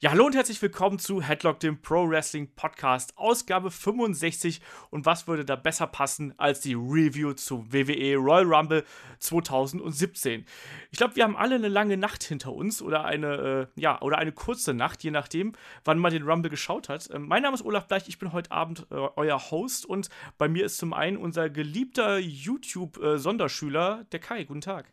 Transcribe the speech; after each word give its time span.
Ja, 0.00 0.12
hallo 0.12 0.26
und 0.26 0.36
herzlich 0.36 0.62
willkommen 0.62 1.00
zu 1.00 1.20
Headlock, 1.20 1.58
dem 1.58 1.82
Pro 1.82 2.08
Wrestling 2.08 2.54
Podcast, 2.54 3.18
Ausgabe 3.18 3.72
65. 3.72 4.60
Und 4.90 5.06
was 5.06 5.26
würde 5.26 5.44
da 5.44 5.56
besser 5.56 5.88
passen 5.88 6.34
als 6.38 6.60
die 6.60 6.74
Review 6.74 7.32
zu 7.32 7.66
WWE 7.72 8.14
Royal 8.14 8.44
Rumble 8.44 8.84
2017? 9.18 10.46
Ich 10.92 10.98
glaube, 10.98 11.16
wir 11.16 11.24
haben 11.24 11.36
alle 11.36 11.56
eine 11.56 11.66
lange 11.66 11.96
Nacht 11.96 12.22
hinter 12.22 12.52
uns 12.52 12.80
oder 12.80 13.06
eine, 13.06 13.68
äh, 13.76 13.80
ja, 13.80 14.00
oder 14.00 14.18
eine 14.18 14.30
kurze 14.30 14.72
Nacht, 14.72 15.02
je 15.02 15.10
nachdem, 15.10 15.54
wann 15.84 15.98
man 15.98 16.12
den 16.12 16.22
Rumble 16.22 16.48
geschaut 16.48 16.88
hat. 16.88 17.10
Ähm, 17.12 17.26
mein 17.26 17.42
Name 17.42 17.56
ist 17.56 17.64
Olaf 17.64 17.88
Bleich, 17.88 18.06
ich 18.06 18.20
bin 18.20 18.32
heute 18.32 18.52
Abend 18.52 18.86
äh, 18.92 18.94
euer 18.94 19.50
Host 19.50 19.84
und 19.84 20.10
bei 20.38 20.46
mir 20.46 20.64
ist 20.64 20.78
zum 20.78 20.92
einen 20.92 21.16
unser 21.16 21.50
geliebter 21.50 22.18
YouTube-Sonderschüler, 22.18 24.02
äh, 24.02 24.04
der 24.12 24.20
Kai. 24.20 24.44
Guten 24.44 24.60
Tag. 24.60 24.92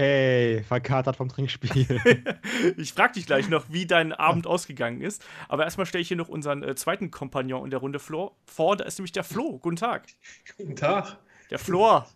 Hey, 0.00 0.62
verkatert 0.62 1.16
vom 1.16 1.28
Trinkspiel. 1.28 2.00
ich 2.78 2.94
frag 2.94 3.12
dich 3.12 3.26
gleich 3.26 3.50
noch, 3.50 3.66
wie 3.68 3.84
dein 3.86 4.14
Abend 4.14 4.46
ausgegangen 4.46 5.02
ist. 5.02 5.22
Aber 5.46 5.64
erstmal 5.64 5.84
stelle 5.84 6.00
ich 6.00 6.08
hier 6.08 6.16
noch 6.16 6.30
unseren 6.30 6.62
äh, 6.62 6.74
zweiten 6.74 7.10
Kompagnon 7.10 7.64
in 7.64 7.70
der 7.70 7.80
Runde 7.80 7.98
Flo 7.98 8.34
vor. 8.46 8.78
Da 8.78 8.84
ist 8.84 8.98
nämlich 8.98 9.12
der 9.12 9.24
Flo. 9.24 9.58
Guten 9.58 9.76
Tag. 9.76 10.06
Guten 10.56 10.74
Tag. 10.74 11.18
Der 11.50 11.58
Flor. 11.58 12.08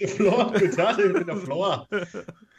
Der 0.00 0.08
Flor, 0.08 0.52
guten 0.52 0.72
Tag, 0.72 0.98
ich 0.98 1.12
bin 1.12 1.26
der 1.26 1.36
Flor. 1.36 1.86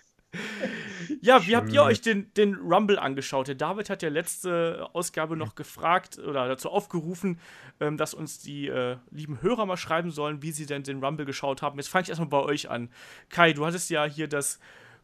ja, 1.22 1.46
wie 1.48 1.56
habt 1.56 1.72
ihr 1.72 1.84
euch 1.84 2.02
den, 2.02 2.32
den 2.36 2.56
Rumble 2.56 3.00
angeschaut? 3.00 3.48
Der 3.48 3.56
David 3.56 3.90
hat 3.90 4.04
ja 4.04 4.10
letzte 4.10 4.88
Ausgabe 4.94 5.36
noch 5.36 5.56
gefragt 5.56 6.20
oder 6.20 6.48
dazu 6.48 6.70
aufgerufen, 6.70 7.40
ähm, 7.80 7.98
dass 7.98 8.14
uns 8.14 8.40
die 8.40 8.68
äh, 8.68 8.98
lieben 9.12 9.42
Hörer 9.42 9.66
mal 9.66 9.78
schreiben 9.78 10.12
sollen, 10.12 10.42
wie 10.42 10.52
sie 10.52 10.66
denn 10.66 10.84
den 10.84 11.04
Rumble 11.04 11.26
geschaut 11.26 11.62
haben. 11.62 11.78
Jetzt 11.78 11.90
fange 11.90 12.04
ich 12.04 12.10
erstmal 12.10 12.30
bei 12.30 12.40
euch 12.40 12.70
an. 12.70 12.90
Kai, 13.30 13.54
du 13.54 13.66
hattest 13.66 13.90
ja 13.90 14.06
hier 14.06 14.28
das 14.28 14.60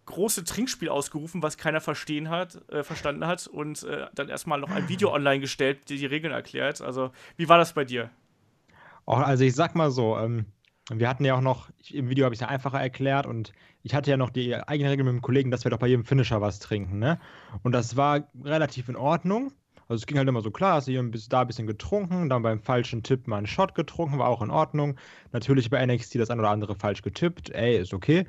große 0.05 0.43
Trinkspiel 0.43 0.89
ausgerufen, 0.89 1.41
was 1.41 1.57
keiner 1.57 1.81
verstehen 1.81 2.29
hat, 2.29 2.61
äh, 2.71 2.83
verstanden 2.83 3.25
hat 3.25 3.47
und 3.47 3.83
äh, 3.83 4.05
dann 4.13 4.29
erstmal 4.29 4.59
noch 4.59 4.69
ein 4.69 4.87
Video 4.87 5.11
online 5.11 5.39
gestellt, 5.39 5.89
die 5.89 5.97
die 5.97 6.05
Regeln 6.05 6.33
erklärt. 6.33 6.81
Also, 6.81 7.11
wie 7.37 7.49
war 7.49 7.57
das 7.57 7.73
bei 7.73 7.85
dir? 7.85 8.11
Auch, 9.05 9.19
also 9.19 9.43
ich 9.43 9.55
sag 9.55 9.75
mal 9.75 9.91
so, 9.91 10.17
ähm, 10.17 10.45
wir 10.91 11.09
hatten 11.09 11.25
ja 11.25 11.35
auch 11.35 11.41
noch, 11.41 11.69
im 11.89 12.09
Video 12.09 12.25
habe 12.25 12.35
ich 12.35 12.37
es 12.37 12.41
ja 12.41 12.47
einfacher 12.47 12.79
erklärt 12.79 13.25
und 13.25 13.53
ich 13.85 13.93
hatte 13.93 14.09
ja 14.09 14.17
noch 14.17 14.31
die 14.31 14.55
eigene 14.55 14.89
Regel 14.89 15.05
mit 15.05 15.13
dem 15.13 15.21
Kollegen, 15.21 15.51
dass 15.51 15.63
wir 15.63 15.69
doch 15.69 15.77
bei 15.77 15.85
jedem 15.85 16.05
Finisher 16.05 16.41
was 16.41 16.57
trinken, 16.57 16.97
ne? 16.97 17.19
Und 17.61 17.71
das 17.71 17.95
war 17.95 18.27
relativ 18.43 18.89
in 18.89 18.95
Ordnung. 18.95 19.51
Also 19.87 20.01
es 20.01 20.07
ging 20.07 20.17
halt 20.17 20.27
immer 20.27 20.41
so 20.41 20.49
klar, 20.49 20.73
hast 20.73 20.87
du 20.87 20.91
hier 20.91 21.01
ein 21.01 21.11
bisschen, 21.11 21.29
da 21.29 21.41
ein 21.41 21.47
bisschen 21.47 21.67
getrunken, 21.67 22.27
dann 22.27 22.41
beim 22.41 22.59
falschen 22.59 23.03
Tipp 23.03 23.27
mal 23.27 23.37
einen 23.37 23.45
Shot 23.45 23.75
getrunken, 23.75 24.17
war 24.17 24.27
auch 24.27 24.41
in 24.41 24.49
Ordnung. 24.49 24.97
Natürlich 25.33 25.69
bei 25.69 25.85
NXT 25.85 26.15
das 26.15 26.31
ein 26.31 26.39
oder 26.39 26.49
andere 26.49 26.73
falsch 26.73 27.03
getippt, 27.03 27.51
ey, 27.51 27.77
ist 27.77 27.93
okay. 27.93 28.25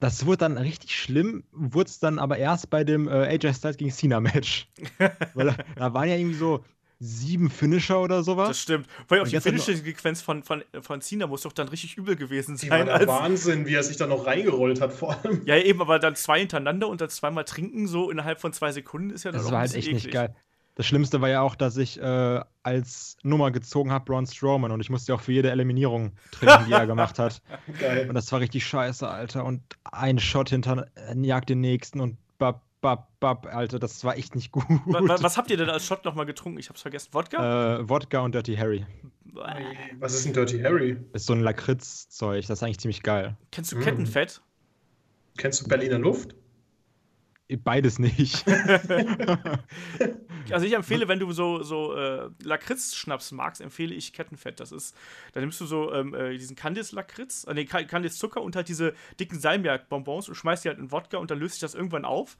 Das 0.00 0.26
wurde 0.26 0.36
dann 0.36 0.58
richtig 0.58 0.94
schlimm, 0.94 1.44
wurde 1.50 1.88
es 1.88 1.98
dann 1.98 2.18
aber 2.18 2.36
erst 2.36 2.68
bei 2.68 2.84
dem 2.84 3.08
äh, 3.08 3.26
AJ 3.26 3.54
Styles 3.54 3.78
gegen 3.78 3.90
Cena 3.90 4.20
Match. 4.20 4.68
Weil 5.34 5.46
da, 5.46 5.56
da 5.76 5.94
waren 5.94 6.10
ja 6.10 6.16
irgendwie 6.16 6.36
so 6.36 6.62
sieben 7.00 7.50
Finisher 7.50 8.00
oder 8.00 8.22
sowas. 8.22 8.48
Das 8.48 8.60
stimmt. 8.60 8.86
Weil 9.06 9.20
auch 9.20 9.28
die 9.28 9.40
Finisher-Sequenz 9.40 10.20
von, 10.20 10.42
von, 10.42 10.64
von 10.80 11.00
Cena 11.00 11.26
muss 11.26 11.42
doch 11.42 11.52
dann 11.52 11.68
richtig 11.68 11.96
übel 11.96 12.16
gewesen 12.16 12.56
sein. 12.56 12.86
Die 12.86 12.90
war 12.90 13.06
Wahnsinn, 13.06 13.66
wie 13.66 13.74
er 13.74 13.82
sich 13.82 13.96
da 13.96 14.06
noch 14.06 14.26
reingerollt 14.26 14.80
hat, 14.80 14.92
vor 14.92 15.16
allem. 15.16 15.42
Ja, 15.44 15.56
eben, 15.56 15.80
aber 15.80 15.98
dann 15.98 16.16
zwei 16.16 16.40
hintereinander 16.40 16.88
und 16.88 17.00
dann 17.00 17.08
zweimal 17.08 17.44
trinken, 17.44 17.86
so 17.86 18.10
innerhalb 18.10 18.40
von 18.40 18.52
zwei 18.52 18.72
Sekunden, 18.72 19.10
ist 19.10 19.24
ja 19.24 19.30
dann 19.30 19.42
Das 19.42 19.52
war 19.52 19.60
halt 19.60 19.74
echt 19.74 19.88
eklig. 19.88 20.04
nicht 20.04 20.12
geil. 20.12 20.34
Das 20.74 20.86
Schlimmste 20.86 21.20
war 21.20 21.28
ja 21.28 21.40
auch, 21.40 21.56
dass 21.56 21.76
ich 21.76 22.00
äh, 22.00 22.40
als 22.62 23.16
Nummer 23.24 23.50
gezogen 23.50 23.90
habe 23.90 24.04
Braun 24.04 24.26
Strowman 24.28 24.70
und 24.70 24.80
ich 24.80 24.90
musste 24.90 25.10
ja 25.10 25.16
auch 25.18 25.20
für 25.20 25.32
jede 25.32 25.50
Eliminierung 25.50 26.12
trinken, 26.30 26.66
die 26.66 26.72
er 26.72 26.86
gemacht 26.86 27.18
hat. 27.18 27.42
Geil. 27.80 28.08
Und 28.08 28.14
das 28.14 28.30
war 28.30 28.38
richtig 28.38 28.64
scheiße, 28.64 29.08
Alter. 29.08 29.44
Und 29.44 29.60
ein 29.90 30.20
Shot 30.20 30.50
hinter 30.50 30.86
äh, 30.94 31.18
jagt 31.20 31.48
den 31.48 31.60
nächsten 31.60 32.00
und 32.00 32.16
bap, 32.38 32.62
bap, 32.80 33.08
bap, 33.20 33.46
Alter, 33.46 33.78
das 33.78 34.04
war 34.04 34.16
echt 34.16 34.34
nicht 34.34 34.52
gut. 34.52 34.64
Was, 34.86 35.22
was 35.22 35.36
habt 35.36 35.50
ihr 35.50 35.56
denn 35.56 35.70
als 35.70 35.86
Shot 35.86 36.04
nochmal 36.04 36.26
getrunken? 36.26 36.58
Ich 36.58 36.68
hab's 36.68 36.82
vergessen. 36.82 37.08
Wodka? 37.12 37.78
Äh, 37.78 37.88
Wodka 37.88 38.20
und 38.20 38.34
Dirty 38.34 38.56
Harry. 38.56 38.86
Was 39.98 40.14
ist 40.14 40.26
ein 40.26 40.32
Dirty 40.32 40.60
Harry? 40.60 40.96
Ist 41.12 41.26
so 41.26 41.32
ein 41.32 41.40
Lakritz-Zeug, 41.40 42.46
das 42.46 42.58
ist 42.58 42.62
eigentlich 42.62 42.80
ziemlich 42.80 43.02
geil. 43.02 43.36
Kennst 43.52 43.72
du 43.72 43.78
Kettenfett? 43.78 44.40
Kennst 45.36 45.64
du 45.64 45.68
Berliner 45.68 45.98
Luft? 45.98 46.34
Beides 47.64 47.98
nicht. 47.98 48.44
also 50.50 50.66
ich 50.66 50.74
empfehle, 50.74 51.08
wenn 51.08 51.18
du 51.18 51.32
so, 51.32 51.62
so 51.62 51.94
äh, 51.94 52.28
Lakritz-Schnaps 52.42 53.32
magst, 53.32 53.62
empfehle 53.62 53.94
ich 53.94 54.12
Kettenfett. 54.12 54.60
Das 54.60 54.70
ist, 54.70 54.94
da 55.32 55.40
nimmst 55.40 55.58
du 55.60 55.64
so 55.64 55.94
ähm, 55.94 56.14
äh, 56.14 56.36
diesen 56.36 56.56
Candice-Lakritz, 56.56 57.44
äh, 57.44 57.54
nee, 57.54 57.64
Candice-Zucker 57.64 58.42
und 58.42 58.54
halt 58.54 58.68
diese 58.68 58.92
dicken 59.18 59.40
Salmiak-Bonbons 59.40 60.28
und 60.28 60.34
schmeißt 60.34 60.64
die 60.64 60.68
halt 60.68 60.78
in 60.78 60.92
Wodka 60.92 61.16
und 61.16 61.30
dann 61.30 61.38
löst 61.38 61.54
sich 61.54 61.62
das 61.62 61.74
irgendwann 61.74 62.04
auf. 62.04 62.36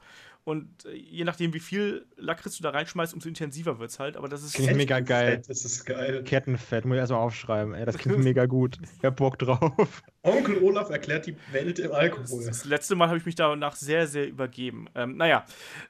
Und 0.49 0.83
äh, 0.85 0.95
je 0.95 1.25
nachdem, 1.25 1.53
wie 1.53 1.59
viel 1.59 2.07
Lakritz 2.17 2.57
du 2.57 2.63
da 2.63 2.71
reinschmeißt, 2.71 3.13
umso 3.13 3.29
intensiver 3.29 3.77
wird 3.77 3.91
es 3.91 3.99
halt. 3.99 4.17
Aber 4.17 4.27
das 4.27 4.41
ist 4.41 4.53
klingt 4.53 4.75
mega 4.75 4.99
geil. 4.99 5.43
Das 5.47 5.63
ist 5.63 5.85
geil. 5.85 6.23
Kettenfett, 6.23 6.85
muss 6.85 6.95
ich 6.95 6.99
erstmal 7.01 7.19
aufschreiben. 7.19 7.75
Ey, 7.75 7.85
das 7.85 7.99
klingt 7.99 8.17
mega 8.23 8.47
gut. 8.47 8.79
Ich 8.97 9.05
hab 9.05 9.15
Bock 9.17 9.37
drauf. 9.37 10.01
Onkel 10.23 10.57
Olaf 10.63 10.89
erklärt 10.89 11.27
die 11.27 11.35
Welt 11.51 11.77
im 11.77 11.91
Alkohol. 11.91 12.45
Das, 12.45 12.45
das 12.45 12.65
letzte 12.65 12.95
Mal 12.95 13.09
habe 13.09 13.19
ich 13.19 13.27
mich 13.27 13.35
danach 13.35 13.75
sehr, 13.75 14.07
sehr 14.07 14.27
übergeben. 14.27 14.87
Ähm, 14.95 15.17
naja, 15.17 15.45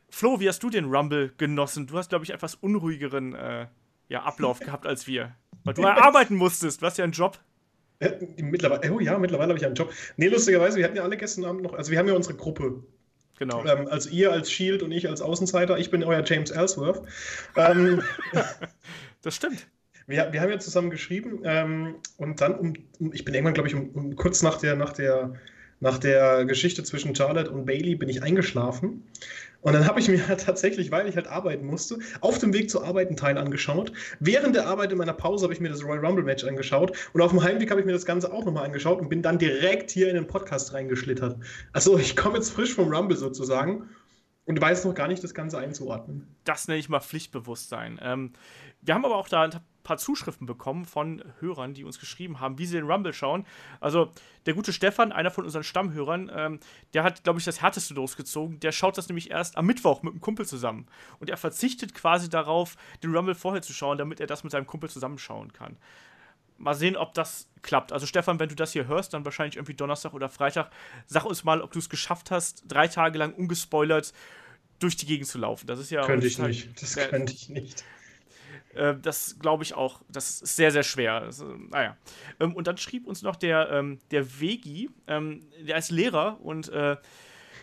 Flo, 0.10 0.42
wie 0.42 0.50
hast 0.50 0.62
du 0.62 0.70
den 0.70 0.94
Rumble 0.94 1.32
genossen? 1.38 1.88
Du 1.88 1.98
hast, 1.98 2.10
glaube 2.10 2.26
ich, 2.26 2.32
etwas 2.32 2.56
unruhigeren 2.56 3.36
äh, 3.36 3.68
ja, 4.10 4.24
Ablauf 4.24 4.60
gehabt 4.60 4.86
als 4.86 5.08
wir. 5.08 5.34
Weil 5.64 5.74
du 5.74 5.84
arbeiten 5.88 6.36
musstest. 6.36 6.82
Du 6.82 6.86
hast 6.86 6.98
ja 6.98 7.06
einen 7.06 7.14
Job. 7.14 7.40
Mittlerweile, 8.36 8.92
oh 8.92 9.00
ja, 9.00 9.18
mittlerweile 9.18 9.52
habe 9.52 9.60
ich 9.60 9.66
einen 9.66 9.76
Job. 9.76 9.94
Nee, 10.18 10.28
lustigerweise, 10.28 10.78
wir 10.78 10.84
hatten 10.84 10.98
ja 10.98 11.04
alle 11.04 11.16
gestern 11.16 11.46
Abend 11.46 11.62
noch, 11.62 11.74
also 11.74 11.92
wir 11.92 12.00
haben 12.00 12.08
ja 12.10 12.14
unsere 12.14 12.36
Gruppe 12.36 12.84
Genau. 13.40 13.66
Ähm, 13.66 13.88
also 13.88 14.10
ihr 14.10 14.32
als 14.32 14.52
Shield 14.52 14.84
und 14.84 14.92
ich 14.92 15.08
als 15.08 15.22
Außenseiter. 15.22 15.80
Ich 15.80 15.90
bin 15.90 16.04
euer 16.04 16.24
James 16.24 16.52
Ellsworth. 16.52 17.02
Ähm, 17.56 18.04
das 19.22 19.36
stimmt. 19.36 19.66
Wir, 20.08 20.32
wir 20.32 20.42
haben 20.42 20.50
ja 20.50 20.60
zusammen 20.60 20.90
geschrieben 20.90 21.42
ähm, 21.46 21.96
und 22.18 22.42
dann, 22.42 22.56
um, 22.56 22.74
um, 23.00 23.14
ich 23.14 23.24
bin 23.26 23.34
irgendwann, 23.34 23.54
glaube 23.54 23.70
ich, 23.70 23.76
um, 23.76 23.90
um, 23.92 24.16
kurz 24.16 24.42
nach 24.42 24.58
der, 24.58 24.76
nach, 24.76 24.92
der, 24.92 25.34
nach 25.80 25.98
der 26.00 26.46
Geschichte 26.46 26.84
zwischen 26.84 27.16
Charlotte 27.16 27.50
und 27.52 27.66
Bailey 27.66 27.96
bin 27.96 28.10
ich 28.10 28.22
eingeschlafen. 28.24 29.08
Und 29.62 29.74
dann 29.74 29.86
habe 29.86 30.00
ich 30.00 30.08
mir 30.08 30.26
tatsächlich, 30.38 30.92
weil 30.92 31.08
ich 31.08 31.16
halt 31.16 31.28
arbeiten 31.28 31.66
musste, 31.66 32.00
auf 32.22 32.38
dem 32.38 32.54
Weg 32.54 32.70
zur 32.70 32.86
Arbeit 32.86 33.08
einen 33.08 33.18
Teil 33.18 33.38
angeschaut. 33.38 33.92
Während 34.20 34.56
der 34.56 34.68
Arbeit 34.68 34.92
in 34.92 34.98
meiner 34.98 35.14
Pause 35.14 35.44
habe 35.44 35.54
ich 35.54 35.60
mir 35.60 35.70
das 35.70 35.84
Royal 35.84 36.06
Rumble 36.06 36.24
Match 36.24 36.44
angeschaut. 36.44 36.96
Und 37.14 37.22
auf 37.22 37.32
dem 37.32 37.44
Heimweg 37.44 37.70
habe 37.72 37.82
ich 37.82 37.86
mir 37.86 37.94
das 37.94 38.06
Ganze 38.06 38.32
auch 38.32 38.46
nochmal 38.46 38.66
angeschaut 38.66 39.00
und 39.00 39.10
bin 39.10 39.22
dann 39.22 39.38
direkt 39.38 39.92
hier 39.92 40.10
in 40.10 40.16
den 40.16 40.28
Podcast 40.28 40.74
reingeschlittert. 40.74 41.38
Also 41.74 41.98
ich 41.98 42.16
komme 42.16 42.36
jetzt 42.36 42.52
frisch 42.52 42.74
vom 42.74 42.94
Rumble 42.94 43.18
sozusagen 43.18 43.90
und 44.46 44.60
weiß 44.60 44.86
noch 44.86 44.96
gar 44.96 45.08
nicht, 45.08 45.24
das 45.24 45.34
Ganze 45.34 45.60
einzuordnen. 45.60 46.36
Das 46.44 46.68
nenne 46.68 46.80
ich 46.80 46.90
mal 46.90 47.02
Pflichtbewusstsein. 47.02 48.00
Ähm, 48.02 48.34
wir 48.82 48.96
haben 48.96 49.06
aber 49.06 49.18
auch 49.18 49.30
da 49.30 49.50
paar 49.84 49.98
Zuschriften 49.98 50.46
bekommen 50.46 50.86
von 50.86 51.24
Hörern, 51.40 51.74
die 51.74 51.84
uns 51.84 52.00
geschrieben 52.00 52.40
haben, 52.40 52.58
wie 52.58 52.66
sie 52.66 52.76
den 52.76 52.90
Rumble 52.90 53.14
schauen. 53.14 53.46
Also 53.80 54.12
der 54.46 54.54
gute 54.54 54.74
Stefan, 54.74 55.12
einer 55.12 55.32
von 55.32 55.46
unseren 55.46 55.64
Stammhörern, 55.64 56.32
ähm, 56.34 56.60
der 56.94 57.04
hat, 57.04 57.24
glaube 57.24 57.40
ich, 57.40 57.46
das 57.46 57.62
härteste 57.62 57.94
losgezogen. 57.94 58.60
Der 58.60 58.72
schaut 58.72 58.98
das 58.98 59.08
nämlich 59.08 59.32
erst 59.32 59.58
am 59.58 59.66
Mittwoch 59.66 60.04
mit 60.04 60.14
einem 60.14 60.22
Kumpel 60.22 60.46
zusammen. 60.46 60.88
Und 61.20 61.30
er 61.30 61.38
verzichtet 61.38 61.94
quasi 61.94 62.30
darauf, 62.30 62.76
den 63.04 63.16
Rumble 63.16 63.36
vorher 63.36 63.62
zu 63.62 63.74
schauen, 63.74 63.98
damit 63.98 64.20
er 64.20 64.28
das 64.28 64.44
mit 64.44 64.52
seinem 64.52 64.68
Kumpel 64.68 64.90
zusammenschauen 64.90 65.54
kann. 65.54 65.78
Mal 66.58 66.76
sehen, 66.76 66.98
ob 66.98 67.14
das 67.14 67.48
klappt. 67.62 67.94
Also 67.94 68.06
Stefan, 68.06 68.40
wenn 68.40 68.50
du 68.50 68.56
das 68.56 68.74
hier 68.74 68.86
hörst, 68.88 69.14
dann 69.14 69.24
wahrscheinlich 69.24 69.56
irgendwie 69.56 69.76
Donnerstag 69.76 70.14
oder 70.14 70.28
Freitag, 70.28 70.72
sag 71.06 71.24
uns 71.26 71.46
mal, 71.46 71.62
ob 71.62 71.72
du 71.72 71.80
es 71.80 71.90
geschafft 71.90 72.32
hast, 72.32 72.64
drei 72.68 72.90
Tage 72.90 73.18
lang 73.18 73.34
ungespoilert 73.34 74.14
durch 74.80 74.98
die 74.98 75.06
Gegend 75.06 75.28
zu 75.28 75.38
laufen. 75.38 75.68
Das 75.68 75.80
ist 75.80 75.90
ja. 75.90 76.06
Könnte 76.06 76.28
ich 76.28 76.38
nicht. 76.38 76.82
Das 76.82 76.96
könnte 76.96 77.34
ich 77.34 77.50
nicht. 77.50 77.84
Äh, 78.74 78.96
das 79.02 79.38
glaube 79.40 79.64
ich 79.64 79.74
auch. 79.74 80.02
Das 80.10 80.42
ist 80.42 80.56
sehr, 80.56 80.72
sehr 80.72 80.84
schwer. 80.84 81.22
Das, 81.22 81.44
naja. 81.70 81.98
Ähm, 82.40 82.56
und 82.56 82.68
dann 82.68 82.78
schrieb 82.78 83.08
uns 83.08 83.22
noch 83.22 83.36
der, 83.36 83.70
ähm, 83.72 84.00
der 84.12 84.40
Vegi, 84.40 84.90
ähm, 85.08 85.48
der 85.62 85.78
ist 85.78 85.92
Lehrer 85.92 86.40
und 86.42 86.70
äh, 86.70 86.98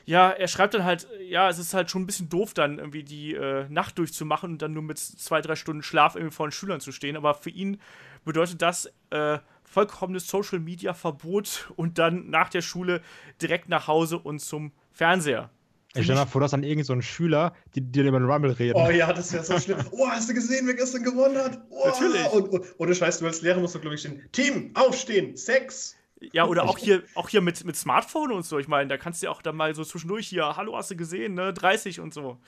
ja, 0.06 0.30
er 0.30 0.46
schreibt 0.46 0.74
dann 0.74 0.84
halt, 0.84 1.08
ja, 1.28 1.48
es 1.50 1.58
ist 1.58 1.74
halt 1.74 1.90
schon 1.90 2.02
ein 2.02 2.06
bisschen 2.06 2.28
doof, 2.28 2.54
dann 2.54 2.78
irgendwie 2.78 3.02
die 3.02 3.34
äh, 3.34 3.68
Nacht 3.68 3.98
durchzumachen 3.98 4.52
und 4.52 4.62
dann 4.62 4.72
nur 4.72 4.84
mit 4.84 4.98
zwei, 4.98 5.40
drei 5.40 5.56
Stunden 5.56 5.82
Schlaf 5.82 6.14
irgendwie 6.14 6.34
vor 6.34 6.46
den 6.46 6.52
Schülern 6.52 6.80
zu 6.80 6.92
stehen. 6.92 7.16
Aber 7.16 7.34
für 7.34 7.50
ihn 7.50 7.80
bedeutet 8.24 8.62
das 8.62 8.88
äh, 9.10 9.38
vollkommenes 9.64 10.28
Social 10.28 10.60
Media 10.60 10.94
Verbot 10.94 11.72
und 11.74 11.98
dann 11.98 12.30
nach 12.30 12.48
der 12.48 12.62
Schule 12.62 13.02
direkt 13.42 13.68
nach 13.68 13.88
Hause 13.88 14.18
und 14.18 14.38
zum 14.38 14.70
Fernseher. 14.92 15.50
Ich 15.96 16.04
stell 16.04 16.16
mal 16.16 16.26
vor, 16.26 16.40
dass 16.40 16.50
dann 16.50 16.62
irgend 16.62 16.86
so 16.86 16.92
ein 16.92 17.02
Schüler, 17.02 17.54
die 17.74 17.80
dir 17.80 18.04
über 18.04 18.18
den 18.18 18.28
Rumble 18.28 18.52
reden. 18.52 18.74
Oh 18.76 18.90
ja, 18.90 19.12
das 19.12 19.32
wäre 19.32 19.44
so 19.44 19.58
schlimm. 19.58 19.78
Oh, 19.90 20.08
hast 20.08 20.28
du 20.28 20.34
gesehen, 20.34 20.66
wer 20.66 20.74
gestern 20.74 21.02
gewonnen 21.02 21.36
hat? 21.36 21.60
Oh, 21.70 21.86
Natürlich. 21.86 22.26
Und, 22.32 22.48
und, 22.48 22.64
oder 22.78 22.94
scheiß 22.94 23.18
du 23.18 23.26
als 23.26 23.42
Lehrer 23.42 23.60
musst 23.60 23.74
du, 23.74 23.80
glaube 23.80 23.94
ich, 23.94 24.00
stehen. 24.00 24.22
Team, 24.32 24.70
aufstehen, 24.74 25.36
Sex. 25.36 25.96
Ja, 26.32 26.46
oder 26.46 26.64
auch 26.64 26.78
hier, 26.78 27.02
auch 27.14 27.28
hier 27.28 27.42
mit, 27.42 27.64
mit 27.64 27.76
Smartphone 27.76 28.32
und 28.32 28.44
so. 28.44 28.58
Ich 28.58 28.68
meine, 28.68 28.88
da 28.88 28.96
kannst 28.96 29.22
du 29.22 29.26
ja 29.26 29.30
auch 29.32 29.42
dann 29.42 29.56
mal 29.56 29.74
so 29.74 29.84
zwischendurch 29.84 30.28
hier, 30.28 30.56
hallo, 30.56 30.76
hast 30.76 30.90
du 30.90 30.96
gesehen, 30.96 31.34
ne? 31.34 31.52
30 31.52 32.00
und 32.00 32.14
so. 32.14 32.38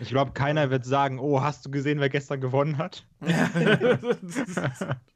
Ich 0.00 0.08
glaube, 0.08 0.32
keiner 0.32 0.70
wird 0.70 0.84
sagen, 0.84 1.18
oh, 1.20 1.40
hast 1.40 1.64
du 1.64 1.70
gesehen, 1.70 2.00
wer 2.00 2.08
gestern 2.08 2.40
gewonnen 2.40 2.78
hat? 2.78 3.06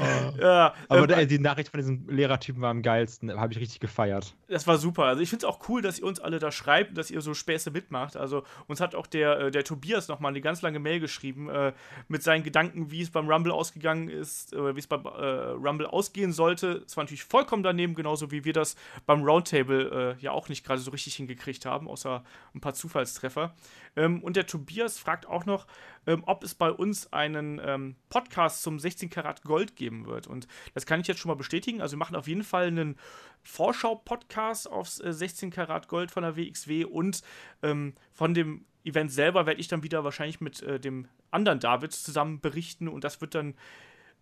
Oh. 0.00 0.40
Ja, 0.40 0.74
Aber 0.88 1.08
ähm, 1.18 1.28
die 1.28 1.38
Nachricht 1.38 1.70
von 1.70 1.78
diesem 1.78 2.08
Lehrertypen 2.08 2.60
war 2.60 2.70
am 2.70 2.82
geilsten. 2.82 3.32
Habe 3.38 3.52
ich 3.52 3.60
richtig 3.60 3.80
gefeiert. 3.80 4.34
Das 4.48 4.66
war 4.66 4.78
super. 4.78 5.04
Also 5.04 5.22
ich 5.22 5.30
finde 5.30 5.46
es 5.46 5.52
auch 5.52 5.68
cool, 5.68 5.82
dass 5.82 5.98
ihr 5.98 6.04
uns 6.04 6.20
alle 6.20 6.38
da 6.38 6.50
schreibt, 6.52 6.96
dass 6.98 7.10
ihr 7.10 7.20
so 7.20 7.34
Späße 7.34 7.70
mitmacht. 7.70 8.16
Also 8.16 8.44
uns 8.66 8.80
hat 8.80 8.94
auch 8.94 9.06
der, 9.06 9.38
äh, 9.38 9.50
der 9.50 9.64
Tobias 9.64 10.08
nochmal 10.08 10.30
eine 10.30 10.40
ganz 10.40 10.62
lange 10.62 10.78
Mail 10.78 11.00
geschrieben 11.00 11.48
äh, 11.48 11.72
mit 12.08 12.22
seinen 12.22 12.42
Gedanken, 12.42 12.90
wie 12.90 13.02
es 13.02 13.10
beim 13.10 13.28
Rumble 13.28 13.52
ausgegangen 13.52 14.08
ist, 14.08 14.52
äh, 14.52 14.74
wie 14.74 14.80
es 14.80 14.86
beim 14.86 15.04
äh, 15.04 15.08
Rumble 15.08 15.86
ausgehen 15.86 16.32
sollte. 16.32 16.82
Es 16.86 16.96
war 16.96 17.04
natürlich 17.04 17.24
vollkommen 17.24 17.62
daneben, 17.62 17.94
genauso 17.94 18.30
wie 18.30 18.44
wir 18.44 18.52
das 18.52 18.76
beim 19.06 19.22
Roundtable 19.22 20.16
äh, 20.18 20.22
ja 20.22 20.32
auch 20.32 20.48
nicht 20.48 20.64
gerade 20.64 20.80
so 20.80 20.90
richtig 20.90 21.14
hingekriegt 21.16 21.66
haben, 21.66 21.88
außer 21.88 22.24
ein 22.54 22.60
paar 22.60 22.74
Zufallstreffer. 22.74 23.54
Ähm, 23.96 24.22
und 24.22 24.36
der 24.36 24.46
Tobias 24.46 24.98
fragt 24.98 25.26
auch 25.26 25.46
noch, 25.46 25.66
ähm, 26.06 26.22
ob 26.26 26.42
es 26.44 26.54
bei 26.54 26.70
uns 26.70 27.12
einen 27.12 27.60
ähm, 27.64 27.96
Podcast 28.08 28.62
zum 28.62 28.78
16 28.78 29.10
Karat 29.10 29.42
Gold 29.42 29.76
geben 29.76 30.06
wird. 30.06 30.26
Und 30.26 30.46
das 30.74 30.86
kann 30.86 31.00
ich 31.00 31.06
jetzt 31.06 31.20
schon 31.20 31.28
mal 31.28 31.36
bestätigen. 31.36 31.80
Also 31.80 31.94
wir 31.94 31.98
machen 31.98 32.16
auf 32.16 32.28
jeden 32.28 32.44
Fall 32.44 32.66
einen 32.66 32.96
Vorschau-Podcast 33.42 34.70
aufs 34.70 35.00
äh, 35.00 35.12
16 35.12 35.50
Karat 35.50 35.88
Gold 35.88 36.10
von 36.10 36.22
der 36.22 36.36
WXW 36.36 36.84
und 36.84 37.22
ähm, 37.62 37.94
von 38.12 38.34
dem 38.34 38.64
Event 38.84 39.10
selber 39.10 39.46
werde 39.46 39.60
ich 39.60 39.68
dann 39.68 39.82
wieder 39.82 40.04
wahrscheinlich 40.04 40.40
mit 40.40 40.62
äh, 40.62 40.78
dem 40.78 41.08
anderen 41.30 41.60
David 41.60 41.92
zusammen 41.92 42.40
berichten 42.40 42.88
und 42.88 43.02
das 43.02 43.20
wird 43.20 43.34
dann 43.34 43.54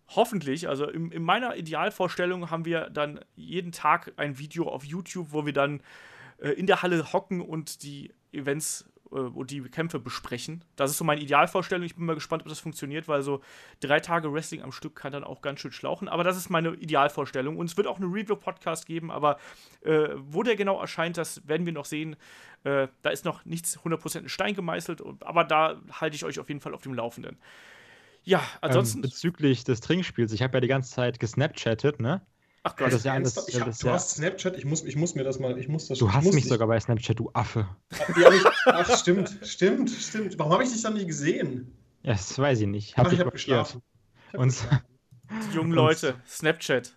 hoffentlich, 0.09 0.67
also 0.67 0.87
in, 0.87 1.11
in 1.11 1.23
meiner 1.23 1.55
Idealvorstellung 1.55 2.49
haben 2.49 2.65
wir 2.65 2.89
dann 2.89 3.19
jeden 3.35 3.71
Tag 3.71 4.13
ein 4.17 4.37
Video 4.37 4.67
auf 4.67 4.83
YouTube, 4.83 5.27
wo 5.31 5.45
wir 5.45 5.53
dann 5.53 5.81
äh, 6.39 6.49
in 6.49 6.67
der 6.67 6.81
Halle 6.81 7.13
hocken 7.13 7.41
und 7.41 7.83
die 7.83 8.13
Events 8.31 8.85
und 9.19 9.51
die 9.51 9.61
Kämpfe 9.61 9.99
besprechen. 9.99 10.63
Das 10.75 10.91
ist 10.91 10.97
so 10.97 11.03
meine 11.03 11.21
Idealvorstellung. 11.21 11.85
Ich 11.85 11.95
bin 11.95 12.05
mal 12.05 12.15
gespannt, 12.15 12.43
ob 12.43 12.49
das 12.49 12.59
funktioniert, 12.59 13.07
weil 13.07 13.21
so 13.21 13.41
drei 13.79 13.99
Tage 13.99 14.31
Wrestling 14.33 14.61
am 14.61 14.71
Stück 14.71 14.95
kann 14.95 15.11
dann 15.11 15.23
auch 15.23 15.41
ganz 15.41 15.59
schön 15.59 15.71
schlauchen. 15.71 16.07
Aber 16.07 16.23
das 16.23 16.37
ist 16.37 16.49
meine 16.49 16.73
Idealvorstellung. 16.75 17.57
Und 17.57 17.67
es 17.67 17.77
wird 17.77 17.87
auch 17.87 17.97
eine 17.97 18.07
Review-Podcast 18.07 18.85
geben, 18.85 19.11
aber 19.11 19.37
äh, 19.83 20.09
wo 20.15 20.43
der 20.43 20.55
genau 20.55 20.79
erscheint, 20.79 21.17
das 21.17 21.47
werden 21.47 21.65
wir 21.65 21.73
noch 21.73 21.85
sehen. 21.85 22.15
Äh, 22.63 22.87
da 23.01 23.09
ist 23.09 23.25
noch 23.25 23.45
nichts 23.45 23.79
100% 23.79 24.19
in 24.19 24.29
Stein 24.29 24.55
gemeißelt, 24.55 25.03
aber 25.21 25.43
da 25.43 25.81
halte 25.91 26.15
ich 26.15 26.25
euch 26.25 26.39
auf 26.39 26.47
jeden 26.47 26.61
Fall 26.61 26.73
auf 26.73 26.81
dem 26.81 26.93
Laufenden. 26.93 27.37
Ja, 28.23 28.41
ansonsten. 28.61 28.99
Ähm, 28.99 29.03
bezüglich 29.03 29.63
des 29.63 29.81
Trinkspiels, 29.81 30.31
ich 30.31 30.41
habe 30.41 30.55
ja 30.55 30.61
die 30.61 30.67
ganze 30.67 30.91
Zeit 30.91 31.19
gesnapchattet, 31.19 31.99
ne? 31.99 32.21
Ach 32.63 32.75
Gott, 32.75 32.87
das 32.87 32.95
ist 32.95 33.05
ja 33.05 33.13
alles. 33.13 33.47
Ich 33.47 33.59
hab, 33.59 33.67
das 33.67 33.77
du 33.79 33.87
ja, 33.87 33.93
hast 33.93 34.11
Snapchat, 34.11 34.57
ich 34.57 34.65
muss, 34.65 34.83
ich 34.83 34.95
muss 34.95 35.15
mir 35.15 35.23
das 35.23 35.39
mal, 35.39 35.57
ich 35.57 35.67
muss 35.67 35.87
das 35.87 35.99
du 35.99 36.07
ich 36.07 36.13
hast 36.13 36.25
mich 36.25 36.35
dich- 36.43 36.47
sogar 36.49 36.67
bei 36.67 36.79
Snapchat, 36.79 37.19
du 37.19 37.29
Affe. 37.33 37.67
Ja, 38.19 38.31
ich, 38.33 38.43
ach, 38.65 38.97
stimmt, 38.97 39.37
stimmt, 39.43 39.89
stimmt. 39.89 40.37
Warum 40.39 40.53
habe 40.53 40.63
ich 40.63 40.71
dich 40.71 40.81
dann 40.81 40.93
nicht 40.93 41.07
gesehen? 41.07 41.73
Ja, 42.03 42.13
das 42.13 42.37
weiß 42.37 42.61
ich 42.61 42.67
nicht. 42.67 42.93
Ach, 42.93 42.97
Hab 42.99 43.05
ich 43.07 43.11
dich 43.11 43.19
habe 43.21 43.31
geschlafen. 43.31 43.81
Ich 44.27 44.33
hab 44.33 44.39
Und- 44.41 44.49
geschlafen. 44.49 44.79
die 45.51 45.55
jungen 45.55 45.69
und- 45.71 45.75
Leute, 45.75 46.15
Snapchat. 46.27 46.95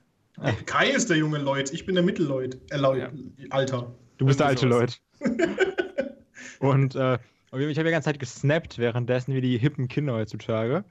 Kai 0.67 0.91
ist 0.91 1.09
der 1.09 1.17
junge 1.17 1.39
Leut, 1.39 1.73
ich 1.73 1.87
bin 1.87 1.95
der 1.95 2.05
Mittelleut. 2.05 2.59
Äh, 2.71 2.77
Leut, 2.77 2.99
Ja. 2.99 3.11
Alter. 3.51 3.95
Du 4.19 4.27
bist 4.27 4.39
der 4.41 4.47
alte 4.49 4.67
Irgendwie 4.67 4.95
Leut. 5.21 5.47
Und 6.59 6.95
äh, 6.95 7.15
ich 7.53 7.79
habe 7.79 7.85
die 7.85 7.91
ganze 7.91 8.07
Zeit 8.07 8.19
gesnappt, 8.19 8.79
währenddessen 8.79 9.35
wie 9.35 9.41
die 9.41 9.57
hippen 9.59 9.89
Kinder 9.89 10.15
heutzutage. 10.15 10.85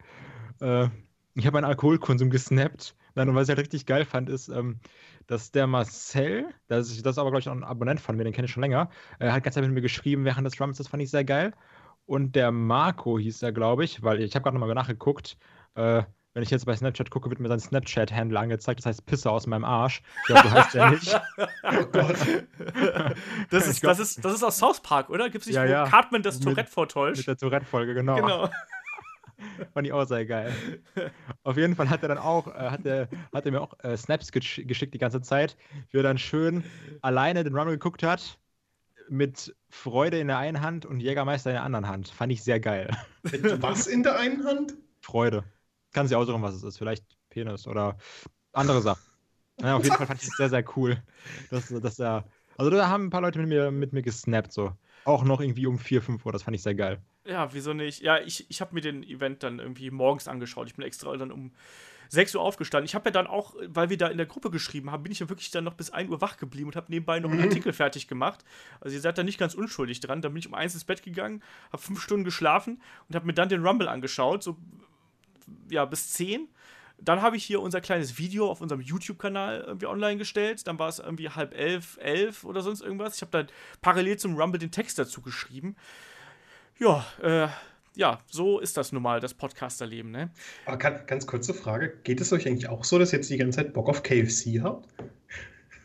Äh, 0.61 0.87
ich 1.35 1.45
habe 1.45 1.55
meinen 1.55 1.65
Alkoholkonsum 1.65 2.29
gesnappt. 2.29 2.95
Nein, 3.15 3.29
und 3.29 3.35
was 3.35 3.43
ich 3.43 3.49
halt 3.49 3.59
richtig 3.59 3.85
geil 3.85 4.05
fand, 4.05 4.29
ist, 4.29 4.49
ähm, 4.49 4.79
dass 5.27 5.51
der 5.51 5.67
Marcel, 5.67 6.45
das 6.67 6.89
ist, 6.91 7.05
das 7.05 7.13
ist 7.13 7.17
aber, 7.17 7.31
glaube 7.31 7.39
ich, 7.39 7.49
auch 7.49 7.53
ein 7.53 7.63
Abonnent 7.63 7.99
von 8.01 8.15
mir, 8.15 8.23
den 8.25 8.33
kenne 8.33 8.45
ich 8.45 8.51
schon 8.51 8.61
länger, 8.61 8.89
äh, 9.19 9.31
hat 9.31 9.43
ganz 9.43 9.55
mit 9.55 9.71
mir 9.71 9.81
geschrieben 9.81 10.25
während 10.25 10.45
des 10.45 10.59
Rumbles, 10.59 10.77
das 10.77 10.87
fand 10.89 11.01
ich 11.01 11.09
sehr 11.09 11.23
geil. 11.25 11.53
Und 12.05 12.35
der 12.35 12.51
Marco 12.51 13.17
hieß 13.17 13.41
er, 13.41 13.51
glaube 13.51 13.83
ich, 13.83 14.03
weil 14.03 14.21
ich 14.21 14.35
habe 14.35 14.43
gerade 14.43 14.57
nochmal 14.59 14.75
nachgeguckt. 14.75 15.37
Äh, 15.73 16.03
wenn 16.35 16.43
ich 16.43 16.49
jetzt 16.51 16.65
bei 16.65 16.75
Snapchat 16.75 17.09
gucke, 17.09 17.29
wird 17.29 17.39
mir 17.39 17.47
sein 17.47 17.59
Snapchat-Handle 17.61 18.37
angezeigt, 18.37 18.81
das 18.81 18.85
heißt 18.85 19.05
Pisse 19.05 19.31
aus 19.31 19.47
meinem 19.47 19.63
Arsch. 19.63 20.01
Ich 20.19 20.25
glaube, 20.25 20.41
du 20.43 20.51
heißt 20.51 20.73
ja 20.73 20.89
nicht. 20.91 21.21
Oh 21.63 21.85
Gott. 21.91 22.15
Das 23.49 23.67
ist, 23.67 23.81
glaub- 23.81 23.91
das, 23.91 23.99
ist, 23.99 24.23
das 24.23 24.33
ist 24.33 24.43
aus 24.43 24.57
South 24.57 24.81
Park, 24.81 25.09
oder? 25.09 25.29
Gibt 25.29 25.43
es 25.43 25.47
nicht, 25.47 25.55
Ja, 25.55 25.63
wo 25.63 25.67
ja. 25.69 25.85
Cartman 25.87 26.21
das 26.23 26.39
Tourette 26.39 26.69
vortäuscht? 26.69 27.19
Mit 27.19 27.27
der 27.27 27.37
Tourette-Folge, 27.37 27.93
genau. 27.93 28.15
Genau. 28.17 28.49
Fand 29.73 29.87
ich 29.87 29.93
auch 29.93 30.05
sehr 30.05 30.25
geil. 30.25 30.53
Auf 31.43 31.57
jeden 31.57 31.75
Fall 31.75 31.89
hat 31.89 32.01
er 32.03 32.09
dann 32.09 32.17
auch, 32.17 32.47
äh, 32.47 32.69
hat, 32.69 32.85
er, 32.85 33.07
hat 33.33 33.45
er 33.45 33.51
mir 33.51 33.61
auch 33.61 33.73
äh, 33.83 33.95
Snaps 33.97 34.31
gesch 34.31 34.61
geschickt 34.65 34.93
die 34.93 34.99
ganze 34.99 35.21
Zeit, 35.21 35.57
wie 35.91 35.97
er 35.97 36.03
dann 36.03 36.17
schön 36.17 36.63
alleine 37.01 37.43
den 37.43 37.55
Rumble 37.55 37.73
geguckt 37.73 38.03
hat, 38.03 38.39
mit 39.09 39.55
Freude 39.69 40.19
in 40.19 40.27
der 40.27 40.37
einen 40.37 40.61
Hand 40.61 40.85
und 40.85 40.99
Jägermeister 40.99 41.51
in 41.51 41.55
der 41.55 41.63
anderen 41.63 41.87
Hand. 41.87 42.09
Fand 42.09 42.31
ich 42.31 42.43
sehr 42.43 42.59
geil. 42.59 42.89
Was 43.59 43.87
in 43.87 44.03
der 44.03 44.17
einen 44.17 44.43
Hand? 44.45 44.75
Freude. 45.01 45.43
Kann 45.93 46.07
sich 46.07 46.17
aussuchen, 46.17 46.41
was 46.41 46.55
es 46.55 46.63
ist. 46.63 46.77
Vielleicht 46.77 47.05
Penis 47.29 47.67
oder 47.67 47.97
andere 48.53 48.81
Sachen. 48.81 49.01
Ja, 49.61 49.77
auf 49.77 49.83
jeden 49.83 49.95
Fall 49.95 50.07
fand 50.07 50.21
ich 50.21 50.27
es 50.27 50.35
sehr, 50.35 50.49
sehr 50.49 50.65
cool. 50.75 51.01
Dass, 51.49 51.69
dass 51.69 51.99
er, 51.99 52.25
also 52.57 52.69
da 52.69 52.87
haben 52.89 53.05
ein 53.05 53.09
paar 53.09 53.21
Leute 53.21 53.39
mit 53.39 53.49
mir, 53.49 53.71
mit 53.71 53.93
mir 53.93 54.01
gesnappt, 54.01 54.51
so. 54.51 54.73
Auch 55.05 55.23
noch 55.23 55.39
irgendwie 55.39 55.67
um 55.67 55.77
4, 55.77 56.01
5 56.01 56.25
Uhr, 56.25 56.31
das 56.31 56.43
fand 56.43 56.55
ich 56.55 56.63
sehr 56.63 56.75
geil. 56.75 56.99
Ja, 57.25 57.53
wieso 57.53 57.73
nicht? 57.73 58.01
Ja, 58.01 58.19
ich, 58.19 58.45
ich 58.49 58.61
habe 58.61 58.73
mir 58.75 58.81
den 58.81 59.03
Event 59.03 59.43
dann 59.43 59.59
irgendwie 59.59 59.89
morgens 59.91 60.27
angeschaut. 60.27 60.67
Ich 60.67 60.75
bin 60.75 60.85
extra 60.85 61.15
dann 61.17 61.31
um 61.31 61.51
6 62.09 62.35
Uhr 62.35 62.41
aufgestanden. 62.41 62.85
Ich 62.85 62.93
habe 62.93 63.05
ja 63.09 63.11
dann 63.11 63.25
auch, 63.25 63.55
weil 63.67 63.89
wir 63.89 63.97
da 63.97 64.07
in 64.07 64.17
der 64.17 64.27
Gruppe 64.27 64.51
geschrieben 64.51 64.91
haben, 64.91 65.01
bin 65.01 65.11
ich 65.11 65.19
ja 65.19 65.27
wirklich 65.29 65.49
dann 65.49 65.63
noch 65.63 65.73
bis 65.73 65.89
1 65.89 66.09
Uhr 66.11 66.21
wach 66.21 66.37
geblieben 66.37 66.67
und 66.67 66.75
habe 66.75 66.91
nebenbei 66.91 67.19
noch 67.19 67.31
einen 67.31 67.39
Mhm. 67.39 67.47
Artikel 67.47 67.73
fertig 67.73 68.07
gemacht. 68.07 68.45
Also 68.79 68.95
ihr 68.95 69.01
seid 69.01 69.17
da 69.17 69.23
nicht 69.23 69.39
ganz 69.39 69.55
unschuldig 69.55 70.01
dran. 70.01 70.21
Dann 70.21 70.33
bin 70.33 70.39
ich 70.39 70.47
um 70.47 70.53
1 70.53 70.75
ins 70.75 70.83
Bett 70.83 71.01
gegangen, 71.01 71.41
habe 71.71 71.81
5 71.81 71.99
Stunden 71.99 72.23
geschlafen 72.23 72.79
und 73.09 73.15
habe 73.15 73.25
mir 73.25 73.33
dann 73.33 73.49
den 73.49 73.65
Rumble 73.65 73.87
angeschaut, 73.87 74.43
so 74.43 74.55
ja, 75.69 75.85
bis 75.85 76.13
10. 76.13 76.47
Dann 76.97 77.21
habe 77.21 77.35
ich 77.37 77.43
hier 77.43 77.59
unser 77.59 77.81
kleines 77.81 78.17
Video 78.19 78.49
auf 78.49 78.61
unserem 78.61 78.81
YouTube-Kanal 78.81 79.63
irgendwie 79.67 79.87
online 79.87 80.17
gestellt. 80.17 80.65
Dann 80.67 80.79
war 80.79 80.87
es 80.87 80.99
irgendwie 80.99 81.29
halb 81.29 81.53
elf, 81.53 81.97
elf 81.99 82.43
oder 82.45 82.61
sonst 82.61 82.81
irgendwas. 82.81 83.15
Ich 83.15 83.21
habe 83.21 83.31
dann 83.31 83.47
parallel 83.81 84.17
zum 84.17 84.37
Rumble 84.37 84.59
den 84.59 84.71
Text 84.71 84.97
dazu 84.99 85.21
geschrieben. 85.21 85.75
Ja, 86.77 87.05
äh, 87.21 87.47
ja, 87.95 88.19
so 88.29 88.59
ist 88.59 88.75
das 88.75 88.91
nun 88.91 89.01
mal, 89.01 89.19
das 89.19 89.33
Podcasterleben, 89.33 90.11
ne? 90.11 90.29
Aber 90.65 90.77
kann, 90.77 91.05
ganz 91.07 91.25
kurze 91.25 91.53
Frage: 91.53 91.97
Geht 92.03 92.19
es 92.19 92.33
euch 92.33 92.47
eigentlich 92.47 92.67
auch 92.67 92.83
so, 92.83 92.99
dass 92.99 93.13
ihr 93.13 93.19
jetzt 93.19 93.29
die 93.29 93.37
ganze 93.37 93.57
Zeit 93.57 93.73
Bock 93.73 93.87
auf 93.87 94.03
KFC 94.03 94.61
habt? 94.61 94.87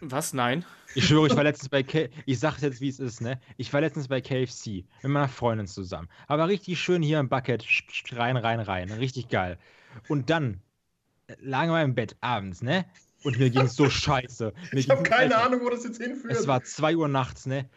Was? 0.01 0.33
Nein. 0.33 0.65
Ich 0.95 1.07
schwöre, 1.07 1.29
ich 1.29 1.37
war 1.37 1.45
letztens 1.45 1.69
bei 1.69 1.83
K 1.83 2.09
ich 2.27 2.41
sag's 2.41 2.63
jetzt, 2.63 2.81
wie 2.81 2.89
es 2.89 2.99
ist, 2.99 3.21
ne? 3.21 3.41
Ich 3.57 3.73
war 3.73 3.81
letztens 3.81 4.09
bei 4.09 4.21
KFC 4.21 4.85
mit 5.03 5.13
meiner 5.13 5.29
Freundin 5.29 5.69
zusammen. 5.69 6.09
Aber 6.27 6.49
richtig 6.49 6.81
schön 6.81 7.03
hier 7.03 7.21
im 7.21 7.29
Bucket, 7.29 7.65
rein, 8.13 8.37
rein, 8.37 8.61
rein. 8.61 8.91
Richtig 8.91 9.29
geil. 9.29 9.59
Und 10.09 10.31
dann 10.31 10.61
äh, 11.29 11.37
lagen 11.41 11.71
wir 11.71 11.83
im 11.83 11.95
Bett 11.95 12.17
abends, 12.21 12.63
ne? 12.63 12.85
Und 13.23 13.39
mir 13.39 13.51
ging's 13.51 13.77
so 13.77 13.89
scheiße. 13.91 14.53
Mir 14.73 14.81
Ich 14.81 14.91
habe 14.91 15.05
keine 15.05 15.37
Alter, 15.37 15.47
Ahnung, 15.47 15.61
wo 15.63 15.71
das 15.71 15.85
jetzt 15.85 16.03
hinführt. 16.03 16.33
Es 16.33 16.49
war 16.49 16.65
2 16.65 16.97
Uhr 16.97 17.09
nachts, 17.09 17.47
ne? 17.47 17.69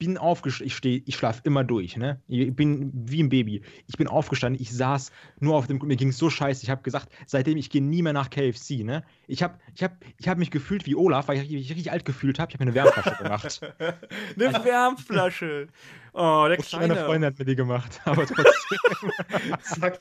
Ich 0.00 0.06
bin 0.06 0.16
aufgestanden, 0.16 0.68
ich 0.68 0.76
stehe, 0.76 1.02
ich 1.06 1.16
schlafe 1.16 1.40
immer 1.42 1.64
durch, 1.64 1.96
ne? 1.96 2.20
Ich 2.28 2.54
bin 2.54 2.92
wie 2.94 3.20
ein 3.20 3.28
Baby. 3.30 3.62
Ich 3.88 3.96
bin 3.96 4.06
aufgestanden, 4.06 4.62
ich 4.62 4.72
saß 4.72 5.10
nur 5.40 5.56
auf 5.56 5.66
dem, 5.66 5.78
mir 5.78 5.96
ging 5.96 6.10
es 6.10 6.18
so 6.18 6.30
scheiße. 6.30 6.62
Ich 6.62 6.70
habe 6.70 6.82
gesagt, 6.82 7.08
seitdem 7.26 7.58
ich 7.58 7.68
gehe 7.68 7.82
nie 7.82 8.02
mehr 8.02 8.12
nach 8.12 8.30
KFC, 8.30 8.84
ne? 8.84 9.02
Ich 9.26 9.42
habe 9.42 9.58
ich 9.74 9.82
hab, 9.82 9.96
ich 10.18 10.28
hab 10.28 10.38
mich 10.38 10.52
gefühlt 10.52 10.86
wie 10.86 10.94
Olaf, 10.94 11.26
weil 11.26 11.42
ich 11.42 11.50
mich 11.50 11.68
richtig 11.68 11.90
alt 11.90 12.04
gefühlt 12.04 12.38
habe. 12.38 12.48
Ich 12.52 12.54
habe 12.54 12.64
mir 12.66 12.70
eine 12.70 12.76
Wärmflasche 12.76 13.16
gemacht. 13.20 13.60
Eine 14.38 14.64
Wärmflasche. 14.64 15.66
Oh, 16.12 16.46
der 16.48 16.58
Und 16.60 16.72
meine 16.74 16.92
Kleine. 16.94 16.94
Freundin 17.04 17.24
hat 17.32 17.38
mir 17.40 17.44
die 17.44 17.56
gemacht. 17.56 18.00
Aber 18.04 18.24
trotzdem. 18.24 19.92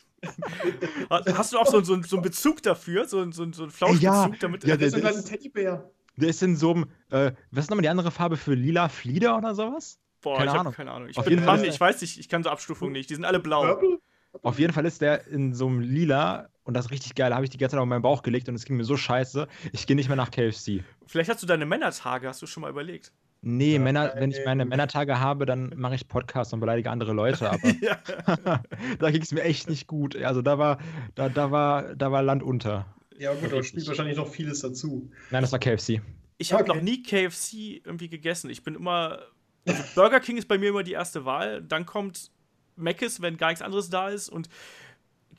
Hast 1.10 1.54
du 1.54 1.58
auch 1.58 1.66
so, 1.66 1.82
so, 1.82 2.00
so 2.04 2.18
einen 2.18 2.24
Bezug 2.24 2.62
dafür? 2.62 3.08
So, 3.08 3.24
so, 3.32 3.52
so 3.52 3.64
einen 3.64 3.72
Flauschbezug, 3.72 4.04
Ja, 4.04 4.30
damit. 4.40 4.64
ja, 4.64 4.78
das 4.78 4.94
ist 4.94 5.04
der- 5.04 5.10
ein 5.16 5.26
Teddybär. 5.26 5.90
Der 6.18 6.30
ist 6.30 6.44
in 6.44 6.56
so 6.56 6.74
einem, 6.74 6.86
äh, 7.10 7.32
was 7.52 7.66
ist 7.66 7.70
nochmal 7.70 7.84
die 7.84 7.90
andere 7.90 8.12
Farbe 8.12 8.38
für 8.38 8.54
lila 8.54 8.90
Flieder 8.90 9.38
oder 9.38 9.56
sowas? 9.56 10.00
Boah, 10.22 10.38
keine 10.38 10.50
ich 10.50 10.52
Ahnung. 10.52 10.66
habe 10.66 10.76
keine 10.76 10.92
Ahnung. 10.92 11.10
Ich 11.10 11.18
Auf 11.18 11.26
bin 11.26 11.46
Mann, 11.46 11.64
ich 11.64 11.80
weiß 11.80 12.02
nicht, 12.02 12.20
ich 12.20 12.28
kann 12.28 12.44
so 12.44 12.50
Abstufungen 12.50 12.92
nicht. 12.94 13.10
Die 13.10 13.16
sind 13.16 13.24
alle 13.24 13.40
blau. 13.40 13.62
Purple? 13.62 14.00
Auf 14.44 14.60
jeden 14.60 14.74
Fall 14.74 14.86
ist 14.86 15.02
der 15.02 15.28
in 15.28 15.54
so 15.54 15.68
einem 15.68 15.80
lila 15.80 16.50
und 16.64 16.74
das 16.76 16.86
ist 16.86 16.92
richtig 16.92 17.16
geil. 17.16 17.30
Da 17.30 17.36
habe 17.36 17.46
ich 17.46 17.50
die 17.52 17.58
ganze 17.58 17.76
Zeit 17.76 17.82
auf 17.82 17.88
meinen 17.88 18.02
Bauch 18.02 18.24
gelegt 18.24 18.50
und 18.50 18.56
es 18.56 18.66
ging 18.66 18.78
mir 18.78 18.84
so 18.84 18.98
scheiße. 18.98 19.48
Ich 19.72 19.88
gehe 19.88 19.96
nicht 19.96 20.10
mehr 20.10 20.18
nach 20.18 20.32
KFC. 20.32 20.84
Vielleicht 21.06 21.30
hast 21.30 21.42
du 21.42 21.48
deine 21.48 21.66
Männertage, 21.66 22.28
hast 22.28 22.42
du 22.42 22.48
schon 22.48 22.62
mal 22.62 22.70
überlegt. 22.70 23.12
Nee, 23.42 23.76
Ja, 23.76 23.80
Männer, 23.80 24.14
wenn 24.16 24.32
ich 24.32 24.40
meine. 24.46 24.66
Männertage 24.66 25.20
habe, 25.20 25.46
dann 25.46 25.72
mache 25.76 25.96
ich 25.96 26.08
Podcasts 26.08 26.52
und 26.54 26.60
beleidige 26.60 26.90
andere 26.90 27.14
Leute, 27.14 27.52
aber 27.52 27.62
da 29.00 29.12
ging 29.12 29.22
es 29.22 29.32
mir 29.32 29.44
echt 29.44 29.70
nicht 29.70 29.88
gut. 29.88 30.16
Also 30.16 30.42
da 30.42 30.58
war, 30.58 30.80
da, 31.16 31.30
da 31.30 31.52
war, 31.52 31.96
da 31.96 32.12
war 32.12 32.24
Land 32.24 32.44
unter. 32.44 32.86
Ja, 33.18 33.34
gut, 33.34 33.52
da 33.52 33.64
spielt 33.64 33.88
wahrscheinlich 33.88 34.18
noch 34.18 34.30
vieles 34.32 34.60
dazu. 34.62 35.10
Nein, 35.32 35.42
das 35.42 35.52
war 35.52 35.60
KFC. 35.60 36.02
Ich 36.38 36.54
habe 36.54 36.64
Okay. 36.64 36.76
noch 36.76 36.82
nie 36.84 37.02
KFC 37.02 37.82
irgendwie 37.84 38.10
gegessen. 38.10 38.50
Ich 38.50 38.64
bin 38.64 38.76
immer. 38.76 39.24
Also 39.68 39.84
Burger 39.96 40.20
King 40.20 40.38
ist 40.38 40.48
bei 40.48 40.58
mir 40.58 40.70
immer 40.70 40.84
die 40.84 40.92
erste 40.94 41.26
Wahl. 41.26 41.62
Dann 41.64 41.86
kommt 41.86 42.32
Mc's, 42.76 43.22
wenn 43.22 43.38
gar 43.38 43.48
nichts 43.50 43.62
anderes 43.64 43.90
da 43.90 44.10
ist. 44.10 44.30
Und 44.30 44.48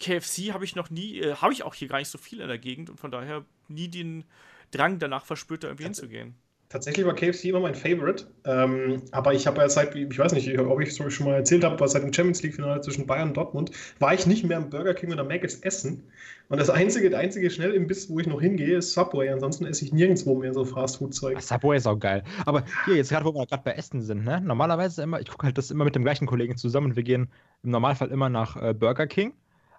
KFC 0.00 0.52
habe 0.52 0.64
ich 0.64 0.74
noch 0.76 0.90
nie, 0.90 1.18
äh, 1.20 1.34
habe 1.36 1.52
ich 1.52 1.62
auch 1.62 1.74
hier 1.74 1.88
gar 1.88 1.98
nicht 1.98 2.08
so 2.10 2.18
viel 2.18 2.40
in 2.40 2.48
der 2.48 2.58
Gegend 2.58 2.90
und 2.90 2.98
von 2.98 3.10
daher 3.10 3.44
nie 3.68 3.88
den 3.88 4.24
Drang 4.70 4.98
danach 4.98 5.24
verspürt, 5.24 5.62
da 5.64 5.68
irgendwie 5.68 5.84
du- 5.84 5.88
hinzugehen. 5.88 6.34
Tatsächlich 6.70 7.06
war 7.06 7.14
KFC 7.14 7.46
immer 7.46 7.60
mein 7.60 7.74
Favorite. 7.74 8.26
Ähm, 8.44 9.02
aber 9.10 9.32
ich 9.32 9.46
habe 9.46 9.58
ja 9.58 9.68
seit, 9.70 9.94
ich 9.94 10.18
weiß 10.18 10.32
nicht, 10.32 10.58
ob 10.58 10.80
ich 10.80 10.90
es 10.90 11.14
schon 11.14 11.26
mal 11.26 11.34
erzählt 11.34 11.64
habe, 11.64 11.76
aber 11.76 11.88
seit 11.88 12.02
dem 12.02 12.12
Champions 12.12 12.42
League-Finale 12.42 12.82
zwischen 12.82 13.06
Bayern 13.06 13.28
und 13.28 13.36
Dortmund 13.38 13.70
war 14.00 14.12
ich 14.12 14.26
nicht 14.26 14.44
mehr 14.44 14.58
im 14.58 14.68
Burger 14.68 14.92
King 14.92 15.12
oder 15.12 15.24
Mc's 15.24 15.60
essen. 15.60 16.04
Und 16.50 16.60
das 16.60 16.68
einzige, 16.68 17.08
der 17.08 17.20
einzige 17.20 17.50
Schnellimbiss, 17.50 18.10
wo 18.10 18.20
ich 18.20 18.26
noch 18.26 18.40
hingehe, 18.40 18.78
ist 18.78 18.92
Subway. 18.92 19.30
Ansonsten 19.30 19.64
esse 19.64 19.84
ich 19.84 19.92
nirgendwo 19.92 20.34
mehr 20.34 20.52
so 20.52 20.64
Fastfood-Zeug. 20.66 21.40
Subway 21.40 21.78
ist 21.78 21.86
auch 21.86 21.98
geil. 21.98 22.22
Aber 22.44 22.64
hier, 22.84 22.96
jetzt 22.96 23.10
gerade, 23.10 23.24
wo 23.24 23.34
wir 23.34 23.46
gerade 23.46 23.62
bei 23.62 23.72
Essen 23.72 24.02
sind, 24.02 24.24
ne? 24.24 24.40
Normalerweise 24.42 25.02
immer, 25.02 25.20
ich 25.20 25.28
gucke 25.28 25.46
halt 25.46 25.56
das 25.56 25.70
immer 25.70 25.84
mit 25.84 25.94
dem 25.94 26.04
gleichen 26.04 26.26
Kollegen 26.26 26.56
zusammen 26.58 26.88
und 26.88 26.96
wir 26.96 27.02
gehen 27.02 27.28
im 27.62 27.70
Normalfall 27.70 28.10
immer 28.10 28.28
nach 28.28 28.56
äh, 28.56 28.74
Burger 28.74 29.06
King. 29.06 29.32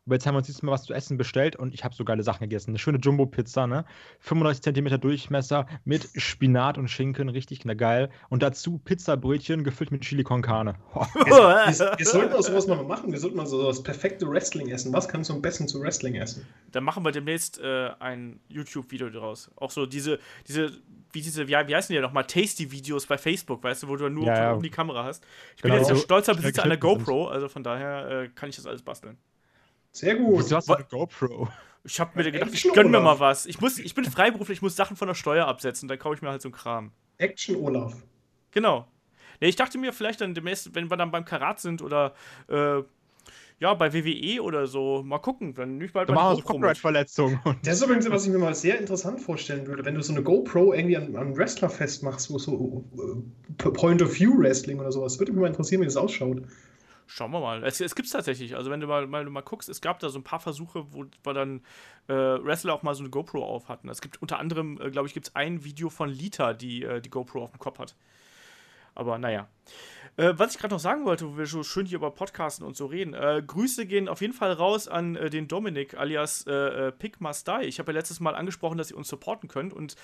Aber 0.05 0.15
jetzt 0.15 0.25
haben 0.25 0.33
wir 0.33 0.39
uns 0.39 0.47
diesmal 0.47 0.73
was 0.73 0.83
zu 0.83 0.93
essen 0.93 1.17
bestellt 1.17 1.55
und 1.55 1.73
ich 1.73 1.83
habe 1.83 1.93
so 1.93 2.03
geile 2.03 2.23
Sachen 2.23 2.41
gegessen. 2.41 2.71
Eine 2.71 2.79
schöne 2.79 2.97
Jumbo-Pizza, 2.99 3.67
ne? 3.67 3.85
35 4.21 4.63
cm 4.73 4.99
Durchmesser 5.01 5.65
mit 5.85 6.09
Spinat 6.15 6.77
und 6.77 6.87
Schinken, 6.89 7.29
richtig 7.29 7.63
geil. 7.77 8.09
Und 8.29 8.41
dazu 8.43 8.79
Pizzabrötchen 8.79 9.63
gefüllt 9.63 9.91
mit 9.91 10.01
Chili 10.01 10.23
con 10.23 10.41
Carne. 10.41 10.75
Oh. 10.93 11.05
Wir, 11.25 11.25
wir, 11.25 11.97
wir 11.97 12.05
sollten 12.05 12.33
auch 12.33 12.41
sowas 12.41 12.67
mal 12.67 12.81
machen. 12.83 13.11
Wir 13.11 13.19
sollten 13.19 13.37
mal 13.37 13.45
so 13.45 13.65
das 13.67 13.83
perfekte 13.83 14.27
Wrestling 14.29 14.69
essen. 14.69 14.91
Was 14.93 15.07
kannst 15.07 15.29
du 15.29 15.33
am 15.33 15.41
besten 15.41 15.67
zu 15.67 15.81
Wrestling 15.81 16.15
essen? 16.15 16.45
Dann 16.71 16.83
machen 16.83 17.03
wir 17.03 17.11
demnächst 17.11 17.59
äh, 17.59 17.89
ein 17.99 18.39
YouTube-Video 18.49 19.09
daraus. 19.09 19.51
Auch 19.57 19.71
so 19.71 19.85
diese, 19.85 20.19
diese, 20.47 20.71
wie 21.11 21.21
diese, 21.21 21.47
wie, 21.47 21.51
wie 21.51 21.75
heißen 21.75 21.89
die 21.93 21.95
ja 21.95 22.01
nochmal, 22.01 22.25
Tasty-Videos 22.25 23.05
bei 23.05 23.17
Facebook, 23.17 23.63
weißt 23.63 23.83
du, 23.83 23.87
wo 23.87 23.95
du 23.95 24.09
nur 24.09 24.25
Ja, 24.25 24.35
ja. 24.43 24.51
um 24.53 24.61
die 24.61 24.69
Kamera 24.69 25.03
hast. 25.03 25.23
Ich 25.55 25.61
bin 25.61 25.71
Genau. 25.71 25.81
jetzt 25.81 25.89
ja 25.89 25.95
So 25.95 26.01
stolzer 26.01 26.33
Besitzer 26.33 26.63
einer. 26.63 26.77
GoPro, 26.77 27.27
also 27.27 27.47
von 27.49 27.63
daher 27.63 28.09
äh, 28.23 28.29
kann 28.29 28.49
ich 28.49 28.55
das 28.55 28.65
alles 28.65 28.81
basteln. 28.81 29.17
Sehr 29.91 30.15
gut. 30.15 30.39
Wieso 30.39 30.57
hast 30.57 30.69
du 30.69 30.73
eine 30.73 30.85
GoPro? 30.85 31.47
Ich 31.83 31.99
habe 31.99 32.11
mir 32.15 32.31
gedacht, 32.31 32.51
ich 32.53 32.63
gönn 32.73 32.91
mir 32.91 32.99
mal 32.99 33.19
was. 33.19 33.45
Ich, 33.45 33.61
muss, 33.61 33.79
ich 33.79 33.95
bin 33.95 34.05
freiberuflich, 34.05 34.57
ich 34.57 34.61
muss 34.61 34.75
Sachen 34.75 34.97
von 34.97 35.07
der 35.07 35.15
Steuer 35.15 35.47
absetzen, 35.47 35.87
dann 35.87 35.97
kaufe 35.97 36.15
ich 36.15 36.21
mir 36.21 36.29
halt 36.29 36.41
so 36.41 36.49
einen 36.49 36.53
Kram. 36.53 36.91
Action 37.17 37.55
Olaf. 37.55 37.95
Genau. 38.51 38.87
Nee, 39.39 39.47
ich 39.47 39.55
dachte 39.55 39.77
mir 39.77 39.93
vielleicht 39.93 40.21
dann 40.21 40.33
demnächst, 40.33 40.75
wenn 40.75 40.89
wir 40.89 40.97
dann 40.97 41.11
beim 41.11 41.23
Karat 41.23 41.59
sind 41.59 41.81
oder 41.81 42.13
äh, 42.49 42.81
ja, 43.59 43.73
bei 43.73 43.93
WWE 43.93 44.41
oder 44.41 44.67
so, 44.67 45.03
mal 45.03 45.19
gucken. 45.19 45.53
Dann 45.53 45.79
ich 45.81 45.91
bald 45.91 46.09
Da 46.09 46.15
wir 46.15 46.35
so. 46.35 46.41
Copyright-Verletzungen. 46.41 47.39
Das 47.63 47.75
ist 47.75 47.83
übrigens, 47.83 48.09
was 48.09 48.25
ich 48.25 48.31
mir 48.31 48.39
mal 48.39 48.55
sehr 48.55 48.79
interessant 48.79 49.21
vorstellen 49.21 49.67
würde, 49.67 49.83
wenn 49.83 49.95
du 49.95 50.01
so 50.01 50.13
eine 50.13 50.23
GoPro 50.23 50.73
irgendwie 50.73 50.97
an, 50.97 51.15
an 51.15 51.37
Wrestler 51.37 51.69
festmachst, 51.69 52.31
wo 52.31 52.37
so 52.37 52.85
äh, 52.97 53.69
Point-of-View-Wrestling 53.69 54.79
oder 54.79 54.91
sowas. 54.91 55.19
Würde 55.19 55.33
mich 55.33 55.41
mal 55.41 55.47
interessieren, 55.47 55.81
wie 55.81 55.85
das 55.85 55.97
ausschaut. 55.97 56.41
Schauen 57.11 57.31
wir 57.31 57.39
mal. 57.39 57.63
Es, 57.63 57.81
es 57.81 57.95
gibt 57.95 58.05
es 58.05 58.11
tatsächlich. 58.11 58.55
Also, 58.55 58.69
wenn 58.69 58.79
du 58.79 58.85
mal, 58.85 59.07
mal, 59.07 59.25
mal 59.25 59.41
guckst, 59.41 59.67
es 59.67 59.81
gab 59.81 59.97
da 59.97 60.09
so 60.09 60.19
ein 60.19 60.23
paar 60.23 60.39
Versuche, 60.39 60.93
wo 60.93 61.05
wir 61.23 61.33
dann 61.33 61.61
äh, 62.07 62.13
Wrestler 62.13 62.75
auch 62.75 62.83
mal 62.83 62.93
so 62.93 63.01
eine 63.01 63.09
GoPro 63.09 63.43
auf 63.43 63.67
hatten. 63.67 63.89
Es 63.89 64.01
gibt 64.01 64.21
unter 64.21 64.37
anderem, 64.37 64.79
äh, 64.79 64.91
glaube 64.91 65.07
ich, 65.07 65.15
gibt 65.15 65.27
es 65.27 65.35
ein 65.35 65.63
Video 65.63 65.89
von 65.89 66.07
Lita, 66.07 66.53
die 66.53 66.83
äh, 66.83 67.01
die 67.01 67.09
GoPro 67.09 67.41
auf 67.41 67.49
dem 67.49 67.57
Kopf 67.57 67.79
hat. 67.79 67.95
Aber 68.95 69.17
naja. 69.17 69.47
Äh, 70.19 70.37
was 70.37 70.53
ich 70.53 70.59
gerade 70.59 70.73
noch 70.73 70.81
sagen 70.81 71.05
wollte, 71.05 71.31
wo 71.31 71.37
wir 71.37 71.45
so 71.45 71.63
schön 71.63 71.85
hier 71.85 71.95
über 71.95 72.11
Podcasten 72.11 72.65
und 72.65 72.75
so 72.75 72.87
reden. 72.87 73.13
Äh, 73.13 73.41
Grüße 73.45 73.85
gehen 73.85 74.09
auf 74.09 74.19
jeden 74.19 74.33
Fall 74.33 74.51
raus 74.51 74.89
an 74.89 75.15
äh, 75.15 75.29
den 75.29 75.47
Dominik 75.47 75.97
alias 75.97 76.45
äh, 76.45 76.51
äh, 76.51 76.91
Pigmastai. 76.91 77.63
Ich 77.63 77.79
habe 77.79 77.93
ja 77.93 77.99
letztes 77.99 78.19
Mal 78.19 78.35
angesprochen, 78.35 78.77
dass 78.77 78.91
ihr 78.91 78.97
uns 78.97 79.07
supporten 79.07 79.47
könnt. 79.47 79.71
Und 79.71 79.95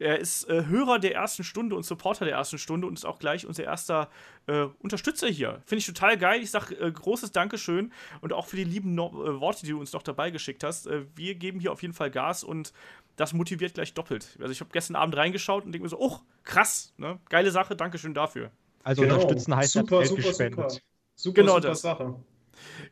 er 0.00 0.18
ist 0.18 0.50
äh, 0.50 0.66
Hörer 0.66 0.98
der 0.98 1.14
ersten 1.14 1.44
Stunde 1.44 1.76
und 1.76 1.84
Supporter 1.84 2.24
der 2.24 2.34
ersten 2.34 2.58
Stunde 2.58 2.88
und 2.88 2.94
ist 2.94 3.04
auch 3.04 3.20
gleich 3.20 3.46
unser 3.46 3.62
erster 3.62 4.10
äh, 4.48 4.66
Unterstützer 4.80 5.28
hier. 5.28 5.62
Finde 5.66 5.78
ich 5.78 5.86
total 5.86 6.18
geil. 6.18 6.42
Ich 6.42 6.50
sage 6.50 6.74
äh, 6.74 6.90
großes 6.90 7.30
Dankeschön 7.30 7.92
und 8.22 8.32
auch 8.32 8.46
für 8.46 8.56
die 8.56 8.64
lieben 8.64 8.96
no 8.96 9.06
äh, 9.24 9.40
Worte, 9.40 9.64
die 9.64 9.70
du 9.70 9.78
uns 9.78 9.92
noch 9.92 10.02
dabei 10.02 10.32
geschickt 10.32 10.64
hast. 10.64 10.88
Äh, 10.88 11.04
wir 11.14 11.36
geben 11.36 11.60
hier 11.60 11.70
auf 11.70 11.82
jeden 11.82 11.94
Fall 11.94 12.10
Gas 12.10 12.42
und 12.42 12.72
das 13.16 13.32
motiviert 13.32 13.74
gleich 13.74 13.94
doppelt. 13.94 14.36
Also 14.40 14.52
ich 14.52 14.60
habe 14.60 14.70
gestern 14.72 14.96
Abend 14.96 15.16
reingeschaut 15.16 15.64
und 15.64 15.72
denke 15.72 15.84
mir 15.84 15.88
so, 15.90 15.98
oh, 16.00 16.18
krass, 16.44 16.92
ne? 16.96 17.18
geile 17.28 17.50
Sache, 17.50 17.76
Dankeschön 17.76 18.14
dafür. 18.14 18.50
Also 18.82 19.02
Genau. 19.02 19.14
unterstützen 19.16 19.54
heißt 19.56 19.72
super, 19.72 19.98
Geld 19.98 20.08
super, 20.08 20.22
gespendet. 20.22 20.70
super. 20.70 20.82
Super, 21.16 21.34
Genau 21.42 21.54
super 21.56 21.68
das. 21.68 21.82
Sache. 21.82 22.14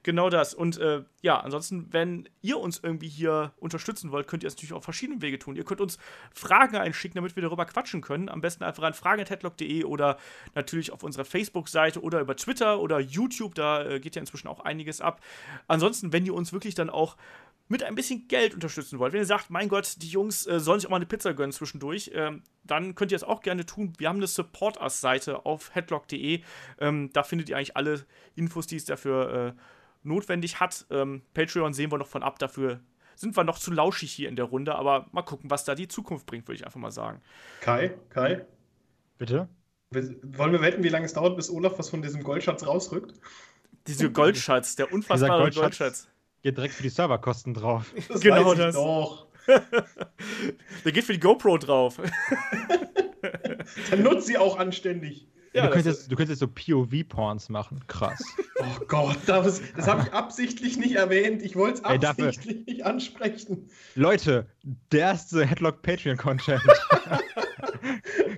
Genau 0.02 0.30
das. 0.30 0.54
Und 0.54 0.78
äh, 0.78 1.02
ja, 1.22 1.40
ansonsten, 1.40 1.92
wenn 1.92 2.28
ihr 2.40 2.58
uns 2.58 2.80
irgendwie 2.82 3.08
hier 3.08 3.52
unterstützen 3.58 4.10
wollt, 4.12 4.26
könnt 4.26 4.42
ihr 4.42 4.46
es 4.46 4.54
natürlich 4.54 4.72
auf 4.72 4.84
verschiedenen 4.84 5.20
Wege 5.20 5.38
tun. 5.38 5.56
Ihr 5.56 5.64
könnt 5.64 5.80
uns 5.80 5.98
Fragen 6.32 6.76
einschicken, 6.76 7.16
damit 7.16 7.36
wir 7.36 7.42
darüber 7.42 7.66
quatschen 7.66 8.00
können. 8.00 8.28
Am 8.28 8.40
besten 8.40 8.64
einfach 8.64 8.82
an 8.82 8.94
fragen.headlock.de 8.94 9.84
oder 9.84 10.16
natürlich 10.54 10.92
auf 10.92 11.02
unserer 11.02 11.24
Facebook-Seite 11.24 12.00
oder 12.02 12.20
über 12.20 12.36
Twitter 12.36 12.80
oder 12.80 12.98
YouTube. 13.00 13.54
Da 13.54 13.84
äh, 13.84 14.00
geht 14.00 14.16
ja 14.16 14.20
inzwischen 14.20 14.48
auch 14.48 14.60
einiges 14.60 15.00
ab. 15.00 15.20
Ansonsten, 15.66 16.12
wenn 16.12 16.24
ihr 16.24 16.34
uns 16.34 16.52
wirklich 16.52 16.74
dann 16.74 16.88
auch 16.90 17.16
mit 17.68 17.82
ein 17.82 17.94
bisschen 17.94 18.28
Geld 18.28 18.54
unterstützen 18.54 18.98
wollt, 18.98 19.12
wenn 19.12 19.20
ihr 19.20 19.26
sagt, 19.26 19.50
mein 19.50 19.68
Gott, 19.68 19.96
die 19.98 20.08
Jungs 20.08 20.46
äh, 20.46 20.58
sollen 20.58 20.80
sich 20.80 20.86
auch 20.86 20.90
mal 20.90 20.96
eine 20.96 21.06
Pizza 21.06 21.34
gönnen 21.34 21.52
zwischendurch, 21.52 22.10
ähm, 22.14 22.42
dann 22.64 22.94
könnt 22.94 23.12
ihr 23.12 23.16
es 23.16 23.24
auch 23.24 23.40
gerne 23.40 23.66
tun. 23.66 23.92
Wir 23.98 24.08
haben 24.08 24.16
eine 24.16 24.26
Support 24.26 24.80
Us-Seite 24.80 25.44
auf 25.44 25.74
headlock.de. 25.74 26.42
Ähm, 26.80 27.10
da 27.12 27.22
findet 27.22 27.48
ihr 27.48 27.56
eigentlich 27.56 27.76
alle 27.76 28.06
Infos, 28.34 28.66
die 28.66 28.76
es 28.76 28.86
dafür 28.86 29.54
äh, 29.56 29.60
notwendig 30.02 30.60
hat. 30.60 30.86
Ähm, 30.90 31.22
Patreon 31.34 31.74
sehen 31.74 31.92
wir 31.92 31.98
noch 31.98 32.06
von 32.06 32.22
ab. 32.22 32.38
Dafür 32.38 32.80
sind 33.16 33.36
wir 33.36 33.44
noch 33.44 33.58
zu 33.58 33.72
lauschig 33.72 34.12
hier 34.12 34.28
in 34.28 34.36
der 34.36 34.46
Runde, 34.46 34.74
aber 34.74 35.06
mal 35.12 35.22
gucken, 35.22 35.50
was 35.50 35.64
da 35.64 35.74
die 35.74 35.88
Zukunft 35.88 36.26
bringt, 36.26 36.46
würde 36.48 36.56
ich 36.56 36.64
einfach 36.64 36.80
mal 36.80 36.92
sagen. 36.92 37.20
Kai, 37.60 37.94
Kai, 38.10 38.46
Bitte? 39.18 39.48
wollen 39.90 40.52
wir 40.52 40.60
wetten, 40.60 40.84
wie 40.84 40.88
lange 40.88 41.06
es 41.06 41.14
dauert, 41.14 41.36
bis 41.36 41.50
Olaf 41.50 41.78
was 41.78 41.88
von 41.88 42.02
diesem 42.02 42.22
Goldschatz 42.22 42.66
rausrückt? 42.66 43.14
Dieser 43.86 44.10
Goldschatz, 44.10 44.76
der 44.76 44.92
unfassbare 44.92 45.42
Goldschatz. 45.42 45.78
Goldschatz. 45.78 46.08
Geht 46.42 46.56
direkt 46.56 46.74
für 46.74 46.82
die 46.82 46.88
Serverkosten 46.88 47.54
drauf. 47.54 47.92
Das 48.08 48.20
Genau 48.20 48.46
weiß 48.46 48.52
ich 48.52 48.58
das. 48.58 48.74
Doch. 48.74 49.26
Der 50.84 50.92
geht 50.92 51.04
für 51.04 51.12
die 51.12 51.20
GoPro 51.20 51.58
drauf. 51.58 52.00
Dann 53.90 54.02
nutzt 54.02 54.26
sie 54.26 54.38
auch 54.38 54.58
anständig. 54.58 55.26
Ja, 55.54 55.66
du, 55.66 55.72
könntest, 55.72 56.12
du 56.12 56.16
könntest 56.16 56.40
so 56.40 56.46
POV-Porns 56.46 57.48
machen. 57.48 57.84
Krass. 57.86 58.22
Oh 58.60 58.84
Gott, 58.88 59.18
das, 59.26 59.62
das 59.76 59.86
habe 59.86 60.02
ich 60.02 60.12
absichtlich 60.12 60.78
nicht 60.78 60.96
erwähnt. 60.96 61.42
Ich 61.42 61.54
wollte 61.54 61.74
es 61.74 61.84
Ey, 61.88 62.04
absichtlich 62.04 62.66
nicht 62.66 62.84
ansprechen. 62.84 63.70
Leute, 63.94 64.48
der 64.90 64.98
erste 64.98 65.46
Headlock 65.46 65.80
Patreon-Content. 65.82 66.60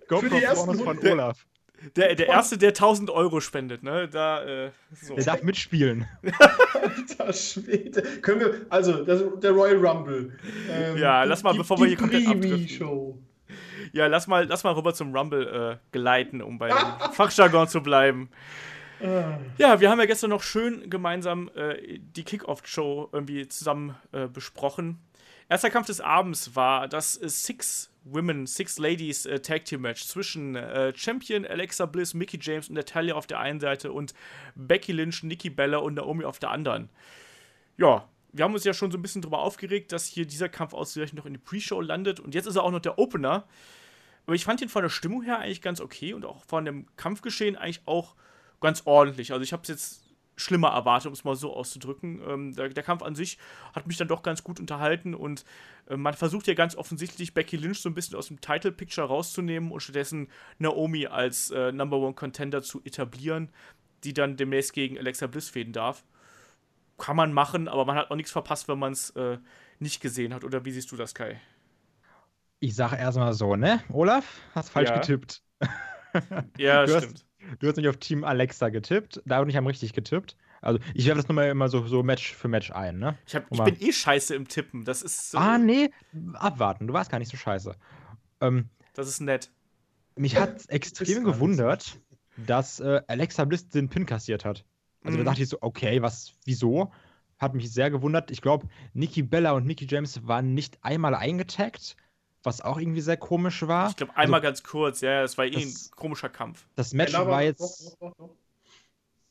GoPro 0.08 0.38
Pornos 0.38 0.82
von. 0.82 0.98
Olaf. 0.98 1.46
Der, 1.96 2.14
der 2.14 2.28
Erste, 2.28 2.58
der 2.58 2.70
1000 2.70 3.10
Euro 3.10 3.40
spendet, 3.40 3.82
ne? 3.82 4.08
Da, 4.08 4.44
äh, 4.44 4.70
so. 4.92 5.14
Der 5.14 5.24
darf 5.24 5.42
mitspielen. 5.42 6.06
Alter 6.74 7.32
Schwede. 7.32 8.02
Können 8.20 8.40
wir, 8.40 8.66
also, 8.68 9.04
das, 9.04 9.22
der 9.40 9.52
Royal 9.52 9.76
Rumble. 9.76 10.38
Ähm, 10.70 10.98
Ja, 10.98 11.24
lass 11.24 11.42
mal, 11.42 11.52
die, 11.52 11.58
bevor 11.58 11.78
wir 11.78 11.84
die 11.84 11.90
hier 11.90 11.98
komplett 11.98 12.26
abdriften. 12.26 13.26
Ja, 13.92 14.06
lass 14.06 14.26
mal, 14.26 14.44
lass 14.44 14.62
mal 14.62 14.74
rüber 14.74 14.94
zum 14.94 15.14
Rumble 15.16 15.46
äh, 15.46 15.76
geleiten, 15.90 16.42
um 16.42 16.58
bei 16.58 16.70
Fachjargon 17.12 17.66
zu 17.68 17.82
bleiben. 17.82 18.30
Ah. 19.02 19.38
Ja, 19.56 19.80
wir 19.80 19.90
haben 19.90 19.98
ja 19.98 20.04
gestern 20.06 20.30
noch 20.30 20.42
schön 20.42 20.90
gemeinsam 20.90 21.50
äh, 21.54 21.98
die 21.98 22.22
Kickoff-Show 22.22 23.08
irgendwie 23.12 23.48
zusammen 23.48 23.96
äh, 24.12 24.28
besprochen. 24.28 24.98
Erster 25.48 25.70
Kampf 25.70 25.86
des 25.86 26.00
Abends 26.00 26.54
war 26.54 26.86
das 26.86 27.14
Six 27.14 27.90
Women, 28.12 28.46
Six 28.46 28.78
Ladies 28.78 29.26
äh, 29.26 29.40
Tag 29.40 29.64
Team 29.64 29.82
Match 29.82 30.04
zwischen 30.04 30.56
äh, 30.56 30.92
Champion 30.94 31.44
Alexa 31.44 31.86
Bliss, 31.86 32.14
Mickey 32.14 32.38
James 32.40 32.68
und 32.68 32.74
Natalia 32.74 33.14
auf 33.14 33.26
der 33.26 33.40
einen 33.40 33.60
Seite 33.60 33.92
und 33.92 34.14
Becky 34.54 34.92
Lynch, 34.92 35.22
Nikki 35.22 35.50
Bella 35.50 35.78
und 35.78 35.94
Naomi 35.94 36.24
auf 36.24 36.38
der 36.38 36.50
anderen. 36.50 36.88
Ja, 37.76 38.08
wir 38.32 38.44
haben 38.44 38.54
uns 38.54 38.64
ja 38.64 38.74
schon 38.74 38.90
so 38.90 38.98
ein 38.98 39.02
bisschen 39.02 39.22
drüber 39.22 39.40
aufgeregt, 39.40 39.92
dass 39.92 40.06
hier 40.06 40.26
dieser 40.26 40.48
Kampf 40.48 40.74
ausgerechnet 40.74 41.18
noch 41.18 41.26
in 41.26 41.34
die 41.34 41.40
Pre-Show 41.40 41.80
landet 41.80 42.20
und 42.20 42.34
jetzt 42.34 42.46
ist 42.46 42.56
er 42.56 42.62
auch 42.62 42.70
noch 42.70 42.80
der 42.80 42.98
Opener. 42.98 43.46
Aber 44.26 44.34
ich 44.34 44.44
fand 44.44 44.60
ihn 44.60 44.68
von 44.68 44.82
der 44.82 44.90
Stimmung 44.90 45.22
her 45.22 45.38
eigentlich 45.38 45.62
ganz 45.62 45.80
okay 45.80 46.12
und 46.14 46.24
auch 46.24 46.44
von 46.44 46.64
dem 46.64 46.86
Kampfgeschehen 46.96 47.56
eigentlich 47.56 47.82
auch 47.86 48.14
ganz 48.60 48.82
ordentlich. 48.84 49.32
Also 49.32 49.42
ich 49.42 49.52
habe 49.52 49.62
es 49.62 49.68
jetzt 49.68 50.09
schlimmer 50.40 50.68
erwartet, 50.68 51.06
um 51.08 51.12
es 51.12 51.24
mal 51.24 51.36
so 51.36 51.54
auszudrücken. 51.54 52.20
Ähm, 52.26 52.54
der, 52.54 52.68
der 52.70 52.82
Kampf 52.82 53.02
an 53.02 53.14
sich 53.14 53.38
hat 53.74 53.86
mich 53.86 53.96
dann 53.96 54.08
doch 54.08 54.22
ganz 54.22 54.42
gut 54.42 54.58
unterhalten 54.60 55.14
und 55.14 55.44
äh, 55.88 55.96
man 55.96 56.14
versucht 56.14 56.46
ja 56.46 56.54
ganz 56.54 56.74
offensichtlich 56.76 57.34
Becky 57.34 57.56
Lynch 57.56 57.80
so 57.80 57.88
ein 57.88 57.94
bisschen 57.94 58.16
aus 58.16 58.28
dem 58.28 58.40
Title 58.40 58.72
Picture 58.72 59.06
rauszunehmen 59.06 59.70
und 59.70 59.80
stattdessen 59.80 60.28
Naomi 60.58 61.06
als 61.06 61.50
äh, 61.50 61.72
Number 61.72 61.98
One 61.98 62.14
Contender 62.14 62.62
zu 62.62 62.80
etablieren, 62.84 63.50
die 64.04 64.14
dann 64.14 64.36
demnächst 64.36 64.72
gegen 64.72 64.98
Alexa 64.98 65.26
Bliss 65.26 65.48
fäden 65.50 65.72
darf. 65.72 66.04
Kann 66.98 67.16
man 67.16 67.32
machen, 67.32 67.68
aber 67.68 67.84
man 67.84 67.96
hat 67.96 68.10
auch 68.10 68.16
nichts 68.16 68.32
verpasst, 68.32 68.68
wenn 68.68 68.78
man 68.78 68.92
es 68.92 69.10
äh, 69.10 69.38
nicht 69.78 70.00
gesehen 70.02 70.34
hat. 70.34 70.44
Oder 70.44 70.64
wie 70.64 70.70
siehst 70.72 70.90
du 70.92 70.96
das, 70.96 71.14
Kai? 71.14 71.40
Ich 72.58 72.74
sage 72.74 72.96
erstmal 72.96 73.32
so, 73.32 73.56
ne? 73.56 73.82
Olaf, 73.90 74.26
hast 74.54 74.68
falsch 74.68 74.90
Ja. 74.90 74.98
getippt. 74.98 75.42
Ja, 76.58 76.84
Du 76.86 76.94
hast- 76.94 77.04
stimmt. 77.04 77.24
Du 77.58 77.68
hast 77.68 77.76
nicht 77.76 77.88
auf 77.88 77.96
Team 77.96 78.24
Alexa 78.24 78.68
getippt. 78.68 79.22
Da 79.24 79.40
und 79.40 79.48
ich 79.48 79.56
haben 79.56 79.66
richtig 79.66 79.92
getippt. 79.92 80.36
Also, 80.62 80.78
ich 80.94 81.06
werfe 81.06 81.20
das 81.20 81.28
nochmal 81.28 81.48
immer 81.48 81.68
so, 81.68 81.86
so 81.86 82.02
Match 82.02 82.34
für 82.34 82.48
Match 82.48 82.70
ein, 82.70 82.98
ne? 82.98 83.16
Ich, 83.26 83.34
hab, 83.34 83.50
ich 83.50 83.62
bin 83.64 83.76
eh 83.80 83.92
scheiße 83.92 84.34
im 84.34 84.46
Tippen. 84.46 84.84
Das 84.84 85.00
ist, 85.02 85.32
äh, 85.34 85.38
Ah, 85.38 85.56
nee, 85.58 85.90
abwarten. 86.34 86.86
Du 86.86 86.92
warst 86.92 87.10
gar 87.10 87.18
nicht 87.18 87.30
so 87.30 87.36
scheiße. 87.38 87.74
Ähm, 88.42 88.68
das 88.94 89.08
ist 89.08 89.20
nett. 89.20 89.50
mich 90.16 90.36
hat 90.36 90.64
extrem 90.68 91.24
gewundert, 91.24 91.98
dass 92.36 92.78
äh, 92.80 93.00
Alexa 93.06 93.44
Bliss 93.46 93.68
den 93.68 93.88
Pin 93.88 94.04
kassiert 94.04 94.44
hat. 94.44 94.64
Also 95.02 95.16
Mhm. 95.16 95.24
da 95.24 95.30
dachte 95.30 95.42
ich 95.42 95.48
so, 95.48 95.58
okay, 95.62 96.02
was, 96.02 96.34
wieso? 96.44 96.92
Hat 97.38 97.54
mich 97.54 97.72
sehr 97.72 97.90
gewundert. 97.90 98.30
Ich 98.30 98.42
glaube, 98.42 98.68
Nikki 98.92 99.22
Bella 99.22 99.52
und 99.52 99.64
Nikki 99.64 99.86
James 99.88 100.26
waren 100.26 100.52
nicht 100.52 100.78
einmal 100.84 101.14
eingetaggt. 101.14 101.96
Was 102.42 102.60
auch 102.60 102.78
irgendwie 102.78 103.00
sehr 103.00 103.16
komisch 103.16 103.66
war. 103.66 103.90
Ich 103.90 103.96
glaube, 103.96 104.16
einmal 104.16 104.40
also, 104.40 104.48
ganz 104.48 104.62
kurz, 104.62 105.00
ja, 105.00 105.22
es 105.22 105.36
war 105.36 105.44
eh 105.44 105.56
ein 105.56 105.74
komischer 105.96 106.28
Kampf. 106.28 106.66
Das 106.74 106.92
Match 106.94 107.12
ja, 107.12 107.26
war 107.26 107.42
jetzt. 107.42 107.60
Doch, 107.60 107.98
doch, 107.98 108.14
doch. 108.16 108.30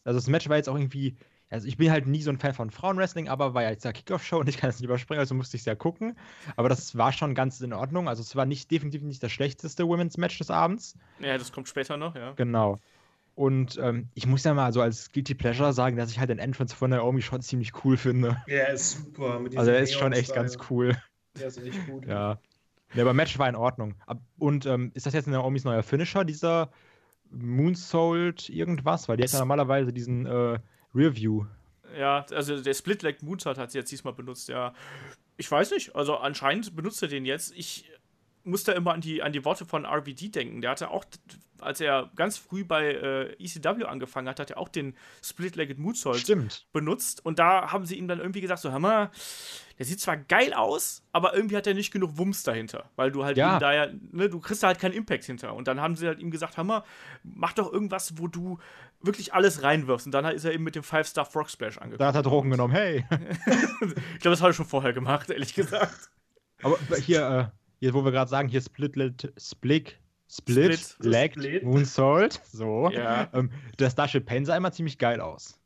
Also 0.03 0.17
das 0.19 0.27
Match 0.27 0.47
war 0.49 0.57
jetzt 0.57 0.69
auch 0.69 0.75
irgendwie. 0.75 1.15
Also 1.51 1.67
ich 1.67 1.77
bin 1.77 1.89
halt 1.89 2.05
nie 2.05 2.21
so 2.21 2.29
ein 2.29 2.37
Fan 2.37 2.53
von 2.53 2.69
Frauenwrestling, 2.69 3.27
aber 3.27 3.55
war 3.55 3.63
ja 3.63 3.71
jetzt 3.71 3.83
der 3.83 3.91
Kickoff-Show 3.91 4.39
und 4.39 4.47
ich 4.47 4.57
kann 4.57 4.69
es 4.69 4.77
nicht 4.77 4.85
überspringen, 4.85 5.19
also 5.19 5.33
musste 5.33 5.57
ich 5.57 5.61
es 5.61 5.65
ja 5.65 5.73
gucken. 5.73 6.15
Aber 6.55 6.69
das 6.69 6.95
war 6.95 7.11
schon 7.11 7.33
ganz 7.33 7.59
in 7.61 7.73
Ordnung. 7.73 8.07
Also 8.07 8.21
es 8.21 8.35
war 8.35 8.45
nicht 8.45 8.69
definitiv 8.69 9.01
nicht 9.01 9.23
das 9.23 9.31
schlechteste 9.31 9.87
Women's 9.87 10.17
Match 10.17 10.37
des 10.37 10.51
Abends. 10.51 10.95
Ja, 11.19 11.35
das 11.39 11.51
kommt 11.51 11.67
später 11.67 11.97
noch, 11.97 12.13
ja. 12.15 12.33
Genau. 12.33 12.79
Und 13.33 13.79
ähm, 13.81 14.09
ich 14.13 14.27
muss 14.27 14.43
ja 14.43 14.53
mal 14.53 14.71
so 14.73 14.81
als 14.81 15.11
Guilty 15.11 15.33
Pleasure 15.33 15.73
sagen, 15.73 15.97
dass 15.97 16.11
ich 16.11 16.19
halt 16.19 16.29
den 16.29 16.39
Entrance 16.39 16.75
von 16.75 16.91
Naomi 16.91 17.23
schon 17.23 17.41
ziemlich 17.41 17.83
cool 17.83 17.97
finde. 17.97 18.43
Ja, 18.45 18.57
er 18.57 18.73
ist 18.73 18.91
super. 18.91 19.41
also 19.55 19.71
er 19.71 19.79
ist 19.79 19.93
schon 19.93 20.13
echt 20.13 20.35
ganz 20.35 20.57
cool. 20.69 20.95
Der 21.39 21.47
ist 21.47 21.57
echt 21.57 21.87
gut. 21.87 22.05
ja. 22.05 22.37
Ja, 22.93 23.03
aber 23.03 23.13
Match 23.13 23.37
war 23.37 23.47
in 23.47 23.55
Ordnung. 23.55 23.95
Und 24.37 24.65
ähm, 24.65 24.91
ist 24.93 25.05
das 25.05 25.13
jetzt 25.13 25.27
Naomis 25.27 25.63
neuer 25.63 25.83
Finisher, 25.83 26.25
dieser 26.25 26.69
Moonsault 27.29 28.49
irgendwas? 28.49 29.07
Weil 29.07 29.17
die 29.17 29.23
hat 29.23 29.31
ja 29.31 29.39
normalerweise 29.39 29.93
diesen 29.93 30.25
äh, 30.25 30.59
Review. 30.95 31.45
Ja, 31.97 32.25
also 32.31 32.61
der 32.61 32.73
Split-Leg 32.73 33.21
Moonsault 33.23 33.57
hat 33.57 33.71
sie 33.71 33.77
jetzt 33.77 33.91
diesmal 33.91 34.13
benutzt, 34.13 34.49
ja. 34.49 34.73
Ich 35.37 35.49
weiß 35.49 35.71
nicht, 35.71 35.95
also 35.95 36.17
anscheinend 36.17 36.75
benutzt 36.75 37.01
er 37.01 37.07
den 37.07 37.25
jetzt. 37.25 37.53
Ich 37.55 37.89
muss 38.43 38.63
da 38.63 38.73
immer 38.73 38.93
an 38.93 39.01
die, 39.01 39.21
an 39.21 39.31
die 39.31 39.45
Worte 39.45 39.65
von 39.65 39.85
RVD 39.85 40.29
denken. 40.29 40.61
Der 40.61 40.71
hatte 40.71 40.89
auch, 40.89 41.05
als 41.61 41.81
er 41.81 42.11
ganz 42.15 42.37
früh 42.37 42.63
bei 42.63 42.93
äh, 42.93 43.43
ECW 43.43 43.85
angefangen 43.85 44.27
hat, 44.27 44.39
hat 44.39 44.51
er 44.51 44.57
auch 44.57 44.69
den 44.69 44.95
Split-Legged 45.23 45.77
Moonsault 45.77 46.17
Stimmt. 46.17 46.67
benutzt. 46.71 47.25
Und 47.25 47.39
da 47.39 47.71
haben 47.71 47.85
sie 47.85 47.97
ihm 47.97 48.07
dann 48.07 48.19
irgendwie 48.19 48.41
gesagt, 48.41 48.61
so, 48.61 48.71
hör 48.71 48.79
mal, 48.79 49.11
der 49.77 49.85
sieht 49.85 49.99
zwar 49.99 50.17
geil 50.17 50.53
aus, 50.53 51.03
aber 51.13 51.35
irgendwie 51.35 51.55
hat 51.55 51.65
er 51.65 51.73
nicht 51.73 51.91
genug 51.91 52.17
Wumms 52.17 52.43
dahinter. 52.43 52.89
Weil 52.95 53.11
du 53.11 53.23
halt 53.23 53.37
ja. 53.37 53.51
eben 53.51 53.59
da 53.59 53.73
ja, 53.73 53.87
ne, 54.11 54.29
du 54.29 54.39
kriegst 54.39 54.61
da 54.61 54.67
halt 54.67 54.79
keinen 54.79 54.93
Impact 54.93 55.23
hinter. 55.23 55.53
Und 55.53 55.67
dann 55.67 55.79
haben 55.79 55.95
sie 55.95 56.07
halt 56.07 56.19
ihm 56.19 56.31
gesagt, 56.31 56.57
hör 56.57 56.63
mal, 56.63 56.83
mach 57.23 57.53
doch 57.53 57.71
irgendwas, 57.71 58.17
wo 58.17 58.27
du 58.27 58.59
wirklich 59.01 59.33
alles 59.33 59.63
reinwirfst. 59.63 60.05
Und 60.05 60.11
dann 60.11 60.25
ist 60.25 60.43
er 60.43 60.53
eben 60.53 60.63
mit 60.63 60.75
dem 60.75 60.83
Five-Star 60.83 61.25
Frog 61.25 61.49
Splash 61.49 61.77
angekommen. 61.77 61.99
Da 61.99 62.07
hat 62.07 62.15
er 62.15 62.23
Drogen 62.23 62.51
genommen, 62.51 62.73
hey. 62.73 63.05
ich 63.09 64.19
glaube, 64.19 64.31
das 64.31 64.41
hat 64.41 64.49
er 64.49 64.53
schon 64.53 64.65
vorher 64.65 64.93
gemacht, 64.93 65.29
ehrlich 65.29 65.53
gesagt. 65.53 66.09
Aber 66.61 66.77
hier, 66.97 67.51
äh, 67.51 67.59
hier, 67.79 67.93
wo 67.93 68.03
wir 68.03 68.11
gerade 68.11 68.29
sagen, 68.29 68.49
hier 68.49 68.61
Split, 68.61 69.33
Split, 70.31 70.75
Split, 70.75 70.79
Split 70.79 71.35
Leg, 71.35 71.63
Moonsault, 71.63 72.39
so. 72.51 72.89
Ja. 72.91 73.29
Ähm, 73.33 73.51
der 73.79 73.89
Starship 73.89 74.25
Pain 74.25 74.45
sah 74.45 74.55
immer 74.55 74.71
ziemlich 74.71 74.99
geil 74.99 75.21
aus. 75.21 75.59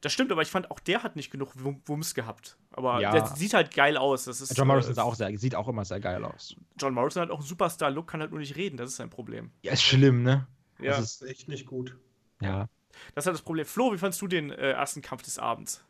Das 0.00 0.12
stimmt, 0.12 0.32
aber 0.32 0.42
ich 0.42 0.48
fand 0.48 0.70
auch 0.70 0.80
der 0.80 1.02
hat 1.04 1.14
nicht 1.14 1.30
genug 1.30 1.52
Wumms 1.54 2.14
gehabt. 2.14 2.56
Aber 2.72 3.00
ja. 3.00 3.12
der 3.12 3.26
sieht 3.26 3.54
halt 3.54 3.72
geil 3.72 3.96
aus. 3.96 4.24
Das 4.24 4.40
ist, 4.40 4.56
John 4.56 4.66
Morrison 4.66 4.96
äh, 4.96 5.00
auch 5.00 5.14
sehr, 5.14 5.38
sieht 5.38 5.54
auch 5.54 5.68
immer 5.68 5.84
sehr 5.84 6.00
geil 6.00 6.24
aus. 6.24 6.56
John 6.80 6.94
Morrison 6.94 7.22
hat 7.22 7.30
auch 7.30 7.38
einen 7.38 7.46
Superstar-Look, 7.46 8.08
kann 8.08 8.20
halt 8.20 8.30
nur 8.30 8.40
nicht 8.40 8.56
reden, 8.56 8.76
das 8.76 8.90
ist 8.90 8.96
sein 8.96 9.10
Problem. 9.10 9.52
Ja, 9.62 9.72
ist 9.72 9.82
schlimm, 9.82 10.22
ne? 10.22 10.48
Ja. 10.80 10.96
Das 10.96 11.00
ist 11.00 11.22
echt 11.22 11.48
nicht 11.48 11.66
gut. 11.66 11.96
Ja. 12.40 12.68
Das 13.14 13.24
ist 13.24 13.26
halt 13.26 13.34
das 13.34 13.42
Problem. 13.42 13.66
Flo, 13.66 13.92
wie 13.92 13.98
fandest 13.98 14.20
du 14.22 14.26
den 14.26 14.50
äh, 14.50 14.72
ersten 14.72 15.02
Kampf 15.02 15.22
des 15.22 15.38
Abends? 15.38 15.84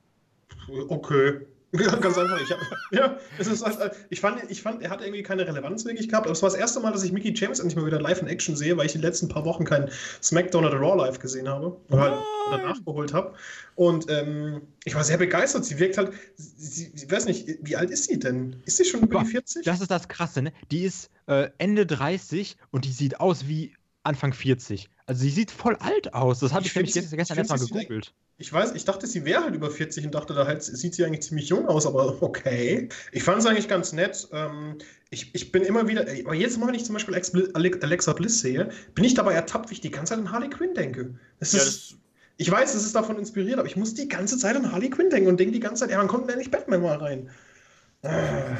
Okay. 0.89 1.47
Ja, 1.81 1.97
ganz 1.97 2.19
einfach. 2.19 2.39
Ich, 2.39 2.51
hab, 2.51 2.61
ja, 2.91 3.17
es 3.39 3.47
ist, 3.47 3.65
ich, 4.11 4.21
fand, 4.21 4.51
ich 4.51 4.61
fand, 4.61 4.83
er 4.83 4.91
hat 4.91 5.01
irgendwie 5.01 5.23
keine 5.23 5.47
Relevanz 5.47 5.87
wirklich 5.87 6.09
gehabt. 6.09 6.27
Aber 6.27 6.33
es 6.33 6.43
war 6.43 6.51
das 6.51 6.59
erste 6.59 6.81
Mal, 6.81 6.93
dass 6.93 7.03
ich 7.03 7.13
Mickey 7.13 7.33
James 7.35 7.61
endlich 7.61 7.77
mal 7.77 7.87
wieder 7.87 8.01
live 8.01 8.21
in 8.21 8.29
Action 8.29 8.57
sehe, 8.57 8.77
weil 8.77 8.87
ich 8.87 8.93
die 8.93 8.99
letzten 8.99 9.29
paar 9.29 9.47
Wochen 9.47 9.65
kein 9.65 9.91
SmackDown 10.23 10.67
oder 10.67 10.77
Raw 10.77 10.97
live 10.99 11.19
gesehen 11.19 11.49
habe. 11.49 11.79
Oder, 11.89 12.23
oder 12.49 12.59
nachgeholt 12.59 13.15
habe. 13.15 13.35
Und 13.75 14.11
ähm, 14.11 14.61
ich 14.85 14.95
war 14.95 15.03
sehr 15.03 15.17
begeistert. 15.17 15.65
Sie 15.65 15.79
wirkt 15.79 15.97
halt, 15.97 16.13
sie, 16.37 16.93
ich 16.95 17.11
weiß 17.11 17.25
nicht, 17.25 17.49
wie 17.63 17.77
alt 17.77 17.91
ist 17.91 18.05
sie 18.05 18.19
denn? 18.19 18.57
Ist 18.67 18.77
sie 18.77 18.85
schon 18.85 19.01
über 19.01 19.21
die 19.21 19.31
40? 19.31 19.65
Das 19.65 19.81
ist 19.81 19.91
das 19.91 20.09
Krasse, 20.09 20.43
ne? 20.43 20.53
Die 20.71 20.85
ist 20.85 21.11
äh, 21.27 21.49
Ende 21.57 21.87
30 21.87 22.59
und 22.71 22.85
die 22.85 22.93
sieht 22.93 23.19
aus 23.19 23.49
wie 23.49 23.75
Anfang 24.03 24.35
40. 24.35 24.91
Also 25.07 25.23
sie 25.23 25.31
sieht 25.31 25.51
voll 25.51 25.77
alt 25.77 26.15
aus. 26.15 26.41
Das 26.41 26.53
habe 26.53 26.63
ich, 26.63 26.71
ich 26.71 26.77
nämlich 26.77 26.95
gestern, 26.95 27.19
gestern 27.19 27.39
erstmal 27.39 27.59
gegoogelt. 27.59 28.13
Ich 28.39 28.53
weiß, 28.53 28.73
ich 28.75 28.85
dachte, 28.85 29.07
sie 29.07 29.25
wäre 29.25 29.45
halt 29.45 29.55
über 29.55 29.71
40 29.71 30.07
und 30.07 30.15
dachte, 30.15 30.35
da 30.35 30.47
halt, 30.47 30.63
sieht 30.63 30.95
sie 30.95 31.05
eigentlich 31.05 31.23
ziemlich 31.23 31.49
jung 31.49 31.67
aus, 31.67 31.87
aber 31.87 32.23
okay. 32.23 32.89
Ich 33.13 33.23
fand 33.23 33.39
es 33.39 33.47
eigentlich 33.47 33.69
ganz 33.69 33.93
nett. 33.93 34.29
Ähm, 34.33 34.79
ich, 35.11 35.35
ich 35.35 35.53
bin 35.53 35.63
immer 35.63 35.87
wieder, 35.89 36.03
aber 36.03 36.35
jedes 36.35 36.57
Mal, 36.57 36.69
wenn 36.69 36.75
ich 36.75 36.85
zum 36.85 36.95
Beispiel 36.95 37.15
Alexa 37.55 38.13
Bliss 38.13 38.41
sehe, 38.41 38.71
bin 38.95 39.05
ich 39.05 39.15
dabei 39.15 39.35
ertappt, 39.35 39.71
wie 39.71 39.75
ich 39.75 39.81
die 39.81 39.91
ganze 39.91 40.15
Zeit 40.15 40.21
an 40.21 40.33
Harley 40.33 40.51
Quinn 40.51 40.75
denke. 40.75 41.15
Das 41.39 41.53
ja, 41.53 41.61
ist, 41.61 41.93
das 41.93 41.99
ich 42.39 42.51
weiß, 42.51 42.75
es 42.75 42.85
ist 42.85 42.97
davon 42.97 43.19
inspiriert, 43.19 43.59
aber 43.59 43.69
ich 43.69 43.77
muss 43.77 43.95
die 43.95 44.09
ganze 44.09 44.39
Zeit 44.39 44.57
an 44.57 44.73
Harley 44.73 44.91
Quinn 44.91 45.11
denken 45.11 45.29
und 45.29 45.39
denke 45.39 45.53
die 45.53 45.61
ganze 45.61 45.81
Zeit, 45.85 45.91
ja, 45.91 45.99
wann 45.99 46.09
kommt 46.09 46.25
denn 46.25 46.31
endlich 46.31 46.51
Batman 46.51 46.83
mal 46.83 46.97
rein? 46.97 47.31
Äh. 48.03 48.57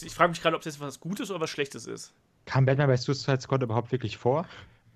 Ich 0.00 0.14
frage 0.14 0.30
mich 0.30 0.42
gerade, 0.42 0.56
ob 0.56 0.62
das 0.62 0.80
was 0.80 1.00
Gutes 1.00 1.30
oder 1.30 1.40
was 1.40 1.50
Schlechtes 1.50 1.86
ist. 1.86 2.12
Kam 2.46 2.66
Batman 2.66 2.88
bei 2.88 2.96
Suicide 2.96 3.40
Squad 3.40 3.62
überhaupt 3.62 3.92
wirklich 3.92 4.16
vor? 4.16 4.46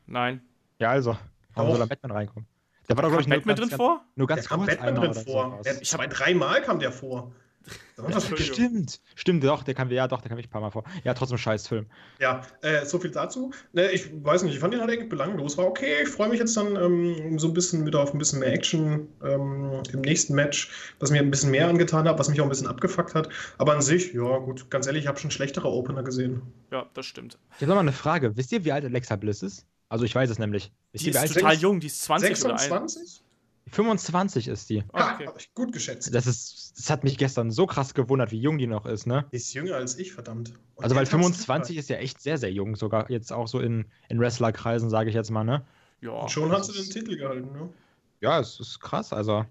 Nein. 0.07 0.41
Ja, 0.79 0.91
also. 0.91 1.17
Warum 1.55 1.71
soll 1.71 1.81
da 1.81 1.87
Batman 1.87 2.13
reinkommen? 2.13 2.47
Da 2.87 2.97
war 2.97 3.03
doch, 3.03 3.09
glaube 3.09 3.23
ich, 3.23 3.29
Batman 3.29 3.57
drin 3.57 3.69
ganz, 3.69 3.77
vor? 3.77 4.05
Nur 4.15 4.27
ganz 4.27 4.47
der 4.47 4.57
kurz 4.57 4.67
Batman 4.69 4.95
drin 4.95 5.15
vor. 5.15 5.61
Der, 5.65 5.83
ich 5.83 5.93
habe 5.93 6.09
dreimal 6.09 6.63
kam 6.63 6.79
der 6.79 6.93
vor. 6.93 7.33
Stimmt, 8.37 9.01
stimmt, 9.15 9.43
doch, 9.43 9.63
der 9.63 9.75
kam, 9.75 9.91
ja, 9.91 10.07
doch, 10.07 10.21
der 10.21 10.29
kam 10.29 10.39
ich 10.39 10.47
ein 10.47 10.51
paar 10.51 10.61
Mal 10.61 10.71
vor. 10.71 10.85
Ja, 11.05 11.15
trotzdem 11.15 11.39
scheiß 11.39 11.67
Film. 11.67 11.87
Ja, 12.21 12.43
äh, 12.63 12.85
so 12.85 12.99
viel 12.99 13.11
dazu. 13.11 13.51
Ne, 13.73 13.91
ich 13.91 14.09
weiß 14.23 14.43
nicht, 14.43 14.55
ich 14.55 14.61
fand 14.61 14.75
den 14.75 14.81
halt 14.81 14.91
irgendwie 14.91 15.09
belanglos. 15.09 15.57
War 15.59 15.67
okay, 15.67 16.03
ich 16.03 16.09
freue 16.09 16.29
mich 16.29 16.39
jetzt 16.39 16.57
dann 16.57 16.77
ähm, 16.77 17.39
so 17.39 17.49
ein 17.49 17.55
bisschen 17.55 17.87
wieder 17.87 18.01
auf 18.01 18.13
ein 18.13 18.19
bisschen 18.19 18.41
mehr 18.41 18.53
Action 18.53 19.09
ähm, 19.25 19.83
im 19.93 20.01
nächsten 20.03 20.35
Match, 20.35 20.71
was 21.01 21.11
mir 21.11 21.21
ein 21.21 21.31
bisschen 21.31 21.51
mehr 21.51 21.69
angetan 21.69 22.07
hat, 22.07 22.19
was 22.19 22.29
mich 22.29 22.41
auch 22.41 22.45
ein 22.45 22.51
bisschen 22.51 22.69
abgefuckt 22.69 23.15
hat. 23.15 23.29
Aber 23.59 23.73
an 23.73 23.83
sich, 23.83 24.13
ja, 24.13 24.39
gut, 24.39 24.71
ganz 24.71 24.87
ehrlich, 24.87 25.05
ich 25.05 25.09
habe 25.09 25.19
schon 25.19 25.31
schlechtere 25.31 25.69
Opener 25.69 26.03
gesehen. 26.03 26.43
Ja, 26.71 26.87
das 26.95 27.07
stimmt. 27.07 27.39
Ich 27.57 27.63
habe 27.63 27.69
noch 27.69 27.77
mal 27.77 27.81
eine 27.81 27.93
Frage. 27.93 28.37
Wisst 28.37 28.53
ihr, 28.53 28.65
wie 28.65 28.73
alt 28.73 28.85
Alexa 28.85 29.17
Bliss 29.17 29.43
ist? 29.43 29.67
Also 29.89 30.05
ich 30.05 30.15
weiß 30.15 30.31
es 30.31 30.39
nämlich. 30.39 30.73
Ist 30.93 31.07
die, 31.07 31.11
die 31.11 31.19
ist 31.19 31.35
total 31.35 31.55
jung, 31.55 31.81
die 31.81 31.87
ist 31.87 32.03
20 32.03 32.29
26? 32.29 32.71
oder 32.71 32.77
21? 32.77 33.23
25 33.69 34.49
ist 34.49 34.71
die. 34.71 34.85
Ah, 34.93 35.15
okay. 35.15 35.27
Hab 35.27 35.41
ich 35.41 35.53
gut 35.53 35.73
geschätzt. 35.73 36.15
Das, 36.15 36.27
ist, 36.27 36.75
das 36.79 36.89
hat 36.89 37.03
mich 37.03 37.19
gestern 37.19 37.51
so 37.51 37.67
krass 37.67 37.95
gewundert, 37.95 38.31
wie 38.31 38.39
jung 38.39 38.59
die 38.59 38.69
noch 38.69 38.87
ist, 38.87 39.07
ne? 39.07 39.27
Die 39.33 39.37
ist 39.37 39.53
jünger 39.55 39.75
als 39.75 39.99
ich, 39.99 40.13
verdammt. 40.13 40.53
Und 40.77 40.85
also, 40.85 40.95
weil 40.95 41.07
25 41.07 41.77
ist 41.77 41.89
ja 41.89 41.97
echt 41.97 42.21
sehr, 42.21 42.39
sehr 42.39 42.53
jung, 42.53 42.77
sogar 42.77 43.11
jetzt 43.11 43.33
auch 43.33 43.49
so 43.49 43.59
in, 43.59 43.87
in 44.09 44.21
Wrestlerkreisen, 44.21 44.89
sage 44.89 45.09
ich 45.09 45.17
jetzt 45.17 45.31
mal, 45.31 45.43
ne? 45.43 45.67
Ja. 46.01 46.11
Und 46.11 46.31
schon 46.31 46.53
hat 46.53 46.65
sie 46.65 46.73
den 46.73 46.89
Titel 46.89 47.17
gehalten, 47.17 47.53
ne? 47.53 47.69
Ja, 48.21 48.39
es 48.39 48.61
ist 48.61 48.81
krass, 48.81 49.13
also. 49.13 49.45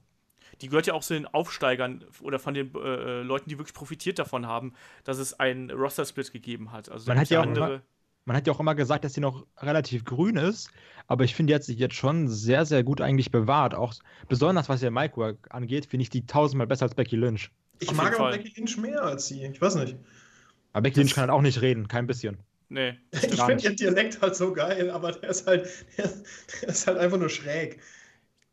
Die 0.62 0.70
gehört 0.70 0.88
ja 0.88 0.94
auch 0.94 1.04
zu 1.04 1.14
den 1.14 1.28
Aufsteigern 1.28 2.06
oder 2.22 2.40
von 2.40 2.54
den 2.54 2.74
äh, 2.74 3.22
Leuten, 3.22 3.50
die 3.50 3.58
wirklich 3.58 3.74
profitiert 3.74 4.20
davon 4.20 4.48
haben, 4.48 4.74
dass 5.04 5.18
es 5.18 5.38
einen 5.38 5.70
Roster-Split 5.70 6.32
gegeben 6.32 6.72
hat. 6.72 6.90
Also 6.90 7.10
man 7.10 7.20
hat 7.20 7.30
ja 7.30 7.42
auch 7.42 7.44
andere 7.44 7.82
man 8.26 8.36
hat 8.36 8.48
ja 8.48 8.54
auch 8.54 8.60
immer 8.60 8.76
gesagt, 8.76 9.06
dass 9.06 9.14
sie 9.14 9.22
noch 9.22 9.46
relativ 9.58 10.04
grün 10.04 10.36
ist, 10.36 10.70
aber 11.08 11.24
ich 11.24 11.36
finde, 11.36 11.52
die 11.52 11.56
hat 11.56 11.64
sich 11.64 11.78
jetzt 11.78 11.96
schon 11.96 12.28
sehr, 12.28 12.66
sehr 12.66 12.84
gut 12.84 13.00
eigentlich 13.00 13.32
bewahrt. 13.32 13.76
Auch 13.76 13.94
besonders 14.28 14.68
was 14.68 14.82
ihr 14.82 14.92
Micwork 14.92 15.38
angeht, 15.52 15.86
finde 15.86 16.04
ich 16.04 16.10
die 16.10 16.26
tausendmal 16.26 16.68
besser 16.68 16.84
als 16.84 16.96
Becky 16.96 17.16
Lynch. 17.16 17.52
Ich 17.80 17.90
Auf 17.90 17.96
mag 17.96 18.20
aber 18.20 18.32
Becky 18.32 18.52
Lynch 18.60 18.78
mehr 18.78 19.04
als 19.04 19.28
sie. 19.28 19.46
Ich 19.46 19.62
weiß 19.62 19.76
nicht. 19.76 19.96
Aber 20.74 20.82
Becky 20.82 21.00
Lynch 21.00 21.14
kann 21.14 21.22
halt 21.22 21.32
auch 21.32 21.42
nicht 21.42 21.62
reden, 21.62 21.88
kein 21.88 22.08
bisschen. 22.08 22.40
Nee. 22.68 22.98
Ich 23.12 23.20
finde 23.42 23.64
ihren 23.64 23.76
Dialekt 23.76 24.22
halt 24.22 24.36
so 24.36 24.52
geil, 24.52 24.90
aber 24.90 25.12
der 25.12 25.30
ist 25.30 25.46
halt, 25.46 25.70
der, 25.98 26.12
der 26.62 26.70
ist 26.70 26.88
halt 26.88 26.98
einfach 26.98 27.20
nur 27.20 27.30
schräg. 27.30 27.80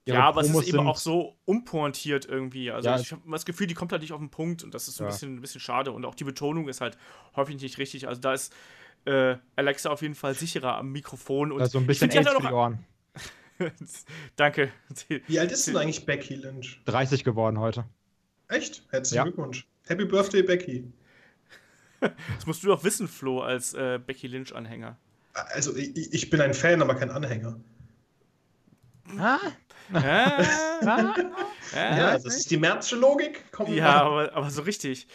Ja, 0.04 0.14
ja 0.14 0.24
aber 0.24 0.42
es 0.42 0.50
ist 0.50 0.68
eben 0.68 0.86
auch 0.86 0.96
so 0.96 1.38
umpointiert 1.44 2.26
irgendwie. 2.26 2.70
Also 2.70 2.88
ja, 2.88 2.98
ich 2.98 3.12
habe 3.12 3.22
das 3.30 3.46
Gefühl, 3.46 3.68
die 3.68 3.74
kommt 3.74 3.92
halt 3.92 4.02
nicht 4.02 4.12
auf 4.12 4.18
den 4.18 4.30
Punkt 4.30 4.64
und 4.64 4.74
das 4.74 4.88
ist 4.88 4.96
so 4.96 5.04
ein, 5.04 5.06
ja. 5.06 5.12
bisschen, 5.12 5.36
ein 5.36 5.40
bisschen 5.40 5.60
schade. 5.60 5.92
Und 5.92 6.04
auch 6.04 6.14
die 6.14 6.24
Betonung 6.24 6.68
ist 6.68 6.80
halt 6.80 6.98
häufig 7.36 7.60
nicht 7.60 7.78
richtig. 7.78 8.08
Also 8.08 8.20
da 8.20 8.34
ist 8.34 8.52
äh, 9.04 9.36
Alexa 9.56 9.90
auf 9.90 10.02
jeden 10.02 10.14
Fall 10.14 10.34
sicherer 10.34 10.76
am 10.76 10.92
Mikrofon. 10.92 11.52
Und 11.52 11.60
also 11.60 11.78
ein 11.78 11.86
bisschen 11.86 12.10
echt 12.10 12.28
für 12.28 12.40
die 12.40 12.52
Ohren. 12.52 12.84
Danke. 14.36 14.72
Wie 15.26 15.38
alt 15.38 15.52
ist 15.52 15.66
denn 15.66 15.76
eigentlich 15.76 16.04
Becky 16.06 16.34
Lynch? 16.34 16.80
30 16.86 17.24
geworden 17.24 17.58
heute. 17.58 17.84
Echt? 18.48 18.82
Herzlichen 18.90 19.16
ja. 19.16 19.22
Glückwunsch. 19.24 19.66
Happy 19.86 20.04
Birthday, 20.04 20.42
Becky. 20.42 20.92
Das 22.34 22.46
musst 22.46 22.64
du 22.64 22.66
doch 22.66 22.82
wissen, 22.82 23.06
Flo, 23.06 23.42
als 23.42 23.74
äh, 23.74 24.00
Becky 24.04 24.26
Lynch-Anhänger. 24.26 24.96
Also, 25.34 25.76
ich, 25.76 26.12
ich, 26.12 26.30
bin 26.30 26.40
ein 26.40 26.52
Fan, 26.52 26.82
aber 26.82 26.96
kein 26.96 27.10
Anhänger. 27.10 27.60
Ah? 29.18 29.38
ah? 29.92 30.44
ah? 30.84 31.14
ja, 31.72 32.12
das 32.14 32.24
ist 32.24 32.50
die 32.50 32.56
Märzsche 32.56 32.96
Logik. 32.96 33.44
Komm 33.52 33.72
ja, 33.72 34.02
aber, 34.02 34.34
aber 34.34 34.50
so 34.50 34.62
richtig. 34.62 35.06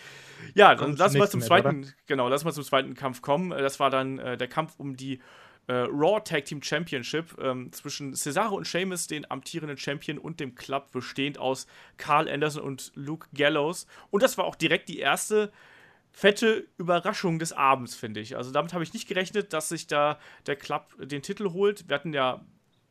Ja, 0.57 0.73
dann 0.73 0.95
lass 0.95 1.13
mal 1.13 1.29
zum 1.29 1.41
zweiten, 1.41 1.83
oder? 1.83 1.93
genau, 2.07 2.29
lass 2.29 2.43
mal 2.43 2.51
zum 2.51 2.63
zweiten 2.63 2.95
Kampf 2.95 3.21
kommen. 3.21 3.51
Äh, 3.51 3.61
das 3.61 3.79
war 3.79 3.91
dann 3.91 4.17
äh, 4.17 4.37
der 4.37 4.47
Kampf 4.47 4.73
um 4.77 4.97
die 4.97 5.21
äh, 5.67 5.73
Raw 5.73 6.19
Tag 6.23 6.45
Team 6.45 6.63
Championship 6.63 7.37
ähm, 7.39 7.71
zwischen 7.71 8.15
Cesaro 8.15 8.55
und 8.55 8.65
Sheamus, 8.65 9.05
den 9.05 9.29
amtierenden 9.29 9.77
Champion, 9.77 10.17
und 10.17 10.39
dem 10.39 10.55
Club, 10.55 10.91
bestehend 10.91 11.37
aus 11.37 11.67
Carl 11.97 12.27
Anderson 12.27 12.63
und 12.63 12.91
Luke 12.95 13.27
Gallows. 13.35 13.85
Und 14.09 14.23
das 14.23 14.37
war 14.37 14.45
auch 14.45 14.55
direkt 14.55 14.89
die 14.89 14.97
erste 14.97 15.51
fette 16.11 16.65
Überraschung 16.79 17.37
des 17.37 17.53
Abends, 17.53 17.95
finde 17.95 18.19
ich. 18.21 18.35
Also 18.35 18.49
damit 18.51 18.73
habe 18.73 18.83
ich 18.83 18.93
nicht 18.93 19.07
gerechnet, 19.07 19.53
dass 19.53 19.69
sich 19.69 19.85
da 19.85 20.17
der 20.47 20.55
Club 20.55 20.95
den 20.97 21.21
Titel 21.21 21.51
holt. 21.51 21.87
Wir 21.87 21.95
hatten 21.95 22.13
ja 22.13 22.43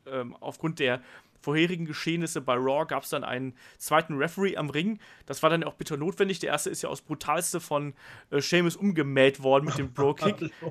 ähm, 0.05 0.37
aufgrund 0.39 0.79
der 0.79 1.01
vorherigen 1.41 1.85
Geschehnisse 1.85 2.41
bei 2.41 2.55
Raw 2.55 2.85
gab 2.85 3.03
es 3.03 3.09
dann 3.09 3.23
einen 3.23 3.53
zweiten 3.77 4.15
Referee 4.17 4.57
am 4.57 4.69
Ring. 4.69 4.99
Das 5.25 5.43
war 5.43 5.49
dann 5.49 5.63
auch 5.63 5.75
bitter 5.75 5.97
notwendig. 5.97 6.39
Der 6.39 6.49
erste 6.51 6.69
ist 6.69 6.81
ja 6.81 6.89
aus 6.89 7.01
brutalste 7.01 7.59
von 7.59 7.93
äh, 8.31 8.41
Sheamus 8.41 8.75
umgemäht 8.75 9.41
worden 9.43 9.65
mit 9.65 9.77
dem 9.77 9.91
Bro-Kick. 9.93 10.51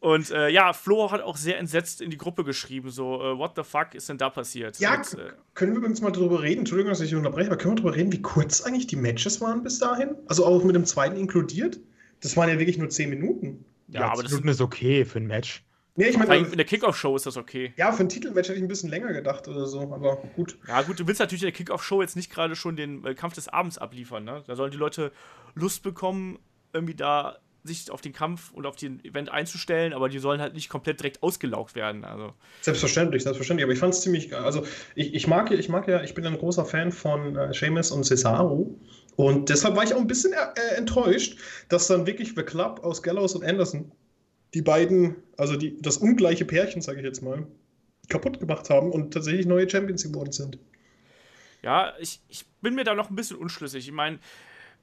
Und 0.00 0.30
äh, 0.32 0.48
ja, 0.48 0.72
Flo 0.72 1.12
hat 1.12 1.20
auch 1.20 1.36
sehr 1.36 1.58
entsetzt 1.60 2.00
in 2.00 2.10
die 2.10 2.16
Gruppe 2.16 2.42
geschrieben, 2.42 2.90
so, 2.90 3.22
äh, 3.22 3.38
what 3.38 3.52
the 3.54 3.62
fuck 3.62 3.94
ist 3.94 4.08
denn 4.08 4.18
da 4.18 4.30
passiert? 4.30 4.76
Ja, 4.80 4.96
Und, 4.96 5.14
äh, 5.16 5.30
können 5.54 5.80
wir 5.80 5.86
uns 5.88 6.00
mal 6.00 6.10
drüber 6.10 6.42
reden? 6.42 6.60
Entschuldigung, 6.60 6.90
dass 6.90 7.00
ich 7.00 7.14
unterbreche, 7.14 7.46
aber 7.48 7.56
können 7.56 7.76
wir 7.76 7.82
drüber 7.82 7.94
reden, 7.94 8.12
wie 8.12 8.20
kurz 8.20 8.62
eigentlich 8.62 8.88
die 8.88 8.96
Matches 8.96 9.40
waren 9.40 9.62
bis 9.62 9.78
dahin? 9.78 10.16
Also 10.26 10.44
auch 10.44 10.64
mit 10.64 10.74
dem 10.74 10.86
zweiten 10.86 11.14
inkludiert? 11.16 11.78
Das 12.20 12.36
waren 12.36 12.48
ja 12.48 12.58
wirklich 12.58 12.78
nur 12.78 12.88
10 12.88 13.10
Minuten. 13.10 13.64
Ja, 13.88 14.00
Ja, 14.00 14.12
aber 14.12 14.24
das- 14.24 14.32
das 14.32 14.40
ist 14.40 14.60
okay 14.60 15.04
für 15.04 15.18
ein 15.20 15.26
Match. 15.28 15.62
Nee, 15.94 16.06
ich 16.08 16.16
meine, 16.16 16.34
in 16.36 16.56
der 16.56 16.64
Kickoff-Show 16.64 17.14
ist 17.16 17.26
das 17.26 17.36
okay. 17.36 17.74
ja, 17.76 17.92
für 17.92 18.02
ein 18.02 18.08
Titelmatch 18.08 18.48
hätte 18.48 18.56
ich 18.56 18.64
ein 18.64 18.68
bisschen 18.68 18.88
länger 18.88 19.12
gedacht 19.12 19.46
oder 19.46 19.66
so, 19.66 19.80
aber 19.80 20.16
gut. 20.36 20.56
Ja, 20.66 20.80
gut, 20.82 20.98
du 20.98 21.06
willst 21.06 21.20
natürlich 21.20 21.42
in 21.42 21.48
der 21.48 21.52
Kickoff-Show 21.52 22.00
jetzt 22.00 22.16
nicht 22.16 22.32
gerade 22.32 22.56
schon 22.56 22.76
den 22.76 23.04
äh, 23.04 23.14
Kampf 23.14 23.34
des 23.34 23.48
Abends 23.48 23.76
abliefern, 23.76 24.24
ne? 24.24 24.42
Da 24.46 24.56
sollen 24.56 24.70
die 24.70 24.78
Leute 24.78 25.12
Lust 25.54 25.82
bekommen, 25.82 26.38
irgendwie 26.72 26.94
da 26.94 27.36
sich 27.64 27.90
auf 27.90 28.00
den 28.00 28.12
Kampf 28.12 28.52
und 28.52 28.66
auf 28.66 28.76
den 28.76 29.04
Event 29.04 29.30
einzustellen, 29.30 29.92
aber 29.92 30.08
die 30.08 30.18
sollen 30.18 30.40
halt 30.40 30.54
nicht 30.54 30.68
komplett 30.68 31.00
direkt 31.00 31.22
ausgelaugt 31.22 31.74
werden. 31.74 32.04
Also, 32.04 32.32
Selbstverständlich, 32.60 33.22
selbstverständlich. 33.22 33.64
Aber 33.64 33.72
ich 33.72 33.78
fand 33.78 33.94
es 33.94 34.00
ziemlich 34.00 34.30
geil. 34.30 34.42
Also 34.42 34.64
ich, 34.94 35.14
ich 35.14 35.26
mag 35.26 35.50
ja, 35.50 35.58
ich 35.58 35.68
mag 35.68 35.86
ja, 35.86 36.02
ich 36.02 36.14
bin 36.14 36.26
ein 36.26 36.38
großer 36.38 36.64
Fan 36.64 36.90
von 36.90 37.36
äh, 37.36 37.54
Seamus 37.54 37.92
und 37.92 38.04
Cesaro. 38.04 38.74
Und 39.14 39.48
deshalb 39.48 39.76
war 39.76 39.84
ich 39.84 39.94
auch 39.94 40.00
ein 40.00 40.06
bisschen 40.06 40.32
äh, 40.32 40.74
enttäuscht, 40.74 41.38
dass 41.68 41.86
dann 41.86 42.06
wirklich 42.06 42.32
The 42.34 42.42
Club 42.42 42.80
aus 42.82 43.02
Gallows 43.02 43.34
und 43.34 43.44
Anderson 43.44 43.92
die 44.54 44.62
beiden, 44.62 45.16
also 45.36 45.56
die, 45.56 45.80
das 45.80 45.96
ungleiche 45.96 46.44
Pärchen, 46.44 46.82
sage 46.82 46.98
ich 47.00 47.04
jetzt 47.04 47.22
mal, 47.22 47.46
kaputt 48.08 48.38
gemacht 48.40 48.68
haben 48.70 48.90
und 48.90 49.12
tatsächlich 49.14 49.46
neue 49.46 49.68
Champions 49.68 50.02
geworden 50.04 50.32
sind. 50.32 50.58
ja, 51.62 51.92
ich, 52.00 52.20
ich 52.28 52.44
bin 52.60 52.74
mir 52.74 52.84
da 52.84 52.94
noch 52.94 53.10
ein 53.10 53.16
bisschen 53.16 53.36
unschlüssig. 53.38 53.86
Ich 53.86 53.92
meine, 53.92 54.18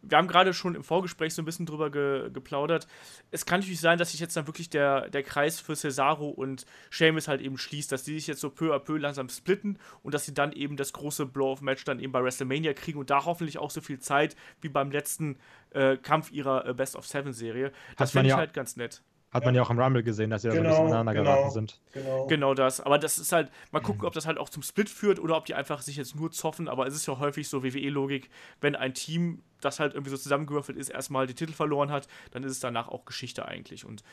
wir 0.02 0.18
haben 0.18 0.30
gerade 0.30 0.54
schon 0.54 0.76
im 0.76 0.84
Vorgespräch 0.84 1.34
so 1.34 1.42
ein 1.42 1.46
bisschen 1.46 1.66
drüber 1.66 1.92
ge 1.92 2.30
geplaudert. 2.32 2.88
Es 3.32 3.46
kann 3.46 3.60
natürlich 3.60 3.82
sein, 3.82 3.98
dass 3.98 4.12
sich 4.12 4.22
jetzt 4.22 4.36
dann 4.38 4.48
wirklich 4.48 4.70
der, 4.70 5.10
der 5.10 5.24
Kreis 5.24 5.60
für 5.60 5.76
Cesaro 5.76 6.30
und 6.30 6.66
Sheamus 6.90 7.28
halt 7.28 7.42
eben 7.42 7.58
schließt, 7.58 7.92
dass 7.92 8.04
die 8.06 8.14
sich 8.14 8.28
jetzt 8.28 8.40
so 8.40 8.50
peu 8.50 8.74
à 8.74 8.80
peu 8.80 8.98
langsam 8.98 9.28
splitten 9.28 9.78
und 10.02 10.14
dass 10.14 10.26
sie 10.26 10.34
dann 10.34 10.54
eben 10.54 10.78
das 10.78 10.94
große 10.94 11.26
Blow-off-Match 11.26 11.84
dann 11.84 12.00
eben 12.00 12.14
bei 12.14 12.24
WrestleMania 12.24 12.74
kriegen 12.74 12.98
und 12.98 13.10
da 13.10 13.26
hoffentlich 13.26 13.58
auch 13.58 13.72
so 13.72 13.82
viel 13.82 14.00
Zeit 14.00 14.38
wie 14.62 14.70
beim 14.70 14.90
letzten 14.90 15.38
äh, 15.72 15.98
Kampf 15.98 16.32
ihrer 16.32 16.66
äh, 16.66 16.74
Best 16.74 16.96
of 16.96 17.06
Seven-Serie. 17.06 17.74
Das 17.98 18.12
finde 18.12 18.28
ich 18.28 18.32
ja- 18.32 18.38
halt 18.38 18.54
ganz 18.54 18.78
nett. 18.78 19.02
Hat 19.32 19.46
man 19.46 19.54
ja 19.54 19.62
auch 19.62 19.70
im 19.70 19.80
Rumble 19.80 20.02
gesehen, 20.02 20.32
dass 20.32 20.42
sie 20.42 20.48
da 20.48 20.54
so 20.56 20.60
ein 20.60 20.64
Genau, 20.64 20.76
bisschen 20.76 20.94
aneinander 20.94 21.14
genau. 21.14 21.36
geraten 21.36 21.52
sind. 21.52 21.80
Genau. 21.94 22.26
Genau 22.28 22.54
das. 22.56 22.82
Aber 22.82 22.98
das 22.98 23.20
ist 23.20 23.32
halt, 23.32 23.52
mal 23.72 23.80
gucken, 23.80 24.06
ob 24.06 24.14
das 24.14 24.26
halt 24.26 24.40
auch 24.40 24.50
zum 24.50 24.64
Split 24.64 24.90
führt 24.90 25.20
oder 25.20 25.38
ob 25.38 25.46
die 25.46 25.54
einfach 25.54 25.82
sich 25.82 25.98
jetzt 25.98 26.16
nur 26.16 26.32
zoffen. 26.32 26.68
Aber 26.68 26.88
es 26.88 26.96
ist 26.96 27.06
ja 27.08 27.20
häufig 27.20 27.48
so 27.48 27.64
WWE-Logik, 27.64 28.30
wenn 28.60 28.76
ein 28.76 28.96
Team, 28.96 29.44
das 29.62 29.80
halt 29.80 29.94
irgendwie 29.94 30.10
so 30.10 30.18
zusammengewürfelt 30.18 30.78
ist, 30.78 30.90
erstmal 30.90 31.28
den 31.28 31.36
Titel 31.36 31.54
verloren 31.54 31.92
hat, 31.92 32.08
dann 32.32 32.44
ist 32.44 32.54
es 32.54 32.60
danach 32.60 32.88
auch 32.88 33.06
Geschichte 33.06 33.46
eigentlich. 33.48 33.86
Und 33.86 34.04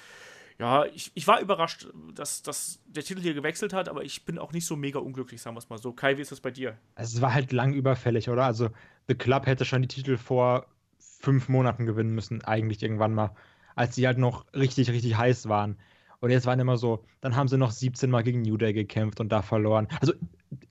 ja, 0.59 0.85
ich, 0.87 1.13
ich 1.15 1.27
war 1.27 1.41
überrascht, 1.41 1.89
dass, 2.15 2.43
dass 2.43 2.81
der 2.87 3.03
Titel 3.03 3.21
hier 3.21 3.35
gewechselt 3.35 3.73
hat, 3.73 3.89
aber 3.89 4.05
ich 4.05 4.25
bin 4.25 4.39
auch 4.39 4.53
nicht 4.53 4.67
so 4.67 4.77
mega 4.77 4.99
unglücklich, 4.99 5.41
sagen 5.41 5.55
wir 5.55 5.61
es 5.61 5.69
mal 5.69 5.79
so. 5.79 5.93
Kai, 5.93 6.17
wie 6.17 6.23
ist 6.23 6.33
das 6.33 6.41
bei 6.41 6.51
dir? 6.51 6.77
Es 6.95 7.21
war 7.21 7.33
halt 7.35 7.53
lang 7.53 7.73
überfällig, 7.75 8.29
oder? 8.29 8.45
Also, 8.45 8.71
The 9.09 9.15
Club 9.15 9.47
hätte 9.47 9.65
schon 9.65 9.83
die 9.83 9.89
Titel 9.89 10.17
vor 10.17 10.67
fünf 10.99 11.49
Monaten 11.49 11.87
gewinnen 11.87 12.15
müssen, 12.15 12.43
eigentlich 12.43 12.83
irgendwann 12.83 13.13
mal, 13.15 13.35
als 13.77 13.95
sie 13.95 14.07
halt 14.07 14.19
noch 14.19 14.45
richtig, 14.53 14.91
richtig 14.91 15.17
heiß 15.17 15.49
waren. 15.49 15.77
Und 16.19 16.31
jetzt 16.31 16.47
waren 16.47 16.59
immer 16.59 16.79
so, 16.79 17.05
dann 17.21 17.37
haben 17.37 17.47
sie 17.47 17.59
noch 17.59 17.71
17 17.71 18.11
Mal 18.11 18.23
gegen 18.23 18.43
New 18.43 18.57
Day 18.57 18.73
gekämpft 18.73 19.21
und 19.21 19.31
da 19.31 19.43
verloren. 19.43 19.87
Also, 20.01 20.15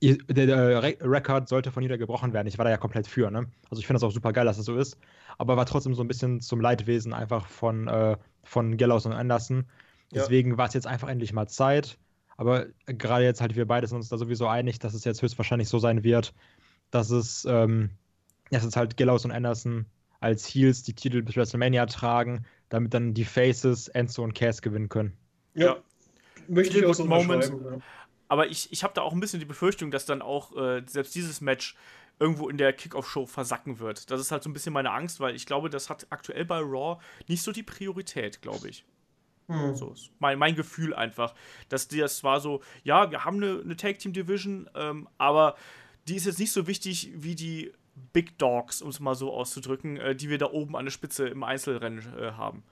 der, 0.02 0.46
der 0.46 0.82
Re 0.82 0.96
Rekord 1.00 1.48
sollte 1.48 1.70
von 1.70 1.82
New 1.82 1.88
Day 1.88 1.98
gebrochen 1.98 2.32
werden. 2.32 2.48
Ich 2.48 2.58
war 2.58 2.64
da 2.64 2.70
ja 2.70 2.76
komplett 2.76 3.06
für, 3.06 3.30
ne? 3.30 3.46
Also, 3.70 3.80
ich 3.80 3.86
finde 3.86 4.00
das 4.00 4.02
auch 4.02 4.10
super 4.10 4.32
geil, 4.32 4.44
dass 4.44 4.56
das 4.56 4.66
so 4.66 4.76
ist. 4.76 4.98
Aber 5.38 5.56
war 5.56 5.64
trotzdem 5.66 5.94
so 5.94 6.02
ein 6.02 6.08
bisschen 6.08 6.40
zum 6.40 6.60
Leidwesen 6.60 7.12
einfach 7.12 7.46
von, 7.46 7.86
äh, 7.86 8.16
von 8.42 8.76
Gallows 8.76 9.06
und 9.06 9.12
Anderson. 9.12 9.66
Ja. 10.12 10.22
Deswegen 10.22 10.58
war 10.58 10.66
es 10.66 10.74
jetzt 10.74 10.86
einfach 10.86 11.08
endlich 11.08 11.32
mal 11.32 11.46
Zeit. 11.46 11.98
Aber 12.36 12.66
gerade 12.86 13.24
jetzt 13.24 13.40
halt, 13.40 13.54
wir 13.54 13.66
beide 13.66 13.86
sind 13.86 13.96
uns 13.96 14.08
da 14.08 14.18
sowieso 14.18 14.48
einig, 14.48 14.78
dass 14.80 14.94
es 14.94 15.04
jetzt 15.04 15.22
höchstwahrscheinlich 15.22 15.68
so 15.68 15.78
sein 15.78 16.02
wird, 16.04 16.34
dass 16.90 17.10
es, 17.10 17.46
ähm, 17.48 17.90
dass 18.50 18.64
es 18.64 18.76
halt 18.76 18.96
Gallows 18.96 19.24
und 19.24 19.30
Anderson 19.30 19.86
als 20.20 20.46
Heels 20.46 20.82
die 20.82 20.94
Titel 20.94 21.22
bis 21.22 21.36
WrestleMania 21.36 21.86
tragen, 21.86 22.44
damit 22.68 22.94
dann 22.94 23.14
die 23.14 23.24
Faces 23.24 23.88
Enzo 23.88 24.22
und 24.22 24.34
Cass 24.34 24.62
gewinnen 24.62 24.88
können. 24.88 25.16
Ja. 25.54 25.66
Ja. 25.66 25.76
Möchte 26.48 26.78
ich 26.78 26.86
auch 26.86 26.94
so 26.94 27.04
moment. 27.04 27.44
Ja. 27.44 27.78
Aber 28.28 28.48
ich, 28.48 28.72
ich 28.72 28.82
habe 28.82 28.94
da 28.94 29.02
auch 29.02 29.12
ein 29.12 29.20
bisschen 29.20 29.40
die 29.40 29.46
Befürchtung, 29.46 29.90
dass 29.90 30.06
dann 30.06 30.22
auch 30.22 30.56
äh, 30.56 30.82
selbst 30.86 31.14
dieses 31.14 31.40
Match 31.40 31.76
irgendwo 32.18 32.48
in 32.48 32.56
der 32.56 32.72
Kickoff-Show 32.72 33.26
versacken 33.26 33.78
wird. 33.78 34.10
Das 34.10 34.20
ist 34.20 34.32
halt 34.32 34.42
so 34.42 34.50
ein 34.50 34.52
bisschen 34.52 34.72
meine 34.72 34.90
Angst, 34.90 35.20
weil 35.20 35.34
ich 35.34 35.46
glaube, 35.46 35.70
das 35.70 35.90
hat 35.90 36.06
aktuell 36.10 36.44
bei 36.44 36.58
Raw 36.58 37.00
nicht 37.28 37.42
so 37.42 37.52
die 37.52 37.62
Priorität, 37.62 38.42
glaube 38.42 38.68
ich. 38.68 38.84
Hm. 39.48 39.76
So 39.76 39.92
ist 39.92 40.10
mein, 40.18 40.38
mein 40.38 40.56
Gefühl 40.56 40.94
einfach, 40.94 41.34
dass 41.68 41.88
die 41.88 41.98
das 41.98 42.24
war 42.24 42.40
so, 42.40 42.62
ja, 42.82 43.10
wir 43.10 43.24
haben 43.24 43.36
eine, 43.36 43.60
eine 43.60 43.76
Tag 43.76 43.98
Team 43.98 44.12
Division, 44.12 44.68
ähm, 44.74 45.08
aber 45.18 45.56
die 46.08 46.16
ist 46.16 46.26
jetzt 46.26 46.38
nicht 46.38 46.52
so 46.52 46.66
wichtig 46.66 47.12
wie 47.14 47.34
die 47.34 47.72
Big 48.12 48.38
Dogs, 48.38 48.82
um 48.82 48.90
es 48.90 49.00
mal 49.00 49.14
so 49.14 49.32
auszudrücken, 49.32 49.96
äh, 49.96 50.14
die 50.14 50.30
wir 50.30 50.38
da 50.38 50.46
oben 50.50 50.76
an 50.76 50.84
der 50.84 50.92
Spitze 50.92 51.28
im 51.28 51.42
Einzelrennen 51.42 52.04
äh, 52.18 52.32
haben. 52.32 52.62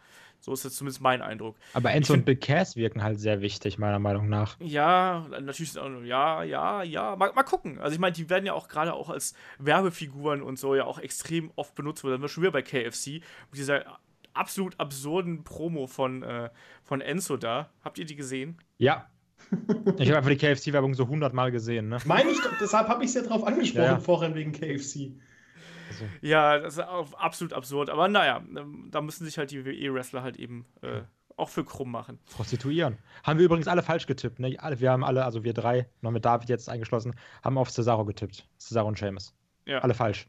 So 0.41 0.53
ist 0.53 0.63
jetzt 0.63 0.77
zumindest 0.77 1.01
mein 1.01 1.23
Eindruck. 1.23 1.57
Aber 1.73 1.91
Enzo 1.93 2.13
find- 2.13 2.21
und 2.21 2.25
Big 2.27 2.43
Cass 2.43 2.77
wirken 2.77 3.03
halt 3.03 3.19
sehr 3.19 3.41
wichtig, 3.41 3.79
meiner 3.79 3.99
Meinung 3.99 4.29
nach. 4.29 4.61
Ja, 4.61 5.27
natürlich, 5.41 5.73
ja, 6.05 6.43
ja, 6.43 6.83
ja. 6.83 7.17
Mal, 7.17 7.33
mal 7.33 7.45
gucken. 7.45 7.79
Also 7.79 7.95
ich 7.95 8.01
meine, 8.01 8.13
die 8.13 8.29
werden 8.29 8.45
ja 8.45 8.53
auch 8.53 8.69
gerade 8.69 8.93
auch 8.93 9.09
als 9.09 9.35
Werbefiguren 9.59 10.43
und 10.43 10.59
so 10.59 10.75
ja 10.75 10.85
auch 10.85 10.99
extrem 10.99 11.51
oft 11.57 11.75
benutzt. 11.75 12.05
Da 12.05 12.11
sind 12.11 12.21
wir 12.21 12.29
schon 12.29 12.43
wieder 12.43 12.53
bei 12.53 12.61
KFC. 12.61 13.23
Mit 13.51 13.59
dieser 13.59 13.99
absolut 14.35 14.79
absurden 14.79 15.45
Promo 15.45 15.87
von, 15.87 16.23
äh, 16.23 16.51
von 16.83 17.01
Enzo 17.01 17.39
da. 17.39 17.71
Habt 17.83 17.99
ihr 17.99 18.05
die 18.05 18.17
gesehen? 18.17 18.59
Ja. 18.77 19.09
Ich 19.99 20.09
habe 20.09 20.19
einfach 20.19 20.31
die 20.31 20.37
KFC-Werbung 20.37 20.95
so 20.95 21.05
100 21.05 21.33
Mal 21.35 21.51
gesehen, 21.51 21.89
ne? 21.89 21.99
Meine 22.05 22.31
ich, 22.31 22.41
doch, 22.41 22.53
deshalb 22.61 22.89
habe 22.89 23.05
ich 23.05 23.11
es 23.11 23.15
ja 23.15 23.23
drauf 23.23 23.45
angesprochen 23.47 23.85
Ja, 23.85 23.99
vorhin 24.01 24.35
wegen 24.35 24.53
KFC. 24.53 25.13
Also, 25.91 26.05
Ja, 26.23 26.59
das 26.59 26.75
ist 26.75 26.81
auch 26.81 27.13
absolut 27.15 27.53
absurd. 27.53 27.91
Aber 27.91 28.09
naja, 28.09 28.43
ähm, 28.57 28.89
da 28.91 29.01
müssen 29.01 29.25
sich 29.25 29.39
halt 29.39 29.51
die 29.51 29.65
WWE-Wrestler 29.65 30.23
halt 30.23 30.37
eben 30.37 30.65
äh, 30.83 31.03
auch 31.37 31.49
für 31.49 31.65
krumm 31.65 31.91
machen. 31.91 32.19
prostituieren. 32.35 32.99
Haben 33.23 33.39
wir 33.39 33.47
übrigens 33.47 33.69
alle 33.69 33.83
falsch 33.83 34.07
getippt, 34.07 34.39
ne? 34.39 34.57
Alle, 34.59 34.81
wir 34.81 34.91
haben 34.91 35.05
alle, 35.05 35.25
also 35.25 35.45
wir 35.45 35.53
drei, 35.53 35.89
noch 36.01 36.11
mit 36.11 36.25
David 36.25 36.49
jetzt 36.49 36.69
eingeschlossen, 36.69 37.15
haben 37.43 37.59
auf 37.59 37.71
Cesaro 37.71 38.05
getippt. 38.05 38.49
Cesaro 38.59 38.89
und 38.89 38.99
Seamus. 38.99 39.35
Ja, 39.67 39.79
Alle 39.81 39.95
falsch. 39.95 40.27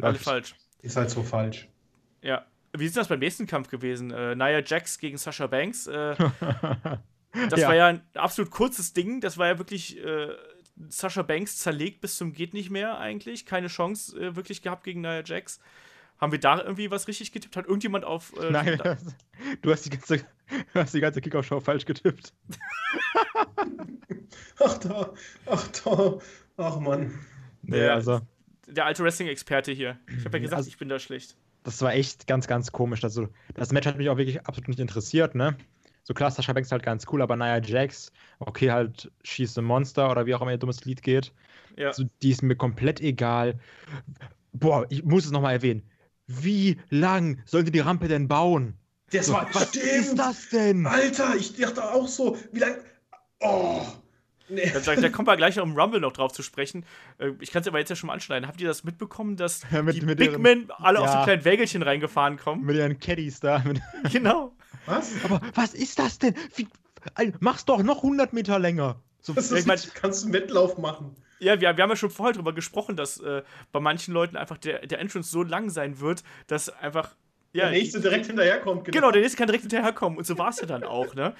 alle 0.00 0.12
Läuft. 0.12 0.24
falsch. 0.24 0.54
Ist 0.82 0.96
halt 0.96 1.10
so 1.10 1.22
falsch. 1.22 1.68
Ja. 2.22 2.44
Wie 2.76 2.84
ist 2.84 2.96
das 2.96 3.08
beim 3.08 3.18
nächsten 3.20 3.46
Kampf 3.46 3.68
gewesen? 3.68 4.10
Äh, 4.10 4.34
Nia 4.36 4.60
Jax 4.64 4.98
gegen 4.98 5.16
Sasha 5.16 5.46
Banks. 5.46 5.86
Äh, 5.86 6.14
Das 7.50 7.60
Ja. 7.60 7.68
war 7.68 7.74
ja 7.74 7.86
ein 7.88 8.02
absolut 8.14 8.50
kurzes 8.50 8.92
Ding. 8.94 9.20
Das 9.20 9.36
war 9.38 9.46
ja 9.48 9.58
wirklich 9.58 10.02
äh, 10.02 10.28
Sasha 10.88 11.22
Banks 11.22 11.58
zerlegt 11.58 12.00
bis 12.00 12.16
zum 12.16 12.32
geht 12.32 12.54
nicht 12.54 12.70
mehr 12.70 12.98
eigentlich. 12.98 13.44
Keine 13.46 13.66
Chance 13.68 14.18
äh, 14.18 14.36
wirklich 14.36 14.62
gehabt 14.62 14.84
gegen 14.84 15.00
Nia 15.02 15.22
Jax. 15.24 15.60
Haben 16.20 16.32
wir 16.32 16.40
da 16.40 16.60
irgendwie 16.60 16.90
was 16.90 17.06
richtig 17.06 17.30
getippt? 17.32 17.56
Hat 17.56 17.66
irgendjemand 17.66 18.04
auf. 18.04 18.32
Äh, 18.40 18.50
Nein, 18.50 18.80
du 19.62 19.70
hast 19.70 19.84
die 19.84 19.90
ganze, 19.90 20.18
du 20.18 20.80
hast 20.80 20.94
die 20.94 21.00
ganze 21.00 21.20
Kickoff-Show 21.20 21.60
falsch 21.60 21.84
getippt. 21.84 22.32
Ach 24.60 24.78
da, 24.78 25.12
ach 25.46 25.68
da, 25.68 26.18
ach 26.56 26.80
Mann. 26.80 27.14
Nee, 27.62 27.84
Ja, 27.84 27.94
also, 27.94 28.20
der 28.66 28.86
alte 28.86 29.02
Wrestling-Experte 29.04 29.72
hier. 29.72 29.98
Ich 30.08 30.24
habe 30.24 30.36
ja 30.38 30.42
gesagt, 30.42 30.58
Also- 30.58 30.68
ich 30.68 30.78
bin 30.78 30.88
da 30.88 30.98
schlecht. 30.98 31.36
das 31.62 31.80
war 31.82 31.92
echt 31.94 32.26
ganz, 32.26 32.46
ganz 32.46 32.72
komisch. 32.72 33.04
Also, 33.04 33.28
das 33.54 33.72
Match 33.72 33.86
hat 33.86 33.96
mich 33.98 34.08
auch 34.10 34.16
wirklich 34.16 34.40
absolut 34.46 34.68
nicht 34.68 34.80
interessiert, 34.80 35.34
ne? 35.34 35.56
So 36.08 36.14
klar, 36.14 36.30
Sasha 36.30 36.54
Banks 36.54 36.68
ist 36.68 36.72
halt 36.72 36.82
ganz 36.82 37.04
cool, 37.12 37.20
aber 37.20 37.36
Nia 37.36 37.58
Jax, 37.58 38.10
okay, 38.38 38.70
halt 38.70 39.12
She's 39.24 39.58
a 39.58 39.60
Monster 39.60 40.10
oder 40.10 40.24
wie 40.24 40.34
auch 40.34 40.40
immer 40.40 40.52
ihr 40.52 40.56
dummes 40.56 40.86
Lied 40.86 41.02
geht. 41.02 41.34
Ja. 41.76 41.88
Also, 41.88 42.04
die 42.22 42.30
ist 42.30 42.42
mir 42.42 42.56
komplett 42.56 43.02
egal. 43.02 43.58
Boah, 44.54 44.86
ich 44.88 45.04
muss 45.04 45.26
es 45.26 45.32
nochmal 45.32 45.52
erwähnen. 45.52 45.82
Wie 46.26 46.78
lang 46.88 47.42
sollen 47.44 47.66
die 47.66 47.72
die 47.72 47.80
Rampe 47.80 48.08
denn 48.08 48.26
bauen? 48.26 48.72
Das 49.10 49.26
So, 49.26 49.34
war, 49.34 49.46
was 49.52 49.68
stimmt. 49.68 49.84
ist 49.84 50.18
das 50.18 50.48
denn? 50.48 50.86
Alter, 50.86 51.36
ich 51.36 51.54
dachte 51.56 51.84
auch 51.84 52.08
so, 52.08 52.38
wie 52.52 52.60
lange. 52.60 52.78
Oh. 53.40 53.82
Nee. 54.48 54.72
Da, 54.82 54.94
da 54.96 55.08
kommen 55.10 55.28
wir 55.28 55.36
gleich 55.36 55.56
noch 55.56 55.64
im 55.64 55.76
Rumble 55.78 56.00
noch 56.00 56.12
drauf 56.14 56.32
zu 56.32 56.42
sprechen. 56.42 56.86
Äh, 57.18 57.32
Ich 57.40 57.50
kann 57.50 57.60
es 57.60 57.68
aber 57.68 57.80
jetzt 57.80 57.90
ja 57.90 57.96
schon 57.96 58.06
mal 58.06 58.14
anschneiden. 58.14 58.48
Habt 58.48 58.62
ihr 58.62 58.66
das 58.66 58.82
mitbekommen, 58.82 59.36
dass 59.36 59.60
Ja, 59.70 59.82
mit- 59.82 59.96
die 59.96 60.00
mit 60.00 60.16
Big 60.18 60.30
ihren- 60.32 60.40
Men 60.40 60.70
alle 60.78 61.00
auf 61.00 61.08
so 61.08 61.16
Ja. 61.16 61.24
kleinen 61.24 61.44
Wägelchen 61.44 61.82
reingefahren 61.82 62.38
kommen? 62.38 62.64
Mit 62.64 62.76
ihren 62.76 62.98
Caddies 62.98 63.40
da. 63.40 63.62
Genau. 64.10 64.54
Was? 64.86 65.12
aber 65.24 65.40
was 65.54 65.74
ist 65.74 65.98
das 65.98 66.18
denn? 66.18 66.34
Wie, 66.56 66.68
mach's 67.40 67.64
doch 67.64 67.82
noch 67.82 67.98
100 67.98 68.32
Meter 68.32 68.58
länger. 68.58 69.00
So, 69.20 69.32
Das 69.34 69.50
ist, 69.50 69.58
ich 69.60 69.66
mein- 69.66 69.78
kannst 69.94 70.22
du 70.22 70.26
einen 70.26 70.34
Wettlauf 70.34 70.78
machen. 70.78 71.14
Ja, 71.40 71.60
wir, 71.60 71.76
wir 71.76 71.82
haben 71.82 71.90
ja 71.90 71.96
schon 71.96 72.10
vorher 72.10 72.34
drüber 72.34 72.52
gesprochen, 72.52 72.96
dass 72.96 73.18
äh, 73.20 73.42
bei 73.70 73.80
manchen 73.80 74.12
Leuten 74.12 74.36
einfach 74.36 74.58
der, 74.58 74.86
der 74.86 74.98
Entrance 74.98 75.30
so 75.30 75.42
lang 75.42 75.70
sein 75.70 76.00
wird, 76.00 76.24
dass 76.46 76.68
einfach. 76.68 77.14
Ja, 77.52 77.64
der 77.70 77.72
nächste 77.78 78.00
direkt 78.00 78.26
hinterherkommt. 78.26 78.84
Genau, 78.86 79.10
der 79.10 79.22
nächste 79.22 79.38
kann 79.38 79.46
direkt 79.46 79.62
hinterherkommen. 79.62 80.18
Und 80.18 80.26
so 80.26 80.36
war 80.36 80.50
es 80.50 80.60
ja 80.60 80.66
dann 80.66 80.84
auch, 80.84 81.14
ne? 81.14 81.34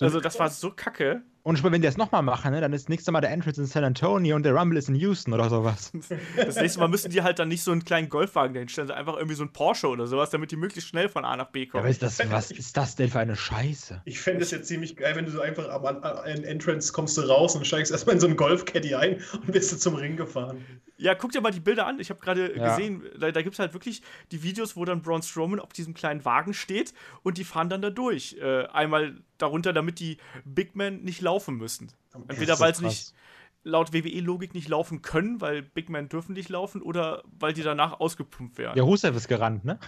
Also, 0.00 0.20
das 0.20 0.38
war 0.38 0.48
so 0.50 0.70
kacke. 0.70 1.22
Und 1.42 1.64
wenn 1.64 1.72
die 1.72 1.80
das 1.80 1.96
nochmal 1.96 2.22
machen, 2.22 2.50
ne, 2.52 2.60
dann 2.60 2.72
ist 2.74 2.90
nächstes 2.90 3.10
Mal 3.10 3.22
der 3.22 3.30
Entrance 3.30 3.58
in 3.58 3.66
San 3.66 3.82
Antonio 3.82 4.36
und 4.36 4.42
der 4.42 4.54
Rumble 4.54 4.78
ist 4.78 4.90
in 4.90 4.94
Houston 4.94 5.32
oder 5.32 5.48
sowas. 5.48 5.90
Das 6.36 6.56
nächste 6.56 6.80
Mal 6.80 6.88
müssen 6.88 7.10
die 7.10 7.22
halt 7.22 7.38
dann 7.38 7.48
nicht 7.48 7.62
so 7.62 7.72
einen 7.72 7.82
kleinen 7.82 8.10
Golfwagen 8.10 8.52
dahinstellen, 8.52 8.88
sondern 8.88 9.00
einfach 9.00 9.16
irgendwie 9.18 9.36
so 9.36 9.44
ein 9.44 9.52
Porsche 9.52 9.88
oder 9.88 10.06
sowas, 10.06 10.28
damit 10.28 10.50
die 10.50 10.56
möglichst 10.56 10.90
schnell 10.90 11.08
von 11.08 11.24
A 11.24 11.36
nach 11.38 11.48
B 11.48 11.64
kommen. 11.64 11.78
Ja, 11.78 11.80
aber 11.84 11.88
ist 11.90 12.02
das, 12.02 12.18
was 12.30 12.50
ist 12.50 12.76
das 12.76 12.94
denn 12.96 13.08
für 13.08 13.20
eine 13.20 13.36
Scheiße? 13.36 14.02
Ich 14.04 14.20
fände 14.20 14.42
es 14.42 14.50
jetzt 14.50 14.68
ziemlich 14.68 14.96
geil, 14.96 15.16
wenn 15.16 15.24
du 15.24 15.30
so 15.30 15.40
einfach 15.40 15.66
am 15.70 15.86
am 15.86 16.24
Entrance 16.44 16.92
kommst 16.92 17.16
du 17.16 17.22
raus 17.22 17.56
und 17.56 17.66
steigst 17.66 17.90
erstmal 17.90 18.16
in 18.16 18.20
so 18.20 18.26
einen 18.26 18.36
Golfcaddy 18.36 18.94
ein 18.94 19.22
und 19.32 19.52
bist 19.52 19.72
du 19.72 19.76
zum 19.78 19.94
Ring 19.94 20.16
gefahren. 20.16 20.62
Ja, 20.98 21.14
guck 21.14 21.32
dir 21.32 21.40
mal 21.40 21.52
die 21.52 21.60
Bilder 21.60 21.86
an. 21.86 21.98
Ich 22.00 22.10
habe 22.10 22.20
gerade 22.20 22.54
Ja. 22.54 22.68
gesehen, 22.76 23.02
da, 23.18 23.30
da 23.32 23.40
gibt 23.40 23.54
es 23.54 23.58
halt 23.58 23.72
wirklich 23.72 24.02
die 24.30 24.42
Videos, 24.42 24.76
wo 24.76 24.84
dann 24.84 25.00
Braun 25.00 25.22
Strowman 25.22 25.58
auf 25.58 25.72
diesem 25.72 25.94
kleinen 25.94 26.26
Wagen 26.26 26.52
steht 26.52 26.92
und 27.22 27.38
die 27.38 27.44
fahren 27.44 27.70
dann 27.70 27.80
da 27.80 27.88
durch. 27.88 28.36
Äh, 28.38 28.66
einmal 28.66 29.16
darunter, 29.42 29.72
damit 29.72 29.98
die 29.98 30.18
Big 30.44 30.76
Men 30.76 31.02
nicht 31.02 31.20
laufen 31.20 31.56
müssen. 31.56 31.92
Entweder 32.28 32.56
so 32.56 32.64
weil 32.64 32.74
sie 32.74 32.84
nicht 32.84 33.14
laut 33.62 33.92
WWE-Logik 33.92 34.54
nicht 34.54 34.68
laufen 34.68 35.02
können, 35.02 35.40
weil 35.40 35.62
Big 35.62 35.88
Men 35.88 36.08
dürfen 36.08 36.32
nicht 36.32 36.48
laufen, 36.48 36.82
oder 36.82 37.22
weil 37.38 37.52
die 37.52 37.62
danach 37.62 38.00
ausgepumpt 38.00 38.58
werden. 38.58 38.76
Ja, 38.76 38.82
Rusev 38.82 39.16
ist 39.16 39.28
gerannt, 39.28 39.64
ne? 39.64 39.78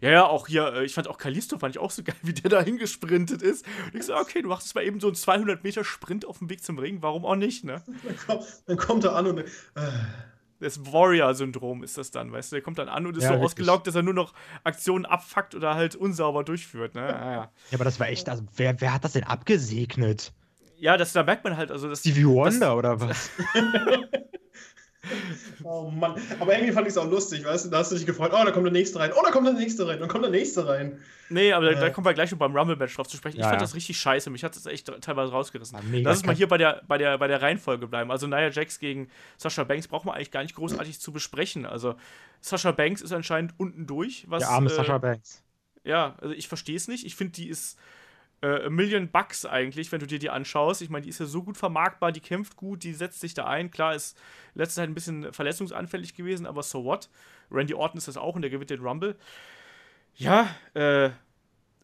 Ja, 0.00 0.10
ja, 0.10 0.26
auch 0.26 0.46
hier, 0.46 0.72
äh, 0.74 0.84
ich 0.84 0.94
fand 0.94 1.08
auch 1.08 1.18
Kalisto, 1.18 1.58
fand 1.58 1.74
ich 1.74 1.80
auch 1.80 1.90
so 1.90 2.02
geil, 2.04 2.16
wie 2.22 2.32
der 2.32 2.50
da 2.50 2.62
hingesprintet 2.62 3.42
ist. 3.42 3.64
Und 3.86 3.94
ich 3.94 4.06
so, 4.06 4.16
okay, 4.16 4.42
du 4.42 4.48
machst 4.48 4.66
jetzt 4.66 4.74
mal 4.74 4.84
eben 4.84 5.00
so 5.00 5.08
einen 5.08 5.16
200 5.16 5.62
Meter 5.64 5.84
Sprint 5.84 6.24
auf 6.24 6.38
dem 6.38 6.50
Weg 6.50 6.62
zum 6.62 6.78
Ring, 6.78 6.98
warum 7.02 7.24
auch 7.24 7.36
nicht, 7.36 7.64
ne? 7.64 7.82
Dann, 8.04 8.16
kommt, 8.16 8.62
dann 8.66 8.76
kommt 8.76 9.04
er 9.04 9.16
an 9.16 9.26
und 9.26 9.38
äh, 9.38 9.44
Das 10.60 10.92
Warrior-Syndrom 10.92 11.82
ist 11.82 11.98
das 11.98 12.10
dann, 12.10 12.32
weißt 12.32 12.52
du? 12.52 12.56
Der 12.56 12.62
kommt 12.62 12.78
dann 12.78 12.88
an 12.88 13.06
und 13.06 13.16
ist 13.16 13.24
Ja, 13.24 13.30
so 13.30 13.34
wirklich. 13.34 13.46
ausgelaugt, 13.46 13.86
dass 13.86 13.94
er 13.94 14.02
nur 14.02 14.14
noch 14.14 14.32
Aktionen 14.62 15.06
abfuckt 15.06 15.54
oder 15.54 15.74
halt 15.74 15.96
unsauber 15.96 16.44
durchführt, 16.44 16.94
ne? 16.94 17.00
Ja, 17.00 17.32
ja. 17.32 17.36
Ja, 17.70 17.74
aber 17.74 17.84
das 17.84 17.98
war 17.98 18.08
echt, 18.08 18.28
also 18.28 18.44
wer, 18.56 18.80
wer 18.80 18.92
hat 18.94 19.04
das 19.04 19.12
denn 19.12 19.24
abgesegnet? 19.24 20.32
ja 20.76 20.96
das, 20.96 21.12
da 21.12 21.22
merkt 21.22 21.44
man 21.44 21.56
halt, 21.56 21.70
also, 21.70 21.88
dass 21.88 22.00
Stevie 22.00 22.26
Wonder 22.26 22.76
oder 22.76 23.00
was? 23.00 23.30
oh 25.64 25.90
Mann. 25.90 26.14
Aber 26.38 26.52
irgendwie 26.54 26.72
fand 26.72 26.86
ich 26.86 26.92
es 26.92 26.98
auch 26.98 27.08
lustig, 27.08 27.44
weißt 27.44 27.66
du? 27.66 27.70
Da 27.70 27.78
hast 27.78 27.90
du 27.92 27.96
dich 27.96 28.06
gefreut, 28.06 28.32
oh, 28.34 28.44
da 28.44 28.50
kommt 28.50 28.66
der 28.66 28.72
nächste 28.72 28.98
rein, 28.98 29.12
oh, 29.14 29.20
da 29.24 29.30
kommt 29.30 29.46
der 29.46 29.54
nächste 29.54 29.86
rein, 29.86 29.98
dann 29.98 30.08
kommt 30.08 30.24
der 30.24 30.30
nächste 30.30 30.66
rein. 30.66 31.00
Nee, 31.28 31.52
aber 31.52 31.72
da, 31.72 31.80
da 31.80 31.86
Äh. 31.86 31.90
kommen 31.92 32.04
wir 32.06 32.12
gleich 32.14 32.30
noch 32.32 32.38
beim 32.38 32.56
Rumble-Match 32.56 32.96
drauf 32.96 33.06
zu 33.06 33.16
sprechen. 33.16 33.36
Ich 33.36 33.40
Ja, 33.42 33.48
fand 33.48 33.60
ja. 33.60 33.64
das 33.64 33.74
richtig 33.74 33.96
scheiße. 33.98 34.30
Mich 34.30 34.42
hat 34.42 34.56
das 34.56 34.66
echt 34.66 34.86
teilweise 35.00 35.30
rausgerissen. 35.32 35.78
Mega 35.90 36.10
Lass 36.10 36.18
uns 36.18 36.26
mal 36.26 36.34
hier 36.34 36.48
bei 36.48 36.58
der, 36.58 36.82
bei, 36.88 36.98
der, 36.98 37.16
bei 37.18 37.28
der 37.28 37.40
Reihenfolge 37.40 37.86
bleiben. 37.86 38.10
Also 38.10 38.26
Nia 38.26 38.48
Jax 38.50 38.78
gegen 38.80 39.08
Sasha 39.36 39.64
Banks 39.64 39.86
braucht 39.88 40.04
man 40.04 40.16
eigentlich 40.16 40.32
gar 40.32 40.42
nicht 40.42 40.56
großartig 40.56 40.98
zu 41.00 41.12
besprechen. 41.12 41.66
Also 41.66 41.94
Sasha 42.40 42.72
Banks 42.72 43.00
ist 43.00 43.12
anscheinend 43.12 43.54
unten 43.58 43.86
durch. 43.86 44.24
Was, 44.28 44.40
Der 44.40 44.50
arme 44.50 44.70
äh, 44.70 44.74
Sasha 44.74 44.98
Banks. 44.98 45.44
Ja, 45.84 46.16
also 46.20 46.34
ich 46.34 46.48
verstehe 46.48 46.76
es 46.76 46.88
nicht. 46.88 47.06
Ich 47.06 47.14
finde, 47.14 47.32
die 47.34 47.48
ist 47.48 47.78
äh, 48.42 48.66
a 48.66 48.70
Million 48.70 49.10
Bucks 49.10 49.44
eigentlich, 49.44 49.90
wenn 49.92 50.00
du 50.00 50.06
dir 50.06 50.18
die 50.18 50.30
anschaust. 50.30 50.82
Ich 50.82 50.90
meine, 50.90 51.02
die 51.02 51.10
ist 51.10 51.20
ja 51.20 51.26
so 51.26 51.42
gut 51.42 51.56
vermarktbar, 51.56 52.12
die 52.12 52.20
kämpft 52.20 52.56
gut, 52.56 52.82
die 52.82 52.94
setzt 52.94 53.20
sich 53.20 53.34
da 53.34 53.46
ein. 53.46 53.70
Klar, 53.70 53.94
ist 53.94 54.18
letzte 54.54 54.76
Zeit 54.76 54.88
ein 54.88 54.94
bisschen 54.94 55.32
verletzungsanfällig 55.32 56.14
gewesen, 56.14 56.46
aber 56.46 56.62
so 56.62 56.84
what? 56.84 57.08
Randy 57.50 57.74
Orton 57.74 57.98
ist 57.98 58.08
das 58.08 58.16
auch 58.16 58.34
und 58.34 58.42
der 58.42 58.50
gewinnt 58.50 58.70
den 58.70 58.80
Rumble. 58.80 59.16
Ja, 60.16 60.54
äh, 60.74 61.10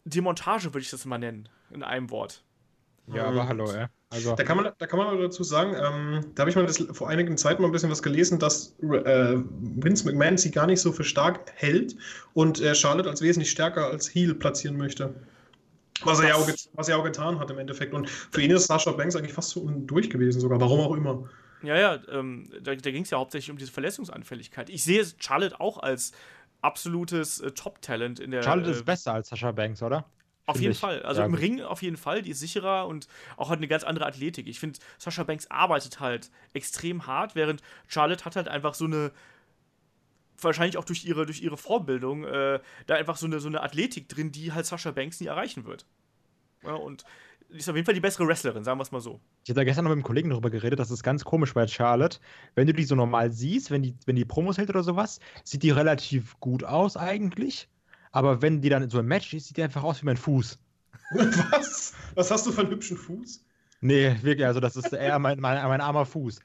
die 0.05 0.21
Montage 0.21 0.65
würde 0.65 0.79
ich 0.79 0.89
das 0.89 1.05
mal 1.05 1.17
nennen, 1.17 1.49
in 1.71 1.83
einem 1.83 2.09
Wort. 2.09 2.43
Ja, 3.07 3.25
aber 3.25 3.47
hallo, 3.47 3.71
ey. 3.71 3.87
Also, 4.09 4.35
Da 4.35 4.43
kann 4.43 4.57
man, 4.57 4.71
da 4.77 4.87
kann 4.87 4.99
man 4.99 5.07
aber 5.07 5.21
dazu 5.21 5.43
sagen, 5.43 5.73
ähm, 5.73 6.31
da 6.33 6.41
habe 6.41 6.49
ich 6.49 6.55
mal 6.55 6.65
das, 6.65 6.77
vor 6.91 7.09
einigen 7.09 7.37
Zeit 7.37 7.59
mal 7.59 7.65
ein 7.65 7.71
bisschen 7.71 7.89
was 7.89 8.01
gelesen, 8.01 8.39
dass 8.39 8.73
äh, 8.81 9.35
Vince 9.59 10.05
McMahon 10.05 10.37
sie 10.37 10.51
gar 10.51 10.65
nicht 10.65 10.79
so 10.79 10.93
für 10.93 11.03
stark 11.03 11.51
hält 11.55 11.95
und 12.33 12.61
äh, 12.61 12.73
Charlotte 12.73 13.09
als 13.09 13.21
wesentlich 13.21 13.51
stärker 13.51 13.87
als 13.87 14.13
Heel 14.13 14.33
platzieren 14.33 14.77
möchte. 14.77 15.13
Was 16.03 16.19
er, 16.19 16.29
ja 16.29 16.35
auch, 16.35 16.47
was 16.73 16.89
er 16.89 16.97
auch 16.97 17.03
getan 17.03 17.39
hat 17.39 17.49
im 17.49 17.57
Endeffekt. 17.57 17.93
Und 17.93 18.09
für 18.09 18.41
ihn 18.41 18.51
ist 18.51 18.67
Sasha 18.67 18.91
Banks 18.91 19.15
eigentlich 19.15 19.33
fast 19.33 19.49
so 19.49 19.67
durch 19.69 20.09
gewesen, 20.09 20.39
sogar. 20.41 20.59
Warum 20.59 20.79
auch 20.79 20.93
immer. 20.95 21.27
Ja, 21.63 21.75
ja, 21.77 21.99
ähm, 22.11 22.49
da, 22.61 22.75
da 22.75 22.91
ging 22.91 23.03
es 23.03 23.09
ja 23.09 23.17
hauptsächlich 23.17 23.49
um 23.49 23.57
diese 23.57 23.71
Verletzungsanfälligkeit. 23.71 24.69
Ich 24.69 24.83
sehe 24.83 25.03
Charlotte 25.17 25.59
auch 25.59 25.79
als 25.79 26.11
absolutes 26.61 27.39
äh, 27.39 27.51
Top-Talent 27.51 28.19
in 28.19 28.31
der. 28.31 28.43
Charlotte 28.43 28.69
äh, 28.69 28.73
ist 28.73 28.85
besser 28.85 29.13
als 29.13 29.29
Sasha 29.29 29.51
Banks, 29.51 29.81
oder? 29.81 30.05
Auf 30.45 30.55
Finde 30.55 30.63
jeden 30.63 30.73
ich. 30.73 30.79
Fall. 30.79 31.01
Also 31.01 31.21
Ja, 31.21 31.25
im 31.25 31.33
gut. 31.33 31.41
Ring 31.41 31.61
auf 31.61 31.81
jeden 31.81 31.97
Fall, 31.97 32.21
die 32.21 32.31
ist 32.31 32.39
sicherer 32.39 32.87
und 32.87 33.07
auch 33.35 33.49
hat 33.49 33.57
eine 33.57 33.67
ganz 33.67 33.83
andere 33.83 34.05
Athletik. 34.05 34.47
Ich 34.47 34.59
finde, 34.59 34.79
Sasha 34.97 35.23
Banks 35.23 35.49
arbeitet 35.51 35.99
halt 35.99 36.31
extrem 36.53 37.05
hart, 37.05 37.35
während 37.35 37.61
Charlotte 37.87 38.23
hat 38.23 38.35
halt 38.35 38.47
einfach 38.47 38.73
so 38.73 38.85
eine, 38.85 39.11
wahrscheinlich 40.41 40.77
auch 40.77 40.85
durch 40.85 41.05
ihre, 41.05 41.25
durch 41.25 41.41
ihre 41.41 41.57
Vorbildung, 41.57 42.23
äh, 42.23 42.59
da 42.85 42.95
einfach 42.95 43.17
so 43.17 43.25
eine, 43.25 43.39
so 43.39 43.47
eine 43.47 43.61
Athletik 43.61 44.09
drin, 44.09 44.31
die 44.31 44.51
halt 44.51 44.65
Sasha 44.65 44.91
Banks 44.91 45.19
nie 45.19 45.27
erreichen 45.27 45.65
wird. 45.65 45.85
Ja, 46.63 46.73
und 46.73 47.05
die 47.49 47.59
ist 47.59 47.69
auf 47.69 47.75
jeden 47.75 47.85
Fall 47.85 47.93
die 47.93 48.01
bessere 48.01 48.27
Wrestlerin, 48.27 48.63
sagen 48.63 48.77
wir 48.77 48.83
es 48.83 48.91
mal 48.91 48.99
so. 48.99 49.21
Ich 49.43 49.49
hatte 49.49 49.61
da 49.61 49.63
gestern 49.63 49.85
noch 49.85 49.89
mit 49.89 49.97
einem 49.97 50.03
Kollegen 50.03 50.29
darüber 50.29 50.49
geredet, 50.49 50.79
das 50.79 50.91
ist 50.91 51.03
ganz 51.03 51.23
komisch 51.23 51.53
bei 51.53 51.65
Charlotte. 51.67 52.19
Wenn 52.55 52.67
du 52.67 52.73
die 52.73 52.83
so 52.83 52.95
normal 52.95 53.31
siehst, 53.31 53.71
wenn 53.71 53.83
die, 53.83 53.95
wenn 54.05 54.15
die 54.15 54.25
Promos 54.25 54.57
hält 54.57 54.69
oder 54.69 54.83
sowas, 54.83 55.19
sieht 55.43 55.63
die 55.63 55.71
relativ 55.71 56.39
gut 56.39 56.63
aus 56.63 56.97
eigentlich. 56.97 57.69
Aber 58.11 58.41
wenn 58.41 58.61
die 58.61 58.69
dann 58.69 58.83
in 58.83 58.89
so 58.89 58.99
einem 58.99 59.07
Match 59.07 59.33
ist, 59.33 59.47
sieht 59.47 59.57
die 59.57 59.63
einfach 59.63 59.83
aus 59.83 60.01
wie 60.01 60.05
mein 60.05 60.17
Fuß. 60.17 60.59
Was? 61.11 61.93
Was 62.15 62.31
hast 62.31 62.45
du 62.45 62.51
für 62.51 62.61
einen 62.61 62.71
hübschen 62.71 62.97
Fuß? 62.97 63.45
Nee, 63.79 64.15
wirklich, 64.23 64.45
also 64.45 64.59
das 64.59 64.75
ist 64.75 64.91
eher 64.93 65.19
mein, 65.19 65.39
mein, 65.39 65.63
mein 65.67 65.81
armer 65.81 66.05
Fuß. 66.05 66.39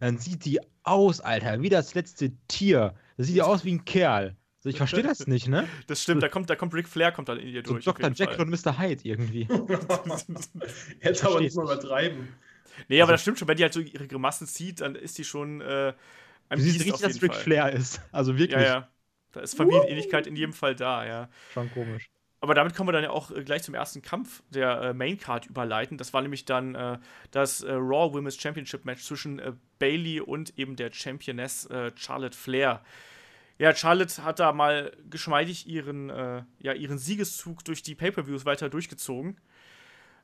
Dann 0.00 0.18
sieht 0.18 0.44
die 0.44 0.58
aus, 0.82 1.20
Alter, 1.20 1.62
wie 1.62 1.68
das 1.70 1.94
letzte 1.94 2.32
Tier. 2.48 2.94
Das 3.16 3.26
sieht 3.28 3.36
ja 3.36 3.44
aus 3.44 3.64
wie 3.64 3.72
ein 3.72 3.84
Kerl. 3.84 4.36
Also 4.58 4.68
ich 4.70 4.76
verstehe 4.76 5.02
das 5.02 5.26
nicht, 5.26 5.48
ne? 5.48 5.66
Das 5.86 6.02
stimmt, 6.02 6.22
da 6.22 6.28
kommt, 6.28 6.50
da 6.50 6.56
kommt 6.56 6.74
Ric 6.74 6.88
Flair 6.88 7.12
kommt 7.12 7.28
dann 7.28 7.38
in 7.38 7.48
ihr 7.48 7.62
So 7.64 7.72
durch. 7.74 7.88
auf 7.88 7.94
Dr. 7.96 8.10
Jekyll 8.10 8.34
Fall. 8.36 8.44
und 8.46 8.50
Mr. 8.50 8.78
Hyde 8.78 9.00
irgendwie. 9.04 9.42
Jetzt 11.02 11.24
aber 11.24 11.40
nicht 11.40 11.56
mal 11.56 11.62
nicht. 11.64 11.72
übertreiben. 11.74 12.28
Nee, 12.88 13.00
aber 13.00 13.12
Also- 13.12 13.12
das 13.14 13.22
stimmt 13.22 13.38
schon, 13.38 13.48
wenn 13.48 13.56
die 13.56 13.62
halt 13.62 13.72
so 13.72 13.80
ihre 13.80 14.06
Grimassen 14.06 14.46
zieht, 14.46 14.80
dann 14.80 14.94
ist 14.96 15.16
die 15.18 15.24
schon 15.24 15.60
äh, 15.60 15.94
ein 16.48 16.58
Du 16.58 16.64
siehst 16.64 16.78
Biest 16.84 17.02
richtig, 17.02 17.20
dass 17.20 17.22
Ric. 17.22 17.34
Flair 17.34 17.72
ist. 17.72 18.00
Also 18.12 18.36
wirklich. 18.38 18.60
Ja, 18.60 18.66
ja. 18.66 18.88
Da 19.32 19.40
ist 19.40 19.54
Familienähnlichkeit 19.56 20.26
in 20.26 20.36
jedem 20.36 20.52
Fall 20.52 20.74
da, 20.74 21.06
ja. 21.06 21.28
Schon 21.52 21.70
komisch. 21.72 22.10
Aber 22.46 22.54
damit 22.54 22.76
können 22.76 22.86
wir 22.86 22.92
dann 22.92 23.02
ja 23.02 23.10
auch 23.10 23.32
äh, 23.32 23.42
gleich 23.42 23.64
zum 23.64 23.74
ersten 23.74 24.02
Kampf 24.02 24.44
der 24.50 24.80
äh, 24.80 24.94
Main 24.94 25.18
Card 25.18 25.46
überleiten. 25.46 25.98
Das 25.98 26.12
war 26.12 26.22
nämlich 26.22 26.44
dann 26.44 26.76
äh, 26.76 26.98
das 27.32 27.62
äh, 27.62 27.72
Raw 27.72 28.14
Women's 28.14 28.40
Championship 28.40 28.84
Match 28.84 29.02
zwischen 29.02 29.40
äh, 29.40 29.52
Bailey 29.80 30.20
und 30.20 30.56
eben 30.56 30.76
der 30.76 30.92
Championess 30.92 31.66
äh, 31.66 31.90
Charlotte 31.96 32.38
Flair. 32.38 32.84
Ja, 33.58 33.74
Charlotte 33.74 34.22
hat 34.22 34.38
da 34.38 34.52
mal 34.52 34.96
geschmeidig 35.10 35.66
ihren, 35.66 36.08
äh, 36.08 36.44
ja, 36.60 36.72
ihren 36.72 36.98
Siegeszug 36.98 37.64
durch 37.64 37.82
die 37.82 37.96
Pay-Per-Views 37.96 38.44
weiter 38.44 38.68
durchgezogen. 38.68 39.40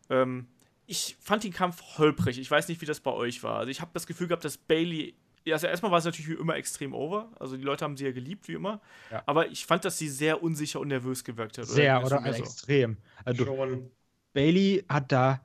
Ähm, 0.08 0.46
ich 0.86 1.16
fand 1.20 1.42
den 1.42 1.52
Kampf 1.52 1.98
holprig. 1.98 2.38
Ich 2.38 2.48
weiß 2.48 2.68
nicht, 2.68 2.80
wie 2.82 2.86
das 2.86 3.00
bei 3.00 3.10
euch 3.10 3.42
war. 3.42 3.58
Also 3.58 3.70
ich 3.72 3.80
habe 3.80 3.90
das 3.94 4.06
Gefühl 4.06 4.28
gehabt, 4.28 4.44
dass 4.44 4.58
Bailey. 4.58 5.16
Ja, 5.44 5.54
also 5.54 5.66
erstmal 5.66 5.90
war 5.90 5.98
es 5.98 6.04
natürlich 6.04 6.28
wie 6.28 6.40
immer 6.40 6.56
extrem 6.56 6.94
over. 6.94 7.30
Also 7.38 7.56
die 7.56 7.62
Leute 7.62 7.84
haben 7.84 7.96
sie 7.96 8.04
ja 8.04 8.12
geliebt, 8.12 8.48
wie 8.48 8.52
immer. 8.52 8.80
Ja. 9.10 9.22
Aber 9.26 9.48
ich 9.48 9.66
fand, 9.66 9.84
dass 9.84 9.98
sie 9.98 10.08
sehr 10.08 10.42
unsicher 10.42 10.80
und 10.80 10.88
nervös 10.88 11.24
gewirkt 11.24 11.58
hat. 11.58 11.66
Sehr, 11.66 12.04
oder? 12.04 12.20
mir 12.20 12.32
so? 12.32 12.42
Extrem. 12.42 12.96
Also, 13.24 13.44
Schon. 13.44 13.90
Bailey 14.32 14.84
hat 14.88 15.10
da 15.12 15.40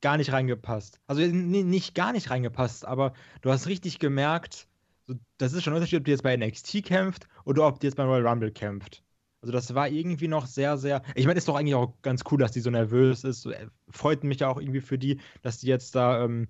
gar 0.00 0.16
nicht 0.16 0.32
reingepasst. 0.32 1.00
Also 1.06 1.22
nicht 1.22 1.94
gar 1.94 2.12
nicht 2.12 2.30
reingepasst, 2.30 2.84
aber 2.84 3.12
du 3.42 3.50
hast 3.50 3.66
richtig 3.66 3.98
gemerkt, 3.98 4.68
so, 5.06 5.14
das 5.38 5.52
ist 5.52 5.62
schon 5.64 5.72
ein 5.72 5.76
Unterschied, 5.76 6.00
ob 6.00 6.04
die 6.04 6.10
jetzt 6.10 6.22
bei 6.22 6.36
NXT 6.36 6.84
kämpft 6.84 7.26
oder 7.44 7.66
ob 7.66 7.80
die 7.80 7.86
jetzt 7.86 7.96
beim 7.96 8.08
Royal 8.08 8.26
Rumble 8.26 8.50
kämpft. 8.50 9.02
Also 9.40 9.52
das 9.52 9.74
war 9.74 9.88
irgendwie 9.88 10.28
noch 10.28 10.46
sehr, 10.46 10.76
sehr. 10.76 11.02
Ich 11.14 11.26
meine, 11.26 11.38
ist 11.38 11.48
doch 11.48 11.54
eigentlich 11.54 11.74
auch 11.74 11.92
ganz 12.02 12.24
cool, 12.30 12.38
dass 12.38 12.52
die 12.52 12.60
so 12.60 12.70
nervös 12.70 13.22
ist. 13.22 13.42
So, 13.42 13.50
äh, 13.50 13.68
freut 13.88 14.24
mich 14.24 14.40
ja 14.40 14.48
auch 14.48 14.60
irgendwie 14.60 14.80
für 14.80 14.98
die, 14.98 15.20
dass 15.42 15.58
die 15.58 15.68
jetzt 15.68 15.94
da 15.94 16.24
ähm, 16.24 16.48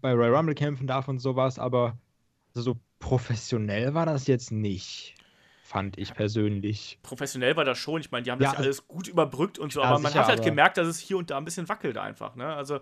bei 0.00 0.12
Royal 0.12 0.34
Rumble 0.34 0.54
kämpfen 0.54 0.86
darf 0.86 1.08
und 1.08 1.18
sowas, 1.20 1.58
aber 1.58 1.98
so 2.62 2.76
professionell 3.00 3.94
war 3.94 4.06
das 4.06 4.26
jetzt 4.28 4.52
nicht, 4.52 5.14
fand 5.64 5.98
ich 5.98 6.14
persönlich. 6.14 6.98
professionell 7.02 7.56
war 7.56 7.64
das 7.64 7.76
schon. 7.78 8.00
Ich 8.00 8.10
meine, 8.12 8.22
die 8.22 8.30
haben 8.30 8.40
Ja, 8.40 8.50
das 8.50 8.58
ja 8.58 8.64
alles 8.64 8.86
gut 8.86 9.08
überbrückt 9.08 9.58
und 9.58 9.72
so, 9.72 9.82
aber 9.82 9.98
man 9.98 10.12
sicher, 10.12 10.20
hat 10.22 10.28
halt 10.28 10.38
aber- 10.40 10.48
gemerkt, 10.48 10.76
dass 10.78 10.86
es 10.86 10.98
hier 11.00 11.16
und 11.18 11.30
da 11.30 11.36
ein 11.36 11.44
bisschen 11.44 11.68
wackelt 11.68 11.98
einfach. 11.98 12.36
Ne? 12.36 12.46
Also, 12.46 12.78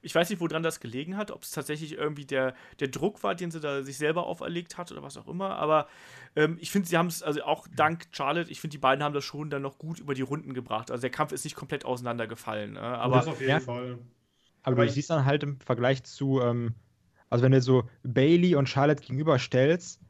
ich 0.00 0.14
weiß 0.14 0.30
nicht, 0.30 0.38
woran 0.40 0.62
das 0.62 0.78
gelegen 0.80 1.16
hat, 1.16 1.30
ob 1.32 1.42
es 1.42 1.50
tatsächlich 1.50 1.92
irgendwie 1.94 2.24
der, 2.24 2.54
der 2.78 2.88
Druck 2.88 3.22
war, 3.24 3.34
den 3.34 3.50
sie 3.50 3.58
da 3.60 3.82
sich 3.82 3.98
selber 3.98 4.26
auferlegt 4.26 4.78
hat 4.78 4.92
oder 4.92 5.02
was 5.02 5.16
auch 5.16 5.26
immer, 5.26 5.56
aber 5.56 5.88
ähm, 6.36 6.56
ich 6.60 6.70
finde, 6.70 6.88
sie 6.88 6.96
haben 6.96 7.08
es, 7.08 7.22
also 7.22 7.42
auch 7.42 7.66
dank 7.74 8.06
Charlotte, 8.12 8.50
ich 8.50 8.60
finde, 8.60 8.72
die 8.72 8.78
beiden 8.78 9.02
haben 9.02 9.14
das 9.14 9.24
schon 9.24 9.50
dann 9.50 9.62
noch 9.62 9.78
gut 9.78 9.98
über 9.98 10.14
die 10.14 10.22
Runden 10.22 10.54
gebracht. 10.54 10.90
Also, 10.92 11.00
der 11.00 11.10
Kampf 11.10 11.32
ist 11.32 11.42
nicht 11.44 11.56
komplett 11.56 11.84
auseinandergefallen. 11.84 12.74
Ne? 12.74 12.80
Aber 12.80 13.16
das 13.16 13.26
auf 13.26 13.40
jeden 13.40 13.50
ja. 13.50 13.60
Fall. 13.60 13.98
Aber, 14.62 14.72
Aber 14.74 14.82
du 14.82 14.88
ich- 14.88 14.92
siehst 14.92 15.10
dann 15.10 15.24
halt 15.24 15.42
im 15.42 15.58
Vergleich 15.60 16.04
zu, 16.04 16.40
ähm, 16.40 16.74
also 17.30 17.44
wenn 17.44 17.52
du 17.52 17.60
so 17.60 17.84
Bailey 18.02 18.54
und 18.54 18.68
Charlotte 18.68 19.02
gegenüberstellst, 19.02 20.00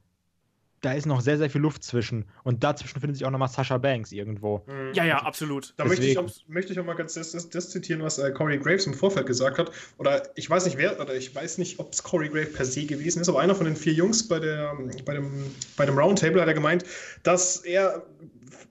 da 0.80 0.92
ist 0.92 1.06
noch 1.06 1.20
sehr, 1.20 1.38
sehr 1.38 1.50
viel 1.50 1.60
Luft 1.60 1.82
zwischen. 1.82 2.24
Und 2.44 2.62
dazwischen 2.62 3.00
findet 3.00 3.16
sich 3.16 3.26
auch 3.26 3.30
nochmal 3.30 3.48
Sasha 3.48 3.78
Banks 3.78 4.12
irgendwo. 4.12 4.62
Mhm. 4.66 4.92
Ja, 4.94 5.04
ja, 5.04 5.18
absolut. 5.18 5.74
Da 5.76 5.84
möchte 5.84 6.06
ich, 6.06 6.18
auch, 6.18 6.30
möchte 6.46 6.72
ich 6.72 6.80
auch 6.80 6.84
mal 6.84 6.94
ganz 6.94 7.14
das, 7.14 7.32
das, 7.32 7.48
das 7.48 7.70
zitieren, 7.70 8.02
was 8.02 8.18
äh, 8.18 8.30
Corey 8.30 8.58
Graves 8.58 8.86
im 8.86 8.94
Vorfeld 8.94 9.26
gesagt 9.26 9.58
hat. 9.58 9.70
Oder 9.98 10.22
ich 10.36 10.48
weiß 10.48 10.64
nicht 10.66 10.78
wer, 10.78 11.00
oder 11.00 11.14
ich 11.14 11.34
weiß 11.34 11.58
nicht, 11.58 11.78
ob 11.78 11.92
es 11.92 12.02
Corey 12.02 12.28
Graves 12.28 12.52
per 12.52 12.64
se 12.64 12.84
gewesen 12.84 13.20
ist, 13.20 13.28
aber 13.28 13.40
einer 13.40 13.54
von 13.54 13.66
den 13.66 13.76
vier 13.76 13.94
Jungs 13.94 14.26
bei, 14.26 14.38
der, 14.38 14.74
bei, 15.04 15.14
dem, 15.14 15.30
bei 15.76 15.86
dem 15.86 15.98
Roundtable 15.98 16.40
hat 16.40 16.48
er 16.48 16.54
gemeint, 16.54 16.84
dass 17.22 17.58
er 17.58 18.04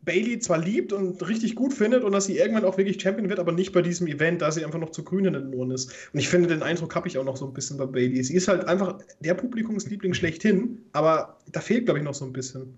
Bailey 0.05 0.39
zwar 0.39 0.59
liebt 0.59 0.93
und 0.93 1.27
richtig 1.27 1.55
gut 1.55 1.73
findet 1.73 2.03
und 2.03 2.11
dass 2.11 2.25
sie 2.25 2.37
irgendwann 2.37 2.63
auch 2.63 2.77
wirklich 2.77 3.01
Champion 3.01 3.27
wird, 3.27 3.39
aber 3.39 3.51
nicht 3.51 3.73
bei 3.73 3.81
diesem 3.81 4.07
Event, 4.07 4.41
da 4.41 4.51
sie 4.51 4.63
einfach 4.63 4.79
noch 4.79 4.91
zu 4.91 5.03
grün 5.03 5.25
in 5.25 5.33
den 5.33 5.53
Ohren 5.53 5.71
ist. 5.71 5.91
Und 6.13 6.19
ich 6.19 6.29
finde, 6.29 6.47
den 6.47 6.63
Eindruck 6.63 6.95
habe 6.95 7.07
ich 7.07 7.17
auch 7.17 7.25
noch 7.25 7.37
so 7.37 7.45
ein 7.45 7.53
bisschen 7.53 7.77
bei 7.77 7.85
Bailey. 7.85 8.23
Sie 8.23 8.35
ist 8.35 8.47
halt 8.47 8.65
einfach 8.65 8.99
der 9.19 9.33
Publikumsliebling 9.33 10.13
schlechthin, 10.13 10.77
aber 10.93 11.37
da 11.51 11.61
fehlt, 11.61 11.85
glaube 11.85 11.99
ich, 11.99 12.05
noch 12.05 12.13
so 12.13 12.25
ein 12.25 12.33
bisschen. 12.33 12.77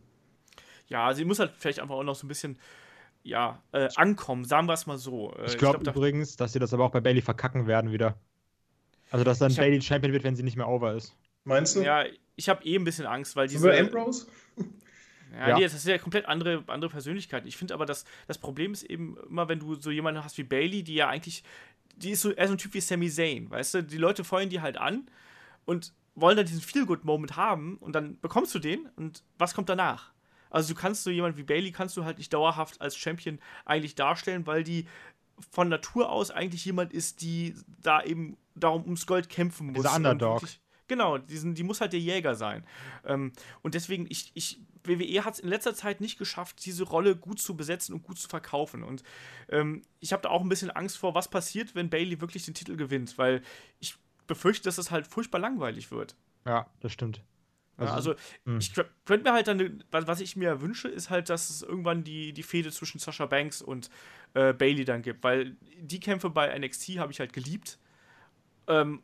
Ja, 0.87 1.13
sie 1.13 1.25
muss 1.25 1.39
halt 1.39 1.51
vielleicht 1.57 1.79
einfach 1.79 1.95
auch 1.95 2.03
noch 2.03 2.15
so 2.15 2.25
ein 2.25 2.29
bisschen, 2.29 2.57
ja, 3.23 3.61
äh, 3.73 3.89
ankommen, 3.95 4.45
sagen 4.45 4.67
wir 4.67 4.73
es 4.73 4.85
mal 4.87 4.97
so. 4.97 5.33
Äh, 5.33 5.45
Ich 5.47 5.57
glaube 5.57 5.83
da- 5.83 5.91
übrigens, 5.91 6.35
dass 6.37 6.53
sie 6.53 6.59
das 6.59 6.73
aber 6.73 6.85
auch 6.85 6.91
bei 6.91 7.01
Bailey 7.01 7.21
verkacken 7.21 7.67
werden 7.67 7.91
wieder. 7.91 8.17
Also, 9.11 9.23
dass 9.25 9.39
dann 9.39 9.53
Bailey 9.55 9.81
Champion 9.81 10.13
wird, 10.13 10.23
wenn 10.23 10.35
sie 10.35 10.43
nicht 10.43 10.55
mehr 10.57 10.67
over 10.67 10.93
ist. 10.93 11.15
Meinst 11.43 11.75
du? 11.75 11.81
Ja, 11.81 12.03
ich 12.35 12.49
habe 12.49 12.63
eh 12.65 12.75
ein 12.75 12.83
bisschen 12.83 13.05
Angst, 13.05 13.35
weil 13.35 13.47
diese. 13.47 13.67
Über 13.69 13.77
Ambrose? 13.77 14.27
Ja, 15.33 15.49
Ja. 15.49 15.57
nee, 15.57 15.63
das 15.63 15.73
ist 15.73 15.85
ja 15.85 15.97
komplett 15.97 16.25
andere, 16.25 16.63
andere 16.67 16.89
Persönlichkeiten. 16.89 17.47
Ich 17.47 17.57
finde 17.57 17.73
aber, 17.73 17.85
dass 17.85 18.05
das 18.27 18.37
Problem 18.37 18.71
ist 18.73 18.83
eben 18.83 19.17
immer, 19.29 19.47
wenn 19.49 19.59
du 19.59 19.75
so 19.75 19.91
jemanden 19.91 20.23
hast 20.23 20.37
wie 20.37 20.43
Bailey, 20.43 20.83
die 20.83 20.95
ja 20.95 21.09
eigentlich, 21.09 21.43
die 21.97 22.11
ist 22.11 22.21
so 22.21 22.31
eher 22.31 22.47
so 22.47 22.53
ein 22.53 22.57
Typ 22.57 22.73
wie 22.73 22.79
Sami 22.81 23.09
Zayn, 23.09 23.49
weißt 23.49 23.73
du? 23.75 23.83
Die 23.83 23.97
Leute 23.97 24.23
feuern 24.23 24.49
die 24.49 24.61
halt 24.61 24.77
an 24.77 25.09
und 25.65 25.93
wollen 26.19 26.35
dann 26.35 26.45
diesen 26.45 26.61
Feel-Good-Moment 26.61 27.35
haben 27.35 27.77
und 27.77 27.93
dann 27.93 28.19
bekommst 28.19 28.53
du 28.55 28.59
den 28.59 28.87
und 28.95 29.23
was 29.37 29.53
kommt 29.53 29.69
danach? 29.69 30.11
Also 30.49 30.73
du 30.73 30.79
kannst 30.79 31.03
so 31.03 31.09
jemanden 31.11 31.37
wie 31.37 31.43
Bailey 31.43 31.71
kannst 31.71 31.95
du 31.97 32.03
halt 32.05 32.17
nicht 32.17 32.33
dauerhaft 32.33 32.81
als 32.81 32.97
Champion 32.97 33.39
eigentlich 33.65 33.95
darstellen, 33.95 34.47
weil 34.47 34.63
die 34.63 34.87
von 35.51 35.69
Natur 35.69 36.09
aus 36.11 36.31
eigentlich 36.31 36.65
jemand 36.65 36.93
ist, 36.93 37.21
die 37.21 37.53
da 37.83 38.01
eben 38.01 38.37
darum 38.55 38.83
ums 38.83 39.05
Gold 39.05 39.29
kämpfen 39.29 39.67
muss. 39.67 39.75
Dieser 39.75 39.89
und 39.91 39.97
Underdog. 39.97 40.41
wirklich- 40.41 40.59
Genau, 40.89 41.17
diesen, 41.17 41.53
die 41.53 41.63
muss 41.63 41.81
halt 41.81 41.91
der 41.91 41.99
Jäger 41.99 42.33
sein. 42.35 42.65
Ähm, 43.05 43.33
und 43.61 43.75
deswegen, 43.75 44.05
ich, 44.09 44.31
ich, 44.35 44.57
WWE 44.85 45.25
hat 45.25 45.33
es 45.33 45.41
in 45.41 45.49
letzter 45.49 45.75
Zeit 45.75 45.99
nicht 45.99 46.17
geschafft, 46.17 46.63
diese 46.65 46.85
Rolle 46.85 47.17
gut 47.17 47.41
zu 47.41 47.57
besetzen 47.57 47.93
und 47.93 48.03
gut 48.03 48.17
zu 48.17 48.29
verkaufen. 48.29 48.83
Und 48.83 49.03
ähm, 49.49 49.81
ich 49.99 50.13
habe 50.13 50.21
da 50.23 50.29
auch 50.29 50.41
ein 50.41 50.47
bisschen 50.47 50.71
Angst 50.71 50.97
vor, 50.97 51.13
was 51.13 51.27
passiert, 51.29 51.75
wenn 51.75 51.89
Bailey 51.89 52.21
wirklich 52.21 52.45
den 52.45 52.53
Titel 52.53 52.77
gewinnt, 52.77 53.17
weil 53.17 53.41
ich 53.79 53.97
befürchte, 54.27 54.65
dass 54.65 54.77
es 54.77 54.91
halt 54.91 55.07
furchtbar 55.07 55.39
langweilig 55.39 55.91
wird. 55.91 56.15
Ja, 56.45 56.67
das 56.81 56.91
stimmt. 56.93 57.21
Also, 57.77 57.93
Also, 57.93 58.11
also 58.11 58.21
mh. 58.45 58.57
ich 58.59 58.71
kö- 58.71 58.85
könnte 59.05 59.23
mir 59.29 59.33
halt 59.33 59.47
dann, 59.47 59.83
was, 59.91 60.19
ich 60.19 60.35
mir 60.35 60.61
wünsche, 60.61 60.87
ist 60.87 61.09
halt, 61.09 61.29
dass 61.29 61.49
es 61.49 61.61
irgendwann 61.61 62.03
die, 62.03 62.33
die 62.33 62.43
Fehde 62.43 62.71
zwischen 62.71 62.99
Sasha 62.99 63.25
Banks 63.27 63.61
und 63.61 63.89
äh, 64.33 64.53
Bailey 64.53 64.83
dann 64.83 65.01
gibt, 65.03 65.23
weil 65.23 65.55
die 65.79 65.99
Kämpfe 65.99 66.29
bei 66.29 66.57
NXT 66.57 66.97
habe 66.97 67.11
ich 67.11 67.19
halt 67.19 67.33
geliebt. 67.33 67.77
Ähm, 68.67 69.03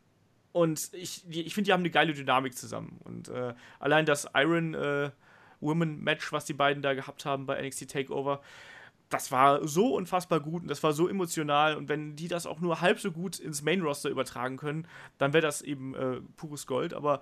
und 0.52 0.90
ich, 0.94 1.24
ich 1.30 1.54
finde, 1.54 1.68
die 1.68 1.74
haben 1.74 1.82
eine 1.82 1.90
geile 1.92 2.14
Dynamik 2.14 2.56
zusammen. 2.58 3.00
Und 3.04 3.30
äh, 3.30 3.54
allein 3.80 4.06
das 4.06 4.28
Iron 4.36 4.74
äh, 4.74 5.12
Women 5.60 6.04
Match, 6.04 6.32
was 6.32 6.46
die 6.46 6.54
beiden 6.54 6.82
da 6.84 6.94
gehabt 6.94 7.26
haben 7.26 7.46
bei 7.46 7.62
NXT 7.62 7.90
Takeover, 7.90 8.42
das 9.14 9.32
war 9.32 9.68
so 9.68 9.96
unfassbar 9.96 10.40
gut 10.40 10.64
und 10.64 10.68
das 10.68 10.82
war 10.82 10.94
so 10.94 11.08
emotional. 11.08 11.76
Und 11.76 11.88
wenn 11.88 12.16
die 12.16 12.28
das 12.28 12.46
auch 12.46 12.60
nur 12.60 12.82
halb 12.82 13.00
so 13.00 13.12
gut 13.12 13.40
ins 13.40 13.62
Main 13.62 13.82
Roster 13.82 14.10
übertragen 14.10 14.58
können, 14.58 14.88
dann 15.18 15.34
wäre 15.34 15.42
das 15.42 15.62
eben 15.62 15.94
äh, 15.96 16.22
pures 16.36 16.66
Gold. 16.66 16.94
Aber 16.94 17.22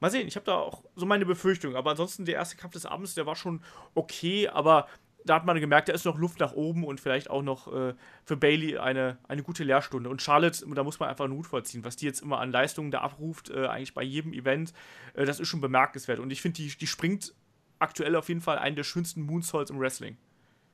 mal 0.00 0.10
sehen, 0.10 0.28
ich 0.28 0.36
habe 0.36 0.44
da 0.44 0.56
auch 0.56 0.84
so 0.94 1.06
meine 1.06 1.24
Befürchtungen. 1.24 1.76
Aber 1.76 1.90
ansonsten, 1.90 2.26
der 2.26 2.34
erste 2.34 2.56
Kampf 2.56 2.74
des 2.74 2.86
Abends, 2.86 3.14
der 3.14 3.24
war 3.24 3.36
schon 3.36 3.62
okay, 3.94 4.48
aber 4.48 4.86
da 5.24 5.36
hat 5.36 5.46
man 5.46 5.58
gemerkt, 5.60 5.88
da 5.88 5.92
ist 5.92 6.04
noch 6.04 6.18
Luft 6.18 6.40
nach 6.40 6.52
oben 6.52 6.84
und 6.84 7.00
vielleicht 7.00 7.30
auch 7.30 7.42
noch 7.42 7.72
äh, 7.72 7.94
für 8.24 8.36
Bailey 8.36 8.78
eine, 8.78 9.18
eine 9.28 9.42
gute 9.42 9.64
Lehrstunde. 9.64 10.10
Und 10.10 10.20
Charlotte, 10.20 10.66
da 10.74 10.84
muss 10.84 11.00
man 11.00 11.08
einfach 11.08 11.24
einen 11.24 11.34
Hut 11.34 11.46
vorziehen, 11.46 11.84
was 11.84 11.96
die 11.96 12.06
jetzt 12.06 12.20
immer 12.20 12.40
an 12.40 12.50
Leistungen 12.50 12.90
da 12.90 13.00
abruft, 13.00 13.50
äh, 13.50 13.66
eigentlich 13.66 13.94
bei 13.94 14.02
jedem 14.02 14.32
Event, 14.32 14.72
äh, 15.14 15.24
das 15.24 15.40
ist 15.40 15.48
schon 15.48 15.60
bemerkenswert. 15.60 16.18
Und 16.18 16.30
ich 16.30 16.42
finde, 16.42 16.56
die, 16.56 16.76
die 16.76 16.86
springt 16.86 17.34
aktuell 17.78 18.16
auf 18.16 18.28
jeden 18.28 18.40
Fall 18.40 18.58
einen 18.58 18.76
der 18.76 18.84
schönsten 18.84 19.22
Moonsaults 19.22 19.70
im 19.70 19.78
Wrestling. 19.78 20.16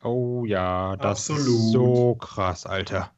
Oh 0.03 0.45
ja, 0.45 0.97
das 0.97 1.31
Absolut. 1.31 1.47
ist 1.47 1.73
so 1.73 2.15
krass, 2.17 2.67
Alter. 2.67 3.11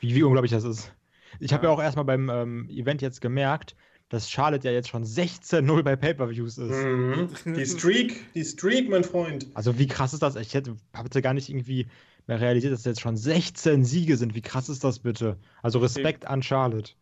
Wie, 0.00 0.14
wie 0.14 0.22
unglaublich 0.22 0.52
das 0.52 0.64
ist. 0.64 0.92
Ich 1.40 1.52
habe 1.52 1.64
Ja. 1.64 1.70
ja 1.70 1.76
auch 1.76 1.82
erstmal 1.82 2.04
beim 2.04 2.28
ähm, 2.28 2.68
Event 2.70 3.02
jetzt 3.02 3.20
gemerkt, 3.20 3.76
dass 4.08 4.30
Charlotte 4.30 4.66
ja 4.66 4.72
jetzt 4.72 4.88
schon 4.88 5.04
16-0 5.04 5.82
bei 5.82 5.96
Pay-Per-Views 5.96 6.58
ist. 6.58 6.70
Mhm. 6.70 7.28
Die 7.54 7.66
Streak, 7.66 8.32
die 8.34 8.44
Streak, 8.44 8.88
mein 8.88 9.04
Freund. 9.04 9.46
Also 9.54 9.78
wie 9.78 9.86
krass 9.86 10.14
ist 10.14 10.22
das? 10.22 10.36
Ich 10.36 10.54
hätte, 10.54 10.76
hatte 10.94 11.20
gar 11.20 11.34
nicht 11.34 11.48
irgendwie 11.50 11.86
mehr 12.26 12.40
realisiert, 12.40 12.72
dass 12.72 12.80
es 12.80 12.86
jetzt 12.86 13.00
schon 13.00 13.16
16 13.16 13.84
Siege 13.84 14.16
sind. 14.16 14.34
Wie 14.34 14.40
krass 14.42 14.68
ist 14.68 14.84
das 14.84 14.98
bitte? 15.00 15.36
Also 15.62 15.78
Respekt 15.78 16.26
an 16.26 16.42
Charlotte. 16.42 16.92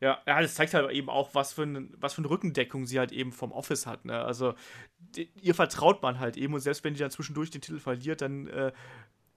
Ja, 0.00 0.20
ja, 0.26 0.40
das 0.42 0.54
zeigt 0.54 0.74
halt 0.74 0.90
eben 0.90 1.08
auch, 1.08 1.34
was 1.34 1.52
für, 1.54 1.62
ein, 1.62 1.94
was 1.98 2.14
für 2.14 2.18
eine 2.20 2.30
Rückendeckung 2.30 2.86
sie 2.86 2.98
halt 2.98 3.12
eben 3.12 3.32
vom 3.32 3.52
Office 3.52 3.86
hat. 3.86 4.04
Ne? 4.04 4.20
Also, 4.20 4.54
die, 4.98 5.30
ihr 5.40 5.54
vertraut 5.54 6.02
man 6.02 6.18
halt 6.20 6.36
eben 6.36 6.54
und 6.54 6.60
selbst 6.60 6.84
wenn 6.84 6.94
die 6.94 7.00
dann 7.00 7.10
zwischendurch 7.10 7.50
den 7.50 7.60
Titel 7.62 7.78
verliert, 7.78 8.20
dann, 8.20 8.46
äh, 8.48 8.72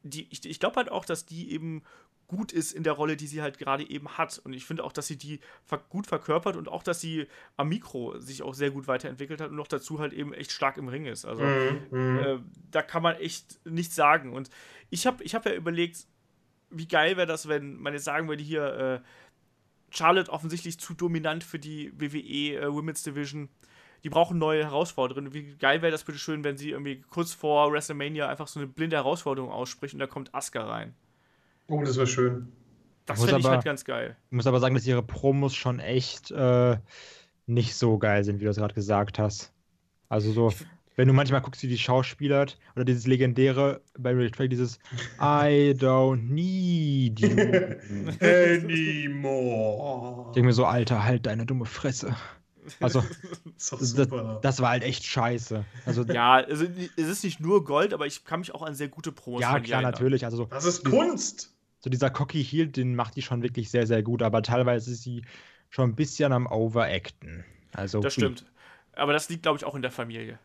die, 0.03 0.27
ich, 0.31 0.45
ich 0.45 0.59
glaube 0.59 0.75
halt 0.77 0.91
auch, 0.91 1.05
dass 1.05 1.25
die 1.25 1.51
eben 1.51 1.83
gut 2.27 2.51
ist 2.51 2.73
in 2.73 2.83
der 2.83 2.93
Rolle, 2.93 3.17
die 3.17 3.25
sie 3.25 3.41
halt 3.41 3.57
gerade 3.57 3.89
eben 3.89 4.17
hat. 4.17 4.39
Und 4.43 4.53
ich 4.53 4.63
finde 4.63 4.83
auch, 4.83 4.91
dass 4.91 5.07
sie 5.07 5.17
die 5.17 5.39
ver 5.65 5.79
gut 5.89 6.05
verkörpert 6.05 6.57
und 6.57 6.67
auch, 6.67 6.83
dass 6.83 7.01
sie 7.01 7.27
am 7.57 7.69
Mikro 7.69 8.19
sich 8.19 8.43
auch 8.43 8.53
sehr 8.53 8.69
gut 8.69 8.87
weiterentwickelt 8.87 9.41
hat 9.41 9.49
und 9.49 9.55
noch 9.55 9.67
dazu 9.67 9.99
halt 9.99 10.13
eben 10.13 10.33
echt 10.33 10.51
stark 10.51 10.77
im 10.77 10.87
Ring 10.89 11.05
ist. 11.05 11.25
Also, 11.25 11.43
Mhm. 11.43 12.17
äh, 12.19 12.39
da 12.69 12.81
kann 12.83 13.01
man 13.01 13.15
echt 13.15 13.59
nichts 13.65 13.95
sagen. 13.95 14.33
Und 14.33 14.49
ich 14.91 15.07
habe 15.07 15.23
ich 15.23 15.33
hab 15.33 15.45
ja 15.45 15.53
überlegt, 15.53 16.05
wie 16.69 16.87
geil 16.87 17.17
wäre 17.17 17.25
das, 17.27 17.47
wenn 17.47 17.77
man 17.77 17.93
jetzt 17.93 18.03
sagen 18.05 18.27
würde, 18.29 18.43
hier, 18.43 18.63
äh, 19.03 19.07
Charlotte 19.91 20.31
offensichtlich 20.31 20.79
zu 20.79 20.93
dominant 20.93 21.43
für 21.43 21.59
die 21.59 21.91
WWE 21.99 22.61
äh, 22.61 22.73
Women's 22.73 23.03
Division. 23.03 23.49
Die 24.03 24.09
brauchen 24.09 24.37
neue 24.37 24.63
Herausforderungen. 24.63 25.33
Wie 25.33 25.55
geil 25.57 25.81
wäre 25.81 25.91
das 25.91 26.03
bitte 26.05 26.17
schön, 26.19 26.43
wenn 26.43 26.57
sie 26.57 26.69
irgendwie 26.71 27.01
kurz 27.09 27.33
vor 27.33 27.71
WrestleMania 27.71 28.29
einfach 28.29 28.47
so 28.47 28.59
eine 28.59 28.67
blinde 28.67 28.95
Herausforderung 28.95 29.51
ausspricht 29.51 29.93
und 29.93 29.99
da 29.99 30.07
kommt 30.07 30.33
Asuka 30.33 30.65
rein. 30.65 30.95
Oh, 31.67 31.81
das 31.83 31.97
wäre 31.97 32.07
schön. 32.07 32.51
Das 33.05 33.19
fände 33.19 33.39
ich 33.39 33.45
aber- 33.45 33.55
halt 33.55 33.65
ganz 33.65 33.83
geil. 33.83 34.15
Ich 34.29 34.31
muss 34.35 34.47
aber 34.47 34.59
sagen, 34.59 34.75
dass 34.75 34.85
ihre 34.87 35.03
Promos 35.03 35.55
schon 35.55 35.79
echt 35.79 36.31
äh, 36.31 36.77
nicht 37.47 37.75
so 37.75 37.97
geil 37.97 38.23
sind, 38.23 38.39
wie 38.39 38.45
du 38.45 38.51
es 38.51 38.57
gerade 38.57 38.73
gesagt 38.73 39.19
hast. 39.19 39.51
Also 40.07 40.31
so, 40.31 40.53
wenn 40.99 41.07
du 41.07 41.13
manchmal 41.13 41.39
guckst, 41.39 41.63
wie 41.63 41.69
die 41.69 41.77
Schauspieler 41.77 42.45
oder 42.75 42.83
dieses 42.83 43.07
legendäre 43.07 43.79
bei 43.97 44.11
Real 44.11 44.29
Track, 44.31 44.49
dieses 44.49 44.79
I 45.17 45.73
don't 45.73 46.23
need 46.23 47.21
you. 47.21 47.29
Anymore. 48.19 50.25
Ich 50.27 50.33
denke 50.33 50.47
mir 50.47 50.53
so, 50.53 50.65
Alter, 50.65 51.05
halt 51.05 51.25
deine 51.25 51.45
dumme 51.45 51.63
Fresse. 51.63 52.17
Also, 52.81 53.01
das, 53.55 53.69
super. 53.69 54.39
das 54.41 54.59
war 54.59 54.71
halt 54.71 54.83
echt 54.83 55.05
scheiße. 55.05 55.63
Also, 55.85 56.03
ja, 56.03 56.13
Ja, 56.13 56.33
also, 56.45 56.65
es 56.65 57.07
ist 57.07 57.23
nicht 57.23 57.39
nur 57.39 57.63
Gold, 57.63 57.93
aber 57.93 58.05
ich 58.05 58.25
kann 58.25 58.41
mich 58.41 58.53
auch 58.53 58.61
an 58.61 58.75
sehr 58.75 58.89
gute 58.89 59.13
Promos 59.13 59.39
ihr 59.39 59.59
klar, 59.61 59.81
natürlich. 59.81 60.25
Also, 60.25 60.35
so, 60.35 60.45
das 60.47 60.65
ist 60.65 60.83
Kunst. 60.83 61.55
so 61.79 61.89
dieser 61.89 62.09
Cocky 62.09 62.43
Heel, 62.43 62.67
den 62.67 62.93
macht 62.93 63.15
die 63.15 63.21
schon 63.21 63.41
wirklich 63.41 63.71
sehr, 63.71 63.87
sehr 63.87 64.03
gut, 64.03 64.21
aber 64.21 64.43
teilweise 64.43 64.91
ist 64.91 65.03
sie 65.03 65.21
schon 65.69 65.91
ein 65.91 65.95
bisschen 65.95 66.33
am 66.33 66.45
Overacten. 66.45 67.45
Also, 67.71 68.01
Das 68.01 68.15
stimmt. 68.15 68.43
Aber 68.97 69.13
das 69.13 69.29
liegt, 69.29 69.43
glaube 69.43 69.57
ich, 69.57 69.63
auch 69.63 69.75
in 69.75 69.81
der 69.81 69.91
Familie. 69.91 70.39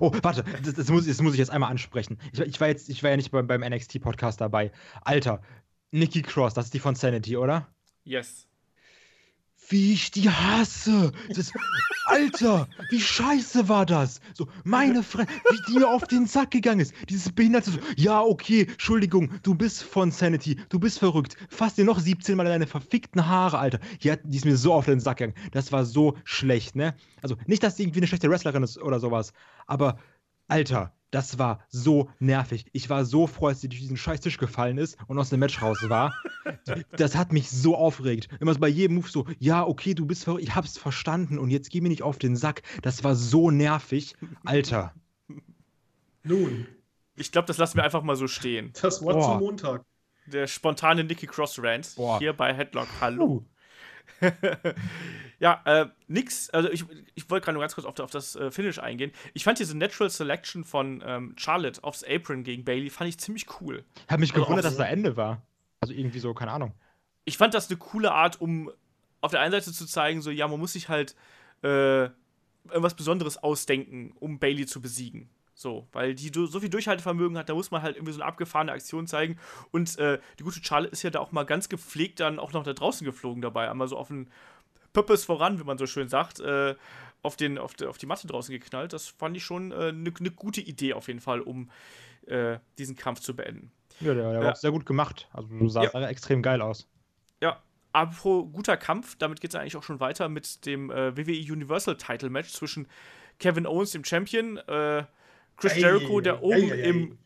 Oh, 0.00 0.12
warte, 0.22 0.44
das, 0.62 0.74
das, 0.74 0.88
muss, 0.88 1.06
das 1.06 1.20
muss 1.20 1.34
ich 1.34 1.38
jetzt 1.38 1.50
einmal 1.50 1.70
ansprechen. 1.70 2.18
Ich, 2.32 2.40
ich, 2.40 2.60
war, 2.60 2.68
jetzt, 2.68 2.88
ich 2.88 3.02
war 3.02 3.10
ja 3.10 3.16
nicht 3.16 3.30
beim, 3.30 3.46
beim 3.46 3.60
NXT-Podcast 3.60 4.40
dabei. 4.40 4.72
Alter, 5.02 5.42
Nikki 5.90 6.22
Cross, 6.22 6.54
das 6.54 6.66
ist 6.66 6.74
die 6.74 6.78
von 6.78 6.94
Sanity, 6.94 7.36
oder? 7.36 7.68
Yes. 8.04 8.48
Wie 9.72 9.94
ich 9.94 10.10
die 10.10 10.28
hasse! 10.28 11.12
Das, 11.34 11.50
Alter, 12.04 12.68
wie 12.90 13.00
scheiße 13.00 13.70
war 13.70 13.86
das? 13.86 14.20
So, 14.34 14.46
meine 14.64 15.02
Fresse, 15.02 15.28
wie 15.48 15.72
die 15.72 15.78
mir 15.78 15.88
auf 15.88 16.06
den 16.06 16.26
Sack 16.26 16.50
gegangen 16.50 16.80
ist. 16.80 16.92
Dieses 17.08 17.32
Behinderte, 17.32 17.70
so, 17.70 17.78
ja, 17.96 18.20
okay, 18.20 18.66
Entschuldigung, 18.70 19.30
du 19.42 19.54
bist 19.54 19.82
von 19.82 20.10
Sanity, 20.10 20.58
du 20.68 20.78
bist 20.78 20.98
verrückt. 20.98 21.38
Fass 21.48 21.74
dir 21.74 21.86
noch 21.86 21.98
17 21.98 22.36
Mal 22.36 22.44
deine 22.44 22.66
verfickten 22.66 23.26
Haare, 23.26 23.58
Alter. 23.58 23.78
Die, 24.02 24.12
die 24.24 24.36
ist 24.36 24.44
mir 24.44 24.58
so 24.58 24.74
auf 24.74 24.84
den 24.84 25.00
Sack 25.00 25.16
gegangen. 25.16 25.38
Das 25.52 25.72
war 25.72 25.86
so 25.86 26.18
schlecht, 26.24 26.76
ne? 26.76 26.94
Also, 27.22 27.36
nicht, 27.46 27.62
dass 27.62 27.78
sie 27.78 27.84
irgendwie 27.84 28.00
eine 28.00 28.08
schlechte 28.08 28.28
Wrestlerin 28.28 28.62
ist 28.62 28.76
oder 28.76 29.00
sowas, 29.00 29.32
aber, 29.66 29.96
Alter, 30.48 30.92
das 31.12 31.38
war 31.38 31.60
so 31.68 32.10
nervig. 32.18 32.66
Ich 32.72 32.90
war 32.90 33.04
so 33.04 33.28
froh, 33.28 33.46
als 33.48 33.60
sie 33.60 33.68
durch 33.68 33.80
diesen 33.80 33.96
scheiß 33.96 34.20
Tisch 34.20 34.38
gefallen 34.38 34.78
ist 34.78 34.96
und 35.06 35.18
aus 35.18 35.30
dem 35.30 35.38
Match 35.38 35.62
raus 35.62 35.78
war. 35.88 36.12
Das 36.96 37.14
hat 37.14 37.32
mich 37.32 37.48
so 37.50 37.76
aufgeregt. 37.76 38.28
Immer 38.40 38.52
so 38.54 38.58
bei 38.58 38.66
jedem 38.68 38.96
Move 38.96 39.08
so, 39.08 39.26
ja, 39.38 39.64
okay, 39.64 39.94
du 39.94 40.06
bist 40.06 40.24
verrückt, 40.24 40.42
ich 40.42 40.54
hab's 40.56 40.76
verstanden 40.76 41.38
und 41.38 41.50
jetzt 41.50 41.70
geh 41.70 41.80
mir 41.80 41.88
nicht 41.88 42.02
auf 42.02 42.18
den 42.18 42.34
Sack. 42.34 42.62
Das 42.82 43.04
war 43.04 43.14
so 43.14 43.52
nervig. 43.52 44.16
Alter. 44.44 44.92
Nun, 46.24 46.66
Ich 47.14 47.30
glaube, 47.30 47.46
das 47.46 47.58
lassen 47.58 47.76
wir 47.76 47.84
einfach 47.84 48.02
mal 48.02 48.16
so 48.16 48.26
stehen. 48.26 48.72
das 48.82 49.02
Wort 49.02 49.14
Boah. 49.18 49.32
zum 49.32 49.38
Montag. 49.38 49.84
Der 50.26 50.46
spontane 50.48 51.04
Nikki 51.04 51.26
Cross 51.26 51.60
Rant 51.62 51.94
hier 52.18 52.32
bei 52.32 52.52
Headlock. 52.54 52.88
Hallo. 53.00 53.44
ja, 55.38 55.60
äh, 55.64 55.86
nix. 56.08 56.50
Also 56.50 56.70
ich, 56.70 56.84
ich 57.14 57.28
wollte 57.30 57.44
gerade 57.44 57.54
nur 57.54 57.62
ganz 57.62 57.74
kurz 57.74 57.86
auf, 57.86 57.98
auf 57.98 58.10
das 58.10 58.36
äh, 58.36 58.50
Finish 58.50 58.78
eingehen. 58.78 59.12
Ich 59.34 59.44
fand 59.44 59.58
diese 59.58 59.76
Natural 59.76 60.10
Selection 60.10 60.64
von 60.64 61.02
ähm, 61.04 61.34
Charlotte 61.36 61.82
aufs 61.82 62.04
Apron 62.04 62.44
gegen 62.44 62.64
Bailey 62.64 62.90
fand 62.90 63.08
ich 63.08 63.18
ziemlich 63.18 63.46
cool. 63.60 63.84
Ich 64.06 64.10
habe 64.12 64.20
mich 64.20 64.32
Also 64.32 64.44
gewundert, 64.44 64.64
dass 64.64 64.74
so- 64.74 64.78
da 64.80 64.86
Ende 64.86 65.16
war. 65.16 65.42
Also 65.80 65.94
irgendwie 65.94 66.20
so, 66.20 66.32
keine 66.34 66.52
Ahnung. 66.52 66.72
Ich 67.24 67.36
fand 67.38 67.54
das 67.54 67.68
eine 67.68 67.78
coole 67.78 68.12
Art, 68.12 68.40
um 68.40 68.70
auf 69.20 69.30
der 69.30 69.40
einen 69.40 69.52
Seite 69.52 69.72
zu 69.72 69.86
zeigen, 69.86 70.22
so 70.22 70.30
ja, 70.30 70.46
man 70.48 70.58
muss 70.60 70.72
sich 70.74 70.88
halt 70.88 71.14
äh, 71.62 72.04
irgendwas 72.68 72.94
Besonderes 72.94 73.38
ausdenken, 73.38 74.12
um 74.20 74.38
Bailey 74.38 74.66
zu 74.66 74.80
besiegen. 74.80 75.28
So, 75.62 75.86
weil 75.92 76.14
die 76.14 76.30
du- 76.32 76.46
so 76.46 76.58
viel 76.60 76.68
Durchhaltevermögen 76.68 77.38
hat, 77.38 77.48
da 77.48 77.54
muss 77.54 77.70
man 77.70 77.82
halt 77.82 77.96
irgendwie 77.96 78.12
so 78.12 78.20
eine 78.20 78.26
abgefahrene 78.28 78.72
Aktion 78.72 79.06
zeigen. 79.06 79.38
Und 79.70 79.96
äh, 79.98 80.18
die 80.38 80.42
gute 80.42 80.62
Charlotte 80.62 80.92
ist 80.92 81.02
ja 81.04 81.10
da 81.10 81.20
auch 81.20 81.30
mal 81.32 81.44
ganz 81.44 81.68
gepflegt 81.68 82.20
dann 82.20 82.38
auch 82.38 82.52
noch 82.52 82.64
da 82.64 82.72
draußen 82.72 83.04
geflogen 83.04 83.40
dabei. 83.42 83.70
Einmal 83.70 83.86
so 83.88 83.96
auf 83.96 84.08
den 84.08 84.28
Pöppes 84.92 85.24
voran, 85.24 85.58
wie 85.60 85.64
man 85.64 85.78
so 85.78 85.86
schön 85.86 86.08
sagt, 86.08 86.40
äh, 86.40 86.74
auf, 87.22 87.36
den, 87.36 87.56
auf, 87.58 87.74
die, 87.74 87.86
auf 87.86 87.96
die 87.96 88.06
Matte 88.06 88.26
draußen 88.26 88.52
geknallt. 88.52 88.92
Das 88.92 89.06
fand 89.06 89.36
ich 89.36 89.44
schon 89.44 89.72
eine 89.72 89.86
äh, 89.88 89.92
ne 89.92 90.12
ne 90.18 90.30
gute 90.32 90.60
Idee 90.60 90.92
auf 90.94 91.06
jeden 91.06 91.20
Fall, 91.20 91.40
um 91.40 91.70
äh, 92.26 92.58
diesen 92.78 92.96
Kampf 92.96 93.20
zu 93.20 93.34
beenden. 93.34 93.70
Ja, 94.00 94.14
der, 94.14 94.24
der 94.24 94.32
Ja. 94.40 94.44
war 94.46 94.52
auch 94.52 94.56
sehr 94.56 94.72
gut 94.72 94.84
gemacht. 94.84 95.28
Also 95.32 95.68
sah 95.68 95.84
Ja. 95.84 96.08
extrem 96.08 96.42
geil 96.42 96.60
aus. 96.60 96.88
Ja, 97.40 97.62
apropos 97.92 98.52
guter 98.52 98.76
Kampf, 98.76 99.16
damit 99.16 99.40
geht 99.40 99.54
es 99.54 99.60
eigentlich 99.60 99.76
auch 99.76 99.82
schon 99.84 100.00
weiter 100.00 100.28
mit 100.28 100.66
dem 100.66 100.90
äh, 100.90 101.16
WWE 101.16 101.52
Universal 101.52 101.96
Title 101.96 102.30
Match 102.30 102.50
zwischen 102.50 102.88
Kevin 103.38 103.66
Owens, 103.66 103.92
dem 103.92 104.04
Champion, 104.04 104.56
äh, 104.58 105.04
Chris 105.56 105.74
Ei, 105.74 105.80
Jericho, 105.80 106.20
der 106.20 106.42
oben 106.42 106.72
ei, 106.72 106.82
ei. 106.84 106.90
im 106.90 107.18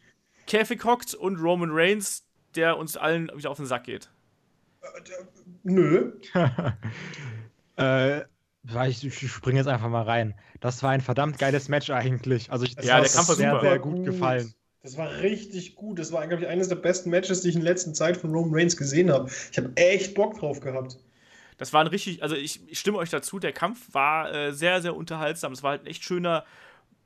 Käfig 0.46 0.84
hockt 0.84 1.14
und 1.14 1.36
Roman 1.38 1.70
Reigns, 1.72 2.24
der 2.54 2.78
uns 2.78 2.96
allen 2.96 3.30
wieder 3.34 3.50
auf 3.50 3.56
den 3.56 3.66
Sack 3.66 3.84
geht. 3.84 4.10
Nö. 5.64 6.12
äh, 7.76 8.20
ich, 8.88 9.04
ich 9.04 9.30
springe 9.30 9.58
jetzt 9.58 9.66
einfach 9.68 9.88
mal 9.88 10.02
rein. 10.02 10.34
Das 10.60 10.82
war 10.82 10.90
ein 10.90 11.00
verdammt 11.00 11.38
geiles 11.38 11.68
Match 11.68 11.90
eigentlich. 11.90 12.50
Also 12.50 12.64
ich, 12.64 12.74
Das 12.74 12.86
Ja, 12.86 12.94
war 12.94 13.00
der 13.02 13.10
Kampf 13.10 13.28
war 13.28 13.36
sehr, 13.36 13.50
super. 13.52 13.60
sehr 13.60 13.78
gut 13.78 14.04
gefallen. 14.04 14.54
Das 14.82 14.96
war 14.96 15.10
richtig 15.20 15.74
gut. 15.74 15.98
Das 15.98 16.12
war, 16.12 16.26
glaube 16.28 16.44
ich, 16.44 16.48
eines 16.48 16.68
der 16.68 16.76
besten 16.76 17.10
Matches, 17.10 17.40
die 17.42 17.48
ich 17.48 17.56
in 17.56 17.62
der 17.62 17.72
letzten 17.72 17.94
Zeit 17.94 18.16
von 18.16 18.30
Roman 18.32 18.54
Reigns 18.54 18.76
gesehen 18.76 19.10
habe. 19.10 19.30
Ich 19.50 19.58
habe 19.58 19.72
echt 19.76 20.14
Bock 20.14 20.38
drauf 20.38 20.60
gehabt. 20.60 20.98
Das 21.58 21.72
war 21.72 21.80
ein 21.80 21.86
richtig, 21.86 22.22
also 22.22 22.36
ich, 22.36 22.60
ich 22.68 22.78
stimme 22.78 22.98
euch 22.98 23.10
dazu, 23.10 23.38
der 23.38 23.52
Kampf 23.52 23.92
war 23.94 24.32
äh, 24.34 24.52
sehr, 24.52 24.82
sehr 24.82 24.94
unterhaltsam. 24.94 25.52
Es 25.52 25.62
war 25.62 25.70
halt 25.72 25.82
ein 25.84 25.86
echt 25.86 26.04
schöner 26.04 26.44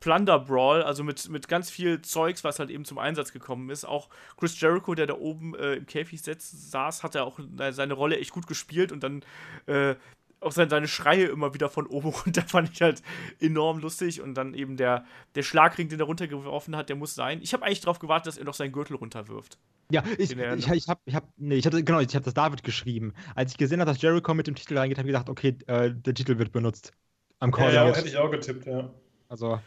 Plunder-Brawl, 0.01 0.83
also 0.83 1.05
mit, 1.05 1.29
mit 1.29 1.49
ganz 1.49 1.71
viel 1.71 2.01
Zeugs, 2.03 2.43
was 2.45 2.59
halt 2.59 2.71
eben 2.71 2.85
zum 2.85 2.99
Einsatz 2.99 3.33
gekommen 3.33 3.71
ist. 3.71 3.85
Auch 3.85 4.09
Chris 4.39 4.59
Jericho, 4.61 4.95
der 4.95 5.07
da 5.07 5.15
oben 5.15 5.55
äh, 5.55 5.75
im 5.75 5.87
Käfig 5.87 6.23
saß, 6.23 7.03
hat 7.03 7.15
er 7.15 7.25
auch 7.25 7.39
seine 7.71 7.95
Rolle 7.95 8.19
echt 8.19 8.31
gut 8.33 8.47
gespielt 8.47 8.93
und 8.93 9.03
dann 9.03 9.23
äh, 9.67 9.95
auch 10.41 10.53
seine, 10.53 10.71
seine 10.71 10.89
Schreie 10.89 11.27
immer 11.27 11.53
wieder 11.55 11.69
von 11.69 11.87
oben 11.87 12.09
runter 12.25 12.43
fand 12.43 12.71
ich 12.73 12.81
halt 12.83 13.03
enorm 13.41 13.79
lustig 13.81 14.21
und 14.23 14.35
dann 14.35 14.55
eben 14.55 14.77
der, 14.77 15.05
der 15.35 15.43
Schlagring, 15.43 15.89
den 15.89 16.01
er 16.01 16.07
runtergeworfen 16.07 16.77
hat, 16.77 16.89
der 16.89 16.97
muss 16.97 17.15
sein. 17.15 17.41
Ich 17.43 17.53
habe 17.53 17.65
eigentlich 17.65 17.81
darauf 17.81 17.99
gewartet, 17.99 18.29
dass 18.29 18.39
er 18.39 18.45
noch 18.45 18.55
seinen 18.55 18.73
Gürtel 18.73 18.97
runterwirft. 18.97 19.59
Ja, 19.93 20.05
ich, 20.19 20.31
ich, 20.39 20.69
ich 20.71 20.89
habe, 20.89 21.01
ich 21.05 21.15
hab, 21.17 21.29
nee, 21.37 21.57
ich 21.57 21.67
hatte, 21.67 21.83
genau, 21.83 21.99
ich 21.99 22.15
habe 22.15 22.25
das 22.25 22.35
David 22.35 22.63
geschrieben. 22.63 23.13
Als 23.35 23.53
ich 23.53 23.59
gesehen 23.59 23.81
habe, 23.81 23.91
dass 23.91 24.01
Jericho 24.01 24.35
mit 24.35 24.47
dem 24.47 24.55
Titel 24.55 24.79
reingeht, 24.79 24.99
habe 24.99 25.09
ich 25.09 25.13
gedacht, 25.13 25.29
okay, 25.29 25.59
äh, 25.67 25.93
der 25.93 26.15
Titel 26.15 26.39
wird 26.39 26.53
benutzt. 26.53 26.93
Am 27.41 27.51
Ja, 27.55 27.71
Call. 27.71 27.73
ja, 27.73 27.87
hätte 27.95 28.09
ich 28.09 28.17
auch 28.17 28.31
getippt, 28.31 28.67
ja. 28.67 28.91
Also, 29.29 29.61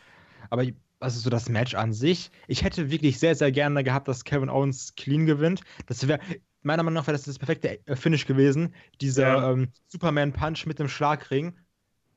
aber 0.50 0.66
also 1.00 1.20
so 1.20 1.30
das 1.30 1.50
Match 1.50 1.76
an 1.76 1.91
sich, 1.94 2.32
ich 2.48 2.64
hätte 2.64 2.89
wirklich 2.89 3.20
sehr, 3.20 3.36
sehr 3.36 3.52
gerne 3.52 3.84
gehabt, 3.84 4.08
dass 4.08 4.24
Kevin 4.24 4.50
Owens 4.50 4.96
clean 4.96 5.26
gewinnt. 5.26 5.62
Das 5.88 6.08
wäre, 6.08 6.20
meiner 6.62 6.84
Meinung 6.84 6.96
nach, 6.96 7.08
wäre 7.08 7.18
das 7.18 7.24
das 7.24 7.38
perfekte 7.39 7.86
äh, 7.86 7.96
Finish 7.96 8.26
gewesen. 8.26 8.74
Dieser 9.02 9.28
Ja. 9.28 9.52
ähm, 9.52 9.70
Superman-Punch 9.89 10.66
mit 10.66 10.80
dem 10.80 10.88
Schlagring. 10.88 11.58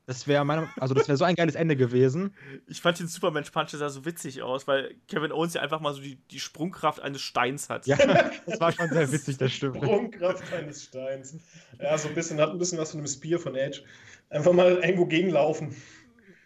Das 0.05 0.25
wäre 0.25 0.45
meiner, 0.45 0.69
also 0.79 0.93
das 0.93 1.09
wäre 1.09 1.17
so 1.17 1.25
ein 1.25 1.35
geiles 1.35 1.55
Ende 1.55 1.75
gewesen. 1.75 2.33
Ich 2.67 2.79
fand 2.79 2.97
den 2.97 3.09
Superman 3.09 3.43
Punch 3.43 3.71
sah 3.71 3.89
so 3.89 4.05
witzig 4.05 4.41
aus, 4.41 4.65
weil 4.65 4.95
Kevin 5.09 5.33
Owens 5.33 5.53
ja 5.53 5.61
einfach 5.61 5.81
mal 5.81 5.93
so 5.93 5.99
die, 5.99 6.15
die 6.31 6.39
Sprungkraft 6.39 7.01
eines 7.01 7.19
Steins 7.21 7.67
hat. 7.69 7.85
Ja, 7.87 7.97
das 8.45 8.57
war 8.61 8.71
schon 8.71 8.87
sehr 8.87 9.11
witzig, 9.11 9.37
das 9.37 9.51
stimmt. 9.51 9.75
Sprungkraft 9.75 10.53
eines 10.53 10.85
Steins. 10.85 11.35
Ja, 11.81 11.97
so 11.97 12.07
ein 12.07 12.15
bisschen, 12.15 12.39
hat 12.39 12.51
ein 12.51 12.57
bisschen 12.57 12.77
was 12.77 12.91
von 12.91 13.01
einem 13.01 13.07
Spear 13.09 13.37
von 13.37 13.53
Edge. 13.55 13.83
Einfach 14.29 14.53
mal 14.53 14.77
irgendwo 14.77 15.05
gegenlaufen. 15.07 15.75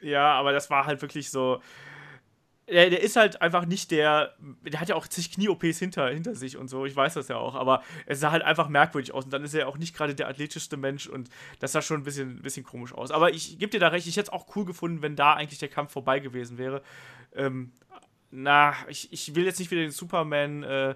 Ja, 0.01 0.33
aber 0.33 0.51
das 0.51 0.69
war 0.69 0.85
halt 0.85 1.01
wirklich 1.01 1.29
so. 1.29 1.61
Der, 2.67 2.89
der 2.89 3.01
ist 3.01 3.17
halt 3.17 3.41
einfach 3.41 3.65
nicht 3.65 3.91
der. 3.91 4.35
Der 4.39 4.79
hat 4.79 4.89
ja 4.89 4.95
auch 4.95 5.07
zig 5.07 5.31
Knie-OPs 5.33 5.79
hinter, 5.79 6.09
hinter 6.09 6.35
sich 6.35 6.57
und 6.57 6.69
so, 6.69 6.85
ich 6.85 6.95
weiß 6.95 7.15
das 7.15 7.27
ja 7.27 7.35
auch, 7.35 7.55
aber 7.55 7.83
es 8.05 8.19
sah 8.19 8.31
halt 8.31 8.43
einfach 8.43 8.69
merkwürdig 8.69 9.13
aus 9.13 9.25
und 9.25 9.33
dann 9.33 9.43
ist 9.43 9.53
er 9.53 9.67
auch 9.67 9.77
nicht 9.77 9.95
gerade 9.95 10.15
der 10.15 10.29
athletischste 10.29 10.77
Mensch 10.77 11.07
und 11.07 11.29
das 11.59 11.73
sah 11.73 11.81
schon 11.81 12.01
ein 12.01 12.03
bisschen, 12.03 12.41
bisschen 12.41 12.63
komisch 12.63 12.93
aus. 12.93 13.11
Aber 13.11 13.31
ich 13.33 13.59
gebe 13.59 13.71
dir 13.71 13.79
da 13.79 13.89
recht, 13.89 14.07
ich 14.07 14.15
hätte 14.15 14.27
es 14.27 14.33
auch 14.33 14.55
cool 14.55 14.63
gefunden, 14.63 15.01
wenn 15.01 15.15
da 15.15 15.33
eigentlich 15.33 15.59
der 15.59 15.69
Kampf 15.69 15.91
vorbei 15.91 16.19
gewesen 16.19 16.57
wäre. 16.57 16.81
Ähm, 17.35 17.73
na, 18.29 18.73
ich, 18.87 19.11
ich 19.11 19.35
will 19.35 19.43
jetzt 19.45 19.59
nicht 19.59 19.71
wieder 19.71 19.81
den 19.81 19.91
Superman 19.91 20.63
äh, 20.63 20.95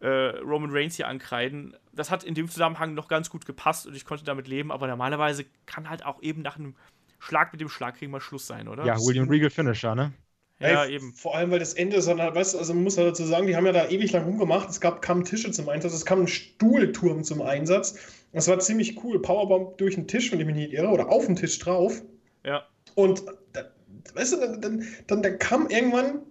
äh, 0.00 0.38
Roman 0.40 0.70
Reigns 0.72 0.96
hier 0.96 1.08
ankreiden. 1.08 1.76
Das 1.92 2.10
hat 2.10 2.24
in 2.24 2.34
dem 2.34 2.48
Zusammenhang 2.48 2.94
noch 2.94 3.08
ganz 3.08 3.30
gut 3.30 3.44
gepasst 3.44 3.86
und 3.86 3.94
ich 3.94 4.04
konnte 4.04 4.24
damit 4.24 4.48
leben, 4.48 4.72
aber 4.72 4.86
normalerweise 4.86 5.44
kann 5.66 5.90
halt 5.90 6.04
auch 6.04 6.22
eben 6.22 6.42
nach 6.42 6.56
einem 6.58 6.74
Schlag 7.22 7.52
mit 7.52 7.60
dem 7.60 7.68
Schlagring 7.68 8.10
mal 8.10 8.20
Schluss 8.20 8.46
sein, 8.46 8.66
oder? 8.66 8.84
Ja, 8.84 8.96
William 8.98 9.28
Regal 9.28 9.50
Finisher, 9.50 9.94
ne? 9.94 10.12
ja 10.58 10.84
Ey, 10.84 10.94
eben. 10.94 11.12
Vor 11.12 11.36
allem, 11.36 11.52
weil 11.52 11.60
das 11.60 11.74
Ende, 11.74 12.02
sondern, 12.02 12.34
weißt 12.34 12.54
du, 12.54 12.58
also 12.58 12.74
man 12.74 12.82
muss 12.82 12.98
halt 12.98 13.08
dazu 13.08 13.24
sagen, 13.24 13.46
die 13.46 13.54
haben 13.54 13.64
ja 13.64 13.72
da 13.72 13.88
ewig 13.88 14.10
lang 14.12 14.24
rumgemacht. 14.24 14.68
Es 14.68 14.80
gab, 14.80 15.02
kamen 15.02 15.24
Tische 15.24 15.50
zum 15.52 15.68
Einsatz, 15.68 15.92
es 15.92 16.04
kam 16.04 16.22
ein 16.22 16.28
Stuhlturm 16.28 17.22
zum 17.22 17.40
Einsatz. 17.40 17.96
Das 18.32 18.48
war 18.48 18.58
ziemlich 18.58 19.02
cool. 19.04 19.22
Powerbomb 19.22 19.78
durch 19.78 19.94
den 19.94 20.08
Tisch, 20.08 20.32
wenn 20.32 20.40
ich 20.40 20.46
mich 20.46 20.56
nicht 20.56 20.72
irre, 20.72 20.88
oder 20.88 21.10
auf 21.10 21.26
den 21.26 21.36
Tisch 21.36 21.58
drauf. 21.60 22.02
Ja. 22.44 22.66
Und 22.96 23.22
da, 23.52 23.70
weißt 24.14 24.32
du, 24.32 24.36
dann, 24.38 24.60
dann, 24.60 24.86
dann, 25.06 25.22
dann 25.22 25.38
kam 25.38 25.68
irgendwann 25.68 26.22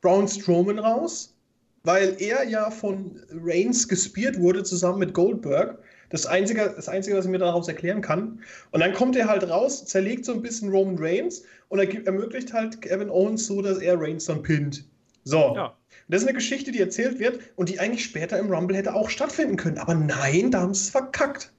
Braun 0.00 0.28
Strowman 0.28 0.78
raus, 0.78 1.36
weil 1.82 2.16
er 2.20 2.44
ja 2.48 2.70
von 2.70 3.20
Reigns 3.32 3.88
gespielt 3.88 4.38
wurde 4.38 4.62
zusammen 4.62 5.00
mit 5.00 5.12
Goldberg. 5.12 5.78
Das 6.10 6.26
Einzige, 6.26 6.72
das 6.76 6.88
Einzige, 6.88 7.16
was 7.16 7.24
ich 7.24 7.30
mir 7.30 7.38
daraus 7.38 7.68
erklären 7.68 8.02
kann. 8.02 8.40
Und 8.72 8.80
dann 8.80 8.92
kommt 8.92 9.16
er 9.16 9.28
halt 9.28 9.48
raus, 9.48 9.84
zerlegt 9.86 10.24
so 10.24 10.32
ein 10.32 10.42
bisschen 10.42 10.70
Roman 10.70 10.96
Reigns 10.98 11.44
und 11.68 11.78
er 11.78 12.06
ermöglicht 12.06 12.52
halt 12.52 12.82
Kevin 12.82 13.08
Owens 13.10 13.46
so, 13.46 13.62
dass 13.62 13.78
er 13.78 13.98
Reigns 13.98 14.26
dann 14.26 14.42
pinnt. 14.42 14.84
So. 15.24 15.54
Ja. 15.56 15.76
Das 16.08 16.22
ist 16.22 16.28
eine 16.28 16.34
Geschichte, 16.36 16.72
die 16.72 16.80
erzählt 16.80 17.20
wird 17.20 17.40
und 17.56 17.68
die 17.68 17.78
eigentlich 17.78 18.04
später 18.04 18.38
im 18.38 18.52
Rumble 18.52 18.76
hätte 18.76 18.94
auch 18.94 19.08
stattfinden 19.08 19.56
können. 19.56 19.78
Aber 19.78 19.94
nein, 19.94 20.50
da 20.50 20.60
haben 20.62 20.74
sie 20.74 20.82
es 20.82 20.90
verkackt. 20.90 21.52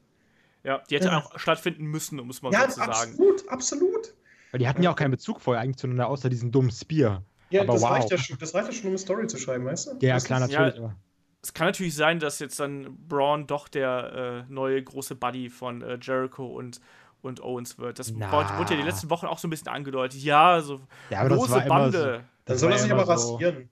Ja, 0.64 0.84
die 0.90 0.96
hätte 0.96 1.08
Ja. 1.08 1.18
auch 1.20 1.40
stattfinden 1.40 1.86
müssen, 1.86 2.20
um 2.20 2.30
es 2.30 2.42
mal 2.42 2.52
Ja, 2.52 2.64
so 2.64 2.68
zu 2.68 2.80
sagen. 2.80 2.92
absolut, 2.92 3.50
absolut. 3.50 4.14
Weil 4.52 4.60
die 4.60 4.68
hatten 4.68 4.84
ja 4.84 4.92
auch 4.92 4.96
keinen 4.98 5.12
Bezug 5.12 5.40
vorher 5.40 5.62
eigentlich 5.64 5.78
zueinander, 5.78 6.08
außer 6.10 6.30
diesen 6.30 6.52
dummen 6.52 6.72
Spear. 6.72 7.24
Ja, 7.50 7.62
Aber 7.62 7.74
das, 7.74 7.82
wow. 7.82 7.92
reicht 7.92 8.12
ja 8.12 8.18
schon, 8.18 8.38
das 8.40 8.54
reicht 8.54 8.68
ja 8.68 8.74
schon, 8.74 8.84
um 8.84 8.90
eine 8.90 8.98
Story 8.98 9.28
zu 9.28 9.38
schreiben, 9.38 9.66
weißt 9.66 9.88
du? 9.88 10.06
Ja, 10.06 10.16
Das 10.16 10.26
klar, 10.26 10.40
natürlich. 10.42 10.76
ja, 10.76 10.82
aber 10.84 10.96
Es 11.44 11.54
kann 11.54 11.68
natürlich 11.68 11.96
sein, 11.96 12.20
dass 12.20 12.40
jetzt 12.40 12.60
dann 12.60 12.96
Braun 13.08 13.48
doch 13.48 13.68
der 13.68 14.46
äh, 14.48 14.52
neue 14.54 14.82
große 14.84 15.16
Buddy 15.16 15.50
von 15.50 15.82
äh, 15.82 15.98
Jericho 16.02 16.46
und, 16.46 16.80
und 17.24 17.42
Owens 17.42 17.78
wird. 17.80 17.98
Das 17.98 18.12
Na. 18.12 18.32
wurde, 18.32 18.74
ja 18.74 18.80
die 18.82 18.86
letzten 18.88 19.10
Wochen 19.10 19.26
auch 19.26 19.40
so 19.40 19.48
ein 19.48 19.50
bisschen 19.52 19.70
angedeutet. 19.70 20.22
Ja, 20.22 20.62
so 20.62 20.82
Ja, 21.10 21.22
immer 21.66 21.70
Bande. 21.70 21.98
so- 22.00 22.06
Dann 22.06 22.24
das 22.46 22.60
soll 22.60 22.72
er 22.72 22.78
sich 22.78 22.92
aber 22.92 23.06
so- 23.18 23.34
rasieren. 23.36 23.70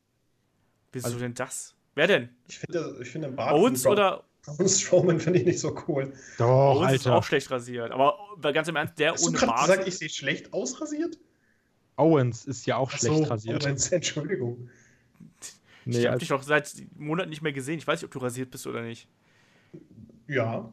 Wieso 0.91 1.05
Also- 1.07 1.19
denn 1.19 1.33
das? 1.35 1.75
Wer 1.95 2.07
denn? 2.07 2.29
Ich 2.47 2.59
finde, 2.59 2.97
ich 3.01 3.09
finde 3.09 3.27
den 3.27 3.35
Bart 3.35 3.53
Owens 3.53 3.85
oder 3.85 4.23
Braun 4.45 4.67
Strowman 4.69 5.19
finde 5.19 5.39
ich 5.39 5.45
nicht 5.45 5.59
so 5.59 5.75
cool. 5.87 6.13
Doch, 6.37 6.75
Owens 6.77 6.93
ist 6.93 7.05
Alter. 7.07 7.17
auch 7.17 7.23
schlecht 7.23 7.51
rasiert. 7.51 7.91
Aber 7.91 8.17
ganz 8.53 8.67
im 8.67 8.75
Ernst, 8.77 8.97
der 8.97 9.11
Hast 9.13 9.27
ohne 9.27 9.37
gerade 9.37 9.51
Bart. 9.51 9.67
gesagt, 9.67 9.87
ich 9.87 9.97
sehe 9.97 10.09
schlecht 10.09 10.53
ausrasiert? 10.53 11.17
Owens 11.97 12.45
ist 12.45 12.65
ja 12.65 12.77
auch 12.77 12.89
Ach 12.93 12.97
schlecht 12.97 13.15
so, 13.15 13.23
rasiert. 13.25 13.63
Owens, 13.65 13.91
Entschuldigung. 13.91 14.69
Ich 15.85 15.97
Nee, 15.97 15.99
habe 16.03 16.09
also, 16.11 16.19
dich 16.19 16.29
doch 16.29 16.43
seit 16.43 16.73
Monaten 16.97 17.29
nicht 17.29 17.41
mehr 17.41 17.53
gesehen. 17.53 17.77
Ich 17.79 17.87
weiß 17.87 18.01
nicht, 18.01 18.05
ob 18.05 18.11
du 18.11 18.19
rasiert 18.19 18.51
bist 18.51 18.67
oder 18.67 18.81
nicht. 18.81 19.07
Ja. 20.27 20.71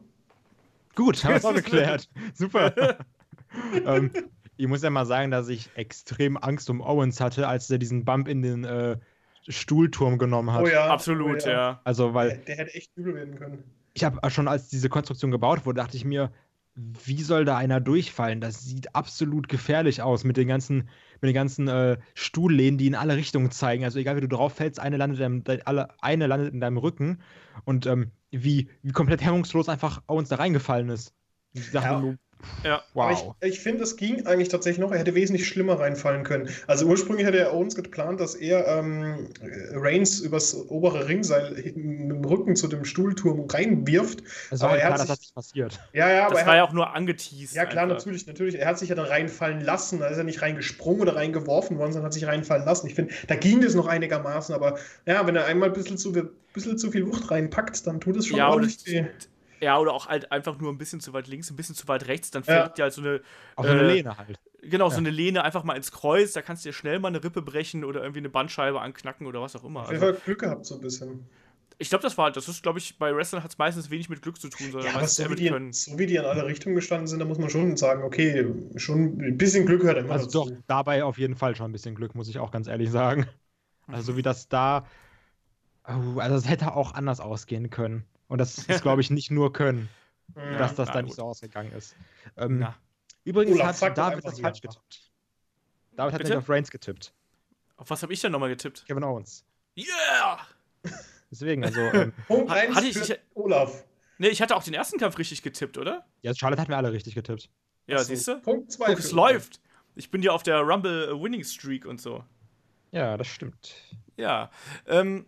gut, 0.95 1.23
haben 1.23 1.31
wir 1.31 1.37
es 1.37 1.45
auch 1.45 1.53
geklärt. 1.53 2.09
Super. 2.33 2.73
ähm, 3.85 4.11
ich 4.57 4.67
muss 4.67 4.81
ja 4.83 4.89
mal 4.89 5.05
sagen, 5.05 5.31
dass 5.31 5.49
ich 5.49 5.71
extrem 5.75 6.37
Angst 6.37 6.69
um 6.69 6.81
Owens 6.81 7.19
hatte, 7.21 7.47
als 7.47 7.69
er 7.69 7.77
diesen 7.77 8.05
Bump 8.05 8.27
in 8.27 8.41
den 8.41 8.63
äh, 8.63 8.97
Stuhlturm 9.47 10.17
genommen 10.17 10.51
hat. 10.53 10.63
Oh 10.63 10.67
ja. 10.67 10.87
Absolut, 10.87 11.45
oh 11.45 11.49
ja. 11.49 11.81
Also, 11.83 12.13
Der, 12.13 12.13
weil 12.13 12.37
der 12.47 12.57
hätte 12.57 12.73
echt 12.75 12.95
übel 12.97 13.15
werden 13.15 13.35
können. 13.35 13.63
ich 13.93 14.03
habe 14.03 14.29
schon, 14.31 14.47
als 14.47 14.69
diese 14.69 14.89
Konstruktion 14.89 15.31
gebaut 15.31 15.65
wurde, 15.65 15.77
dachte 15.81 15.97
ich 15.97 16.05
mir, 16.05 16.31
wie 16.75 17.21
soll 17.23 17.45
da 17.45 17.57
einer 17.57 17.79
durchfallen? 17.81 18.41
Das 18.41 18.63
sieht 18.63 18.95
absolut 18.95 19.47
gefährlich 19.49 20.01
aus 20.01 20.23
mit 20.23 20.37
den 20.37 20.47
ganzen, 20.47 20.89
mit 21.21 21.29
den 21.29 21.33
ganzen 21.33 21.67
äh, 21.67 21.97
Stuhllehnen, 22.13 22.77
die 22.77 22.87
in 22.87 22.95
alle 22.95 23.15
Richtungen 23.15 23.51
zeigen. 23.51 23.83
Also 23.83 23.99
egal 23.99 24.15
wie 24.17 24.21
du 24.21 24.27
drauf 24.27 24.53
fällst, 24.53 24.79
eine 24.79 24.97
landet, 24.97 25.19
in 25.19 25.43
deinem, 25.43 25.61
alle, 25.65 25.89
eine 26.01 26.27
landet 26.27 26.53
in 26.53 26.59
deinem 26.59 26.77
Rücken 26.77 27.21
und 27.65 27.85
ähm, 27.85 28.11
wie, 28.31 28.69
wie 28.81 28.91
komplett 28.91 29.21
hemmungslos 29.23 29.69
einfach 29.69 30.01
Owens 30.07 30.29
da 30.29 30.35
reingefallen 30.37 30.89
ist. 30.89 31.13
Ich 31.53 31.71
dachte, 31.71 31.87
Ja. 31.87 32.17
Ja. 32.63 32.83
Wow. 32.93 33.35
ich, 33.41 33.53
ich 33.53 33.59
finde, 33.59 33.83
es 33.83 33.97
ging 33.97 34.25
eigentlich 34.25 34.49
tatsächlich 34.49 34.79
noch. 34.79 34.91
Er 34.91 34.99
hätte 34.99 35.15
wesentlich 35.15 35.47
schlimmer 35.47 35.79
reinfallen 35.79 36.23
können. 36.23 36.49
Also 36.67 36.85
ursprünglich 36.85 37.25
hätte 37.25 37.39
er 37.39 37.53
Owens 37.53 37.75
geplant, 37.75 38.19
dass 38.19 38.35
er 38.35 38.67
ähm, 38.67 39.29
Reigns 39.73 40.19
übers 40.19 40.55
obere 40.69 41.07
Ringseil 41.07 41.51
mit 41.51 41.75
dem 41.75 42.25
Rücken 42.25 42.55
zu 42.55 42.67
dem 42.67 42.85
Stuhlturm 42.85 43.47
reinwirft. 43.49 44.23
Das 44.49 44.61
war 44.61 44.69
aber 44.69 44.79
ja 44.79 44.87
klar, 44.87 44.97
dass 44.97 45.07
das 45.07 45.19
nicht 45.19 45.35
passiert. 45.35 45.79
Ja, 45.93 46.09
ja, 46.09 46.25
aber 46.25 46.35
das 46.35 46.45
war 46.45 46.55
ja 46.55 46.63
auch 46.63 46.73
nur 46.73 46.93
angeteased. 46.93 47.55
Ja, 47.55 47.65
klar, 47.65 47.83
einfach. 47.83 47.97
natürlich, 47.97 48.27
natürlich. 48.27 48.59
Er 48.59 48.67
hat 48.67 48.79
sich 48.79 48.89
ja 48.89 48.95
dann 48.95 49.05
reinfallen 49.05 49.61
lassen. 49.61 49.99
Da 49.99 50.07
ist 50.07 50.17
er 50.17 50.23
nicht 50.23 50.41
reingesprungen 50.41 51.01
oder 51.01 51.15
reingeworfen 51.15 51.77
worden, 51.77 51.93
sondern 51.93 52.07
hat 52.07 52.13
sich 52.13 52.27
reinfallen 52.27 52.65
lassen. 52.65 52.87
Ich 52.87 52.95
finde, 52.95 53.13
da 53.27 53.35
ging 53.35 53.61
das 53.61 53.73
noch 53.73 53.87
einigermaßen. 53.87 54.53
Aber 54.53 54.77
ja, 55.05 55.25
wenn 55.25 55.35
er 55.35 55.45
einmal 55.45 55.69
ein 55.69 55.73
bisschen 55.73 55.97
zu, 55.97 56.13
bisschen 56.53 56.77
zu 56.77 56.91
viel 56.91 57.07
Wucht 57.07 57.31
reinpackt, 57.31 57.85
dann 57.87 57.99
tut 57.99 58.17
es 58.17 58.27
schon 58.27 58.37
ja, 58.37 58.49
ordentlich 58.49 58.85
weh. 58.85 59.05
Ja, 59.61 59.79
oder 59.79 59.93
auch 59.93 60.07
halt 60.07 60.31
einfach 60.31 60.57
nur 60.59 60.71
ein 60.71 60.77
bisschen 60.77 60.99
zu 60.99 61.13
weit 61.13 61.27
links, 61.27 61.49
ein 61.49 61.55
bisschen 61.55 61.75
zu 61.75 61.87
weit 61.87 62.07
rechts, 62.07 62.31
dann 62.31 62.43
fällt 62.43 62.77
dir 62.77 62.83
halt 62.83 62.93
so 62.93 63.01
eine. 63.01 63.21
Auch 63.55 63.63
so 63.63 63.71
eine 63.71 63.81
äh, 63.81 63.93
Lehne 63.95 64.17
halt. 64.17 64.39
Genau, 64.61 64.85
ja. 64.85 64.91
so 64.91 64.97
eine 64.97 65.09
Lehne 65.09 65.43
einfach 65.43 65.63
mal 65.63 65.75
ins 65.75 65.91
Kreuz, 65.91 66.33
da 66.33 66.41
kannst 66.41 66.65
du 66.65 66.69
dir 66.69 66.73
schnell 66.73 66.99
mal 66.99 67.09
eine 67.09 67.23
Rippe 67.23 67.41
brechen 67.41 67.83
oder 67.83 68.01
irgendwie 68.01 68.19
eine 68.19 68.29
Bandscheibe 68.29 68.81
anknacken 68.81 69.27
oder 69.27 69.41
was 69.41 69.55
auch 69.55 69.63
immer. 69.63 69.81
Auf 69.81 69.91
jeden 69.91 70.03
also, 70.03 70.19
Glück 70.25 70.39
gehabt, 70.39 70.65
so 70.65 70.75
ein 70.75 70.81
bisschen. 70.81 71.27
Ich 71.79 71.89
glaube, 71.89 72.01
das 72.01 72.17
war, 72.17 72.31
das 72.31 72.47
ist, 72.47 72.63
glaube 72.63 72.79
ich, 72.79 72.97
bei 72.97 73.15
Wrestlern 73.15 73.43
hat 73.43 73.51
es 73.51 73.57
meistens 73.59 73.91
wenig 73.91 74.09
mit 74.09 74.23
Glück 74.23 74.41
zu 74.41 74.49
tun, 74.49 74.71
sondern 74.71 74.93
ja, 74.93 75.07
so, 75.07 75.29
wie 75.29 75.35
die, 75.35 75.49
können. 75.49 75.71
so 75.73 75.97
wie 75.99 76.07
die 76.07 76.15
in 76.15 76.25
alle 76.25 76.45
Richtungen 76.45 76.73
gestanden 76.73 77.07
sind, 77.07 77.19
da 77.19 77.25
muss 77.25 77.37
man 77.37 77.51
schon 77.51 77.77
sagen, 77.77 78.03
okay, 78.03 78.47
schon 78.77 79.21
ein 79.21 79.37
bisschen 79.37 79.67
Glück 79.67 79.81
gehört 79.81 79.99
immer 79.99 80.11
Also 80.11 80.25
dazu. 80.25 80.49
doch, 80.49 80.57
dabei 80.65 81.03
auf 81.03 81.19
jeden 81.19 81.35
Fall 81.35 81.55
schon 81.55 81.69
ein 81.69 81.73
bisschen 81.73 81.93
Glück, 81.93 82.15
muss 82.15 82.29
ich 82.29 82.39
auch 82.39 82.49
ganz 82.51 82.67
ehrlich 82.67 82.89
sagen. 82.89 83.27
Also 83.89 84.17
wie 84.17 84.21
das 84.21 84.49
da, 84.49 84.85
oh, 85.87 86.19
also 86.19 86.35
es 86.35 86.47
hätte 86.47 86.75
auch 86.75 86.93
anders 86.93 87.19
ausgehen 87.19 87.69
können. 87.69 88.05
Und 88.27 88.39
das 88.39 88.57
ist, 88.57 88.81
glaube 88.81 89.01
ich, 89.01 89.09
nicht 89.11 89.31
nur 89.31 89.53
können 89.53 89.89
ja, 90.35 90.57
dass 90.57 90.75
das 90.75 90.91
da 90.91 91.01
nicht 91.01 91.15
so 91.15 91.23
ausgegangen 91.23 91.71
ist. 91.71 91.95
Ähm, 92.35 92.67
übrigens 93.23 93.55
Olaf, 93.55 93.81
hat 93.81 93.97
David 93.97 94.25
das 94.25 94.39
falsch 94.39 94.61
getippt. 94.61 95.11
David 95.95 96.13
hat 96.13 96.23
nicht 96.23 96.35
auf 96.35 96.49
Reigns 96.49 96.69
getippt. 96.69 97.13
Auf 97.77 97.89
was 97.89 98.01
habe 98.03 98.13
ich 98.13 98.21
denn 98.21 98.31
nochmal 98.31 98.49
getippt? 98.49 98.85
Kevin 98.87 99.03
Owens. 99.03 99.45
Yeah! 99.77 100.39
Deswegen, 101.31 101.63
also. 101.63 101.79
Ähm, 101.93 102.13
Punkt 102.27 102.49
1 102.49 102.75
hatte 102.75 102.87
ich, 102.87 102.95
ich, 102.95 103.19
Olaf. 103.33 103.85
Nee, 104.17 104.29
ich 104.29 104.41
hatte 104.41 104.55
auch 104.55 104.63
den 104.63 104.73
ersten 104.73 104.97
Kampf 104.97 105.17
richtig 105.17 105.43
getippt, 105.43 105.77
oder? 105.77 106.05
Ja, 106.21 106.33
Charlotte 106.33 106.61
hat 106.61 106.69
mir 106.69 106.77
alle 106.77 106.91
richtig 106.91 107.15
getippt. 107.15 107.49
Ja, 107.85 107.99
so. 107.99 108.05
siehst 108.05 108.27
du? 108.27 108.39
Punkt 108.41 108.71
2. 108.71 108.93
Es 108.93 109.11
läuft. 109.11 109.59
Ich 109.95 110.09
bin 110.09 110.21
ja 110.21 110.31
auf 110.31 110.43
der 110.43 110.61
Rumble 110.61 111.21
Winning 111.21 111.43
Streak 111.43 111.85
und 111.85 112.01
so. 112.01 112.23
Ja, 112.91 113.17
das 113.17 113.27
stimmt. 113.27 113.75
Ja. 114.15 114.49
Ähm, 114.87 115.27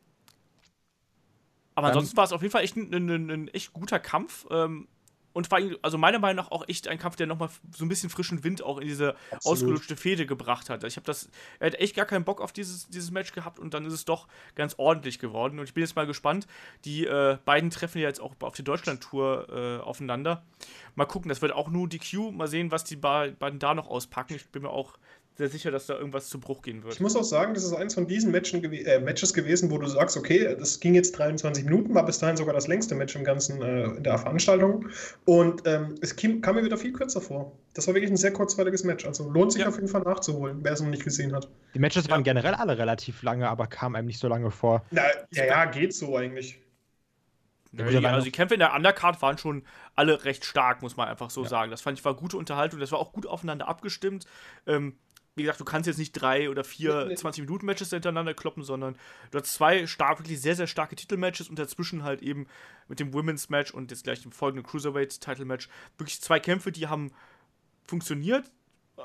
aber 1.80 1.88
Dann, 1.88 1.98
ansonsten 1.98 2.18
war 2.18 2.26
es 2.26 2.34
auf 2.34 2.42
jeden 2.42 2.52
Fall 2.52 2.64
echt 2.64 2.76
ein, 2.76 2.94
ein, 2.94 3.30
ein 3.30 3.48
echt 3.50 3.74
guter 3.74 4.00
Kampf. 4.00 4.46
Ähm, 4.52 4.88
und 5.32 5.48
vor 5.48 5.60
allem, 5.60 5.78
also 5.82 5.98
meiner 5.98 6.20
Meinung 6.20 6.44
nach 6.44 6.52
auch 6.52 6.68
echt 6.68 6.88
ein 6.88 6.98
Kampf, 6.98 7.16
der 7.16 7.28
nochmal 7.28 7.50
so 7.74 7.86
ein 7.86 7.88
bisschen 7.88 8.10
frischen 8.10 8.44
Wind 8.44 8.64
auch 8.64 8.80
in 8.80 8.88
diese 8.88 9.16
Absolut. 9.32 9.46
ausgelutschte 9.46 9.96
Fehde 9.96 10.26
gebracht 10.26 10.70
hat. 10.70 10.84
Ich 10.84 10.98
habe 10.98 11.06
das, 11.06 11.30
er 11.60 11.68
hat 11.68 11.76
echt 11.76 11.96
gar 11.96 12.06
keinen 12.06 12.26
Bock 12.26 12.42
auf 12.42 12.52
dieses, 12.52 12.90
dieses 12.90 13.12
Match 13.12 13.32
gehabt 13.32 13.60
und 13.60 13.74
dann 13.74 13.86
ist 13.86 13.94
es 13.94 14.06
doch 14.06 14.28
ganz 14.56 14.76
ordentlich 14.78 15.20
geworden. 15.20 15.60
Und 15.60 15.66
ich 15.66 15.74
bin 15.74 15.82
jetzt 15.82 15.96
mal 15.96 16.08
gespannt. 16.08 16.48
Die 16.84 17.06
äh, 17.06 17.38
beiden 17.46 17.70
treffen 17.70 18.00
ja 18.00 18.08
jetzt 18.08 18.20
auch 18.20 18.36
auf 18.42 18.56
die 18.56 18.64
Deutschland-Tour 18.64 19.48
äh, 19.50 19.84
aufeinander. 19.84 20.44
Mal 20.96 21.06
gucken, 21.06 21.30
das 21.30 21.42
wird 21.42 21.54
auch 21.54 21.70
nur 21.70 21.88
die 21.88 22.00
Q. 22.00 22.32
Mal 22.32 22.48
sehen, 22.48 22.72
was 22.72 22.84
die 22.84 22.96
beiden 22.96 23.60
da 23.60 23.74
noch 23.74 23.88
auspacken. 23.88 24.34
Ich 24.34 24.50
bin 24.50 24.64
mir 24.64 24.72
auch 24.72 24.98
sehr 25.40 25.48
sicher, 25.48 25.72
dass 25.72 25.88
da 25.88 25.96
irgendwas 25.96 26.28
zu 26.28 26.38
Bruch 26.38 26.62
gehen 26.62 26.84
wird. 26.84 26.94
Ich 26.94 27.00
muss 27.00 27.16
auch 27.16 27.24
sagen, 27.24 27.54
das 27.54 27.64
ist 27.64 27.74
eins 27.74 27.94
von 27.94 28.08
diesen 28.08 28.30
Matchen, 28.30 28.62
äh, 28.62 29.00
Matches 29.00 29.34
gewesen, 29.34 29.72
wo 29.72 29.78
du 29.78 29.88
sagst, 29.88 30.18
okay, 30.18 30.54
das 30.60 30.82
ging 30.82 30.96
jetzt 30.96 31.18
23 31.18 31.64
Minuten, 31.64 31.96
war 31.96 32.06
bis 32.06 32.20
dahin 32.20 32.36
sogar 32.36 32.54
das 32.54 32.68
längste 32.68 32.94
Match 32.94 33.16
im 33.16 33.24
ganzen 33.24 33.62
äh, 33.62 33.86
in 33.86 34.04
der 34.04 34.18
Veranstaltung. 34.18 34.90
Und 35.24 35.62
ähm, 35.66 35.96
es 36.02 36.14
kam, 36.18 36.42
kam, 36.42 36.56
mir 36.56 36.66
wieder 36.66 36.78
viel 36.78 36.92
kürzer 36.92 37.22
vor. 37.22 37.58
Das 37.74 37.88
war 37.88 37.96
wirklich 37.96 38.12
ein 38.12 38.18
sehr 38.18 38.34
kurzweiliges 38.34 38.84
Match. 38.84 39.06
Also 39.06 39.30
lohnt 39.30 39.54
sich 39.54 39.62
ja. 39.62 39.70
auf 39.70 39.76
jeden 39.76 39.88
Fall 39.88 40.02
nachzuholen, 40.02 40.60
wer 40.62 40.74
es 40.74 40.82
noch 40.82 40.90
nicht 40.90 41.06
gesehen 41.06 41.34
hat. 41.34 41.48
Die 41.74 41.80
Matches 41.80 42.08
ja. 42.08 42.12
waren 42.12 42.24
generell 42.24 42.56
alle 42.56 42.78
relativ 42.78 43.24
lange, 43.24 43.48
aber 43.48 43.68
kamen 43.68 43.96
einem 43.96 44.08
nicht 44.08 44.20
so 44.20 44.28
lange 44.28 44.52
vor. 44.52 44.84
Na, 44.92 45.04
ja, 45.32 45.46
ja, 45.46 45.66
geht 45.66 45.94
so 45.94 46.18
eigentlich. 46.18 46.60
Ja, 47.72 47.86
die, 47.86 48.06
also 48.06 48.26
die 48.26 48.32
Kämpfe 48.32 48.56
in 48.56 48.60
der 48.60 48.74
Undercard 48.74 49.22
waren 49.22 49.38
schon 49.38 49.64
alle 49.96 50.26
recht 50.26 50.44
stark, 50.44 50.82
muss 50.82 50.98
man 50.98 51.08
einfach 51.08 51.30
so 51.30 51.44
ja. 51.44 51.50
sagen. 51.50 51.72
Das 51.72 51.82
fand 51.82 52.00
ich 52.00 52.04
war 52.04 52.16
gute 52.16 52.36
Unterhaltung, 52.36 52.80
das 52.80 52.92
war 52.92 53.00
auch 53.00 53.14
gut 53.14 53.28
aufeinander 53.28 53.68
abgestimmt. 53.68 54.26
Ähm, 54.66 54.98
wie 55.40 55.44
gesagt, 55.44 55.60
du 55.60 55.66
kannst 55.66 55.88
jetzt 55.88 55.98
nicht 55.98 56.12
drei 56.12 56.50
oder 56.50 56.64
vier 56.64 57.06
nee, 57.06 57.14
nee. 57.14 57.16
20-Minuten-Matches 57.16 57.90
hintereinander 57.90 58.34
kloppen, 58.34 58.64
sondern 58.64 58.98
du 59.32 59.40
hast 59.40 59.54
zwei 59.54 59.88
stark, 59.88 60.20
wirklich 60.20 60.42
sehr, 60.42 60.56
sehr 60.56 60.68
starke 60.68 60.96
Titelmatches 60.96 61.50
und 61.50 61.58
dazwischen 61.58 62.04
halt 62.04 62.22
eben 62.22 62.46
mit 62.88 63.00
dem 63.00 63.14
Women's 63.14 63.50
Match 63.50 63.74
und 63.74 63.90
jetzt 63.90 64.04
gleich 64.04 64.22
dem 64.22 64.32
folgenden 64.32 64.66
Cruiserweight-Title-Match 64.66 65.70
wirklich 65.98 66.22
zwei 66.22 66.40
Kämpfe, 66.40 66.72
die 66.72 66.88
haben 66.88 67.12
funktioniert, 67.88 68.52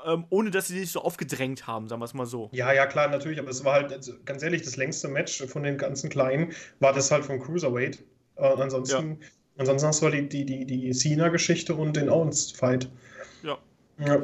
ähm, 0.05 0.25
ohne 0.29 0.51
dass 0.51 0.67
sie 0.67 0.79
sich 0.79 0.91
so 0.91 1.01
aufgedrängt 1.01 1.67
haben, 1.67 1.87
sagen 1.87 2.01
wir 2.01 2.05
es 2.05 2.13
mal 2.13 2.25
so. 2.25 2.49
Ja, 2.51 2.73
ja, 2.73 2.85
klar, 2.85 3.07
natürlich, 3.07 3.39
aber 3.39 3.49
es 3.49 3.63
war 3.63 3.73
halt, 3.73 3.93
also, 3.93 4.13
ganz 4.25 4.43
ehrlich, 4.43 4.61
das 4.61 4.75
längste 4.75 5.07
Match 5.07 5.43
von 5.47 5.63
den 5.63 5.77
ganzen 5.77 6.09
Kleinen 6.09 6.53
war 6.79 6.93
das 6.93 7.11
halt 7.11 7.25
vom 7.25 7.39
Cruiserweight. 7.39 8.03
Äh, 8.35 8.45
ansonsten, 8.45 9.19
ja. 9.21 9.27
ansonsten 9.57 9.87
hast 9.87 10.01
du 10.01 10.05
halt 10.07 10.33
die, 10.33 10.45
die, 10.45 10.65
die, 10.65 10.65
die 10.65 10.91
Cena-Geschichte 10.91 11.73
und 11.73 11.95
den 11.95 12.09
Owens-Fight. 12.09 12.89
Ja. 13.41 13.57
Ja 13.97 14.21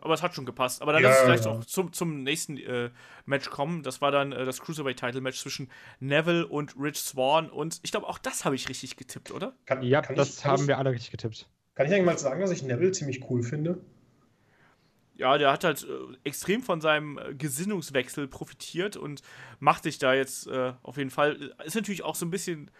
aber 0.00 0.14
es 0.14 0.22
hat 0.22 0.34
schon 0.34 0.46
gepasst. 0.46 0.82
Aber 0.82 0.92
dann 0.92 1.02
ja, 1.02 1.08
lass 1.08 1.18
uns 1.18 1.24
vielleicht 1.26 1.44
ja. 1.46 1.50
auch 1.52 1.64
zum, 1.64 1.92
zum 1.92 2.22
nächsten 2.22 2.58
äh, 2.58 2.90
Match 3.24 3.50
kommen. 3.50 3.82
Das 3.82 4.00
war 4.00 4.10
dann 4.10 4.32
äh, 4.32 4.44
das 4.44 4.60
Cruiserweight-Title-Match 4.60 5.40
zwischen 5.40 5.70
Neville 6.00 6.46
und 6.46 6.74
Rich 6.78 6.98
Swan. 6.98 7.50
Und 7.50 7.80
ich 7.82 7.90
glaube, 7.90 8.06
auch 8.06 8.18
das 8.18 8.44
habe 8.44 8.54
ich 8.54 8.68
richtig 8.68 8.96
getippt, 8.96 9.30
oder? 9.30 9.54
Kann, 9.66 9.82
ja, 9.82 10.02
kann 10.02 10.16
das 10.16 10.38
ich, 10.38 10.44
haben 10.44 10.62
ich, 10.62 10.68
wir 10.68 10.78
alle 10.78 10.90
richtig 10.90 11.10
getippt. 11.10 11.48
Kann 11.74 11.86
ich 11.86 11.92
eigentlich 11.92 12.06
mal 12.06 12.18
sagen, 12.18 12.40
dass 12.40 12.50
ich 12.50 12.62
Neville 12.62 12.92
ziemlich 12.92 13.28
cool 13.30 13.42
finde? 13.42 13.80
Ja, 15.16 15.38
der 15.38 15.50
hat 15.50 15.64
halt 15.64 15.84
äh, 15.84 16.16
extrem 16.24 16.62
von 16.62 16.80
seinem 16.80 17.18
äh, 17.18 17.34
Gesinnungswechsel 17.34 18.28
profitiert 18.28 18.96
und 18.96 19.22
macht 19.58 19.84
sich 19.84 19.98
da 19.98 20.14
jetzt 20.14 20.46
äh, 20.46 20.72
auf 20.82 20.98
jeden 20.98 21.10
Fall. 21.10 21.54
Ist 21.64 21.74
natürlich 21.74 22.02
auch 22.02 22.14
so 22.14 22.26
ein 22.26 22.30
bisschen 22.30 22.70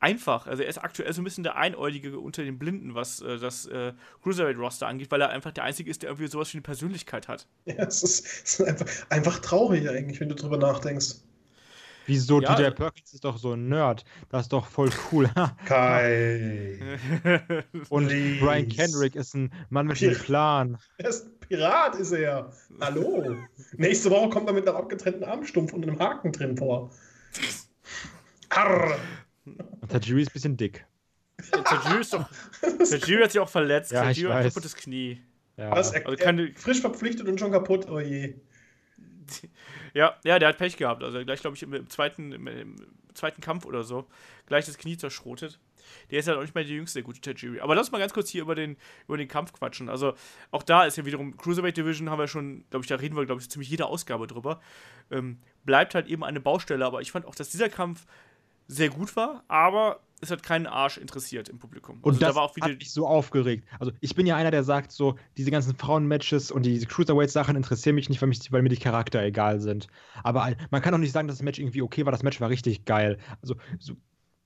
einfach. 0.00 0.46
Also 0.46 0.62
er 0.62 0.68
ist 0.68 0.78
aktuell 0.78 1.12
so 1.12 1.20
ein 1.20 1.24
bisschen 1.24 1.44
der 1.44 1.56
Einäugige 1.56 2.18
unter 2.18 2.42
den 2.42 2.58
Blinden, 2.58 2.94
was 2.94 3.20
äh, 3.20 3.38
das 3.38 3.66
äh, 3.66 3.92
Cruiserweight-Roster 4.22 4.86
angeht, 4.86 5.10
weil 5.10 5.20
er 5.20 5.30
einfach 5.30 5.52
der 5.52 5.64
Einzige 5.64 5.90
ist, 5.90 6.02
der 6.02 6.10
irgendwie 6.10 6.28
sowas 6.28 6.52
wie 6.52 6.58
eine 6.58 6.62
Persönlichkeit 6.62 7.28
hat. 7.28 7.46
Ja, 7.64 7.84
es 7.84 8.02
ist, 8.02 8.26
es 8.26 8.60
ist 8.60 8.66
einfach, 8.66 8.86
einfach, 9.10 9.38
traurig 9.40 9.88
eigentlich, 9.88 10.20
wenn 10.20 10.28
du 10.28 10.34
drüber 10.34 10.58
nachdenkst. 10.58 11.16
Wieso? 12.06 12.40
Ja, 12.40 12.54
DJ 12.54 12.70
Perkins 12.70 13.12
ist 13.12 13.24
doch 13.24 13.36
so 13.36 13.54
ein 13.54 13.68
Nerd. 13.68 14.04
Das 14.28 14.42
ist 14.42 14.52
doch 14.52 14.66
voll 14.66 14.90
cool. 15.10 15.28
Kai. 15.64 16.78
Und 17.88 18.06
Please. 18.06 18.40
Brian 18.40 18.68
Kendrick 18.68 19.16
ist 19.16 19.34
ein 19.34 19.52
Mann 19.70 19.88
mit 19.88 20.00
einem 20.00 20.14
Plan. 20.14 20.78
Er 20.98 21.08
ist 21.08 21.26
ein 21.26 21.40
Pirat, 21.40 21.96
ist 21.96 22.12
er. 22.12 22.52
Hallo. 22.80 23.36
Nächste 23.76 24.10
Woche 24.10 24.30
kommt 24.30 24.46
er 24.46 24.52
mit 24.52 24.68
einem 24.68 24.76
abgetrennten 24.76 25.24
Armstumpf 25.24 25.72
und 25.72 25.82
einem 25.82 25.98
Haken 25.98 26.30
drin 26.30 26.56
vor. 26.56 26.90
Arr. 28.50 28.98
Und 29.46 29.90
Tajiri 29.90 30.22
ist 30.22 30.30
ein 30.30 30.32
bisschen 30.32 30.56
dick. 30.56 30.84
Tajiri 31.50 32.00
ist 32.00 32.12
doch. 32.12 32.28
Tajiri 32.60 33.22
hat 33.22 33.32
sich 33.32 33.40
auch 33.40 33.48
verletzt. 33.48 33.92
Ja, 33.92 34.02
Tajiri 34.02 34.32
hat 34.32 34.38
ein 34.38 34.48
kaputtes 34.48 34.76
Knie. 34.76 35.20
Ja. 35.56 35.70
Was, 35.70 35.92
er, 35.92 36.06
also 36.06 36.22
keine, 36.22 36.52
frisch 36.54 36.80
verpflichtet 36.80 37.28
und 37.28 37.38
schon 37.38 37.52
kaputt, 37.52 37.88
oh 37.88 38.00
je. 38.00 38.34
Ja, 39.94 40.16
ja, 40.24 40.38
der 40.38 40.50
hat 40.50 40.58
Pech 40.58 40.76
gehabt. 40.76 41.02
Also 41.02 41.24
gleich, 41.24 41.40
glaube 41.40 41.56
ich, 41.56 41.62
im 41.62 41.88
zweiten, 41.88 42.32
im 42.32 42.76
zweiten 43.14 43.40
Kampf 43.40 43.64
oder 43.64 43.82
so, 43.82 44.06
gleich 44.46 44.66
das 44.66 44.76
Knie 44.76 44.96
zerschrotet. 44.96 45.58
Der 46.10 46.18
ist 46.18 46.26
ja 46.26 46.32
halt 46.32 46.38
auch 46.38 46.42
nicht 46.42 46.54
mehr 46.54 46.64
der 46.64 46.74
jüngste, 46.74 46.98
der 46.98 47.04
gute 47.04 47.20
Tajiri. 47.20 47.60
Aber 47.60 47.74
lass 47.74 47.92
mal 47.92 47.98
ganz 47.98 48.12
kurz 48.12 48.28
hier 48.28 48.42
über 48.42 48.54
den, 48.54 48.76
über 49.06 49.16
den 49.16 49.28
Kampf 49.28 49.52
quatschen. 49.52 49.88
Also 49.88 50.14
auch 50.50 50.62
da 50.62 50.84
ist 50.84 50.96
ja 50.96 51.06
wiederum 51.06 51.36
Cruiserweight 51.36 51.76
Division, 51.76 52.10
haben 52.10 52.18
wir 52.18 52.28
schon, 52.28 52.64
glaube 52.70 52.84
ich, 52.84 52.88
da 52.88 52.96
reden 52.96 53.16
wir, 53.16 53.24
glaube 53.24 53.40
ich, 53.40 53.48
ziemlich 53.48 53.70
jede 53.70 53.86
Ausgabe 53.86 54.26
drüber. 54.26 54.60
Ähm, 55.10 55.38
bleibt 55.64 55.94
halt 55.94 56.08
eben 56.08 56.24
eine 56.24 56.40
Baustelle, 56.40 56.84
aber 56.84 57.00
ich 57.00 57.12
fand 57.12 57.24
auch, 57.24 57.34
dass 57.34 57.50
dieser 57.50 57.68
Kampf 57.68 58.04
sehr 58.68 58.90
gut 58.90 59.14
war, 59.16 59.44
aber 59.48 60.00
es 60.20 60.30
hat 60.30 60.42
keinen 60.42 60.66
Arsch 60.66 60.96
interessiert 60.96 61.48
im 61.48 61.58
Publikum. 61.58 61.96
Also 61.96 62.08
und 62.08 62.22
das 62.22 62.30
da 62.30 62.34
war 62.36 62.42
auch 62.44 62.56
hat 62.56 62.78
mich 62.78 62.90
so 62.90 63.06
aufgeregt. 63.06 63.66
Also 63.78 63.92
ich 64.00 64.14
bin 64.14 64.26
ja 64.26 64.36
einer, 64.36 64.50
der 64.50 64.64
sagt 64.64 64.92
so, 64.92 65.16
diese 65.36 65.50
ganzen 65.50 65.76
Frauen-Matches 65.76 66.50
und 66.50 66.64
diese 66.64 66.86
Cruiserweight-Sachen 66.86 67.54
interessieren 67.54 67.94
mich 67.94 68.08
nicht, 68.08 68.20
weil, 68.22 68.28
mich, 68.28 68.50
weil 68.50 68.62
mir 68.62 68.70
die 68.70 68.78
Charakter 68.78 69.22
egal 69.22 69.60
sind. 69.60 69.88
Aber 70.22 70.54
man 70.70 70.82
kann 70.82 70.94
auch 70.94 70.98
nicht 70.98 71.12
sagen, 71.12 71.28
dass 71.28 71.38
das 71.38 71.44
Match 71.44 71.58
irgendwie 71.58 71.82
okay 71.82 72.04
war. 72.06 72.12
Das 72.12 72.22
Match 72.22 72.40
war 72.40 72.48
richtig 72.48 72.84
geil. 72.86 73.18
Also 73.42 73.56
so, 73.78 73.94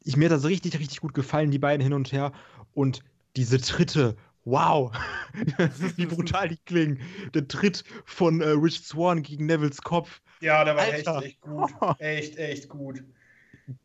ich, 0.03 0.17
mir 0.17 0.27
hat 0.27 0.33
das 0.33 0.45
richtig, 0.45 0.79
richtig 0.79 1.01
gut 1.01 1.15
gefallen, 1.15 1.51
die 1.51 1.59
beiden 1.59 1.83
hin 1.83 1.93
und 1.93 2.11
her. 2.11 2.33
Und 2.75 3.05
diese 3.37 3.61
Tritte, 3.61 4.17
wow, 4.45 4.93
wie 5.97 6.07
brutal 6.07 6.49
die 6.49 6.59
klingen. 6.67 7.01
Der 7.33 7.47
Tritt 7.47 7.85
von 8.05 8.41
äh, 8.41 8.49
Rich 8.49 8.81
Swan 8.81 9.23
gegen 9.23 9.47
Nevils 9.47 9.83
Kopf. 9.83 10.21
Ja, 10.41 10.65
der 10.65 10.75
war 10.75 10.83
Alter. 10.83 11.19
echt, 11.19 11.27
echt 11.27 11.41
gut. 11.43 11.71
Echt, 11.99 12.37
echt 12.39 12.69
gut 12.69 13.05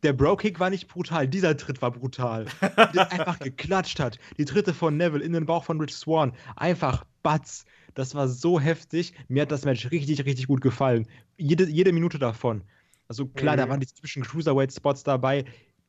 der 0.03 0.13
Bro-Kick 0.13 0.59
war 0.59 0.69
nicht 0.69 0.87
brutal, 0.87 1.27
dieser 1.27 1.55
Tritt 1.57 1.81
war 1.81 1.91
brutal. 1.91 2.45
der 2.93 3.11
einfach 3.11 3.39
geklatscht 3.39 3.99
hat. 3.99 4.19
Die 4.37 4.45
Tritte 4.45 4.73
von 4.73 4.97
Neville 4.97 5.23
in 5.23 5.33
den 5.33 5.45
Bauch 5.45 5.63
von 5.63 5.79
Rich 5.79 5.95
Swan. 5.95 6.33
Einfach 6.55 7.05
Batz. 7.23 7.65
Das 7.93 8.15
war 8.15 8.27
so 8.27 8.59
heftig. 8.59 9.13
Mir 9.27 9.43
hat 9.43 9.51
das 9.51 9.65
Match 9.65 9.89
richtig, 9.91 10.25
richtig 10.25 10.47
gut 10.47 10.61
gefallen. 10.61 11.07
Jede, 11.37 11.69
jede 11.69 11.93
Minute 11.93 12.19
davon. 12.19 12.63
Also 13.07 13.27
klar, 13.27 13.55
mhm. 13.55 13.59
da 13.59 13.69
waren 13.69 13.79
die 13.79 13.87
zwischen 13.87 14.23
Cruiserweight-Spots 14.23 15.03
dabei, 15.03 15.45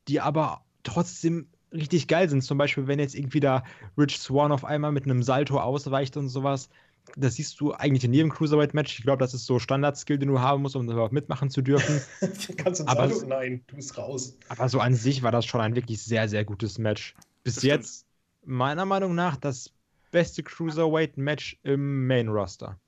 die 0.08 0.20
aber 0.20 0.64
trotzdem 0.82 1.48
richtig 1.72 2.08
geil 2.08 2.28
sind. 2.28 2.42
Zum 2.42 2.58
Beispiel, 2.58 2.86
wenn 2.86 2.98
jetzt 2.98 3.14
irgendwie 3.14 3.40
da 3.40 3.64
Rich 3.98 4.18
Swan 4.18 4.52
auf 4.52 4.64
einmal 4.64 4.92
mit 4.92 5.04
einem 5.04 5.22
Salto 5.22 5.58
ausweicht 5.58 6.16
und 6.16 6.28
sowas. 6.28 6.68
Das 7.16 7.34
siehst 7.34 7.60
du 7.60 7.72
eigentlich 7.72 8.04
in 8.04 8.12
jedem 8.12 8.30
Cruiserweight-Match. 8.32 8.98
Ich 8.98 9.04
glaube, 9.04 9.18
das 9.18 9.32
ist 9.34 9.46
so 9.46 9.58
Standard-Skill, 9.58 10.18
den 10.18 10.28
du 10.28 10.40
haben 10.40 10.62
musst, 10.62 10.76
um 10.76 10.90
überhaupt 10.90 11.12
mitmachen 11.12 11.50
zu 11.50 11.62
dürfen. 11.62 12.00
Kannst 12.56 12.80
du 12.80 12.86
Aber 12.88 13.04
es- 13.04 13.24
Nein, 13.24 13.62
du 13.68 13.76
bist 13.76 13.96
raus. 13.96 14.36
Aber 14.48 14.68
so 14.68 14.80
an 14.80 14.94
sich 14.94 15.22
war 15.22 15.32
das 15.32 15.46
schon 15.46 15.60
ein 15.60 15.76
wirklich 15.76 16.02
sehr, 16.02 16.28
sehr 16.28 16.44
gutes 16.44 16.78
Match. 16.78 17.14
Bis 17.44 17.54
Das 17.54 17.64
stimmt. 17.64 17.74
jetzt, 17.84 18.06
meiner 18.44 18.84
Meinung 18.84 19.14
nach, 19.14 19.36
das 19.36 19.70
beste 20.10 20.42
Cruiserweight-Match 20.42 21.58
im 21.62 22.06
Main-Roster. 22.06 22.78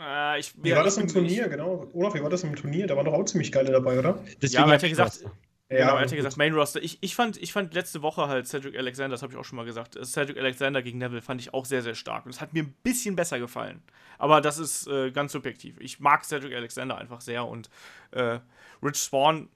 Äh, 0.00 0.40
ich, 0.40 0.54
Wie 0.62 0.70
ja, 0.70 0.76
war 0.76 0.84
das 0.84 0.96
im 0.96 1.06
Turnier, 1.08 1.48
genau? 1.48 1.86
Olaf, 1.92 2.14
wie 2.14 2.22
war 2.22 2.30
das 2.30 2.42
im 2.44 2.56
Turnier? 2.56 2.86
Da 2.86 2.96
waren 2.96 3.04
doch 3.04 3.12
auch 3.12 3.24
ziemlich 3.24 3.52
geile 3.52 3.70
dabei, 3.72 3.98
oder? 3.98 4.18
Deswegen 4.40 4.62
aber 4.62 4.72
hab 4.72 4.76
hat 4.78 4.82
er 4.82 4.86
ich 4.86 4.92
gesagt, 4.92 5.24
das. 5.72 5.80
genau, 5.80 5.96
er 5.96 6.02
hat 6.02 6.10
ja 6.10 6.16
gesagt, 6.16 6.36
Main 6.36 6.54
Roster. 6.54 6.82
Ich, 6.82 6.98
ich, 7.00 7.14
fand, 7.14 7.36
ich 7.40 7.52
fand 7.52 7.74
letzte 7.74 8.02
Woche 8.02 8.28
halt 8.28 8.46
Cedric 8.46 8.76
Alexander, 8.76 9.14
das 9.14 9.22
habe 9.22 9.32
ich 9.32 9.38
auch 9.38 9.44
schon 9.44 9.56
mal 9.56 9.64
gesagt, 9.64 9.96
äh, 9.96 10.04
Cedric 10.04 10.36
Alexander 10.38 10.82
gegen 10.82 10.98
Neville 10.98 11.22
fand 11.22 11.40
ich 11.40 11.52
auch 11.54 11.64
sehr, 11.64 11.82
sehr 11.82 11.94
stark. 11.94 12.24
Und 12.26 12.32
es 12.32 12.40
hat 12.40 12.52
mir 12.52 12.62
ein 12.62 12.74
bisschen 12.82 13.16
besser 13.16 13.38
gefallen. 13.38 13.82
Aber 14.18 14.40
das 14.40 14.58
ist 14.58 14.86
äh, 14.86 15.10
ganz 15.10 15.32
subjektiv. 15.32 15.76
Ich 15.80 16.00
mag 16.00 16.24
Cedric 16.24 16.54
Alexander 16.54 16.96
einfach 16.98 17.20
sehr 17.20 17.46
und 17.46 17.70
äh, 18.12 18.38
Rich 18.82 18.96
Spawn 18.98 19.48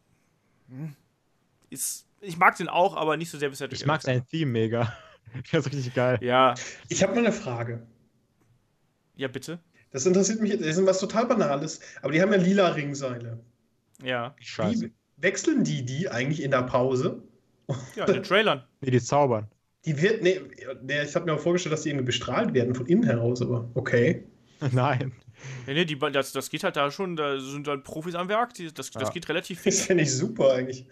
hm, 0.68 0.94
ist. 1.70 2.06
Ich 2.20 2.38
mag 2.38 2.56
den 2.56 2.68
auch, 2.68 2.96
aber 2.96 3.16
nicht 3.16 3.30
so 3.30 3.38
sehr 3.38 3.50
wie 3.50 3.56
Cedric 3.56 3.78
Ich 3.80 3.86
mag 3.86 3.96
Alexander. 4.04 4.20
sein 4.20 4.28
Theme 4.28 4.50
mega. 4.52 4.92
Das 5.52 5.66
ist 5.66 5.72
richtig 5.72 5.92
geil. 5.94 6.18
Ja, 6.22 6.54
Ich 6.88 7.02
habe 7.02 7.12
mal 7.14 7.18
eine 7.20 7.32
Frage. 7.32 7.86
ja, 9.16 9.28
bitte. 9.28 9.58
Das 9.90 10.06
interessiert 10.06 10.40
mich, 10.40 10.52
das 10.56 10.76
ist 10.76 10.86
was 10.86 11.00
total 11.00 11.26
Banales, 11.26 11.80
aber 12.02 12.12
die 12.12 12.20
haben 12.22 12.32
ja 12.32 12.38
lila 12.38 12.68
Ringseile. 12.68 13.44
Ja, 14.02 14.34
Scheiße. 14.40 14.86
Wie 14.86 14.92
wechseln 15.16 15.64
die 15.64 15.84
die 15.84 16.08
eigentlich 16.08 16.42
in 16.42 16.50
der 16.50 16.62
Pause? 16.62 17.22
ja, 17.94 18.04
in 18.06 18.14
den 18.14 18.22
Trailern. 18.22 18.64
Nee, 18.80 18.90
die 18.90 19.00
zaubern. 19.00 19.48
Die 19.84 20.00
wird, 20.02 20.22
nee, 20.22 20.40
nee 20.82 21.02
ich 21.02 21.14
habe 21.14 21.26
mir 21.26 21.34
auch 21.34 21.40
vorgestellt, 21.40 21.72
dass 21.72 21.82
die 21.82 21.90
irgendwie 21.90 22.06
bestrahlt 22.06 22.54
werden 22.54 22.74
von 22.74 22.86
innen 22.86 23.04
heraus, 23.04 23.40
aber 23.40 23.70
okay. 23.74 24.24
Nein. 24.72 25.12
Nee, 25.66 25.74
nee, 25.74 25.84
die, 25.84 25.98
das, 25.98 26.32
das 26.32 26.50
geht 26.50 26.64
halt 26.64 26.76
da 26.76 26.90
schon, 26.90 27.14
da 27.16 27.38
sind 27.40 27.66
dann 27.66 27.82
Profis 27.82 28.14
am 28.14 28.28
Werk, 28.28 28.54
die, 28.54 28.72
das, 28.72 28.90
das 28.96 29.08
Ja. 29.08 29.10
geht 29.10 29.28
relativ 29.28 29.62
Das 29.64 29.80
fix. 29.80 29.86
finde 29.86 30.04
ich 30.04 30.12
super 30.14 30.52
eigentlich. 30.54 30.86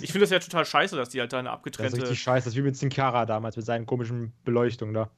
Ich 0.00 0.12
finde 0.12 0.24
das 0.24 0.30
ja 0.30 0.38
total 0.40 0.64
scheiße, 0.66 0.96
dass 0.96 1.10
die 1.10 1.20
halt 1.20 1.32
da 1.32 1.38
eine 1.40 1.50
Das 1.76 1.92
ist 1.92 1.94
abgetrennte. 1.94 1.96
richtig 1.96 2.20
scheiße. 2.20 2.44
Das 2.46 2.54
ist 2.54 2.58
wie 2.58 2.62
mit 2.62 2.76
Sin 2.76 2.88
Cara 2.90 3.24
damals 3.26 3.56
mit 3.56 3.64
seinen 3.66 3.86
komischen 3.86 4.32
Beleuchtungen 4.44 4.94
da. 4.94 5.10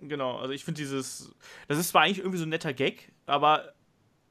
Genau, 0.00 0.38
also 0.38 0.52
ich 0.52 0.64
finde 0.64 0.80
dieses. 0.80 1.30
Das 1.68 1.78
ist 1.78 1.90
zwar 1.90 2.02
eigentlich 2.02 2.18
irgendwie 2.18 2.38
so 2.38 2.44
ein 2.44 2.48
netter 2.48 2.72
Gag, 2.72 3.12
aber 3.26 3.72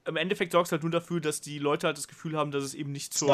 im 0.06 0.16
Endeffekt 0.16 0.52
sorgt 0.52 0.66
es 0.66 0.72
halt 0.72 0.82
nur 0.82 0.90
dafür, 0.90 1.20
dass 1.20 1.40
die 1.40 1.58
Leute 1.58 1.86
halt 1.86 1.96
das 1.96 2.08
Gefühl 2.08 2.36
haben, 2.36 2.50
dass 2.50 2.64
es 2.64 2.74
eben 2.74 2.92
nicht 2.92 3.14
zur. 3.14 3.28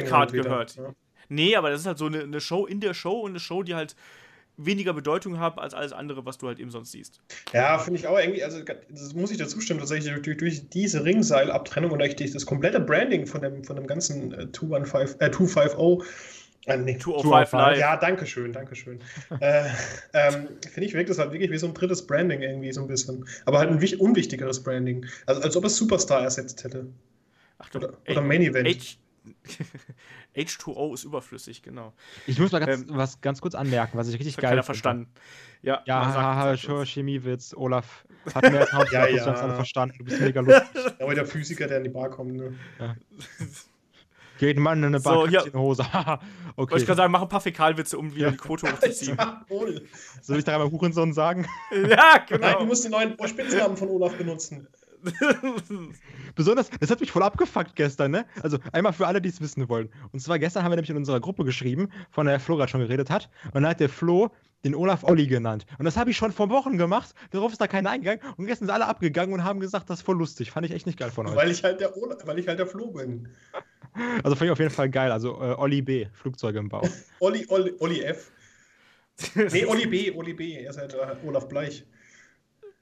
Hauptcard 0.00 0.32
gehört. 0.32 0.76
Ja. 0.76 0.94
Nee, 1.28 1.56
aber 1.56 1.70
das 1.70 1.80
ist 1.80 1.86
halt 1.86 1.98
so 1.98 2.06
eine, 2.06 2.22
eine 2.22 2.40
Show 2.40 2.66
in 2.66 2.80
der 2.80 2.94
Show 2.94 3.20
und 3.20 3.32
eine 3.32 3.40
Show, 3.40 3.62
die 3.62 3.74
halt 3.74 3.94
weniger 4.58 4.92
Bedeutung 4.92 5.38
hat 5.38 5.58
als 5.58 5.72
alles 5.72 5.92
andere, 5.92 6.26
was 6.26 6.38
du 6.38 6.48
halt 6.48 6.58
eben 6.58 6.70
sonst 6.70 6.90
siehst. 6.92 7.20
Ja, 7.52 7.78
finde 7.78 8.00
ich 8.00 8.06
auch 8.06 8.18
irgendwie, 8.18 8.42
also 8.42 8.60
das 8.62 9.14
muss 9.14 9.30
ich 9.30 9.38
dazu 9.38 9.60
stimmen, 9.60 9.78
tatsächlich 9.80 10.12
durch, 10.22 10.36
durch 10.36 10.68
diese 10.68 11.04
Ringseilabtrennung 11.04 11.92
und 11.92 12.00
durch 12.00 12.16
das 12.16 12.44
komplette 12.44 12.80
Branding 12.80 13.26
von 13.26 13.40
dem, 13.40 13.62
von 13.62 13.76
dem 13.76 13.86
ganzen 13.86 14.32
äh, 14.32 14.50
215, 14.50 15.20
äh, 15.20 15.30
250, 15.30 16.08
äh, 16.66 16.76
nee, 16.76 16.98
205 16.98 17.52
Live. 17.52 17.78
Ja, 17.78 17.96
danke 17.96 18.26
schön, 18.26 18.52
danke 18.52 18.74
schön. 18.74 19.00
äh, 19.40 19.64
ähm, 20.12 20.48
Finde 20.62 20.84
ich, 20.86 20.94
wirkt 20.94 21.08
das 21.10 21.18
halt 21.18 21.32
wirklich 21.32 21.50
wie 21.50 21.58
so 21.58 21.66
ein 21.66 21.74
drittes 21.74 22.06
Branding 22.06 22.42
irgendwie 22.42 22.72
so 22.72 22.80
ein 22.82 22.86
bisschen. 22.88 23.26
Aber 23.46 23.58
halt 23.58 23.70
ein 23.70 23.80
wich- 23.80 23.98
unwichtigeres 24.00 24.62
Branding. 24.62 25.06
Also 25.26 25.42
als 25.42 25.56
ob 25.56 25.64
es 25.64 25.76
Superstar 25.76 26.22
ersetzt 26.22 26.64
hätte. 26.64 26.86
Achtung, 27.58 27.82
Oder, 27.84 27.98
oder 28.08 28.20
Main 28.20 28.42
Event. 28.42 28.68
H 28.68 28.96
H2O 30.36 30.94
ist 30.94 31.04
überflüssig, 31.04 31.62
genau. 31.62 31.92
Ich 32.26 32.38
muss 32.38 32.52
mal 32.52 32.60
ganz, 32.60 32.82
Ähm, 32.82 32.86
was 32.90 33.20
ganz 33.20 33.40
kurz 33.40 33.54
anmerken, 33.54 33.98
was 33.98 34.08
ich 34.08 34.14
richtig 34.14 34.36
geil 34.36 34.50
finde. 34.52 34.62
verstanden. 34.62 35.08
Ja, 35.62 35.82
Ja, 35.86 36.06
haha, 36.14 36.50
sagt 36.56 36.62
sure. 36.62 36.86
Chemiewitz, 36.86 37.52
Olaf 37.54 38.04
hat 38.34 38.44
mir 38.50 38.60
jetzt 38.60 38.72
noch 38.72 38.90
Ja, 38.92 39.06
ja, 39.06 39.16
ja. 39.16 39.26
ja. 39.26 39.34
alle 39.34 39.54
verstanden. 39.56 39.96
Du 39.98 40.04
bist 40.04 40.20
mega 40.20 40.40
lustig. 40.40 40.64
Aber 41.00 41.14
der 41.14 41.26
Physiker, 41.26 41.66
der 41.66 41.78
in 41.78 41.84
die 41.84 41.90
Bar 41.90 42.10
kommt. 42.10 42.36
Ne? 42.36 42.54
Geht 44.38 44.56
ein 44.56 44.62
Mann 44.62 44.78
in 44.78 44.84
eine 44.86 45.00
So, 45.00 45.26
Hose. 45.54 45.84
Haha, 45.92 46.20
Wollte 46.56 46.72
ich 46.74 46.76
okay. 46.76 46.84
gerade 46.86 46.96
sagen, 46.96 47.12
mach 47.12 47.22
ein 47.22 47.28
paar 47.28 47.40
Fäkalwitze, 47.40 47.98
um 47.98 48.14
wieder 48.14 48.26
Ja. 48.26 48.30
die 48.32 48.36
Quote 48.36 48.70
hochzuziehen. 48.70 49.16
Soll 50.22 50.38
ich 50.38 50.44
da 50.44 50.54
einmal 50.54 50.70
Hurensohn 50.70 51.12
sagen? 51.12 51.46
ja, 51.72 51.80
Nein, 51.80 52.20
du 52.28 52.38
genau. 52.38 52.64
musst 52.64 52.84
den 52.84 52.92
neuen 52.92 53.16
Spitznamen 53.26 53.76
von 53.76 53.88
Olaf 53.88 54.14
benutzen. 54.16 54.66
Besonders, 56.34 56.70
das 56.80 56.90
hat 56.90 57.00
mich 57.00 57.12
voll 57.12 57.22
abgefuckt 57.22 57.76
gestern, 57.76 58.10
ne? 58.10 58.26
Also 58.42 58.58
einmal 58.72 58.92
für 58.92 59.06
alle, 59.06 59.20
die 59.20 59.28
es 59.28 59.40
wissen 59.40 59.68
wollen. 59.68 59.88
Und 60.12 60.20
zwar 60.20 60.38
gestern 60.40 60.64
haben 60.64 60.72
wir 60.72 60.76
nämlich 60.76 60.90
in 60.90 60.96
unserer 60.96 61.20
Gruppe 61.20 61.44
geschrieben, 61.44 61.88
von 62.10 62.26
der 62.26 62.40
Flo 62.40 62.56
gerade 62.56 62.70
schon 62.70 62.80
geredet 62.80 63.08
hat. 63.10 63.30
Und 63.46 63.62
dann 63.62 63.68
hat 63.68 63.78
der 63.80 63.88
Flo 63.88 64.30
den 64.64 64.74
Olaf 64.74 65.04
Olli 65.04 65.28
genannt. 65.28 65.66
Und 65.78 65.84
das 65.84 65.96
habe 65.96 66.10
ich 66.10 66.16
schon 66.16 66.32
vor 66.32 66.50
Wochen 66.50 66.78
gemacht. 66.78 67.14
Darauf 67.30 67.52
ist 67.52 67.60
da 67.60 67.68
keiner 67.68 67.90
eingegangen. 67.90 68.20
Und 68.36 68.46
gestern 68.46 68.66
sind 68.66 68.74
alle 68.74 68.86
abgegangen 68.86 69.32
und 69.32 69.44
haben 69.44 69.60
gesagt, 69.60 69.88
das 69.88 70.00
ist 70.00 70.04
voll 70.04 70.16
lustig. 70.18 70.50
Fand 70.50 70.66
ich 70.66 70.72
echt 70.72 70.86
nicht 70.86 70.98
geil 70.98 71.10
von 71.12 71.28
euch. 71.28 71.36
Weil 71.36 71.50
ich 71.50 71.62
halt 71.62 71.80
der 71.80 71.96
Olaf, 71.96 72.18
weil 72.26 72.38
ich 72.40 72.48
halt 72.48 72.58
der 72.58 72.66
Flo 72.66 72.90
bin. 72.90 73.28
Also 74.22 74.36
fand 74.36 74.46
ich 74.46 74.50
auf 74.50 74.58
jeden 74.58 74.70
Fall 74.70 74.90
geil. 74.90 75.12
Also 75.12 75.34
äh, 75.40 75.54
Olli 75.56 75.82
B, 75.82 76.06
Flugzeuge 76.12 76.58
im 76.58 76.68
Bau. 76.68 76.82
Olli, 77.20 77.46
Olli, 77.48 77.74
Olli 77.78 78.02
F. 78.02 78.30
Nee, 79.34 79.64
Olli 79.64 79.86
B, 79.86 80.12
Olli 80.12 80.32
B. 80.32 80.54
Er 80.54 80.70
ist 80.70 80.78
halt 80.78 80.94
äh, 80.94 81.16
Olaf 81.26 81.48
Bleich. 81.48 81.84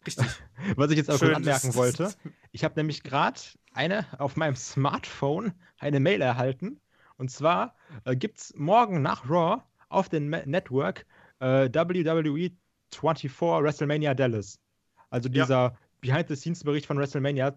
Richtig. 0.07 0.27
Was 0.77 0.91
ich 0.91 0.99
jetzt 0.99 1.11
auch 1.11 1.19
Schön, 1.19 1.29
kurz 1.29 1.39
anmerken 1.39 1.75
wollte. 1.75 2.15
Ich 2.53 2.65
habe 2.65 2.75
nämlich 2.77 3.03
gerade 3.03 3.41
eine 3.73 4.07
auf 4.19 4.37
meinem 4.37 4.57
Smartphone 4.57 5.53
eine 5.79 6.01
Mail 6.01 6.21
erhalten. 6.21 6.81
Und 7.17 7.31
zwar 7.31 7.77
äh, 8.05 8.15
gibt 8.15 8.39
es 8.39 8.55
morgen 8.57 9.03
nach 9.03 9.29
Raw 9.29 9.63
auf 9.89 10.09
dem 10.09 10.31
Network 10.31 11.07
äh, 11.41 11.69
WWE 11.73 12.51
24 12.91 13.41
WrestleMania 13.41 14.15
Dallas. 14.15 14.59
Also 15.11 15.29
Ja. 15.31 15.77
Behind-the-Scenes-Bericht 16.07 16.87
von 16.87 16.99
WrestleMania, 16.99 17.55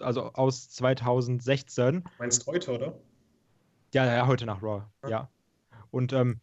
also 0.00 0.32
aus 0.32 0.70
2016. 0.70 2.04
Meinst 2.18 2.46
heute, 2.46 2.72
oder? 2.72 2.94
Ja, 3.92 4.06
ja, 4.06 4.26
heute 4.26 4.46
nach 4.46 4.62
Raw, 4.62 4.84
ja. 5.08 5.28
Und 5.90 6.12
ähm, 6.12 6.40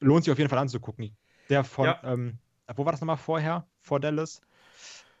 lohnt 0.00 0.24
sich 0.24 0.32
auf 0.32 0.38
jeden 0.38 0.50
Fall 0.50 0.58
anzugucken. 0.58 1.16
Der 1.48 1.62
von, 1.62 1.86
Ja. 1.86 2.00
ähm, 2.02 2.38
wo 2.74 2.84
war 2.84 2.92
das 2.92 3.00
nochmal 3.00 3.18
vorher? 3.18 3.66
Vor 3.78 4.00
Dallas? 4.00 4.40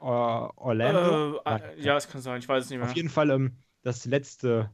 Äh, 0.00 0.04
Orlando? 0.04 1.40
Äh, 1.44 1.54
äh, 1.54 1.80
ja, 1.80 1.96
es 1.96 2.08
kann 2.08 2.20
sein, 2.20 2.38
ich 2.38 2.48
weiß 2.48 2.64
es 2.64 2.70
nicht 2.70 2.78
mehr. 2.78 2.88
Auf 2.88 2.96
jeden 2.96 3.10
Fall, 3.10 3.30
ähm, 3.30 3.56
das 3.82 4.06
letzte 4.06 4.70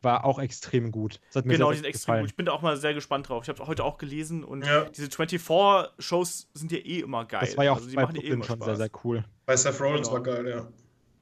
war 0.00 0.24
auch 0.24 0.40
extrem 0.40 0.90
gut. 0.90 1.20
Genau, 1.44 1.70
die 1.70 1.76
sind 1.76 1.86
extrem 1.86 2.20
gut. 2.20 2.30
Ich 2.30 2.36
bin 2.36 2.46
da 2.46 2.52
auch 2.52 2.62
mal 2.62 2.76
sehr 2.76 2.94
gespannt 2.94 3.28
drauf. 3.28 3.44
Ich 3.44 3.48
habe 3.48 3.62
es 3.62 3.68
heute 3.68 3.84
auch 3.84 3.98
gelesen 3.98 4.42
und 4.42 4.66
Ja. 4.66 4.84
diese 4.86 5.08
24-Shows 5.08 6.48
sind 6.54 6.72
ja 6.72 6.78
eh 6.78 7.00
immer 7.00 7.24
geil. 7.26 7.40
Das 7.42 7.56
war 7.56 7.64
ja 7.64 7.72
auch 7.72 7.76
also, 7.76 7.88
die 7.88 7.94
bei 7.94 8.02
machen 8.02 8.16
ja 8.16 8.22
eh 8.22 8.30
Brooklyn 8.30 8.34
immer 8.38 8.44
schon 8.44 8.56
Spaß. 8.56 8.66
sehr, 8.66 8.76
sehr 8.76 8.90
cool. 9.04 9.24
Bei 9.46 9.56
Seth 9.56 9.80
Rollins 9.80 10.08
Genau. 10.08 10.12
war 10.12 10.22
geil, 10.22 10.48
ja. 10.48 10.68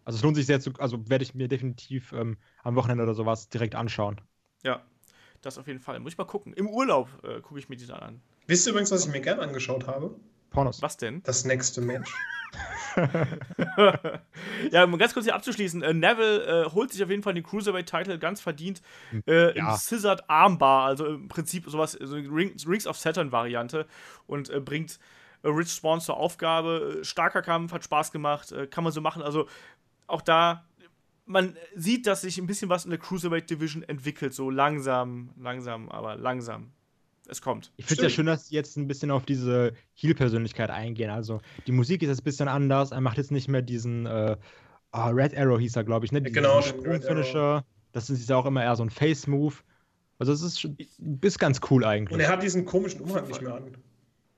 Also 0.04 0.16
es 0.16 0.22
lohnt 0.22 0.36
sich 0.36 0.46
sehr 0.46 0.60
zu, 0.60 0.72
also 0.78 1.08
werde 1.08 1.22
ich 1.24 1.34
mir 1.34 1.48
definitiv 1.48 2.12
ähm, 2.12 2.36
am 2.62 2.74
Wochenende 2.74 3.02
oder 3.04 3.14
sowas 3.14 3.48
direkt 3.48 3.74
anschauen. 3.74 4.20
Ja, 4.64 4.82
das 5.42 5.58
auf 5.58 5.66
jeden 5.66 5.80
Fall. 5.80 6.00
Muss 6.00 6.12
ich 6.12 6.18
mal 6.18 6.24
gucken. 6.24 6.52
Im 6.54 6.68
Urlaub 6.68 7.08
äh, 7.22 7.40
gucke 7.40 7.60
ich 7.60 7.68
mir 7.68 7.76
die 7.76 7.86
dann 7.86 8.00
an. 8.00 8.22
Wisst 8.46 8.66
ihr 8.66 8.70
übrigens, 8.70 8.90
was 8.90 9.06
ich 9.06 9.12
mir 9.12 9.20
gern 9.20 9.40
angeschaut 9.40 9.86
habe? 9.86 10.16
Pornos. 10.50 10.82
Was 10.82 10.96
denn? 10.96 11.22
Das 11.22 11.44
nächste 11.44 11.80
Match. 11.80 12.12
ja, 14.72 14.84
um 14.84 14.98
ganz 14.98 15.14
kurz 15.14 15.24
hier 15.26 15.34
abzuschließen. 15.34 15.82
Äh, 15.82 15.94
Neville 15.94 16.64
äh, 16.66 16.70
holt 16.70 16.92
sich 16.92 17.02
auf 17.02 17.10
jeden 17.10 17.22
Fall 17.22 17.34
den 17.34 17.44
Cruiserweight-Title 17.44 18.18
ganz 18.18 18.40
verdient 18.40 18.82
äh, 19.26 19.56
Ja. 19.56 19.72
im 19.72 19.78
Scissored 19.78 20.28
Armbar, 20.28 20.86
also 20.86 21.06
im 21.06 21.28
Prinzip 21.28 21.68
sowas, 21.68 21.92
so 21.92 22.16
Rings 22.16 22.86
of 22.86 22.96
Saturn-Variante 22.98 23.86
und 24.26 24.50
äh, 24.50 24.60
bringt 24.60 24.94
äh, 24.94 24.98
Rich 25.44 25.68
Swan 25.68 26.00
zur 26.00 26.16
Aufgabe. 26.16 26.98
Äh, 27.00 27.04
starker 27.04 27.42
Kampf, 27.42 27.72
hat 27.72 27.84
Spaß 27.84 28.12
gemacht, 28.12 28.52
äh, 28.52 28.66
kann 28.66 28.84
man 28.84 28.92
so 28.92 29.00
machen. 29.00 29.22
Also 29.22 29.46
auch 30.06 30.22
da, 30.22 30.64
man 31.26 31.56
sieht, 31.76 32.06
dass 32.06 32.22
sich 32.22 32.38
ein 32.38 32.46
bisschen 32.46 32.68
was 32.68 32.84
in 32.84 32.90
der 32.90 32.98
Cruiserweight-Division 32.98 33.82
entwickelt, 33.84 34.34
so 34.34 34.50
langsam, 34.50 35.30
langsam, 35.40 35.88
aber 35.88 36.16
langsam. 36.16 36.72
Es 37.28 37.40
kommt. 37.40 37.70
Ich 37.76 37.86
finde 37.86 38.06
es 38.06 38.12
ja 38.12 38.16
schön, 38.16 38.26
dass 38.26 38.48
sie 38.48 38.56
jetzt 38.56 38.76
ein 38.76 38.88
bisschen 38.88 39.12
auf 39.12 39.24
diese 39.24 39.72
Heel-Persönlichkeit 39.94 40.68
eingehen. 40.70 41.10
Also 41.10 41.40
die 41.68 41.72
Musik 41.72 42.02
ist 42.02 42.08
jetzt 42.08 42.22
ein 42.22 42.24
bisschen 42.24 42.48
anders. 42.48 42.90
Er 42.90 43.00
macht 43.00 43.18
jetzt 43.18 43.30
nicht 43.30 43.46
mehr 43.46 43.62
diesen 43.62 44.06
äh, 44.06 44.36
ah, 44.90 45.08
Red 45.10 45.36
Arrow 45.36 45.60
hieß 45.60 45.76
er, 45.76 45.84
glaube 45.84 46.06
ich, 46.06 46.10
ne? 46.12 46.20
Diesen 46.22 46.34
Genau, 46.34 46.56
Red 46.56 46.64
Sprungfinisher. 46.64 47.64
Das 47.92 48.10
ist 48.10 48.28
ja 48.28 48.34
auch 48.36 48.46
immer 48.46 48.64
eher 48.64 48.74
so 48.74 48.82
ein 48.82 48.90
Face-Move. 48.90 49.54
Also 50.18 50.32
es 50.32 50.42
ist, 50.42 50.60
schon- 50.60 50.76
ist 51.20 51.38
ganz 51.38 51.60
cool 51.70 51.84
eigentlich. 51.84 52.14
Und 52.14 52.20
er 52.20 52.30
hat 52.30 52.42
diesen 52.42 52.64
komischen 52.64 53.00
Umhang 53.02 53.26
nicht 53.28 53.40
mehr 53.42 53.54
an. 53.54 53.76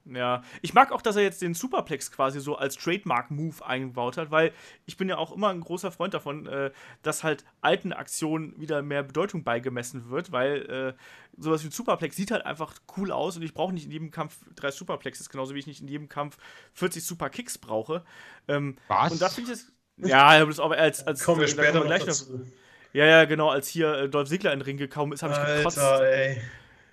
Ja, 0.05 0.43
ich 0.63 0.75
mag 0.75 0.91
auch, 0.91 1.01
dass 1.01 1.17
er 1.17 1.23
jetzt 1.23 1.43
den 1.43 1.55
Superplex 1.55 2.11
quasi 2.11 2.41
so 2.41 2.57
als 2.57 2.77
Trademark-Move 2.77 3.65
eingebaut 3.65 4.17
hat, 4.17 4.31
weil 4.31 4.53
ich 4.85 4.97
bin 4.97 5.09
ja 5.09 5.17
auch 5.17 5.31
immer 5.33 5.51
ein 5.51 5.61
großer 5.61 5.93
Freund 5.93 6.13
davon, 6.13 6.47
äh, 6.47 6.73
dass 7.03 7.23
halt 7.23 7.45
alten 7.61 7.93
Aktionen 7.93 8.61
wieder 8.61 8.83
mehr 8.83 9.05
Bedeutung 9.05 9.45
beigemessen 9.45 10.11
wird, 10.11 10.33
weil 10.33 10.97
äh, 10.97 11.41
sowas 11.41 11.63
wie 11.63 11.69
ein 11.69 11.73
Superplex 11.73 12.17
sieht 12.17 12.33
halt 12.33 12.45
einfach 12.45 12.75
cool 12.97 13.13
aus 13.13 13.37
und 13.37 13.43
ich 13.43 13.55
brauche 13.55 13.73
nicht 13.73 13.85
in 13.85 13.93
jedem 13.93 14.11
Kampf 14.11 14.39
drei 14.57 14.73
Superplexes, 14.73 15.29
genauso 15.29 15.55
wie 15.55 15.61
ich 15.61 15.67
nicht 15.67 15.81
in 15.81 15.89
jedem 15.89 16.09
Kampf 16.09 16.37
40 16.75 17.05
Superkicks 17.05 17.59
brauche. 17.59 18.05
Ähm, 18.49 18.77
Was? 18.89 19.13
und 19.13 19.23
da 19.23 19.29
finde 19.29 19.53
ich 19.53 19.59
das. 19.59 19.73
Ja, 19.99 20.45
das 20.45 20.59
aber 20.59 20.79
als, 20.79 21.07
als 21.07 21.23
Kommen 21.23 21.41
wir 21.41 21.47
da 21.47 21.53
später 21.53 21.79
noch 21.79 21.87
gleich 21.87 22.05
dazu. 22.05 22.45
Ja, 22.93 23.07
ja, 23.07 23.25
genau, 23.25 23.51
als 23.51 23.69
hier 23.69 23.93
äh, 23.95 24.09
Dolph 24.09 24.29
Ziggler 24.29 24.53
in 24.53 24.59
den 24.59 24.65
Ring 24.65 24.77
gekommen 24.77 25.13
ist, 25.13 25.23
habe 25.23 25.33
ich 25.33 25.57
gekotzt. 25.57 25.79
Alter, 25.79 26.05
ey. 26.05 26.43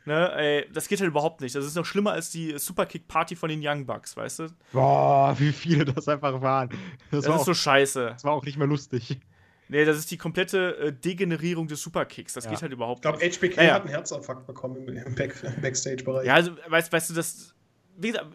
Ne, 0.10 0.34
ey, 0.36 0.68
das 0.74 0.88
geht 0.88 1.00
halt 1.02 1.10
überhaupt 1.12 1.40
nicht. 1.42 1.54
Das 1.54 1.64
ist 1.64 1.76
noch 1.76 1.86
schlimmer 1.86 2.14
als 2.14 2.32
die 2.32 2.58
Superkick-Party 2.58 3.36
von 3.36 3.48
den 3.48 3.60
Young 3.64 3.86
Bucks, 3.86 4.18
weißt 4.18 4.40
du? 4.40 4.48
Boah, 4.74 5.36
wie 5.38 5.52
viele 5.52 5.86
das 5.86 6.08
einfach 6.08 6.42
waren. 6.42 6.70
Das, 6.70 6.80
Das, 7.12 7.20
ist 7.26 7.30
war, 7.30 7.40
auch, 7.40 7.46
so 7.46 7.54
scheiße. 7.54 8.06
das 8.14 8.24
war 8.24 8.32
auch 8.34 8.44
nicht 8.44 8.58
mehr 8.58 8.66
lustig. 8.66 9.20
Nee, 9.68 9.86
das 9.86 10.00
ist 10.00 10.10
die 10.10 10.18
komplette 10.18 10.76
äh, 10.80 10.92
Degenerierung 10.92 11.68
des 11.68 11.80
Superkicks. 11.84 12.34
Das 12.34 12.46
Ja. 12.46 12.50
geht 12.50 12.62
halt 12.64 12.72
überhaupt 12.74 12.98
Ich 12.98 13.02
glaube, 13.04 13.20
nicht. 13.20 13.38
HBK 13.40 13.58
Ja, 13.58 13.64
ja. 13.64 13.74
hat 13.76 13.82
einen 13.84 13.92
Herzinfarkt 13.92 14.48
bekommen 14.48 14.78
im, 14.88 14.98
im, 14.98 15.14
Back, 15.14 15.36
im 15.44 15.62
Backstage-Bereich. 15.62 16.26
Ja, 16.26 16.34
also, 16.34 16.54
weißt, 16.68 16.92
weißt 16.92 17.12
du, 17.12 17.14
das. 17.14 17.54
Wie, 17.96 18.08
gesagt, 18.08 18.26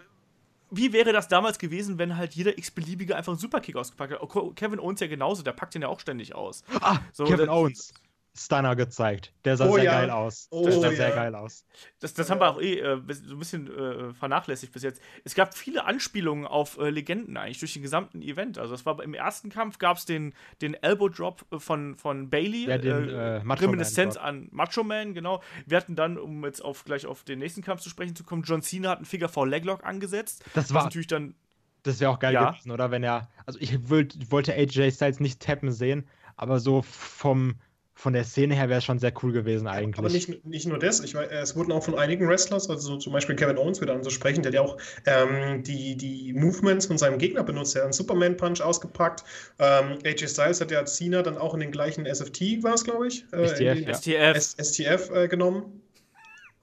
wie 0.71 0.93
wäre 0.93 1.13
das 1.13 1.27
damals 1.27 1.59
gewesen, 1.59 1.99
wenn 1.99 2.17
halt 2.17 2.35
jeder 2.35 2.57
x-beliebige 2.57 3.17
einfach 3.17 3.33
einen 3.33 3.41
Superkick 3.41 3.75
ausgepackt 3.75 4.13
hat? 4.13 4.21
Oh, 4.23 4.53
Kevin 4.55 4.79
Owens 4.79 5.01
ja 5.01 5.09
genauso, 5.09 5.43
der 5.43 5.53
packt 5.55 5.75
den 5.75 5.83
ja 5.83 5.89
auch 5.89 5.99
ständig 5.99 6.37
aus. 6.37 6.63
Ah, 6.81 6.99
So, 7.13 7.25
Kevin 7.25 7.49
Owens. 7.49 7.93
Stunner 8.37 8.75
gezeigt. 8.75 9.33
Der 9.45 9.57
sah 9.57 9.67
Oh 9.69 9.75
sehr 9.75 9.85
ja. 9.85 10.01
geil 10.01 10.11
aus. 10.11 10.49
Oh 10.51 10.65
der 10.65 10.73
sah 10.73 10.91
ja. 10.91 10.97
sehr 10.97 11.11
geil 11.13 11.35
aus. 11.37 11.65
Das, 12.01 12.15
das 12.15 12.31
haben 12.31 12.41
wir 12.41 12.49
auch 12.51 12.61
eh 12.61 12.81
äh, 12.81 13.01
so 13.13 13.35
ein 13.35 13.39
bisschen 13.39 13.69
äh, 13.69 14.13
vernachlässigt 14.13 14.73
bis 14.73 14.83
jetzt. 14.83 15.01
Es 15.23 15.37
gab 15.37 15.57
viele 15.57 15.85
Anspielungen 15.85 16.45
auf 16.45 16.77
äh, 16.79 16.91
Legenden 16.91 17.37
eigentlich 17.37 17.61
durch 17.61 17.75
den 17.75 17.83
gesamten 17.83 18.23
Event. 18.23 18.59
Also 18.59 18.75
es 18.75 18.85
war 18.85 19.01
im 19.03 19.15
ersten 19.15 19.51
Kampf 19.51 19.79
gab 19.79 19.99
es 19.99 20.05
den, 20.05 20.35
den 20.63 20.75
Elbow 20.75 21.09
Drop 21.09 21.45
äh, 21.53 21.61
von, 21.61 21.95
von 21.95 22.29
Bailey, 22.29 22.67
Ja, 22.69 22.79
den, 22.79 23.09
äh, 23.09 23.39
Macho 23.45 23.45
Man 23.45 23.59
Reminiszenz 23.59 24.17
an 24.17 24.49
Macho 24.51 24.83
Man, 24.83 25.15
genau. 25.15 25.41
Wir 25.67 25.77
hatten 25.77 25.95
dann, 25.95 26.19
um 26.19 26.45
jetzt 26.45 26.61
auf 26.65 26.85
gleich 26.85 27.07
auf 27.07 27.23
den 27.23 27.39
nächsten 27.39 27.63
Kampf 27.63 27.83
zu 27.83 27.89
sprechen 27.89 28.17
zu 28.17 28.25
kommen, 28.25 28.43
John 28.43 28.63
Cena 28.63 28.91
hat 28.91 28.99
einen 28.99 29.07
Figure 29.07 29.29
4 29.29 29.47
Leglock 29.47 29.85
angesetzt. 29.85 30.45
Das 30.55 30.75
war, 30.75 30.83
natürlich 30.85 31.07
dann 31.07 31.37
das 31.85 32.01
wäre 32.01 32.11
auch 32.11 32.19
geil 32.19 32.33
Ja. 32.33 32.51
gewesen, 32.51 32.73
oder? 32.73 32.91
Wenn 32.91 33.05
er, 33.05 33.29
also 33.47 33.61
ich 33.61 33.89
wollt, 33.91 34.33
wollte 34.33 34.55
AJ 34.55 34.91
Styles 34.91 35.21
nicht 35.21 35.41
tappen 35.41 35.71
sehen, 35.71 36.09
aber 36.37 36.59
so 36.59 36.83
vom, 36.83 37.57
von 37.97 38.13
der 38.13 38.25
Szene 38.25 38.55
her 38.55 38.69
wäre 38.69 38.79
es 38.79 38.85
schon 38.85 38.99
sehr 38.99 39.13
cool 39.23 39.33
gewesen 39.33 39.69
eigentlich. 39.69 39.99
Aber 39.99 40.09
nicht, 40.09 40.45
nicht 40.45 40.67
nur 40.67 40.79
das, 40.79 41.01
ich 41.01 41.15
weiß, 41.15 41.29
es 41.31 41.55
wurden 41.55 41.71
auch 41.71 41.85
von 41.85 41.95
einigen 41.95 42.29
Wrestlers, 42.29 42.69
also 42.69 42.89
so 42.95 42.97
zum 42.99 43.13
Beispiel 43.13 43.37
Kevin 43.37 43.57
Owens 43.57 43.81
wieder 43.81 43.95
anzusprechen, 43.95 44.43
der 44.43 44.51
hat 44.51 44.55
ja 44.55 44.63
auch 44.63 44.77
ähm, 45.07 45.63
die, 45.63 45.97
die 45.97 46.33
Movements 46.33 46.87
von 46.87 46.99
seinem 46.99 47.19
Gegner 47.19 47.45
benutzt. 47.45 47.77
Er 47.77 47.83
hat 47.83 47.85
einen 47.85 47.93
Superman-Punch 47.93 48.61
ausgepackt. 48.61 49.23
Ähm, 49.61 49.99
AJ 50.05 50.29
Styles 50.29 50.61
hat 50.61 50.73
ja 50.73 50.85
Cena 50.85 51.23
dann 51.23 51.39
auch 51.39 51.55
in 51.55 51.61
den 51.61 51.71
gleichen 51.71 52.05
SFT, 52.05 52.63
war 52.63 52.75
es, 52.75 52.83
glaube 52.83 53.07
ich, 53.07 53.25
äh, 53.33 53.47
STF, 53.47 53.61
in 53.61 53.75
den 53.77 53.89
ja. 53.89 53.95
STF. 53.95 54.37
S 54.37 54.57
STF 54.59 55.11
äh, 55.11 55.29
genommen. 55.29 55.81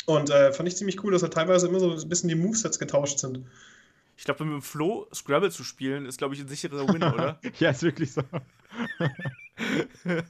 Und 0.08 0.30
äh, 0.30 0.52
fand 0.52 0.68
ich 0.68 0.76
ziemlich 0.76 1.02
cool, 1.04 1.14
dass 1.14 1.24
halt 1.24 1.34
teilweise 1.34 1.68
immer 1.68 1.80
so 1.80 1.92
ein 1.92 2.10
bisschen 2.10 2.28
die 2.28 2.36
Movesets 2.36 2.78
getauscht 2.78 3.20
sind. 3.20 3.46
Ich 4.22 4.26
glaube, 4.26 4.46
mit 4.46 4.54
dem 4.54 4.62
Flo 4.62 5.08
Scrabble 5.12 5.50
zu 5.50 5.64
spielen, 5.64 6.06
ist, 6.06 6.20
glaube 6.20 6.36
ich, 6.36 6.42
ein 6.42 6.48
sicherer 6.48 6.88
Win, 6.88 7.02
oder? 7.02 7.40
ja, 7.58 7.72
ist 7.72 7.82
wirklich 7.82 8.14
so. 8.14 8.22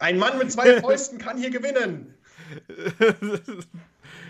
Ein 0.00 0.18
Mann 0.18 0.36
mit 0.36 0.50
zwei 0.50 0.80
Fäusten 0.80 1.18
kann 1.18 1.38
hier 1.38 1.50
gewinnen. 1.50 2.12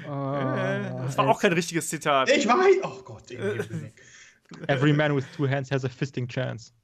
das 0.04 1.16
war 1.16 1.28
auch 1.28 1.40
kein 1.40 1.54
richtiges 1.54 1.88
Zitat. 1.88 2.28
Ich 2.28 2.46
weiß. 2.46 2.80
Oh 2.82 3.00
Gott. 3.02 3.30
Every 4.68 4.92
man 4.92 5.16
with 5.16 5.24
two 5.34 5.48
hands 5.48 5.70
has 5.70 5.86
a 5.86 5.88
fisting 5.88 6.28
chance. 6.28 6.74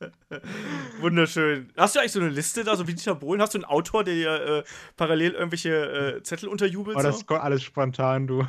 Wunderschön. 1.00 1.70
Hast 1.76 1.94
du 1.94 2.00
eigentlich 2.00 2.12
so 2.12 2.20
eine 2.20 2.28
Liste 2.30 2.64
da, 2.64 2.76
so 2.76 2.86
wie 2.88 2.94
Dieter 2.94 3.14
Bohlen? 3.14 3.40
Hast 3.42 3.54
du 3.54 3.58
einen 3.58 3.64
Autor, 3.64 4.04
der 4.04 4.14
dir 4.14 4.32
äh, 4.32 4.64
parallel 4.96 5.32
irgendwelche 5.32 6.16
äh, 6.18 6.22
Zettel 6.22 6.48
unterjubelt? 6.48 6.96
Oh, 6.96 7.02
das 7.02 7.20
so? 7.20 7.24
kommt 7.26 7.42
alles 7.42 7.62
spontan, 7.62 8.26
du. 8.26 8.46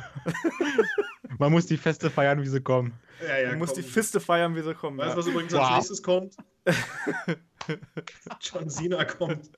Man 1.38 1.52
muss 1.52 1.66
die 1.66 1.76
Feste 1.76 2.10
feiern, 2.10 2.42
wie 2.42 2.48
sie 2.48 2.60
kommen. 2.60 2.92
Ja, 3.26 3.38
ja, 3.38 3.56
musst 3.56 3.74
komm. 3.74 3.82
die 3.82 3.88
Fiste 3.88 4.20
feiern, 4.20 4.54
wie 4.56 4.62
sie 4.62 4.74
kommen. 4.74 4.98
Weißt 4.98 5.08
du, 5.08 5.12
Ja. 5.12 5.16
was 5.18 5.26
übrigens 5.26 5.52
Wow. 5.52 5.60
als 5.62 5.76
nächstes 5.76 6.02
kommt? 6.02 6.34
John 8.40 8.68
Cena 8.70 9.04
kommt. 9.04 9.50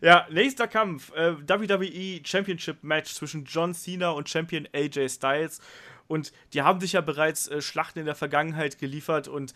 ja, 0.00 0.26
nächster 0.30 0.68
Kampf. 0.68 1.12
Äh, 1.14 1.36
WWE 1.48 2.20
Championship 2.24 2.82
Match 2.82 3.12
zwischen 3.14 3.44
John 3.44 3.74
Cena 3.74 4.10
und 4.10 4.28
Champion 4.28 4.68
AJ 4.72 5.08
Styles. 5.08 5.60
Und 6.06 6.32
die 6.52 6.62
haben 6.62 6.80
sich 6.80 6.92
ja 6.92 7.00
bereits 7.00 7.48
äh, 7.48 7.62
Schlachten 7.62 8.00
in 8.00 8.04
der 8.06 8.14
Vergangenheit 8.14 8.78
geliefert 8.78 9.26
und 9.26 9.54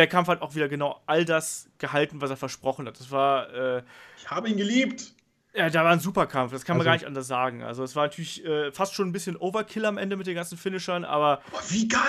der 0.00 0.06
Kampf 0.06 0.28
hat 0.28 0.40
auch 0.40 0.54
wieder 0.54 0.68
genau 0.68 1.00
all 1.06 1.24
das 1.26 1.68
gehalten, 1.78 2.20
was 2.22 2.30
er 2.30 2.36
versprochen 2.38 2.86
hat. 2.86 2.98
Das 2.98 3.10
war, 3.10 3.52
äh, 3.52 3.82
Ich 4.16 4.30
habe 4.30 4.48
ihn 4.48 4.56
geliebt. 4.56 5.12
ja, 5.54 5.68
da 5.68 5.84
war 5.84 5.92
ein 5.92 6.00
super 6.00 6.26
Kampf, 6.26 6.52
das 6.52 6.64
kann 6.64 6.76
man 6.78 6.80
Also- 6.86 6.88
gar 6.88 6.94
nicht 6.94 7.06
anders 7.06 7.26
sagen. 7.26 7.62
Also 7.62 7.84
es 7.84 7.94
war 7.94 8.04
natürlich 8.04 8.44
äh, 8.44 8.72
fast 8.72 8.94
schon 8.94 9.08
ein 9.08 9.12
bisschen 9.12 9.36
Overkill 9.36 9.84
am 9.84 9.98
Ende 9.98 10.16
mit 10.16 10.26
den 10.26 10.34
ganzen 10.34 10.56
Finishern, 10.56 11.04
aber 11.04 11.42
Boah, 11.50 11.60
wie 11.68 11.86
geil! 11.86 12.00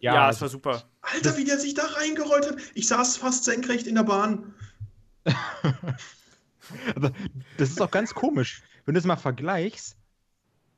ja, 0.00 0.14
es 0.30 0.36
also- 0.36 0.40
war 0.42 0.48
super. 0.48 0.82
Alter, 1.02 1.36
wie 1.36 1.44
der 1.44 1.58
sich 1.58 1.74
da 1.74 1.84
reingerollt 1.84 2.46
hat. 2.48 2.56
Ich 2.74 2.88
saß 2.88 3.18
fast 3.18 3.44
senkrecht 3.44 3.86
in 3.86 3.94
der 3.96 4.04
Bahn. 4.04 4.54
Aber 6.94 7.12
das 7.58 7.70
ist 7.70 7.80
auch 7.82 7.90
ganz 7.90 8.14
komisch. 8.14 8.62
Wenn 8.86 8.94
du 8.94 8.98
es 9.00 9.04
mal 9.06 9.16
vergleichst, 9.16 9.96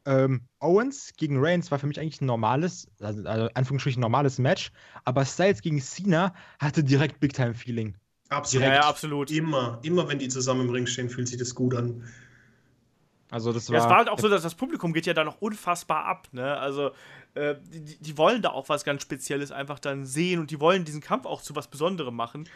ähm, 0.06 0.42
Owens 0.60 1.12
gegen 1.16 1.36
Reigns 1.38 1.70
war 1.70 1.78
für 1.78 1.86
mich 1.86 2.00
eigentlich 2.00 2.20
ein 2.20 2.26
normales, 2.26 2.88
also, 3.00 3.24
also 3.24 3.48
Anführungsstrichen 3.54 4.00
normales 4.00 4.38
Match, 4.38 4.70
aber 5.04 5.24
Styles 5.24 5.60
gegen 5.60 5.80
Cena 5.80 6.34
hatte 6.58 6.82
direkt 6.82 7.20
Big-Time-Feeling. 7.20 7.96
Absolut. 8.28 8.66
Ja, 8.66 8.74
ja, 8.74 8.80
absolut. 8.88 9.30
Immer, 9.30 9.80
immer 9.82 10.08
wenn 10.08 10.18
die 10.18 10.28
zusammen 10.28 10.62
im 10.62 10.70
Ring 10.70 10.86
stehen, 10.86 11.10
fühlt 11.10 11.28
sich 11.28 11.38
das 11.38 11.54
gut 11.54 11.74
an. 11.74 12.02
Also 13.30 13.52
das 13.52 13.68
war, 13.68 13.76
Ja, 13.76 13.84
es 13.84 13.90
war 13.90 13.98
halt 13.98 14.08
auch 14.08 14.18
so, 14.18 14.28
dass 14.28 14.42
das 14.42 14.54
Publikum 14.54 14.92
geht 14.92 15.06
ja 15.06 15.14
da 15.14 15.24
noch 15.24 15.40
unfassbar 15.40 16.04
ab, 16.04 16.28
ne? 16.32 16.56
Also, 16.56 16.92
äh, 17.34 17.56
die, 17.72 17.98
die 17.98 18.18
wollen 18.18 18.40
da 18.42 18.50
auch 18.50 18.68
was 18.68 18.84
ganz 18.84 19.02
Spezielles 19.02 19.50
einfach 19.50 19.80
dann 19.80 20.06
sehen 20.06 20.38
und 20.38 20.52
die 20.52 20.60
wollen 20.60 20.84
diesen 20.84 21.00
Kampf 21.00 21.26
auch 21.26 21.42
zu 21.42 21.56
was 21.56 21.68
Besonderem 21.68 22.14
machen. 22.14 22.48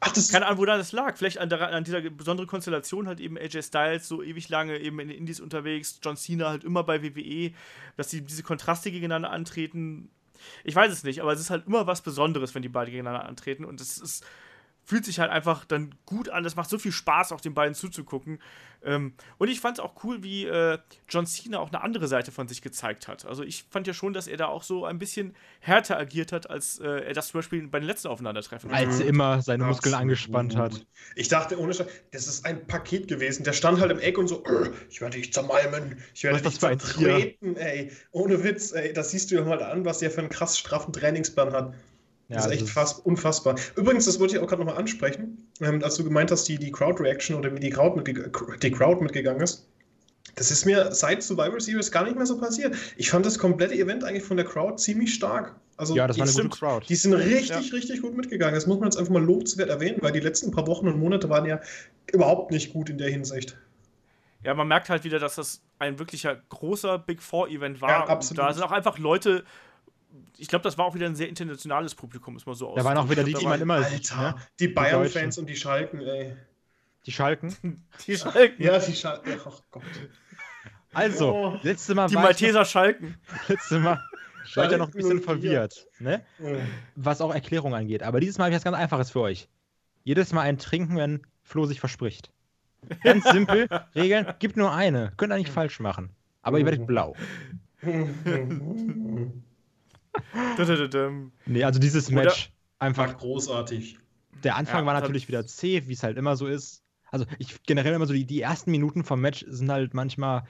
Ach, 0.00 0.12
das 0.12 0.30
Keine 0.30 0.46
Ahnung, 0.46 0.58
wo 0.58 0.64
da 0.64 0.76
das 0.76 0.92
lag. 0.92 1.16
Vielleicht 1.16 1.38
an, 1.38 1.48
der, 1.48 1.72
an 1.72 1.84
dieser 1.84 2.00
besonderen 2.02 2.46
Konstellation 2.46 3.06
halt 3.08 3.20
eben 3.20 3.38
AJ 3.38 3.62
Styles 3.62 4.06
so 4.08 4.22
ewig 4.22 4.48
lange 4.48 4.78
eben 4.78 5.00
in 5.00 5.08
den 5.08 5.16
Indies 5.16 5.40
unterwegs, 5.40 5.98
John 6.02 6.16
Cena 6.16 6.50
halt 6.50 6.64
immer 6.64 6.84
bei 6.84 7.02
WWE, 7.02 7.52
dass 7.96 8.08
die 8.08 8.20
diese 8.20 8.42
Kontraste 8.42 8.90
gegeneinander 8.90 9.30
antreten. 9.30 10.10
Ich 10.64 10.74
weiß 10.74 10.92
es 10.92 11.02
nicht, 11.02 11.22
aber 11.22 11.32
es 11.32 11.40
ist 11.40 11.50
halt 11.50 11.66
immer 11.66 11.86
was 11.86 12.02
Besonderes, 12.02 12.54
wenn 12.54 12.62
die 12.62 12.68
beiden 12.68 12.92
gegeneinander 12.92 13.26
antreten 13.26 13.64
und 13.64 13.80
es 13.80 13.96
ist 13.98 14.24
fühlt 14.86 15.04
sich 15.04 15.18
halt 15.18 15.30
einfach 15.30 15.64
dann 15.64 15.94
gut 16.06 16.28
an. 16.28 16.44
Es 16.44 16.54
macht 16.54 16.70
so 16.70 16.78
viel 16.78 16.92
Spaß, 16.92 17.32
auch 17.32 17.40
den 17.40 17.54
beiden 17.54 17.74
zuzugucken. 17.74 18.38
Ähm, 18.84 19.14
und 19.36 19.48
ich 19.48 19.60
fand 19.60 19.78
es 19.78 19.84
auch 19.84 20.04
cool, 20.04 20.22
wie 20.22 20.46
äh, 20.46 20.78
John 21.08 21.26
Cena 21.26 21.58
auch 21.58 21.68
eine 21.72 21.82
andere 21.82 22.06
Seite 22.06 22.30
von 22.30 22.46
sich 22.46 22.62
gezeigt 22.62 23.08
hat. 23.08 23.26
Also 23.26 23.42
ich 23.42 23.64
fand 23.68 23.88
ja 23.88 23.92
schon, 23.92 24.12
dass 24.12 24.28
er 24.28 24.36
da 24.36 24.46
auch 24.46 24.62
so 24.62 24.84
ein 24.84 25.00
bisschen 25.00 25.34
härter 25.58 25.98
agiert 25.98 26.30
hat, 26.30 26.48
als 26.48 26.78
äh, 26.78 26.86
er 26.86 27.14
das 27.14 27.28
zum 27.28 27.38
Beispiel 27.38 27.66
bei 27.66 27.80
den 27.80 27.86
letzten 27.86 28.08
Aufeinandertreffen 28.08 28.70
als 28.72 29.00
er 29.00 29.06
immer 29.06 29.42
seine 29.42 29.64
Muskeln 29.64 29.92
Absolut. 29.92 30.02
angespannt 30.02 30.56
hat. 30.56 30.86
Ich 31.16 31.26
dachte, 31.28 31.58
ohne 31.58 31.74
Scheiß, 31.74 31.88
das 32.12 32.28
ist 32.28 32.46
ein 32.46 32.66
Paket 32.68 33.08
gewesen. 33.08 33.42
Der 33.42 33.54
stand 33.54 33.80
halt 33.80 33.90
im 33.90 33.98
Eck 33.98 34.18
und 34.18 34.28
so, 34.28 34.44
"Äh, 34.44 34.70
ich 34.88 35.00
werde 35.00 35.16
dich 35.16 35.32
zermalmen, 35.32 36.00
ich 36.14 36.22
werde 36.22 36.40
dich 36.40 36.58
das 36.58 36.60
zertreten, 36.60 37.56
ey. 37.56 37.90
Ohne 38.12 38.44
Witz, 38.44 38.70
ey. 38.72 38.92
Das 38.92 39.10
siehst 39.10 39.32
du 39.32 39.34
ja 39.34 39.44
mal 39.44 39.60
an, 39.64 39.84
was 39.84 39.98
der 39.98 40.12
für 40.12 40.20
einen 40.20 40.28
krass 40.28 40.56
straffen 40.56 40.92
Trainingsplan 40.92 41.52
hat. 41.52 41.74
Ja, 42.28 42.36
das 42.36 42.46
ist 42.46 42.52
echt 42.52 42.62
also- 42.62 42.72
fast 42.72 43.06
unfassbar. 43.06 43.54
Übrigens, 43.76 44.04
das 44.06 44.18
wollte 44.18 44.36
ich 44.36 44.42
auch 44.42 44.46
gerade 44.48 44.62
nochmal 44.64 44.78
ansprechen, 44.78 45.46
ähm, 45.60 45.82
als 45.84 45.96
du 45.96 46.04
gemeint 46.04 46.30
hast, 46.30 46.44
die, 46.48 46.58
die 46.58 46.72
Crowd-Reaction 46.72 47.36
oder 47.36 47.54
wie 47.54 47.60
die 47.60 47.70
Crowd, 47.70 47.96
mitge 47.96 48.30
die 48.62 48.70
Crowd 48.70 49.02
mitgegangen 49.02 49.42
ist. 49.42 49.66
Das 50.34 50.50
ist 50.50 50.66
mir 50.66 50.92
seit 50.92 51.22
Survivor 51.22 51.60
Series 51.60 51.90
gar 51.92 52.02
nicht 52.04 52.16
mehr 52.16 52.26
so 52.26 52.36
passiert. 52.38 52.74
Ich 52.96 53.10
fand 53.10 53.24
das 53.24 53.38
komplette 53.38 53.74
Event 53.74 54.02
eigentlich 54.02 54.24
von 54.24 54.36
der 54.36 54.44
Crowd 54.44 54.76
ziemlich 54.76 55.14
stark. 55.14 55.54
Also 55.76 55.94
Ja, 55.94 56.06
das 56.08 56.18
war 56.18 56.24
eine 56.24 56.32
stimmt. 56.32 56.50
gute 56.50 56.58
Crowd. 56.66 56.86
die 56.88 56.96
sind 56.96 57.12
richtig, 57.14 57.72
richtig 57.72 58.02
gut 58.02 58.16
mitgegangen. 58.16 58.54
Das 58.54 58.66
muss 58.66 58.78
man 58.78 58.88
jetzt 58.88 58.96
einfach 58.98 59.12
mal 59.12 59.22
lobenswert 59.22 59.68
erwähnen, 59.70 59.98
weil 60.00 60.12
die 60.12 60.20
letzten 60.20 60.50
paar 60.50 60.66
Wochen 60.66 60.88
und 60.88 60.98
Monate 60.98 61.28
waren 61.30 61.46
ja 61.46 61.60
überhaupt 62.12 62.50
nicht 62.50 62.72
gut 62.72 62.90
in 62.90 62.98
der 62.98 63.08
Hinsicht. 63.08 63.56
Ja, 64.42 64.54
man 64.54 64.68
merkt 64.68 64.88
halt 64.90 65.04
wieder, 65.04 65.18
dass 65.18 65.36
das 65.36 65.62
ein 65.78 65.98
wirklicher 65.98 66.36
großer 66.48 66.98
Big 66.98 67.22
Four-Event 67.22 67.80
war. 67.80 67.90
Ja, 67.90 68.02
Und 68.02 68.10
absolut. 68.10 68.38
Da 68.38 68.52
sind 68.52 68.62
auch 68.62 68.72
einfach 68.72 68.98
Leute. 68.98 69.44
Ich 70.38 70.48
glaube, 70.48 70.62
das 70.62 70.76
war 70.78 70.84
auch 70.86 70.94
wieder 70.94 71.06
ein 71.06 71.16
sehr 71.16 71.28
internationales 71.28 71.94
Publikum, 71.94 72.34
muss 72.34 72.46
man 72.46 72.54
so 72.54 72.74
Da 72.74 72.84
waren 72.84 72.96
auch 72.98 73.08
wieder 73.10 73.24
die, 73.24 73.34
die 73.34 73.44
man 73.46 73.60
immer 73.60 73.74
Alter, 73.74 73.88
sieht. 73.90 74.16
Ne? 74.16 74.34
die 74.60 74.68
Bayern-Fans 74.68 75.38
und 75.38 75.46
die 75.48 75.56
Schalken, 75.56 76.00
ey. 76.00 76.36
Die 77.06 77.12
Schalken. 77.12 77.54
Die 78.06 78.16
Schalken. 78.16 78.62
Ja, 78.62 78.78
die 78.80 78.92
Schalken. 78.94 79.40
Ach 79.44 79.60
Gott. 79.70 79.82
Also, 80.92 81.32
Oh. 81.32 81.60
letzte 81.62 81.94
Mal 81.94 82.08
Die 82.08 82.14
war 82.16 82.22
ich 82.22 82.24
noch, 82.24 82.40
Malteser 82.40 82.64
Schalken. 82.64 83.16
letzte 83.48 83.78
Mal 83.78 84.00
war 84.54 84.64
ich 84.64 84.70
ja 84.72 84.78
noch 84.78 84.86
ein 84.86 84.92
bisschen 84.92 85.22
Schalken 85.22 85.42
verwirrt, 85.42 85.86
ne? 86.00 86.24
was 86.96 87.20
auch 87.20 87.32
Erklärung 87.32 87.74
angeht. 87.74 88.02
Aber 88.02 88.18
dieses 88.20 88.38
Mal 88.38 88.44
habe 88.44 88.52
ich 88.52 88.56
was 88.56 88.64
ganz 88.64 88.76
Einfaches 88.76 89.10
für 89.10 89.20
euch. 89.20 89.48
Jedes 90.04 90.32
Mal 90.32 90.42
ein 90.42 90.58
Trinken, 90.58 90.96
wenn 90.96 91.22
Flo 91.42 91.66
sich 91.66 91.78
verspricht. 91.80 92.32
Ganz 93.02 93.24
simpel, 93.24 93.68
Regeln, 93.94 94.26
gibt 94.38 94.56
nur 94.56 94.72
eine. 94.72 95.12
Könnt 95.16 95.32
ihr 95.32 95.36
nicht 95.36 95.50
falsch 95.50 95.80
machen. 95.80 96.10
Aber 96.42 96.58
ihr 96.58 96.64
werdet 96.64 96.86
blau. 96.86 97.14
Nee, 101.46 101.64
also 101.64 101.78
dieses 101.80 102.08
Oder- 102.08 102.24
Match 102.24 102.52
War 102.78 102.86
einfach. 102.88 103.16
großartig. 103.16 103.98
Der 104.44 104.56
Anfang 104.56 104.80
Ja, 104.80 104.86
war 104.86 105.00
natürlich 105.00 105.28
wieder 105.28 105.46
zäh, 105.46 105.82
wie 105.86 105.92
es 105.94 106.02
halt 106.02 106.18
immer 106.18 106.36
so 106.36 106.46
ist. 106.46 106.82
Also 107.10 107.24
ich 107.38 107.62
generell 107.62 107.94
immer 107.94 108.06
so, 108.06 108.12
die, 108.12 108.26
die 108.26 108.40
ersten 108.42 108.70
Minuten 108.70 109.04
vom 109.04 109.20
Match 109.20 109.44
sind 109.48 109.70
halt 109.70 109.94
manchmal, 109.94 110.44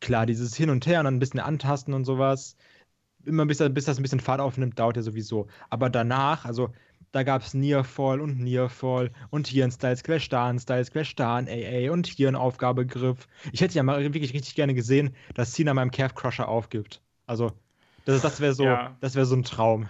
klar, 0.00 0.26
dieses 0.26 0.56
Hin 0.56 0.70
und 0.70 0.86
Her 0.86 1.00
und 1.00 1.04
dann 1.04 1.16
ein 1.16 1.20
bisschen 1.20 1.40
antasten 1.40 1.94
und 1.94 2.04
sowas. 2.04 2.56
Immer 3.24 3.46
bis, 3.46 3.58
bis 3.58 3.84
das 3.84 3.98
ein 3.98 4.02
bisschen 4.02 4.20
Fahrt 4.20 4.40
aufnimmt, 4.40 4.78
dauert 4.78 4.96
ja 4.96 5.02
sowieso. 5.02 5.46
Aber 5.70 5.90
danach, 5.90 6.44
also 6.44 6.70
da 7.12 7.22
gab 7.22 7.42
es 7.42 7.54
Nearfall 7.54 8.20
und 8.20 8.38
Nearfall 8.38 9.12
und 9.30 9.46
hier 9.46 9.64
ein 9.64 9.70
Styles 9.70 10.02
Clash 10.02 10.28
da, 10.28 10.46
ein 10.48 10.58
Styles 10.58 10.90
Clash 10.90 11.14
da, 11.14 11.36
ein 11.36 11.48
AA 11.48 11.90
und 11.92 12.06
hier 12.06 12.28
ein 12.28 12.36
Aufgabegriff. 12.36 13.28
Ich 13.52 13.60
hätte 13.60 13.74
ja 13.74 13.82
mal 13.82 14.02
wirklich 14.02 14.32
richtig 14.34 14.54
gerne 14.54 14.74
gesehen, 14.74 15.14
dass 15.34 15.52
Cena 15.52 15.74
meinem 15.74 15.90
Calf 15.90 16.14
Crusher 16.14 16.48
aufgibt. 16.48 17.02
Also, 17.26 17.52
das, 18.08 18.22
das 18.22 18.40
wäre 18.40 18.54
so, 18.54 18.64
Ja. 18.64 18.96
das 19.00 19.14
wäre 19.14 19.26
so 19.26 19.36
ein 19.36 19.44
Traum. 19.44 19.88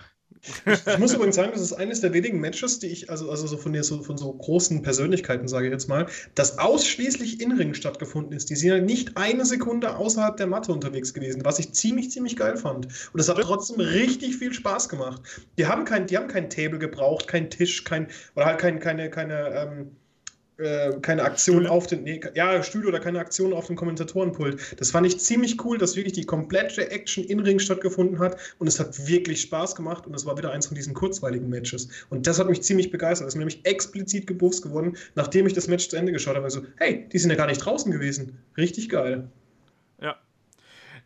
Ich 0.86 0.98
muss 0.98 1.12
übrigens 1.14 1.34
sagen, 1.36 1.50
das 1.52 1.62
ist 1.62 1.72
eines 1.72 2.00
der 2.00 2.12
wenigen 2.12 2.38
Matches, 2.38 2.78
die 2.78 2.86
ich, 2.86 3.10
also, 3.10 3.28
also 3.30 3.46
so 3.46 3.56
von, 3.56 3.72
der, 3.72 3.82
so 3.82 4.02
von 4.02 4.16
so 4.16 4.32
großen 4.32 4.82
Persönlichkeiten, 4.82 5.48
sage 5.48 5.66
ich 5.66 5.72
jetzt 5.72 5.88
mal, 5.88 6.06
das 6.34 6.58
ausschließlich 6.58 7.40
in 7.40 7.52
Ring 7.52 7.74
stattgefunden 7.74 8.32
ist. 8.36 8.48
Die 8.50 8.54
sind 8.54 8.68
ja 8.70 8.78
nicht 8.80 9.16
eine 9.16 9.44
Sekunde 9.44 9.96
außerhalb 9.96 10.36
der 10.36 10.46
Matte 10.46 10.72
unterwegs 10.72 11.12
gewesen, 11.12 11.44
was 11.44 11.58
ich 11.58 11.72
ziemlich, 11.72 12.10
ziemlich 12.10 12.36
geil 12.36 12.56
fand. 12.56 12.86
Und 13.12 13.20
es 13.20 13.28
hat 13.28 13.38
trotzdem 13.38 13.80
richtig 13.80 14.36
viel 14.36 14.52
Spaß 14.52 14.88
gemacht. 14.88 15.22
Die 15.58 15.66
haben 15.66 15.84
kein, 15.84 16.06
die 16.06 16.16
haben 16.16 16.28
kein 16.28 16.48
Table 16.50 16.78
gebraucht, 16.78 17.26
kein 17.26 17.50
Tisch, 17.50 17.82
kein, 17.84 18.06
oder 18.36 18.46
halt 18.46 18.58
kein, 18.58 18.78
keine, 18.78 19.10
keine, 19.10 19.48
ähm, 19.50 19.96
äh, 20.58 20.92
keine 21.00 21.22
Aktion 21.22 21.58
Stühle? 21.58 21.70
auf 21.70 21.86
den, 21.86 22.02
nee, 22.02 22.20
ja, 22.34 22.62
Stühle 22.62 22.88
oder 22.88 23.00
keine 23.00 23.20
Aktion 23.20 23.52
auf 23.52 23.66
dem 23.66 23.76
Kommentatorenpult. 23.76 24.80
Das 24.80 24.90
fand 24.90 25.06
ich 25.06 25.20
ziemlich 25.20 25.64
cool, 25.64 25.78
dass 25.78 25.96
wirklich 25.96 26.14
die 26.14 26.24
komplette 26.24 26.90
Action 26.90 27.24
in 27.24 27.40
Ring 27.40 27.58
stattgefunden 27.58 28.18
hat 28.18 28.36
und 28.58 28.66
es 28.66 28.80
hat 28.80 29.06
wirklich 29.06 29.40
Spaß 29.42 29.76
gemacht 29.76 30.06
und 30.06 30.14
es 30.14 30.26
war 30.26 30.36
wieder 30.36 30.50
eins 30.50 30.66
von 30.66 30.74
diesen 30.74 30.94
kurzweiligen 30.94 31.48
Matches. 31.48 31.88
Und 32.10 32.26
das 32.26 32.38
hat 32.38 32.48
mich 32.48 32.62
ziemlich 32.62 32.90
begeistert. 32.90 33.28
Es 33.28 33.34
ist 33.34 33.36
mir 33.36 33.44
nämlich 33.44 33.64
explizit 33.64 34.26
gebuffs 34.26 34.60
geworden, 34.60 34.96
nachdem 35.14 35.46
ich 35.46 35.52
das 35.52 35.68
Match 35.68 35.88
zu 35.88 35.96
Ende 35.96 36.12
geschaut 36.12 36.34
habe. 36.34 36.44
Also, 36.44 36.62
hey, 36.76 37.06
die 37.12 37.18
sind 37.18 37.30
ja 37.30 37.36
gar 37.36 37.46
nicht 37.46 37.58
draußen 37.58 37.90
gewesen. 37.92 38.38
Richtig 38.56 38.88
geil. 38.88 39.28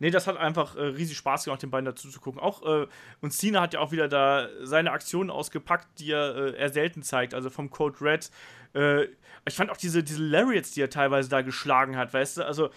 Nee, 0.03 0.11
das 0.11 0.27
hat 0.27 0.35
einfach 0.35 0.75
äh, 0.75 0.81
riesig 0.81 1.15
Spaß 1.15 1.45
gemacht, 1.45 1.63
den 1.63 1.71
beiden 1.71 1.85
dazu 1.85 2.09
zu 2.09 2.19
gucken. 2.19 2.41
Auch, 2.41 2.61
äh, 2.63 2.87
und 3.21 3.31
Cena 3.31 3.61
hat 3.61 3.73
ja 3.73 3.79
auch 3.79 3.93
wieder 3.93 4.09
da 4.09 4.49
seine 4.61 4.91
Aktionen 4.91 5.29
ausgepackt, 5.29 5.97
die 5.97 6.11
er, 6.11 6.35
äh, 6.35 6.57
er 6.57 6.67
selten 6.73 7.03
zeigt. 7.03 7.33
Also 7.33 7.49
vom 7.49 7.69
Code 7.69 8.01
Red. 8.01 8.29
Äh, 8.73 9.05
ich 9.47 9.55
fand 9.55 9.69
auch 9.69 9.77
diese, 9.77 10.03
diese 10.03 10.21
Lariats, 10.21 10.71
die 10.71 10.81
er 10.81 10.89
teilweise 10.89 11.29
da 11.29 11.41
geschlagen 11.41 11.95
hat, 11.95 12.13
weißt 12.13 12.35
du? 12.35 12.45
Also, 12.45 12.69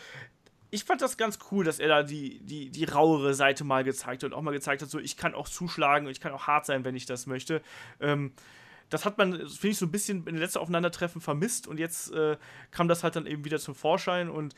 ich 0.71 0.85
fand 0.85 1.03
das 1.03 1.17
ganz 1.17 1.41
cool, 1.51 1.65
dass 1.65 1.81
er 1.81 1.89
da 1.89 2.03
die, 2.05 2.39
die, 2.45 2.71
die 2.71 2.85
rauere 2.85 3.35
Seite 3.35 3.65
mal 3.65 3.83
gezeigt 3.83 4.23
hat 4.23 4.31
und 4.31 4.39
auch 4.39 4.43
mal 4.43 4.53
gezeigt 4.53 4.83
hat, 4.83 4.89
so, 4.89 5.01
ich 5.01 5.17
kann 5.17 5.35
auch 5.35 5.49
zuschlagen 5.49 6.07
und 6.07 6.13
ich 6.13 6.21
kann 6.21 6.31
auch 6.31 6.47
hart 6.47 6.65
sein, 6.65 6.85
wenn 6.85 6.95
ich 6.95 7.07
das 7.07 7.27
möchte. 7.27 7.61
Ähm, 7.99 8.35
das 8.89 9.05
hat 9.05 9.19
man, 9.19 9.33
finde 9.33 9.69
ich, 9.71 9.79
so 9.79 9.87
ein 9.87 9.91
bisschen 9.91 10.19
in 10.19 10.37
den 10.37 10.39
letzten 10.39 10.61
Aufeinandertreffen 10.61 11.21
vermisst 11.21 11.67
und 11.67 11.81
jetzt 11.81 12.13
äh, 12.13 12.37
kam 12.71 12.87
das 12.87 13.03
halt 13.03 13.17
dann 13.17 13.27
eben 13.27 13.45
wieder 13.45 13.59
zum 13.59 13.75
Vorschein 13.75 14.31
und 14.31 14.55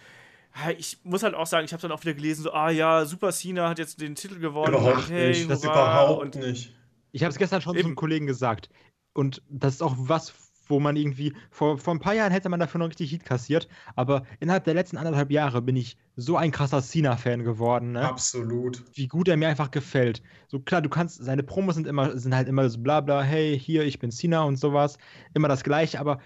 ich 0.77 0.99
muss 1.05 1.23
halt 1.23 1.35
auch 1.35 1.47
sagen, 1.47 1.65
ich 1.65 1.73
habe 1.73 1.83
dann 1.83 1.93
auch 1.93 2.03
wieder 2.03 2.15
gelesen, 2.15 2.43
so, 2.43 2.53
ah 2.53 2.71
ja, 2.71 3.05
Super 3.05 3.33
Cena 3.33 3.69
hat 3.69 3.79
jetzt 3.79 4.01
den 4.01 4.15
Titel 4.15 4.39
gewonnen. 4.39 4.75
Überhaupt 4.75 5.11
hey, 5.11 5.29
nicht. 5.29 5.51
Das 5.51 5.63
überhaupt 5.63 6.37
und, 6.37 6.43
nicht. 6.43 6.75
Ich 7.13 7.23
habe 7.23 7.31
es 7.31 7.39
gestern 7.39 7.61
schon 7.61 7.77
Eben. 7.77 7.89
zum 7.89 7.95
Kollegen 7.97 8.27
gesagt. 8.27 8.69
Und 9.13 9.43
das 9.49 9.75
ist 9.75 9.83
auch 9.83 9.95
was, 9.97 10.35
wo 10.69 10.81
man 10.81 10.97
irgendwie, 10.97 11.33
vor, 11.51 11.79
vor 11.79 11.95
ein 11.95 12.01
paar 12.01 12.15
Jahren 12.15 12.31
hätte 12.31 12.49
man 12.49 12.61
dafür 12.61 12.79
noch 12.79 12.89
richtig 12.89 13.11
Heat 13.11 13.25
kassiert, 13.25 13.69
aber 13.97 14.25
innerhalb 14.39 14.65
der 14.65 14.75
letzten 14.75 14.97
anderthalb 14.97 15.31
Jahre 15.31 15.63
bin 15.63 15.77
ich 15.77 15.97
so 16.17 16.37
ein 16.37 16.51
krasser 16.51 16.83
Cena-Fan 16.83 17.43
geworden, 17.43 17.93
ne? 17.93 18.03
Absolut. 18.03 18.85
wie 18.95 19.09
gut 19.09 19.29
er 19.29 19.37
mir 19.37 19.49
einfach 19.49 19.71
gefällt. 19.71 20.23
So 20.47 20.61
klar, 20.61 20.83
du 20.83 20.89
kannst, 20.89 21.25
seine 21.25 21.43
Promos 21.43 21.77
sind 21.77 21.87
immer, 21.87 22.17
sind 22.19 22.35
halt 22.35 22.49
immer 22.49 22.69
so 22.69 22.79
bla 22.81 23.01
bla, 23.01 23.23
hey, 23.23 23.59
hier, 23.59 23.85
ich 23.85 23.99
bin 23.99 24.11
Cena 24.11 24.43
und 24.43 24.57
sowas. 24.57 24.99
Immer 25.35 25.49
das 25.49 25.65
gleiche, 25.65 26.01
aber 26.01 26.21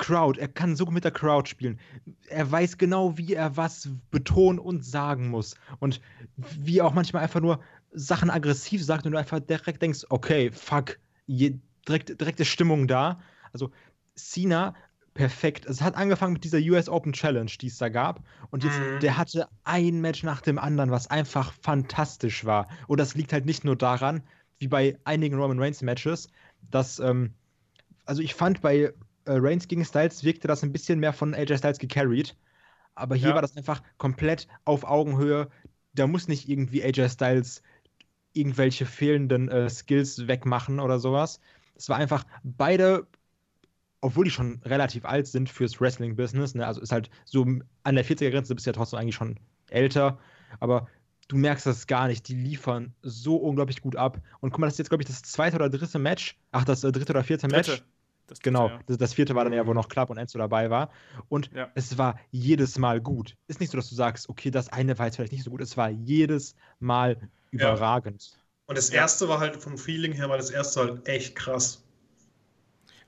Crowd, 0.00 0.40
er 0.40 0.48
kann 0.48 0.74
so 0.76 0.86
mit 0.86 1.04
der 1.04 1.10
Crowd 1.12 1.48
spielen. 1.48 1.78
Er 2.28 2.50
weiß 2.50 2.78
genau, 2.78 3.16
wie 3.18 3.34
er 3.34 3.56
was 3.56 3.88
betonen 4.10 4.58
und 4.58 4.84
sagen 4.84 5.28
muss. 5.28 5.54
Und 5.78 6.00
wie 6.36 6.78
er 6.78 6.86
auch 6.86 6.94
manchmal 6.94 7.22
einfach 7.22 7.40
nur 7.40 7.60
Sachen 7.92 8.30
aggressiv 8.30 8.82
sagt 8.82 9.04
und 9.04 9.12
du 9.12 9.18
einfach 9.18 9.40
direkt 9.40 9.82
denkst, 9.82 10.06
okay, 10.08 10.50
fuck, 10.50 10.98
je, 11.26 11.58
direkt, 11.86 12.18
direkte 12.20 12.44
Stimmung 12.44 12.88
da. 12.88 13.20
Also 13.52 13.70
Cena, 14.16 14.74
perfekt. 15.12 15.66
Es 15.66 15.82
hat 15.82 15.96
angefangen 15.96 16.32
mit 16.32 16.44
dieser 16.44 16.58
US 16.58 16.88
Open 16.88 17.12
Challenge, 17.12 17.50
die 17.60 17.66
es 17.66 17.76
da 17.76 17.90
gab. 17.90 18.24
Und 18.50 18.64
jetzt, 18.64 18.80
Mhm. 18.80 19.00
der 19.00 19.16
hatte 19.18 19.48
ein 19.64 20.00
Match 20.00 20.22
nach 20.22 20.40
dem 20.40 20.58
anderen, 20.58 20.90
was 20.90 21.08
einfach 21.10 21.52
fantastisch 21.60 22.44
war. 22.46 22.68
Und 22.86 22.98
das 23.00 23.14
liegt 23.14 23.32
halt 23.34 23.44
nicht 23.44 23.64
nur 23.64 23.76
daran, 23.76 24.22
wie 24.58 24.68
bei 24.68 24.98
einigen 25.04 25.36
Roman 25.36 25.58
Reigns 25.58 25.82
Matches, 25.82 26.28
dass, 26.70 26.98
ähm, 27.00 27.34
also 28.06 28.22
ich 28.22 28.34
fand 28.34 28.60
bei 28.62 28.92
äh, 29.24 29.32
Reigns 29.34 29.68
gegen 29.68 29.84
Styles 29.84 30.24
wirkte 30.24 30.48
das 30.48 30.62
ein 30.62 30.72
bisschen 30.72 31.00
mehr 31.00 31.12
von 31.12 31.34
AJ 31.34 31.58
Styles 31.58 31.78
gecarried. 31.78 32.36
Aber 32.94 33.16
hier 33.16 33.30
Ja. 33.30 33.34
war 33.34 33.42
das 33.42 33.56
einfach 33.56 33.82
komplett 33.98 34.48
auf 34.64 34.84
Augenhöhe. 34.84 35.48
Da 35.94 36.06
muss 36.06 36.28
nicht 36.28 36.48
irgendwie 36.48 36.82
AJ 36.84 37.10
Styles 37.10 37.62
irgendwelche 38.32 38.86
fehlenden 38.86 39.48
äh, 39.48 39.68
Skills 39.70 40.28
wegmachen 40.28 40.80
oder 40.80 40.98
sowas. 40.98 41.40
Es 41.74 41.88
war 41.88 41.96
einfach 41.96 42.24
beide, 42.44 43.06
obwohl 44.00 44.24
die 44.24 44.30
schon 44.30 44.60
relativ 44.64 45.04
alt 45.04 45.26
sind 45.26 45.48
fürs 45.48 45.80
Wrestling-Business, 45.80 46.54
ne? 46.54 46.66
also 46.66 46.80
ist 46.80 46.92
halt 46.92 47.10
so 47.24 47.42
an 47.82 47.94
der 47.94 48.04
40er-Grenze, 48.04 48.54
bist 48.54 48.66
du 48.66 48.70
ja 48.70 48.74
trotzdem 48.74 48.98
eigentlich 48.98 49.14
schon 49.14 49.38
älter, 49.68 50.18
aber 50.58 50.88
du 51.28 51.36
merkst 51.36 51.66
das 51.66 51.86
gar 51.86 52.08
nicht. 52.08 52.26
Die 52.28 52.34
liefern 52.34 52.94
so 53.02 53.36
unglaublich 53.36 53.80
gut 53.82 53.96
ab. 53.96 54.20
Und 54.40 54.50
guck 54.50 54.60
mal, 54.60 54.66
das 54.66 54.74
ist 54.74 54.78
jetzt, 54.78 54.88
glaube 54.90 55.02
ich, 55.02 55.08
das 55.08 55.22
zweite 55.22 55.56
oder 55.56 55.70
dritte 55.70 55.98
Match. 55.98 56.36
Ach, 56.50 56.64
das 56.64 56.82
äh, 56.84 56.92
dritte 56.92 57.12
oder 57.12 57.24
vierte 57.24 57.48
Match. 57.48 57.82
Das 58.30 58.40
Genau, 58.40 58.68
ja. 58.68 58.80
das, 58.86 58.96
das 58.96 59.14
vierte 59.14 59.34
war 59.34 59.44
dann 59.44 59.52
ja, 59.52 59.66
wo 59.66 59.74
noch 59.74 59.88
Club 59.88 60.08
und 60.10 60.16
Enzo 60.18 60.38
dabei 60.38 60.70
war. 60.70 60.90
Und 61.28 61.50
Ja. 61.52 61.70
es 61.74 61.98
war 61.98 62.18
jedes 62.30 62.78
Mal 62.78 63.00
gut. 63.00 63.36
Ist 63.48 63.60
nicht 63.60 63.70
so, 63.70 63.76
dass 63.76 63.88
du 63.88 63.94
sagst, 63.96 64.28
okay, 64.28 64.50
das 64.50 64.68
eine 64.68 64.98
war 64.98 65.06
jetzt 65.06 65.16
vielleicht 65.16 65.32
nicht 65.32 65.44
so 65.44 65.50
gut. 65.50 65.60
Es 65.60 65.76
war 65.76 65.90
jedes 65.90 66.54
Mal 66.78 67.18
überragend. 67.50 68.38
Und 68.66 68.78
das 68.78 68.90
Ja. 68.90 68.96
erste 69.02 69.28
war 69.28 69.40
halt 69.40 69.56
vom 69.56 69.76
Feeling 69.76 70.12
her, 70.12 70.28
war 70.28 70.36
das 70.36 70.50
erste 70.50 70.80
halt 70.80 71.08
echt 71.08 71.34
krass. 71.34 71.82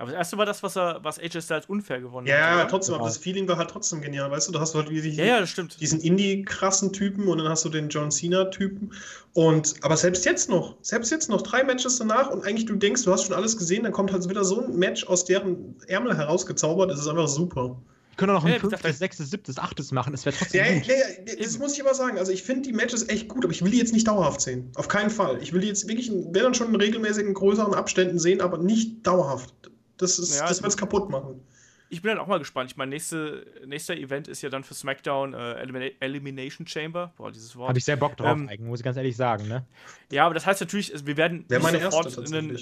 Aber 0.02 0.10
das 0.10 0.18
erste 0.18 0.36
war 0.36 0.46
das, 0.46 0.64
was, 0.64 0.76
er, 0.76 0.98
was 1.04 1.20
AJ 1.20 1.42
Styles 1.42 1.66
unfair 1.66 2.00
gewonnen 2.00 2.26
Ja, 2.26 2.34
hat. 2.34 2.40
ja, 2.42 2.54
oder? 2.56 2.68
trotzdem, 2.68 2.96
aber 2.96 3.04
das 3.04 3.18
Feeling 3.18 3.46
war 3.46 3.56
halt 3.56 3.70
trotzdem 3.70 4.00
genial, 4.00 4.28
weißt 4.32 4.48
du? 4.48 4.52
Du 4.52 4.58
hast 4.58 4.74
halt 4.74 4.90
wie 4.90 5.00
die, 5.00 5.10
Ja, 5.10 5.24
ja, 5.24 5.40
das 5.40 5.50
stimmt. 5.50 5.80
diesen 5.80 6.00
Indie-krassen 6.00 6.92
Typen 6.92 7.28
und 7.28 7.38
dann 7.38 7.48
hast 7.48 7.64
du 7.64 7.68
den 7.68 7.88
John 7.88 8.10
Cena-Typen. 8.10 8.92
Und 9.32 9.74
aber 9.82 9.96
selbst 9.96 10.24
jetzt 10.24 10.50
noch, 10.50 10.74
selbst 10.82 11.12
jetzt 11.12 11.30
noch 11.30 11.42
drei 11.42 11.62
Matches 11.62 11.98
danach 11.98 12.30
und 12.30 12.44
eigentlich 12.44 12.66
du 12.66 12.74
denkst, 12.74 13.04
du 13.04 13.12
hast 13.12 13.26
schon 13.26 13.36
alles 13.36 13.56
gesehen, 13.56 13.84
dann 13.84 13.92
kommt 13.92 14.12
halt 14.12 14.28
wieder 14.28 14.44
so 14.44 14.60
ein 14.64 14.76
Match 14.76 15.06
aus 15.06 15.24
deren 15.24 15.76
Ärmel 15.86 16.16
herausgezaubert. 16.16 16.90
Das 16.90 16.98
ist 16.98 17.06
einfach 17.06 17.28
super. 17.28 17.76
Wir 18.10 18.16
können 18.16 18.32
auch 18.36 18.42
noch 18.42 18.48
Ja, 18.48 18.56
ein 18.56 18.60
gesagt, 18.60 18.82
fünftes, 18.82 18.98
sechstes, 18.98 19.30
siebtes, 19.30 19.58
achtes 19.58 19.90
machen. 19.92 20.12
Es 20.12 20.26
wäre 20.26 20.36
trotzdem 20.36 20.60
Ja, 20.64 20.66
ja, 20.70 20.78
gut. 20.80 20.86
ja, 20.88 20.94
ja, 21.28 21.36
das 21.44 21.58
muss 21.58 21.74
ich 21.74 21.80
aber 21.80 21.94
sagen. 21.94 22.18
Also 22.18 22.30
ich 22.32 22.42
finde 22.42 22.62
die 22.62 22.72
Matches 22.74 23.08
echt 23.08 23.28
gut, 23.28 23.44
aber 23.44 23.52
ich 23.52 23.62
will 23.64 23.70
die 23.70 23.78
jetzt 23.78 23.92
nicht 23.94 24.06
dauerhaft 24.08 24.40
sehen. 24.42 24.70
Auf 24.74 24.88
keinen 24.88 25.08
Fall. 25.10 25.38
Ich 25.40 25.52
will 25.54 25.60
die 25.60 25.68
jetzt 25.68 25.88
wirklich, 25.88 26.08
in- 26.10 26.34
wenn 26.34 26.42
dann 26.42 26.54
schon 26.54 26.68
in 26.68 26.76
regelmäßigen 26.76 27.32
größeren 27.32 27.72
Abständen 27.74 28.18
sehen, 28.18 28.40
aber 28.42 28.58
nicht 28.58 29.06
dauerhaft. 29.06 29.54
Das, 30.02 30.18
ist, 30.18 30.38
Ja, 30.38 30.48
das 30.48 30.62
wird 30.62 30.72
es 30.72 30.76
kaputt 30.76 31.08
machen. 31.08 31.40
Ich 31.88 32.00
bin 32.00 32.08
dann 32.08 32.18
auch 32.18 32.26
mal 32.26 32.38
gespannt. 32.38 32.70
Ich 32.70 32.76
meine, 32.78 32.88
nächste, 32.88 33.46
nächster 33.66 33.94
Event 33.94 34.26
ist 34.26 34.40
ja 34.40 34.48
dann 34.48 34.64
für 34.64 34.72
SmackDown 34.72 35.34
äh, 35.34 35.54
Elimina 35.54 35.86
Elimination 36.00 36.66
Chamber. 36.66 37.12
Boah, 37.18 37.30
dieses 37.30 37.54
Wort. 37.54 37.68
Habe 37.68 37.78
ich 37.78 37.84
sehr 37.84 37.96
Bock 37.96 38.16
drauf, 38.16 38.28
Ähm, 38.28 38.48
eigentlich, 38.48 38.60
muss 38.66 38.80
ich 38.80 38.84
ganz 38.84 38.96
ehrlich 38.96 39.16
sagen. 39.16 39.46
Ne? 39.46 39.66
Ja, 40.10 40.24
aber 40.24 40.34
das 40.34 40.46
heißt 40.46 40.60
natürlich, 40.62 40.92
wir 41.04 41.16
werden 41.18 41.44
Wäre 41.48 41.60
nicht 41.60 41.72
meine 41.72 41.84
erste 41.84 42.08
sofort 42.10 42.28
in 42.30 42.34
einen, 42.34 42.58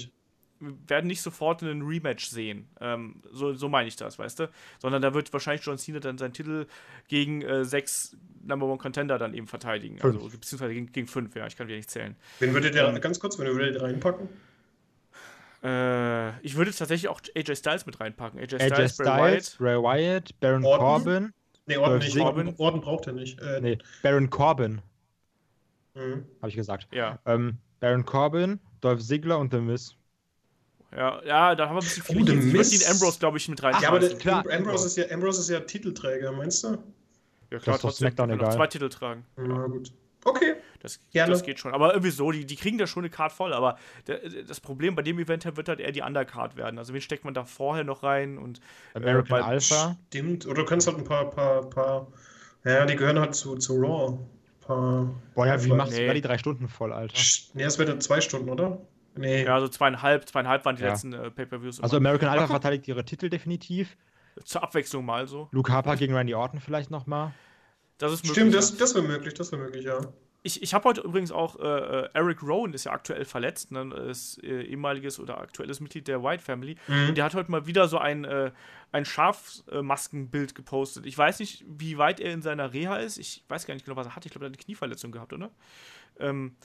wir 0.59 0.73
werden 0.87 1.07
nicht 1.07 1.21
sofort 1.21 1.63
einen 1.63 1.81
Rematch 1.81 2.27
sehen. 2.27 2.67
Ähm, 2.81 3.21
so, 3.31 3.53
so 3.53 3.69
meine 3.69 3.87
ich 3.87 3.95
das, 3.95 4.19
weißt 4.19 4.41
du? 4.41 4.49
Sondern 4.79 5.01
da 5.01 5.13
wird 5.13 5.31
wahrscheinlich 5.31 5.65
John 5.65 5.77
Cena 5.77 5.99
dann 5.99 6.17
seinen 6.17 6.33
Titel 6.33 6.67
gegen 7.07 7.41
äh, 7.41 7.63
sechs 7.63 8.17
Number 8.43 8.65
One 8.65 8.79
Contender 8.79 9.17
dann 9.17 9.33
eben 9.33 9.47
verteidigen. 9.47 9.97
Fünf. 9.97 10.17
Also 10.17 10.29
beziehungsweise 10.37 10.73
gegen, 10.73 10.91
gegen 10.91 11.07
fünf, 11.07 11.35
ja, 11.35 11.47
ich 11.47 11.55
kann 11.55 11.67
wieder 11.67 11.77
nicht 11.77 11.89
zählen. 11.89 12.17
Wen 12.39 12.53
würdet 12.53 12.75
ihr, 12.75 12.85
Ähm, 12.85 12.99
ganz 12.99 13.19
kurz, 13.19 13.39
wenn 13.39 13.47
ihr 13.47 13.55
würdet 13.55 13.81
reinpacken? 13.81 14.27
Äh, 15.63 16.39
ich 16.41 16.55
würde 16.55 16.71
tatsächlich 16.73 17.07
auch 17.09 17.21
AJ 17.35 17.55
Styles 17.55 17.85
mit 17.85 17.99
reinpacken. 17.99 18.39
AJ 18.39 18.55
Styles, 18.55 18.99
AJ 18.99 19.03
Bray 19.03 19.07
Wyatt. 19.07 19.43
Styles, 19.45 19.55
Bray 19.57 19.75
Wyatt, 19.77 20.39
Baron 20.39 20.65
Orton? 20.65 20.79
Corbin. 20.79 21.33
Nee, 21.67 21.77
Orden 21.77 21.99
Dolph 21.99 22.03
nicht. 22.15 22.19
Orden, 22.19 22.55
Orden 22.57 22.81
braucht 22.81 23.07
er 23.07 23.13
nicht. 23.13 23.39
Äh, 23.41 23.61
Nee, 23.61 23.77
Baron 24.01 24.29
Corbin, 24.29 24.81
mhm. 25.93 26.25
habe 26.41 26.49
ich 26.49 26.55
gesagt. 26.55 26.87
Ja, 26.91 27.19
Ähm, 27.25 27.57
Baron 27.79 28.05
Corbin, 28.05 28.59
Dolph 28.81 29.01
Ziggler 29.01 29.37
und 29.37 29.51
The 29.53 29.59
Miz. 29.59 29.95
ja, 30.95 31.21
ja, 31.23 31.55
da 31.55 31.67
haben 31.69 31.75
wir 31.75 31.81
ein 31.81 31.83
bisschen 31.83 32.03
Oh, 32.09 32.13
viel. 32.13 32.25
The 32.25 32.33
ich 32.33 32.43
würde 32.45 32.57
Miz. 32.57 32.69
Dean 32.79 32.91
Ambrose, 32.91 33.19
glaube 33.19 33.37
ich, 33.37 33.47
mit 33.47 33.61
rein. 33.61 33.75
Ja, 33.81 33.89
aber 33.89 33.99
der, 33.99 34.17
klar, 34.17 34.43
Ambrose, 34.51 34.87
ist 34.87 34.97
ja, 34.97 35.05
Ambrose 35.11 35.41
ist 35.41 35.49
ja 35.49 35.59
Titelträger, 35.59 36.31
meinst 36.31 36.63
du? 36.63 36.69
ja, 36.69 36.77
das 37.51 37.63
klar, 37.63 37.75
ist 37.75 37.83
doch 37.83 37.89
trotzdem. 37.89 38.27
Noch 38.27 38.35
egal. 38.35 38.51
zwei 38.53 38.67
Titel 38.67 38.89
tragen. 38.89 39.25
Na 39.37 39.67
gut. 39.67 39.91
Okay. 40.25 40.55
Das, 40.81 40.99
Gerne. 41.11 41.31
das 41.31 41.43
geht 41.43 41.59
schon. 41.59 41.73
Aber 41.73 41.91
irgendwie 41.93 42.11
so, 42.11 42.31
die, 42.31 42.45
die 42.45 42.55
kriegen 42.55 42.77
da 42.77 42.87
schon 42.87 43.03
eine 43.03 43.09
Card 43.09 43.31
voll. 43.31 43.53
Aber 43.53 43.77
der, 44.07 44.19
das 44.47 44.59
Problem 44.59 44.95
bei 44.95 45.01
dem 45.03 45.19
Event 45.19 45.45
wird 45.55 45.69
halt 45.69 45.79
eher 45.79 45.91
die 45.91 46.01
Undercard 46.01 46.55
werden. 46.57 46.77
Also, 46.79 46.93
wen 46.93 47.01
steckt 47.01 47.23
man 47.23 47.33
da 47.33 47.43
vorher 47.45 47.83
noch 47.83 48.03
rein? 48.03 48.37
Und 48.37 48.59
American 48.93 49.39
bei- 49.39 49.43
Alpha. 49.45 49.95
Stimmt. 50.07 50.45
Oder 50.47 50.63
du 50.63 50.65
kannst 50.65 50.87
halt 50.87 50.97
ein 50.97 51.03
paar, 51.03 51.29
paar, 51.29 51.69
paar. 51.69 52.07
Ja, 52.63 52.85
die 52.85 52.95
gehören 52.95 53.19
halt 53.19 53.35
zu, 53.35 53.55
zu 53.57 53.75
Raw. 53.75 54.17
Ein 54.17 54.65
paar. 54.65 55.13
Boah, 55.35 55.47
ja, 55.47 55.53
wie 55.63 55.65
Alpha- 55.71 55.75
machst 55.75 55.93
du 55.93 56.01
Nee. 56.01 56.07
da 56.07 56.13
die 56.13 56.21
drei 56.21 56.37
Stunden 56.37 56.67
voll, 56.67 56.91
Alter? 56.93 57.13
Nee, 57.53 57.63
das 57.63 57.77
wäre 57.79 57.97
zwei 57.99 58.21
Stunden, 58.21 58.49
oder? 58.49 58.79
Nee. 59.15 59.43
ja, 59.43 59.59
so 59.59 59.67
zweieinhalb, 59.67 60.27
zweieinhalb 60.29 60.63
waren 60.63 60.77
die 60.77 60.83
Ja. 60.83 60.89
letzten 60.89 61.11
äh, 61.13 61.29
Pay-Per-Views. 61.29 61.81
Also. 61.81 61.97
American 61.97 62.29
Alpha 62.29 62.47
verteidigt 62.47 62.87
ihre 62.87 63.03
Titel 63.03 63.29
definitiv. 63.29 63.97
Zur 64.45 64.63
Abwechslung 64.63 65.03
mal 65.05 65.27
so. 65.27 65.49
Luke 65.51 65.71
Harper 65.71 65.97
gegen 65.97 66.15
Randy 66.15 66.33
Orton 66.33 66.61
vielleicht 66.61 66.89
nochmal. 66.89 67.33
Das 67.97 68.13
ist 68.13 68.23
möglich. 68.23 68.31
Stimmt, 68.31 68.55
das, 68.55 68.77
das 68.77 68.95
wäre 68.95 69.05
möglich, 69.05 69.33
das 69.33 69.51
wäre 69.51 69.61
möglich, 69.61 69.83
ja. 69.85 69.99
Ich, 70.43 70.63
ich 70.63 70.73
habe 70.73 70.85
heute 70.85 71.01
übrigens 71.01 71.31
auch, 71.31 71.59
äh, 71.59 71.63
äh, 71.63 72.09
Eric 72.13 72.41
Rowan 72.41 72.73
ist 72.73 72.85
ja 72.85 72.91
aktuell 72.91 73.25
verletzt, 73.25 73.71
ne, 73.71 73.93
ist 74.09 74.43
äh, 74.43 74.63
ehemaliges 74.63 75.19
oder 75.19 75.39
aktuelles 75.39 75.79
Mitglied 75.79 76.07
der 76.07 76.23
White 76.23 76.43
Family. 76.43 76.77
Mhm. 76.87 77.09
Und 77.09 77.17
der 77.17 77.25
hat 77.25 77.35
heute 77.35 77.51
mal 77.51 77.67
wieder 77.67 77.87
so 77.87 77.99
ein, 77.99 78.25
äh, 78.25 78.51
ein 78.91 79.05
Schafmaskenbild 79.05 80.55
gepostet. 80.55 81.05
Ich 81.05 81.17
weiß 81.17 81.39
nicht, 81.39 81.63
wie 81.67 81.97
weit 81.97 82.19
er 82.19 82.33
in 82.33 82.41
seiner 82.41 82.73
Reha 82.73 82.97
ist. 82.97 83.17
Ich 83.17 83.43
weiß 83.49 83.67
gar 83.67 83.75
nicht 83.75 83.85
genau, 83.85 83.97
was 83.97 84.07
er 84.07 84.15
hat. 84.15 84.25
Ich 84.25 84.31
glaube, 84.31 84.45
er 84.45 84.49
hat 84.49 84.55
eine 84.55 84.63
Knieverletzung 84.63 85.11
gehabt, 85.11 85.31
oder? 85.33 85.51
Ähm, 86.19 86.55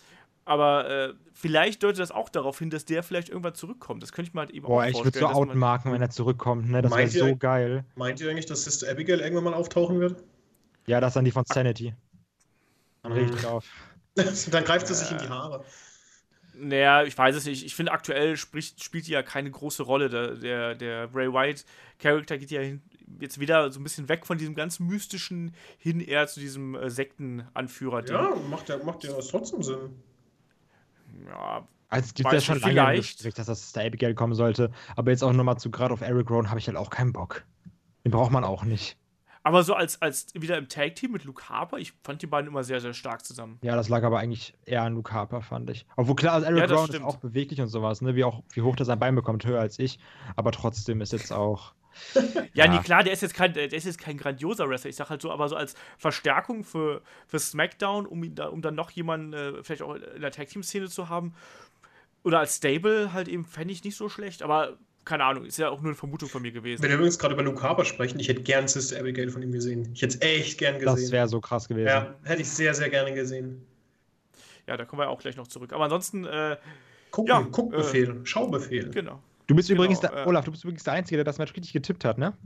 aber 0.47 0.89
äh, 0.89 1.15
vielleicht 1.35 1.83
deutet 1.83 1.99
das 1.99 2.13
auch 2.13 2.29
darauf 2.29 2.59
hin, 2.59 2.71
dass 2.71 2.85
der 2.85 3.03
vielleicht 3.03 3.29
irgendwann 3.29 3.55
zurückkommt. 3.55 4.03
Das 4.03 4.13
könnte 4.13 4.31
ich 4.31 4.35
mir 4.35 4.41
halt 4.41 4.51
eben 4.51 4.65
Boah, 4.65 4.85
auch 4.85 4.91
vorstellen. 4.91 5.03
Boah, 5.03 5.09
ich 5.09 5.15
würde 5.17 5.35
so 5.35 5.41
outmarken, 5.41 5.93
wenn 5.93 6.01
er 6.01 6.11
zurückkommt. 6.11 6.71
Ne? 6.71 6.83
Das 6.83 6.97
wäre 6.97 7.09
so 7.09 7.37
geil. 7.37 7.85
Meint 7.97 8.21
ihr 8.21 8.31
eigentlich, 8.31 8.47
dass 8.47 8.65
Sister 8.65 8.91
Abigail 8.91 9.21
irgendwann 9.21 9.45
mal 9.45 9.55
auftauchen 9.55 10.01
wird? 10.01 10.23
Ja, 10.87 11.01
das 11.01 11.11
ist 11.11 11.17
dann 11.17 11.25
die 11.25 11.33
von 11.33 11.45
Sanity. 11.45 11.95
Dann 13.09 13.19
reg 13.19 13.31
ich 13.35 13.41
drauf. 13.43 13.65
dann 14.51 14.65
greift 14.65 14.87
sie 14.87 14.95
sich 14.95 15.11
in 15.11 15.19
die 15.19 15.29
Haare. 15.29 15.65
Naja, 16.59 17.03
ich 17.03 17.17
weiß 17.17 17.37
es 17.37 17.45
nicht. 17.45 17.65
Ich 17.67 17.75
finde, 17.75 17.93
aktuell 17.93 18.37
spricht, 18.37 18.83
spielt 18.83 19.07
die 19.07 19.13
ja 19.13 19.23
keine 19.23 19.51
große 19.51 19.83
Rolle. 19.83 20.09
Der, 20.09 20.35
der, 20.35 20.75
der 20.75 21.07
Bray 21.09 21.31
White-Charakter 21.31 22.39
geht 22.39 22.51
ja 22.51 22.63
hin, 22.63 22.83
jetzt 23.21 23.39
wieder 23.39 23.71
so 23.71 23.79
ein 23.79 23.83
bisschen 23.83 24.09
weg 24.09 24.27
von 24.27 24.39
diesem 24.39 24.55
ganz 24.55 24.81
mystischen 24.81 25.55
hin 25.77 26.01
eher 26.01 26.27
zu 26.27 26.41
diesem 26.41 26.75
äh, 26.75 26.89
Sektenanführer. 26.89 28.07
Ja, 28.09 28.35
macht 28.51 28.71
ja, 28.71 28.79
macht 28.79 29.05
ja 29.05 29.13
trotzdem 29.31 29.63
Sinn. 29.63 30.03
Ja. 31.27 31.69
Also 31.89 32.07
es 32.07 32.15
gibt 32.15 32.33
ja 32.33 32.41
schon 32.41 32.61
lange 32.61 32.97
Gespräch, 32.97 33.35
dass 33.35 33.47
das 33.47 33.73
der 33.73 33.85
Abigail 33.85 34.15
kommen 34.15 34.35
sollte. 34.35 34.73
Aber 34.97 35.11
jetzt 35.11 35.23
auch 35.23 35.33
nochmal 35.33 35.59
zu 35.59 35.71
gerade 35.71 35.93
auf 35.93 36.01
Eric 36.01 36.31
Rowan 36.31 36.49
habe 36.49 36.59
ich 36.59 36.67
halt 36.67 36.77
auch 36.77 36.91
keinen 36.91 37.13
Bock. 37.13 37.45
Den 38.05 38.13
braucht 38.13 38.33
man 38.33 38.45
auch 38.45 38.65
nicht. 38.65 38.97
Aber 39.47 39.63
so 39.63 39.75
als, 39.75 40.03
als 40.03 40.27
wieder 40.35 40.59
im 40.59 40.69
Tag-Team 40.69 41.13
mit 41.13 41.23
Luke 41.23 41.49
Harper, 41.49 41.79
ich 41.79 41.93
fand 42.03 42.21
die 42.21 42.27
beiden 42.27 42.49
immer 42.49 42.65
sehr, 42.65 42.81
sehr 42.81 42.95
stark 42.95 43.25
zusammen. 43.25 43.61
Ja, 43.63 43.77
das 43.77 43.89
lag 43.89 44.03
aber 44.03 44.19
eigentlich 44.19 44.55
eher 44.65 44.83
an 44.83 44.95
Luke 44.95 45.13
Harper, 45.13 45.41
fand 45.41 45.71
ich. 45.71 45.87
Obwohl 45.95 46.17
klar, 46.17 46.35
also 46.35 46.49
Eric 46.49 46.63
ja, 46.63 46.67
Brown 46.67 46.89
ist 46.89 47.01
auch 47.01 47.19
beweglich 47.19 47.61
und 47.61 47.69
sowas, 47.69 48.01
ne? 48.01 48.17
Wie, 48.17 48.25
auch, 48.25 48.43
wie 48.55 48.63
hoch 48.63 48.75
der 48.75 48.87
sein 48.87 48.99
Bein 48.99 49.15
bekommt, 49.15 49.47
höher 49.47 49.61
als 49.61 49.79
ich. 49.79 50.01
Aber 50.35 50.51
trotzdem 50.51 51.01
ist 51.01 51.13
jetzt 51.13 51.33
auch. 51.33 51.75
ja, 52.55 52.65
ja, 52.65 52.69
nee, 52.69 52.81
klar, 52.81 53.05
der 53.05 53.13
ist 53.13 53.23
jetzt 53.23 53.35
kein, 53.35 53.53
der 53.53 53.73
ist 53.73 53.85
jetzt 53.85 54.01
kein 54.01 54.17
grandioser 54.17 54.69
Wrestler. 54.69 54.91
Ich 54.91 54.97
sag 54.97 55.11
halt 55.11 55.23
so, 55.23 55.31
aber 55.31 55.49
so 55.49 55.55
als 55.55 55.77
Verstärkung 55.97 56.65
für, 56.65 57.03
für 57.29 57.39
SmackDown, 57.39 58.05
um, 58.07 58.29
um 58.51 58.63
dann 58.63 58.75
noch 58.75 58.91
jemanden 58.91 59.33
äh, 59.33 59.63
vielleicht 59.63 59.83
auch 59.83 59.95
in 59.95 60.23
der 60.23 60.33
Tag-Team-Szene 60.33 60.89
zu 60.89 61.09
haben. 61.09 61.35
Oder 62.25 62.41
als 62.41 62.57
Stable 62.57 63.13
halt 63.13 63.29
eben, 63.29 63.45
fände 63.45 63.73
ich 63.73 63.85
nicht 63.85 63.97
so 63.97 64.09
schlecht. 64.09 64.43
Aber 64.43 64.77
keine 65.07 65.25
Ahnung, 65.25 65.45
ist 65.45 65.57
ja 65.57 65.71
auch 65.71 65.81
nur 65.81 65.91
eine 65.91 65.95
Vermutung 65.95 66.29
von 66.29 66.43
mir 66.43 66.51
gewesen. 66.51 66.83
Wenn 66.83 66.91
wir 66.91 66.97
übrigens 66.97 67.19
gerade 67.19 67.35
über 67.35 67.45
Luke 67.45 67.63
Harper 67.63 67.85
sprechen, 67.85 68.19
ich 68.19 68.29
hätte 68.29 68.43
gern 68.43 68.69
Sister 68.69 68.99
Abigail 68.99 69.31
von 69.31 69.41
ihm 69.41 69.53
gesehen. 69.53 69.89
Ich 69.95 70.03
hätte 70.03 70.17
es 70.17 70.21
echt 70.21 70.59
gern 70.59 70.79
gesehen. 70.79 70.97
Das 70.97 71.13
wäre 71.13 71.29
so 71.29 71.41
krass 71.41 71.69
gewesen. 71.69 71.87
Ja, 71.87 72.15
hätte 72.25 72.43
ich 72.43 72.51
sehr, 72.51 72.75
sehr 72.75 72.91
gerne 72.91 73.15
gesehen. 73.15 73.65
Ja, 74.67 74.77
da 74.77 74.85
kommen 74.85 75.01
wir 75.01 75.09
auch 75.09 75.21
gleich 75.21 75.37
noch 75.37 75.47
zurück. 75.47 75.73
Aber 75.73 75.85
ansonsten, 75.85 76.25
äh, 76.27 76.57
Guck, 77.13 77.29
ja, 77.29 77.41
Guckbefehl, 77.41 78.11
äh, 78.11 78.27
Schaubefehl. 78.27 78.91
Genau. 78.91 79.23
Du 79.47 79.55
bist 79.55 79.69
genau, 79.69 79.83
übrigens, 79.83 80.01
der, 80.01 80.13
äh, 80.13 80.27
Olaf, 80.27 80.45
du 80.45 80.51
bist 80.51 80.65
übrigens 80.65 80.83
der 80.83 80.95
Einzige, 80.95 81.19
der 81.19 81.25
das 81.25 81.39
Match 81.39 81.55
richtig 81.55 81.73
getippt 81.73 82.05
hat, 82.05 82.19
ne? 82.19 82.37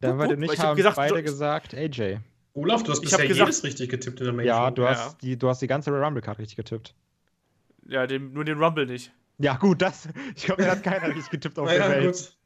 Da 0.00 0.18
wir 0.18 0.34
nicht 0.36 0.58
haben 0.58 0.76
gesagt, 0.76 0.96
beide 0.96 1.22
gesagt, 1.22 1.74
AJ. 1.74 2.20
Olaf, 2.54 2.82
du 2.84 2.92
hast 2.92 3.02
bisher 3.02 3.26
gesagt, 3.26 3.48
jedes 3.48 3.64
richtig 3.64 3.90
getippt 3.90 4.20
in 4.20 4.24
der 4.24 4.34
Main 4.34 4.46
Ja, 4.46 4.70
du 4.70 4.88
hast, 4.88 5.20
Die, 5.20 5.38
du 5.38 5.48
hast 5.48 5.60
die 5.60 5.66
ganze 5.66 5.90
Rumble-Card 5.90 6.38
richtig 6.38 6.56
getippt. 6.56 6.94
Ja, 7.86 8.06
den, 8.06 8.32
nur 8.32 8.46
den 8.46 8.58
Rumble 8.58 8.86
nicht. 8.86 9.12
Ja, 9.38 9.56
gut, 9.56 9.82
das. 9.82 10.08
Ich 10.34 10.44
glaube, 10.44 10.62
der 10.62 10.72
hat 10.72 10.82
keiner 10.82 11.08
richtig 11.08 11.30
getippt 11.30 11.58
auf 11.58 11.66
naja, 11.66 11.88
der 11.88 12.02
Welt. 12.02 12.16
Gut. 12.16 12.36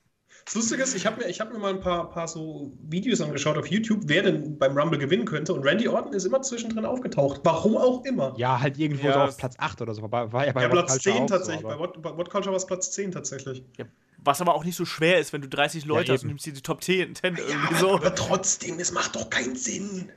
Das 0.45 0.55
Lustige 0.55 0.83
ist, 0.83 0.95
ich 0.95 1.07
habe 1.07 1.25
mir, 1.25 1.31
hab 1.33 1.53
mir 1.53 1.59
mal 1.59 1.75
ein 1.75 1.81
paar, 1.81 2.11
paar 2.11 2.27
so 2.27 2.73
Videos 2.83 3.21
angeschaut 3.21 3.59
auf 3.59 3.67
YouTube, 3.67 4.01
wer 4.07 4.23
denn 4.23 4.59
beim 4.59 4.77
Rumble 4.77 4.99
gewinnen 4.99 5.25
könnte. 5.25 5.53
Und 5.53 5.65
Randy 5.65 5.87
Orton 5.87 6.13
ist 6.13 6.25
immer 6.25 6.41
zwischendrin 6.43 6.85
aufgetaucht. 6.85 7.41
Warum 7.45 7.77
auch 7.77 8.05
immer. 8.05 8.35
Ja, 8.37 8.59
halt 8.61 8.79
irgendwo 8.79 9.07
ja. 9.07 9.13
so 9.13 9.21
auf 9.21 9.37
Platz 9.37 9.55
8 9.59 9.83
oder 9.83 9.95
so. 9.95 10.03
War, 10.03 10.33
war 10.33 10.47
ja 10.47 10.53
bei 10.53 10.63
ja, 10.63 10.69
Platz 10.69 10.99
10 10.99 11.27
tatsächlich. 11.27 11.63
So, 11.63 11.69
bei, 11.69 11.79
What, 11.79 12.03
bei 12.03 12.17
What 12.17 12.31
Culture 12.31 12.53
war 12.53 12.57
es 12.57 12.67
Platz 12.67 12.91
10 12.93 13.13
tatsächlich. 13.13 13.63
Ja. 13.77 13.85
Was 14.25 14.41
aber 14.41 14.55
auch 14.55 14.65
nicht 14.65 14.77
so 14.77 14.85
schwer 14.85 15.19
ist, 15.19 15.33
wenn 15.33 15.43
du 15.43 15.49
30 15.49 15.85
Leute 15.85 16.09
ja, 16.09 16.15
hast 16.15 16.23
und 16.23 16.29
nimmst 16.29 16.47
dir 16.47 16.53
die 16.53 16.63
Top 16.63 16.83
10, 16.83 17.15
10 17.15 17.37
irgendwie 17.37 17.75
so. 17.77 17.95
Aber 17.95 18.15
trotzdem, 18.15 18.79
es 18.79 18.93
macht 18.93 19.17
doch 19.17 19.31
keinen 19.31 19.57
Sinn. 19.57 20.11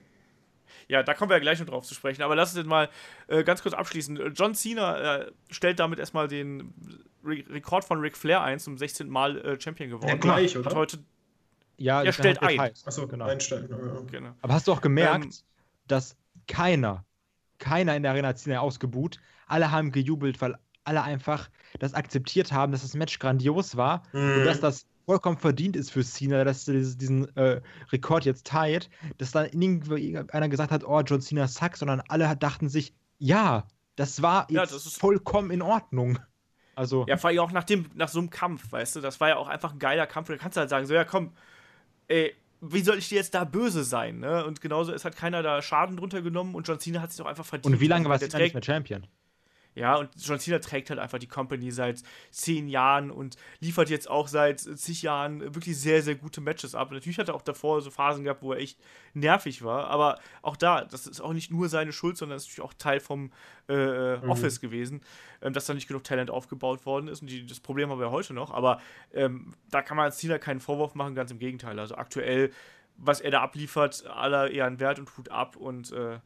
Ja, 0.87 1.03
da 1.03 1.13
kommen 1.13 1.29
wir 1.29 1.37
ja 1.37 1.41
gleich 1.41 1.59
noch 1.59 1.67
drauf 1.67 1.85
zu 1.85 1.93
sprechen. 1.93 2.21
Aber 2.21 2.35
lass 2.35 2.55
uns 2.55 2.67
mal 2.67 2.89
äh, 3.27 3.43
ganz 3.43 3.61
kurz 3.61 3.73
abschließen. 3.73 4.33
John 4.33 4.55
Cena 4.55 5.17
äh, 5.17 5.31
stellt 5.49 5.79
damit 5.79 5.99
erstmal 5.99 6.27
den 6.27 6.73
Re 7.23 7.43
Rekord 7.49 7.85
von 7.85 7.99
Ric 7.99 8.17
Flair 8.17 8.41
ein, 8.41 8.59
zum 8.59 8.77
16. 8.77 9.09
Mal 9.09 9.37
äh, 9.39 9.59
Champion 9.59 9.89
geworden. 9.89 10.09
Ja, 10.09 10.15
gleich, 10.15 10.57
oder? 10.57 10.69
Hat 10.69 10.75
heute 10.75 10.99
ja, 11.77 12.03
er 12.03 12.13
stellt 12.13 12.41
ein. 12.41 12.59
Achso, 12.59 13.07
genau. 13.07 13.25
Einstellen. 13.25 13.67
Ja, 13.69 14.01
genau. 14.11 14.35
Aber 14.41 14.53
hast 14.53 14.67
du 14.67 14.71
auch 14.71 14.81
gemerkt, 14.81 15.25
ähm, 15.25 15.31
dass 15.87 16.15
keiner, 16.47 17.03
keiner 17.57 17.95
in 17.95 18.03
der 18.03 18.11
Arena 18.11 18.35
Cena 18.35 18.59
ausgebuht, 18.59 19.19
alle 19.47 19.71
haben 19.71 19.91
gejubelt, 19.91 20.41
weil 20.41 20.55
alle 20.83 21.03
einfach 21.03 21.49
das 21.79 21.93
akzeptiert 21.93 22.51
haben, 22.51 22.71
dass 22.71 22.81
das 22.81 22.93
Match 22.93 23.19
grandios 23.19 23.77
war 23.77 24.03
mhm. 24.11 24.39
und 24.39 24.45
dass 24.45 24.59
das 24.59 24.85
vollkommen 25.05 25.37
verdient 25.37 25.75
ist 25.75 25.91
für 25.91 26.03
Cena, 26.03 26.43
dass 26.43 26.67
er 26.67 26.75
diesen 26.75 27.35
äh, 27.35 27.61
Rekord 27.91 28.25
jetzt 28.25 28.47
teilt, 28.47 28.89
dass 29.17 29.31
dann 29.31 29.45
irgendwie 29.45 30.17
einer 30.17 30.49
gesagt 30.49 30.71
hat, 30.71 30.83
oh, 30.83 31.01
John 31.01 31.21
Cena 31.21 31.47
sucks, 31.47 31.79
sondern 31.79 32.01
alle 32.07 32.35
dachten 32.35 32.69
sich, 32.69 32.93
ja, 33.19 33.67
das 33.95 34.21
war 34.21 34.47
jetzt 34.49 34.71
ja, 34.71 34.77
das 34.77 34.93
vollkommen 34.93 35.51
in 35.51 35.61
Ordnung. 35.61 36.19
Also. 36.75 37.05
Ja, 37.07 37.17
vor 37.17 37.29
allem 37.29 37.39
auch 37.39 37.51
nach, 37.51 37.63
dem, 37.63 37.85
nach 37.93 38.09
so 38.09 38.19
einem 38.19 38.29
Kampf, 38.29 38.71
weißt 38.71 38.95
du, 38.95 39.01
das 39.01 39.19
war 39.19 39.29
ja 39.29 39.37
auch 39.37 39.47
einfach 39.47 39.73
ein 39.73 39.79
geiler 39.79 40.07
Kampf. 40.07 40.29
Da 40.29 40.37
kannst 40.37 40.57
du 40.57 40.61
halt 40.61 40.69
sagen, 40.69 40.85
so, 40.87 40.93
ja, 40.93 41.03
komm, 41.03 41.31
ey, 42.07 42.33
wie 42.61 42.81
soll 42.81 42.97
ich 42.97 43.09
dir 43.09 43.15
jetzt 43.15 43.35
da 43.35 43.43
böse 43.43 43.83
sein, 43.83 44.19
ne? 44.19 44.45
Und 44.45 44.61
genauso, 44.61 44.93
es 44.93 45.03
hat 45.05 45.15
keiner 45.15 45.43
da 45.43 45.61
Schaden 45.61 45.97
drunter 45.97 46.21
genommen 46.21 46.55
und 46.55 46.67
John 46.67 46.79
Cena 46.79 47.01
hat 47.01 47.11
sich 47.11 47.17
doch 47.17 47.25
einfach 47.25 47.45
verdient. 47.45 47.75
Und 47.75 47.81
wie 47.81 47.87
lange 47.87 48.07
war 48.07 48.15
es 48.15 48.21
nicht 48.33 48.53
mehr 48.53 48.63
Champion? 48.63 49.05
Ja, 49.75 49.95
und 49.95 50.09
John 50.17 50.39
Cena 50.39 50.59
trägt 50.59 50.89
halt 50.89 50.99
einfach 50.99 51.17
die 51.17 51.27
Company 51.27 51.71
seit 51.71 52.03
zehn 52.31 52.67
Jahren 52.67 53.11
und 53.11 53.37
liefert 53.59 53.89
jetzt 53.89 54.09
auch 54.09 54.27
seit 54.27 54.59
zig 54.59 55.01
Jahren 55.01 55.41
wirklich 55.55 55.77
sehr, 55.77 56.01
sehr 56.01 56.15
gute 56.15 56.41
Matches 56.41 56.75
ab. 56.75 56.91
natürlich 56.91 57.17
hat 57.17 57.29
er 57.29 57.35
auch 57.35 57.41
davor 57.41 57.81
so 57.81 57.89
Phasen 57.89 58.23
gehabt, 58.23 58.43
wo 58.43 58.53
er 58.53 58.59
echt 58.59 58.79
nervig 59.13 59.63
war, 59.63 59.87
aber 59.87 60.19
auch 60.41 60.55
da, 60.55 60.85
das 60.85 61.07
ist 61.07 61.21
auch 61.21 61.33
nicht 61.33 61.51
nur 61.51 61.69
seine 61.69 61.91
Schuld, 61.91 62.17
sondern 62.17 62.35
das 62.35 62.43
ist 62.43 62.49
natürlich 62.49 62.69
auch 62.69 62.73
Teil 62.73 62.99
vom 62.99 63.31
äh, 63.67 64.17
mhm. 64.17 64.29
Office 64.29 64.59
gewesen, 64.59 65.01
ähm, 65.41 65.53
dass 65.53 65.65
da 65.65 65.73
nicht 65.73 65.87
genug 65.87 66.03
Talent 66.03 66.29
aufgebaut 66.29 66.85
worden 66.85 67.07
ist 67.07 67.21
und 67.21 67.29
die, 67.29 67.45
das 67.45 67.59
Problem 67.59 67.89
haben 67.89 67.99
wir 67.99 68.11
heute 68.11 68.33
noch, 68.33 68.51
aber 68.51 68.79
ähm, 69.13 69.53
da 69.71 69.81
kann 69.81 69.97
man 69.97 70.05
als 70.05 70.17
Cena 70.17 70.37
keinen 70.37 70.59
Vorwurf 70.59 70.95
machen, 70.95 71.15
ganz 71.15 71.31
im 71.31 71.39
Gegenteil. 71.39 71.79
Also 71.79 71.95
aktuell, 71.95 72.51
was 72.97 73.21
er 73.21 73.31
da 73.31 73.41
abliefert, 73.41 74.05
aller 74.05 74.51
Ehren 74.51 74.79
wert 74.79 74.99
und 74.99 75.15
Hut 75.17 75.29
ab 75.29 75.55
und 75.55 75.91
äh, 75.91 76.19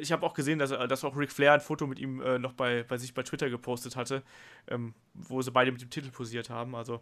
ich 0.00 0.12
habe 0.12 0.24
auch 0.24 0.34
gesehen, 0.34 0.58
dass, 0.58 0.70
dass 0.70 1.04
auch 1.04 1.16
Ric 1.16 1.32
Flair 1.32 1.54
ein 1.54 1.60
Foto 1.60 1.86
mit 1.86 1.98
ihm 1.98 2.20
äh, 2.20 2.38
noch 2.38 2.52
bei, 2.52 2.84
bei 2.84 2.98
sich 2.98 3.14
bei 3.14 3.22
Twitter 3.22 3.50
gepostet 3.50 3.96
hatte, 3.96 4.22
ähm, 4.68 4.94
wo 5.14 5.42
sie 5.42 5.50
beide 5.50 5.72
mit 5.72 5.80
dem 5.80 5.90
Titel 5.90 6.10
posiert 6.10 6.50
haben. 6.50 6.74
Also, 6.74 7.00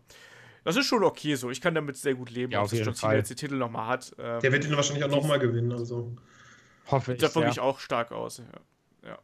das 0.64 0.76
ist 0.76 0.87
schon 0.87 1.05
okay 1.05 1.35
so. 1.35 1.51
Ich 1.51 1.61
kann 1.61 1.74
damit 1.74 1.97
sehr 1.97 2.14
gut 2.14 2.31
leben, 2.31 2.53
ja, 2.53 2.62
dass 2.62 2.72
John 2.72 2.95
Cena 2.95 3.14
jetzt 3.14 3.31
den 3.31 3.37
Titel 3.37 3.57
nochmal 3.57 3.87
hat. 3.87 4.14
Ähm, 4.18 4.41
Der 4.41 4.53
wird 4.53 4.64
ihn 4.64 4.76
wahrscheinlich 4.76 5.05
auch 5.05 5.11
nochmal 5.11 5.39
gewinnen. 5.39 5.72
Also. 5.72 6.14
Hoffe 6.91 7.14
ich. 7.14 7.20
Sieht 7.20 7.35
wirklich 7.35 7.57
ja. 7.57 7.62
auch 7.62 7.79
stark 7.79 8.12
aus. 8.12 8.39
Ja. 8.39 9.09
ja. 9.09 9.18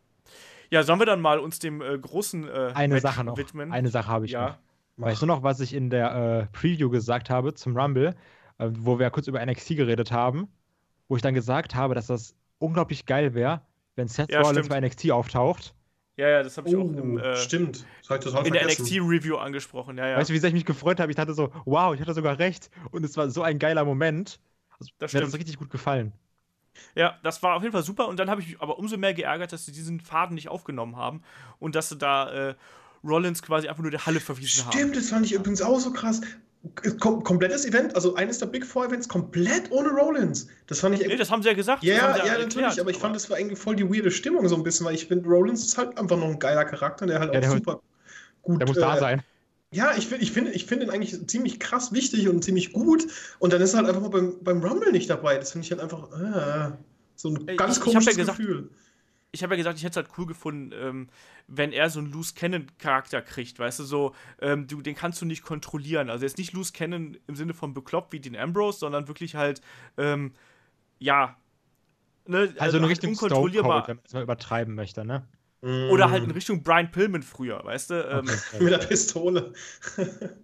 Ja, 0.71 0.83
sollen 0.83 0.99
wir 0.99 1.07
dann 1.07 1.21
mal 1.21 1.39
uns 1.39 1.59
dem 1.59 1.81
äh, 1.81 1.99
großen 1.99 2.49
äh, 2.49 2.73
Eine 2.75 2.95
Match 2.95 3.03
Sache 3.03 3.25
noch. 3.25 3.37
widmen? 3.37 3.73
Eine 3.73 3.89
Sache 3.89 4.09
habe 4.09 4.27
ich 4.27 4.33
ja. 4.33 4.49
noch. 4.49 4.59
Weißt 4.97 5.23
du 5.23 5.27
noch, 5.27 5.43
was 5.43 5.61
ich 5.61 5.75
in 5.75 5.91
der 5.91 6.49
äh, 6.53 6.57
Preview 6.57 6.89
gesagt 6.89 7.29
habe 7.29 7.55
zum 7.55 7.77
Rumble, 7.77 8.15
äh, 8.59 8.71
wo 8.71 8.99
wir 8.99 9.11
kurz 9.11 9.27
über 9.27 9.45
NXT 9.45 9.77
geredet 9.77 10.13
haben, 10.13 10.49
wo 11.09 11.17
ich 11.17 11.23
dann 11.23 11.35
gesagt 11.35 11.75
habe, 11.75 11.95
dass 11.95 12.07
das 12.07 12.37
unglaublich 12.59 13.07
geil 13.07 13.35
wäre, 13.35 13.63
wenn 13.97 14.09
Seth 14.09 14.31
ja, 14.31 14.41
Rollins 14.41 14.69
bei 14.69 14.81
NXT 14.81 15.11
auftaucht. 15.11 15.75
Ja, 16.17 16.29
ja, 16.29 16.43
das 16.45 16.57
habe 16.57 16.69
ich 16.69 16.77
oh, 16.77 16.83
auch 16.83 16.93
im, 16.93 17.19
äh, 17.19 17.37
stimmt. 17.37 17.85
Das 18.09 18.25
in 18.47 18.53
der 18.53 18.67
NXT-Review 18.67 19.37
angesprochen. 19.37 19.99
Ja, 19.99 20.07
ja. 20.07 20.17
Weißt 20.17 20.31
du, 20.31 20.35
wie 20.35 20.39
sehr 20.39 20.49
ich 20.49 20.55
mich 20.55 20.65
gefreut 20.65 21.01
habe? 21.01 21.11
Ich 21.11 21.17
dachte 21.17 21.35
so, 21.35 21.51
wow, 21.65 21.93
ich 21.93 22.01
hatte 22.01 22.15
sogar 22.15 22.39
recht. 22.39 22.71
Und 22.93 23.05
es 23.05 23.17
war 23.17 23.29
so 23.31 23.43
ein 23.43 23.59
geiler 23.59 23.85
Moment. 23.85 24.39
Also, 24.79 24.93
das 24.99 25.13
mir 25.13 25.21
hat 25.21 25.27
das 25.27 25.35
richtig 25.35 25.59
gut 25.59 25.71
gefallen. 25.71 26.13
Ja, 26.95 27.19
das 27.23 27.43
war 27.43 27.57
auf 27.57 27.63
jeden 27.63 27.73
Fall 27.73 27.83
super. 27.83 28.07
Und 28.07 28.19
dann 28.19 28.31
habe 28.31 28.41
ich 28.41 28.49
mich 28.49 28.61
aber 28.61 28.79
umso 28.79 28.97
mehr 28.97 29.15
geärgert, 29.15 29.53
dass 29.53 29.67
sie 29.67 29.73
diesen 29.73 30.01
Faden 30.01 30.35
nicht 30.35 30.49
aufgenommen 30.49 30.97
haben 30.97 31.23
und 31.59 31.75
dass 31.75 31.89
sie 31.89 31.97
da 31.97 32.51
äh, 32.51 32.55
Rollins 33.03 33.43
quasi 33.43 33.69
einfach 33.69 33.83
nur 33.83 33.91
der 33.91 34.07
Halle 34.07 34.21
verwiesen 34.21 34.49
Stimmt, 34.49 34.67
haben. 34.67 34.79
Stimmt, 34.79 34.97
das 34.97 35.09
fand 35.09 35.27
ich 35.27 35.33
übrigens 35.33 35.63
auch 35.63 35.81
so 35.81 35.93
krass. 35.93 36.21
Kom 36.99 37.23
komplettes 37.23 37.67
Event, 37.67 37.95
also 37.95 38.15
eines 38.15 38.39
der 38.39 38.47
Big 38.47 38.65
Four 38.65 38.87
Events, 38.87 39.07
komplett 39.07 39.71
ohne 39.71 39.91
Rollins. 39.91 40.49
Das 40.67 40.81
fand 40.81 40.99
ich. 40.99 41.07
Nee, 41.07 41.17
das 41.17 41.31
haben 41.31 41.43
sie 41.43 41.49
ja 41.49 41.55
gesagt. 41.55 41.83
Ja, 41.83 41.95
ja, 41.95 42.17
ja 42.17 42.25
natürlich, 42.39 42.57
erklärt, 42.57 42.81
aber 42.81 42.91
ich 42.91 42.97
fand, 42.97 43.15
das 43.15 43.29
war 43.29 43.39
irgendwie 43.39 43.57
voll 43.57 43.77
die 43.77 43.85
weirde 43.85 44.11
Stimmung 44.11 44.49
so 44.49 44.57
ein 44.57 44.63
bisschen, 44.63 44.87
weil 44.87 44.95
ich 44.95 45.07
finde, 45.07 45.29
Rollins 45.29 45.65
ist 45.65 45.77
halt 45.77 45.99
einfach 45.99 46.17
noch 46.17 46.29
ein 46.29 46.39
geiler 46.39 46.65
Charakter, 46.65 47.07
der 47.07 47.21
halt 47.21 47.35
ja, 47.35 47.41
auch 47.41 47.43
der 47.43 47.51
super 47.51 47.81
gut. 48.43 48.61
Der 48.61 48.67
muss 48.67 48.79
äh, 48.79 48.81
da 48.81 48.97
sein. 48.97 49.23
Ja, 49.73 49.93
ich 49.97 50.07
finde 50.07 50.23
ich 50.23 50.33
find, 50.33 50.55
ich 50.55 50.67
find 50.67 50.83
ihn 50.83 50.91
eigentlich 50.91 51.27
ziemlich 51.27 51.59
krass 51.59 51.93
wichtig 51.93 52.29
und 52.29 52.45
ziemlich 52.45 52.73
gut. 52.73 53.07
Und 53.41 53.53
dann 53.53 53.61
ist 53.61 53.75
er 53.75 53.79
halt 53.79 53.89
einfach 53.89 54.03
mal 54.03 54.09
beim, 54.09 54.37
beim 54.41 54.63
Rumble 54.63 54.93
nicht 54.93 55.11
dabei. 55.11 55.37
Das 55.37 55.53
finde 55.53 55.67
ich 55.67 55.73
halt 55.73 55.81
einfach 55.81 56.13
äh, 56.13 56.73
so 57.17 57.31
ein 57.31 57.57
ganz 57.57 57.81
komisches 57.81 58.17
ja 58.17 58.25
Gefühl. 58.25 58.71
Ich 59.35 59.43
habe 59.43 59.55
ja 59.55 59.59
gesagt, 59.59 59.79
ich 59.79 59.85
hätte 59.85 60.01
es 60.01 60.07
halt 60.07 60.19
cool 60.19 60.27
gefunden, 60.27 60.73
ähm, 60.75 61.09
wenn 61.47 61.73
er 61.73 61.91
so 61.91 61.99
einen 62.01 62.11
Loose 62.11 62.35
Cannon-Charakter 62.35 63.21
kriegt, 63.21 63.59
weißt 63.59 63.81
du, 63.81 63.85
so, 63.85 64.15
ähm, 64.41 64.67
du, 64.67 64.81
den 64.81 64.95
kannst 64.95 65.21
du 65.21 65.27
nicht 65.27 65.43
kontrollieren. 65.43 66.09
Also, 66.09 66.25
er 66.25 66.27
ist 66.27 66.39
nicht 66.39 66.53
Loose 66.53 66.73
Cannon 66.73 67.19
im 67.27 67.37
Sinne 67.37 67.53
von 67.53 67.75
bekloppt 67.75 68.13
wie 68.13 68.21
den 68.21 68.37
Ambrose, 68.37 68.79
sondern 68.79 69.09
wirklich 69.09 69.35
halt, 69.35 69.61
ähm, 69.99 70.33
ja, 70.99 71.37
Ne, 72.27 72.55
Also 72.59 72.79
in 72.79 72.83
halt 72.85 72.93
Richtung 72.93 73.15
Stone 73.15 73.35
unkontrollierbar. 73.35 73.85
Cold, 73.85 73.89
wenn 73.89 73.97
man 73.97 74.05
es 74.07 74.13
mal 74.15 74.23
übertreiben 74.23 74.75
möchte, 74.75 75.05
ne? 75.05 75.27
Oder 75.91 76.11
halt 76.11 76.25
in 76.25 76.31
Richtung 76.31 76.63
Brian 76.63 76.91
Pillman 76.91 77.23
früher, 77.23 77.63
weißt 77.65 77.91
du? 77.91 77.95
Ähm, 77.95 78.27
Mit 78.61 78.73
der 78.73 78.79
Pistole. 78.79 79.53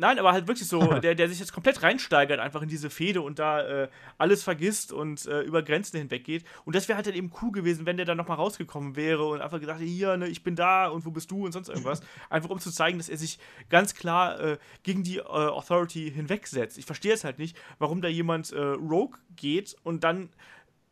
Nein, 0.00 0.20
aber 0.20 0.30
halt 0.30 0.46
wirklich 0.46 0.68
so, 0.68 0.80
der, 1.02 1.16
der 1.16 1.28
sich 1.28 1.40
jetzt 1.40 1.52
komplett 1.52 1.82
reinsteigert, 1.82 2.38
einfach 2.38 2.62
in 2.62 2.68
diese 2.68 2.88
Fehde 2.88 3.20
und 3.20 3.40
da 3.40 3.66
äh, 3.66 3.88
alles 4.16 4.44
vergisst 4.44 4.92
und 4.92 5.26
äh, 5.26 5.40
über 5.40 5.62
Grenzen 5.62 5.98
hinweg 5.98 6.22
geht. 6.22 6.44
Und 6.64 6.76
das 6.76 6.86
wäre 6.86 6.94
halt 6.96 7.08
dann 7.08 7.14
eben 7.14 7.32
cool 7.42 7.50
gewesen, 7.50 7.84
wenn 7.84 7.96
der 7.96 8.06
dann 8.06 8.16
nochmal 8.16 8.36
rausgekommen 8.36 8.94
wäre 8.94 9.26
und 9.26 9.40
einfach 9.40 9.58
gesagt 9.58 9.80
hätte, 9.80 9.90
hier, 9.90 10.16
ne, 10.16 10.28
ich 10.28 10.44
bin 10.44 10.54
da 10.54 10.86
und 10.86 11.04
wo 11.04 11.10
bist 11.10 11.32
du 11.32 11.44
und 11.44 11.50
sonst 11.50 11.68
irgendwas. 11.68 12.00
einfach 12.30 12.48
um 12.48 12.60
zu 12.60 12.70
zeigen, 12.70 12.98
dass 12.98 13.08
er 13.08 13.18
sich 13.18 13.40
ganz 13.70 13.96
klar 13.96 14.38
äh, 14.38 14.58
gegen 14.84 15.02
die 15.02 15.16
äh, 15.16 15.22
Authority 15.22 16.12
hinwegsetzt. 16.12 16.78
Ich 16.78 16.86
verstehe 16.86 17.12
es 17.12 17.24
halt 17.24 17.40
nicht, 17.40 17.56
warum 17.80 18.00
da 18.00 18.06
jemand 18.06 18.52
äh, 18.52 18.60
Rogue 18.60 19.18
geht 19.34 19.76
und 19.82 20.04
dann. 20.04 20.28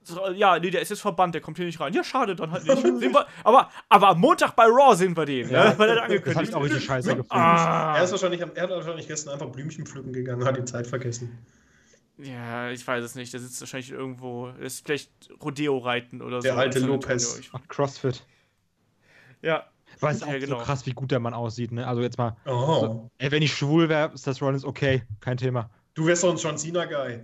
So, 0.07 0.29
Ja, 0.31 0.59
nee, 0.59 0.71
der 0.71 0.81
ist 0.83 0.89
jetzt 0.91 1.01
verbannt, 1.01 1.35
der 1.35 1.43
kommt 1.43 1.57
hier 1.57 1.67
nicht 1.67 1.81
rein. 1.81 1.93
Ja, 1.93 2.03
schade, 2.05 2.35
dann 2.37 2.51
halt 2.51 2.65
nicht. 2.67 2.81
Sehen 2.83 3.13
wir, 3.15 3.27
aber, 3.45 3.71
aber 3.89 4.09
am 4.09 4.21
Montag 4.21 4.55
bei 4.57 4.65
Raw 4.65 4.95
sehen 4.97 5.17
wir 5.17 5.25
den, 5.27 5.49
Ja, 5.51 5.71
ne? 5.71 5.79
weil 5.79 5.89
er 5.91 5.95
da 5.97 6.01
Das 6.03 6.11
angekündigt 6.11 6.49
ich 6.51 6.55
auch 6.55 6.63
richtig 6.63 6.85
scheiße 6.85 7.09
gefunden. 7.11 7.33
Ah. 7.33 7.97
Er 7.97 8.05
ist 8.05 8.13
wahrscheinlich, 8.13 8.43
am- 8.43 8.53
er 8.55 8.63
hat 8.65 8.71
wahrscheinlich 8.71 9.09
gestern 9.09 9.33
einfach 9.35 9.49
Blümchen 9.49 9.85
pflücken 9.87 10.13
gegangen, 10.13 10.45
hat 10.45 10.57
die 10.57 10.65
Zeit 10.65 10.87
vergessen. 10.87 11.37
Ja, 12.19 12.71
ich 12.71 12.87
weiß 12.87 13.05
es 13.05 13.15
nicht. 13.15 13.33
Der 13.35 13.41
sitzt 13.41 13.61
wahrscheinlich 13.61 13.91
irgendwo. 13.91 14.49
Der 14.53 14.67
ist 14.67 14.85
vielleicht 14.87 15.11
Rodeo 15.43 15.77
reiten 15.79 16.23
oder 16.23 16.41
Der 16.41 16.55
so. 16.55 16.59
alte 16.59 16.79
in 16.79 16.85
San 16.85 16.91
Lopez. 16.93 17.41
Ach, 17.53 17.61
CrossFit. 17.69 18.25
Ja. 19.43 19.65
Ist 20.01 20.23
auch 20.25 20.29
Ja, 20.29 20.39
genau. 20.39 20.59
so 20.59 20.65
krass, 20.65 20.87
wie 20.87 20.93
gut 20.93 21.11
der 21.11 21.21
Mann 21.21 21.35
aussieht, 21.35 21.73
ne? 21.73 21.87
Also 21.87 22.03
jetzt 22.03 22.19
mal, 22.19 22.37
Oh. 22.47 23.11
ey, 23.19 23.31
wenn 23.31 23.43
ich 23.43 23.53
schwul 23.55 23.89
wäre, 23.89 24.11
Seth 24.17 24.41
Rollins 24.43 24.65
okay, 24.65 25.03
kein 25.21 25.37
Thema. 25.37 25.71
Du 25.95 26.07
wärst 26.07 26.23
doch 26.25 26.31
ein 26.31 26.37
John 26.37 26.57
Cena-Guy. 26.59 27.21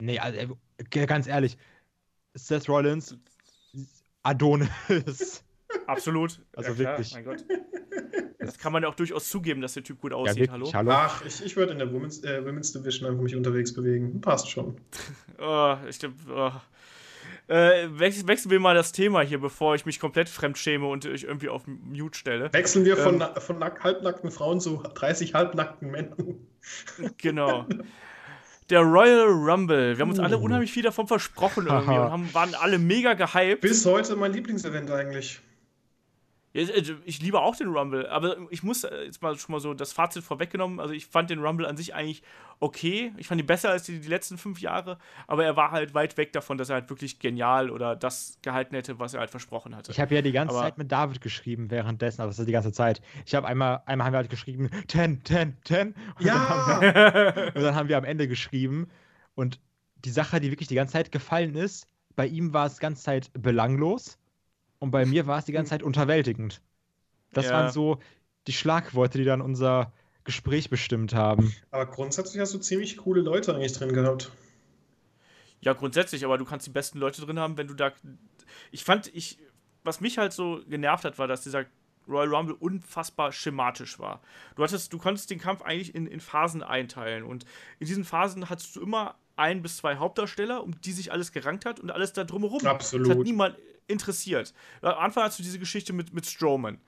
Nee, 0.00 0.18
also, 0.18 0.56
ganz 0.90 1.26
ehrlich, 1.26 1.56
Seth 2.34 2.68
Rollins, 2.68 3.16
Adonis. 4.22 5.44
Absolut. 5.86 6.40
Also 6.56 6.70
ja, 6.70 6.74
klar, 6.74 6.98
wirklich. 6.98 7.14
Mein 7.14 7.24
Gott. 7.24 7.44
Das 8.38 8.58
kann 8.58 8.72
man 8.72 8.82
ja 8.82 8.88
auch 8.88 8.94
durchaus 8.94 9.28
zugeben, 9.30 9.60
dass 9.62 9.74
der 9.74 9.84
Typ 9.84 10.00
gut 10.00 10.10
Ja, 10.12 10.16
aussieht. 10.18 10.50
wirklich, 10.50 10.74
hallo? 10.74 10.90
hallo. 10.90 10.90
Ach, 10.92 11.24
ich, 11.24 11.44
ich 11.44 11.56
würde 11.56 11.72
in 11.72 11.78
der 11.78 11.92
Women's, 11.92 12.22
äh, 12.24 12.44
Women's 12.44 12.72
Division 12.72 13.08
einfach 13.08 13.22
mich 13.22 13.34
unterwegs 13.36 13.72
bewegen. 13.72 14.20
Passt 14.20 14.50
schon. 14.50 14.76
Oh, 15.38 15.76
ich 15.88 15.98
glaub, 15.98 16.12
oh. 16.28 16.50
Äh, 17.52 17.88
wechseln, 17.98 18.28
wechseln 18.28 18.50
wir 18.52 18.60
mal 18.60 18.74
das 18.76 18.92
Thema 18.92 19.22
hier, 19.22 19.40
bevor 19.40 19.74
ich 19.74 19.86
mich 19.86 19.98
komplett 19.98 20.28
fremdschäme 20.28 20.86
und 20.86 21.04
ich 21.04 21.24
irgendwie 21.24 21.48
auf 21.48 21.66
Mute 21.66 22.16
stelle. 22.16 22.52
Wechseln 22.52 22.84
wir 22.84 22.96
von, 22.96 23.14
Ähm. 23.14 23.18
na- 23.20 23.40
von 23.40 23.58
nack, 23.58 23.82
halbnackten 23.82 24.30
Frauen 24.30 24.60
zu 24.60 24.76
30 24.76 25.34
halbnackten 25.34 25.90
Männern. 25.90 26.46
Genau. 27.18 27.66
Der 28.72 28.80
Royal 28.80 29.28
Rumble. 29.28 29.98
Wir 29.98 30.02
haben 30.02 30.08
uns 30.08 30.18
alle 30.18 30.38
Uh. 30.38 30.44
unheimlich 30.44 30.72
viel 30.72 30.82
davon 30.82 31.06
versprochen 31.06 31.66
irgendwie 31.66 31.92
und 31.92 32.10
haben, 32.10 32.32
waren 32.32 32.54
alle 32.54 32.78
mega 32.78 33.12
gehypt. 33.12 33.60
Bis 33.60 33.84
heute 33.84 34.16
mein 34.16 34.32
Lieblingsevent 34.32 34.90
eigentlich. 34.90 35.40
Ja, 36.54 36.66
also 36.74 36.94
Ich 37.04 37.20
liebe 37.22 37.40
auch 37.40 37.56
den 37.56 37.68
Rumble, 37.68 38.08
aber 38.10 38.36
ich 38.50 38.62
muss 38.62 38.84
äh, 38.84 39.04
jetzt 39.04 39.22
mal 39.22 39.36
schon 39.38 39.52
mal 39.52 39.60
so 39.60 39.72
das 39.74 39.92
Fazit 39.92 40.22
vorweggenommen. 40.22 40.80
Also 40.80 40.92
ich 40.92 41.06
fand 41.06 41.30
den 41.30 41.38
Rumble 41.38 41.66
an 41.66 41.76
sich 41.76 41.94
eigentlich 41.94 42.22
okay. 42.60 43.12
Ich 43.16 43.26
fand 43.26 43.40
ihn 43.40 43.46
besser 43.46 43.70
als 43.70 43.84
die, 43.84 44.00
die 44.00 44.08
letzten 44.08 44.36
fünf 44.38 44.60
Jahre, 44.60 44.98
aber 45.26 45.44
er 45.44 45.56
war 45.56 45.70
halt 45.70 45.94
weit 45.94 46.16
weg 46.16 46.32
davon, 46.32 46.58
dass 46.58 46.68
er 46.68 46.74
halt 46.74 46.90
wirklich 46.90 47.18
genial 47.18 47.70
oder 47.70 47.96
das 47.96 48.38
gehalten 48.42 48.74
hätte, 48.74 48.98
was 48.98 49.14
er 49.14 49.20
halt 49.20 49.30
versprochen 49.30 49.74
hatte. 49.74 49.90
Ich 49.92 49.98
habe 50.00 50.14
ja 50.14 50.20
die 50.22 50.32
ganze 50.32 50.54
Aber- 50.54 50.64
Zeit 50.64 50.78
mit 50.78 50.92
David 50.92 51.20
geschrieben 51.20 51.70
währenddessen, 51.70 52.20
also 52.20 52.30
das 52.30 52.38
ist 52.38 52.46
die 52.46 52.52
ganze 52.52 52.72
Zeit. 52.72 53.00
Ich 53.24 53.34
habe 53.34 53.46
einmal, 53.48 53.82
einmal 53.86 54.06
haben 54.06 54.12
wir 54.14 54.18
halt 54.18 54.30
geschrieben, 54.30 54.70
10, 54.88 55.24
10, 55.24 55.56
10. 55.64 55.88
Und 56.18 56.26
Dann 56.26 56.48
haben 56.48 56.80
wir, 56.82 57.52
und 57.56 57.62
dann 57.62 57.74
haben 57.74 57.88
wir 57.88 57.96
am 57.96 58.04
Ende 58.04 58.28
geschrieben. 58.28 58.88
Und 59.34 59.58
die 60.04 60.10
Sache, 60.10 60.38
die 60.40 60.50
wirklich 60.50 60.68
die 60.68 60.74
ganze 60.74 60.92
Zeit 60.92 61.12
gefallen 61.12 61.54
ist, 61.54 61.86
bei 62.14 62.26
ihm 62.26 62.52
war 62.52 62.66
es 62.66 62.74
die 62.74 62.80
ganze 62.80 63.02
Zeit 63.02 63.30
belanglos 63.32 64.18
und 64.82 64.90
bei 64.90 65.06
mir 65.06 65.28
war 65.28 65.38
es 65.38 65.44
die 65.44 65.52
ganze 65.52 65.70
Zeit 65.70 65.84
unterwältigend. 65.84 66.60
Das 67.32 67.46
Ja. 67.46 67.52
waren 67.52 67.70
so 67.72 68.00
die 68.48 68.52
Schlagworte, 68.52 69.16
die 69.16 69.24
dann 69.24 69.40
unser 69.40 69.92
Gespräch 70.24 70.70
bestimmt 70.70 71.14
haben. 71.14 71.54
Aber 71.70 71.86
grundsätzlich 71.86 72.40
hast 72.40 72.52
du 72.52 72.58
ziemlich 72.58 72.96
coole 72.96 73.20
Leute 73.20 73.54
eigentlich 73.54 73.72
drin 73.74 73.92
gehabt. 73.92 74.32
Ja, 75.60 75.72
grundsätzlich, 75.74 76.24
aber 76.24 76.36
du 76.36 76.44
kannst 76.44 76.66
die 76.66 76.70
besten 76.70 76.98
Leute 76.98 77.22
drin 77.22 77.38
haben, 77.38 77.56
wenn 77.56 77.68
du 77.68 77.74
da. 77.74 77.92
Ich 78.72 78.82
fand, 78.84 79.14
ich. 79.14 79.38
Was 79.84 80.00
mich 80.00 80.18
halt 80.18 80.32
so 80.32 80.60
genervt 80.68 81.04
hat, 81.04 81.18
war, 81.18 81.26
dass 81.28 81.42
dieser 81.42 81.64
Royal 82.08 82.34
Rumble 82.34 82.54
unfassbar 82.54 83.30
schematisch 83.32 83.98
war. 84.00 84.20
Du 84.56 84.62
hattest, 84.64 84.92
du 84.92 84.98
konntest 84.98 85.30
den 85.30 85.38
Kampf 85.40 85.62
eigentlich 85.62 85.94
in, 85.94 86.06
in 86.06 86.20
Phasen 86.20 86.62
einteilen 86.64 87.24
und 87.24 87.44
in 87.80 87.86
diesen 87.86 88.04
Phasen 88.04 88.48
hattest 88.48 88.74
du 88.76 88.80
immer 88.80 89.14
ein 89.36 89.62
bis 89.62 89.76
zwei 89.78 89.96
Hauptdarsteller, 89.96 90.62
um 90.62 90.80
die 90.80 90.92
sich 90.92 91.10
alles 91.10 91.32
gerankt 91.32 91.64
hat 91.64 91.80
und 91.80 91.90
alles 91.90 92.12
da 92.12 92.22
drumherum. 92.24 92.64
Absolut. 92.66 93.08
Das 93.08 93.16
hat 93.16 93.24
niemand 93.24 93.56
interessiert. 93.92 94.54
Am 94.80 94.98
Anfang 94.98 95.24
hast 95.24 95.38
du 95.38 95.42
diese 95.42 95.58
Geschichte 95.58 95.92
mit, 95.92 96.12
mit 96.12 96.26
Strowman. 96.26 96.80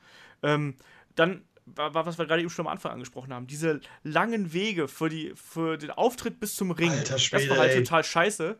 Ähm, 0.42 0.74
dann 1.14 1.42
war, 1.66 2.06
was 2.06 2.18
wir 2.18 2.26
gerade 2.26 2.42
eben 2.42 2.50
schon 2.50 2.66
am 2.66 2.72
Anfang 2.72 2.92
angesprochen 2.92 3.32
haben, 3.32 3.46
diese 3.46 3.80
langen 4.02 4.52
Wege 4.52 4.88
für, 4.88 5.08
die, 5.08 5.32
für 5.34 5.78
den 5.78 5.90
Auftritt 5.90 6.40
bis 6.40 6.56
zum 6.56 6.70
Ring. 6.70 6.90
Alter 6.90 7.14
das 7.14 7.22
Schwede, 7.22 7.50
war 7.50 7.58
halt 7.58 7.72
ey. 7.72 7.82
total 7.82 8.04
scheiße, 8.04 8.58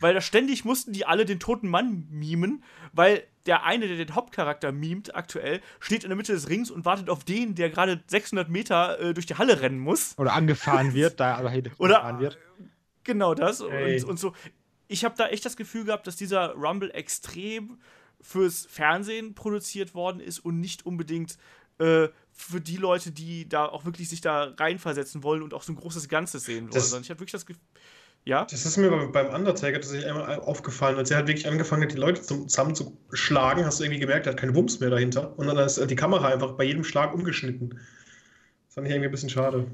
weil 0.00 0.14
da 0.14 0.20
ständig 0.20 0.64
mussten 0.64 0.92
die 0.92 1.04
alle 1.04 1.24
den 1.24 1.38
toten 1.38 1.68
Mann 1.68 2.06
mimen, 2.10 2.64
weil 2.92 3.24
der 3.44 3.64
eine, 3.64 3.86
der 3.86 3.96
den 3.96 4.14
Hauptcharakter 4.14 4.72
mimt 4.72 5.14
aktuell, 5.14 5.60
steht 5.80 6.02
in 6.02 6.10
der 6.10 6.16
Mitte 6.16 6.32
des 6.32 6.48
Rings 6.48 6.70
und 6.70 6.84
wartet 6.84 7.10
auf 7.10 7.24
den, 7.24 7.54
der 7.54 7.70
gerade 7.70 8.02
600 8.06 8.48
Meter 8.48 9.00
äh, 9.00 9.14
durch 9.14 9.26
die 9.26 9.36
Halle 9.36 9.60
rennen 9.60 9.78
muss. 9.78 10.18
Oder 10.18 10.32
angefahren 10.32 10.94
wird, 10.94 11.20
da 11.20 11.38
Oder 11.78 12.04
angefahren 12.04 12.20
wird. 12.20 12.38
Genau 13.04 13.34
das. 13.34 13.60
Und, 13.60 14.04
und 14.04 14.18
so. 14.18 14.32
Ich 14.88 15.04
habe 15.04 15.14
da 15.16 15.28
echt 15.28 15.44
das 15.44 15.56
Gefühl 15.56 15.84
gehabt, 15.84 16.06
dass 16.06 16.16
dieser 16.16 16.52
Rumble 16.52 16.90
extrem 16.92 17.78
fürs 18.20 18.66
Fernsehen 18.70 19.34
produziert 19.34 19.94
worden 19.94 20.20
ist 20.20 20.38
und 20.38 20.60
nicht 20.60 20.86
unbedingt 20.86 21.36
äh, 21.78 22.08
für 22.32 22.60
die 22.60 22.76
Leute, 22.76 23.12
die 23.12 23.48
da 23.48 23.66
auch 23.66 23.84
wirklich 23.84 24.08
sich 24.08 24.20
da 24.20 24.54
reinversetzen 24.56 25.22
wollen 25.22 25.42
und 25.42 25.52
auch 25.54 25.62
so 25.62 25.72
ein 25.72 25.76
großes 25.76 26.08
Ganzes 26.08 26.44
sehen 26.44 26.64
wollen. 26.64 26.72
Das- 26.74 26.92
ich 27.00 27.10
habe 27.10 27.20
wirklich 27.20 27.32
das 27.32 27.44
Gefühl. 27.46 27.62
Ja? 28.24 28.44
Das 28.50 28.64
ist 28.66 28.76
mir 28.76 28.90
beim- 29.12 29.32
Undertaker 29.32 29.74
tatsächlich 29.80 30.06
einmal 30.08 30.40
aufgefallen, 30.40 30.96
als 30.96 31.10
er 31.10 31.18
halt 31.18 31.28
wirklich 31.28 31.46
angefangen 31.46 31.84
hat, 31.84 31.92
die 31.92 31.96
Leute 31.96 32.22
zusammenzuschlagen, 32.22 33.64
hast 33.64 33.78
du 33.78 33.84
irgendwie 33.84 34.00
gemerkt, 34.00 34.26
er 34.26 34.32
hat 34.32 34.40
keinen 34.40 34.54
Wumms 34.54 34.80
mehr 34.80 34.90
dahinter. 34.90 35.38
Und 35.38 35.46
dann 35.46 35.56
ist 35.58 35.78
die 35.88 35.94
Kamera 35.96 36.28
einfach 36.28 36.52
bei 36.52 36.64
jedem 36.64 36.82
Schlag 36.84 37.14
umgeschnitten. 37.14 37.70
Das 37.70 38.74
fand 38.74 38.86
ich 38.86 38.92
irgendwie 38.92 39.08
ein 39.08 39.12
bisschen 39.12 39.30
schade. 39.30 39.66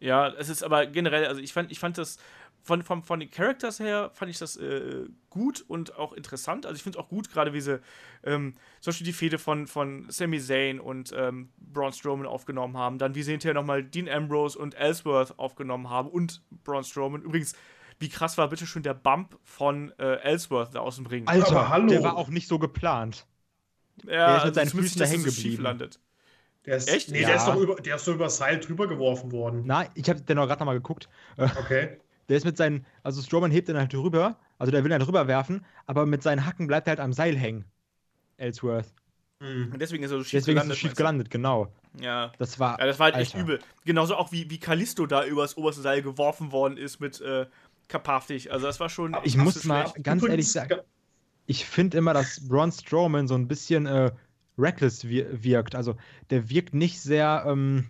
Ja, 0.00 0.28
es 0.28 0.48
ist 0.48 0.62
aber 0.62 0.86
generell, 0.86 1.26
also 1.26 1.40
ich 1.42 1.52
fand, 1.52 1.70
ich 1.70 1.78
fand 1.78 1.98
das 1.98 2.16
von, 2.62 2.82
von, 2.82 3.02
von 3.02 3.20
den 3.20 3.30
Characters 3.30 3.80
her 3.80 4.10
fand 4.12 4.30
ich 4.30 4.38
das 4.38 4.56
äh, 4.56 5.06
gut 5.30 5.64
und 5.66 5.96
auch 5.96 6.12
interessant. 6.12 6.66
Also 6.66 6.76
ich 6.76 6.82
finde 6.82 6.98
es 6.98 7.04
auch 7.04 7.08
gut, 7.08 7.30
gerade 7.30 7.52
wie 7.52 7.60
sie 7.60 7.80
ähm, 8.24 8.54
zum 8.80 8.90
Beispiel 8.90 9.06
die 9.06 9.12
Fehde 9.12 9.38
von, 9.38 9.66
von 9.66 10.06
Sami 10.10 10.40
Zayn 10.40 10.78
und 10.80 11.12
ähm, 11.16 11.50
Braun 11.58 11.92
Strowman 11.92 12.26
aufgenommen 12.26 12.76
haben. 12.76 12.98
Dann 12.98 13.14
wie 13.14 13.22
sie 13.22 13.32
hinterher 13.32 13.54
nochmal 13.54 13.82
Dean 13.82 14.08
Ambrose 14.08 14.58
und 14.58 14.74
Ellsworth 14.74 15.38
aufgenommen 15.38 15.88
haben 15.90 16.08
und 16.10 16.42
Braun 16.64 16.84
Strowman. 16.84 17.22
Übrigens, 17.22 17.54
wie 17.98 18.08
krass 18.08 18.38
war 18.38 18.48
bitte 18.48 18.66
schon 18.66 18.82
der 18.82 18.94
Bump 18.94 19.38
von 19.44 19.92
äh, 19.98 20.16
Ellsworth 20.22 20.74
da 20.74 20.80
aus 20.80 20.96
dem 20.96 21.06
Ring? 21.06 21.26
Alter, 21.28 21.50
Aber 21.50 21.68
hallo. 21.70 21.86
der 21.88 22.02
war 22.02 22.16
auch 22.16 22.28
nicht 22.28 22.48
so 22.48 22.58
geplant. 22.58 23.26
ja, 24.06 24.38
ist 24.38 24.44
mit 24.46 24.54
seinen 24.54 24.68
zumindest 24.68 24.94
Füßen 24.98 25.06
da 25.06 25.10
hängen 25.10 25.24
schief 25.30 25.42
geblieben. 25.42 25.62
landet. 25.62 26.00
Der 26.66 26.76
ist, 26.76 26.90
Echt? 26.92 27.10
Nee, 27.10 27.22
Ja. 27.22 27.28
der 27.28 27.36
ist 27.36 27.46
doch 27.46 27.56
über, 27.56 27.76
der 27.76 27.96
ist 27.96 28.04
so 28.04 28.12
über 28.12 28.28
Seil 28.28 28.60
drüber 28.60 28.86
geworfen 28.86 29.32
worden. 29.32 29.62
Na, 29.64 29.86
ich 29.94 30.08
habe 30.10 30.20
den 30.20 30.36
noch 30.36 30.46
gerade 30.46 30.60
noch 30.60 30.66
mal 30.66 30.74
geguckt. 30.74 31.08
Okay. 31.38 31.98
Der 32.30 32.36
ist 32.36 32.44
mit 32.44 32.56
seinen, 32.56 32.86
also 33.02 33.20
Strowman 33.20 33.50
hebt 33.50 33.68
den 33.68 33.76
halt 33.76 33.92
rüber, 33.94 34.38
also 34.58 34.70
der 34.70 34.82
will 34.84 34.90
ihn 34.90 34.98
halt 34.98 35.06
rüberwerfen, 35.06 35.66
aber 35.86 36.06
mit 36.06 36.22
seinen 36.22 36.46
Hacken 36.46 36.66
bleibt 36.66 36.86
er 36.86 36.92
halt 36.92 37.00
am 37.00 37.12
Seil 37.12 37.36
hängen. 37.36 37.64
Ellsworth. 38.38 38.86
Hm. 39.42 39.70
Und 39.72 39.80
deswegen 39.80 40.04
ist 40.04 40.10
er 40.10 40.18
so 40.18 40.24
schief 40.24 40.40
Deswegen 40.40 40.58
ist 40.58 40.62
gelandet. 40.62 40.72
es 40.74 40.78
schief 40.78 40.88
meinst 40.90 40.98
du? 40.98 41.02
gelandet, 41.02 41.30
genau. 41.30 41.72
Ja. 42.00 42.32
Das 42.38 42.58
war. 42.58 42.78
Ja, 42.78 42.86
das 42.86 42.98
war 42.98 43.06
halt 43.06 43.16
echt 43.16 43.34
Alter. 43.34 43.44
übel. 43.44 43.58
Genauso 43.84 44.14
auch 44.16 44.32
wie, 44.32 44.48
wie 44.50 44.58
Kalisto 44.58 45.06
da 45.06 45.24
übers 45.24 45.56
oberste 45.56 45.82
Seil 45.82 46.02
geworfen 46.02 46.52
worden 46.52 46.76
ist 46.76 47.00
mit 47.00 47.20
äh, 47.20 47.46
Kapaftig. 47.88 48.52
Also 48.52 48.66
das 48.66 48.78
war 48.78 48.88
schon. 48.88 49.16
Ich 49.24 49.36
muss 49.36 49.64
mal 49.64 49.88
schlecht. 49.88 50.04
ganz 50.04 50.22
ehrlich 50.22 50.52
sagen, 50.52 50.80
ich 51.46 51.64
finde 51.64 51.98
immer, 51.98 52.14
dass 52.14 52.46
Braun 52.46 52.70
Strowman 52.70 53.26
so 53.26 53.34
ein 53.34 53.48
bisschen 53.48 53.86
äh, 53.86 54.12
reckless 54.56 55.08
wir 55.08 55.42
wirkt. 55.42 55.74
Also 55.74 55.96
der 56.30 56.48
wirkt 56.50 56.74
nicht 56.74 57.00
sehr 57.00 57.44
ähm, 57.46 57.88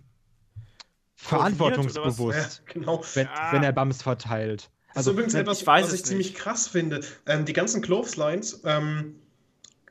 verantwortungsbewusst, 1.21 2.61
Ja, 2.67 2.73
genau. 2.73 3.03
wenn, 3.13 3.25
Ja. 3.27 3.49
wenn 3.53 3.63
er 3.63 3.71
Bums 3.71 4.01
verteilt. 4.01 4.69
Das 4.89 4.97
Also 4.97 5.11
ist 5.11 5.13
übrigens 5.13 5.33
wenn- 5.33 5.41
etwas, 5.41 5.61
ich 5.61 5.67
weiß 5.67 5.85
was 5.87 5.93
ich 5.93 6.03
ziemlich 6.05 6.27
nicht. 6.29 6.37
krass 6.39 6.67
finde. 6.67 7.01
Ähm, 7.25 7.45
die 7.45 7.53
ganzen 7.53 7.81
Clotheslines, 7.81 8.61
ähm, 8.65 9.15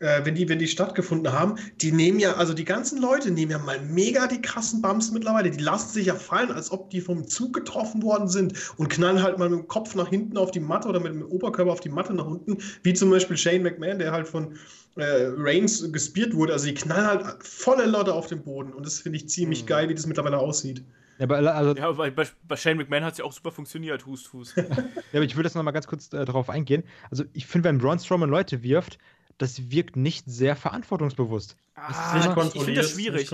äh, 0.00 0.24
wenn, 0.24 0.34
die, 0.34 0.48
wenn 0.48 0.58
die 0.58 0.66
stattgefunden 0.66 1.32
haben, 1.32 1.56
die 1.80 1.92
nehmen 1.92 2.18
ja, 2.20 2.34
also 2.34 2.52
die 2.54 2.64
ganzen 2.64 3.00
Leute 3.00 3.30
nehmen 3.30 3.50
ja 3.52 3.58
mal 3.58 3.80
mega 3.80 4.26
die 4.26 4.40
krassen 4.42 4.82
Bums 4.82 5.10
mittlerweile. 5.10 5.50
Die 5.50 5.62
lassen 5.62 5.90
sich 5.92 6.06
ja 6.06 6.14
fallen, 6.14 6.50
als 6.50 6.70
ob 6.70 6.90
die 6.90 7.00
vom 7.00 7.26
Zug 7.28 7.52
getroffen 7.54 8.02
worden 8.02 8.28
sind 8.28 8.54
und 8.76 8.88
knallen 8.88 9.22
halt 9.22 9.38
mal 9.38 9.48
mit 9.48 9.58
dem 9.60 9.68
Kopf 9.68 9.94
nach 9.94 10.08
hinten 10.08 10.36
auf 10.36 10.50
die 10.50 10.60
Matte 10.60 10.88
oder 10.88 11.00
mit 11.00 11.12
dem 11.12 11.22
Oberkörper 11.22 11.70
auf 11.72 11.80
die 11.80 11.90
Matte 11.90 12.12
nach 12.14 12.26
unten, 12.26 12.58
wie 12.82 12.92
zum 12.94 13.10
Beispiel 13.10 13.36
Shane 13.36 13.62
McMahon, 13.62 13.98
der 13.98 14.12
halt 14.12 14.26
von 14.28 14.54
äh, 14.96 15.28
Reigns 15.36 15.90
gespiert 15.92 16.34
wurde. 16.34 16.52
Also 16.52 16.66
die 16.66 16.74
knallen 16.74 17.06
halt 17.06 17.42
volle 17.46 17.86
Lotte 17.86 18.12
auf 18.12 18.26
den 18.26 18.42
Boden 18.42 18.72
und 18.72 18.84
das 18.84 18.98
finde 19.00 19.16
ich 19.18 19.28
ziemlich 19.28 19.62
Mhm. 19.62 19.66
geil, 19.66 19.88
wie 19.88 19.94
das 19.94 20.06
mittlerweile 20.06 20.38
aussieht. 20.38 20.82
Ja, 21.20 21.24
aber, 21.24 21.54
also, 21.54 21.74
Ja, 21.76 21.92
bei, 21.92 22.10
bei, 22.10 22.26
bei 22.48 22.56
Shane 22.56 22.78
McMahon 22.78 23.04
hat 23.04 23.12
es 23.12 23.18
ja 23.18 23.24
auch 23.26 23.32
super 23.32 23.52
funktioniert, 23.52 24.06
Hust, 24.06 24.32
Hust. 24.32 24.56
ja, 24.56 24.64
aber 25.12 25.22
ich 25.22 25.36
würde 25.36 25.48
jetzt 25.48 25.54
noch 25.54 25.62
mal 25.62 25.70
ganz 25.70 25.86
kurz 25.86 26.12
äh, 26.12 26.24
darauf 26.24 26.48
eingehen. 26.48 26.82
Also, 27.10 27.24
ich 27.34 27.46
finde, 27.46 27.68
wenn 27.68 27.78
Braun 27.78 27.98
Strowman 27.98 28.30
Leute 28.30 28.62
wirft, 28.62 28.98
das 29.36 29.70
wirkt 29.70 29.96
nicht 29.96 30.24
sehr 30.26 30.56
verantwortungsbewusst. 30.56 31.56
Ah, 31.74 32.18
ich, 32.18 32.54
ich 32.54 32.62
finde 32.62 32.80
das 32.82 32.90
schwierig. 32.90 33.30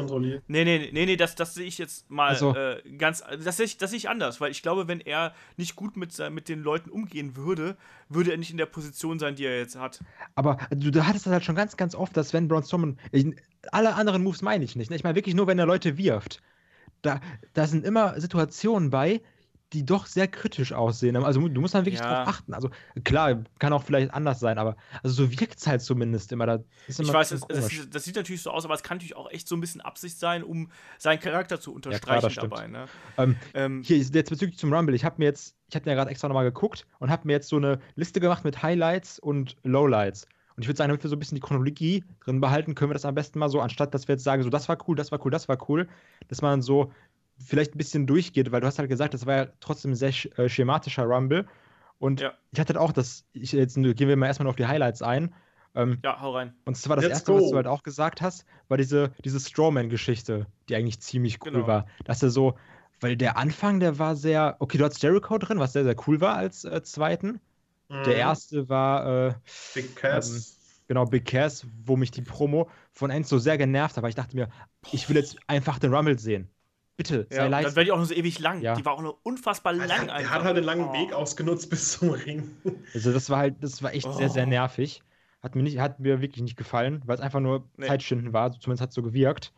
Nee, 0.46 0.64
nee, 0.64 0.90
nee, 0.92 1.06
nee, 1.06 1.16
das, 1.16 1.34
das 1.34 1.54
sehe 1.54 1.66
ich 1.66 1.78
jetzt 1.78 2.08
mal 2.10 2.28
Also- 2.28 2.54
äh, 2.54 2.80
ganz. 2.96 3.24
Das 3.42 3.56
sehe 3.56 3.66
ich, 3.66 3.76
das 3.76 3.90
sehe 3.90 3.96
ich 3.96 4.08
anders, 4.08 4.40
weil 4.40 4.52
ich 4.52 4.62
glaube, 4.62 4.86
wenn 4.86 5.00
er 5.00 5.34
nicht 5.56 5.74
gut 5.74 5.96
mit, 5.96 6.16
mit 6.30 6.48
den 6.48 6.62
Leuten 6.62 6.90
umgehen 6.90 7.34
würde, 7.34 7.76
würde 8.08 8.30
er 8.30 8.36
nicht 8.36 8.52
in 8.52 8.56
der 8.56 8.66
Position 8.66 9.18
sein, 9.18 9.34
die 9.34 9.44
er 9.46 9.58
jetzt 9.58 9.76
hat. 9.76 10.00
Aber 10.36 10.58
du, 10.70 10.90
du 10.92 11.06
hattest 11.06 11.26
das 11.26 11.32
halt 11.32 11.44
schon 11.44 11.56
ganz, 11.56 11.76
ganz 11.76 11.96
oft, 11.96 12.16
dass 12.16 12.32
wenn 12.32 12.46
Braun 12.46 12.62
Strowman, 12.62 12.98
ich, 13.10 13.26
alle 13.72 13.94
anderen 13.94 14.22
Moves 14.22 14.42
meine 14.42 14.64
ich 14.64 14.76
nicht, 14.76 14.90
ne? 14.90 14.96
ich 14.96 15.02
meine 15.02 15.16
wirklich 15.16 15.34
nur, 15.34 15.48
wenn 15.48 15.58
er 15.58 15.66
Leute 15.66 15.98
wirft. 15.98 16.40
Da, 17.06 17.20
da 17.54 17.66
sind 17.66 17.84
immer 17.84 18.20
Situationen 18.20 18.90
bei, 18.90 19.22
die 19.72 19.84
doch 19.84 20.06
sehr 20.06 20.28
kritisch 20.28 20.72
aussehen. 20.72 21.16
Also 21.16 21.48
du 21.48 21.60
musst 21.60 21.74
dann 21.74 21.84
wirklich 21.84 22.00
Ja. 22.00 22.24
drauf 22.24 22.28
achten. 22.36 22.54
Also 22.54 22.70
klar, 23.02 23.42
kann 23.58 23.72
auch 23.72 23.82
vielleicht 23.82 24.14
anders 24.14 24.38
sein, 24.38 24.58
aber 24.58 24.76
also 25.02 25.24
so 25.24 25.30
wirkt 25.40 25.58
es 25.58 25.66
halt 25.66 25.82
zumindest 25.82 26.30
immer. 26.30 26.46
Da 26.46 26.58
ist 26.86 27.00
immer 27.00 27.08
Ich 27.08 27.14
weiß, 27.14 27.32
es, 27.32 27.40
komisch. 27.40 27.86
das 27.90 28.04
sieht 28.04 28.14
natürlich 28.14 28.42
so 28.42 28.50
aus, 28.52 28.64
aber 28.64 28.74
es 28.74 28.84
kann 28.84 28.98
natürlich 28.98 29.16
auch 29.16 29.28
echt 29.30 29.48
so 29.48 29.56
ein 29.56 29.60
bisschen 29.60 29.80
Absicht 29.80 30.18
sein, 30.20 30.44
um 30.44 30.70
seinen 30.98 31.18
Charakter 31.18 31.60
zu 31.60 31.70
klar, 31.72 31.76
unterstreichen 31.76 32.22
das 32.22 32.32
stimmt. 32.32 32.52
dabei. 32.52 32.66
Ne? 32.68 32.86
Ähm, 33.18 33.36
Ähm, 33.54 33.82
Hier, 33.84 33.98
jetzt 33.98 34.12
bezüglich 34.30 34.56
zum 34.56 34.72
Rumble, 34.72 34.94
ich 34.94 35.04
habe 35.04 35.16
mir 35.18 35.24
jetzt, 35.24 35.56
ich 35.68 35.74
habe 35.74 35.88
ja 35.90 35.96
gerade 35.96 36.10
extra 36.12 36.28
nochmal 36.28 36.44
geguckt 36.44 36.86
und 37.00 37.10
habe 37.10 37.26
mir 37.26 37.32
jetzt 37.32 37.48
so 37.48 37.56
eine 37.56 37.80
Liste 37.96 38.20
gemacht 38.20 38.44
mit 38.44 38.62
Highlights 38.62 39.18
und 39.18 39.56
Lowlights. 39.64 40.28
Und 40.56 40.62
ich 40.62 40.68
würde 40.68 40.78
sagen, 40.78 40.88
damit 40.88 41.02
wir 41.04 41.10
so 41.10 41.16
ein 41.16 41.18
bisschen 41.18 41.36
die 41.36 41.40
Chronologie 41.42 42.04
drin 42.20 42.40
behalten, 42.40 42.74
können 42.74 42.90
wir 42.90 42.94
das 42.94 43.04
am 43.04 43.14
besten 43.14 43.38
mal 43.38 43.48
so, 43.50 43.60
anstatt 43.60 43.92
dass 43.94 44.08
wir 44.08 44.14
jetzt 44.14 44.24
sagen, 44.24 44.42
so 44.42 44.50
das 44.50 44.68
war 44.68 44.78
cool, 44.88 44.96
das 44.96 45.12
war 45.12 45.24
cool, 45.24 45.30
das 45.30 45.48
war 45.48 45.58
cool, 45.68 45.88
dass 46.28 46.42
man 46.42 46.62
so 46.62 46.92
vielleicht 47.38 47.74
ein 47.74 47.78
bisschen 47.78 48.06
durchgeht, 48.06 48.50
weil 48.52 48.60
du 48.62 48.66
hast 48.66 48.78
halt 48.78 48.88
gesagt, 48.88 49.12
das 49.14 49.26
war 49.26 49.36
ja 49.36 49.46
trotzdem 49.60 49.92
ein 49.92 49.94
sehr 49.96 50.12
sch 50.12 50.26
äh, 50.38 50.48
schematischer 50.48 51.04
Rumble. 51.04 51.46
Und 51.98 52.20
Ja. 52.20 52.32
ich 52.52 52.60
hatte 52.60 52.74
halt 52.74 52.82
auch 52.82 52.92
das, 52.92 53.26
ich, 53.32 53.52
jetzt 53.52 53.74
gehen 53.76 54.08
wir 54.08 54.16
mal 54.16 54.26
erstmal 54.26 54.48
auf 54.48 54.56
die 54.56 54.66
Highlights 54.66 55.02
ein. 55.02 55.34
Ähm, 55.74 55.98
ja, 56.02 56.20
hau 56.20 56.32
rein. 56.34 56.54
und 56.64 56.76
zwar 56.76 56.96
das 56.96 57.04
Let's 57.04 57.18
erste, 57.18 57.34
was 57.34 57.42
go. 57.44 57.50
du 57.50 57.56
halt 57.56 57.66
auch 57.66 57.82
gesagt 57.82 58.22
hast, 58.22 58.46
war 58.68 58.76
diese, 58.78 59.12
diese 59.24 59.40
Strawman-Geschichte, 59.40 60.46
die 60.68 60.76
eigentlich 60.76 61.00
ziemlich 61.00 61.38
cool 61.42 61.50
Genau. 61.52 61.66
war. 61.66 61.86
Dass 62.04 62.22
er 62.22 62.30
so, 62.30 62.56
weil 63.00 63.16
der 63.16 63.36
Anfang, 63.36 63.80
der 63.80 63.98
war 63.98 64.16
sehr, 64.16 64.56
okay, 64.60 64.78
du 64.78 64.84
hattest 64.84 65.02
Jericho 65.02 65.38
drin, 65.38 65.58
was 65.58 65.72
sehr, 65.74 65.84
sehr 65.84 65.96
cool 66.06 66.20
war 66.20 66.36
als 66.36 66.64
äh, 66.64 66.82
zweiten. 66.82 67.40
Der 67.88 67.98
Mhm. 67.98 68.12
erste 68.12 68.68
war, 68.68 69.28
äh, 69.28 69.34
Big 69.74 69.94
Cass. 69.96 70.58
genau, 70.88 71.04
Big 71.04 71.24
Cass, 71.24 71.66
wo 71.84 71.96
mich 71.96 72.10
die 72.10 72.22
Promo 72.22 72.68
von 72.92 73.10
Enzo 73.10 73.38
sehr 73.38 73.58
genervt 73.58 73.96
hat, 73.96 74.02
weil 74.02 74.08
ich 74.10 74.16
dachte 74.16 74.34
mir, 74.36 74.48
ich 74.92 75.08
will 75.08 75.16
jetzt 75.16 75.36
einfach 75.46 75.78
den 75.78 75.94
Rumble 75.94 76.18
sehen. 76.18 76.48
Bitte, 76.96 77.26
sei 77.30 77.36
Ja, 77.36 77.46
leise. 77.46 77.68
dann 77.68 77.76
wäre 77.76 77.84
die 77.84 77.92
auch 77.92 77.98
noch 77.98 78.06
so 78.06 78.14
ewig 78.14 78.38
lang. 78.38 78.62
Ja. 78.62 78.74
Die 78.74 78.84
war 78.84 78.94
auch 78.94 79.02
noch 79.02 79.18
unfassbar 79.22 79.74
der, 79.74 79.86
lang 79.86 80.06
der 80.06 80.14
einfach. 80.16 80.30
hat 80.32 80.44
halt 80.44 80.56
den 80.56 80.64
langen 80.64 80.86
Oh. 80.88 80.92
Weg 80.94 81.12
ausgenutzt 81.12 81.68
bis 81.70 81.92
zum 81.92 82.10
Ring. 82.10 82.56
Also 82.94 83.12
das 83.12 83.28
war 83.30 83.38
halt, 83.38 83.62
das 83.62 83.82
war 83.82 83.92
echt 83.94 84.10
sehr, 84.14 84.30
sehr 84.30 84.46
Oh. 84.46 84.48
nervig. 84.48 85.02
Hat 85.42 85.54
mir, 85.54 85.62
nicht, 85.62 85.78
hat 85.78 86.00
mir 86.00 86.20
wirklich 86.22 86.42
nicht 86.42 86.56
gefallen, 86.56 87.02
weil 87.04 87.14
es 87.16 87.20
einfach 87.20 87.40
nur 87.40 87.68
Nee. 87.76 87.86
Zeitschinden 87.86 88.32
war, 88.32 88.50
zumindest 88.58 88.80
hat 88.82 88.88
es 88.88 88.94
so 88.94 89.02
gewirkt. 89.02 89.52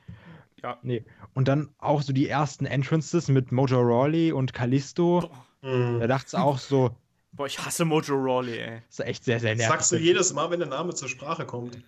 Ja. 0.63 0.79
Nee. 0.83 1.05
Und 1.35 1.47
dann 1.49 1.71
auch 1.79 2.03
so 2.03 2.13
die 2.13 2.29
ersten 2.29 2.67
Entrances 2.67 3.29
mit 3.29 3.53
Mojo 3.53 3.81
Rawley 3.81 4.33
und 4.33 4.53
Kalisto. 4.53 5.31
Mhm. 5.63 6.01
Da 6.01 6.09
dachte 6.09 6.27
ich 6.33 6.35
auch 6.35 6.59
so, 6.59 6.91
Boah, 7.39 7.47
ich 7.47 7.59
hasse 7.65 7.85
Mojo 7.87 8.15
Rawley, 8.17 8.59
ey. 8.59 8.83
das 8.89 8.99
ist 8.99 9.07
echt 9.07 9.25
sehr, 9.25 9.41
sehr 9.41 9.53
Das 9.53 9.59
nervig. 9.59 9.73
sagst 9.73 9.93
du 9.93 9.97
jedes 9.97 10.33
Mal, 10.35 10.51
wenn 10.51 10.59
der 10.59 10.69
Name 10.69 10.93
zur 10.95 11.09
Sprache 11.09 11.47
kommt. 11.47 11.79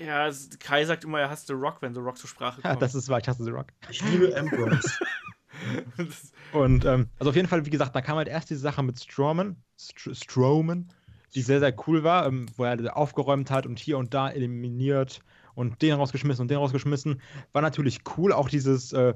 Ja, 0.00 0.30
Kai 0.60 0.84
sagt 0.84 1.02
immer, 1.04 1.18
er 1.20 1.28
hasst 1.28 1.48
The 1.48 1.52
Rock, 1.54 1.78
wenn 1.82 1.92
The 1.92 2.00
Rock 2.00 2.16
zur 2.16 2.28
Sprache 2.30 2.60
Ja, 2.64 2.70
kommt. 2.70 2.82
das 2.82 2.94
ist 2.94 3.08
wahr, 3.08 3.18
ich 3.18 3.28
hasse 3.28 3.44
The 3.44 3.50
Rock. 3.50 3.66
Ich 3.90 4.00
liebe 4.02 4.34
Ambrose. 4.36 4.88
Und 6.52 6.84
ähm, 6.84 7.08
also 7.18 7.30
auf 7.30 7.36
jeden 7.36 7.48
Fall, 7.48 7.66
wie 7.66 7.70
gesagt, 7.70 7.94
da 7.94 8.00
kam 8.00 8.16
halt 8.16 8.28
erst 8.28 8.48
diese 8.50 8.60
Sache 8.60 8.82
mit 8.82 8.98
Strowman, 9.02 9.56
Str 9.78 10.14
Strowman, 10.14 10.88
die 11.34 11.42
sehr, 11.42 11.58
sehr 11.58 11.74
cool 11.86 12.04
war, 12.04 12.26
ähm, 12.26 12.46
wo 12.56 12.64
er 12.64 12.96
aufgeräumt 12.96 13.50
hat 13.50 13.66
und 13.66 13.78
hier 13.78 13.98
und 13.98 14.14
da 14.14 14.30
eliminiert 14.30 15.20
und 15.54 15.82
den 15.82 15.94
rausgeschmissen 15.94 16.42
und 16.42 16.50
den 16.50 16.58
rausgeschmissen. 16.58 17.20
War 17.52 17.62
natürlich 17.62 17.98
cool, 18.16 18.32
auch 18.32 18.48
dieses, 18.48 18.92
äh, 18.92 19.12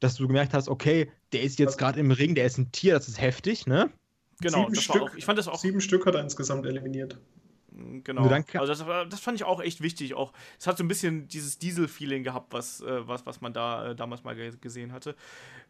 dass 0.00 0.16
du 0.16 0.26
gemerkt 0.26 0.52
hast, 0.52 0.68
okay, 0.68 1.10
der 1.32 1.42
ist 1.42 1.60
jetzt 1.60 1.78
gerade 1.78 2.00
im 2.00 2.10
Ring, 2.10 2.34
der 2.34 2.44
ist 2.46 2.58
ein 2.58 2.72
Tier, 2.72 2.94
das 2.94 3.06
ist 3.08 3.20
heftig, 3.20 3.66
ne? 3.68 3.88
Genau, 4.40 4.58
Sieben 4.64 4.74
das 4.74 4.88
war 4.88 4.96
Stück. 4.96 5.10
auch, 5.10 5.16
ich 5.16 5.24
fand 5.24 5.38
das 5.38 5.48
auch 5.48 5.58
Sieben 5.58 5.80
Stück 5.80 6.06
hat 6.06 6.14
er 6.14 6.22
insgesamt 6.22 6.66
eliminiert. 6.66 7.18
Genau. 8.04 8.26
Dann 8.26 8.46
ka- 8.46 8.60
Also 8.60 8.72
das, 8.72 9.10
das 9.10 9.20
fand 9.20 9.36
ich 9.36 9.44
auch 9.44 9.60
echt 9.60 9.82
wichtig. 9.82 10.14
Auch 10.14 10.32
es 10.58 10.66
hat 10.66 10.78
so 10.78 10.84
ein 10.84 10.88
bisschen 10.88 11.28
dieses 11.28 11.58
Diesel-Feeling 11.58 12.22
gehabt, 12.22 12.54
was, 12.54 12.80
äh, 12.80 13.06
was, 13.06 13.26
was 13.26 13.42
man 13.42 13.52
da 13.52 13.90
äh, 13.90 13.94
damals 13.94 14.24
mal 14.24 14.34
ge 14.34 14.50
gesehen 14.58 14.92
hatte. 14.92 15.14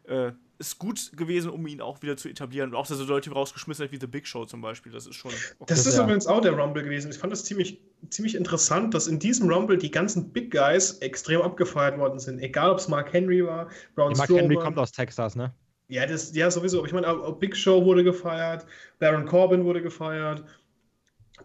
Äh, 0.05 0.31
ist 0.57 0.79
gut 0.79 1.11
gewesen, 1.17 1.51
um 1.51 1.67
ihn 1.67 1.81
auch 1.81 2.01
wieder 2.01 2.15
zu 2.15 2.29
etablieren. 2.29 2.69
Und 2.69 2.75
auch, 2.77 2.87
dass 2.87 2.91
er 2.97 3.03
so 3.05 3.11
Leute 3.11 3.29
rausgeschmissen 3.31 3.83
hat 3.83 3.91
wie 3.91 3.99
The 3.99 4.07
Big 4.07 4.25
Show 4.25 4.45
zum 4.45 4.61
Beispiel. 4.61 4.93
Das 4.93 5.05
ist 5.05 5.15
schon. 5.15 5.31
Das 5.31 5.67
Das 5.67 5.85
ist 5.85 5.97
ja. 5.97 6.03
übrigens 6.05 6.27
auch 6.27 6.39
der 6.39 6.53
Rumble 6.53 6.81
gewesen. 6.81 7.11
Ich 7.11 7.17
fand 7.17 7.33
das 7.33 7.43
ziemlich, 7.43 7.81
ziemlich 8.09 8.35
interessant, 8.35 8.93
dass 8.93 9.07
in 9.07 9.19
diesem 9.19 9.49
Rumble 9.51 9.77
die 9.77 9.91
ganzen 9.91 10.29
Big 10.31 10.49
Guys 10.51 10.93
extrem 10.99 11.41
abgefeiert 11.41 11.97
worden 11.99 12.19
sind. 12.19 12.39
Egal, 12.39 12.69
ob 12.71 12.77
es 12.77 12.87
Mark 12.87 13.11
Henry 13.11 13.45
war, 13.45 13.67
Braun 13.95 14.13
Die 14.13 14.17
Mark 14.17 14.29
Henry 14.29 14.55
kommt 14.55 14.77
aus 14.79 14.93
Texas, 14.93 15.35
ne? 15.35 15.53
Ja, 15.89 16.05
das, 16.05 16.35
ja, 16.35 16.51
sowieso. 16.51 16.79
Aber 16.79 16.87
ich 16.87 16.93
meine, 16.93 17.07
auch- 17.07 17.39
Big 17.39 17.55
Show 17.55 17.85
wurde 17.85 18.03
gefeiert, 18.03 18.65
Baron 18.99 19.25
Corbin 19.25 19.63
wurde 19.63 19.81
gefeiert. 19.81 20.43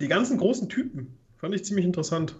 Die 0.00 0.08
ganzen 0.08 0.38
großen 0.38 0.68
Typen. 0.68 1.18
Fand 1.36 1.54
ich 1.54 1.64
ziemlich 1.64 1.84
interessant. 1.84 2.36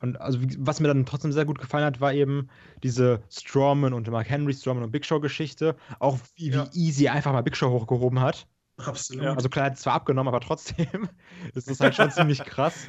Und 0.00 0.20
also, 0.20 0.38
was 0.58 0.80
mir 0.80 0.88
dann 0.88 1.06
trotzdem 1.06 1.30
sehr 1.32 1.44
gut 1.44 1.58
gefallen 1.60 1.84
hat, 1.84 2.00
war 2.00 2.12
eben 2.12 2.48
diese 2.82 3.22
Strowman 3.30 3.92
und 3.92 4.10
Mark 4.10 4.28
Henry, 4.28 4.52
Strowman 4.52 4.82
und 4.82 4.90
Big 4.90 5.06
Show 5.06 5.20
Geschichte. 5.20 5.76
Auch 6.00 6.18
wie, 6.34 6.50
Ja. 6.50 6.68
wie 6.72 6.78
easy 6.88 7.08
einfach 7.08 7.32
mal 7.32 7.42
Big 7.42 7.56
Show 7.56 7.70
hochgehoben 7.70 8.20
hat. 8.20 8.46
Absolut. 8.78 9.24
Also 9.26 9.48
klar, 9.48 9.66
hat 9.66 9.74
es 9.74 9.80
zwar 9.82 9.94
abgenommen, 9.94 10.28
aber 10.28 10.40
trotzdem 10.40 10.86
ist 11.54 11.70
das 11.70 11.78
halt 11.80 11.94
schon 11.94 12.10
ziemlich 12.10 12.42
krass. 12.44 12.88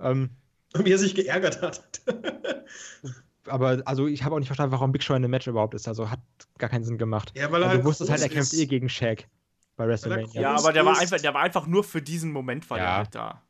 Ähm, 0.00 0.30
Und 0.74 0.84
wie 0.86 0.92
er 0.92 0.98
sich 0.98 1.14
geärgert 1.14 1.62
hat. 1.62 2.00
aber 3.46 3.82
also 3.84 4.06
ich 4.06 4.24
habe 4.24 4.34
auch 4.34 4.38
nicht 4.38 4.48
verstanden, 4.48 4.72
warum 4.72 4.92
Big 4.92 5.02
Show 5.02 5.14
in 5.14 5.22
dem 5.22 5.30
Match 5.30 5.46
überhaupt 5.46 5.74
ist. 5.74 5.88
Also 5.88 6.10
hat 6.10 6.20
gar 6.58 6.68
keinen 6.70 6.84
Sinn 6.84 6.98
gemacht. 6.98 7.32
ja, 7.36 7.50
weil 7.50 7.62
Also, 7.62 7.66
er 7.66 7.70
halt 7.70 7.80
du 7.82 7.88
wusstest 7.88 8.10
halt, 8.10 8.22
er 8.22 8.28
kämpft 8.28 8.54
eh 8.54 8.66
gegen 8.66 8.88
Shaq 8.88 9.28
bei 9.76 9.86
WrestleMania. 9.86 10.40
Ja, 10.40 10.54
aber 10.56 10.72
der 10.72 10.84
war, 10.84 10.98
einfach, 10.98 11.20
der 11.20 11.34
war 11.34 11.42
einfach 11.42 11.66
nur 11.66 11.84
für 11.84 12.02
diesen 12.02 12.32
Moment 12.32 12.68
war 12.70 12.78
der 12.78 12.86
Ja. 12.86 12.96
halt 12.98 13.14
da. 13.14 13.42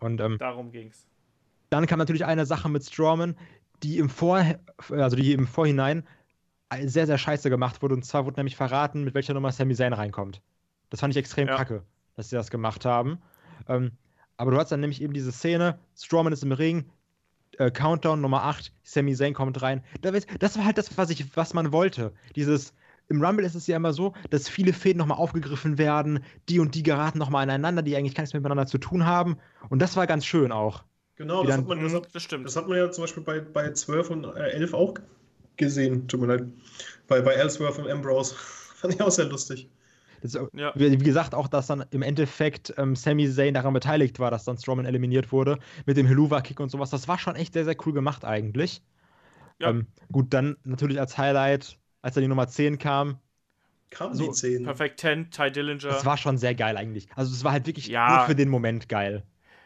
Und 0.00 0.20
ähm, 0.20 0.36
Darum 0.38 0.70
ging's. 0.72 1.06
dann 1.70 1.86
kam 1.86 1.98
natürlich 1.98 2.24
eine 2.24 2.44
Sache 2.46 2.68
mit 2.68 2.84
Strowman, 2.84 3.36
die 3.82 3.98
im 3.98 4.08
Vor 4.08 4.44
also 4.90 5.16
die 5.16 5.32
im 5.32 5.46
Vorhinein 5.46 6.06
sehr, 6.84 7.06
sehr 7.06 7.18
scheiße 7.18 7.50
gemacht 7.50 7.82
wurde. 7.82 7.94
Und 7.94 8.04
zwar 8.04 8.24
wurde 8.24 8.38
nämlich 8.40 8.56
verraten, 8.56 9.04
mit 9.04 9.14
welcher 9.14 9.34
Nummer 9.34 9.52
Sami 9.52 9.74
Zayn 9.74 9.92
reinkommt. 9.92 10.40
Das 10.90 11.00
fand 11.00 11.12
ich 11.14 11.18
extrem 11.18 11.48
Ja. 11.48 11.56
kacke, 11.56 11.82
dass 12.16 12.30
sie 12.30 12.36
das 12.36 12.50
gemacht 12.50 12.84
haben. 12.84 13.18
Ähm, 13.68 13.92
aber 14.36 14.50
du 14.52 14.56
hast 14.58 14.72
dann 14.72 14.80
nämlich 14.80 15.02
eben 15.02 15.12
diese 15.12 15.32
Szene, 15.32 15.78
Strowman 15.96 16.32
ist 16.32 16.42
im 16.42 16.52
Ring, 16.52 16.90
äh, 17.58 17.70
Countdown 17.70 18.20
Nummer 18.20 18.42
8, 18.44 18.72
Sami 18.82 19.14
Zayn 19.14 19.34
kommt 19.34 19.60
rein. 19.62 19.82
Da 20.00 20.12
wird- 20.12 20.26
Das 20.40 20.56
war 20.56 20.64
halt 20.64 20.78
das, 20.78 20.96
was, 20.96 21.10
ich, 21.10 21.36
was 21.36 21.54
man 21.54 21.72
wollte. 21.72 22.12
Dieses, 22.36 22.74
im 23.08 23.22
Rumble 23.22 23.44
ist 23.44 23.54
es 23.54 23.66
ja 23.66 23.76
immer 23.76 23.92
so, 23.92 24.14
dass 24.30 24.48
viele 24.48 24.72
Fäden 24.72 24.98
nochmal 24.98 25.18
aufgegriffen 25.18 25.76
werden, 25.78 26.24
die 26.48 26.60
und 26.60 26.74
die 26.74 26.82
geraten 26.82 27.18
nochmal 27.18 27.42
aneinander, 27.42 27.82
die 27.82 27.96
eigentlich 27.96 28.14
gar 28.14 28.22
nichts 28.22 28.34
miteinander 28.34 28.66
zu 28.66 28.78
tun 28.78 29.04
haben. 29.06 29.36
Und 29.68 29.80
das 29.82 29.96
war 29.96 30.06
ganz 30.06 30.24
schön 30.24 30.52
auch. 30.52 30.84
Genau, 31.16 31.42
das 31.44 31.50
dann- 31.56 31.60
hat, 31.62 31.68
man, 31.68 31.82
das, 31.82 31.92
Mhm, 31.92 31.96
hat, 31.96 32.08
das 32.14 32.22
stimmt. 32.22 32.46
das 32.46 32.56
hat 32.56 32.68
man 32.68 32.78
ja 32.78 32.90
zum 32.90 33.02
Beispiel 33.04 33.22
bei, 33.22 33.40
bei 33.40 33.70
12 33.72 34.10
und 34.10 34.24
äh, 34.24 34.50
11 34.52 34.72
auch 34.74 34.94
gesehen. 35.56 36.08
Tut 36.08 36.20
mir 36.20 36.26
leid. 36.28 36.44
Bei, 37.06 37.20
bei 37.20 37.32
Ellsworth 37.34 37.78
und 37.78 37.88
Ambrose. 37.90 38.34
Fand 38.76 38.94
ich 38.94 39.00
auch 39.02 39.10
sehr 39.10 39.26
lustig. 39.26 39.68
Das, 40.22 40.34
Ja. 40.34 40.72
wie, 40.74 40.90
wie 40.92 40.96
gesagt, 41.04 41.34
auch, 41.34 41.48
dass 41.48 41.66
dann 41.66 41.84
im 41.90 42.02
Endeffekt 42.02 42.74
ähm, 42.78 42.96
Sami 42.96 43.28
Zayn 43.30 43.54
daran 43.54 43.74
beteiligt 43.74 44.20
war, 44.20 44.30
dass 44.30 44.44
dann 44.44 44.56
Strowman 44.58 44.86
eliminiert 44.86 45.32
wurde, 45.32 45.58
mit 45.86 45.96
dem 45.96 46.06
Helluva-Kick 46.06 46.60
und 46.60 46.70
sowas. 46.70 46.90
Das 46.90 47.08
war 47.08 47.18
schon 47.18 47.36
echt 47.36 47.54
sehr, 47.54 47.64
sehr 47.64 47.76
cool 47.86 47.92
gemacht 47.92 48.24
eigentlich. 48.24 48.82
Ja. 49.60 49.70
Ähm, 49.70 49.86
gut, 50.10 50.32
dann 50.34 50.56
natürlich 50.64 51.00
als 51.00 51.18
Highlight, 51.18 51.78
als 52.02 52.14
dann 52.14 52.22
die 52.22 52.28
Nummer 52.28 52.48
10 52.48 52.78
kam, 52.78 53.18
Kamen 53.90 54.14
So, 54.14 54.28
die 54.28 54.32
10. 54.32 54.64
Perfekt 54.64 55.00
10, 55.00 55.30
Ty 55.30 55.50
Dillinger. 55.50 55.88
das 55.88 56.04
war 56.06 56.16
schon 56.16 56.38
sehr 56.38 56.54
geil 56.54 56.76
eigentlich. 56.76 57.08
Also 57.14 57.32
es 57.34 57.44
war 57.44 57.52
halt 57.52 57.66
wirklich 57.66 57.88
Ja. 57.88 58.16
nur 58.16 58.26
für 58.26 58.34
den 58.34 58.48
Moment 58.48 58.88
geil. 58.88 59.22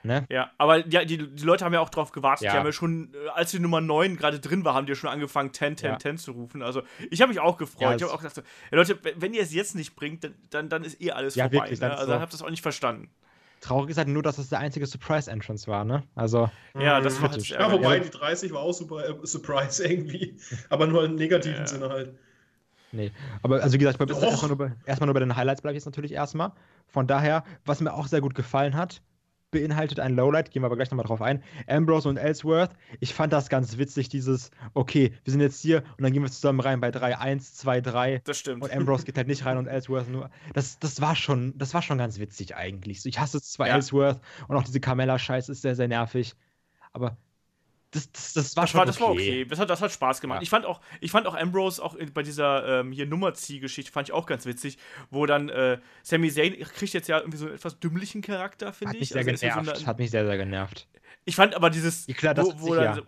Ne? 0.06 0.24
Ja, 0.30 0.50
aber 0.58 0.86
ja, 0.88 1.04
die, 1.04 1.18
die 1.18 1.44
Leute 1.44 1.64
haben 1.64 1.72
ja 1.74 1.80
auch 1.80 1.88
drauf 1.90 2.12
gewartet. 2.12 2.44
Ja. 2.46 2.52
Die 2.52 2.58
haben 2.58 2.66
ja 2.66 2.72
schon, 2.72 3.12
äh, 3.14 3.28
als 3.34 3.50
die 3.50 3.58
Nummer 3.58 3.80
9 3.80 4.16
gerade 4.16 4.38
drin 4.40 4.64
war, 4.64 4.74
haben 4.74 4.86
die 4.86 4.92
ja 4.92 4.96
schon 4.96 5.10
angefangen, 5.10 5.52
10, 5.52 5.76
10, 5.76 5.90
Ja. 5.90 5.98
10 5.98 6.18
zu 6.18 6.32
rufen. 6.32 6.62
Also 6.62 6.82
ich 7.10 7.20
habe 7.20 7.30
mich 7.30 7.40
auch 7.40 7.56
gefreut. 7.58 7.80
Ja, 7.82 7.88
ich 7.96 8.02
habe 8.02 8.04
es- 8.06 8.10
auch 8.12 8.18
gedacht, 8.18 8.34
so, 8.36 8.42
ja, 8.70 8.76
Leute, 8.76 8.98
wenn- 9.16 9.34
ihr 9.34 9.42
es 9.42 9.52
jetzt 9.52 9.74
nicht 9.74 9.96
bringt, 9.96 10.24
dann, 10.24 10.34
dann, 10.50 10.68
dann 10.68 10.84
ist 10.84 11.00
eh 11.02 11.10
alles 11.10 11.34
Ja, 11.34 11.44
vorbei. 11.44 11.56
wirklich, 11.64 11.80
ne? 11.80 11.90
Also 11.90 12.04
so. 12.06 12.10
dann 12.12 12.20
habt 12.20 12.32
ihr 12.32 12.38
das 12.38 12.42
auch 12.42 12.50
nicht 12.50 12.62
verstanden. 12.62 13.10
Traurig 13.60 13.90
ist 13.90 13.96
halt 13.96 14.08
nur, 14.08 14.22
dass 14.22 14.38
es 14.38 14.50
der 14.50 14.58
einzige 14.60 14.86
Surprise-Entrance 14.86 15.66
war, 15.66 15.84
ne? 15.84 16.02
Also, 16.14 16.50
Ja, 16.78 17.00
das 17.00 17.20
war 17.22 17.30
halt 17.30 17.46
Ja, 17.48 17.72
wobei 17.72 17.96
Ja. 17.96 18.02
die 18.04 18.10
30 18.10 18.52
war 18.52 18.60
auch 18.60 18.72
super 18.74 19.08
äh, 19.08 19.14
Surprise 19.26 19.82
irgendwie. 19.88 20.36
Aber 20.68 20.86
nur 20.86 21.04
im 21.04 21.14
negativen 21.16 21.60
Ja. 21.60 21.66
Sinne 21.66 21.88
halt. 21.88 22.14
nee. 22.92 23.10
Aber 23.42 23.62
also 23.62 23.74
wie 23.74 23.78
gesagt, 23.78 23.98
erstmal 24.00 24.48
nur, 24.48 24.58
bei, 24.58 24.72
erstmal 24.84 25.06
nur 25.06 25.14
bei 25.14 25.20
den 25.20 25.34
Highlights 25.36 25.62
bleibe 25.62 25.72
ich 25.76 25.80
jetzt 25.80 25.86
natürlich 25.86 26.12
erstmal. 26.12 26.52
Von 26.86 27.06
daher, 27.06 27.44
was 27.64 27.80
mir 27.80 27.92
auch 27.92 28.06
sehr 28.06 28.20
gut 28.20 28.34
gefallen 28.34 28.76
hat, 28.76 29.02
beinhaltet 29.51 30.01
ein 30.01 30.14
Lowlight, 30.14 30.51
gehen 30.51 30.62
wir 30.62 30.66
aber 30.66 30.77
gleich 30.77 30.90
nochmal 30.90 31.06
drauf 31.06 31.23
ein. 31.23 31.43
Ambrose 31.66 32.09
und 32.09 32.16
Ellsworth, 32.16 32.70
ich 33.01 33.14
fand 33.14 33.32
das 33.32 33.48
ganz 33.48 33.78
witzig, 33.78 34.09
dieses, 34.09 34.51
okay, 34.74 35.12
wir 35.24 35.31
sind 35.31 35.40
jetzt 35.40 35.60
hier 35.60 35.82
und 35.97 36.02
dann 36.02 36.12
gehen 36.12 36.23
wir 36.23 36.31
zusammen 36.31 36.60
rein 36.60 36.81
bei 36.81 36.90
3, 36.90 37.18
1, 37.18 37.55
2, 37.55 37.81
3. 37.81 38.23
Das 38.24 38.39
stimmt. 38.39 38.62
Und 38.62 38.73
Ambrose 38.73 39.05
geht 39.05 39.16
halt 39.16 39.28
nicht 39.28 39.44
rein 39.44 39.56
und 39.59 39.66
Ellsworth 39.66 40.09
nur. 40.09 40.31
Das, 40.55 40.78
das 40.78 41.01
war 41.01 41.16
schon, 41.16 41.56
das 41.56 41.74
war 41.74 41.82
schon 41.82 41.98
ganz 41.98 42.18
witzig 42.18 42.56
eigentlich. 42.56 43.05
Ich 43.06 43.18
hasse 43.18 43.40
zwar 43.40 43.68
Ja. 43.68 43.74
Ellsworth 43.74 44.20
und 44.48 44.56
auch 44.56 44.64
diese 44.64 44.81
Carmella-Scheiß 44.81 45.48
ist 45.48 45.62
sehr, 45.62 45.77
sehr 45.77 45.89
nervig, 45.89 46.35
aber 46.93 47.16
das, 47.92 48.10
das, 48.12 48.32
das 48.34 48.56
war 48.56 48.64
Das 48.64 48.70
schon 48.70 48.78
war, 48.78 48.86
das 48.86 48.96
okay. 48.96 49.04
war 49.04 49.10
okay. 49.12 49.44
Das 49.46 49.58
hat, 49.58 49.70
das 49.70 49.80
hat 49.80 49.92
Spaß 49.92 50.20
gemacht. 50.20 50.38
Ja. 50.38 50.42
Ich, 50.42 50.50
fand 50.50 50.66
auch, 50.66 50.80
ich 51.00 51.10
fand 51.10 51.26
auch 51.26 51.34
Ambrose 51.34 51.82
auch 51.82 51.96
bei 52.12 52.22
dieser 52.22 52.80
ähm, 52.80 52.92
hier 52.92 53.06
Nummerzieh-Geschichte 53.06 53.92
fand 53.92 54.08
ich 54.08 54.12
auch 54.12 54.26
ganz 54.26 54.44
witzig, 54.44 54.76
wo 55.10 55.24
dann 55.26 55.48
äh, 55.48 55.78
Sami 56.02 56.30
Zayn 56.30 56.58
kriegt 56.60 56.92
jetzt 56.92 57.08
ja 57.08 57.18
irgendwie 57.18 57.38
so 57.38 57.46
einen 57.46 57.54
etwas 57.54 57.78
dümmlichen 57.78 58.22
Charakter, 58.22 58.72
finde 58.72 58.94
ich. 58.96 59.00
mich 59.00 59.08
sehr 59.10 59.18
Also 59.18 59.30
er 59.30 59.48
ja 59.48 59.54
so 59.54 59.60
genervt. 59.60 59.78
eine- 59.78 59.86
hat 59.86 59.98
mich 59.98 60.10
sehr, 60.10 60.26
sehr 60.26 60.36
genervt. 60.36 60.88
ich 61.24 61.36
fand 61.36 61.54
aber 61.54 61.70
dieses, 61.70 62.06
Ja, 62.06 62.14
klar, 62.14 62.34
das 62.34 62.46
wo, 62.46 62.60
wo, 62.60 62.66
sich 62.74 62.74
dann, 62.84 62.96
ja. 62.98 63.02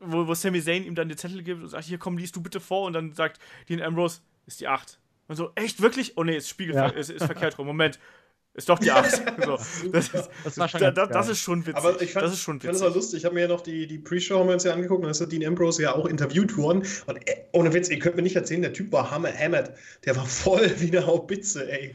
wo, 0.00 0.26
wo 0.28 0.34
Sami 0.34 0.62
Zayn 0.62 0.84
ihm 0.84 0.94
dann 0.94 1.08
den 1.08 1.16
Zettel 1.18 1.42
gibt 1.42 1.62
und 1.62 1.68
sagt, 1.68 1.84
hier 1.84 1.98
komm, 1.98 2.18
liest 2.18 2.36
du 2.36 2.42
bitte 2.42 2.60
vor 2.60 2.82
und 2.86 2.92
dann 2.92 3.12
sagt 3.14 3.40
Dean 3.68 3.80
Ambrose, 3.82 4.20
ist 4.46 4.60
die 4.60 4.68
8. 4.68 4.98
Und 5.26 5.36
so, 5.36 5.50
echt, 5.54 5.80
wirklich? 5.80 6.16
Oh 6.18 6.24
nee, 6.24 6.36
ist, 6.36 6.50
Spiegel, 6.50 6.74
Ja. 6.74 6.88
ist, 6.88 7.08
ist 7.08 7.24
verkehrt 7.24 7.58
rum. 7.58 7.66
Moment, 7.66 7.98
ist 8.54 8.68
doch 8.68 8.78
die 8.78 8.90
8. 8.90 9.10
so, 9.44 9.58
das, 9.92 10.08
ist, 10.08 10.30
Das 10.44 10.58
war 10.58 10.68
schon 10.68 10.80
da, 10.80 10.90
das 10.92 11.28
ist 11.28 11.40
schon 11.40 11.60
witzig. 11.66 11.76
Aber 11.76 12.00
ich 12.00 12.12
fand, 12.12 12.24
das 12.24 12.32
ist 12.32 12.40
schon 12.40 12.56
ich 12.58 12.62
fand 12.62 12.76
es 12.76 12.82
auch 12.82 12.86
witzig. 12.86 12.96
lustig. 12.96 13.18
Ich 13.18 13.24
habe 13.24 13.34
mir 13.34 13.42
ja 13.42 13.48
noch 13.48 13.60
die, 13.62 13.86
die 13.86 13.98
Pre-Show 13.98 14.38
haben 14.38 14.46
wir 14.46 14.54
uns 14.54 14.64
ja 14.64 14.72
angeguckt 14.72 14.98
und 15.00 15.04
da 15.04 15.10
ist 15.10 15.18
der 15.20 15.26
Dean 15.26 15.44
Ambrose 15.44 15.82
ja 15.82 15.94
auch 15.94 16.06
interviewt 16.06 16.56
worden. 16.56 16.84
Und 17.06 17.16
äh, 17.28 17.44
ohne 17.52 17.72
Witz, 17.74 17.88
ihr 17.90 17.98
könnt 17.98 18.16
mir 18.16 18.22
nicht 18.22 18.36
erzählen, 18.36 18.62
der 18.62 18.72
Typ 18.72 18.92
war 18.92 19.10
Hammer 19.10 19.32
Hammett. 19.32 19.72
Der 20.04 20.16
war 20.16 20.24
voll 20.26 20.70
wie 20.78 20.96
eine 20.96 21.06
Haubitze, 21.06 21.70
ey. 21.70 21.94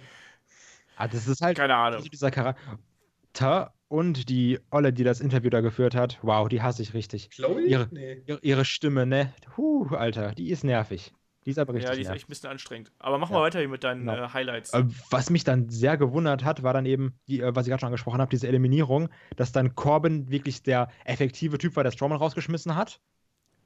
Ah, 0.97 1.07
das 1.07 1.27
ist 1.27 1.41
halt 1.41 1.57
Keine 1.57 1.75
Ahnung. 1.75 2.03
dieser 2.11 2.29
Charakter 2.29 3.73
und 3.87 4.29
die 4.29 4.59
Olle, 4.69 4.91
die 4.93 5.03
das 5.03 5.21
Interview 5.21 5.49
da 5.49 5.61
geführt 5.61 5.95
hat. 5.95 6.19
Wow, 6.21 6.49
die 6.49 6.61
hasse 6.61 6.81
ich 6.81 6.93
richtig. 6.93 7.29
Chloe? 7.31 7.61
Ihre- 7.61 7.87
Nee. 7.91 8.21
Ihre, 8.25 8.39
ihre 8.41 8.65
Stimme, 8.65 9.05
ne? 9.05 9.33
Huh, 9.57 9.87
Alter, 9.95 10.33
die 10.35 10.51
ist 10.51 10.63
nervig. 10.63 11.13
Die 11.49 11.53
ist 11.53 11.57
aber 11.57 11.73
richtig 11.73 11.89
Ja, 11.89 11.95
die 11.95 12.01
ist 12.03 12.09
echt 12.11 12.25
ein 12.25 12.29
bisschen 12.29 12.51
anstrengend. 12.51 12.91
Aber 12.99 13.17
mach 13.17 13.31
Ja. 13.31 13.37
mal 13.37 13.41
weiter 13.41 13.57
hier 13.57 13.69
mit 13.69 13.83
deinen 13.83 14.01
Genau. 14.01 14.13
äh, 14.23 14.29
Highlights. 14.29 14.71
Äh, 14.71 14.83
Was 15.09 15.31
mich 15.31 15.43
dann 15.43 15.67
sehr 15.69 15.97
gewundert 15.97 16.43
hat, 16.43 16.61
war 16.61 16.73
dann 16.73 16.85
eben, 16.85 17.15
die, 17.27 17.41
äh, 17.41 17.55
was 17.55 17.65
ich 17.65 17.71
gerade 17.71 17.79
schon 17.81 17.87
angesprochen 17.87 18.21
habe, 18.21 18.29
diese 18.29 18.47
Eliminierung, 18.47 19.09
dass 19.35 19.51
dann 19.51 19.73
Corbin 19.73 20.29
wirklich 20.29 20.61
der 20.61 20.89
effektive 21.05 21.57
Typ 21.57 21.75
war, 21.75 21.83
der 21.83 21.89
Strowman 21.89 22.19
rausgeschmissen 22.19 22.75
hat. 22.75 23.01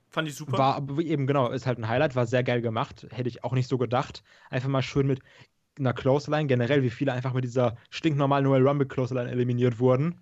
Fand 0.08 0.30
ich 0.30 0.36
super. 0.36 0.58
War 0.58 0.76
aber 0.76 1.02
eben, 1.02 1.28
genau, 1.28 1.50
ist 1.50 1.68
halt 1.68 1.78
ein 1.78 1.90
Highlight, 1.90 2.16
war 2.16 2.26
sehr 2.26 2.44
geil 2.44 2.62
gemacht. 2.62 3.06
Hätte 3.12 3.28
ich 3.28 3.44
auch 3.44 3.52
nicht 3.52 3.68
so 3.68 3.78
gedacht. 3.78 4.24
Einfach 4.50 4.70
mal 4.70 4.82
schön 4.82 5.06
mit 5.08 5.20
einer 5.78 5.92
Clothesline, 5.92 6.48
generell, 6.48 6.84
wie 6.84 6.90
viele 6.90 7.12
einfach 7.12 7.34
mit 7.34 7.44
dieser 7.44 7.76
stinknormalen 7.90 8.46
Noel 8.46 8.66
Rumble 8.66 8.88
Clothesline 8.88 9.30
eliminiert 9.30 9.80
wurden. 9.80 10.22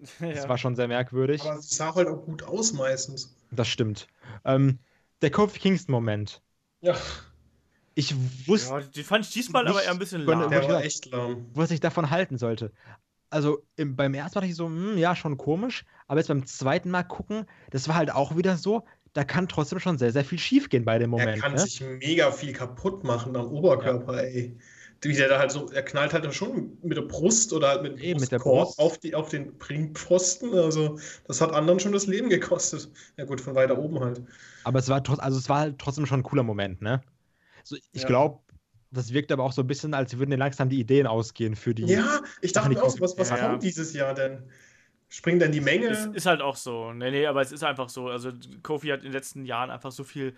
Das 0.20 0.44
ja. 0.44 0.48
war 0.48 0.58
schon 0.58 0.74
sehr 0.76 0.88
merkwürdig. 0.88 1.42
Aber 1.42 1.60
sie 1.60 1.74
sah 1.76 1.94
halt 1.94 2.08
auch 2.08 2.24
gut 2.24 2.42
aus 2.42 2.72
meistens. 2.72 3.36
Das 3.52 3.68
stimmt. 3.68 4.08
Ähm, 4.44 4.78
der 5.20 5.30
Kofi 5.30 5.60
Kingston-Moment. 5.60 6.42
Ja, 6.82 6.96
Ich 7.94 8.14
wusste, 8.46 8.70
ja, 8.74 8.80
die 8.80 9.02
fand 9.02 9.24
ich 9.26 9.32
diesmal 9.32 9.66
aber 9.68 9.82
eher 9.82 9.90
ein 9.90 9.98
bisschen 9.98 10.22
lahm. 10.22 10.50
der 10.50 10.68
war 10.68 10.82
echt 10.84 11.06
lahm. 11.10 11.46
was 11.54 11.70
ich 11.70 11.80
davon 11.80 12.10
halten 12.10 12.38
sollte. 12.38 12.72
Also 13.30 13.62
im, 13.76 13.96
beim 13.96 14.12
ersten 14.14 14.38
Mal 14.38 14.40
dachte 14.42 14.50
ich 14.50 14.56
so, 14.56 14.66
hm, 14.66 14.98
ja, 14.98 15.16
schon 15.16 15.38
komisch, 15.38 15.84
aber 16.06 16.20
jetzt 16.20 16.28
beim 16.28 16.44
zweiten 16.46 16.90
Mal 16.90 17.02
gucken, 17.02 17.46
das 17.70 17.88
war 17.88 17.94
halt 17.94 18.10
auch 18.12 18.36
wieder 18.36 18.56
so, 18.56 18.84
da 19.14 19.24
kann 19.24 19.48
trotzdem 19.48 19.78
schon 19.78 19.98
sehr, 19.98 20.12
sehr 20.12 20.24
viel 20.24 20.38
schief 20.38 20.68
gehen 20.68 20.84
bei 20.84 20.98
dem 20.98 21.12
Er 21.14 21.18
Moment. 21.18 21.40
kann 21.40 21.52
ne? 21.52 21.58
sich 21.60 21.80
mega 21.80 22.30
viel 22.30 22.52
kaputt 22.52 23.04
machen 23.04 23.36
am 23.36 23.46
Oberkörper, 23.46 24.24
ey. 24.24 24.58
Wie 25.02 25.14
der 25.14 25.28
da 25.28 25.38
halt 25.38 25.50
so, 25.50 25.68
er 25.70 25.82
knallt 25.82 26.12
halt 26.12 26.32
schon 26.34 26.78
mit 26.82 26.96
der 26.96 27.02
Brust 27.02 27.52
oder 27.52 27.68
halt 27.68 27.82
mit, 27.82 27.92
dem 27.92 28.02
Eben, 28.02 28.20
mit 28.20 28.30
der 28.32 28.38
Brust. 28.38 28.78
auf, 28.78 28.98
die, 28.98 29.14
auf 29.14 29.28
den 29.30 29.50
Ringpfosten. 29.68 30.54
Also, 30.54 30.98
das 31.26 31.40
hat 31.40 31.52
anderen 31.52 31.80
schon 31.80 31.92
das 31.92 32.06
Leben 32.06 32.28
gekostet. 32.28 32.88
Ja, 33.16 33.24
gut, 33.24 33.40
von 33.40 33.54
weiter 33.54 33.78
oben 33.78 34.00
halt. 34.00 34.22
Aber 34.64 34.78
es 34.78 34.88
war, 34.88 35.02
also 35.20 35.38
es 35.38 35.48
war 35.48 35.58
halt 35.60 35.78
trotzdem 35.78 36.06
schon 36.06 36.20
ein 36.20 36.22
cooler 36.22 36.42
Moment, 36.42 36.80
ne? 36.82 37.02
So, 37.64 37.76
ich 37.92 38.02
Ja. 38.02 38.08
glaube, 38.08 38.40
das 38.92 39.12
wirkt 39.12 39.32
aber 39.32 39.44
auch 39.44 39.52
so 39.52 39.62
ein 39.62 39.66
bisschen, 39.68 39.94
als 39.94 40.18
würden 40.18 40.30
dir 40.30 40.36
langsam 40.38 40.68
die 40.70 40.80
Ideen 40.80 41.06
ausgehen 41.06 41.56
für 41.56 41.74
die. 41.74 41.84
Ja, 41.86 42.22
ich 42.40 42.52
dachte 42.52 42.66
Ach, 42.66 42.70
mir 42.70 42.74
nicht 42.74 42.84
auch, 42.84 42.90
so, 42.90 43.00
was, 43.00 43.18
was 43.18 43.28
Ja, 43.30 43.36
ja. 43.38 43.48
kommt 43.48 43.62
dieses 43.62 43.92
Jahr 43.92 44.14
denn? 44.14 44.50
Springt 45.08 45.42
denn 45.42 45.52
die 45.52 45.60
Menge? 45.60 45.88
Es 45.88 46.06
ist 46.06 46.26
halt 46.26 46.40
auch 46.42 46.56
so. 46.56 46.92
Nee, 46.92 47.10
nee, 47.10 47.26
aber 47.26 47.40
es 47.42 47.52
ist 47.52 47.64
einfach 47.64 47.88
so. 47.88 48.08
Also 48.08 48.30
Kofi 48.62 48.88
hat 48.88 49.00
in 49.00 49.06
den 49.06 49.12
letzten 49.12 49.44
Jahren 49.44 49.70
einfach 49.70 49.90
so 49.92 50.04
viel 50.04 50.34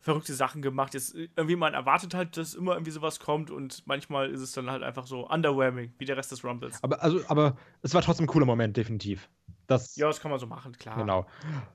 verrückte 0.00 0.32
Sachen 0.34 0.62
gemacht. 0.62 0.94
Jetzt 0.94 1.14
irgendwie 1.14 1.56
man 1.56 1.74
erwartet 1.74 2.14
halt, 2.14 2.36
dass 2.36 2.54
immer 2.54 2.72
irgendwie 2.72 2.92
sowas 2.92 3.18
kommt 3.20 3.50
und 3.50 3.86
manchmal 3.86 4.30
ist 4.30 4.40
es 4.40 4.52
dann 4.52 4.70
halt 4.70 4.82
einfach 4.82 5.06
so 5.06 5.28
underwhelming, 5.28 5.92
wie 5.98 6.04
der 6.04 6.16
Rest 6.16 6.30
des 6.32 6.44
Rumbles. 6.44 6.82
Aber, 6.82 7.02
also, 7.02 7.20
aber 7.28 7.56
es 7.82 7.94
war 7.94 8.02
trotzdem 8.02 8.24
ein 8.24 8.28
cooler 8.28 8.46
Moment, 8.46 8.76
definitiv. 8.76 9.28
Das, 9.66 9.96
Ja, 9.96 10.06
das 10.06 10.20
kann 10.20 10.30
man 10.30 10.40
so 10.40 10.46
machen, 10.46 10.72
klar. 10.72 10.96
Genau. 10.96 11.26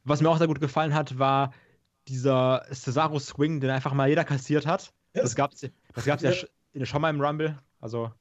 Was 0.03 0.21
mir 0.21 0.29
auch 0.29 0.37
sehr 0.37 0.47
gut 0.47 0.59
gefallen 0.61 0.93
hat, 0.93 1.19
war 1.19 1.53
dieser 2.07 2.65
Cesaro-Swing, 2.71 3.59
den 3.59 3.69
einfach 3.69 3.93
mal 3.93 4.09
jeder 4.09 4.23
kassiert 4.23 4.65
hat. 4.65 4.93
Das 5.13 5.35
gab 5.35 5.51
es 5.53 5.61
das 5.93 6.05
gab's 6.05 6.23
ja, 6.23 6.31
Ja. 6.31 6.35
sch- 6.75 6.85
schon 6.85 7.01
mal 7.01 7.09
im 7.09 7.21
Rumble. 7.21 7.57
Also, 7.79 8.11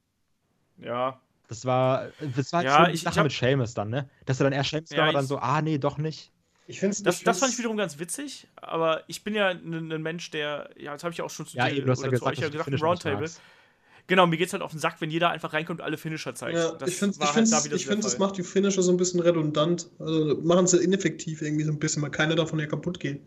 Ja. 0.77 1.19
das 1.47 1.65
war, 1.65 2.09
das 2.35 2.51
war 2.53 2.63
Ja, 2.63 2.75
schon 2.75 2.85
die 2.85 2.91
ich- 2.91 2.95
ich 2.97 3.01
Sache 3.03 3.17
hab- 3.17 3.23
mit 3.23 3.31
Seamus 3.31 3.73
dann, 3.73 3.89
ne? 3.89 4.09
Dass 4.25 4.39
er 4.39 4.43
dann 4.45 4.53
erst 4.53 4.69
Seamus 4.71 4.89
Ja, 4.91 5.05
war, 5.05 5.13
dann 5.13 5.23
ich- 5.23 5.29
so, 5.29 5.37
ah, 5.39 5.61
nee, 5.61 5.77
doch 5.77 5.97
nicht. 5.97 6.31
Ich 6.65 6.79
finde 6.79 6.95
Das, 7.03 7.21
das 7.23 7.39
fand 7.39 7.51
ich 7.53 7.59
wiederum 7.59 7.77
ganz 7.77 7.99
witzig, 7.99 8.47
aber 8.55 9.03
ich 9.07 9.23
bin 9.23 9.35
ja 9.35 9.49
ein 9.49 9.91
ein 9.91 10.01
Mensch, 10.01 10.31
der, 10.31 10.69
ja, 10.77 10.93
das 10.93 11.03
habe 11.03 11.11
ich 11.11 11.17
ja 11.17 11.25
auch 11.25 11.29
schon 11.29 11.45
zu 11.45 11.57
Ja, 11.57 11.67
dir 11.67 11.77
eben, 11.77 11.87
ja 11.87 11.93
oder 11.93 11.95
zu 11.95 12.09
gesagt, 12.09 12.37
euch 12.37 12.39
ja 12.39 12.49
gesagt 12.49 12.81
Roundtable. 12.81 13.29
Genau, 14.07 14.27
mir 14.27 14.37
geht's 14.37 14.51
halt 14.51 14.61
auf 14.61 14.71
den 14.71 14.79
Sack, 14.79 14.99
wenn 14.99 15.09
jeder 15.11 15.29
einfach 15.29 15.53
reinkommt 15.53 15.79
und 15.79 15.85
alle 15.85 15.97
Finisher 15.97 16.35
zeigt. 16.35 16.57
Ja, 16.57 16.71
das 16.71 16.89
ich 16.89 16.97
finde, 16.97 17.15
ich 17.15 17.21
halt 17.21 17.33
finde, 17.47 17.69
da 17.69 17.75
ich 17.75 17.85
finde, 17.85 18.01
das 18.01 18.17
macht 18.17 18.37
die 18.37 18.43
Finisher 18.43 18.81
so 18.81 18.91
ein 18.91 18.97
bisschen 18.97 19.21
redundant. 19.21 19.89
Also 19.99 20.35
machen 20.43 20.67
sie 20.67 20.77
ineffektiv 20.83 21.41
irgendwie 21.41 21.63
so 21.63 21.71
ein 21.71 21.79
bisschen, 21.79 22.01
weil 22.01 22.11
keine 22.11 22.35
davon 22.35 22.59
ja 22.59 22.65
kaputt 22.65 22.99
gehen. 22.99 23.21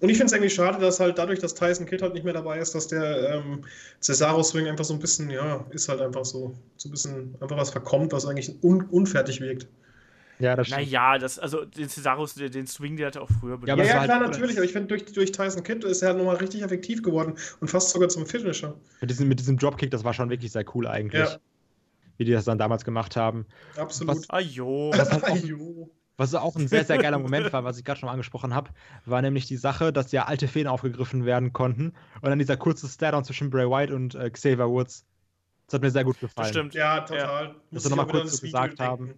Und 0.00 0.08
ich 0.08 0.16
finde 0.16 0.32
es 0.32 0.32
eigentlich 0.32 0.54
schade, 0.54 0.80
dass 0.80 0.98
halt 1.00 1.18
dadurch, 1.18 1.40
dass 1.40 1.54
Tyson 1.54 1.84
Kidd 1.84 2.02
halt 2.02 2.14
nicht 2.14 2.24
mehr 2.24 2.32
dabei 2.32 2.58
ist, 2.58 2.74
dass 2.74 2.88
der 2.88 3.34
ähm, 3.34 3.64
Cesaro-Swing 4.00 4.66
einfach 4.66 4.86
so 4.86 4.94
ein 4.94 5.00
bisschen, 5.00 5.28
ja, 5.28 5.66
ist 5.70 5.90
halt 5.90 6.00
einfach 6.00 6.24
so, 6.24 6.54
so 6.78 6.88
ein 6.88 6.92
bisschen 6.92 7.34
einfach 7.40 7.58
was 7.58 7.70
verkommt, 7.70 8.12
was 8.12 8.24
eigentlich 8.24 8.54
un 8.62 8.82
unfertig 8.90 9.42
wirkt. 9.42 9.68
Ja, 10.40 10.56
das 10.56 10.66
stimmt. 10.68 10.82
Naja, 10.82 11.18
das, 11.18 11.38
also 11.38 11.64
den 11.64 11.88
Cesaros, 11.88 12.34
den, 12.34 12.50
den 12.50 12.66
Swing, 12.66 12.96
der 12.96 13.08
hat 13.08 13.16
er 13.16 13.22
auch 13.22 13.30
früher 13.40 13.58
benutzt. 13.58 13.68
Ja, 13.68 13.74
aber 13.74 13.82
Ja, 13.84 13.88
ja, 13.90 13.96
war 13.98 14.04
klar, 14.04 14.20
halt- 14.20 14.30
natürlich, 14.30 14.56
aber 14.56 14.64
ich 14.64 14.72
finde, 14.72 14.88
durch, 14.88 15.04
durch 15.12 15.32
Tyson 15.32 15.62
Kidd 15.62 15.84
ist 15.86 16.02
er 16.02 16.08
halt 16.08 16.18
nochmal 16.18 16.36
richtig 16.36 16.62
effektiv 16.62 17.02
geworden 17.02 17.34
und 17.60 17.68
fast 17.68 17.90
sogar 17.90 18.08
zum 18.08 18.26
Finisher. 18.26 18.74
Mit 19.00 19.10
diesem, 19.10 19.28
mit 19.28 19.38
diesem 19.38 19.58
Dropkick, 19.58 19.90
das 19.90 20.02
war 20.04 20.14
schon 20.14 20.30
wirklich 20.30 20.50
sehr 20.52 20.64
cool 20.74 20.86
eigentlich. 20.86 21.20
Ja. 21.28 21.36
Wie 22.16 22.24
die 22.24 22.32
das 22.32 22.44
dann 22.44 22.58
damals 22.58 22.84
gemacht 22.84 23.16
haben. 23.16 23.46
Absolut. 23.76 24.26
Ah, 24.28 24.40
jo. 24.40 24.90
Was 24.94 25.10
halt 25.10 25.24
auch, 25.24 25.36
Jo. 25.36 25.90
was 26.18 26.34
auch 26.34 26.54
ein 26.56 26.68
sehr, 26.68 26.84
sehr 26.84 26.98
geiler 26.98 27.18
Moment 27.20 27.50
war, 27.52 27.64
was 27.64 27.78
ich 27.78 27.84
gerade 27.84 27.98
schon 28.00 28.06
mal 28.08 28.12
angesprochen 28.12 28.54
habe, 28.54 28.70
war 29.06 29.22
nämlich 29.22 29.46
die 29.46 29.56
Sache, 29.56 29.90
dass 29.92 30.12
ja 30.12 30.26
alte 30.26 30.46
Fäden 30.46 30.68
aufgegriffen 30.68 31.24
werden 31.24 31.52
konnten. 31.54 31.94
Und 32.20 32.28
dann 32.28 32.38
dieser 32.38 32.58
kurze 32.58 32.88
Stare-Down 32.88 33.24
zwischen 33.24 33.48
Bray 33.48 33.66
White 33.70 33.94
und 33.94 34.14
äh, 34.14 34.28
Xavier 34.30 34.68
Woods. 34.68 35.06
Das 35.66 35.74
hat 35.74 35.82
mir 35.82 35.90
sehr 35.90 36.04
gut 36.04 36.18
gefallen. 36.20 36.34
Das 36.36 36.48
stimmt. 36.48 36.74
Ja, 36.74 37.00
total. 37.00 37.54
Muss 37.70 37.84
Dass 37.84 37.84
ich 37.84 37.90
wir 37.90 37.90
noch 37.90 37.96
mal 37.96 38.02
auch 38.02 38.08
wieder 38.08 38.20
kurz 38.22 38.36
so 38.36 38.42
gesagt 38.42 38.72
Video 38.74 38.84
haben. 38.84 39.14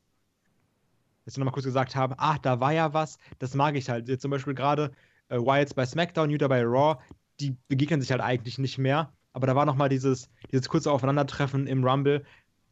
Dass 1.24 1.34
sie 1.34 1.40
nochmal 1.40 1.54
kurz 1.54 1.64
gesagt 1.64 1.96
haben, 1.96 2.14
ach, 2.18 2.38
da 2.38 2.60
war 2.60 2.72
ja 2.72 2.92
was, 2.94 3.18
das 3.38 3.54
mag 3.54 3.76
ich 3.76 3.88
halt. 3.88 4.08
Jetzt 4.08 4.22
zum 4.22 4.30
Beispiel 4.30 4.54
gerade 4.54 4.92
äh, 5.28 5.36
Wilds 5.36 5.74
bei 5.74 5.86
SmackDown, 5.86 6.30
Utah 6.30 6.48
bei 6.48 6.62
Raw, 6.62 6.96
die 7.40 7.56
begegnen 7.68 8.00
sich 8.00 8.10
halt 8.10 8.20
eigentlich 8.20 8.58
nicht 8.58 8.78
mehr. 8.78 9.12
Aber 9.32 9.46
da 9.46 9.56
war 9.56 9.64
nochmal 9.64 9.88
dieses, 9.88 10.28
dieses 10.50 10.68
kurze 10.68 10.90
Aufeinandertreffen 10.90 11.66
im 11.66 11.84
Rumble. 11.84 12.24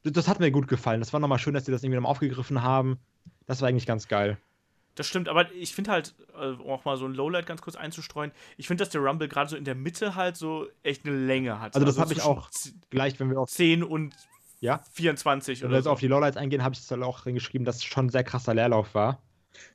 Das, 0.03 0.29
hat 0.29 0.41
mir 0.41 0.51
gut 0.51 0.69
gefallen. 0.69 1.01
Das 1.01 1.13
war 1.13 1.21
nochmal 1.21 1.39
schön, 1.39 1.55
dass 1.55 1.65
sie 1.65 1.73
das 1.73 1.83
irgendwie 1.83 1.97
nochmal 1.97 2.11
aufgegriffen 2.11 2.63
haben. 2.63 2.99
Das 3.47 3.61
war 3.61 3.69
eigentlich 3.69 3.87
ganz 3.87 4.09
geil. 4.09 4.39
Das 4.95 5.07
stimmt, 5.07 5.29
aber 5.29 5.51
ich 5.53 5.75
finde 5.75 5.93
halt, 5.93 6.15
äh, 6.39 6.49
um 6.49 6.71
auch 6.71 6.85
mal 6.85 6.97
so 6.97 7.07
ein 7.07 7.15
Lowlight 7.15 7.47
ganz 7.47 7.63
kurz 7.63 7.77
einzustreuen, 7.77 8.33
ich 8.57 8.67
finde, 8.67 8.83
dass 8.83 8.91
der 8.91 9.01
Rumble 9.01 9.29
gerade 9.29 9.49
so 9.49 9.57
in 9.57 9.65
der 9.65 9.75
Mitte 9.75 10.15
halt 10.15 10.37
so 10.37 10.67
echt 10.83 11.07
eine 11.07 11.17
Länge 11.17 11.61
hat. 11.61 11.75
Also 11.75 11.87
das 11.87 11.99
hab 11.99 12.11
ich 12.11 12.19
zwischen 12.19 12.29
auch 12.29 12.51
Gleich, 12.91 13.19
wenn 13.21 13.31
wir 13.31 13.41
auf, 13.41 13.49
10 13.49 13.83
und 13.83 14.15
ja, 14.61 14.83
24 14.93 15.63
wenn 15.63 15.69
oder 15.69 15.77
wir 15.77 15.79
jetzt 15.79 15.85
so. 15.85 15.91
auf 15.91 16.01
die 16.01 16.09
Lowlights 16.09 16.37
eingehen, 16.37 16.63
habe 16.65 16.75
ich 16.75 16.81
es 16.81 16.91
halt 16.91 17.03
auch 17.03 17.27
reingeschrieben, 17.27 17.65
dass 17.65 17.77
es 17.77 17.85
schon 17.85 18.07
ein 18.07 18.11
sehr 18.11 18.25
krasser 18.25 18.55
Leerlauf 18.55 18.95
war. 18.95 19.23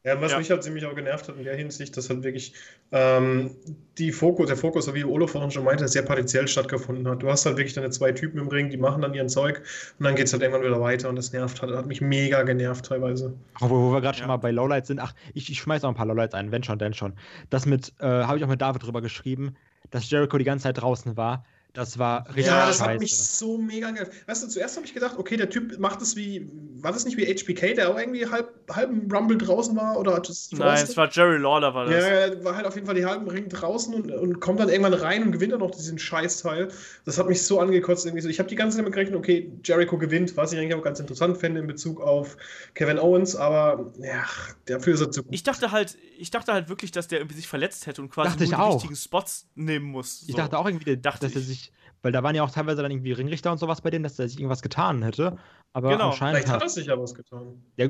Ja, 0.03 0.19
was 0.21 0.31
Ja. 0.31 0.37
mich 0.37 0.49
halt 0.49 0.63
ziemlich 0.63 0.85
auch 0.85 0.95
genervt 0.95 1.27
hat 1.27 1.35
in 1.37 1.43
der 1.43 1.55
Hinsicht, 1.55 1.95
dass 1.97 2.09
halt 2.09 2.23
wirklich 2.23 2.53
ähm, 2.91 3.55
die 3.97 4.11
Fokus, 4.11 4.47
der 4.47 4.57
Fokus, 4.57 4.91
wie 4.93 5.03
Olof 5.03 5.31
vorhin 5.31 5.51
schon 5.51 5.63
meinte, 5.65 5.87
sehr 5.87 6.03
partiell 6.03 6.47
stattgefunden 6.47 7.07
hat. 7.07 7.21
Du 7.23 7.29
hast 7.29 7.45
halt 7.45 7.57
wirklich 7.57 7.73
deine 7.73 7.89
zwei 7.89 8.11
Typen 8.13 8.39
im 8.39 8.47
Ring, 8.47 8.69
die 8.69 8.77
machen 8.77 9.01
dann 9.01 9.13
ihren 9.13 9.29
Zeug 9.29 9.61
und 9.99 10.05
dann 10.05 10.15
geht 10.15 10.27
es 10.27 10.33
halt 10.33 10.41
irgendwann 10.43 10.63
wieder 10.63 10.79
weiter 10.81 11.09
und 11.09 11.15
das 11.17 11.33
nervt 11.33 11.61
halt, 11.61 11.75
hat 11.75 11.87
mich 11.87 12.01
mega 12.01 12.43
genervt 12.43 12.85
teilweise. 12.85 13.37
Auch 13.59 13.69
wo, 13.69 13.75
wo 13.89 13.93
wir 13.93 14.01
gerade 14.01 14.17
Ja. 14.17 14.19
schon 14.19 14.27
mal 14.27 14.37
bei 14.37 14.51
Lowlights 14.51 14.87
sind, 14.87 14.99
ach, 14.99 15.13
ich, 15.33 15.49
ich 15.49 15.59
schmeiß 15.59 15.83
auch 15.83 15.89
ein 15.89 15.95
paar 15.95 16.05
Lowlights 16.05 16.33
ein, 16.35 16.51
wenn 16.51 16.63
schon, 16.63 16.79
denn 16.79 16.93
schon. 16.93 17.13
Das 17.49 17.65
mit, 17.65 17.93
äh, 17.99 18.05
habe 18.05 18.37
ich 18.37 18.43
auch 18.43 18.49
mit 18.49 18.61
David 18.61 18.83
drüber 18.83 19.01
geschrieben, 19.01 19.55
dass 19.91 20.09
Jericho 20.09 20.37
die 20.37 20.43
ganze 20.45 20.63
Zeit 20.63 20.77
draußen 20.81 21.15
war. 21.17 21.45
Das 21.75 21.99
war 21.99 22.25
richtig 22.29 22.45
Ja, 22.45 22.65
das 22.65 22.79
scheiße. 22.79 22.83
hat 22.83 22.99
mich 22.99 23.17
so 23.17 23.57
mega 23.57 23.91
ge 23.91 24.07
Weißt 24.27 24.41
du, 24.43 24.47
zuerst 24.47 24.77
habe 24.77 24.85
ich 24.87 24.93
gedacht, 24.93 25.17
okay, 25.17 25.35
der 25.35 25.49
Typ 25.49 25.77
macht 25.77 26.01
es 26.01 26.15
wie, 26.15 26.49
war 26.81 26.93
das 26.93 27.03
nicht 27.03 27.17
wie 27.17 27.25
HBK, 27.25 27.75
der 27.75 27.89
auch 27.91 27.99
irgendwie 27.99 28.25
halb, 28.25 28.49
halb 28.71 28.89
im 28.91 29.11
Rumble 29.11 29.37
draußen 29.37 29.75
war? 29.75 29.99
Oder 29.99 30.15
hat 30.15 30.29
das 30.29 30.49
Nein, 30.53 30.81
es 30.83 30.95
war 30.95 31.09
Jerry 31.11 31.37
Lawler, 31.37 31.73
war 31.73 31.85
das. 31.85 31.93
Ja, 31.93 31.99
er 31.99 32.43
war 32.45 32.55
halt 32.55 32.65
auf 32.65 32.75
jeden 32.75 32.87
Fall 32.87 32.95
die 32.95 33.05
halben 33.05 33.27
Ring 33.27 33.49
draußen 33.49 33.93
und, 33.93 34.09
und 34.09 34.39
kommt 34.39 34.61
dann 34.61 34.69
irgendwann 34.69 34.93
rein 34.93 35.23
und 35.23 35.33
gewinnt 35.33 35.51
dann 35.51 35.59
noch 35.59 35.71
diesen 35.71 35.99
Scheißteil. 35.99 36.69
Das 37.03 37.17
hat 37.17 37.27
mich 37.27 37.43
so 37.43 37.59
angekotzt. 37.59 38.05
Irgendwie 38.05 38.21
so. 38.21 38.29
Ich 38.29 38.39
habe 38.39 38.47
die 38.47 38.55
ganze 38.55 38.77
Zeit 38.77 38.85
damit 38.85 38.93
gerechnet, 38.93 39.17
okay, 39.17 39.51
Jericho 39.63 39.97
gewinnt, 39.97 40.37
was 40.37 40.53
ich 40.53 40.59
eigentlich 40.59 40.75
auch 40.75 40.81
ganz 40.83 40.99
interessant 41.01 41.37
finde 41.37 41.59
in 41.59 41.67
Bezug 41.67 41.99
auf 41.99 42.37
Kevin 42.73 42.99
Owens, 42.99 43.35
aber 43.35 43.91
ja, 43.99 44.23
dafür 44.65 44.93
ist 44.93 45.01
er 45.01 45.11
zu 45.11 45.23
gut. 45.23 45.33
Ich 45.35 45.43
dachte 45.43 45.71
halt, 45.71 45.97
ich 46.17 46.31
dachte 46.31 46.53
halt 46.53 46.69
wirklich, 46.69 46.91
dass 46.91 47.07
der 47.09 47.19
irgendwie 47.19 47.35
sich 47.35 47.47
verletzt 47.47 47.85
hätte 47.87 48.01
und 48.01 48.09
quasi 48.09 48.29
Dachte 48.29 48.43
nur 48.43 48.45
ich 48.45 48.49
die 48.49 48.55
auch. 48.61 48.75
richtigen 48.75 48.95
Spots 48.95 49.47
nehmen 49.55 49.85
muss. 49.87 50.23
Ich 50.27 50.31
so. 50.31 50.37
dachte 50.37 50.57
auch 50.57 50.65
irgendwie, 50.67 50.95
Dachte 50.97 51.25
dass 51.27 51.35
er 51.35 51.41
ich. 51.41 51.47
sich, 51.47 51.64
weil 52.05 52.11
da 52.11 52.21
waren 52.21 52.35
ja 52.35 52.43
auch 52.43 52.51
teilweise 52.51 52.83
dann 52.83 52.91
irgendwie 52.91 53.13
Ringrichter 53.13 53.51
und 53.51 53.57
sowas 53.57 53.81
bei 53.81 53.89
denen, 53.89 54.03
dass 54.03 54.19
er 54.19 54.29
sich 54.29 54.37
irgendwas 54.37 54.61
getan 54.61 55.01
hätte. 55.01 55.37
Aber 55.73 55.89
Genau. 55.89 56.09
anscheinend 56.11 56.37
Vielleicht 56.37 56.53
hat 56.53 56.61
er 56.61 56.69
sich 56.69 56.85
ja 56.85 56.99
was 56.99 57.15
getan. 57.15 57.63
ja, 57.77 57.87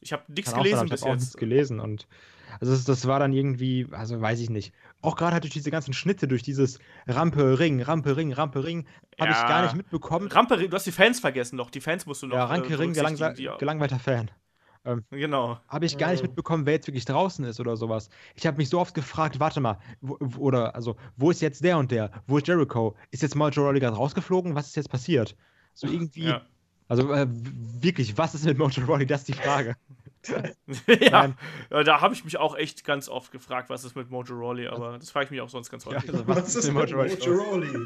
Ich 0.00 0.12
habe 0.12 0.22
nichts 0.28 0.52
auch 0.52 0.54
sein, 0.54 0.62
gelesen 0.62 0.78
aber 0.78 0.88
bis 0.90 1.00
ich 1.00 1.06
auch 1.06 1.10
jetzt. 1.12 1.20
nichts 1.22 1.36
gelesen 1.36 1.80
und 1.80 2.06
also 2.60 2.72
das, 2.72 2.84
das 2.84 3.06
war 3.08 3.18
dann 3.18 3.32
irgendwie, 3.32 3.88
also 3.90 4.20
weiß 4.20 4.40
ich 4.40 4.50
nicht. 4.50 4.72
Auch 5.02 5.16
gerade 5.16 5.32
halt 5.34 5.42
durch 5.42 5.52
diese 5.52 5.70
ganzen 5.72 5.92
Schnitte, 5.92 6.28
durch 6.28 6.42
dieses 6.44 6.78
Rampe, 7.08 7.58
Ring, 7.58 7.82
Rampe, 7.82 8.16
Ring, 8.16 8.32
Rampe, 8.32 8.62
Ring, 8.64 8.86
habe 9.20 9.32
ich 9.32 9.36
Ja. 9.36 9.48
gar 9.48 9.62
nicht 9.64 9.74
mitbekommen. 9.74 10.28
Rampe, 10.30 10.56
du 10.56 10.74
hast 10.74 10.86
die 10.86 10.92
Fans 10.92 11.18
vergessen 11.18 11.56
noch. 11.56 11.70
Die 11.70 11.80
Fans 11.80 12.06
musst 12.06 12.22
du 12.22 12.28
noch. 12.28 12.36
ja, 12.36 12.44
Ranke, 12.44 12.72
äh, 12.72 12.76
Ring, 12.76 12.96
auch- 12.96 13.58
gelangweilter 13.58 13.98
Fan. 13.98 14.30
Genau. 15.10 15.58
Habe 15.68 15.86
ich 15.86 15.98
gar 15.98 16.10
nicht 16.10 16.22
Mhm. 16.22 16.28
mitbekommen, 16.28 16.66
wer 16.66 16.74
jetzt 16.74 16.86
wirklich 16.86 17.04
draußen 17.04 17.44
ist 17.44 17.58
oder 17.60 17.76
sowas. 17.76 18.08
Ich 18.34 18.46
habe 18.46 18.56
mich 18.56 18.68
so 18.68 18.78
oft 18.80 18.94
gefragt, 18.94 19.40
warte 19.40 19.60
mal, 19.60 19.78
wo, 20.00 20.16
oder 20.38 20.74
also, 20.74 20.96
wo 21.16 21.30
ist 21.30 21.40
jetzt 21.42 21.64
der 21.64 21.78
und 21.78 21.90
der? 21.90 22.10
Wo 22.26 22.38
ist 22.38 22.46
Jericho? 22.46 22.94
Ist 23.10 23.22
jetzt 23.22 23.34
Mojo 23.34 23.62
Rawley 23.64 23.80
gerade 23.80 23.96
rausgeflogen? 23.96 24.54
Was 24.54 24.68
ist 24.68 24.76
jetzt 24.76 24.90
passiert? 24.90 25.36
So 25.74 25.86
irgendwie, 25.86 26.28
Ja. 26.28 26.42
also 26.88 27.12
äh, 27.12 27.26
wirklich, 27.28 28.16
was 28.16 28.34
ist 28.34 28.44
mit 28.44 28.58
Mojo 28.58 28.84
Rawley? 28.86 29.06
Das 29.06 29.20
ist 29.22 29.28
die 29.28 29.32
Frage. 29.34 29.76
ja. 31.00 31.34
Ja, 31.70 31.82
da 31.84 32.00
habe 32.00 32.14
ich 32.14 32.24
mich 32.24 32.36
auch 32.36 32.56
echt 32.56 32.84
ganz 32.84 33.08
oft 33.08 33.30
gefragt, 33.30 33.70
was 33.70 33.84
ist 33.84 33.94
mit 33.96 34.10
Mojo 34.10 34.34
Rawley, 34.34 34.66
aber 34.68 34.98
das 34.98 35.10
frage 35.10 35.26
ich 35.26 35.30
mich 35.30 35.40
auch 35.40 35.48
sonst 35.48 35.70
ganz 35.70 35.84
Ja, 35.84 35.92
häufig. 35.92 36.10
also, 36.12 36.26
Was, 36.26 36.54
ist 36.54 36.72
mit? 36.72 36.92
Mojo 36.92 37.32
Rawley? 37.32 37.78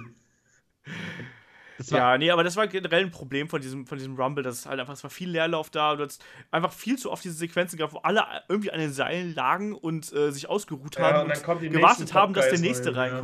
Ja, 1.89 2.19
nee, 2.19 2.31
aber 2.31 2.45
das 2.45 2.57
war 2.57 2.67
generell 2.67 3.05
ein 3.05 3.11
Problem 3.11 3.49
von 3.49 3.61
diesem, 3.61 3.87
von 3.87 3.99
diesem 3.99 4.17
Rumble, 4.17 4.43
dass 4.43 4.61
es 4.61 4.67
halt 4.67 4.81
einfach, 4.81 4.93
es 4.93 5.03
war 5.03 5.11
viel 5.11 5.31
Leerlauf 5.31 5.71
da, 5.71 5.97
du 5.97 6.05
hast 6.05 6.23
einfach 6.51 6.73
viel 6.73 6.99
zu 6.99 7.11
oft 7.11 7.25
diese 7.25 7.35
Sequenzen 7.35 7.77
gehabt, 7.77 7.95
wo 7.95 7.99
alle 7.99 8.25
irgendwie 8.49 8.71
an 8.71 8.79
den 8.81 8.93
Seilen 8.93 9.35
lagen 9.35 9.75
und 9.75 10.13
äh, 10.13 10.31
sich 10.31 10.49
ausgeruht 10.49 10.97
Ja, 10.97 11.03
haben 11.05 11.31
und 11.31 11.37
dann 11.37 11.57
und 11.57 11.71
gewartet 11.71 12.15
haben, 12.15 12.35
dass 12.35 12.49
der 12.49 12.59
nächste 12.59 12.95
rein, 12.97 13.13
ja. 13.13 13.21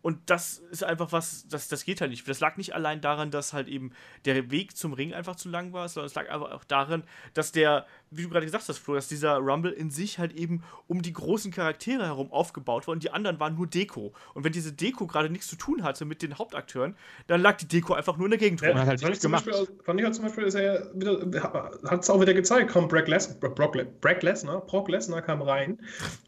Und 0.00 0.30
das 0.30 0.58
ist 0.70 0.84
einfach 0.84 1.10
was, 1.10 1.48
das, 1.48 1.66
das 1.66 1.84
geht 1.84 2.00
halt 2.00 2.10
nicht. 2.10 2.28
Das 2.28 2.38
lag 2.38 2.56
nicht 2.56 2.72
allein 2.72 3.00
daran, 3.00 3.32
dass 3.32 3.52
halt 3.52 3.66
eben 3.66 3.90
der 4.26 4.48
Weg 4.50 4.76
zum 4.76 4.92
Ring 4.92 5.12
einfach 5.12 5.34
zu 5.34 5.48
lang 5.48 5.72
war, 5.72 5.88
sondern 5.88 6.06
es 6.06 6.14
lag 6.14 6.30
einfach 6.30 6.52
auch 6.52 6.62
daran, 6.62 7.02
dass 7.34 7.50
der, 7.50 7.84
wie 8.10 8.22
du 8.22 8.28
gerade 8.28 8.46
gesagt 8.46 8.68
hast, 8.68 8.78
Flo, 8.78 8.94
dass 8.94 9.08
dieser 9.08 9.38
Rumble 9.38 9.72
in 9.72 9.90
sich 9.90 10.20
halt 10.20 10.32
eben 10.32 10.62
um 10.86 11.02
die 11.02 11.12
großen 11.12 11.50
Charaktere 11.50 12.04
herum 12.04 12.32
aufgebaut 12.32 12.86
war 12.86 12.92
und 12.92 13.02
die 13.02 13.10
anderen 13.10 13.40
waren 13.40 13.56
nur 13.56 13.66
Deko. 13.66 14.14
Und 14.34 14.44
wenn 14.44 14.52
diese 14.52 14.72
Deko 14.72 15.08
gerade 15.08 15.30
nichts 15.30 15.48
zu 15.48 15.56
tun 15.56 15.82
hatte 15.82 16.04
mit 16.04 16.22
den 16.22 16.38
Hauptakteuren, 16.38 16.94
dann 17.26 17.40
lag 17.40 17.56
die 17.56 17.66
Deko 17.66 17.94
einfach 17.94 18.16
nur 18.16 18.26
in 18.26 18.30
der 18.30 18.38
Gegend 18.38 18.62
rum. 18.62 18.78
hat 18.78 18.86
halt 18.86 19.00
fand, 19.00 19.14
ich 19.14 19.20
zum 19.20 19.32
gemacht. 19.32 19.46
Beispiel, 19.46 19.68
fand 19.82 19.98
ich 19.98 20.04
halt 20.06 20.14
zum 20.14 20.24
Beispiel, 20.24 20.44
ist 20.44 20.54
er 20.54 20.62
ja 20.62 20.80
wieder, 20.94 21.72
hat 21.84 22.02
es 22.02 22.08
auch 22.08 22.20
wieder 22.20 22.34
gezeigt, 22.34 22.70
kommt 22.70 22.88
Brock 22.88 23.08
Lesnar, 23.08 23.36
Brock, 23.50 23.74
Le- 23.74 23.84
Brock 23.84 24.22
Lesnar, 24.22 24.60
Brock 24.60 24.88
Lesnar 24.88 25.22
kam 25.22 25.42
rein, 25.42 25.80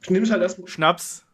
nimmt 0.09 0.29
halt 0.31 0.43
erst, 0.43 0.69
Schnaps. 0.69 1.25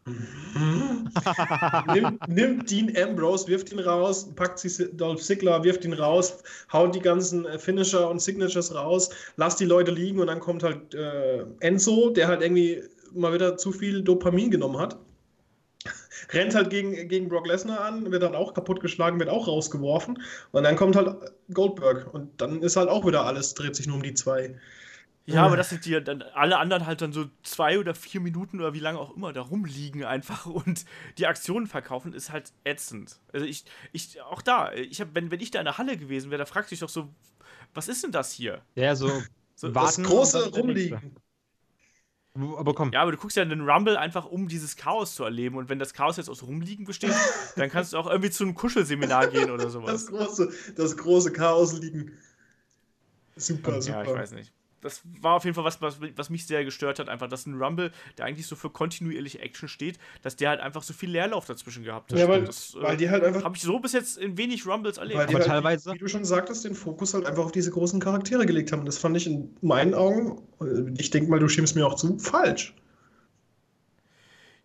Nimmt, 1.93 2.27
nimmt 2.27 2.71
Dean 2.71 2.93
Ambrose, 2.97 3.47
wirft 3.47 3.71
ihn 3.71 3.79
raus, 3.79 4.29
packt 4.35 4.59
sich 4.59 4.77
Dolph 4.93 5.21
Ziggler, 5.21 5.63
wirft 5.63 5.85
ihn 5.85 5.93
raus, 5.93 6.43
haut 6.71 6.95
die 6.95 6.99
ganzen 6.99 7.45
äh, 7.45 7.59
Finisher 7.59 8.09
und 8.09 8.21
Signatures 8.21 8.73
raus, 8.73 9.09
lasst 9.35 9.59
die 9.59 9.65
Leute 9.65 9.91
liegen 9.91 10.19
und 10.19 10.27
dann 10.27 10.39
kommt 10.39 10.63
halt 10.63 10.93
äh, 10.93 11.45
Enzo, 11.59 12.09
der 12.09 12.27
halt 12.27 12.41
irgendwie 12.41 12.83
mal 13.13 13.33
wieder 13.33 13.57
zu 13.57 13.71
viel 13.71 14.01
Dopamin 14.01 14.51
genommen 14.51 14.79
hat. 14.79 14.97
Rennt 16.31 16.55
halt 16.55 16.69
gegen, 16.69 17.07
gegen 17.07 17.29
Brock 17.29 17.47
Lesnar 17.47 17.81
an, 17.81 18.11
wird 18.11 18.23
dann 18.23 18.35
auch 18.35 18.53
kaputtgeschlagen, 18.53 19.19
wird 19.19 19.29
auch 19.29 19.47
rausgeworfen. 19.47 20.21
Und 20.51 20.63
dann 20.63 20.75
kommt 20.75 20.95
halt 20.95 21.15
Goldberg. 21.53 22.13
Und 22.13 22.41
dann 22.41 22.61
ist 22.61 22.75
halt 22.75 22.89
auch 22.89 23.05
wieder 23.05 23.25
alles, 23.25 23.53
dreht 23.53 23.75
sich 23.75 23.87
nur 23.87 23.95
um 23.97 24.03
die 24.03 24.13
zwei. 24.13 24.55
Ja, 25.27 25.43
aber 25.45 25.57
das 25.57 25.69
sind 25.69 25.85
die 25.85 26.01
dann 26.01 26.21
alle 26.21 26.57
anderen 26.57 26.85
halt 26.85 27.01
dann 27.01 27.11
so 27.11 27.25
zwei 27.43 27.79
oder 27.79 27.93
vier 27.93 28.21
Minuten 28.21 28.59
oder 28.59 28.73
wie 28.73 28.79
lange 28.79 28.97
auch 28.97 29.15
immer 29.15 29.33
da 29.33 29.41
rumliegen 29.41 30.05
einfach 30.05 30.45
und 30.47 30.85
die 31.17 31.27
Aktionen 31.27 31.67
verkaufen, 31.67 32.13
ist 32.13 32.31
halt 32.31 32.53
ätzend. 32.63 33.19
Also 33.33 33.45
ich, 33.45 33.65
ich, 33.91 34.21
auch 34.21 34.41
da, 34.41 34.71
ich 34.73 35.01
hab, 35.01 35.13
wenn, 35.15 35.29
wenn 35.29 35.41
ich 35.41 35.51
da 35.51 35.59
in 35.59 35.65
der 35.65 35.77
Halle 35.77 35.97
gewesen 35.97 36.31
wäre, 36.31 36.39
da 36.39 36.45
fragte 36.45 36.73
ich 36.73 36.79
doch 36.79 36.89
so, 36.89 37.09
was 37.73 37.87
ist 37.87 38.03
denn 38.03 38.11
das 38.11 38.31
hier? 38.31 38.61
der 38.75 38.95
so, 38.95 39.09
So, 39.55 39.73
warten. 39.73 40.03
Das 40.03 40.09
große 40.09 40.51
und. 40.53 40.53
Rumliegen. 40.55 41.15
Aber 42.35 42.73
komm, 42.75 42.91
Ja, 42.93 43.01
aber 43.01 43.11
du 43.11 43.17
guckst 43.17 43.35
ja 43.35 43.43
in 43.43 43.49
den 43.49 43.61
Rumble 43.69 43.97
einfach, 43.97 44.25
um 44.25 44.47
dieses 44.47 44.75
Chaos 44.77 45.15
zu 45.15 45.23
erleben. 45.23 45.57
Und 45.57 45.69
wenn 45.69 45.79
das 45.79 45.93
Chaos 45.93 46.17
jetzt 46.17 46.29
aus 46.29 46.43
Rumliegen 46.43 46.85
besteht, 46.85 47.25
dann 47.57 47.69
kannst 47.69 47.93
du 47.93 47.97
auch 47.97 48.07
irgendwie 48.07 48.29
zu 48.29 48.43
einem 48.43 48.55
Kuschelseminar 48.55 49.27
gehen 49.27 49.49
oder 49.51 49.69
Das 49.89 50.05
sowas. 50.05 50.07
große, 50.07 50.51
das 50.75 50.95
große 50.97 51.31
Chaos 51.33 51.73
liegen. 51.79 52.11
Super, 53.37 53.81
super. 53.81 53.99
Ja, 53.99 54.03
ich 54.03 54.13
weiß 54.13 54.31
nicht. 54.33 54.53
Das 54.81 55.01
war 55.21 55.33
auf 55.35 55.43
jeden 55.43 55.55
Fall 55.55 55.63
was, 55.63 55.81
was, 55.81 55.97
was 56.15 56.29
mich 56.29 56.45
sehr 56.45 56.63
gestört 56.63 56.99
hat, 56.99 57.09
einfach, 57.09 57.27
dass 57.27 57.45
ein 57.47 57.55
Rumble, 57.61 57.91
der 58.17 58.25
eigentlich 58.25 58.45
so 58.45 58.55
für 58.55 58.69
kontinuierliche 58.69 59.39
Action 59.39 59.67
steht, 59.67 59.97
dass 60.21 60.35
der 60.35 60.49
halt 60.49 60.59
einfach 60.59 60.83
so 60.83 60.93
viel 60.93 61.09
Leerlauf 61.09 61.45
dazwischen 61.45 61.83
gehabt 61.83 62.11
hat. 62.11 62.19
Ja, 62.19 62.27
weil, 62.27 62.43
das 62.45 62.75
äh, 62.75 62.83
weil 62.83 62.97
die 62.97 63.09
halt 63.09 63.23
einfach, 63.23 63.43
habe 63.43 63.55
ich 63.55 63.63
so 63.63 63.79
bis 63.79 63.93
jetzt 63.93 64.17
in 64.17 64.37
wenig 64.37 64.67
Rumbles 64.67 64.97
erlebt. 64.97 65.17
weil 65.19 65.27
die 65.27 65.35
Aber 65.35 65.43
halt, 65.43 65.51
teilweise- 65.51 65.93
wie 65.93 65.97
du 65.97 66.07
schon 66.07 66.25
sagtest, 66.25 66.63
den 66.65 66.75
Fokus 66.75 67.13
halt 67.13 67.25
einfach 67.25 67.45
auf 67.45 67.51
diese 67.51 67.71
großen 67.71 67.99
Charaktere 67.99 68.45
gelegt 68.45 68.71
haben. 68.71 68.85
Das 68.85 68.97
fand 68.97 69.17
ich 69.17 69.25
in 69.27 69.55
meinen 69.61 69.93
Augen, 69.93 70.41
äh, 70.61 70.91
ich 70.99 71.09
denke 71.09 71.29
mal, 71.29 71.39
du 71.39 71.47
stimmst 71.47 71.75
mir 71.75 71.85
auch 71.87 71.95
zu, 71.95 72.17
falsch. 72.19 72.73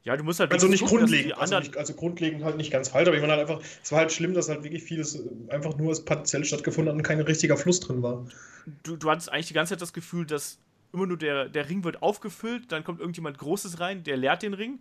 Ja, 0.04 0.16
du 0.16 0.24
musst 0.24 0.40
halt 0.40 0.52
Also 0.52 0.66
nicht 0.66 0.84
grundlegend, 0.84 1.38
also, 1.38 1.58
nicht, 1.58 1.76
also 1.76 1.94
grundlegend 1.94 2.42
halt 2.42 2.56
nicht 2.56 2.72
ganz 2.72 2.88
falsch, 2.88 3.06
aber 3.06 3.16
ich 3.16 3.22
meine 3.22 3.34
halt 3.34 3.48
einfach, 3.48 3.64
es 3.82 3.92
war 3.92 4.00
halt 4.00 4.12
schlimm, 4.12 4.34
dass 4.34 4.48
halt 4.48 4.64
wirklich 4.64 4.82
vieles 4.82 5.14
äh, 5.14 5.20
einfach 5.48 5.76
nur 5.76 5.90
als 5.90 6.04
partiell 6.04 6.44
stattgefunden 6.44 6.92
hat 6.92 6.96
und 6.96 7.02
kein 7.02 7.20
richtiger 7.20 7.56
Fluss 7.56 7.80
drin 7.80 8.02
war. 8.02 8.26
du, 8.82 8.96
du 8.96 9.10
hattest 9.10 9.30
eigentlich 9.30 9.48
die 9.48 9.54
ganze 9.54 9.74
Zeit 9.74 9.82
das 9.82 9.92
Gefühl, 9.92 10.26
dass 10.26 10.58
immer 10.92 11.06
nur 11.06 11.16
der, 11.16 11.48
der 11.48 11.68
Ring 11.68 11.84
wird 11.84 12.02
aufgefüllt, 12.02 12.72
dann 12.72 12.84
kommt 12.84 13.00
irgendjemand 13.00 13.38
Großes 13.38 13.80
rein, 13.80 14.02
der 14.02 14.16
leert 14.16 14.42
den 14.42 14.54
Ring 14.54 14.80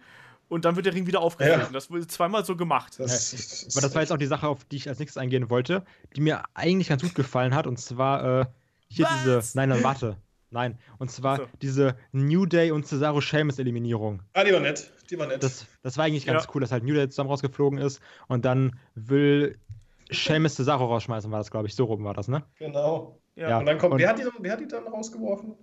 und 0.49 0.65
dann 0.65 0.76
wird 0.76 0.85
der 0.85 0.93
Ring 0.93 1.07
wieder 1.07 1.22
aufgefüllt. 1.22 1.60
Ja. 1.60 1.68
Und 1.68 1.73
das 1.73 1.89
wurde 1.89 2.06
zweimal 2.07 2.43
so 2.43 2.57
gemacht. 2.57 2.95
Das, 2.98 3.68
aber 3.72 3.81
das 3.81 3.95
war 3.95 4.02
jetzt 4.02 4.11
auch 4.11 4.18
die 4.18 4.26
Sache, 4.26 4.48
auf 4.48 4.65
die 4.65 4.76
ich 4.76 4.89
als 4.89 4.99
nächstes 4.99 5.22
eingehen 5.22 5.49
wollte, 5.49 5.85
die 6.15 6.22
mir 6.22 6.43
eigentlich 6.53 6.89
ganz 6.89 7.03
gut 7.03 7.15
gefallen 7.15 7.56
hat. 7.56 7.68
Und 7.68 7.80
zwar 7.80 8.41
äh, 8.41 8.45
hier 8.89 9.06
Was? 9.06 9.14
diese. 9.14 9.57
Nein, 9.57 9.69
nein, 9.69 9.84
warte. 9.84 10.18
Nein. 10.52 10.78
Und 10.99 11.10
zwar 11.10 11.38
So. 11.38 11.44
diese 11.61 11.95
New 12.11 12.45
Day 12.45 12.72
und 12.72 12.86
Cesaro 12.86 13.22
Sheamus 13.22 13.57
Eliminierung. 13.57 14.22
Ah, 14.34 14.44
die 14.44 14.52
war 14.53 14.60
nett. 14.60 14.91
Die 15.10 15.18
war 15.18 15.28
nett. 15.28 15.41
Das, 15.41 15.65
das 15.82 15.98
war 15.98 16.06
eigentlich 16.06 16.26
ganz 16.26 16.44
Ja. 16.44 16.49
cool, 16.53 16.61
dass 16.61 16.72
halt 16.72 16.84
New 16.84 16.94
Day 16.94 17.07
zusammen 17.10 17.30
rausgeflogen 17.30 17.80
ist 17.80 18.02
und 18.28 18.44
dann 18.45 18.78
will 18.95 19.57
Sheamus 20.10 20.56
Cesaro 20.56 20.86
rausschmeißen, 20.86 21.32
war 21.32 21.40
das, 21.40 21.52
glaube 21.52 21.68
ich. 21.68 21.76
So 21.76 21.86
rum 21.86 22.03
war 22.03 22.14
das, 22.14 22.28
ne? 22.28 22.44
genau. 22.60 23.18
Ja. 23.36 23.60
Und 23.60 23.65
dann 23.65 23.78
kommt, 23.78 23.94
Und- 23.94 23.99
wer, 23.99 24.10
hat 24.10 24.19
die 24.19 24.23
dann, 24.23 24.34
wer 24.40 24.52
hat 24.52 24.60
die 24.60 24.68
dann 24.68 24.86
rausgeworfen? 24.86 25.53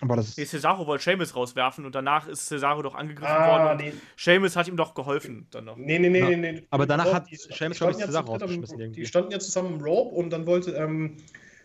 Aber 0.00 0.14
das 0.14 0.36
Nee, 0.36 0.44
Cesaro 0.44 0.86
wollte 0.86 1.02
Seamus 1.02 1.34
rauswerfen 1.34 1.84
und 1.84 1.92
danach 1.94 2.28
ist 2.28 2.46
Cesaro 2.46 2.82
doch 2.82 2.94
angegriffen 2.94 3.34
Ah, 3.34 3.64
worden. 3.64 3.78
nee. 3.78 3.92
Seamus 4.16 4.54
hat 4.54 4.68
ihm 4.68 4.76
doch 4.76 4.94
geholfen 4.94 5.48
dann 5.50 5.64
noch. 5.64 5.76
Nee, 5.76 5.98
nee, 5.98 6.08
nee, 6.10 6.20
Ja. 6.20 6.28
nee, 6.28 6.36
nee. 6.36 6.66
Aber 6.70 6.86
danach 6.86 7.06
Die- 7.06 7.14
hat 7.14 7.30
die- 7.30 7.36
Sheamus, 7.36 7.78
die 7.78 7.84
glaub 7.84 7.90
ich, 7.92 7.98
ja 7.98 8.06
Cesaro 8.06 8.32
rausgeschmissen 8.32 8.78
irgendwie. 8.78 9.00
Die 9.00 9.06
standen 9.06 9.32
ja 9.32 9.38
zusammen 9.40 9.74
im 9.74 9.80
Rope 9.80 10.14
und 10.14 10.30
dann 10.30 10.46
wollte 10.46 10.70
ähm, 10.72 11.16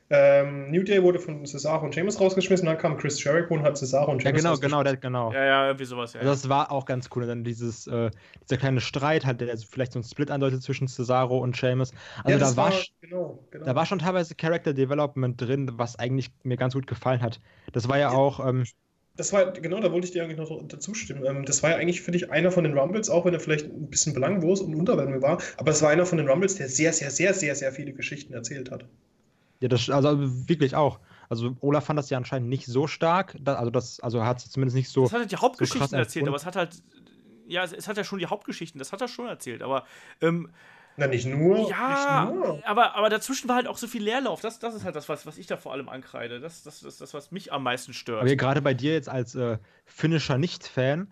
ähm, 0.10 0.70
New 0.72 0.84
Day 0.84 1.02
wurde 1.04 1.20
von 1.20 1.46
Cesaro 1.46 1.86
und 1.86 1.94
Sheamus 1.94 2.20
rausgeschmissen, 2.20 2.66
dann 2.66 2.78
kam 2.78 2.98
Chris 2.98 3.24
Jericho 3.24 3.54
und 3.54 3.64
hat 3.64 3.78
Cesaro 3.78 4.12
und 4.12 4.22
Ja, 4.24 4.32
Sheamus 4.32 4.44
genau, 4.44 4.58
genau, 4.58 4.84
der, 4.84 4.98
genau. 4.98 5.32
Ja, 5.32 5.44
ja, 5.44 5.68
irgendwie 5.68 5.86
sowas, 5.86 6.14
ja. 6.14 6.22
Also 6.22 6.32
das 6.32 6.48
war 6.50 6.72
auch 6.72 6.86
ganz 6.86 7.10
cool. 7.16 7.24
Und 7.24 7.30
dann 7.30 7.44
dieses, 7.44 7.88
äh, 7.88 8.12
dieser 8.44 8.58
kleine 8.58 8.80
Streit, 8.82 9.26
halt, 9.26 9.42
der 9.42 9.58
vielleicht 9.58 9.92
so 9.94 10.00
ein 10.00 10.04
Split 10.04 10.32
andeutet 10.32 10.62
zwischen 10.64 10.88
Cesaro 10.88 11.38
und 11.40 11.58
Sheamus. 11.58 11.92
Also 12.24 12.38
Ja, 12.38 12.38
da, 12.38 12.52
das 12.52 12.56
war, 12.56 12.72
war, 12.72 12.86
genau, 13.02 13.48
genau. 13.52 13.66
da 13.66 13.76
war 13.76 13.86
schon 13.86 14.00
teilweise 14.00 14.36
Character 14.36 14.74
Development 14.74 15.40
drin, 15.40 15.72
was 15.78 15.98
eigentlich 15.98 16.32
mir 16.44 16.58
ganz 16.58 16.74
gut 16.74 16.88
gefallen 16.88 17.22
hat. 17.22 17.42
Das 17.74 17.88
war 17.90 17.98
ja 17.98 18.12
auch, 18.12 18.46
ähm, 18.46 18.64
Das 19.16 19.34
war, 19.34 19.52
genau, 19.54 19.80
da 19.80 19.92
wollte 19.92 20.06
ich 20.06 20.12
dir 20.14 20.24
eigentlich 20.24 20.38
noch 20.38 20.68
dazu 20.68 20.94
stimmen. 20.94 21.26
Ähm, 21.26 21.46
das 21.46 21.64
war 21.64 21.72
ja 21.72 21.78
eigentlich 21.78 22.02
für 22.02 22.12
dich 22.12 22.30
einer 22.32 22.52
von 22.52 22.64
den 22.64 22.78
Rumbles, 22.78 23.10
auch 23.10 23.26
wenn 23.26 23.34
er 23.34 23.40
vielleicht 23.40 23.66
ein 23.66 23.90
bisschen 23.90 24.14
belanglos 24.14 24.62
und 24.62 24.76
unterwältigend 24.76 25.22
war, 25.24 25.42
aber 25.58 25.72
es 25.72 25.82
war 25.82 25.90
einer 25.90 26.06
von 26.06 26.18
den 26.20 26.28
Rumbles, 26.30 26.56
der 26.56 26.70
sehr, 26.70 26.94
sehr, 26.94 27.10
sehr, 27.12 27.34
sehr, 27.34 27.56
sehr 27.56 27.72
viele 27.72 27.94
Geschichten 27.94 28.34
erzählt 28.34 28.70
hat. 28.72 28.86
Ja, 29.64 29.70
das, 29.70 29.90
also 29.90 30.18
wirklich 30.50 30.76
auch. 30.76 31.00
Also 31.30 31.56
Olaf 31.62 31.86
fand 31.86 31.98
das 31.98 32.10
ja 32.10 32.18
anscheinend 32.18 32.50
nicht 32.50 32.66
so 32.66 32.86
stark. 32.86 33.38
Da, 33.40 33.56
also 33.56 33.72
das, 33.72 34.02
also 34.02 34.26
hat 34.26 34.40
es 34.40 34.52
zumindest 34.52 34.76
nicht 34.76 34.90
so. 34.90 35.04
Das 35.04 35.14
hat 35.14 35.22
halt 35.22 35.32
die 35.32 35.38
Hauptgeschichten 35.38 35.80
krass 35.80 35.94
erzählt, 35.94 36.28
aber 36.28 36.36
es 36.36 36.46
hat 36.46 36.58
halt. 36.58 36.84
Ja, 37.48 37.64
es, 37.64 37.72
es 37.72 37.88
hat 37.88 37.96
ja 37.96 38.04
schon 38.04 38.20
die 38.20 38.26
Hauptgeschichten, 38.26 38.78
das 38.78 38.92
hat 38.92 39.00
er 39.00 39.08
schon 39.08 39.26
erzählt, 39.26 39.62
aber. 39.64 39.86
Ähm, 40.20 40.50
Na, 40.98 41.08
nicht 41.08 41.26
nur. 41.26 41.70
ja, 41.70 42.26
Nicht 42.26 42.36
nur. 42.36 42.62
aber, 42.68 42.96
aber 42.96 43.10
dazwischen 43.10 43.48
war 43.48 43.56
halt 43.56 43.68
auch 43.68 43.78
so 43.78 43.88
viel 43.88 44.04
Leerlauf. 44.04 44.42
Das, 44.42 44.60
das 44.60 44.76
ist 44.76 44.84
halt 44.84 44.98
das, 44.98 45.08
was, 45.08 45.26
was 45.26 45.38
ich 45.38 45.48
da 45.48 45.56
vor 45.56 45.72
allem 45.72 45.88
ankreide. 45.88 46.42
Das 46.42 46.56
ist 46.56 46.66
das, 46.66 46.82
das, 46.82 46.98
das, 46.98 47.14
was 47.14 47.32
mich 47.32 47.54
am 47.54 47.64
meisten 47.64 47.94
stört. 47.94 48.20
Aber 48.20 48.36
gerade 48.36 48.62
bei 48.62 48.74
dir 48.74 48.92
jetzt 48.92 49.08
als 49.08 49.34
äh, 49.34 49.60
Finisher 49.86 50.38
nicht-Fan, 50.38 51.08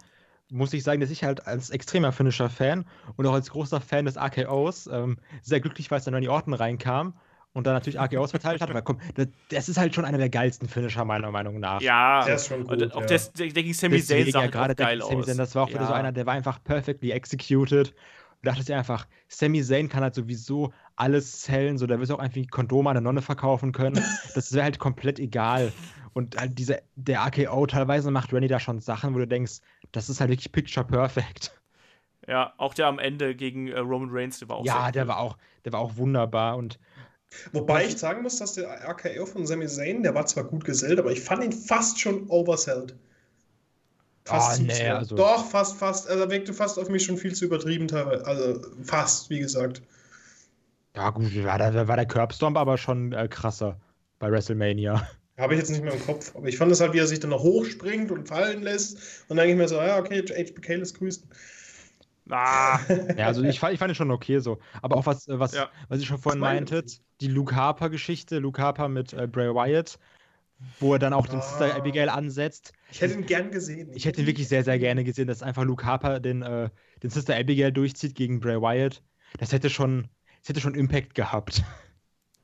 muss 0.49 0.73
ich 0.73 0.83
sagen, 0.83 0.99
dass 0.99 1.09
ich 1.09 1.23
halt 1.23 1.47
als 1.47 1.69
extremer 1.69 2.11
Finisher-Fan 2.11 2.83
und 3.15 3.25
auch 3.25 3.33
als 3.33 3.49
großer 3.49 3.79
Fan 3.79 4.03
des 4.03 4.17
RKOs 4.17 4.87
ähm, 4.87 5.19
sehr 5.41 5.61
glücklich 5.61 5.89
war, 5.89 5.95
als 5.95 6.03
dann 6.03 6.15
Randy 6.15 6.27
Orton 6.27 6.53
reinkam 6.53 7.13
und 7.53 7.67
dann 7.67 7.73
natürlich 7.73 7.99
RKOs 7.99 8.31
verteilt 8.31 8.61
hat. 8.61 8.69
Aber 8.69 8.81
komm, 8.81 8.99
das, 9.15 9.27
das 9.49 9.69
ist 9.69 9.77
halt 9.77 9.93
schon 9.93 10.05
einer 10.05 10.17
der 10.17 10.29
geilsten 10.29 10.67
Finisher, 10.67 11.03
meiner 11.05 11.31
Meinung 11.31 11.59
nach. 11.59 11.81
Ja, 11.81 12.25
Der 12.25 12.35
ist 12.35 12.47
schon 12.47 12.63
gut, 12.63 12.81
und 12.81 12.93
auch 12.93 13.01
ja. 13.01 13.07
der, 13.07 13.17
der, 13.37 13.47
der 13.47 13.63
gegen 13.63 13.73
Sami 13.73 14.01
Zayn 14.01 14.31
sah 14.31 14.41
ja 14.41 14.47
gerade 14.47 14.75
geil 14.75 15.01
aus. 15.01 15.25
Zayn, 15.25 15.37
das 15.37 15.55
war 15.55 15.63
auch 15.63 15.69
wieder 15.69 15.85
so 15.85 15.91
Ja. 15.93 15.99
einer, 15.99 16.11
der 16.11 16.25
war 16.25 16.33
einfach 16.33 16.63
perfectly 16.63 17.11
executed. 17.11 17.89
Und 17.89 18.47
dachte 18.47 18.61
ich 18.61 18.73
einfach, 18.73 19.07
Sami 19.27 19.61
Zayn 19.61 19.89
kann 19.89 20.01
halt 20.01 20.15
sowieso 20.15 20.73
alles 20.95 21.41
zählen, 21.41 21.77
so 21.77 21.87
der 21.87 21.99
will 21.99 22.11
auch 22.11 22.19
einfach 22.19 22.41
Kondome 22.49 22.89
an 22.89 22.97
eine 22.97 23.03
Nonne 23.03 23.21
verkaufen 23.21 23.71
können. 23.71 24.01
Das 24.33 24.53
wäre 24.53 24.63
halt 24.63 24.79
komplett 24.79 25.19
egal. 25.19 25.73
Und 26.13 26.37
halt 26.37 26.57
diese, 26.57 26.81
der 26.95 27.21
AKO 27.23 27.65
teilweise 27.67 28.11
macht 28.11 28.33
Randy 28.33 28.47
da 28.47 28.59
schon 28.59 28.79
Sachen, 28.79 29.13
wo 29.13 29.19
du 29.19 29.27
denkst, 29.27 29.59
das 29.91 30.09
ist 30.09 30.19
halt 30.21 30.29
wirklich 30.29 30.51
picture 30.51 30.85
perfect. 30.85 31.51
Ja, 32.27 32.53
auch 32.57 32.73
der 32.73 32.87
am 32.87 32.99
Ende 32.99 33.35
gegen 33.35 33.67
äh, 33.67 33.79
Roman 33.79 34.09
Reigns, 34.11 34.39
der 34.39 34.49
war 34.49 34.57
auch 34.57 34.65
Ja, 34.65 34.83
sehr 34.83 34.91
der 34.91 35.03
cool. 35.03 35.07
war 35.09 35.17
auch, 35.19 35.37
der 35.65 35.73
war 35.73 35.79
auch 35.79 35.95
wunderbar 35.97 36.55
und 36.57 36.79
Wobei 37.53 37.85
ich 37.85 37.97
sagen 37.97 38.23
muss, 38.23 38.37
dass 38.37 38.53
der 38.53 38.67
RKO 38.87 39.25
von 39.25 39.47
Sami 39.47 39.67
Zayn, 39.67 40.03
der 40.03 40.13
war 40.15 40.25
zwar 40.25 40.43
gut 40.43 40.65
gesellt, 40.65 40.99
aber 40.99 41.11
ich 41.11 41.21
fand 41.21 41.43
ihn 41.43 41.53
fast 41.53 41.99
schon 41.99 42.27
oversellt. 42.29 42.95
Ah, 44.27 44.53
zu 44.53 44.63
nee, 44.63 44.87
also- 44.89 45.15
Doch, 45.15 45.45
fast, 45.49 45.77
fast. 45.77 46.07
Also, 46.09 46.23
er 46.23 46.29
wirkte 46.29 46.53
fast 46.53 46.77
auf 46.77 46.89
mich 46.89 47.03
schon 47.05 47.17
viel 47.17 47.33
zu 47.33 47.45
übertrieben 47.45 47.87
teilweise. 47.87 48.25
Also 48.25 48.61
fast, 48.83 49.29
wie 49.29 49.39
gesagt. 49.39 49.81
ja 50.95 51.09
gut, 51.09 51.33
war 51.43 51.57
der, 51.57 51.87
war 51.87 51.95
der 51.95 52.05
Curbstomp 52.05 52.57
aber 52.57 52.77
schon 52.77 53.13
äh, 53.13 53.27
krasser 53.27 53.79
bei 54.19 54.31
WrestleMania. 54.31 55.07
Habe 55.37 55.53
ich 55.55 55.59
jetzt 55.59 55.71
nicht 55.71 55.83
mehr 55.83 55.93
im 55.93 56.05
Kopf. 56.05 56.35
Aber 56.35 56.47
ich 56.47 56.57
fand 56.57 56.71
es 56.71 56.81
halt, 56.81 56.93
wie 56.93 56.99
er 56.99 57.07
sich 57.07 57.19
dann 57.19 57.31
noch 57.31 57.41
hochspringt 57.41 58.11
und 58.11 58.27
fallen 58.27 58.61
lässt. 58.61 58.97
Und 59.27 59.37
dann 59.37 59.47
denke 59.47 59.53
ich 59.53 59.57
mir 59.57 59.67
so, 59.67 59.75
ja, 59.77 59.97
okay, 59.97 60.21
HBK 60.21 60.75
lässt 60.75 60.97
grüßen. 60.99 61.23
Ah, 62.29 62.79
Ja, 63.17 63.27
also 63.27 63.41
ich 63.43 63.59
fand, 63.59 63.73
ich 63.73 63.79
fand 63.79 63.91
ihn 63.91 63.95
schon 63.95 64.11
okay 64.11 64.39
so. 64.39 64.59
Aber 64.81 64.97
auch 64.97 65.05
was, 65.05 65.27
äh, 65.27 65.39
was, 65.39 65.53
Ja. 65.53 65.69
was 65.89 65.99
ich 65.99 66.05
schon 66.05 66.19
vorhin 66.19 66.39
meintet, 66.39 67.01
die 67.21 67.27
Luke 67.27 67.55
Harper-Geschichte, 67.55 68.39
Luke 68.39 68.61
Harper 68.61 68.89
mit 68.89 69.13
äh, 69.13 69.27
Bray 69.27 69.53
Wyatt, 69.53 69.99
wo 70.79 70.93
er 70.93 70.99
dann 70.99 71.13
auch 71.13 71.27
den 71.27 71.39
Ah. 71.39 71.41
Sister 71.41 71.75
Abigail 71.75 72.09
ansetzt. 72.09 72.73
Ich 72.91 73.01
hätte 73.01 73.13
ihn 73.13 73.25
gern 73.25 73.51
gesehen. 73.51 73.91
Ich 73.93 74.05
hätte 74.05 74.21
ihn 74.21 74.27
wirklich 74.27 74.47
sehr, 74.47 74.63
sehr 74.63 74.77
gerne 74.79 75.03
gesehen, 75.03 75.27
dass 75.27 75.41
einfach 75.43 75.63
Luke 75.63 75.85
Harper 75.85 76.19
den, 76.19 76.41
äh, 76.41 76.69
den 77.01 77.09
Sister 77.09 77.35
Abigail 77.35 77.71
durchzieht 77.71 78.15
gegen 78.15 78.39
Bray 78.39 78.59
Wyatt. 78.61 79.01
Das 79.37 79.53
hätte 79.53 79.69
schon, 79.69 80.07
das 80.41 80.49
hätte 80.49 80.59
schon 80.61 80.75
Impact 80.75 81.15
gehabt. 81.15 81.63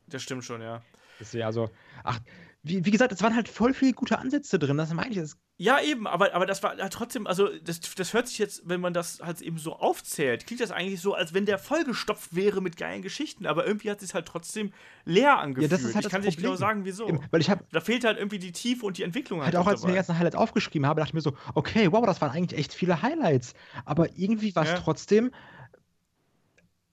das 0.07 0.21
stimmt 0.23 0.45
schon, 0.45 0.61
ja. 0.61 0.81
Deswegen, 1.19 1.43
also, 1.45 1.69
ach, 2.03 2.19
wie, 2.67 2.85
wie 2.85 2.91
gesagt, 2.91 3.11
es 3.11 3.21
waren 3.23 3.35
halt 3.35 3.49
voll 3.49 3.73
viele 3.73 3.93
gute 3.93 4.17
Ansätze 4.19 4.59
drin, 4.59 4.77
das 4.77 4.93
meine 4.93 5.11
ich. 5.11 5.17
Das, 5.17 5.37
Ja, 5.59 5.81
eben, 5.81 6.05
aber, 6.07 6.33
aber 6.35 6.45
das 6.45 6.61
war 6.61 6.77
ja, 6.77 6.87
trotzdem, 6.89 7.25
also 7.25 7.49
das, 7.63 7.79
das 7.79 8.13
hört 8.13 8.27
sich 8.27 8.37
jetzt, 8.37 8.61
wenn 8.69 8.79
man 8.79 8.93
das 8.93 9.19
halt 9.23 9.41
eben 9.41 9.57
so 9.57 9.75
aufzählt, 9.75 10.45
klingt 10.45 10.61
das 10.61 10.69
eigentlich 10.71 11.01
so, 11.01 11.15
als 11.15 11.33
wenn 11.33 11.47
der 11.47 11.57
vollgestopft 11.57 12.35
wäre 12.35 12.61
mit 12.61 12.77
geilen 12.77 13.01
Geschichten, 13.01 13.47
aber 13.47 13.65
irgendwie 13.65 13.89
hat 13.89 14.03
es 14.03 14.13
halt 14.13 14.27
trotzdem 14.27 14.71
leer 15.05 15.39
angefühlt. 15.39 15.71
das 15.71 15.83
ist 15.83 15.95
halt 15.95 16.05
ich 16.05 16.11
das 16.11 16.11
kann 16.11 16.21
nicht 16.21 16.37
genau 16.37 16.55
sagen, 16.55 16.85
wieso. 16.85 17.07
eben, 17.07 17.21
weil 17.31 17.41
ich 17.41 17.49
habe 17.49 17.65
Da 17.71 17.81
fehlt 17.81 18.03
halt 18.05 18.17
irgendwie 18.17 18.39
die 18.39 18.51
Tiefe 18.51 18.85
und 18.85 18.97
die 18.97 19.03
Entwicklung 19.03 19.41
halt 19.41 19.55
halt 19.55 19.55
auch, 19.55 19.67
als 19.67 19.81
ich 19.81 19.85
mir 19.85 19.91
die 19.93 19.95
dabei. 19.95 19.97
ganzen 19.97 20.17
Highlights 20.19 20.35
aufgeschrieben 20.35 20.85
habe, 20.87 20.99
dachte 21.01 21.09
ich 21.11 21.13
mir 21.15 21.21
so, 21.21 21.35
okay, 21.55 21.91
wow, 21.91 22.05
das 22.05 22.21
waren 22.21 22.31
eigentlich 22.31 22.59
echt 22.59 22.73
viele 22.73 23.01
Highlights. 23.01 23.53
Aber 23.85 24.07
irgendwie 24.17 24.55
war 24.55 24.63
es 24.63 24.69
Ja. 24.69 24.75
trotzdem. 24.75 25.31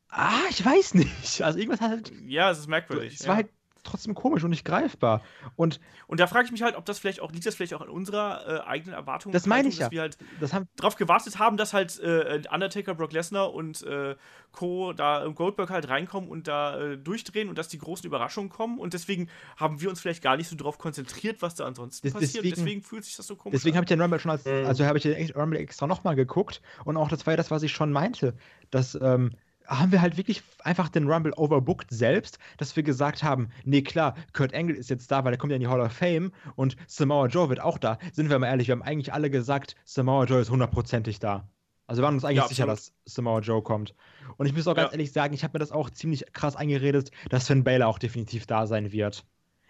Ah, 0.09 0.45
ich 0.51 0.65
weiß 0.65 0.95
nicht. 0.95 1.43
Also 1.43 1.59
irgendwas 1.59 1.81
hat 1.81 1.91
halt. 1.91 2.13
Ja, 2.27 2.51
es 2.51 2.59
ist 2.61 2.69
merkwürdig. 2.69 3.15
Es 3.15 3.25
ja. 3.25 3.29
war 3.29 3.37
halt 3.37 3.51
trotzdem 3.85 4.15
komisch 4.15 4.43
und 4.45 4.51
nicht 4.51 4.65
greifbar. 4.65 5.23
Und 5.57 5.81
Und 6.07 6.21
da 6.21 6.27
frage 6.27 6.47
ich 6.47 6.53
mich 6.53 6.63
halt, 6.63 6.77
ob 6.77 6.85
das 6.85 6.99
vielleicht 6.99 7.21
auch, 7.21 7.31
liegt 7.33 7.47
das 7.47 7.55
vielleicht 7.55 7.75
auch 7.75 7.81
an 7.81 7.89
unserer 7.89 8.65
äh, 8.65 8.67
eigenen 8.69 8.95
Erwartung? 8.95 9.33
Das 9.33 9.47
meine 9.47 9.69
ich 9.69 9.77
dass 9.77 9.87
ja. 9.87 9.91
wir 9.91 10.01
halt 10.01 10.19
das 10.41 10.53
haben. 10.53 10.67
drauf 10.77 10.97
gewartet 10.97 11.39
haben, 11.39 11.57
dass 11.57 11.73
halt 11.73 11.99
äh, 12.01 12.43
Undertaker, 12.51 12.95
Brock 12.95 13.13
Lesnar 13.13 13.53
und 13.55 13.83
äh, 13.83 14.17
Co. 14.53 14.93
da 14.93 15.25
im 15.25 15.35
Goldberg 15.35 15.71
halt 15.71 15.89
reinkommen 15.89 16.29
und 16.31 16.47
da 16.49 16.79
äh, 16.81 16.97
durchdrehen 16.99 17.49
und 17.49 17.59
dass 17.59 17.69
die 17.69 17.79
großen 17.79 18.07
Überraschungen 18.07 18.51
kommen 18.51 18.79
und 18.79 18.95
deswegen 18.95 19.29
haben 19.57 19.81
wir 19.81 19.89
uns 19.91 20.01
vielleicht 20.01 20.23
gar 20.23 20.37
nicht 20.37 20.49
so 20.49 20.57
drauf 20.57 20.79
konzentriert, 20.79 21.43
was 21.43 21.55
da 21.55 21.67
ansonsten 21.67 22.07
Des- 22.07 22.15
passiert. 22.15 22.45
deswegen- 22.45 22.55
Deswegen, 22.57 22.83
fühlt 22.83 23.05
sich 23.05 23.17
das 23.17 23.27
so 23.27 23.37
komisch 23.37 23.57
Deswegen 23.59 23.75
an. 23.75 23.79
habe 23.79 23.85
ich 23.85 23.89
den 23.89 24.01
Rumble 24.01 24.19
schon 24.21 24.31
als. 24.31 24.45
Mhm. 24.45 24.67
Also 24.67 24.85
habe 24.87 24.99
ich 24.99 25.03
den 25.03 25.13
echt- 25.15 25.37
Rumble 25.37 25.59
extra 25.59 25.87
nochmal 25.87 26.15
geguckt. 26.17 26.63
Und 26.85 26.97
auch 26.97 27.09
das 27.09 27.27
war 27.27 27.33
ja 27.33 27.37
das, 27.37 27.51
was 27.51 27.63
ich 27.63 27.73
schon 27.73 27.93
meinte. 27.93 28.35
Dass. 28.71 28.95
Ähm, 29.01 29.31
haben 29.67 29.93
wir 29.93 30.03
halt 30.03 30.17
wirklich 30.17 30.43
einfach 30.63 30.89
den 30.89 31.09
Rumble 31.11 31.33
overbooked 31.37 31.91
selbst, 31.91 32.39
dass 32.59 32.75
wir 32.77 32.83
gesagt 32.83 33.23
haben, 33.23 33.49
nee 33.65 33.83
klar, 33.83 34.15
Kurt 34.33 34.55
Angle 34.55 34.77
ist 34.77 34.91
jetzt 34.91 35.11
da, 35.11 35.25
weil 35.25 35.33
er 35.33 35.39
kommt 35.39 35.51
ja 35.51 35.57
in 35.57 35.61
die 35.61 35.69
Hall 35.69 35.81
of 35.81 35.93
Fame 35.93 36.33
und 36.57 36.77
Samoa 36.87 37.27
Joe 37.27 37.49
wird 37.49 37.61
auch 37.61 37.79
da. 37.79 37.99
Sind 38.13 38.31
wir 38.31 38.39
mal 38.39 38.49
ehrlich, 38.49 38.69
wir 38.69 38.73
haben 38.73 38.83
eigentlich 38.83 39.13
alle 39.13 39.31
gesagt, 39.31 39.77
Samoa 39.85 40.25
Joe 40.25 40.41
ist 40.41 40.51
hundertprozentig 40.51 41.19
da. 41.19 41.49
Also 41.87 42.01
wir 42.01 42.07
waren 42.07 42.15
uns 42.15 42.25
eigentlich 42.25 42.39
Ja, 42.39 42.49
sicher, 42.49 42.67
dass 42.67 42.93
Samoa 43.05 43.41
Joe 43.41 43.63
kommt. 43.63 43.95
Und 44.39 44.47
ich 44.47 44.55
muss 44.55 44.67
auch 44.67 44.75
ganz 44.75 44.89
Ja. 44.89 44.93
ehrlich 44.93 45.13
sagen, 45.13 45.35
ich 45.35 45.45
habe 45.45 45.55
mir 45.55 45.59
das 45.59 45.71
auch 45.73 45.91
ziemlich 45.91 46.25
krass 46.33 46.57
eingeredet, 46.57 47.11
dass 47.29 47.47
Finn 47.47 47.63
Balor 47.65 47.89
auch 47.89 47.99
definitiv 47.99 48.47
da 48.47 48.67
sein 48.67 48.91
wird. 48.93 49.25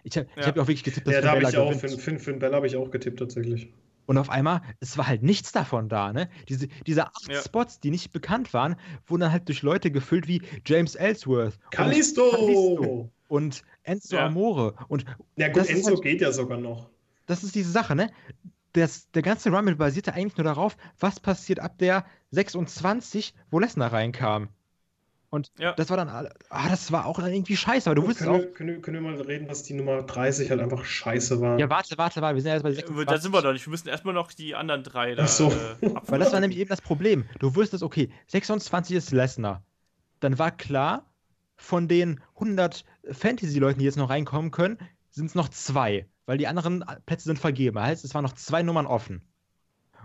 Ich 0.05 0.17
habe 0.17 0.29
Ja. 0.37 0.47
hab 0.47 0.57
ja 0.57 0.63
auch 0.63 0.69
wirklich 0.69 0.85
getippt, 0.85 1.07
dass 1.07 1.15
Ja, 1.15 1.21
Finn 1.21 1.25
da 1.27 1.31
habe 1.33 1.41
Balor 1.43 1.51
ich 1.51 1.59
auch, 1.59 1.69
gewinnt. 1.71 1.81
Finn, 1.81 1.99
Finn, 1.99 2.19
Finn 2.19 2.39
Bell 2.39 2.55
habe 2.55 2.67
ich 2.67 2.77
auch 2.77 2.91
getippt 2.91 3.19
tatsächlich. 3.19 3.73
Und 4.07 4.19
auf 4.19 4.29
einmal, 4.31 4.61
es 4.81 4.99
war 4.99 5.07
halt 5.07 5.23
nichts 5.23 5.53
davon 5.53 5.89
da, 5.89 6.13
ne? 6.13 6.29
Diese, 6.49 6.69
diese 6.87 7.07
acht 7.07 7.29
Ja. 7.29 7.41
Spots, 7.41 7.81
die 7.81 7.91
nicht 7.91 8.13
bekannt 8.13 8.53
waren, 8.53 8.77
wurden 9.07 9.23
dann 9.23 9.33
halt 9.33 9.49
durch 9.49 9.63
Leute 9.63 9.91
gefüllt 9.91 10.29
wie 10.29 10.43
James 10.67 10.95
Ellsworth. 10.95 11.55
und 11.65 11.71
Kalisto! 11.71 12.31
Kalisto 12.31 13.11
und 13.29 13.63
Enzo 13.83 14.17
Ja. 14.17 14.27
Amore. 14.27 14.75
Und 14.89 15.05
Ja 15.37 15.49
gut, 15.49 15.57
Das 15.57 15.69
ist 15.71 15.77
Enzo 15.79 15.91
halt- 15.91 16.03
geht 16.03 16.21
ja 16.21 16.33
sogar 16.33 16.59
noch. 16.59 16.91
das 17.27 17.43
ist 17.45 17.55
diese 17.55 17.71
Sache, 17.71 17.95
ne? 17.95 18.11
Das, 18.73 19.09
der 19.13 19.23
ganze 19.23 19.51
Rumble 19.51 19.77
basierte 19.77 20.13
eigentlich 20.15 20.37
nur 20.37 20.45
darauf, 20.45 20.77
was 20.99 21.21
passiert 21.21 21.61
ab 21.61 21.79
der 21.79 22.05
26, 22.33 23.33
wo 23.51 23.59
Lesnar 23.61 23.93
reinkam. 23.93 24.49
Und 25.35 25.51
Ja. 25.59 25.73
das 25.73 25.91
war 25.91 25.97
dann, 25.97 26.09
ah, 26.09 26.69
das 26.69 26.93
war 26.93 27.07
auch 27.07 27.19
dann 27.19 27.33
irgendwie 27.33 27.57
scheiße, 27.57 27.91
aber 27.91 27.97
du 27.97 28.03
wusstest 28.03 28.29
können, 28.29 28.37
auch, 28.37 28.39
wir, 28.45 28.53
können, 28.53 28.69
wir, 28.77 28.81
können 28.81 29.03
wir 29.05 29.11
mal 29.11 29.21
reden, 29.21 29.49
dass 29.49 29.65
die 29.65 29.75
Nummer 29.75 30.01
30 30.03 30.49
halt 30.49 30.61
einfach 30.61 30.85
scheiße 30.85 31.41
war? 31.41 31.59
ja, 31.59 31.69
warte, 31.69 31.99
warte, 31.99 32.23
warte, 32.23 32.37
wir 32.37 32.41
sind 32.43 32.51
ja 32.51 32.55
erst 32.55 32.63
bei 32.63 32.71
Äh, 32.71 32.75
26. 32.75 33.07
Da 33.09 33.19
sind 33.21 33.33
wir 33.35 33.43
doch 33.43 33.53
nicht. 33.53 33.67
Wir 33.67 33.71
müssen 33.73 33.89
erstmal 33.89 34.15
noch 34.15 34.31
die 34.33 34.55
anderen 34.55 34.85
drei 34.85 35.17
da 35.17 35.25
Ach 35.25 35.29
so. 35.29 35.51
äh, 35.51 35.77
Weil 36.07 36.21
das 36.21 36.33
war 36.33 36.39
nämlich 36.39 36.61
eben 36.61 36.69
das 36.71 36.81
Problem. 36.81 37.29
Du 37.41 37.53
wusstest, 37.57 37.83
okay, 37.83 38.13
26 38.29 38.95
ist 38.97 39.11
Lesnar. 39.11 39.65
Dann 40.21 40.39
war 40.39 40.53
klar, 40.53 41.11
von 41.57 41.89
den 41.89 42.21
100 42.35 42.85
Fantasy-Leuten, 43.11 43.81
die 43.81 43.87
jetzt 43.87 43.97
noch 43.97 44.11
reinkommen 44.11 44.53
können, 44.53 44.79
sind 45.11 45.27
es 45.27 45.35
noch 45.35 45.49
zwei. 45.49 46.07
Weil 46.27 46.39
die 46.39 46.47
anderen 46.47 46.85
Plätze 47.07 47.25
sind 47.25 47.41
vergeben. 47.41 47.81
Heißt, 47.81 48.05
es 48.05 48.15
waren 48.15 48.23
noch 48.23 48.35
zwei 48.35 48.63
Nummern 48.63 48.87
offen. 48.87 49.21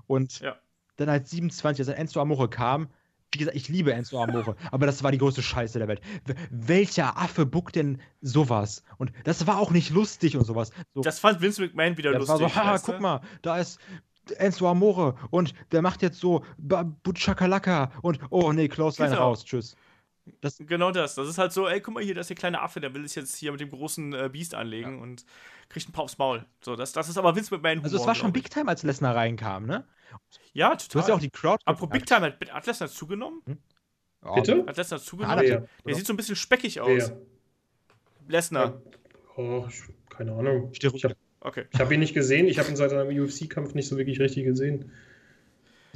Und 0.07 0.39
Ja. 0.39 0.55
dann 0.95 1.07
als 1.09 1.29
27, 1.29 1.87
als 1.87 1.95
Enzo 1.95 2.19
Amore 2.19 2.49
kam, 2.49 2.89
wie 3.31 3.37
gesagt, 3.39 3.55
ich 3.55 3.69
liebe 3.69 3.93
Enzo 3.93 4.21
Amore, 4.21 4.55
aber 4.71 4.85
das 4.85 5.03
war 5.03 5.11
die 5.11 5.17
größte 5.19 5.41
Scheiße 5.43 5.77
der 5.77 5.87
Welt. 5.87 6.01
Welcher 6.49 7.17
Affe 7.17 7.45
buckt 7.45 7.75
denn 7.75 8.01
sowas? 8.21 8.83
Und 8.97 9.11
das 9.23 9.45
war 9.45 9.59
auch 9.59 9.71
nicht 9.71 9.91
lustig 9.91 10.35
und 10.35 10.45
sowas. 10.45 10.71
So, 10.95 11.01
Das 11.01 11.19
fand 11.19 11.39
Vince 11.41 11.61
McMahon 11.61 11.97
wieder 11.97 12.11
das 12.11 12.27
lustig. 12.27 12.41
war 12.41 12.49
so, 12.49 12.55
haha, 12.55 12.73
weißt 12.73 12.87
du? 12.87 12.91
guck 12.93 13.01
mal, 13.01 13.21
da 13.41 13.57
ist 13.59 13.79
Enzo 14.37 14.67
Amore 14.67 15.15
und 15.29 15.53
der 15.71 15.81
macht 15.81 16.01
jetzt 16.01 16.19
so 16.19 16.43
Butchakalaka 16.57 17.91
und 18.01 18.19
oh 18.29 18.51
nee, 18.51 18.67
Close 18.67 19.01
Line 19.01 19.13
Genau. 19.15 19.27
raus, 19.29 19.45
tschüss. 19.45 19.75
Das, 20.41 20.57
Genau 20.59 20.91
das. 20.91 21.15
Das 21.15 21.27
ist 21.27 21.37
halt 21.37 21.51
so, 21.51 21.67
ey, 21.67 21.81
guck 21.81 21.93
mal 21.93 22.03
hier, 22.03 22.13
das 22.15 22.23
ist 22.25 22.29
der 22.29 22.35
kleine 22.37 22.61
Affe, 22.61 22.79
der 22.79 22.93
will 22.93 23.07
sich 23.07 23.15
jetzt 23.15 23.35
hier 23.35 23.51
mit 23.51 23.61
dem 23.61 23.69
großen 23.69 24.13
äh, 24.13 24.29
Biest 24.31 24.55
anlegen 24.55 24.99
und 25.01 25.25
kriegt 25.69 25.87
einen 25.87 25.93
Pau 25.93 26.03
aufs 26.03 26.17
Maul. 26.17 26.45
So, 26.61 26.75
das, 26.75 26.91
das 26.93 27.09
ist 27.09 27.17
aber 27.17 27.35
Vince 27.35 27.53
McMahon. 27.53 27.83
also 27.83 27.97
es 27.97 28.05
war 28.07 28.15
schon. 28.15 28.31
Big 28.33 28.49
Time, 28.49 28.69
als 28.69 28.83
Lesnar 28.83 29.15
reinkam, 29.15 29.65
ne? 29.65 29.85
Ja, 30.53 30.69
Du 30.69 30.73
hast 30.75 30.87
total. 30.89 31.09
ja 31.09 31.15
auch 31.15 31.19
die 31.19 31.29
Crowd. 31.29 31.61
Apropos 31.65 31.93
Big 31.93 32.05
Time, 32.05 32.21
hat, 32.21 32.51
hat 32.51 32.65
Lesnar 32.65 32.89
zugenommen? 32.89 33.41
Oh, 34.23 34.33
Bitte? 34.35 34.65
Hat 34.67 34.77
Lesnar 34.77 34.99
Ah, 34.99 35.03
zugenommen? 35.03 35.39
Wer? 35.45 35.67
Der 35.85 35.95
sieht 35.95 36.05
so 36.07 36.13
ein 36.13 36.17
bisschen 36.17 36.35
speckig 36.35 36.81
aus. 36.81 36.89
Wer? 37.11 37.21
Lesnar. 38.27 38.81
Oh, 39.37 39.65
keine 40.09 40.33
Ahnung. 40.33 40.71
Ich 40.73 40.83
habe 40.85 41.15
Okay. 41.41 41.65
ich 41.71 41.79
hab 41.79 41.89
ihn 41.91 42.01
nicht 42.01 42.13
gesehen. 42.13 42.47
Ich 42.47 42.59
habe 42.59 42.67
ihn 42.69 42.75
seit 42.75 42.91
einem 42.91 43.17
UFC-Kampf 43.17 43.73
nicht 43.73 43.87
so 43.87 43.95
wirklich 43.97 44.19
richtig 44.19 44.43
gesehen. 44.43 44.91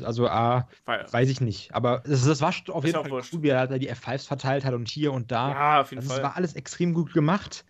Also, 0.02 0.28
ah, 0.28 0.68
War, 0.86 1.12
weiß 1.14 1.30
ich 1.30 1.42
nicht. 1.42 1.74
Aber 1.74 2.02
das, 2.06 2.26
das 2.26 2.42
war 2.42 2.54
auf 2.70 2.86
jeden 2.86 3.02
Fall 3.02 3.12
wurscht. 3.12 3.32
gut, 3.32 3.44
wie 3.44 3.50
er 3.50 3.68
die 3.68 3.92
F5s 3.92 4.26
verteilt 4.28 4.66
hat 4.66 4.74
und 4.74 4.88
hier 4.90 5.14
und 5.14 5.32
da. 5.32 5.50
ja, 5.52 5.82
auf 5.82 5.92
jeden 5.92 6.02
Also, 6.02 6.14
Fall. 6.16 6.24
war 6.24 6.36
alles 6.36 6.54
extrem 6.54 6.94
gut 6.94 7.14
gemacht. 7.14 7.66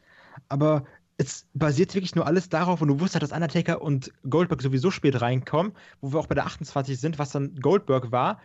Aber 0.49 0.85
es 1.17 1.47
basiert 1.53 1.93
wirklich 1.93 2.15
nur 2.15 2.25
alles 2.25 2.49
darauf, 2.49 2.81
und 2.81 2.87
du 2.87 2.99
wusstest, 2.99 3.21
dass 3.23 3.31
Undertaker 3.31 3.81
und 3.81 4.11
Goldberg 4.29 4.61
sowieso 4.61 4.89
spät 4.89 5.21
reinkommen, 5.21 5.73
wo 6.01 6.13
wir 6.13 6.19
auch 6.19 6.27
bei 6.27 6.35
der 6.35 6.45
28 6.45 6.99
sind, 6.99 7.19
was 7.19 7.31
dann 7.31 7.55
Goldberg 7.61 8.11
war, 8.11 8.39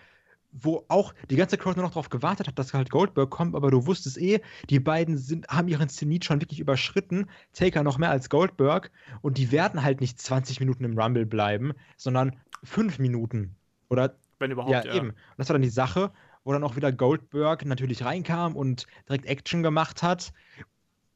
wo 0.53 0.85
auch 0.89 1.15
die 1.31 1.37
ganze 1.37 1.57
Crowd 1.59 1.77
nur 1.77 1.85
noch 1.85 1.93
darauf 1.93 2.09
gewartet 2.11 2.47
hat, 2.49 2.59
dass 2.59 2.73
halt 2.75 2.91
Goldberg 2.91 3.31
kommt, 3.31 3.55
aber 3.55 3.71
du 3.71 3.87
wusstest 3.87 4.19
eh, 4.19 4.41
die 4.71 4.81
beiden 4.81 5.17
sind, 5.19 5.49
haben 5.49 5.69
ihren 5.69 5.89
Zenit 5.91 6.25
schon 6.25 6.41
wirklich 6.41 6.61
überschritten, 6.61 7.29
Taker 7.53 7.83
noch 7.83 7.99
mehr 7.99 8.11
als 8.11 8.29
Goldberg, 8.31 8.91
und 9.23 9.39
die 9.39 9.51
werden 9.53 9.83
halt 9.83 10.01
nicht 10.01 10.21
20 10.21 10.61
Minuten 10.61 10.85
im 10.85 10.99
Rumble 10.99 11.27
bleiben, 11.27 11.73
sondern 11.97 12.37
5 12.65 12.99
Minuten. 12.99 13.57
Oder 13.91 14.17
Wenn 14.39 14.51
überhaupt, 14.51 14.73
ja, 14.73 14.85
ja. 14.85 14.95
eben. 14.95 15.11
Und 15.11 15.17
das 15.37 15.49
war 15.49 15.55
dann 15.55 15.63
die 15.63 15.69
Sache, 15.69 16.13
wo 16.45 16.53
dann 16.53 16.65
auch 16.65 16.77
wieder 16.77 16.93
Goldberg 16.93 17.65
natürlich 17.65 18.05
reinkam 18.05 18.57
und 18.57 18.87
direkt 19.09 19.27
Action 19.27 19.63
gemacht 19.63 20.03
hat. 20.03 20.33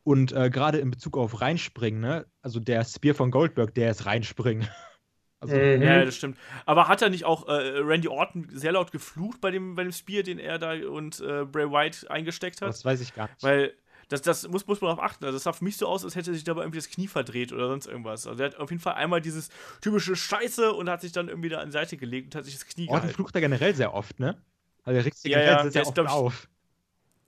Und 0.04 0.32
äh, 0.32 0.50
gerade 0.50 0.78
in 0.78 0.90
Bezug 0.90 1.16
auf 1.16 1.40
Reinspringen, 1.40 2.00
ne? 2.00 2.26
also 2.42 2.58
der 2.58 2.84
Spear 2.84 3.14
von 3.14 3.30
Goldberg, 3.30 3.74
der 3.74 3.90
ist 3.90 4.06
Reinspringen. 4.06 4.68
Also, 5.42 5.56
Mhm. 5.56 5.82
Ja, 5.82 6.04
das 6.04 6.14
stimmt. 6.14 6.38
Aber 6.66 6.86
hat 6.86 7.02
er 7.02 7.08
nicht 7.08 7.24
auch 7.24 7.48
äh, 7.48 7.78
Randy 7.80 8.06
Orton 8.06 8.46
sehr 8.52 8.70
laut 8.70 8.92
geflucht 8.92 9.40
bei 9.40 9.50
dem, 9.50 9.74
bei 9.74 9.82
dem 9.82 9.90
Spear, 9.90 10.22
den 10.22 10.38
er 10.38 10.60
da 10.60 10.74
und 10.88 11.18
äh, 11.18 11.44
Bray 11.44 11.68
Wyatt 11.68 12.08
eingesteckt 12.08 12.62
hat? 12.62 12.68
das 12.68 12.84
weiß 12.84 13.00
ich 13.00 13.12
gar 13.12 13.28
nicht. 13.28 13.42
Weil 13.42 13.74
das, 14.12 14.22
das 14.22 14.48
muss, 14.48 14.66
muss 14.66 14.80
man 14.80 14.90
darauf 14.90 15.02
achten. 15.04 15.24
Also, 15.24 15.36
das 15.36 15.44
sah 15.44 15.52
für 15.52 15.64
mich 15.64 15.76
so 15.76 15.86
aus, 15.86 16.04
als 16.04 16.14
hätte 16.16 16.32
sich 16.34 16.44
dabei 16.44 16.62
irgendwie 16.62 16.78
das 16.78 16.88
Knie 16.88 17.08
verdreht 17.08 17.52
oder 17.52 17.68
sonst 17.68 17.86
irgendwas. 17.86 18.26
Also, 18.26 18.42
er 18.42 18.50
hat 18.50 18.56
auf 18.56 18.70
jeden 18.70 18.82
Fall 18.82 18.94
einmal 18.94 19.20
dieses 19.20 19.48
typische 19.80 20.16
Scheiße 20.16 20.72
und 20.72 20.88
hat 20.90 21.00
sich 21.00 21.12
dann 21.12 21.28
irgendwie 21.28 21.48
da 21.48 21.58
an 21.60 21.68
die 21.68 21.72
Seite 21.72 21.96
gelegt 21.96 22.26
und 22.34 22.38
hat 22.38 22.44
sich 22.44 22.54
das 22.54 22.66
Knie 22.66 22.88
Orton 22.88 22.90
gehalten. 22.90 23.14
flucht 23.14 23.34
er 23.34 23.40
generell 23.40 23.74
sehr 23.74 23.94
oft, 23.94 24.18
ne? 24.20 24.42
Also 24.84 24.98
er 24.98 25.04
regt 25.04 25.16
sich 25.18 25.30
Ja, 25.30 25.38
generell 25.38 25.58
ja, 25.64 25.70
sehr, 25.70 25.82
ist, 25.82 25.88
oft 25.88 25.94
glaub 25.94 26.06
ich, 26.06 26.12
auf. 26.12 26.48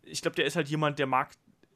Ich 0.02 0.22
glaube, 0.22 0.36
der 0.36 0.44
ist 0.46 0.56
halt 0.56 0.68
jemand, 0.68 0.98
der 0.98 1.06
mag 1.06 1.30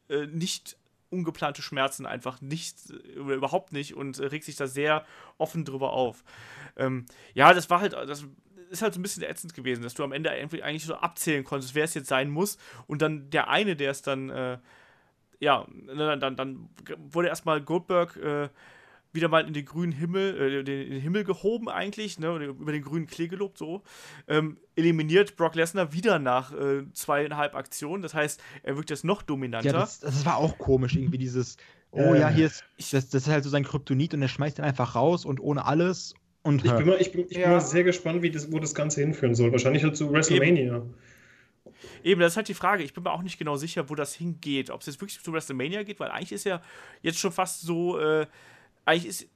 äh, 0.09 0.27
nicht 0.27 0.77
ungeplante 1.09 1.61
Schmerzen 1.61 2.05
einfach 2.05 2.41
nicht, 2.41 2.77
äh, 2.91 3.19
oder 3.19 3.35
überhaupt 3.35 3.71
nicht 3.73 3.95
und 3.95 4.19
äh, 4.19 4.25
regt 4.27 4.45
sich 4.45 4.55
da 4.55 4.67
sehr 4.67 5.05
offen 5.37 5.65
drüber 5.65 5.93
auf. 5.93 6.23
Ähm, 6.77 7.05
ja, 7.33 7.53
das 7.53 7.69
war 7.69 7.81
halt, 7.81 7.93
das 7.93 8.25
ist 8.69 8.81
halt 8.81 8.93
so 8.93 8.99
ein 8.99 9.03
bisschen 9.03 9.23
ätzend 9.23 9.53
gewesen, 9.55 9.81
dass 9.81 9.95
du 9.95 10.03
am 10.03 10.11
Ende 10.11 10.29
irgendwie 10.29 10.61
eigentlich 10.61 10.85
so 10.85 10.95
abzählen 10.95 11.43
konntest, 11.43 11.73
wer 11.73 11.85
es 11.85 11.93
jetzt 11.95 12.09
sein 12.09 12.29
muss 12.29 12.57
und 12.87 13.01
dann 13.01 13.29
der 13.31 13.49
eine, 13.49 13.75
der 13.75 13.91
es 13.91 14.01
dann, 14.03 14.29
äh, 14.29 14.59
ja, 15.39 15.65
dann, 15.87 16.19
dann, 16.19 16.35
dann 16.35 16.69
wurde 17.11 17.27
erstmal 17.29 17.61
Goldberg 17.61 18.17
äh, 18.17 18.49
wieder 19.11 19.27
mal 19.27 19.47
in 19.47 19.53
den 19.53 19.65
grünen 19.65 19.91
Himmel, 19.91 20.59
äh, 20.59 20.63
den, 20.63 20.81
in 20.83 20.91
den 20.91 21.01
Himmel 21.01 21.23
gehoben 21.23 21.67
eigentlich, 21.69 22.19
ne, 22.19 22.45
über 22.45 22.71
den 22.71 22.83
grünen 22.83 23.07
Klee 23.07 23.27
gelobt, 23.27 23.57
so. 23.57 23.81
Ähm, 24.27 24.57
eliminiert 24.75 25.35
Brock 25.35 25.55
Lesnar 25.55 25.93
wieder 25.93 26.19
nach 26.19 26.53
äh, 26.53 26.83
zweieinhalb 26.93 27.55
Aktionen. 27.55 28.03
Das 28.03 28.13
heißt, 28.13 28.41
er 28.63 28.75
wirkt 28.77 28.89
jetzt 28.91 29.03
noch 29.05 29.21
dominanter. 29.23 29.67
Ja, 29.67 29.73
das, 29.73 29.99
das 29.99 30.25
war 30.25 30.37
auch 30.37 30.57
komisch, 30.59 30.95
irgendwie 30.95 31.17
dieses, 31.17 31.57
oh 31.91 32.13
Äh, 32.13 32.19
ja, 32.19 32.29
hier 32.29 32.45
ist, 32.45 32.63
das, 32.77 33.09
das 33.09 33.23
ist 33.23 33.29
halt 33.29 33.43
so 33.43 33.49
sein 33.49 33.63
Kryptonit 33.63 34.13
und 34.13 34.21
er 34.21 34.27
schmeißt 34.27 34.59
ihn 34.59 34.65
einfach 34.65 34.95
raus 34.95 35.25
und 35.25 35.39
ohne 35.39 35.65
alles. 35.65 36.13
Und 36.43 36.63
Ich 36.63 36.75
bin 36.75 36.87
mal, 36.87 37.01
ich 37.01 37.11
bin, 37.11 37.25
ich 37.29 37.37
Ja. 37.37 37.43
bin 37.43 37.51
mal 37.51 37.61
sehr 37.61 37.83
gespannt, 37.83 38.21
wie 38.21 38.31
das, 38.31 38.51
wo 38.51 38.59
das 38.59 38.73
Ganze 38.75 39.01
hinführen 39.01 39.35
soll. 39.35 39.51
Wahrscheinlich 39.51 39.83
halt 39.83 39.97
zu 39.97 40.11
WrestleMania. 40.11 40.77
Eben, 40.77 40.93
das 42.03 42.33
ist 42.33 42.37
halt 42.37 42.47
die 42.47 42.53
Frage. 42.53 42.83
Ich 42.83 42.93
bin 42.93 43.03
mir 43.03 43.11
auch 43.11 43.21
nicht 43.21 43.37
genau 43.37 43.55
sicher, 43.57 43.89
wo 43.89 43.95
das 43.95 44.13
hingeht. 44.13 44.69
Ob 44.69 44.81
es 44.81 44.87
jetzt 44.87 45.01
wirklich 45.01 45.21
zu 45.21 45.31
WrestleMania 45.33 45.83
geht, 45.83 45.99
weil 45.99 46.11
eigentlich 46.11 46.31
ist 46.33 46.45
ja 46.45 46.61
jetzt 47.01 47.19
schon 47.19 47.31
fast 47.31 47.61
so, 47.61 47.99
äh, 47.99 48.25
eigentlich 48.85 49.07
ist, 49.09 49.27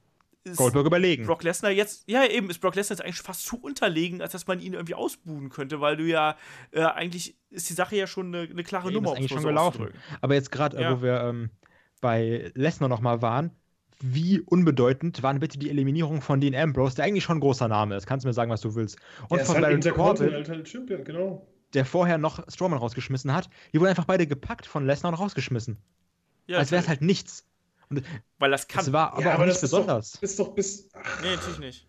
ist 0.44 0.56
Goldberg 0.58 0.86
überlegen. 0.86 1.24
Brock 1.24 1.42
Lesnar 1.42 1.70
jetzt, 1.70 2.04
ja 2.06 2.24
eben, 2.26 2.50
ist 2.50 2.58
Brock 2.60 2.74
Lesnar 2.74 2.96
jetzt 2.98 3.04
eigentlich 3.04 3.22
fast 3.22 3.46
zu 3.46 3.56
unterlegen, 3.56 4.20
als 4.20 4.32
dass 4.32 4.46
man 4.46 4.60
ihn 4.60 4.74
irgendwie 4.74 4.94
ausbuhen 4.94 5.48
könnte, 5.48 5.80
weil 5.80 5.96
du 5.96 6.04
ja, 6.04 6.36
äh, 6.72 6.82
eigentlich 6.82 7.34
ist 7.50 7.70
die 7.70 7.74
Sache 7.74 7.96
ja 7.96 8.06
schon 8.06 8.34
eine, 8.34 8.48
eine 8.50 8.62
klare 8.62 8.88
Ja, 8.88 8.94
Nummer. 8.94 9.12
ist 9.12 9.16
eigentlich 9.18 9.30
schon 9.32 9.42
gelaufen. 9.42 9.88
Aber 10.20 10.34
jetzt 10.34 10.52
gerade, 10.52 10.76
äh, 10.76 10.82
Ja. 10.82 10.96
wo 10.98 11.02
wir 11.02 11.20
ähm, 11.22 11.50
bei 12.02 12.50
Lesnar 12.54 12.88
nochmal 12.90 13.22
waren, 13.22 13.52
wie 14.00 14.40
unbedeutend 14.40 15.22
waren 15.22 15.38
bitte 15.40 15.58
die 15.58 15.70
Eliminierung 15.70 16.20
von 16.20 16.40
Dean 16.40 16.54
Ambrose, 16.54 16.96
der 16.96 17.06
eigentlich 17.06 17.24
schon 17.24 17.38
ein 17.38 17.40
großer 17.40 17.68
Name 17.68 17.96
ist. 17.96 18.06
Kannst 18.06 18.24
du 18.24 18.28
mir 18.28 18.34
sagen, 18.34 18.50
was 18.50 18.60
du 18.60 18.74
willst. 18.74 18.98
Und 19.22 19.32
Der 19.32 19.40
ist 19.42 19.46
von 19.46 19.54
halt 19.64 19.82
Baron 19.82 19.96
Corbin, 19.96 20.26
Intercontinental 20.26 20.66
Champion, 20.66 21.04
genau. 21.04 21.46
Der 21.74 21.84
vorher 21.84 22.18
noch 22.18 22.42
Strowman 22.48 22.78
rausgeschmissen 22.78 23.32
hat. 23.32 23.48
Die 23.72 23.80
wurden 23.80 23.90
einfach 23.90 24.04
beide 24.04 24.26
gepackt 24.26 24.66
von 24.66 24.86
Lesnar 24.86 25.12
und 25.12 25.18
rausgeschmissen. 25.18 25.78
Ja, 26.46 26.58
Als 26.58 26.70
wäre 26.70 26.82
es 26.82 26.88
halt 26.88 27.02
nichts. 27.02 27.44
Und 27.90 28.02
weil 28.38 28.50
das 28.50 28.66
kann. 28.68 28.84
das 28.84 28.92
war 28.92 29.12
aber 29.12 29.22
Ja, 29.22 29.38
auch 29.38 29.44
nicht 29.44 29.60
besonders. 29.60 30.12
Doch, 30.12 30.22
ist 30.22 30.38
doch 30.38 30.54
bis. 30.54 30.88
Ach, 30.94 31.22
nee, 31.22 31.34
natürlich 31.34 31.58
nicht. 31.58 31.86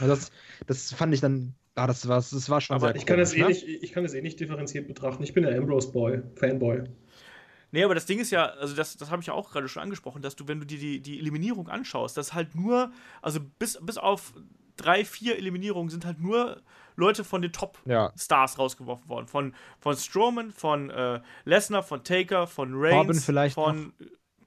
Also 0.00 0.08
das, 0.08 0.30
das 0.66 0.92
fand 0.92 1.14
ich 1.14 1.20
dann, 1.20 1.54
ah, 1.74 1.86
das 1.86 2.06
war, 2.08 2.16
das 2.16 2.50
war 2.50 2.60
schon 2.60 2.76
Aber 2.76 2.88
sehr 2.88 2.96
ich, 2.96 3.06
kann 3.06 3.18
das 3.18 3.32
eh 3.34 3.40
komisch, 3.40 3.62
nicht, 3.62 3.82
ich 3.82 3.92
kann 3.92 4.02
das 4.02 4.14
eh 4.14 4.22
nicht 4.22 4.40
differenziert 4.40 4.88
betrachten. 4.88 5.22
Ich 5.22 5.32
bin 5.34 5.44
der 5.44 5.56
Ambrose 5.56 5.92
Boy, 5.92 6.22
Fanboy. 6.34 6.84
Nee, 7.70 7.84
aber 7.84 7.94
das 7.94 8.06
Ding 8.06 8.18
ist 8.18 8.30
ja, 8.30 8.46
also 8.46 8.74
das, 8.74 8.96
das 8.96 9.10
habe 9.10 9.20
ich 9.20 9.26
ja 9.28 9.34
auch 9.34 9.50
gerade 9.50 9.68
schon 9.68 9.82
angesprochen, 9.82 10.22
dass 10.22 10.36
du, 10.36 10.48
wenn 10.48 10.58
du 10.60 10.66
dir 10.66 10.78
die, 10.78 11.00
die 11.00 11.18
Eliminierung 11.18 11.68
anschaust, 11.68 12.16
dass 12.16 12.32
halt 12.32 12.54
nur, 12.54 12.92
also 13.20 13.40
bis, 13.58 13.78
bis 13.82 13.98
auf 13.98 14.32
drei, 14.76 15.04
vier 15.04 15.36
Eliminierungen 15.36 15.90
sind 15.90 16.06
halt 16.06 16.18
nur 16.18 16.62
Leute 16.98 17.24
von 17.24 17.40
den 17.42 17.52
Ja. 17.86 18.08
Top-Stars 18.08 18.58
rausgeworfen 18.58 19.08
worden. 19.08 19.26
Von, 19.28 19.54
von 19.80 19.96
Strowman, 19.96 20.50
von 20.50 20.90
äh, 20.90 21.20
Lesnar, 21.44 21.82
von 21.82 22.04
Taker, 22.04 22.46
von 22.46 22.72
Reigns, 22.74 22.96
Corbin 22.96 23.20
vielleicht 23.20 23.54
von 23.54 23.92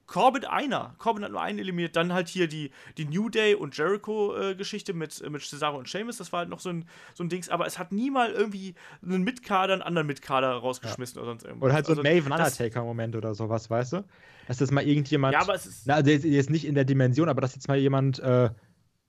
Corbin 0.06 0.44
einer. 0.44 0.94
Corbin 0.98 1.24
hat 1.24 1.32
nur 1.32 1.42
einen 1.42 1.60
eliminiert. 1.60 1.96
Dann 1.96 2.12
halt 2.12 2.28
hier 2.28 2.48
die, 2.50 2.72
die 2.98 3.06
New 3.06 3.30
Day 3.30 3.56
und 3.56 3.78
Jericho-Geschichte 3.78 4.94
mit, 4.94 5.30
mit 5.30 5.42
Cesaro 5.42 5.78
und 5.78 5.88
Sheamus. 5.88 6.18
Das 6.18 6.34
war 6.34 6.40
halt 6.40 6.50
noch 6.50 6.60
so 6.60 6.68
ein, 6.70 6.86
so 7.14 7.24
ein 7.24 7.30
Dings. 7.30 7.48
Aber 7.48 7.66
es 7.66 7.80
hat 7.80 7.94
nie 7.94 8.12
mal 8.12 8.30
irgendwie 8.32 8.76
einen 9.02 9.24
Mitkader, 9.24 9.72
einen 9.72 9.82
anderen 9.82 10.08
Mitkader 10.08 10.52
rausgeschmissen 10.52 11.18
oder 11.18 11.28
sonst 11.32 11.44
irgendwas. 11.46 11.66
Oder 11.66 11.74
halt 11.76 11.86
so 11.86 11.94
ein 11.94 12.00
Also, 12.00 12.10
Maven 12.10 12.30
das- 12.38 12.60
Undertaker-Moment 12.60 13.16
oder 13.16 13.34
sowas, 13.34 13.70
weißt 13.70 13.94
du? 13.94 14.04
Dass 14.48 14.58
das 14.58 14.72
mal 14.72 14.86
irgendjemand. 14.86 15.34
Ja, 15.34 15.42
aber 15.42 15.54
es 15.56 15.66
ist. 15.66 15.88
Na, 15.88 15.94
also 15.96 16.12
jetzt, 16.12 16.26
jetzt 16.26 16.50
nicht 16.50 16.66
in 16.66 16.76
der 16.76 16.84
Dimension, 16.84 17.30
aber 17.30 17.40
dass 17.40 17.56
jetzt 17.56 17.70
mal 17.70 17.78
jemand, 17.78 18.20
äh, 18.20 18.50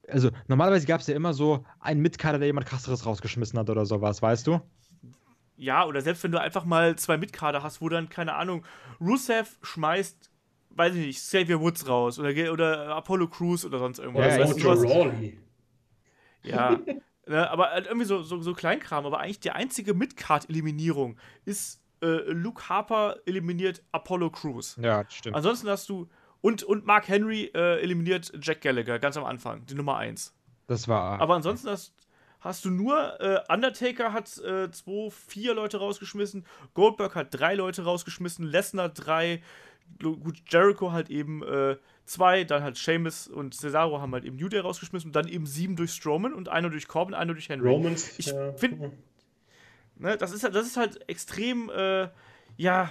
also 0.07 0.29
normalerweise 0.47 0.85
gab 0.85 1.01
es 1.01 1.07
ja 1.07 1.15
immer 1.15 1.33
so 1.33 1.65
einen 1.79 2.01
Mitkader, 2.01 2.37
der 2.37 2.47
jemand 2.47 2.67
krasseres 2.67 3.05
rausgeschmissen 3.05 3.57
hat 3.57 3.69
oder 3.69 3.85
sowas, 3.85 4.21
weißt 4.21 4.47
du? 4.47 4.61
Ja, 5.55 5.85
oder 5.85 6.01
selbst 6.01 6.23
wenn 6.23 6.31
du 6.31 6.41
einfach 6.41 6.65
mal 6.65 6.95
zwei 6.97 7.17
Mitkader 7.17 7.63
hast, 7.63 7.81
wo 7.81 7.89
dann, 7.89 8.09
keine 8.09 8.33
Ahnung, 8.35 8.65
Rusev 8.99 9.57
schmeißt, 9.61 10.29
weiß 10.71 10.95
ich 10.95 11.05
nicht, 11.07 11.19
Xavier 11.19 11.61
Woods 11.61 11.87
raus 11.87 12.19
oder, 12.19 12.51
oder 12.51 12.95
Apollo 12.95 13.27
Crews 13.27 13.63
oder 13.65 13.79
sonst 13.79 13.99
irgendwas. 13.99 14.35
Oder 14.35 14.45
Ja, 14.45 14.53
du, 14.53 14.81
Mojo 14.81 14.93
Rawley. 14.93 15.39
Ja. 16.43 16.79
ne, 17.27 17.49
aber 17.49 17.71
halt 17.71 17.87
irgendwie 17.87 18.05
so, 18.05 18.21
so, 18.23 18.41
so 18.41 18.53
Kleinkram. 18.53 19.05
Aber 19.05 19.19
eigentlich 19.19 19.39
die 19.39 19.51
einzige 19.51 19.93
Midcard-Eliminierung 19.93 21.17
ist 21.45 21.81
äh, 22.01 22.31
Luke 22.31 22.67
Harper 22.67 23.17
eliminiert 23.25 23.81
Apollo 23.91 24.31
Crews. 24.31 24.77
Ja, 24.81 25.05
stimmt. 25.09 25.35
Ansonsten 25.35 25.69
hast 25.69 25.87
du. 25.89 26.09
Und, 26.43 26.61
und 26.61 26.85
Mark 26.85 27.07
Henry 27.07 27.45
äh, 27.55 27.81
eliminiert 27.81 28.33
Jack 28.41 28.59
Gallagher 28.61 28.99
ganz 28.99 29.15
am 29.15 29.23
Anfang, 29.23 29.65
die 29.65 29.75
Nummer 29.75 29.95
1. 29.97 30.33
das 30.67 30.87
war. 30.89 31.21
Aber 31.21 31.35
ansonsten 31.35 31.69
hast, 31.69 31.93
hast 32.41 32.65
du 32.65 32.69
nur 32.69 33.19
äh, 33.21 33.39
Undertaker 33.47 34.11
hat 34.11 34.37
äh, 34.39 34.69
zwei, 34.69 35.09
vier 35.09 35.53
Leute 35.53 35.77
rausgeschmissen, 35.77 36.45
Goldberg 36.73 37.15
hat 37.15 37.27
drei 37.31 37.55
Leute 37.55 37.85
rausgeschmissen, 37.85 38.45
Lesnar 38.45 38.89
drei, 38.89 39.41
gut, 40.01 40.35
Jericho 40.49 40.91
halt 40.91 41.09
eben 41.09 41.43
äh, 41.43 41.77
zwei, 42.05 42.43
dann 42.43 42.61
halt 42.61 42.77
Sheamus 42.77 43.29
und 43.29 43.53
Cesaro 43.55 44.01
haben 44.01 44.11
halt 44.11 44.25
eben 44.25 44.35
New 44.35 44.49
Day 44.49 44.59
rausgeschmissen 44.59 45.07
und 45.09 45.15
dann 45.15 45.29
eben 45.29 45.45
sieben 45.45 45.77
durch 45.77 45.91
Strowman 45.93 46.33
und 46.33 46.49
einer 46.49 46.69
durch 46.69 46.89
Corbin, 46.89 47.13
einer 47.15 47.33
durch 47.33 47.47
Henry. 47.47 47.69
Romans. 47.69 48.19
Ich 48.19 48.25
ja. 48.27 48.51
find- 48.53 48.91
Ne, 49.95 50.17
das, 50.17 50.33
ist, 50.33 50.43
halt- 50.43 50.55
das 50.55 50.65
ist 50.67 50.75
halt 50.75 51.07
extrem, 51.07 51.69
äh, 51.69 52.09
ja, 52.57 52.89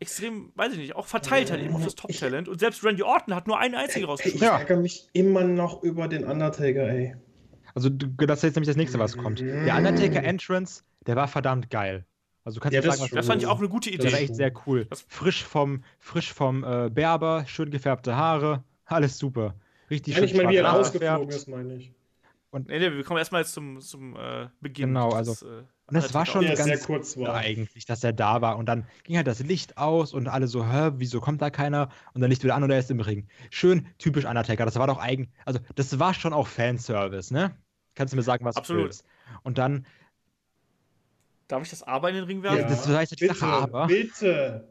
extrem, 0.00 0.52
weiß 0.54 0.72
ich 0.72 0.78
nicht, 0.78 0.96
auch 0.96 1.06
verteilt 1.06 1.50
halt 1.50 1.62
eben 1.62 1.74
auf 1.74 1.84
das 1.84 1.94
Top-Talent 1.94 2.48
und 2.48 2.58
selbst 2.58 2.84
Randy 2.84 3.02
Orton 3.02 3.34
hat 3.34 3.46
nur 3.46 3.58
einen 3.58 3.74
einzigen 3.74 4.04
ich 4.04 4.08
rausgeschmissen. 4.08 4.46
Ja. 4.46 4.58
ärgere 4.58 4.76
mich 4.76 5.08
immer 5.12 5.44
noch 5.44 5.82
über 5.82 6.08
den 6.08 6.24
Undertaker, 6.24 6.88
ey. 6.88 7.16
Also, 7.74 7.88
du- 7.88 8.06
das 8.26 8.38
ist 8.38 8.42
jetzt 8.44 8.54
nämlich 8.56 8.68
das 8.68 8.76
nächste, 8.76 8.98
was 8.98 9.16
kommt. 9.16 9.40
Der 9.40 9.76
Undertaker 9.76 10.22
Entrance, 10.22 10.82
der 11.06 11.16
war 11.16 11.26
verdammt 11.28 11.70
geil. 11.70 12.04
Also, 12.44 12.56
du 12.58 12.62
kannst 12.62 12.74
Ja, 12.74 12.82
das 12.82 12.98
sagen, 12.98 13.10
Das 13.14 13.26
fand 13.26 13.42
ich 13.42 13.48
auch 13.48 13.58
eine 13.58 13.68
gute 13.68 13.90
Der 13.90 13.98
war 14.00 14.06
Idee. 14.06 14.24
echt 14.24 14.36
sehr 14.36 14.52
cool. 14.66 14.84
Das- 14.90 15.04
Frisch 15.08 15.42
vom, 15.42 15.82
frisch 15.98 16.32
vom 16.32 16.62
äh, 16.62 16.90
Berber, 16.90 17.44
schön 17.46 17.70
gefärbte 17.70 18.14
Haare, 18.16 18.62
alles 18.84 19.16
super. 19.18 19.54
Richtig 19.90 20.16
Wenn 20.16 20.24
ich 20.24 20.34
mal, 20.34 20.48
wie 20.48 20.56
er 20.56 20.66
rausgeflogen 20.66 21.28
ist, 21.30 21.48
meine 21.48 21.74
ich. 21.76 21.92
Nee, 22.52 22.78
nee, 22.78 22.92
wir 22.92 23.02
kommen 23.02 23.18
erstmal 23.18 23.40
jetzt 23.42 23.52
zum, 23.52 23.80
zum 23.80 24.14
äh, 24.16 24.46
Beginn. 24.60 24.88
Genau, 24.88 25.08
des, 25.08 25.16
also- 25.42 25.46
äh, 25.48 25.62
Und 25.86 25.94
das 25.96 26.14
war 26.14 26.24
schon 26.24 26.46
ganz 26.46 26.64
sehr 26.64 26.78
kurz 26.78 27.16
war. 27.18 27.34
eigentlich, 27.34 27.84
dass 27.84 28.02
er 28.02 28.14
da 28.14 28.40
war. 28.40 28.56
Und 28.56 28.66
dann 28.66 28.86
ging 29.02 29.16
halt 29.16 29.26
das 29.26 29.40
Licht 29.40 29.76
aus 29.76 30.14
und 30.14 30.28
alle 30.28 30.46
so, 30.46 30.64
hä, 30.66 30.92
wieso 30.96 31.20
kommt 31.20 31.42
da 31.42 31.50
keiner? 31.50 31.90
Und 32.14 32.22
dann 32.22 32.30
Licht 32.30 32.42
wieder 32.42 32.54
an 32.54 32.62
und 32.62 32.70
er 32.70 32.78
ist 32.78 32.90
im 32.90 33.00
Ring. 33.00 33.28
Schön 33.50 33.86
typisch 33.98 34.24
Undertaker. 34.24 34.64
Das 34.64 34.76
war 34.76 34.86
doch 34.86 34.98
eigen, 34.98 35.30
also 35.44 35.60
das 35.74 35.98
war 35.98 36.14
schon 36.14 36.32
auch 36.32 36.46
Fanservice, 36.46 37.32
ne? 37.34 37.54
Kannst 37.94 38.12
du 38.12 38.16
mir 38.16 38.22
sagen, 38.22 38.44
was 38.46 38.56
Absolut. 38.56 38.80
du 38.80 38.84
willst. 38.86 39.04
Und 39.42 39.58
dann, 39.58 39.86
Darf 41.48 41.62
ich 41.62 41.68
das 41.70 41.82
Aber 41.82 42.08
in 42.08 42.14
den 42.14 42.24
Ring 42.24 42.42
werfen? 42.42 42.60
Ja. 42.60 42.68
das 42.68 42.88
war 42.90 43.00
jetzt 43.02 43.10
die 43.20 43.26
bitte, 43.26 43.34
Sache, 43.38 43.52
aber- 43.52 43.86
Bitte. 43.86 44.66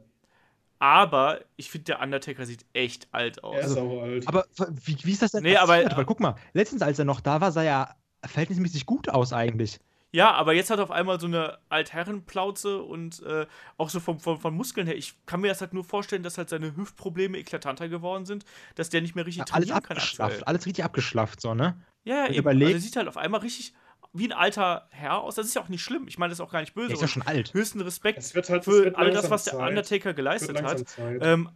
Aber 0.80 1.40
ich 1.56 1.70
finde, 1.70 1.86
der 1.86 2.02
Undertaker 2.02 2.46
sieht 2.46 2.66
echt 2.74 3.08
alt 3.14 3.44
aus. 3.44 3.54
Er 3.56 3.62
ist 3.62 3.66
Also, 3.68 3.82
auch 3.92 4.02
alt. 4.02 4.28
aber 4.28 4.46
wie, 4.84 4.98
wie 5.04 5.12
ist 5.12 5.22
das 5.22 5.32
denn 5.32 5.44
Nee, 5.44 5.56
aber- 5.56 5.74
Weil 5.96 6.06
guck 6.06 6.20
mal, 6.20 6.36
letztens, 6.54 6.82
als 6.82 6.98
er 7.00 7.06
noch 7.06 7.22
da 7.22 7.40
war, 7.40 7.52
sah 7.52 7.64
er 7.64 7.96
verhältnismäßig 8.26 8.86
gut 8.88 9.08
aus 9.10 9.32
eigentlich. 9.32 9.80
Ja, 10.14 10.32
aber 10.32 10.54
jetzt 10.54 10.70
hat 10.70 10.78
er 10.78 10.84
auf 10.84 10.92
einmal 10.92 11.20
so 11.20 11.26
eine 11.26 11.58
Altherrenplauze 11.70 12.84
und 12.84 13.24
äh, 13.24 13.48
auch 13.78 13.90
so 13.90 14.00
vom, 14.00 14.20
vom, 14.20 14.40
von 14.40 14.54
Muskeln 14.54 14.86
her. 14.86 14.96
Ich 14.96 15.16
kann 15.26 15.42
mir 15.42 15.48
das 15.48 15.60
halt 15.60 15.74
nur 15.74 15.84
vorstellen, 15.84 16.22
dass 16.22 16.38
halt 16.38 16.50
seine 16.50 16.76
Hüftprobleme 16.78 17.36
eklatanter 17.36 17.90
geworden 17.90 18.26
sind, 18.26 18.46
dass 18.76 18.90
der 18.90 19.02
nicht 19.02 19.16
mehr 19.16 19.26
richtig 19.26 19.42
alles 19.52 19.68
trainieren 19.68 19.84
kann. 19.84 19.98
abgeschlafft, 19.98 20.48
alles 20.48 20.68
richtig 20.68 20.86
abgeschlafft, 20.86 21.42
so, 21.42 21.56
ne? 21.56 21.82
Ja, 22.04 22.16
ja, 22.16 22.26
Und 22.28 22.34
eben. 22.36 22.48
Also 22.48 22.74
er 22.74 22.80
sieht 22.80 22.96
halt 22.96 23.08
auf 23.08 23.18
einmal 23.18 23.42
richtig 23.42 23.74
wie 24.14 24.28
ein 24.28 24.34
alter 24.34 24.88
Herr 24.92 25.20
aus. 25.20 25.34
Das 25.34 25.48
ist 25.48 25.56
ja 25.56 25.64
auch 25.64 25.70
nicht 25.70 25.82
schlimm. 25.82 26.08
Ich 26.08 26.20
meine, 26.20 26.30
das 26.30 26.38
ist 26.38 26.46
auch 26.46 26.52
gar 26.52 26.60
nicht 26.62 26.76
böse. 26.76 26.90
Der 26.90 26.96
ist 26.96 27.02
ja 27.02 27.08
schon 27.08 27.24
alt. 27.24 27.52
höchsten 27.56 27.82
Respekt 27.82 28.20
Es 28.20 28.36
wird 28.36 28.52
halt 28.52 28.66
für 28.66 28.84
wird 28.84 28.96
all 28.96 29.10
das, 29.10 29.32
was 29.32 29.46
der 29.46 29.54
Zeit. 29.54 29.70
Undertaker 29.70 30.14
geleistet 30.14 30.62
hat. 30.62 30.86
Ähm, 31.00 31.50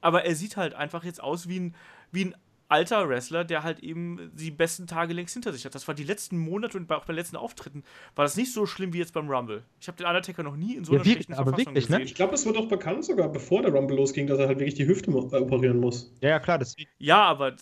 aber 0.00 0.24
er 0.24 0.34
sieht 0.34 0.56
halt 0.56 0.72
einfach 0.72 1.04
jetzt 1.04 1.22
aus 1.22 1.46
wie 1.48 1.60
ein, 1.60 1.74
wie 2.10 2.24
ein 2.26 2.34
alter 2.68 3.08
Wrestler, 3.08 3.44
der 3.44 3.62
halt 3.62 3.80
eben 3.80 4.30
die 4.34 4.50
besten 4.50 4.86
Tage 4.86 5.14
längst 5.14 5.34
hinter 5.34 5.52
sich 5.52 5.64
hat. 5.64 5.74
Das 5.74 5.88
war 5.88 5.94
die 5.94 6.04
letzten 6.04 6.38
Monate 6.38 6.76
und 6.78 6.86
bei- 6.86 6.96
auch 6.96 7.04
bei 7.06 7.12
den 7.12 7.18
letzten 7.18 7.36
Auftritten 7.36 7.84
war 8.14 8.24
das 8.24 8.36
nicht 8.36 8.52
so 8.52 8.66
schlimm 8.66 8.92
wie 8.92 8.98
jetzt 8.98 9.12
beim 9.14 9.28
Rumble. 9.30 9.64
Ich 9.80 9.88
habe 9.88 9.96
den 9.98 10.06
Undertaker 10.06 10.42
noch 10.42 10.56
nie 10.56 10.76
in 10.76 10.84
so 10.84 10.92
Ja, 10.92 10.96
einer 10.96 11.04
wirklich, 11.04 11.26
schlechten 11.26 11.34
aber 11.34 11.52
Verfassung 11.52 11.74
wirklich, 11.74 11.88
ne? 11.88 12.00
gesehen. 12.00 12.06
ich 12.06 12.14
glaube, 12.14 12.34
es 12.34 12.44
wird 12.46 12.56
auch 12.56 12.68
bekannt 12.68 13.04
sogar, 13.04 13.28
bevor 13.30 13.62
der 13.62 13.72
Rumble 13.72 13.96
losging, 13.96 14.26
dass 14.26 14.38
er 14.38 14.48
halt 14.48 14.58
wirklich 14.58 14.74
die 14.74 14.86
Hüfte 14.86 15.10
äh, 15.10 15.14
operieren 15.14 15.78
muss. 15.80 16.12
Ja, 16.20 16.30
ja, 16.30 16.38
klar, 16.40 16.58
deswegen. 16.58 16.90
Ja, 16.98 17.22
aber 17.24 17.56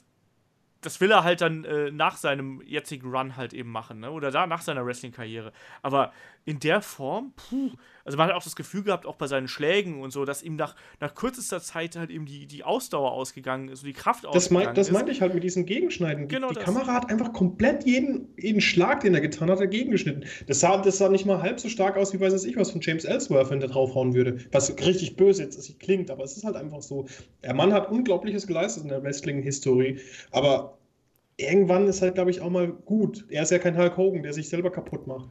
das 0.82 1.00
will 1.00 1.10
er 1.10 1.24
halt 1.24 1.40
dann 1.40 1.64
äh, 1.64 1.90
nach 1.90 2.16
seinem 2.16 2.62
jetzigen 2.66 3.10
Run 3.10 3.36
halt 3.36 3.54
eben 3.54 3.70
machen, 3.70 4.00
ne? 4.00 4.10
Oder 4.12 4.30
da 4.30 4.46
nach 4.46 4.62
seiner 4.62 4.86
Wrestling-Karriere. 4.86 5.52
Aber 5.82 6.12
in 6.46 6.60
der 6.60 6.80
Form, 6.80 7.32
puh, 7.34 7.72
also 8.04 8.16
man 8.16 8.28
hat 8.28 8.36
auch 8.36 8.42
das 8.44 8.54
Gefühl 8.54 8.84
gehabt, 8.84 9.04
auch 9.04 9.16
bei 9.16 9.26
seinen 9.26 9.48
Schlägen 9.48 10.00
und 10.00 10.12
so, 10.12 10.24
dass 10.24 10.44
ihm 10.44 10.54
nach, 10.54 10.76
nach 11.00 11.12
kürzester 11.16 11.60
Zeit 11.60 11.96
halt 11.96 12.08
eben 12.08 12.24
die, 12.24 12.46
die 12.46 12.62
Ausdauer 12.62 13.10
ausgegangen 13.10 13.68
ist, 13.68 13.80
so 13.80 13.86
die 13.86 13.92
Kraft 13.92 14.22
Das, 14.22 14.30
ausgegangen 14.30 14.66
mein, 14.66 14.74
das 14.76 14.86
ist. 14.86 14.92
meinte 14.92 15.10
ich 15.10 15.20
halt 15.20 15.34
mit 15.34 15.42
diesen 15.42 15.66
Gegenschneiden. 15.66 16.28
Die, 16.28 16.34
Genau 16.36 16.50
die. 16.50 16.54
Kamera 16.54 16.94
hat 16.94 17.10
einfach 17.10 17.32
komplett 17.32 17.84
jeden, 17.84 18.28
jeden 18.38 18.60
Schlag, 18.60 19.00
den 19.00 19.12
er 19.12 19.20
getan 19.20 19.50
hat, 19.50 19.58
dagegen 19.58 19.90
geschnitten. 19.90 20.22
Das 20.46 20.60
sah, 20.60 20.76
das 20.80 20.98
sah 20.98 21.08
nicht 21.08 21.26
mal 21.26 21.42
halb 21.42 21.58
so 21.58 21.68
stark 21.68 21.96
aus, 21.96 22.14
wie 22.14 22.20
weiß 22.20 22.44
ich 22.44 22.56
was 22.56 22.70
von 22.70 22.80
James 22.80 23.04
Ellsworth, 23.04 23.50
wenn 23.50 23.58
der 23.58 23.68
draufhauen 23.68 24.14
würde. 24.14 24.38
Was 24.52 24.70
richtig 24.78 25.16
böse 25.16 25.42
jetzt 25.42 25.56
ist, 25.56 25.80
klingt, 25.80 26.12
aber 26.12 26.22
es 26.22 26.36
ist 26.36 26.44
halt 26.44 26.54
einfach 26.54 26.80
so. 26.80 27.06
Der 27.42 27.54
Mann 27.54 27.72
hat 27.72 27.90
Unglaubliches 27.90 28.46
geleistet 28.46 28.84
in 28.84 28.90
der 28.90 29.02
Wrestling-Historie, 29.02 29.98
aber 30.30 30.78
irgendwann 31.38 31.88
ist 31.88 32.02
halt, 32.02 32.14
glaube 32.14 32.30
ich, 32.30 32.40
auch 32.40 32.50
mal 32.50 32.68
gut. 32.68 33.24
Er 33.30 33.42
ist 33.42 33.50
ja 33.50 33.58
kein 33.58 33.76
Hulk 33.76 33.96
Hogan, 33.96 34.22
der 34.22 34.32
sich 34.32 34.48
selber 34.48 34.70
kaputt 34.70 35.08
macht. 35.08 35.28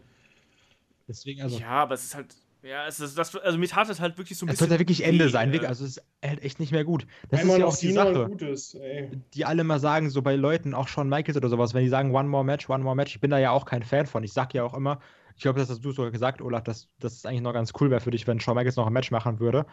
Deswegen, 1.08 1.42
also. 1.42 1.58
ja, 1.60 1.70
aber 1.70 1.96
es 1.96 2.04
ist 2.06 2.16
halt, 2.16 2.36
ja, 2.64 2.88
es 2.88 3.00
ist 3.00 3.18
das, 3.18 3.36
also 3.36 3.58
mir 3.58 3.68
tat 3.68 3.90
es 3.90 4.00
halt 4.00 4.18
wirklich 4.18 4.38
so 4.38 4.46
ein 4.46 4.50
Es 4.50 4.54
bisschen. 4.54 4.70
wird 4.70 4.72
ja 4.72 4.80
wirklich 4.80 5.04
Ende 5.04 5.26
weh, 5.26 5.30
sein. 5.30 5.50
äh, 5.50 5.54
wirklich, 5.54 5.70
Also 5.70 5.86
es 5.86 5.98
ist 5.98 6.04
halt 6.24 6.42
echt 6.44 6.60
nicht 6.60 6.72
mehr 6.72 6.84
gut. 6.84 7.06
Das 7.30 7.42
Einmal 7.42 7.58
ist 7.58 7.60
ja 7.60 7.66
auch 7.68 7.78
die 7.78 7.92
Sache. 7.92 8.26
Gutes, 8.28 8.74
ey. 8.76 9.12
die 9.34 9.46
alle 9.46 9.64
mal 9.64 9.80
sagen, 9.80 10.10
so 10.10 10.22
bei 10.22 10.36
Leuten, 10.36 10.74
auch 10.74 10.88
Shawn 10.88 11.10
Michaels 11.10 11.38
oder 11.38 11.50
sowas, 11.50 11.74
wenn 11.74 11.84
die 11.84 11.90
sagen 11.90 12.14
One 12.16 12.28
More 12.28 12.44
Match, 12.44 12.70
One 12.70 12.84
More 12.84 12.96
Match, 12.96 13.14
ich 13.16 13.22
bin 13.22 13.30
da 13.32 13.38
ja 13.38 13.52
auch 13.52 13.66
kein 13.66 13.84
Fan 13.84 14.08
von. 14.08 14.24
Ich 14.24 14.34
sag 14.34 14.54
ja 14.54 14.64
auch 14.64 14.74
immer, 14.74 15.00
ich 15.36 15.42
glaube, 15.44 15.60
das 15.60 15.70
hast 15.70 15.84
du 15.86 15.92
sogar 15.92 16.12
gesagt, 16.12 16.42
Olaf, 16.42 16.64
dass 16.64 16.88
dass 17.00 17.14
es 17.14 17.26
eigentlich 17.26 17.42
noch 17.42 17.54
ganz 17.54 17.72
cool 17.80 17.92
wäre 17.92 18.02
für 18.02 18.12
dich, 18.12 18.26
wenn 18.28 18.40
Shawn 18.40 18.56
Michaels 18.56 18.78
noch 18.78 18.88
ein 18.88 18.94
Match 18.94 19.12
machen 19.12 19.40
würde. 19.40 19.66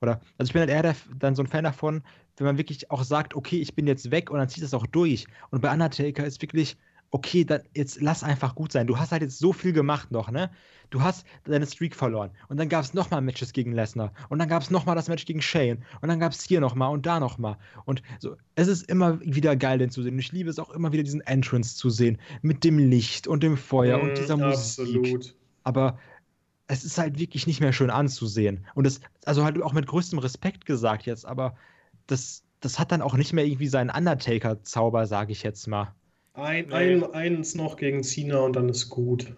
Oder, 0.00 0.20
also 0.38 0.48
ich 0.48 0.52
bin 0.52 0.60
halt 0.60 0.70
eher 0.70 0.82
der, 0.82 0.96
dann 1.18 1.34
so 1.34 1.42
ein 1.42 1.48
Fan 1.48 1.64
davon, 1.64 2.02
wenn 2.36 2.46
man 2.46 2.56
wirklich 2.58 2.90
auch 2.90 3.02
sagt, 3.02 3.34
okay, 3.34 3.60
ich 3.60 3.74
bin 3.74 3.86
jetzt 3.88 4.10
weg 4.12 4.30
und 4.30 4.38
dann 4.38 4.48
zieht 4.48 4.62
das 4.62 4.72
auch 4.74 4.86
durch. 4.86 5.26
Und 5.50 5.60
bei 5.60 5.72
Undertaker 5.72 6.24
ist 6.24 6.40
wirklich, 6.40 6.76
okay, 7.10 7.44
dann 7.44 7.62
jetzt 7.74 8.00
lass 8.00 8.22
einfach 8.22 8.54
gut 8.54 8.72
sein. 8.72 8.86
Du 8.86 8.98
hast 8.98 9.12
halt 9.12 9.22
jetzt 9.22 9.38
so 9.38 9.52
viel 9.52 9.72
gemacht 9.72 10.10
noch, 10.10 10.30
ne? 10.30 10.50
Du 10.90 11.02
hast 11.02 11.26
deine 11.44 11.66
Streak 11.66 11.94
verloren. 11.94 12.30
Und 12.48 12.58
dann 12.58 12.68
gab 12.68 12.82
es 12.82 12.94
nochmal 12.94 13.20
Matches 13.20 13.52
gegen 13.52 13.72
Lesnar. 13.72 14.12
Und 14.30 14.38
dann 14.38 14.48
gab 14.48 14.62
es 14.62 14.70
nochmal 14.70 14.96
das 14.96 15.08
Match 15.08 15.26
gegen 15.26 15.42
Shane. 15.42 15.84
Und 16.00 16.08
dann 16.08 16.18
gab 16.18 16.32
es 16.32 16.42
hier 16.42 16.60
nochmal 16.60 16.92
und 16.92 17.04
da 17.04 17.20
nochmal. 17.20 17.58
Und 17.84 18.02
so, 18.20 18.36
es 18.54 18.68
ist 18.68 18.88
immer 18.88 19.20
wieder 19.20 19.54
geil, 19.56 19.78
den 19.78 19.90
zu 19.90 20.02
sehen. 20.02 20.14
Und 20.14 20.20
ich 20.20 20.32
liebe 20.32 20.48
es 20.48 20.58
auch 20.58 20.70
immer 20.70 20.92
wieder, 20.92 21.02
diesen 21.02 21.20
Entrance 21.22 21.76
zu 21.76 21.90
sehen. 21.90 22.18
Mit 22.40 22.64
dem 22.64 22.78
Licht 22.78 23.26
und 23.26 23.42
dem 23.42 23.56
Feuer 23.58 24.00
und 24.00 24.12
Mm, 24.12 24.14
dieser 24.14 24.36
Musik. 24.36 24.86
Absolut. 24.86 25.36
Aber 25.64 25.98
es 26.68 26.84
ist 26.84 26.98
halt 26.98 27.18
wirklich 27.18 27.46
nicht 27.46 27.60
mehr 27.60 27.72
schön 27.72 27.90
anzusehen. 27.90 28.66
Und 28.74 28.84
das, 28.84 29.00
also 29.24 29.44
halt 29.44 29.60
auch 29.62 29.72
mit 29.72 29.86
größtem 29.86 30.18
Respekt 30.18 30.66
gesagt 30.66 31.06
jetzt, 31.06 31.26
aber 31.26 31.56
das, 32.06 32.44
das 32.60 32.78
hat 32.78 32.92
dann 32.92 33.02
auch 33.02 33.14
nicht 33.14 33.32
mehr 33.32 33.44
irgendwie 33.44 33.68
seinen 33.68 33.90
Undertaker-Zauber, 33.90 35.06
sage 35.06 35.32
ich 35.32 35.42
jetzt 35.42 35.66
mal. 35.66 35.94
Ein, 36.38 36.68
Nee. 36.68 36.74
ein, 36.74 37.04
eins 37.12 37.54
noch 37.54 37.76
gegen 37.76 38.02
Cena 38.02 38.38
und 38.40 38.54
dann 38.54 38.68
ist 38.70 38.88
gut. 38.88 39.36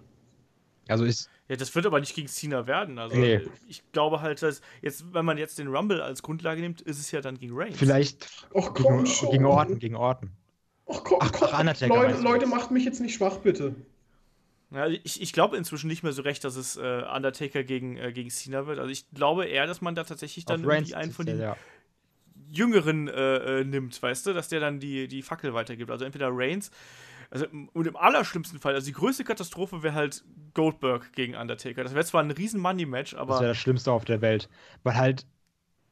Also 0.88 1.04
ist, 1.04 1.30
Ja, 1.48 1.56
das 1.56 1.74
wird 1.74 1.86
aber 1.86 2.00
nicht 2.00 2.14
gegen 2.14 2.28
Cena 2.28 2.66
werden. 2.66 2.98
Also 2.98 3.16
Nee. 3.16 3.40
ich 3.68 3.82
glaube 3.92 4.20
halt, 4.22 4.42
dass 4.42 4.60
jetzt, 4.82 5.12
wenn 5.12 5.24
man 5.24 5.38
jetzt 5.38 5.58
den 5.58 5.68
Rumble 5.68 6.00
als 6.02 6.22
Grundlage 6.22 6.60
nimmt, 6.60 6.80
ist 6.80 6.98
es 7.00 7.10
ja 7.10 7.20
dann 7.20 7.38
gegen 7.38 7.56
Reigns. 7.56 7.76
vielleicht 7.78 8.30
Ach 8.54 8.72
komm 8.74 9.04
gegen, 9.04 9.06
schon. 9.06 9.30
gegen 9.30 9.46
Orten, 9.46 9.78
gegen 9.78 9.96
Orten. 9.96 10.36
Ach 10.86 11.02
komm, 11.04 11.18
Ach, 11.20 11.32
komm. 11.32 11.48
Leute, 11.88 12.20
Leute, 12.20 12.44
jetzt? 12.44 12.50
macht 12.54 12.70
mich 12.70 12.84
jetzt 12.84 13.00
nicht 13.00 13.14
schwach, 13.14 13.38
bitte. 13.38 13.74
Ja, 14.72 14.86
ich 14.86 15.20
ich 15.20 15.32
glaube 15.32 15.56
inzwischen 15.56 15.88
nicht 15.88 16.02
mehr 16.04 16.12
so 16.12 16.22
recht, 16.22 16.44
dass 16.44 16.54
es 16.56 16.76
äh, 16.76 17.02
Undertaker 17.14 17.64
gegen, 17.64 17.96
äh, 17.96 18.12
gegen 18.12 18.30
Cena 18.30 18.66
wird. 18.66 18.78
Also 18.78 18.90
ich 18.90 19.10
glaube 19.10 19.46
eher, 19.46 19.66
dass 19.66 19.80
man 19.80 19.94
da 19.96 20.04
tatsächlich 20.04 20.44
dann 20.44 20.64
einen 20.94 21.10
von 21.12 21.26
den 21.26 21.38
der, 21.38 21.38
ja. 21.38 21.56
Jüngeren 22.50 23.08
äh, 23.08 23.60
äh, 23.60 23.64
nimmt, 23.64 24.00
weißt 24.02 24.26
du, 24.26 24.32
dass 24.32 24.48
der 24.48 24.60
dann 24.60 24.80
die, 24.80 25.08
die 25.08 25.22
Fackel 25.22 25.54
weitergibt. 25.54 25.90
Also 25.90 26.04
entweder 26.04 26.28
Reigns, 26.32 26.70
also 27.30 27.46
und 27.72 27.86
im 27.86 27.96
allerschlimmsten 27.96 28.58
Fall, 28.58 28.74
also 28.74 28.86
die 28.86 28.92
größte 28.92 29.24
Katastrophe 29.24 29.82
wäre 29.82 29.94
halt 29.94 30.24
Goldberg 30.54 31.12
gegen 31.12 31.36
Undertaker. 31.36 31.84
Das 31.84 31.94
wäre 31.94 32.04
zwar 32.04 32.22
ein 32.22 32.30
riesen 32.32 32.60
Money-Match, 32.60 33.12
Das 33.12 33.20
aber 33.20 33.40
wäre 33.40 33.48
das 33.50 33.58
Schlimmste 33.58 33.92
auf 33.92 34.04
der 34.04 34.20
Welt. 34.20 34.48
Weil 34.82 34.96
halt 34.96 35.26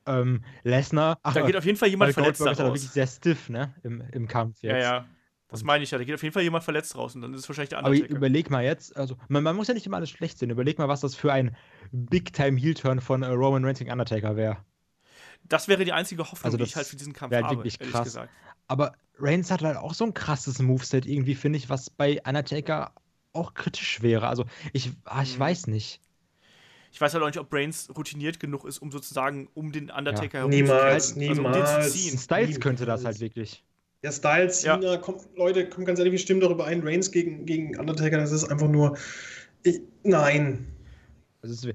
ähm, 0.07 0.43
Lesnar, 0.65 1.19
ach, 1.23 1.35
da 1.35 1.43
geht 1.43 1.57
auf 1.57 1.65
jeden 1.65 1.79
Fall 1.79 1.89
jemand 1.89 2.13
verletzt 2.13 2.39
Goldberg 2.39 2.53
ist 2.55 2.59
halt 2.59 2.69
raus. 2.71 2.75
wirklich 2.79 2.91
sehr 2.91 3.07
stiff, 3.07 3.49
ne? 3.49 3.75
Im, 3.83 4.01
im 4.13 4.27
Kampf 4.27 4.63
jetzt. 4.63 4.73
Ja, 4.73 4.79
ja. 4.79 5.07
Das 5.49 5.65
meine 5.65 5.85
ich 5.85 5.91
ja. 5.91 5.99
Da 5.99 6.05
geht 6.05 6.15
auf 6.15 6.23
jeden 6.23 6.33
Fall 6.33 6.43
jemand 6.43 6.65
verletzt 6.65 6.97
raus 6.97 7.15
und 7.15 7.23
dann 7.23 7.33
ist 7.35 7.41
es 7.41 7.49
wahrscheinlich 7.49 7.71
der 7.71 7.79
Aber 7.79 7.89
Undertaker. 7.89 8.15
überleg 8.15 8.51
mal 8.51 8.65
jetzt, 8.65 8.97
also 8.97 9.17
man, 9.29 9.43
man 9.43 9.57
muss 9.57 9.69
ja 9.69 9.75
nicht 9.75 9.87
immer 9.87 9.97
alles 9.97 10.11
schlecht 10.11 10.39
sehen. 10.39 10.51
Überleg 10.51 10.79
mal, 10.79 10.89
was 10.89 11.01
das 11.01 11.15
für 11.15 11.33
ein 11.33 11.57
Big-Time-Heel-Turn 11.93 13.01
von 13.01 13.23
äh, 13.23 13.29
Roman 13.29 13.65
Reigns 13.65 13.79
gegen 13.79 13.91
Undertaker 13.93 14.37
wäre. 14.37 14.59
Das 15.49 15.69
wäre 15.69 15.85
die 15.85 15.93
einzige 15.93 16.23
Hoffnung, 16.23 16.45
Also 16.45 16.57
die 16.57 16.63
das 16.65 16.71
ich 16.71 16.77
halt 16.77 16.87
für 16.87 16.97
diesen 16.97 17.13
Kampf 17.13 17.31
wäre 17.33 17.45
habe, 17.45 17.57
wirklich 17.57 17.81
ehrlich 17.81 17.93
krass. 17.93 18.05
gesagt. 18.05 18.31
Aber 18.67 18.93
Reigns 19.19 19.51
hat 19.51 19.63
halt 19.63 19.77
auch 19.77 19.95
so 19.95 20.05
ein 20.05 20.15
krasses 20.15 20.59
Moveset 20.61 21.07
irgendwie, 21.07 21.35
finde 21.35 21.59
ich, 21.59 21.69
was 21.69 21.91
bei 21.91 22.21
Undertaker 22.27 22.93
auch 23.33 23.55
kritisch 23.55 24.03
wäre. 24.03 24.29
Also 24.29 24.45
ich, 24.73 24.91
ah, 25.05 25.23
ich 25.23 25.37
Mhm. 25.37 25.41
weiß 25.41 25.67
nicht. 25.69 26.01
Ich 26.91 27.01
weiß 27.01 27.13
halt 27.15 27.23
auch 27.23 27.29
nicht, 27.29 27.39
ob 27.39 27.53
Reigns 27.53 27.91
routiniert 27.97 28.41
genug 28.41 28.65
ist, 28.65 28.79
um 28.79 28.91
sozusagen 28.91 29.49
um 29.55 29.73
den 29.73 29.91
Undertaker 29.91 30.39
Ja. 30.39 30.39
herum 30.41 30.51
Niemals, 30.51 31.09
zu 31.11 31.17
halten. 31.17 31.29
Also, 31.31 31.43
um 31.45 31.53
den 31.53 31.63
niemals. 31.63 31.93
zu 31.93 31.99
ziehen. 31.99 32.19
Styles 32.19 32.61
könnte 32.61 32.87
das 32.87 33.01
Niemals. 33.01 33.17
halt 33.17 33.21
wirklich. 33.21 33.65
Der 34.03 34.13
Styles, 34.13 34.63
Ja. 34.63 34.79
Cena, 34.81 34.97
kommt, 34.97 35.23
Leute, 35.37 35.69
kommt 35.69 35.87
ganz 35.87 35.99
ehrlich, 35.99 36.13
wir 36.13 36.19
stimmen 36.19 36.41
darüber 36.41 36.65
ein. 36.67 36.83
Reigns 36.83 37.11
gegen, 37.11 37.47
gegen 37.47 37.79
Undertaker, 37.79 38.17
das 38.19 38.33
ist 38.33 38.45
einfach 38.45 38.69
nur. 38.69 38.97
Ich, 39.65 39.81
nein. 40.05 40.67
Das, 41.43 41.51
ist, 41.51 41.69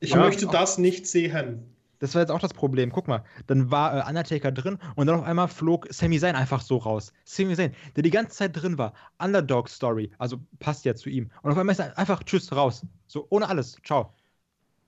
Ich 0.00 0.10
Ja. 0.10 0.16
möchte 0.18 0.46
das 0.46 0.78
nicht 0.78 1.06
sehen. 1.06 1.74
Das 1.98 2.14
war 2.14 2.22
jetzt 2.22 2.30
auch 2.30 2.40
das 2.40 2.54
Problem. 2.54 2.90
Guck 2.90 3.08
mal, 3.08 3.24
dann 3.46 3.70
war 3.70 3.98
äh, 3.98 4.08
Undertaker 4.08 4.52
drin 4.52 4.78
und 4.94 5.06
dann 5.06 5.20
auf 5.20 5.24
einmal 5.24 5.48
flog 5.48 5.86
Sami 5.90 6.18
Zayn 6.18 6.36
einfach 6.36 6.60
so 6.60 6.76
raus. 6.76 7.12
Sami 7.24 7.54
Zayn, 7.54 7.74
der 7.96 8.02
die 8.02 8.10
ganze 8.10 8.36
Zeit 8.36 8.56
drin 8.60 8.78
war. 8.78 8.92
Underdog-Story, 9.18 10.12
also 10.18 10.38
passt 10.58 10.84
ja 10.84 10.94
zu 10.94 11.10
ihm. 11.10 11.30
Und 11.42 11.52
auf 11.52 11.58
einmal 11.58 11.72
ist 11.72 11.80
er 11.80 11.96
einfach 11.98 12.22
tschüss, 12.22 12.52
raus. 12.52 12.86
So, 13.06 13.26
ohne 13.30 13.48
alles. 13.48 13.76
Ciao. 13.84 14.14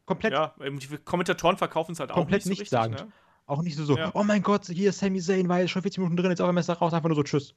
Komplett 0.06 0.32
Ja, 0.32 0.54
die 0.58 0.98
Kommentatoren 1.04 1.56
verkaufen 1.56 1.92
es 1.92 2.00
halt 2.00 2.10
auch 2.10 2.16
Komplett 2.16 2.46
nicht 2.46 2.68
so 2.68 2.76
richtig, 2.78 3.00
ne? 3.00 3.12
Auch 3.46 3.62
nicht 3.62 3.76
so, 3.76 3.84
so 3.84 3.96
Ja. 3.96 4.10
oh 4.14 4.22
mein 4.22 4.42
Gott, 4.42 4.66
hier 4.66 4.90
ist 4.90 5.00
Sami 5.00 5.20
Zayn, 5.20 5.48
war 5.48 5.60
jetzt 5.60 5.70
schon 5.70 5.82
40 5.82 5.98
Minuten 5.98 6.16
drin, 6.16 6.30
jetzt 6.30 6.40
auf 6.40 6.48
einmal 6.48 6.62
ist 6.62 6.68
er 6.68 6.78
raus, 6.78 6.92
einfach 6.92 7.08
nur 7.08 7.16
so 7.16 7.22
Tschüss. 7.22 7.54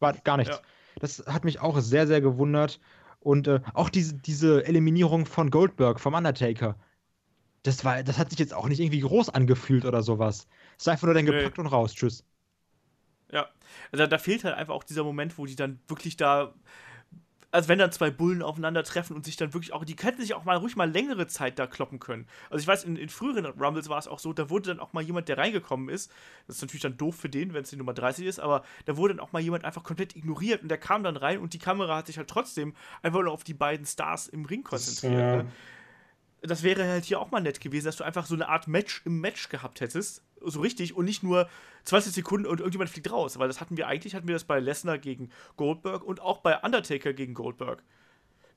War 0.00 0.12
gar 0.12 0.36
nichts. 0.36 0.56
Ja. 0.56 0.62
Das 1.00 1.24
hat 1.26 1.44
mich 1.44 1.60
auch 1.60 1.78
sehr, 1.80 2.06
sehr 2.06 2.20
gewundert. 2.20 2.80
Und 3.20 3.46
äh, 3.46 3.60
auch 3.72 3.88
diese, 3.88 4.14
diese 4.14 4.66
Eliminierung 4.66 5.26
von 5.26 5.50
Goldberg 5.50 6.00
vom 6.00 6.14
Undertaker, 6.14 6.76
das, 7.62 7.84
war, 7.84 8.02
das 8.02 8.18
hat 8.18 8.30
sich 8.30 8.38
jetzt 8.38 8.54
auch 8.54 8.68
nicht 8.68 8.80
irgendwie 8.80 9.00
groß 9.00 9.28
angefühlt 9.30 9.84
oder 9.84 10.02
sowas. 10.02 10.48
Es 10.78 10.86
war 10.86 10.92
einfach 10.92 11.06
nur 11.06 11.14
dann 11.14 11.24
Nee. 11.24 11.30
gepackt 11.32 11.58
und 11.58 11.66
raus, 11.66 11.94
tschüss. 11.94 12.24
Ja. 13.30 13.48
Also 13.92 14.06
da 14.06 14.18
fehlt 14.18 14.44
halt 14.44 14.54
einfach 14.54 14.74
auch 14.74 14.84
dieser 14.84 15.04
Moment, 15.04 15.38
wo 15.38 15.46
die 15.46 15.56
dann 15.56 15.80
wirklich 15.88 16.16
da. 16.16 16.54
Also 17.50 17.68
wenn 17.68 17.78
dann 17.78 17.92
zwei 17.92 18.10
Bullen 18.10 18.42
aufeinandertreffen 18.42 19.14
und 19.14 19.26
sich 19.26 19.36
dann 19.36 19.52
wirklich 19.52 19.74
auch, 19.74 19.84
die 19.84 19.94
hätten 20.00 20.22
sich 20.22 20.32
auch 20.32 20.44
mal 20.44 20.56
ruhig 20.56 20.74
mal 20.74 20.90
längere 20.90 21.26
Zeit 21.26 21.58
da 21.58 21.66
kloppen 21.66 21.98
können. 21.98 22.26
Also 22.48 22.62
ich 22.62 22.66
weiß, 22.66 22.84
in, 22.84 22.96
in 22.96 23.10
früheren 23.10 23.44
Rumbles 23.44 23.90
war 23.90 23.98
es 23.98 24.08
auch 24.08 24.18
so, 24.20 24.32
da 24.32 24.48
wurde 24.48 24.70
dann 24.70 24.80
auch 24.80 24.94
mal 24.94 25.02
jemand, 25.02 25.28
der 25.28 25.36
reingekommen 25.36 25.90
ist, 25.90 26.10
das 26.46 26.56
ist 26.56 26.62
natürlich 26.62 26.82
dann 26.82 26.96
doof 26.96 27.14
für 27.16 27.28
den, 27.28 27.52
wenn 27.52 27.62
es 27.64 27.70
die 27.70 27.76
Nummer 27.76 27.92
30 27.92 28.26
ist, 28.26 28.40
aber 28.40 28.64
da 28.86 28.96
wurde 28.96 29.14
dann 29.14 29.20
auch 29.20 29.32
mal 29.32 29.42
jemand 29.42 29.66
einfach 29.66 29.84
komplett 29.84 30.16
ignoriert 30.16 30.62
und 30.62 30.68
der 30.70 30.78
kam 30.78 31.02
dann 31.04 31.16
rein 31.16 31.38
und 31.40 31.52
die 31.52 31.58
Kamera 31.58 31.96
hat 31.98 32.06
sich 32.06 32.16
halt 32.16 32.28
trotzdem 32.28 32.74
einfach 33.02 33.20
nur 33.22 33.32
auf 33.32 33.44
die 33.44 33.54
beiden 33.54 33.84
Stars 33.84 34.28
im 34.28 34.46
Ring 34.46 34.62
konzentriert. 34.64 35.30
Ja. 35.30 35.36
Ne? 35.42 35.46
Das 36.42 36.62
wäre 36.62 36.86
halt 36.86 37.04
hier 37.04 37.20
auch 37.20 37.30
mal 37.30 37.40
nett 37.40 37.60
gewesen, 37.60 37.86
dass 37.86 37.96
du 37.96 38.04
einfach 38.04 38.26
so 38.26 38.34
eine 38.34 38.48
Art 38.48 38.66
Match 38.66 39.02
im 39.04 39.20
Match 39.20 39.48
gehabt 39.48 39.80
hättest. 39.80 40.22
So 40.44 40.60
richtig 40.60 40.96
und 40.96 41.04
nicht 41.04 41.22
nur 41.22 41.48
20 41.84 42.12
Sekunden 42.12 42.46
und 42.46 42.58
irgendjemand 42.58 42.90
fliegt 42.90 43.10
raus. 43.12 43.38
Weil 43.38 43.48
das 43.48 43.60
hatten 43.60 43.76
wir 43.76 43.86
eigentlich, 43.86 44.14
hatten 44.14 44.26
wir 44.26 44.34
das 44.34 44.44
bei 44.44 44.58
Lesnar 44.58 44.98
gegen 44.98 45.30
Goldberg 45.56 46.02
und 46.02 46.20
auch 46.20 46.38
bei 46.38 46.58
Undertaker 46.58 47.12
gegen 47.12 47.34
Goldberg. 47.34 47.82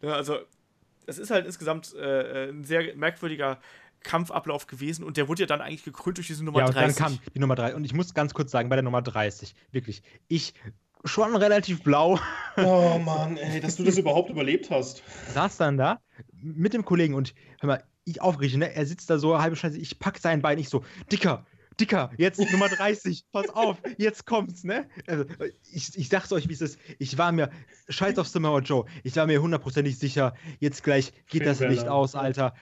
Ja, 0.01 0.13
also, 0.13 0.39
das 1.05 1.19
ist 1.19 1.29
halt 1.29 1.45
insgesamt 1.45 1.93
äh, 1.93 2.49
ein 2.49 2.63
sehr 2.63 2.95
merkwürdiger 2.95 3.59
Kampfablauf 4.01 4.67
gewesen 4.67 5.03
und 5.03 5.17
der 5.17 5.27
wurde 5.27 5.41
ja 5.41 5.47
dann 5.47 5.61
eigentlich 5.61 5.83
gekrönt 5.83 6.17
durch 6.17 6.27
diese 6.27 6.43
Nummer 6.43 6.59
ja, 6.59 6.65
und 6.65 6.75
30. 6.75 6.95
dann 6.95 7.07
kam 7.07 7.19
die 7.33 7.39
Nummer 7.39 7.55
3. 7.55 7.75
Und 7.75 7.83
ich 7.83 7.93
muss 7.93 8.13
ganz 8.13 8.33
kurz 8.33 8.51
sagen, 8.51 8.69
bei 8.69 8.75
der 8.75 8.83
Nummer 8.83 9.01
30, 9.01 9.55
wirklich, 9.71 10.01
ich 10.27 10.53
schon 11.03 11.35
relativ 11.35 11.83
blau 11.83 12.19
Oh 12.57 12.99
Mann, 13.03 13.37
ey, 13.37 13.59
dass 13.59 13.75
du 13.75 13.83
das 13.83 13.97
überhaupt 13.97 14.29
überlebt 14.29 14.71
hast. 14.71 15.03
saß 15.33 15.57
dann 15.57 15.77
da 15.77 15.99
mit 16.45 16.73
dem 16.73 16.85
Kollegen 16.85 17.13
und 17.13 17.33
hör 17.59 17.67
mal, 17.67 17.83
ich 18.05 18.21
aufrichte, 18.21 18.57
ne? 18.59 18.73
Er 18.73 18.85
sitzt 18.85 19.09
da 19.09 19.17
so 19.17 19.39
halbe 19.39 19.55
Stunde, 19.55 19.77
ich 19.77 19.99
pack 19.99 20.19
sein 20.19 20.41
Bein, 20.41 20.59
ich 20.59 20.69
so, 20.69 20.83
Dicker, 21.11 21.45
Dicker, 21.79 22.11
jetzt 22.17 22.39
Nummer 22.51 22.69
30, 22.69 23.25
pass 23.31 23.49
auf, 23.49 23.77
jetzt 23.97 24.25
kommt's, 24.25 24.63
ne? 24.63 24.87
Also, 25.07 25.25
ich, 25.71 25.97
ich 25.97 26.09
sag's 26.09 26.31
euch, 26.31 26.47
wie 26.47 26.53
es 26.53 26.61
ist. 26.61 26.79
Ich 26.99 27.17
war 27.17 27.31
mir, 27.31 27.49
scheiß 27.89 28.17
auf 28.19 28.27
Samoa 28.27 28.59
Joe, 28.59 28.85
ich 29.03 29.15
war 29.15 29.25
mir 29.25 29.41
hundertprozentig 29.41 29.97
sicher, 29.97 30.35
jetzt 30.59 30.83
gleich 30.83 31.11
geht 31.27 31.43
Finn 31.43 31.45
das 31.45 31.59
Licht 31.59 31.85
Balor. 31.85 31.95
aus, 31.95 32.15
Alter. 32.15 32.53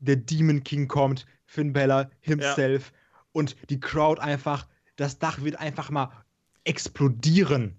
Der 0.00 0.16
Demon 0.16 0.62
King 0.64 0.88
kommt, 0.88 1.26
Finn 1.46 1.72
Balor 1.72 2.10
himself 2.20 2.92
und 3.32 3.56
die 3.70 3.80
Crowd 3.80 4.20
einfach, 4.20 4.66
das 4.96 5.18
Dach 5.18 5.42
wird 5.42 5.56
einfach 5.56 5.90
mal 5.90 6.10
explodieren. 6.64 7.78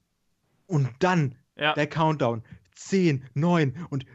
Und 0.68 0.90
dann 1.00 1.36
ja. 1.56 1.74
der 1.74 1.88
Countdown. 1.88 2.44
10, 2.80 3.26
9 3.34 3.88
und 3.90 4.06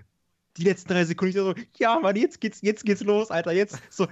die 0.57 0.65
letzten 0.65 0.89
drei 0.89 1.05
Sekunden 1.05 1.31
ich 1.31 1.37
so, 1.37 1.55
ja, 1.79 1.99
Mann, 1.99 2.17
jetzt 2.17 2.41
geht's, 2.41 2.61
jetzt 2.63 2.85
geht's 2.85 3.03
los, 3.03 3.31
Alter. 3.31 3.53
Jetzt, 3.53 3.79
so, 3.91 4.07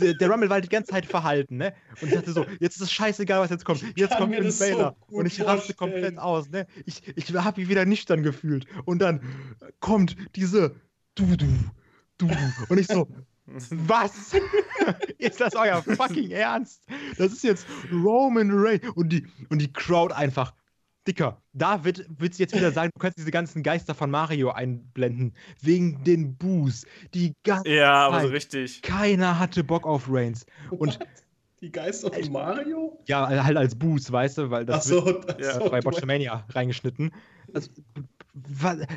der, 0.00 0.14
der 0.14 0.30
Rumble 0.30 0.48
war 0.48 0.54
halt 0.54 0.64
die 0.64 0.68
ganze 0.68 0.92
Zeit 0.92 1.06
verhalten, 1.06 1.56
ne? 1.56 1.74
Und 2.00 2.08
ich 2.08 2.14
dachte 2.14 2.32
so, 2.32 2.44
jetzt 2.60 2.76
ist 2.76 2.82
es 2.82 2.92
scheißegal, 2.92 3.40
was 3.40 3.50
jetzt 3.50 3.64
kommt. 3.64 3.84
Jetzt 3.96 4.16
kommt 4.16 4.34
Finn 4.34 4.50
so 4.50 4.64
Baylor. 4.64 4.96
und 5.08 5.26
ich 5.26 5.44
raste 5.44 5.74
komplett 5.74 6.18
aus, 6.18 6.50
ne? 6.50 6.66
Ich, 6.84 7.02
ich 7.16 7.34
habe 7.34 7.60
mich 7.60 7.70
wieder 7.70 7.84
nüchtern 7.84 8.22
gefühlt. 8.22 8.66
Und 8.84 9.00
dann 9.00 9.20
kommt 9.80 10.16
diese 10.36 10.74
du, 11.14 11.36
du, 11.36 11.46
du. 12.18 12.30
Und 12.68 12.78
ich 12.78 12.86
so, 12.86 13.08
was? 13.70 14.12
ist 15.18 15.40
das 15.40 15.54
euer 15.54 15.82
fucking 15.82 16.30
Ernst? 16.30 16.84
Das 17.16 17.32
ist 17.32 17.44
jetzt 17.44 17.66
Roman 17.92 18.50
Reigns. 18.52 18.88
Und 18.94 19.10
die, 19.10 19.26
und 19.48 19.60
die 19.60 19.72
Crowd 19.72 20.14
einfach. 20.14 20.52
Dicker, 21.08 21.42
da 21.54 21.82
wird 21.84 22.06
es 22.20 22.38
jetzt 22.38 22.54
wieder 22.54 22.70
sagen, 22.70 22.90
du 22.94 23.00
kannst 23.00 23.18
diese 23.18 23.30
ganzen 23.30 23.62
Geister 23.62 23.94
von 23.94 24.10
Mario 24.10 24.50
einblenden. 24.50 25.34
Wegen 25.60 26.04
den 26.04 26.36
Boos. 26.36 26.84
Die 27.14 27.34
ganze 27.44 27.70
Ja, 27.70 28.06
aber 28.08 28.20
so 28.20 28.26
richtig. 28.28 28.82
Keiner 28.82 29.38
hatte 29.38 29.64
Bock 29.64 29.86
auf 29.86 30.06
Reigns. 30.08 30.44
Und 30.70 30.98
Die 31.60 31.72
Geister 31.72 32.12
von 32.12 32.30
Mario? 32.32 33.00
ja, 33.06 33.26
halt 33.44 33.56
als 33.56 33.74
Boos, 33.76 34.12
weißt 34.12 34.38
du, 34.38 34.50
weil 34.50 34.66
das 34.66 34.86
Achso, 34.86 35.04
wird 35.06 35.24
ach 35.34 35.40
ja, 35.40 35.54
so, 35.54 35.70
bei 35.70 35.80
Botchamania 35.80 36.44
reingeschnitten. 36.50 37.10
Also, 37.52 37.70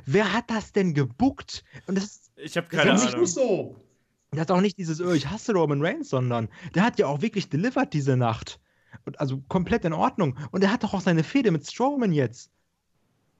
wer 0.05 0.33
hat 0.33 0.49
das 0.51 0.71
denn 0.73 0.93
gebuckt? 0.93 1.63
Und 1.88 1.95
das 1.95 2.03
ist 2.05 2.31
Ich 2.35 2.57
habe 2.57 2.67
Das 2.69 2.79
keine 2.81 2.95
ist 2.95 3.01
nicht 3.05 3.13
Ahnung. 3.15 3.19
nur 3.21 3.27
so. 3.27 3.75
Der 4.33 4.41
hat 4.41 4.51
auch 4.51 4.61
nicht 4.61 4.77
dieses, 4.77 5.01
oh, 5.01 5.11
ich 5.11 5.29
hasse 5.29 5.53
Roman 5.53 5.83
Reigns, 5.83 6.09
sondern 6.09 6.49
der 6.75 6.83
hat 6.83 6.99
ja 6.99 7.07
auch 7.07 7.21
wirklich 7.21 7.49
delivered 7.49 7.93
diese 7.93 8.15
Nacht. 8.15 8.59
Also 9.18 9.41
komplett 9.48 9.86
in 9.86 9.94
Ordnung. 9.94 10.38
Und 10.52 10.64
er 10.64 10.72
hat 10.72 10.84
doch 10.84 10.94
auch 10.94 11.02
seine 11.02 11.23
Fehde 11.23 11.52
mit 11.52 11.69
Strowman 11.69 12.14
jetzt. 12.14 12.52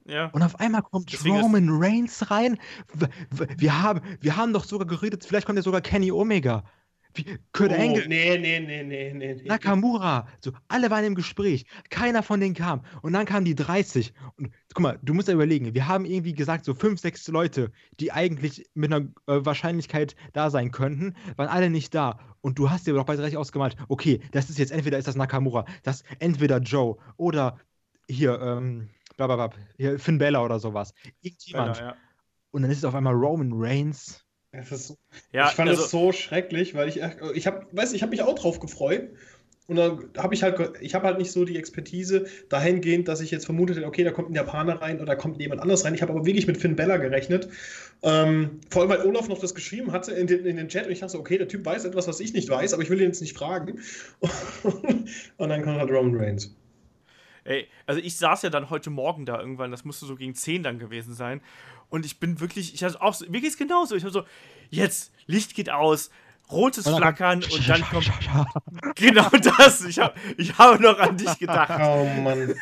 Ja. 0.04 0.26
Und 0.26 0.42
auf 0.42 0.58
einmal 0.58 0.82
kommt 0.82 1.12
Deswegen 1.12 1.40
Roman 1.40 1.68
Reigns 1.70 2.30
rein. 2.30 2.58
Wir 3.56 3.82
haben, 3.82 4.00
wir 4.20 4.36
haben 4.36 4.52
doch 4.52 4.64
sogar 4.64 4.86
geredet, 4.86 5.24
vielleicht 5.24 5.46
kommt 5.46 5.56
ja 5.58 5.62
sogar 5.62 5.80
Kenny 5.80 6.10
Omega. 6.10 6.64
Wie, 7.14 7.38
Kurt 7.52 7.70
oh, 7.70 7.74
Angle, 7.74 8.08
Nee, 8.08 8.38
nee, 8.38 8.60
nee, 8.60 8.82
nee, 8.82 9.12
nee. 9.12 9.34
nee. 9.34 9.42
Nakamura. 9.44 10.28
So, 10.40 10.52
alle 10.68 10.90
waren 10.90 11.04
im 11.04 11.14
Gespräch. 11.14 11.66
Keiner 11.90 12.22
von 12.22 12.40
denen 12.40 12.54
kam. 12.54 12.84
Und 13.02 13.12
dann 13.12 13.26
kamen 13.26 13.44
die 13.44 13.54
30. 13.54 14.12
Und 14.36 14.50
guck 14.74 14.82
mal, 14.82 14.98
du 15.02 15.14
musst 15.14 15.28
ja 15.28 15.34
überlegen, 15.34 15.74
wir 15.74 15.88
haben 15.88 16.04
irgendwie 16.04 16.34
gesagt, 16.34 16.64
so 16.64 16.74
fünf, 16.74 17.00
sechs 17.00 17.28
Leute, 17.28 17.70
die 18.00 18.12
eigentlich 18.12 18.66
mit 18.74 18.92
einer 18.92 19.06
äh, 19.26 19.44
Wahrscheinlichkeit 19.44 20.16
da 20.32 20.50
sein 20.50 20.70
könnten, 20.70 21.14
waren 21.36 21.48
alle 21.48 21.70
nicht 21.70 21.94
da. 21.94 22.18
Und 22.40 22.58
du 22.58 22.70
hast 22.70 22.86
dir 22.86 22.94
doch 22.94 23.04
bei 23.04 23.16
30 23.16 23.36
ausgemalt, 23.36 23.76
okay, 23.88 24.20
das 24.32 24.50
ist 24.50 24.58
jetzt 24.58 24.72
entweder 24.72 24.98
ist 24.98 25.06
das 25.06 25.16
Nakamura, 25.16 25.64
das 25.82 26.02
entweder 26.18 26.58
Joe 26.58 26.96
oder 27.16 27.58
hier, 28.08 28.40
ähm, 28.40 28.90
blablabla, 29.16 29.56
hier 29.76 29.98
Finn 29.98 30.18
Balor 30.18 30.44
oder 30.44 30.58
sowas. 30.58 30.92
Irgendjemand. 31.20 31.78
Ja, 31.78 31.86
ja. 31.86 31.96
Und 32.50 32.62
dann 32.62 32.70
ist 32.70 32.78
es 32.78 32.84
auf 32.84 32.94
einmal 32.94 33.14
Roman 33.14 33.52
Reigns. 33.54 34.21
Das 34.52 34.68
so 34.86 34.96
ja 35.32 35.48
ich 35.48 35.54
fand 35.54 35.70
also, 35.70 35.82
es 35.82 35.90
so 35.90 36.12
schrecklich, 36.12 36.74
weil 36.74 36.88
ich, 36.88 37.00
ich 37.34 37.46
habe, 37.46 37.66
weiß, 37.72 37.94
ich 37.94 38.02
habe 38.02 38.10
mich 38.10 38.22
auch 38.22 38.34
drauf 38.34 38.60
gefreut. 38.60 39.10
Und 39.68 39.76
dann 39.76 40.10
habe 40.18 40.34
ich 40.34 40.42
halt, 40.42 40.58
ich 40.80 40.94
habe 40.94 41.06
halt 41.06 41.18
nicht 41.18 41.30
so 41.30 41.44
die 41.44 41.56
Expertise 41.56 42.26
dahingehend, 42.48 43.08
dass 43.08 43.20
ich 43.20 43.30
jetzt 43.30 43.46
vermutet 43.46 43.76
hätte, 43.76 43.86
okay, 43.86 44.04
da 44.04 44.10
kommt 44.10 44.28
ein 44.28 44.34
Japaner 44.34 44.82
rein 44.82 44.96
oder 44.96 45.06
da 45.06 45.14
kommt 45.14 45.40
jemand 45.40 45.62
anders 45.62 45.84
rein. 45.84 45.94
Ich 45.94 46.02
habe 46.02 46.12
aber 46.12 46.26
wirklich 46.26 46.46
mit 46.46 46.58
Finn 46.58 46.76
Bella 46.76 46.96
gerechnet. 46.98 47.48
Ähm, 48.02 48.60
vor 48.70 48.82
allem, 48.82 48.90
weil 48.90 49.06
Olaf 49.06 49.28
noch 49.28 49.38
das 49.38 49.54
geschrieben 49.54 49.92
hatte 49.92 50.12
in 50.12 50.26
den, 50.26 50.44
in 50.44 50.56
den 50.56 50.68
Chat 50.68 50.86
und 50.86 50.92
ich 50.92 51.00
dachte 51.00 51.12
so, 51.12 51.20
okay, 51.20 51.38
der 51.38 51.48
Typ 51.48 51.64
weiß 51.64 51.84
etwas, 51.84 52.08
was 52.08 52.20
ich 52.20 52.34
nicht 52.34 52.50
weiß, 52.50 52.74
aber 52.74 52.82
ich 52.82 52.90
will 52.90 53.00
ihn 53.00 53.06
jetzt 53.06 53.22
nicht 53.22 53.38
fragen. 53.38 53.80
und 55.36 55.48
dann 55.48 55.62
kommt 55.62 55.78
halt 55.78 55.90
Roman 55.90 56.16
Reigns. 56.16 56.54
Ey, 57.44 57.66
also 57.86 58.00
ich 58.00 58.16
saß 58.16 58.42
ja 58.42 58.50
dann 58.50 58.70
heute 58.70 58.90
Morgen 58.90 59.26
da 59.26 59.40
irgendwann, 59.40 59.70
das 59.70 59.84
musste 59.84 60.06
so 60.06 60.16
gegen 60.16 60.34
10 60.34 60.62
dann 60.62 60.78
gewesen 60.78 61.14
sein. 61.14 61.40
Und 61.92 62.06
ich 62.06 62.18
bin 62.18 62.40
wirklich, 62.40 62.72
ich 62.72 62.82
hatte 62.82 63.02
auch 63.02 63.12
so, 63.12 63.26
mir 63.28 63.42
geht's 63.42 63.58
genauso. 63.58 63.94
Ich 63.94 64.02
habe 64.02 64.12
so, 64.14 64.24
jetzt, 64.70 65.12
Licht 65.26 65.54
geht 65.54 65.68
aus, 65.68 66.08
rotes 66.50 66.86
Und 66.86 66.96
Flackern 66.96 67.44
und 67.44 67.68
dann 67.68 67.82
kommt 67.82 68.10
genau 68.96 69.28
das. 69.28 69.84
Ich 69.84 69.98
habe 69.98 70.14
ich 70.38 70.56
hab 70.56 70.80
noch 70.80 70.98
an 70.98 71.18
dich 71.18 71.38
gedacht. 71.38 71.68
Oh 71.82 72.06
Mann. 72.22 72.54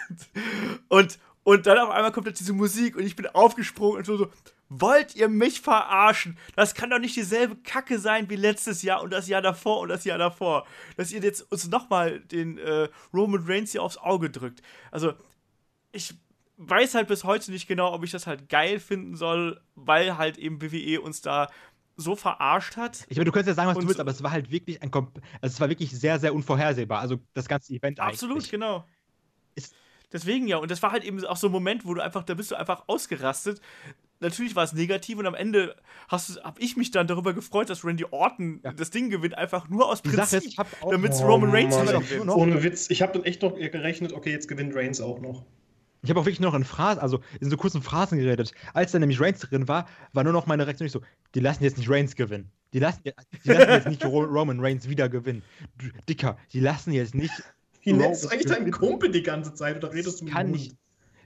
Und, 0.89 1.21
und 1.45 1.67
dann 1.67 1.79
auf 1.79 1.91
einmal 1.91 2.11
kommt 2.11 2.27
jetzt 2.27 2.41
diese 2.41 2.53
Musik 2.53 2.97
und 2.97 3.07
ich 3.07 3.15
bin 3.15 3.29
aufgesprungen 3.29 3.99
und 3.99 4.05
so, 4.05 4.17
so, 4.17 4.33
wollt 4.69 5.15
ihr 5.15 5.29
mich 5.29 5.61
verarschen? 5.61 6.37
Das 6.57 6.75
kann 6.75 6.91
doch 6.91 6.99
nicht 6.99 7.15
dieselbe 7.15 7.55
Kacke 7.57 8.01
sein 8.01 8.29
wie 8.29 8.37
letztes 8.37 8.83
Jahr 8.83 9.01
und 9.01 9.11
das 9.11 9.29
Jahr 9.29 9.43
davor 9.43 9.81
und 9.81 9.89
das 9.91 10.05
Jahr 10.05 10.19
davor. 10.19 10.67
Dass 10.97 11.13
ihr 11.13 11.21
jetzt 11.21 11.51
uns 11.53 11.69
nochmal 11.69 12.19
den 12.19 12.59
äh, 12.59 12.89
Roman 13.15 13.45
Reigns 13.47 13.71
hier 13.71 13.83
aufs 13.85 13.97
Auge 13.97 14.29
drückt. 14.29 14.61
Also, 14.91 15.15
ich 15.93 16.15
weiß 16.63 16.95
halt 16.95 17.09
bis 17.09 17.25
heute 17.25 17.51
nicht 17.51 17.67
genau, 17.67 17.93
ob 17.95 18.05
ich 18.05 18.11
das 18.11 18.27
halt 18.27 18.49
geil 18.49 18.79
finden 18.81 19.17
soll, 19.17 19.61
weil 19.75 20.19
halt 20.19 20.37
eben 20.39 20.61
WWE 20.61 21.01
uns 21.01 21.23
da 21.23 21.49
so 21.97 22.17
verarscht 22.17 22.77
hat. 22.77 23.05
Ich 23.09 23.17
meine, 23.17 23.27
du 23.27 23.33
könntest 23.33 23.49
ja 23.49 23.55
sagen, 23.63 23.69
was 23.75 23.79
du 23.83 23.87
willst, 23.89 24.01
aber 24.01 24.11
es 24.11 24.23
war 24.23 24.31
halt 24.31 24.51
wirklich 24.51 24.83
ein 24.83 24.91
Komp 24.91 25.21
also 25.41 25.53
es 25.55 25.61
war 25.61 25.69
wirklich 25.69 25.91
sehr, 25.91 26.19
sehr 26.19 26.35
unvorhersehbar. 26.35 27.01
Also 27.01 27.19
das 27.35 27.49
ganze 27.49 27.73
Event 27.75 27.99
Absolut, 28.01 28.37
eigentlich. 28.37 28.51
genau. 28.51 28.85
Ist- 29.55 29.75
Deswegen 30.13 30.49
ja, 30.49 30.57
und 30.57 30.71
das 30.71 30.83
war 30.83 30.93
halt 30.93 31.05
eben 31.05 31.25
auch 31.25 31.37
so 31.37 31.47
ein 31.49 31.53
Moment, 31.53 31.85
wo 31.87 31.95
du 31.95 32.03
einfach, 32.03 32.25
da 32.25 32.35
bist 32.35 32.51
du 32.51 32.57
einfach 32.57 32.85
ausgerastet. 32.89 33.61
Natürlich 34.19 34.55
war 34.57 34.65
es 34.65 34.73
negativ 34.73 35.19
und 35.19 35.27
am 35.27 35.35
Ende 35.35 35.77
habe 36.09 36.61
ich 36.61 36.77
mich 36.77 36.91
dann 36.91 37.07
darüber 37.07 37.33
gefreut, 37.33 37.71
dass 37.71 37.85
Randy 37.85 38.05
Orton 38.11 38.61
Ja. 38.65 38.73
das 38.73 38.91
Ding 38.91 39.09
gewinnt, 39.09 39.39
einfach 39.39 39.69
nur 39.69 39.89
aus 39.89 40.03
Prinzip, 40.03 40.43
ich 40.45 40.59
habe 40.59 40.69
auch 40.83 40.91
damit 40.91 41.13
es 41.13 41.21
Oh, 41.23 41.27
Roman 41.27 41.51
Reigns 41.51 41.77
gewinnt. 41.77 42.29
Ohne 42.29 42.63
Witz, 42.63 42.91
ich 42.91 43.01
habe 43.03 43.13
dann 43.13 43.25
echt 43.25 43.41
noch 43.43 43.55
gerechnet, 43.55 44.13
okay, 44.13 44.31
jetzt 44.31 44.49
gewinnt 44.49 44.75
Reigns 44.75 45.01
auch 45.01 45.21
noch. 45.21 45.47
Ich 46.03 46.11
habe 46.11 46.21
auch 46.21 46.25
wirklich 46.25 46.41
nur 46.41 46.51
noch 46.51 46.57
in 46.59 46.65
Phrasen, 46.65 47.01
also 47.01 47.21
in 47.41 47.51
so 47.51 47.57
kurzen 47.57 47.83
Phrasen 47.83 48.19
geredet. 48.19 48.53
Als 48.73 48.93
dann 48.93 49.01
nämlich 49.01 49.21
Reigns 49.21 49.41
drin 49.41 49.69
war, 49.69 49.87
war 50.13 50.25
nur 50.25 50.33
noch 50.33 50.47
meine 50.47 50.67
Reaktion 50.67 50.87
nicht 50.87 50.93
so, 50.93 51.03
die 51.35 51.41
lassen 51.41 51.63
jetzt 51.65 51.77
nicht 51.79 51.91
Reigns 51.91 52.15
gewinnen. 52.17 52.51
Die 52.73 52.79
lassen, 52.79 53.01
die 53.05 53.49
lassen 53.51 53.71
jetzt 53.71 53.89
nicht 53.89 54.05
Ro- 54.05 54.25
Roman 54.25 54.61
Reigns 54.61 54.89
wieder 54.89 55.09
gewinnen. 55.09 55.43
Dicker, 56.09 56.39
die 56.53 56.61
lassen 56.61 56.93
jetzt 56.93 57.15
nicht. 57.15 57.33
Wie 57.83 57.93
nennst 57.93 58.25
du 58.25 58.29
eigentlich 58.29 58.47
deinen. 58.47 58.71
Kumpel 58.71 59.11
die 59.11 59.23
ganze 59.23 59.55
Zeit 59.55 59.77
oder 59.77 59.93
redest 59.93 60.21
du 60.21 60.25
mit 60.25 60.33
Kann 60.35 60.51
nicht. 60.51 60.75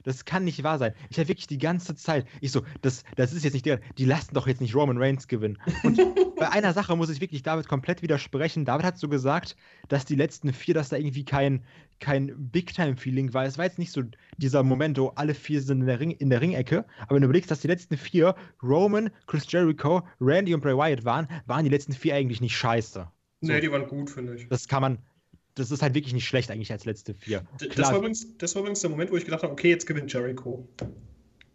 Das 0.05 0.23
kann 0.23 0.45
nicht 0.45 0.63
wahr 0.63 0.77
sein. 0.77 0.93
Ich 1.09 1.17
habe 1.17 1.27
wirklich 1.27 1.47
die 1.47 1.57
ganze 1.57 1.95
Zeit, 1.95 2.25
ich 2.39 2.51
so, 2.51 2.61
das, 2.81 3.03
das 3.15 3.33
ist 3.33 3.43
jetzt 3.43 3.53
nicht 3.53 3.65
der, 3.65 3.79
die 3.97 4.05
lassen 4.05 4.33
doch 4.35 4.47
jetzt 4.47 4.61
nicht 4.61 4.75
Roman 4.75 4.97
Reigns 4.97 5.27
gewinnen. 5.27 5.57
Und 5.83 5.97
bei 6.37 6.49
einer 6.49 6.73
Sache 6.73 6.95
muss 6.95 7.09
ich 7.09 7.19
wirklich 7.19 7.43
David 7.43 7.67
komplett 7.67 8.01
widersprechen. 8.01 8.65
David 8.65 8.85
hat 8.85 8.97
so 8.97 9.09
gesagt, 9.09 9.57
dass 9.89 10.05
die 10.05 10.15
letzten 10.15 10.53
vier, 10.53 10.75
dass 10.75 10.89
da 10.89 10.97
irgendwie 10.97 11.25
kein, 11.25 11.63
kein 11.99 12.33
Big-Time-Feeling 12.51 13.33
war. 13.33 13.45
Es 13.45 13.57
war 13.57 13.65
jetzt 13.65 13.79
nicht 13.79 13.91
so 13.91 14.03
dieser 14.37 14.61
Moment, 14.61 14.97
wo 14.99 15.07
alle 15.09 15.33
vier 15.33 15.61
sind 15.61 15.81
in 15.81 15.87
der, 15.87 15.99
Ring, 15.99 16.11
in 16.11 16.29
der 16.29 16.39
Ringecke. 16.39 16.85
Aber 17.01 17.15
wenn 17.15 17.21
du 17.21 17.25
überlegst, 17.25 17.49
dass 17.49 17.61
die 17.61 17.67
letzten 17.67 17.97
vier 17.97 18.35
Roman, 18.61 19.09
Chris 19.25 19.51
Jericho, 19.51 20.03
Randy 20.21 20.53
und 20.53 20.61
Bray 20.61 20.77
Wyatt 20.77 21.03
waren, 21.03 21.27
waren 21.47 21.63
die 21.63 21.71
letzten 21.71 21.93
vier 21.93 22.15
eigentlich 22.15 22.41
nicht 22.41 22.55
scheiße. 22.55 23.07
Nee, 23.41 23.59
die 23.59 23.71
waren 23.71 23.87
gut, 23.87 24.09
finde 24.09 24.35
ich. 24.35 24.47
Das 24.49 24.67
kann 24.67 24.81
man, 24.81 24.99
das 25.55 25.71
ist 25.71 25.81
halt 25.81 25.93
wirklich 25.95 26.13
nicht 26.13 26.27
schlecht 26.27 26.51
eigentlich 26.51 26.71
als 26.71 26.85
letzte 26.85 27.13
vier. 27.13 27.39
D- 27.59 27.67
Das 27.67 27.75
Klar. 27.75 27.91
war, 27.91 27.97
übrigens, 27.99 28.37
das 28.37 28.53
war 28.55 28.61
übrigens 28.61 28.81
der 28.81 28.89
Moment, 28.89 29.11
wo 29.11 29.17
ich 29.17 29.25
gedacht 29.25 29.43
habe, 29.43 29.53
okay, 29.53 29.69
jetzt 29.69 29.85
gewinnt 29.87 30.11
Jericho. 30.13 30.67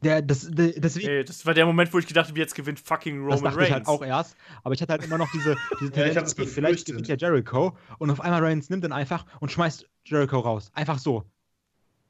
Der, 0.03 0.23
das, 0.23 0.49
der, 0.51 0.69
deswegen, 0.81 1.09
Ey, 1.09 1.25
das 1.27 1.45
war 1.45 1.53
der 1.53 1.67
Moment, 1.67 1.93
wo 1.93 1.99
ich 1.99 2.07
gedacht 2.07 2.29
habe, 2.29 2.39
jetzt 2.39 2.55
gewinnt 2.55 2.81
fucking 2.81 3.29
Das 3.29 3.39
Roman 3.39 3.53
dachte 3.53 3.59
Reigns. 3.59 3.69
ich 3.69 3.75
halt 3.75 3.87
auch 3.89 4.03
erst, 4.03 4.35
aber 4.65 4.75
ich 4.75 4.81
hatte 4.81 4.93
halt 4.93 5.05
immer 5.05 5.19
noch 5.19 5.31
diese, 5.31 5.55
diese 5.81 5.93
Ja, 5.95 6.07
hatte 6.15 6.21
es 6.25 6.33
okay, 6.33 6.47
vielleicht 6.47 6.87
gewinnt 6.87 7.07
ja 7.09 7.17
Jericho 7.17 7.77
und 7.99 8.11
auf 8.11 8.21
einmal 8.23 8.43
Reigns 8.43 8.71
nimmt 8.71 8.83
dann 8.83 8.93
einfach 8.93 9.27
und 9.41 9.53
schmeißt 9.53 9.87
Jericho 10.07 10.39
raus. 10.39 10.71
Einfach 10.75 10.99
so. 10.99 11.25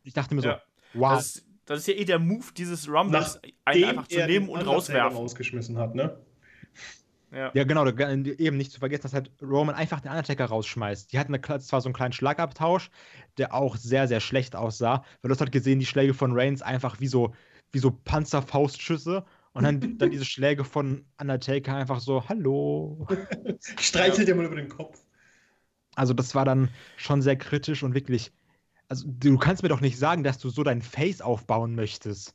Ich 0.04 0.12
dachte 0.14 0.36
mir 0.36 0.42
so, 0.42 0.48
Ja. 0.50 0.62
wow. 0.94 1.16
das, 1.16 1.36
ist, 1.36 1.46
das 1.64 1.78
ist 1.80 1.88
ja 1.88 1.94
eh 1.94 2.04
der 2.04 2.20
Move 2.20 2.46
dieses 2.56 2.88
Rumbles, 2.88 3.40
einen 3.64 3.80
Dem 3.80 3.88
einfach 3.88 4.06
zu 4.06 4.20
er 4.20 4.26
nehmen 4.28 4.48
und 4.48 4.60
rauswerfen. 4.64 5.16
rausgeschmissen 5.18 5.76
hat, 5.76 5.96
ne? 5.96 6.16
Ja. 7.32 7.50
ja, 7.54 7.64
genau, 7.64 7.86
eben 7.86 8.56
nicht 8.56 8.72
zu 8.72 8.80
vergessen, 8.80 9.02
dass 9.02 9.14
halt 9.14 9.30
Roman 9.40 9.76
einfach 9.76 10.00
den 10.00 10.10
Undertaker 10.10 10.46
rausschmeißt. 10.46 11.12
Die 11.12 11.18
hatten 11.18 11.40
zwar 11.60 11.80
so 11.80 11.88
einen 11.88 11.94
kleinen 11.94 12.12
Schlagabtausch, 12.12 12.90
der 13.38 13.54
auch 13.54 13.76
sehr, 13.76 14.08
sehr 14.08 14.20
schlecht 14.20 14.56
aussah, 14.56 15.04
weil 15.22 15.28
du 15.28 15.30
hast 15.30 15.40
halt 15.40 15.52
gesehen, 15.52 15.78
die 15.78 15.86
Schläge 15.86 16.12
von 16.12 16.32
Reigns 16.32 16.60
einfach 16.60 17.00
wie 17.00 17.06
so, 17.06 17.32
wie 17.70 17.78
so 17.78 17.92
Panzerfaustschüsse 17.92 19.24
und 19.52 19.62
dann, 19.62 19.80
dann 19.98 20.10
diese 20.10 20.24
Schläge 20.24 20.64
von 20.64 21.04
Undertaker 21.20 21.76
einfach 21.76 22.00
so, 22.00 22.28
hallo. 22.28 23.06
Streichelt 23.78 24.26
dir 24.26 24.34
mal 24.34 24.46
über 24.46 24.56
den 24.56 24.68
Kopf. 24.68 25.00
Also 25.94 26.14
das 26.14 26.34
war 26.34 26.44
dann 26.44 26.68
schon 26.96 27.22
sehr 27.22 27.36
kritisch 27.36 27.82
und 27.82 27.94
wirklich. 27.94 28.32
Also 28.88 29.06
du 29.06 29.38
kannst 29.38 29.62
mir 29.62 29.68
doch 29.68 29.80
nicht 29.80 29.98
sagen, 29.98 30.24
dass 30.24 30.38
du 30.38 30.50
so 30.50 30.64
dein 30.64 30.82
Face 30.82 31.20
aufbauen 31.20 31.76
möchtest. 31.76 32.34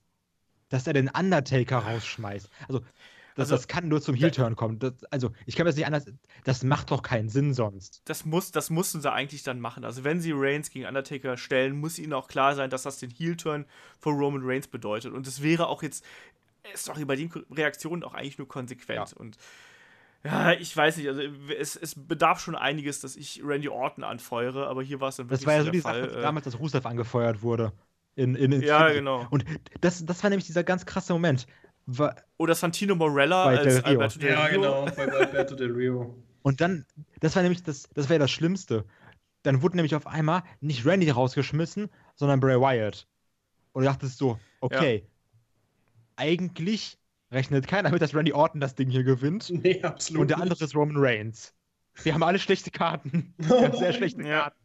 Dass 0.69 0.87
er 0.87 0.93
den 0.93 1.09
Undertaker 1.09 1.79
rausschmeißt. 1.79 2.49
Also 2.67 2.81
das, 3.35 3.51
Also, 3.51 3.55
das 3.55 3.67
kann 3.67 3.87
nur 3.87 4.01
zum 4.01 4.15
Heel-Turn 4.15 4.55
kommen. 4.55 4.79
Das, 4.79 4.93
also 5.11 5.31
ich 5.45 5.55
kann 5.55 5.65
mir 5.65 5.69
das 5.69 5.75
nicht 5.75 5.85
anders. 5.85 6.05
Das 6.43 6.63
macht 6.63 6.89
doch 6.91 7.03
keinen 7.03 7.29
Sinn 7.29 7.53
sonst. 7.53 8.01
das, 8.05 8.25
muss, 8.25 8.51
das 8.51 8.69
mussten 8.69 9.01
sie 9.01 9.11
eigentlich 9.11 9.43
dann 9.43 9.59
machen. 9.59 9.85
Also, 9.85 10.03
wenn 10.03 10.19
sie 10.19 10.31
Reigns 10.33 10.69
gegen 10.69 10.85
Undertaker 10.85 11.37
stellen, 11.37 11.77
muss 11.77 11.99
ihnen 11.99 12.13
auch 12.13 12.27
klar 12.27 12.55
sein, 12.55 12.69
dass 12.69 12.83
das 12.83 12.97
den 12.97 13.11
Heel-Turn 13.11 13.65
von 13.99 14.15
Roman 14.17 14.41
Reigns 14.43 14.67
bedeutet. 14.67 15.13
Und 15.13 15.27
es 15.27 15.43
wäre 15.43 15.67
auch 15.67 15.83
jetzt, 15.83 16.03
sorry, 16.73 17.05
bei 17.05 17.15
den 17.15 17.29
Reaktionen 17.51 18.03
auch 18.03 18.13
eigentlich 18.13 18.37
nur 18.37 18.47
konsequent. 18.47 19.11
Ja. 19.11 19.17
Und 19.17 19.37
ja, 20.23 20.53
ich 20.53 20.75
weiß 20.75 20.97
nicht, 20.97 21.07
also 21.07 21.21
es, 21.59 21.75
es 21.75 21.93
bedarf 21.95 22.39
schon 22.39 22.55
einiges, 22.55 22.99
dass 22.99 23.15
ich 23.15 23.41
Randy 23.45 23.69
Orton 23.69 24.03
anfeuere, 24.03 24.67
aber 24.67 24.81
hier 24.81 24.99
war 24.99 25.09
es 25.09 25.17
dann 25.17 25.27
Das 25.27 25.41
wirklich 25.41 25.47
war 25.47 25.53
ja 25.55 25.63
so 25.63 25.69
die 25.71 25.79
Sache, 25.81 25.99
Fall. 25.99 26.03
als 26.03 26.15
äh, 26.15 26.21
damals, 26.21 26.45
dass 26.45 26.57
Rusev 26.59 26.87
angefeuert 26.87 27.43
wurde. 27.43 27.73
In, 28.15 28.33
in, 28.33 28.51
in 28.51 28.61
ja, 28.61 28.89
genau. 28.89 29.27
Und 29.29 29.45
das, 29.81 30.03
das 30.05 30.23
war 30.23 30.29
nämlich 30.31 30.47
dieser 30.47 30.63
ganz 30.63 30.85
krasse 30.85 31.13
Moment. 31.13 31.45
War, 31.85 32.15
Oder 32.37 32.55
Santino 32.55 32.95
Morella 32.95 33.45
Bei 33.45 33.57
als 33.59 33.63
Del 33.63 33.77
Rio. 33.77 33.85
Alberto 34.01 34.19
Del 34.19 34.29
Ja, 34.31 34.45
Rio. 34.45 34.61
genau, 34.61 34.85
bei 34.85 35.11
Alberto 35.11 35.55
Del 35.55 35.71
Rio. 35.71 36.23
Und 36.41 36.61
dann, 36.61 36.85
das 37.19 37.35
war 37.35 37.43
nämlich 37.43 37.63
das, 37.63 37.89
das 37.93 38.09
ja 38.09 38.17
das 38.19 38.31
Schlimmste. 38.31 38.85
Dann 39.43 39.61
wurde 39.61 39.75
nämlich 39.77 39.95
auf 39.95 40.07
einmal 40.07 40.43
nicht 40.61 40.85
Randy 40.85 41.09
rausgeschmissen, 41.09 41.89
sondern 42.15 42.39
Bray 42.39 42.59
Wyatt. 42.59 43.07
Und 43.73 43.83
du 43.83 43.89
dachtest 43.89 44.17
so, 44.17 44.39
okay, 44.61 45.05
eigentlich 46.15 46.97
rechnet 47.31 47.67
keiner 47.67 47.89
mit, 47.91 48.01
dass 48.01 48.15
Randy 48.15 48.33
Orton 48.33 48.61
das 48.61 48.75
Ding 48.75 48.89
hier 48.89 49.03
gewinnt. 49.03 49.49
Nee, 49.63 49.81
absolut. 49.81 50.21
Und 50.21 50.27
der 50.29 50.37
nicht. 50.37 50.43
andere 50.43 50.63
ist 50.63 50.75
Roman 50.75 50.97
Reigns. 50.97 51.53
Wir 52.03 52.13
haben 52.13 52.23
alle 52.23 52.39
schlechte 52.39 52.71
Karten. 52.71 53.33
Wir 53.37 53.61
haben 53.61 53.77
sehr 53.77 53.93
schlechte 53.93 54.21
Ja. 54.23 54.41
Karten. 54.43 54.57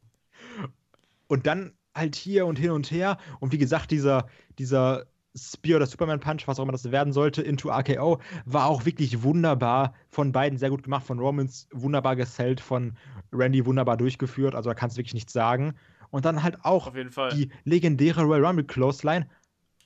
Und 1.29 1.47
dann 1.47 1.73
halt 1.95 2.17
hier 2.17 2.47
und 2.47 2.59
hin 2.59 2.71
und 2.71 2.91
her. 2.91 3.19
Und 3.41 3.53
wie 3.53 3.59
gesagt, 3.59 3.91
dieser, 3.91 4.29
dieser 4.59 5.07
Spear 5.37 5.77
oder 5.77 5.87
Superman 5.87 6.21
Punch, 6.21 6.47
was 6.47 6.59
auch 6.59 6.65
immer 6.65 6.73
das 6.73 6.91
werden 6.91 7.13
sollte, 7.13 7.43
into 7.43 7.71
RKO, 7.71 8.21
war 8.45 8.67
auch 8.67 8.85
wirklich 8.85 9.23
wunderbar 9.23 9.95
von 10.09 10.33
beiden 10.33 10.59
sehr 10.59 10.71
gut 10.71 10.83
gemacht. 10.83 11.07
Von 11.07 11.19
Romans 11.19 11.69
wunderbar 11.73 12.17
gesellt, 12.17 12.61
von 12.61 12.97
Randy 13.33 13.65
wunderbar 13.65 13.97
durchgeführt. 13.97 14.55
Also 14.55 14.71
da 14.71 14.75
kannst 14.75 14.97
du 14.97 15.01
wirklich 15.01 15.15
nichts 15.15 15.33
sagen. 15.33 15.75
Und 16.11 16.25
dann 16.25 16.43
halt 16.43 16.65
auch 16.65 16.89
Auf 16.89 16.97
jeden 16.97 17.11
Fall. 17.11 17.31
die 17.31 17.51
legendäre 17.65 18.23
Royal 18.23 18.45
Rumble 18.45 18.65
Clothesline. 18.65 19.29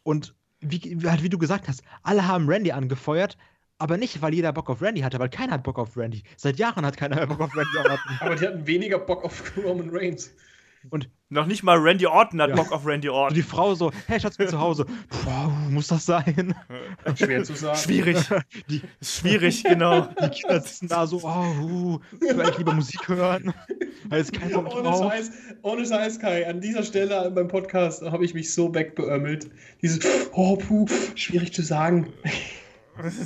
Und 0.02 0.34
wie, 0.60 0.98
halt, 1.06 1.22
wie 1.22 1.28
du 1.28 1.38
gesagt 1.38 1.68
hast, 1.68 1.82
alle 2.02 2.26
haben 2.26 2.48
Randy 2.48 2.72
angefeuert, 2.72 3.36
aber 3.78 3.96
nicht, 3.98 4.22
weil 4.22 4.32
jeder 4.32 4.52
Bock 4.52 4.70
auf 4.70 4.80
Randy 4.80 5.00
hatte, 5.02 5.18
weil 5.18 5.28
keiner 5.28 5.52
hat 5.52 5.62
Bock 5.62 5.78
auf 5.78 5.96
Randy. 5.96 6.22
Seit 6.36 6.58
Jahren 6.58 6.86
hat 6.86 6.96
keiner 6.96 7.16
mehr 7.16 7.26
Bock 7.26 7.40
auf 7.40 7.56
Randy. 7.56 7.78
Aber 8.20 8.36
die 8.36 8.46
hatten 8.46 8.66
weniger 8.66 8.98
Bock 8.98 9.24
auf 9.24 9.52
Roman 9.56 9.90
Reigns. 9.90 10.32
Noch 11.30 11.46
nicht 11.46 11.62
mal 11.62 11.78
Randy 11.78 12.06
Orton 12.06 12.40
hat 12.40 12.50
Ja. 12.50 12.56
Bock 12.56 12.70
auf 12.70 12.86
Randy 12.86 13.08
Und 13.08 13.14
Orton. 13.16 13.34
die 13.34 13.42
Frau 13.42 13.74
so, 13.74 13.90
hey 14.06 14.20
Schatz, 14.20 14.36
bin 14.36 14.48
zu 14.48 14.60
Hause. 14.60 14.84
Puh, 14.84 15.50
muss 15.70 15.88
das 15.88 16.06
sein? 16.06 16.54
Schwer 17.16 17.42
zu 17.42 17.54
sagen. 17.54 17.78
Schwierig. 17.78 18.18
Die, 18.68 18.82
schwierig, 19.02 19.64
genau. 19.64 20.02
die 20.22 20.28
Kinder 20.28 20.60
sitzen 20.60 20.88
da 20.88 21.06
so, 21.06 21.20
oh, 21.22 21.62
uh, 21.62 22.00
ich 22.12 22.20
will 22.20 22.40
eigentlich 22.40 22.58
lieber 22.58 22.74
Musik 22.74 23.08
hören. 23.08 23.52
Ist 24.10 24.32
kein 24.32 24.50
Bock 24.50 24.72
Ohne 24.72 24.82
drauf. 24.82 25.12
Scheiß, 25.12 25.30
ohne 25.62 25.86
Scheiß, 25.86 26.20
Kai. 26.20 26.48
An 26.48 26.60
dieser 26.60 26.82
Stelle 26.82 27.30
beim 27.30 27.48
Podcast 27.48 28.02
habe 28.02 28.24
ich 28.24 28.34
mich 28.34 28.52
so 28.52 28.74
wegbeömmelt. 28.74 29.50
Dieses, 29.82 30.00
oh, 30.32 30.56
puh, 30.56 30.86
schwierig 31.14 31.52
zu 31.52 31.62
sagen. 31.62 32.12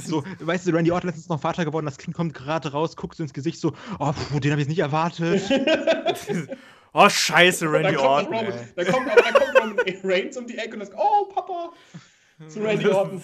So, 0.02 0.24
weißt 0.40 0.66
du, 0.66 0.70
Randy 0.72 0.92
Orton 0.92 1.10
ist 1.10 1.16
letztens 1.16 1.28
noch 1.28 1.40
Vater 1.40 1.66
geworden, 1.66 1.84
das 1.84 1.98
Kind 1.98 2.16
kommt 2.16 2.32
gerade 2.32 2.72
raus, 2.72 2.96
guckst 2.96 3.18
du 3.18 3.24
ins 3.24 3.34
Gesicht 3.34 3.60
so, 3.60 3.74
oh, 3.98 4.12
puh, 4.12 4.40
den 4.40 4.50
habe 4.52 4.62
ich 4.62 4.68
nicht 4.68 4.78
erwartet. 4.78 5.42
Oh, 6.92 7.08
scheiße, 7.08 7.70
Randy 7.70 7.96
Orton. 7.96 8.34
Roman, 8.34 8.52
dann 8.76 8.86
kommt, 8.86 9.06
dann 9.08 9.34
kommt 9.34 9.58
Roman 9.58 9.78
Reigns 10.04 10.36
um 10.36 10.46
die 10.46 10.56
Ecke 10.58 10.74
und 10.78 10.84
sagt, 10.86 10.98
oh, 10.98 11.26
Papa, 11.26 11.72
zu 12.48 12.60
Randy 12.64 12.86
Orton. 12.88 13.22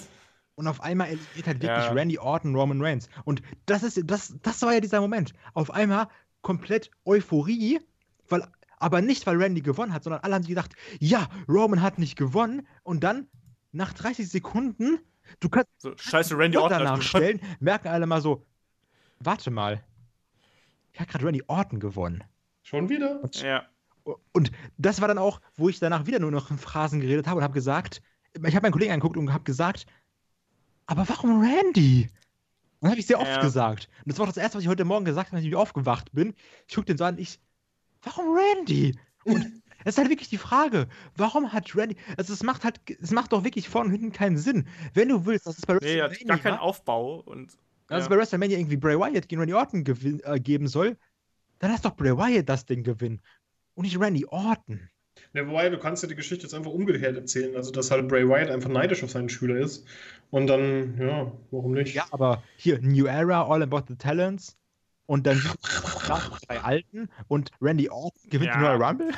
Und 0.57 0.69
auf 0.69 0.81
einmal 0.82 1.16
geht 1.35 1.47
halt 1.47 1.61
wirklich 1.62 1.85
Ja. 1.85 1.93
Randy 1.93 2.19
Orton, 2.19 2.55
Roman 2.55 2.81
Reigns. 2.81 3.09
Und 3.24 3.43
das 3.66 3.82
ist, 3.82 4.01
das, 4.05 4.35
das 4.43 4.62
war 4.62 4.74
ja 4.74 4.81
dieser 4.81 5.01
Moment. 5.01 5.32
Auf 5.55 5.70
einmal 5.70 6.09
komplett 6.43 6.91
Euphorie, 7.05 7.81
weil, 8.28 8.47
aber 8.78 9.01
nicht, 9.01 9.27
weil 9.27 9.36
Randy 9.43 9.62
gewonnen 9.62 9.93
hat, 9.93 10.05
sondern 10.05 10.23
alle 10.23 10.35
haben 10.35 10.43
sich 10.43 10.51
gedacht, 10.51 10.74
ja, 11.01 11.28
Roman 11.49 11.82
hat 11.82 11.99
nicht 11.99 12.16
gewonnen. 12.16 12.66
Und 12.85 13.03
dann, 13.03 13.27
nach 13.73 13.93
30 13.95 14.28
Sekunden, 14.28 15.01
du 15.41 15.49
kannst 15.49 15.70
So, 15.78 15.93
scheiße, 15.97 16.36
Randy 16.39 16.59
Orton 16.59 16.78
danach 16.78 17.03
stellen, 17.03 17.41
merken 17.59 17.89
alle 17.89 18.07
mal 18.07 18.20
so, 18.20 18.45
warte 19.19 19.51
mal, 19.51 19.82
ich 20.93 21.01
habe 21.01 21.11
gerade 21.11 21.24
Randy 21.24 21.43
Orton 21.49 21.81
gewonnen. 21.81 22.23
Schon 22.65 22.89
wieder? 22.89 23.20
Ja. 23.35 23.66
Und 24.32 24.51
das 24.77 25.01
war 25.01 25.09
dann 25.09 25.19
auch, 25.19 25.41
wo 25.57 25.69
ich 25.69 25.78
danach 25.78 26.07
wieder 26.07 26.19
nur 26.19 26.31
noch 26.31 26.51
in 26.51 26.59
Phrasen 26.59 27.01
geredet 27.01 27.27
habe 27.27 27.39
und 27.39 27.45
habe 27.45 27.55
gesagt, 27.55 28.03
ich 28.35 28.55
habe 28.57 28.65
meinen 28.65 28.73
Kollegen 28.73 28.93
angeguckt 28.93 29.16
und 29.16 29.32
habe 29.32 29.45
gesagt, 29.45 29.86
aber 30.86 31.09
warum 31.09 31.41
Randy? 31.41 32.11
Und 32.81 32.91
habe 32.91 32.99
ich 32.99 33.07
sehr 33.07 33.20
oft 33.20 33.31
Ja. 33.31 33.41
gesagt. 33.41 33.89
Und 34.05 34.12
das 34.12 34.19
war 34.19 34.24
auch 34.24 34.31
das 34.31 34.36
erste, 34.36 34.57
was 34.59 34.65
ich 34.65 34.69
heute 34.69 34.85
Morgen 34.85 35.05
gesagt 35.05 35.28
habe, 35.28 35.36
als 35.36 35.45
ich 35.45 35.51
wieder 35.51 35.61
aufgewacht 35.61 36.11
bin. 36.12 36.35
Ich 36.66 36.74
gucke 36.74 36.86
den 36.86 36.99
so 36.99 37.05
an, 37.05 37.19
ich, 37.19 37.39
warum 38.03 38.36
Randy? 38.36 38.99
Und 39.24 39.62
es 39.85 39.95
ist 39.95 39.99
halt 39.99 40.11
wirklich 40.11 40.28
die 40.28 40.39
Frage, 40.39 40.89
warum 41.16 41.53
hat 41.53 41.74
Randy, 41.77 41.97
also 42.16 42.32
es 42.32 42.43
macht 42.43 42.65
halt, 42.65 42.81
es 43.01 43.11
macht 43.11 43.32
doch 43.32 43.45
wirklich 43.45 43.69
vorne 43.69 43.89
und 43.89 43.93
hinten 43.93 44.12
keinen 44.12 44.36
Sinn. 44.39 44.66
Wenn 44.95 45.09
du 45.09 45.24
willst, 45.27 45.47
dass 45.47 45.59
es 45.59 45.66
bei 45.66 45.74
Nee, 45.74 46.01
hat 46.01 46.11
WrestleMania, 46.11 46.27
gar 46.27 46.39
keinen 46.39 46.59
Aufbau. 46.59 47.20
Und, 47.20 47.57
dass 47.89 48.01
es 48.01 48.05
ja. 48.05 48.09
bei 48.09 48.16
WrestleMania 48.16 48.59
irgendwie 48.59 48.77
Bray 48.77 48.99
Wyatt 48.99 49.28
gegen 49.28 49.41
Randy 49.41 49.55
Orton 49.55 49.85
äh, 50.24 50.41
geben 50.41 50.66
soll, 50.66 50.97
dann 51.65 51.73
lass 51.73 51.82
doch 51.82 51.97
Bray 51.97 52.16
Wyatt 52.16 52.49
das 52.49 52.66
Ding 52.66 52.82
gewinnen. 52.85 53.20
Und 53.74 53.85
nicht 53.85 53.99
Randy 53.99 54.27
Orton. 54.27 54.89
Ja, 55.32 55.47
wobei, 55.49 55.69
du 55.69 55.78
kannst 55.78 56.03
ja 56.03 56.09
die 56.09 56.15
Geschichte 56.15 56.45
jetzt 56.45 56.55
einfach 56.55 56.70
umgekehrt 56.70 57.16
erzählen. 57.16 57.57
Also, 57.57 57.73
dass 57.73 57.91
halt 57.91 58.07
Bray 58.09 58.28
Wyatt 58.28 58.51
einfach 58.51 58.70
neidisch 58.70 59.03
auf 59.03 59.11
seinen 59.11 59.28
Schüler 59.28 59.57
ist. 59.57 59.86
Und 60.31 60.47
dann, 60.47 60.99
ja, 60.99 61.32
warum 61.51 61.73
nicht? 61.73 61.95
Ja, 61.95 62.07
aber 62.11 62.43
hier, 62.57 62.81
New 62.81 63.07
Era, 63.07 63.43
All 63.47 63.62
About 63.62 63.85
the 63.89 63.97
Talents 63.97 64.57
und 65.07 65.27
dann 65.27 65.41
drei 66.47 66.61
Alten 66.61 67.09
und 67.28 67.51
Randy 67.61 67.89
Orton 67.89 68.31
gewinnt 68.31 68.51
Ja. 68.51 68.59
den 68.59 68.65
Royal 68.65 68.82
Rumble. 68.82 69.12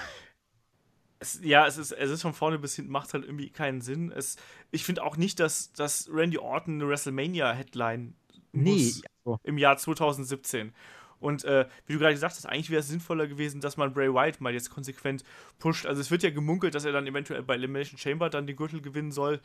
Es, 1.18 1.40
ja, 1.43 1.66
es 1.66 1.78
ist, 1.78 1.93
es 1.93 2.10
ist 2.10 2.23
von 2.23 2.35
vorne 2.35 2.59
bis 2.59 2.77
hinten, 2.77 2.90
macht 2.93 3.14
halt 3.14 3.24
irgendwie 3.24 3.51
keinen 3.51 3.81
Sinn. 3.81 4.12
Es, 4.12 4.36
ich 4.70 4.85
finde 4.85 5.02
auch 5.02 5.16
nicht, 5.16 5.40
dass, 5.40 5.73
dass 5.73 6.09
Randy 6.12 6.39
Orton 6.39 6.74
eine 6.74 6.89
WrestleMania-Headline 6.89 8.14
Nee, 8.52 8.70
muss 8.73 9.02
also, 9.24 9.40
im 9.44 9.59
Jahr 9.59 9.77
2017. 9.77 10.73
Und 11.20 11.44
äh, 11.44 11.66
wie 11.86 11.94
du 11.94 11.98
gerade 11.98 12.14
gesagt 12.14 12.34
hast, 12.36 12.47
eigentlich 12.47 12.70
wäre 12.70 12.80
es 12.80 12.88
sinnvoller 12.88 13.26
gewesen, 13.26 13.60
dass 13.60 13.76
man 13.76 13.93
Bray 13.93 14.12
Wyatt 14.12 14.40
mal 14.40 14.52
jetzt 14.52 14.70
konsequent 14.70 15.24
pusht. 15.59 15.86
Also 15.86 16.01
es 16.01 16.10
wird 16.10 16.22
ja 16.22 16.30
gemunkelt, 16.30 16.74
dass 16.74 16.84
er 16.84 16.93
dann 16.93 17.06
eventuell 17.06 17.43
bei 17.43 17.55
Elimination 17.55 17.98
Chamber 17.98 18.28
dann 18.30 18.47
den 18.47 18.56
Gürtel 18.56 18.80
gewinnen 18.80 19.12
soll. 19.12 19.40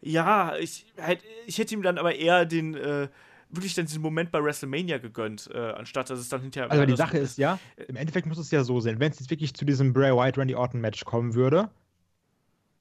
Ja, 0.00 0.56
ich, 0.56 0.86
halt, 1.00 1.22
ich 1.46 1.58
hätte 1.58 1.74
ihm 1.74 1.82
dann 1.82 1.98
aber 1.98 2.14
eher 2.14 2.46
den, 2.46 2.74
äh, 2.74 3.08
wirklich 3.50 3.74
dann 3.74 3.86
diesen 3.86 4.02
Moment 4.02 4.30
bei 4.30 4.42
WrestleMania 4.42 4.98
gegönnt, 4.98 5.50
äh, 5.52 5.58
anstatt 5.58 6.08
dass 6.10 6.18
es 6.18 6.28
dann 6.28 6.40
hinterher. 6.40 6.70
also 6.70 6.86
die 6.86 6.96
Sache 6.96 7.18
ist 7.18 7.38
ja, 7.38 7.58
im 7.88 7.96
Endeffekt 7.96 8.26
muss 8.26 8.38
es 8.38 8.50
ja 8.50 8.64
so 8.64 8.80
sein, 8.80 9.00
wenn 9.00 9.10
es 9.12 9.18
jetzt 9.18 9.30
wirklich 9.30 9.54
zu 9.54 9.64
diesem 9.64 9.92
Bray 9.92 10.12
Wyatt 10.12 10.38
Randy 10.38 10.54
Orton 10.54 10.80
Match 10.80 11.04
kommen 11.04 11.34
würde 11.34 11.68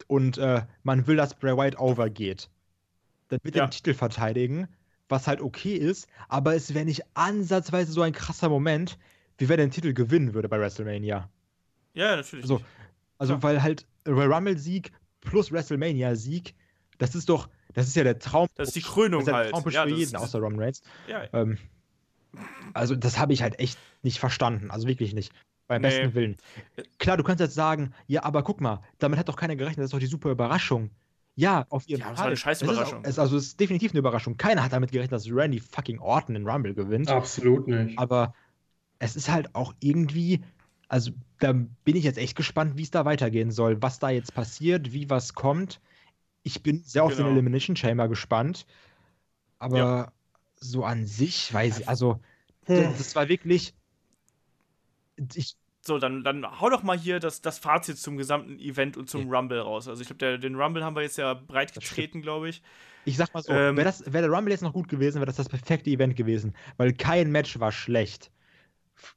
und 0.08 0.38
äh, 0.38 0.62
man 0.84 1.08
will, 1.08 1.16
dass 1.16 1.34
Bray 1.34 1.58
Wyatt 1.58 1.80
overgeht, 1.80 2.50
dann 3.30 3.40
wird 3.44 3.56
er 3.56 3.64
Ja. 3.64 3.68
den 3.68 3.72
Titel 3.72 3.94
verteidigen, 3.94 4.68
was 5.10 5.28
halt 5.28 5.42
okay 5.42 5.74
ist, 5.76 6.08
aber 6.28 6.56
es 6.56 6.74
wäre 6.74 6.86
nicht 6.86 7.04
ansatzweise 7.16 7.92
so 7.92 8.02
ein 8.02 8.14
krasser 8.14 8.48
Moment, 8.50 8.98
wie 9.38 9.50
wenn 9.50 9.60
er 9.60 9.66
den 9.66 9.72
Titel 9.72 9.94
gewinnen 9.94 10.34
würde 10.34 10.48
bei 10.50 10.60
WrestleMania. 10.60 11.30
Ja, 11.94 12.16
natürlich. 12.16 12.44
Also, 12.44 12.62
also 13.18 13.34
Klar. 13.38 13.44
weil 13.44 13.64
halt 13.64 13.86
Royal 14.08 14.32
Rumble-Sieg 14.34 14.92
plus 15.22 15.52
WrestleMania-Sieg, 15.52 16.54
das 17.00 17.16
ist 17.16 17.28
doch, 17.30 17.50
das 17.74 17.88
ist 17.88 17.96
ja 17.96 18.04
der 18.04 18.20
Traum. 18.20 18.48
Das 18.56 18.70
ist 18.70 18.76
die 18.76 18.82
Krönung 18.82 19.26
das 19.26 19.28
ist 19.28 19.28
ja 19.28 19.34
der 19.34 19.44
halt. 19.44 19.52
Traumpush 19.52 19.74
Ja, 19.74 19.84
für 19.84 19.90
jeden, 19.90 20.16
außer 20.16 20.40
Roman 20.40 20.60
Reigns. 20.60 20.82
ja, 21.08 21.24
Ähm, 21.34 21.58
also 22.74 22.96
das 22.96 23.18
habe 23.18 23.34
ich 23.34 23.42
halt 23.42 23.60
echt 23.60 23.78
nicht 24.04 24.20
verstanden, 24.20 24.70
also 24.72 24.88
wirklich 24.88 25.14
nicht. 25.14 25.34
Beim 25.68 25.82
Nee. 25.82 25.90
besten 25.90 26.14
Willen. 26.16 26.38
Klar, 27.00 27.18
du 27.18 27.24
kannst 27.24 27.42
jetzt 27.42 27.56
sagen, 27.56 27.94
ja, 28.08 28.24
aber 28.24 28.44
guck 28.44 28.62
mal, 28.62 28.82
damit 28.98 29.20
hat 29.20 29.30
doch 29.30 29.36
keiner 29.36 29.56
gerechnet, 29.56 29.80
das 29.80 29.86
ist 29.86 29.94
doch 29.94 30.00
die 30.00 30.06
super 30.08 30.30
Überraschung. 30.32 30.90
Ja, 31.40 31.66
auf 31.70 31.88
jeden 31.88 32.02
Ja, 32.02 32.08
Fall. 32.08 32.14
das 32.16 32.20
war 32.20 32.28
eine 32.28 32.38
scheiß 32.38 32.62
Es 32.62 32.68
ist 32.68 32.74
Überraschung. 32.74 33.04
Es, 33.06 33.20
also 33.20 33.38
es 33.38 33.46
ist 33.48 33.60
definitiv 33.60 33.92
eine 33.92 34.00
Überraschung. 34.00 34.36
Keiner 34.36 34.62
hat 34.64 34.74
damit 34.74 34.92
gerechnet, 34.92 35.14
dass 35.14 35.32
Randy 35.32 35.60
fucking 35.62 36.00
Orton 36.00 36.34
den 36.36 36.46
Rumble 36.48 36.74
gewinnt. 36.74 37.10
Absolut 37.10 37.68
nicht. 37.68 37.98
Aber 37.98 38.34
es 39.00 39.16
ist 39.16 39.30
halt 39.30 39.56
auch 39.56 39.74
irgendwie, 39.80 40.42
also 40.90 41.12
da 41.40 41.54
bin 41.54 41.96
ich 41.96 42.04
jetzt 42.04 42.18
echt 42.18 42.36
gespannt, 42.36 42.78
wie 42.78 42.84
es 42.84 42.92
da 42.92 43.06
weitergehen 43.06 43.52
soll, 43.52 43.82
was 43.82 44.00
da 44.00 44.10
jetzt 44.10 44.34
passiert, 44.34 44.92
wie 44.92 45.10
was 45.10 45.34
kommt. 45.34 45.80
Ich 46.44 46.64
bin 46.64 46.84
sehr 46.84 47.04
auf 47.06 47.16
den 47.16 47.26
Genau. 47.26 47.32
Elimination 47.34 47.76
Chamber 47.78 48.10
gespannt. 48.10 48.66
Aber 49.60 49.78
Ja. 49.78 50.12
so 50.60 50.84
an 50.84 51.06
sich 51.06 51.54
weiß 51.54 51.80
ich, 51.80 51.90
also 51.90 52.20
Hm. 52.66 52.76
d- 52.76 52.98
das 52.98 53.16
war 53.16 53.30
wirklich. 53.30 53.74
Ich, 55.36 55.56
So, 55.82 55.98
dann, 55.98 56.24
dann 56.24 56.46
hau 56.60 56.70
doch 56.70 56.84
mal 56.84 56.98
hier 56.98 57.20
das, 57.20 57.42
das 57.42 57.58
Fazit 57.58 57.98
zum 57.98 58.18
gesamten 58.18 58.60
Event 58.60 58.98
und 58.98 59.10
zum 59.10 59.30
Rumble 59.30 59.60
raus. 59.60 59.88
Also 59.88 60.02
ich 60.02 60.08
glaube, 60.08 60.38
den 60.38 60.56
Rumble 60.56 60.84
haben 60.84 60.96
wir 60.96 61.04
jetzt 61.04 61.18
ja 61.18 61.34
breit 61.34 61.76
Das 61.76 61.84
getreten, 61.84 62.22
glaube 62.22 62.50
ich. 62.50 62.62
ich 63.06 63.16
sag 63.16 63.34
mal 63.34 63.42
so, 63.42 63.54
Ähm. 63.54 63.78
wäre 63.78 63.94
wär 64.06 64.22
der 64.22 64.30
Rumble 64.30 64.52
jetzt 64.52 64.62
noch 64.62 64.74
gut 64.74 64.90
gewesen, 64.90 65.16
wäre 65.16 65.26
das 65.28 65.38
das 65.38 65.48
perfekte 65.50 65.90
Event 65.90 66.16
gewesen, 66.18 66.54
weil 66.78 66.94
kein 66.94 67.32
Match 67.32 67.60
war 67.60 67.72
schlecht. 67.72 68.30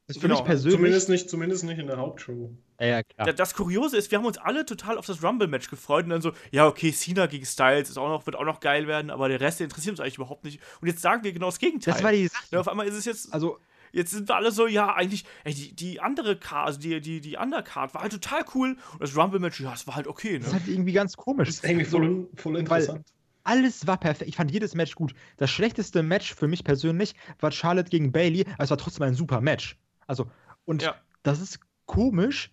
Für 0.08 0.20
Genau. 0.20 0.36
mich 0.36 0.44
persönlich. 0.44 0.76
Zumindest 0.76 1.08
nicht, 1.08 1.28
zumindest 1.28 1.64
nicht 1.64 1.78
in 1.80 1.88
der 1.88 1.96
Hauptshow. 1.96 2.54
ja, 2.78 2.86
ja, 2.86 3.02
klar. 3.02 3.26
Da- 3.26 3.32
Das 3.32 3.52
Kuriose 3.54 3.96
ist, 3.96 4.12
wir 4.12 4.18
haben 4.18 4.24
uns 4.26 4.38
alle 4.38 4.64
total 4.64 4.96
auf 4.96 5.06
das 5.06 5.20
Rumble-Match 5.24 5.68
gefreut 5.68 6.04
und 6.04 6.10
dann 6.10 6.22
so, 6.22 6.30
ja, 6.52 6.68
okay, 6.68 6.92
Cena 6.92 7.26
gegen 7.26 7.44
Styles 7.44 7.90
ist 7.90 7.98
auch 7.98 8.08
noch, 8.08 8.24
wird 8.26 8.36
auch 8.36 8.44
noch 8.44 8.60
geil 8.60 8.86
werden, 8.86 9.10
aber 9.10 9.28
der 9.28 9.40
Rest 9.40 9.58
der 9.58 9.64
interessiert 9.64 9.94
uns 9.94 10.00
eigentlich 10.00 10.14
überhaupt 10.18 10.44
nicht. 10.44 10.60
Und 10.80 10.86
jetzt 10.86 11.02
sagen 11.02 11.24
wir 11.24 11.32
genau 11.32 11.46
das 11.46 11.58
Gegenteil. 11.58 11.94
das 11.94 12.04
war 12.04 12.12
die 12.12 12.28
Sache. 12.28 12.44
ja, 12.52 12.60
auf 12.60 12.68
einmal 12.68 12.86
ist 12.86 12.94
es 12.94 13.04
jetzt, 13.04 13.34
Also, 13.34 13.58
jetzt 13.92 14.10
sind 14.12 14.28
wir 14.28 14.36
alle 14.36 14.52
so, 14.52 14.66
ja, 14.66 14.94
eigentlich, 14.94 15.24
ey, 15.44 15.54
die, 15.54 15.74
die 15.74 16.00
andere 16.00 16.36
Card, 16.38 16.66
also 16.66 16.80
die, 16.80 17.00
die, 17.00 17.20
die 17.20 17.36
Undercard 17.36 17.94
war 17.94 18.02
halt 18.02 18.12
total 18.12 18.44
cool 18.54 18.76
und 18.92 19.00
das 19.02 19.16
Rumble-Match, 19.16 19.60
ja, 19.60 19.70
das 19.70 19.86
war 19.86 19.96
halt 19.96 20.06
okay, 20.06 20.38
das 20.38 20.48
ist 20.48 20.52
ne? 20.52 20.54
halt 20.54 20.68
irgendwie 20.68 20.92
ganz 20.92 21.16
komisch. 21.16 21.48
Das 21.48 21.56
ist 21.56 21.64
irgendwie 21.64 21.84
voll, 21.86 22.28
voll 22.36 22.56
interessant. 22.58 23.06
alles 23.44 23.86
war 23.86 23.98
perfekt. 23.98 24.28
Ich 24.28 24.36
fand 24.36 24.50
jedes 24.52 24.74
Match 24.74 24.94
gut. 24.94 25.14
Das 25.36 25.50
schlechteste 25.50 26.02
Match 26.02 26.34
für 26.34 26.48
mich 26.48 26.64
persönlich 26.64 27.14
war 27.40 27.50
Charlotte 27.52 27.90
gegen 27.90 28.12
Bailey. 28.12 28.44
Es 28.58 28.70
war 28.70 28.78
trotzdem 28.78 29.04
ein 29.06 29.14
super 29.14 29.40
Match. 29.40 29.78
Also, 30.06 30.30
und 30.64 30.82
Ja. 30.82 30.94
das 31.22 31.40
ist 31.40 31.60
komisch, 31.86 32.52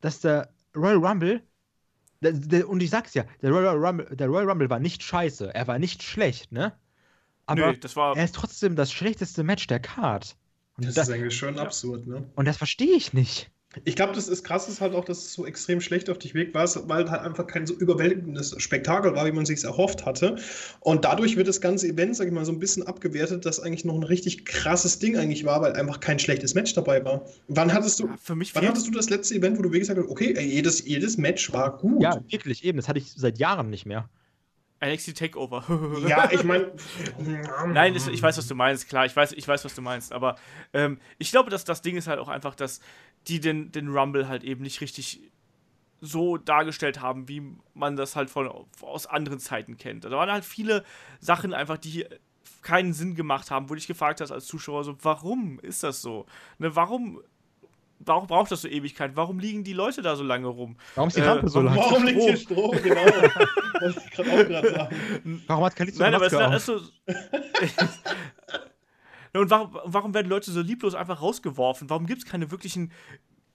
dass 0.00 0.20
der 0.20 0.52
Royal 0.74 0.96
Rumble 1.04 1.42
Der, 2.22 2.32
der, 2.32 2.68
und 2.68 2.82
ich 2.82 2.90
sag's 2.90 3.14
ja, 3.14 3.24
der 3.42 3.50
Royal, 3.52 3.76
Rumble, 3.78 4.16
der 4.16 4.28
Royal 4.28 4.48
Rumble 4.50 4.70
war 4.70 4.80
nicht 4.80 5.02
scheiße. 5.02 5.54
Er 5.54 5.66
war 5.68 5.78
nicht 5.78 6.02
schlecht, 6.02 6.52
ne? 6.52 6.78
Aber 7.46 7.72
Nö, 7.72 7.78
das 7.78 7.96
war. 7.96 8.16
er 8.16 8.24
ist 8.24 8.34
trotzdem 8.34 8.76
das 8.76 8.92
schlechteste 8.92 9.44
Match 9.44 9.66
der 9.66 9.80
Card. 9.80 10.36
Und 10.76 10.86
Das 10.86 10.94
das, 10.94 11.08
ist 11.08 11.14
eigentlich 11.14 11.36
schon 11.36 11.58
absurd, 11.58 12.06
ne? 12.06 12.24
und 12.34 12.46
das 12.46 12.56
verstehe 12.56 12.96
ich 12.96 13.12
nicht. 13.12 13.50
Ich 13.84 13.94
glaube, 13.94 14.14
das 14.14 14.28
ist 14.28 14.42
krass, 14.42 14.68
ist 14.68 14.80
halt 14.80 14.94
auch, 14.94 15.04
dass 15.04 15.18
es 15.18 15.32
so 15.34 15.44
extrem 15.44 15.80
schlecht 15.80 16.08
auf 16.08 16.18
dich 16.18 16.34
weil 16.34 16.64
es 16.64 16.88
weil 16.88 17.10
halt 17.10 17.20
einfach 17.22 17.46
kein 17.46 17.66
so 17.66 17.74
überwältigendes 17.74 18.54
Spektakel 18.58 19.14
war, 19.14 19.26
wie 19.26 19.32
man 19.32 19.44
sich 19.44 19.62
erhofft 19.64 20.06
hatte. 20.06 20.36
Und 20.80 21.04
dadurch 21.04 21.36
wird 21.36 21.46
das 21.46 21.60
ganze 21.60 21.88
Event, 21.88 22.16
sag 22.16 22.26
ich 22.26 22.32
mal, 22.32 22.44
so 22.44 22.52
ein 22.52 22.58
bisschen 22.58 22.86
abgewertet, 22.86 23.44
dass 23.44 23.60
eigentlich 23.60 23.84
noch 23.84 23.94
ein 23.94 24.02
richtig 24.02 24.46
krasses 24.46 24.98
Ding 24.98 25.18
eigentlich 25.18 25.44
war, 25.44 25.60
weil 25.60 25.74
einfach 25.74 26.00
kein 26.00 26.18
schlechtes 26.18 26.54
Match 26.54 26.72
dabei 26.74 27.04
war. 27.04 27.26
Wann 27.48 27.72
hattest 27.72 28.00
du, 28.00 28.08
Für 28.22 28.34
mich 28.34 28.54
wann 28.54 28.66
hattest 28.66 28.86
du 28.86 28.92
das 28.92 29.10
letzte 29.10 29.34
Event, 29.34 29.58
wo 29.58 29.62
du 29.62 29.68
wirklich 29.68 29.82
gesagt 29.88 29.98
hast, 30.00 30.08
okay, 30.08 30.38
jedes, 30.40 30.86
jedes 30.86 31.18
Match 31.18 31.52
war 31.52 31.76
gut? 31.76 32.02
Ja, 32.02 32.18
wirklich, 32.28 32.64
eben. 32.64 32.78
Das 32.78 32.88
hatte 32.88 32.98
ich 32.98 33.12
seit 33.12 33.38
Jahren 33.38 33.68
nicht 33.68 33.84
mehr. 33.84 34.08
NXT 34.84 35.16
Takeover. 35.16 35.64
Ja, 36.06 36.30
ich 36.32 36.44
meine. 36.44 36.72
Nein, 37.66 37.94
ist, 37.94 38.08
ich 38.08 38.22
weiß, 38.22 38.36
was 38.38 38.46
du 38.46 38.54
meinst, 38.54 38.88
klar, 38.88 39.06
ich 39.06 39.16
weiß, 39.16 39.32
ich 39.32 39.46
weiß, 39.46 39.64
was 39.64 39.74
du 39.74 39.82
meinst, 39.82 40.12
aber 40.12 40.36
ähm, 40.72 40.98
ich 41.18 41.30
glaube, 41.30 41.50
dass 41.50 41.64
das 41.64 41.82
Ding 41.82 41.96
ist 41.96 42.08
halt 42.08 42.18
auch 42.18 42.28
einfach, 42.28 42.54
dass 42.54 42.80
die 43.28 43.40
den, 43.40 43.72
den 43.72 43.88
Rumble 43.88 44.28
halt 44.28 44.44
eben 44.44 44.62
nicht 44.62 44.80
richtig 44.80 45.20
so 46.00 46.36
dargestellt 46.36 47.00
haben, 47.00 47.28
wie 47.28 47.42
man 47.74 47.96
das 47.96 48.16
halt 48.16 48.30
von, 48.30 48.50
aus 48.82 49.06
anderen 49.06 49.38
Zeiten 49.38 49.78
kennt. 49.78 50.04
Da 50.04 50.10
waren 50.10 50.30
halt 50.30 50.44
viele 50.44 50.84
Sachen 51.20 51.54
einfach, 51.54 51.78
die 51.78 52.06
keinen 52.62 52.92
Sinn 52.92 53.14
gemacht 53.14 53.50
haben, 53.50 53.66
wo 53.66 53.74
du 53.74 53.76
dich 53.76 53.86
gefragt 53.86 54.20
hast 54.20 54.30
als 54.30 54.46
Zuschauer 54.46 54.84
so, 54.84 54.96
warum 55.02 55.58
ist 55.60 55.82
das 55.82 56.02
so? 56.02 56.26
Ne, 56.58 56.74
warum, 56.76 57.22
warum 58.06 58.26
braucht 58.26 58.50
das 58.50 58.62
so 58.62 58.68
Ewigkeit? 58.68 59.12
Warum 59.14 59.38
liegen 59.38 59.64
die 59.64 59.72
Leute 59.72 60.02
da 60.02 60.16
so 60.16 60.22
lange 60.24 60.46
rum? 60.48 60.76
Warum 60.94 61.08
ist 61.08 61.16
die 61.16 61.20
Äh, 61.20 61.28
Rampe 61.28 61.48
so 61.48 61.60
lang? 61.60 61.76
Warum 61.76 62.04
liegt 62.04 62.22
hier 62.22 62.36
Stroh? 62.36 62.70
Genau. 62.70 63.04
Wollte 63.04 64.02
ich 64.04 64.10
gerade 64.10 64.30
auch 64.30 64.46
gerade 64.46 64.70
sagen. 64.70 65.42
Warum 65.46 65.64
hat 65.64 65.76
Kalisto 65.76 66.00
Nein, 66.00 66.14
eine 66.14 66.16
aber 66.16 66.26
es 66.26 66.32
Maske 66.32 66.56
ist, 66.56 66.66
so. 66.66 66.80
Und 69.40 69.50
warum, 69.50 69.78
warum 69.84 70.14
werden 70.14 70.28
Leute 70.28 70.50
so 70.50 70.60
lieblos 70.60 70.94
einfach 70.94 71.20
rausgeworfen? 71.20 71.90
Warum 71.90 72.06
gibt 72.06 72.22
es 72.22 72.28
keine 72.28 72.50
wirklichen 72.50 72.90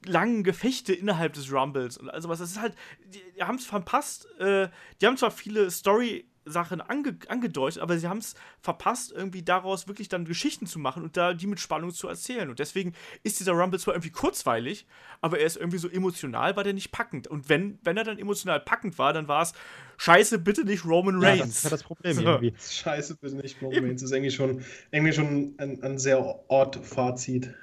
langen 0.06 0.44
Gefechte 0.44 0.94
innerhalb 0.94 1.34
des 1.34 1.52
Rumbles 1.52 1.98
und 1.98 2.10
also 2.10 2.30
was? 2.30 2.40
Das 2.40 2.52
ist 2.52 2.61
halt, 2.61 2.76
die, 3.06 3.22
die 3.36 3.44
haben 3.44 3.56
es 3.56 3.65
verpasst. 3.65 4.28
Äh, 4.40 4.69
die 4.99 5.07
haben 5.07 5.18
zwar 5.18 5.32
viele 5.32 5.72
Story-Sachen 6.52 6.82
ange, 6.82 7.15
angedeutet, 7.28 7.82
aber 7.82 7.98
sie 7.98 8.07
haben 8.07 8.19
es 8.19 8.36
verpasst, 8.61 9.11
irgendwie 9.11 9.41
daraus 9.41 9.88
wirklich 9.88 10.10
dann 10.10 10.26
Geschichten 10.26 10.65
zu 10.68 10.80
machen 10.80 11.03
und 11.03 11.18
da 11.18 11.34
die 11.34 11.48
mit 11.48 11.60
Spannung 11.60 11.91
zu 11.94 12.07
erzählen. 12.07 12.49
Und 12.49 12.60
deswegen 12.60 12.94
ist 13.23 13.40
dieser 13.40 13.53
Rumble 13.53 13.80
zwar 13.80 13.95
irgendwie 13.95 14.11
kurzweilig, 14.11 14.86
aber 15.22 15.40
er 15.40 15.45
ist 15.45 15.57
irgendwie 15.57 15.78
so 15.78 15.90
emotional, 15.90 16.56
war 16.56 16.64
der 16.64 16.73
nicht 16.73 16.91
packend. 16.91 17.28
Und 17.28 17.49
wenn, 17.49 17.80
wenn 17.84 17.98
er 17.98 18.03
dann 18.03 18.19
emotional 18.19 18.60
packend 18.60 18.98
war, 18.98 19.14
dann 19.14 19.28
war 19.28 19.41
es 19.44 19.53
Scheiße, 19.98 20.40
bitte 20.40 20.65
nicht 20.65 20.86
Roman 20.86 21.22
Ja, 21.22 21.30
Reigns. 21.30 21.48
das 21.48 21.57
ist 21.57 21.64
ja 21.64 21.69
das 21.72 21.84
Problem 21.84 22.14
So. 22.14 22.22
irgendwie. 22.23 22.53
Scheiße, 22.60 23.18
bin 23.18 23.38
nicht 23.38 23.61
Roman 23.61 23.84
Reigns. 23.86 24.02
Das 24.02 24.10
ist 24.11 24.15
irgendwie 24.15 24.32
schon, 24.32 24.64
irgendwie 24.91 25.14
schon 25.14 25.56
ein, 25.57 25.82
ein 25.84 25.98
sehr 25.98 26.19
Ort-Fazit. 26.49 27.53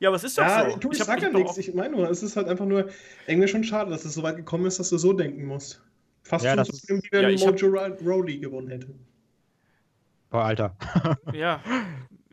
Ja, 0.00 0.08
aber 0.08 0.16
es 0.16 0.24
ist 0.24 0.36
doch 0.36 0.42
Ja, 0.42 0.70
so. 0.70 0.76
du, 0.76 0.90
ich, 0.92 1.00
hab- 1.00 1.06
sag 1.06 1.22
ja 1.22 1.30
nichts. 1.30 1.56
Ich 1.56 1.72
meine 1.72 1.94
nur, 1.96 2.10
es 2.10 2.22
ist 2.22 2.36
halt 2.36 2.48
einfach 2.48 2.66
nur 2.66 2.88
irgendwie 3.26 3.48
schon 3.48 3.64
schade, 3.64 3.90
dass 3.90 4.04
es 4.04 4.14
so 4.14 4.22
weit 4.22 4.36
gekommen 4.36 4.66
ist, 4.66 4.78
dass 4.78 4.90
du 4.90 4.98
so 4.98 5.12
denken 5.12 5.44
musst. 5.44 5.82
Fast 6.24 6.44
Ja, 6.44 6.64
so 6.64 6.72
wie 6.72 7.08
wenn 7.12 7.22
Ja, 7.22 7.28
ich 7.28 7.46
hab- 7.46 7.52
Mojo 7.60 7.68
Rawley 8.04 8.38
gewonnen 8.38 8.68
hätte. 8.70 8.94
Boah, 10.30 10.44
Alter. 10.46 10.76
Ja. 11.32 11.60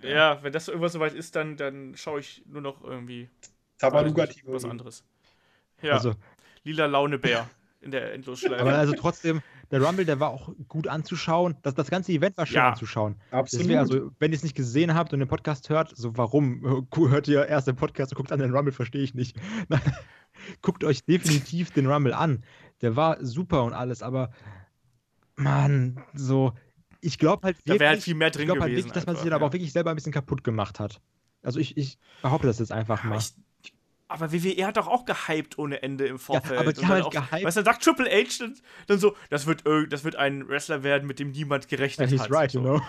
Ja, 0.01 0.39
wenn 0.41 0.51
das 0.51 0.67
irgendwas 0.67 0.93
soweit 0.93 1.13
ist, 1.13 1.35
dann, 1.35 1.57
dann 1.57 1.93
schaue 1.95 2.21
ich 2.21 2.43
nur 2.47 2.61
noch 2.61 2.83
irgendwie 2.83 3.29
Tabaluga 3.77 4.23
weiß 4.23 4.29
nicht, 4.29 4.43
was 4.47 4.65
anderes. 4.65 5.03
Ja, 5.83 5.93
Also, 5.93 6.15
lila 6.63 6.87
Launebär 6.87 7.47
in 7.81 7.91
der 7.91 8.03
aber 8.05 8.11
Endlosschleife. 8.13 8.63
also 8.63 8.93
trotzdem, 8.93 9.41
der 9.71 9.81
Rumble, 9.83 10.05
der 10.05 10.19
war 10.19 10.29
auch 10.29 10.51
gut 10.67 10.87
anzuschauen. 10.87 11.55
Das, 11.63 11.73
das 11.75 11.89
ganze 11.89 12.11
Event 12.13 12.37
war 12.37 12.45
schön 12.47 12.55
Ja. 12.57 12.69
anzuschauen. 12.69 13.15
Absolut. 13.31 13.63
Deswegen, 13.65 13.79
also, 13.79 14.11
wenn 14.19 14.31
ihr 14.31 14.35
es 14.37 14.43
nicht 14.43 14.55
gesehen 14.55 14.95
habt 14.95 15.13
und 15.13 15.19
den 15.19 15.27
Podcast 15.27 15.69
hört, 15.69 15.95
so 15.95 16.17
warum 16.17 16.87
hört 16.95 17.27
ihr 17.27 17.45
erst 17.47 17.67
den 17.67 17.75
Podcast 17.75 18.11
und 18.13 18.17
guckt 18.17 18.31
an 18.31 18.39
den 18.39 18.55
Rumble, 18.55 18.71
verstehe 18.73 19.03
ich 19.03 19.13
nicht. 19.13 19.35
guckt 20.61 20.83
euch 20.83 21.03
definitiv 21.05 21.71
den 21.71 21.85
Rumble 21.87 22.13
an. 22.13 22.43
Der 22.81 22.95
war 22.95 23.23
super 23.23 23.63
und 23.63 23.73
alles, 23.73 24.01
aber 24.03 24.31
Mann, 25.35 26.03
so, 26.13 26.53
ich 26.99 27.17
glaube 27.17 27.45
halt 27.45 27.57
da 27.65 27.73
wäre 27.73 27.89
halt 27.89 27.97
wirklich, 27.97 28.03
viel 28.05 28.15
mehr 28.15 28.27
ich 28.27 28.33
drin 28.33 28.45
glaube 28.45 28.61
halt 28.61 28.75
wirklich, 28.75 28.91
dass 28.93 29.05
man 29.05 29.15
sich 29.15 29.23
dann 29.25 29.33
aber 29.33 29.43
ja. 29.45 29.49
auch 29.49 29.53
wirklich 29.53 29.71
selber 29.71 29.89
ein 29.91 29.95
bisschen 29.95 30.11
kaputt 30.11 30.43
gemacht 30.43 30.79
hat. 30.79 31.01
Also 31.41 31.59
ich, 31.59 31.77
ich 31.77 31.97
behaupte 32.21 32.47
das 32.47 32.59
jetzt 32.59 32.71
einfach 32.71 32.99
Aber 33.03 33.15
mal. 33.15 33.17
ich- 33.19 33.33
Aber 34.07 34.31
WWE 34.31 34.65
hat 34.67 34.77
doch 34.77 34.87
auch 34.87 35.05
gehypt 35.05 35.57
ohne 35.57 35.81
Ende 35.81 36.05
im 36.05 36.19
Vorfeld. 36.19 36.59
aber 36.59 36.73
die 36.73 36.81
haben 36.81 36.89
halt 36.89 37.05
auch, 37.05 37.09
gehypt. 37.11 37.31
Weißt 37.45 37.57
du, 37.57 37.63
dann 37.63 37.73
sagt 37.73 37.83
Triple 37.83 38.09
H 38.11 38.37
dann, 38.39 38.55
dann 38.87 38.99
so, 38.99 39.15
das 39.29 39.47
wird, 39.47 39.63
das 39.91 40.03
wird 40.03 40.15
ein 40.17 40.47
Wrestler 40.47 40.83
werden, 40.83 41.07
mit 41.07 41.17
dem 41.19 41.31
niemand 41.31 41.67
gerechnet 41.69 42.11
He's 42.11 42.21
hat. 42.21 42.31
right, 42.31 42.51
so. 42.51 42.59
you 42.59 42.65
know. 42.65 42.81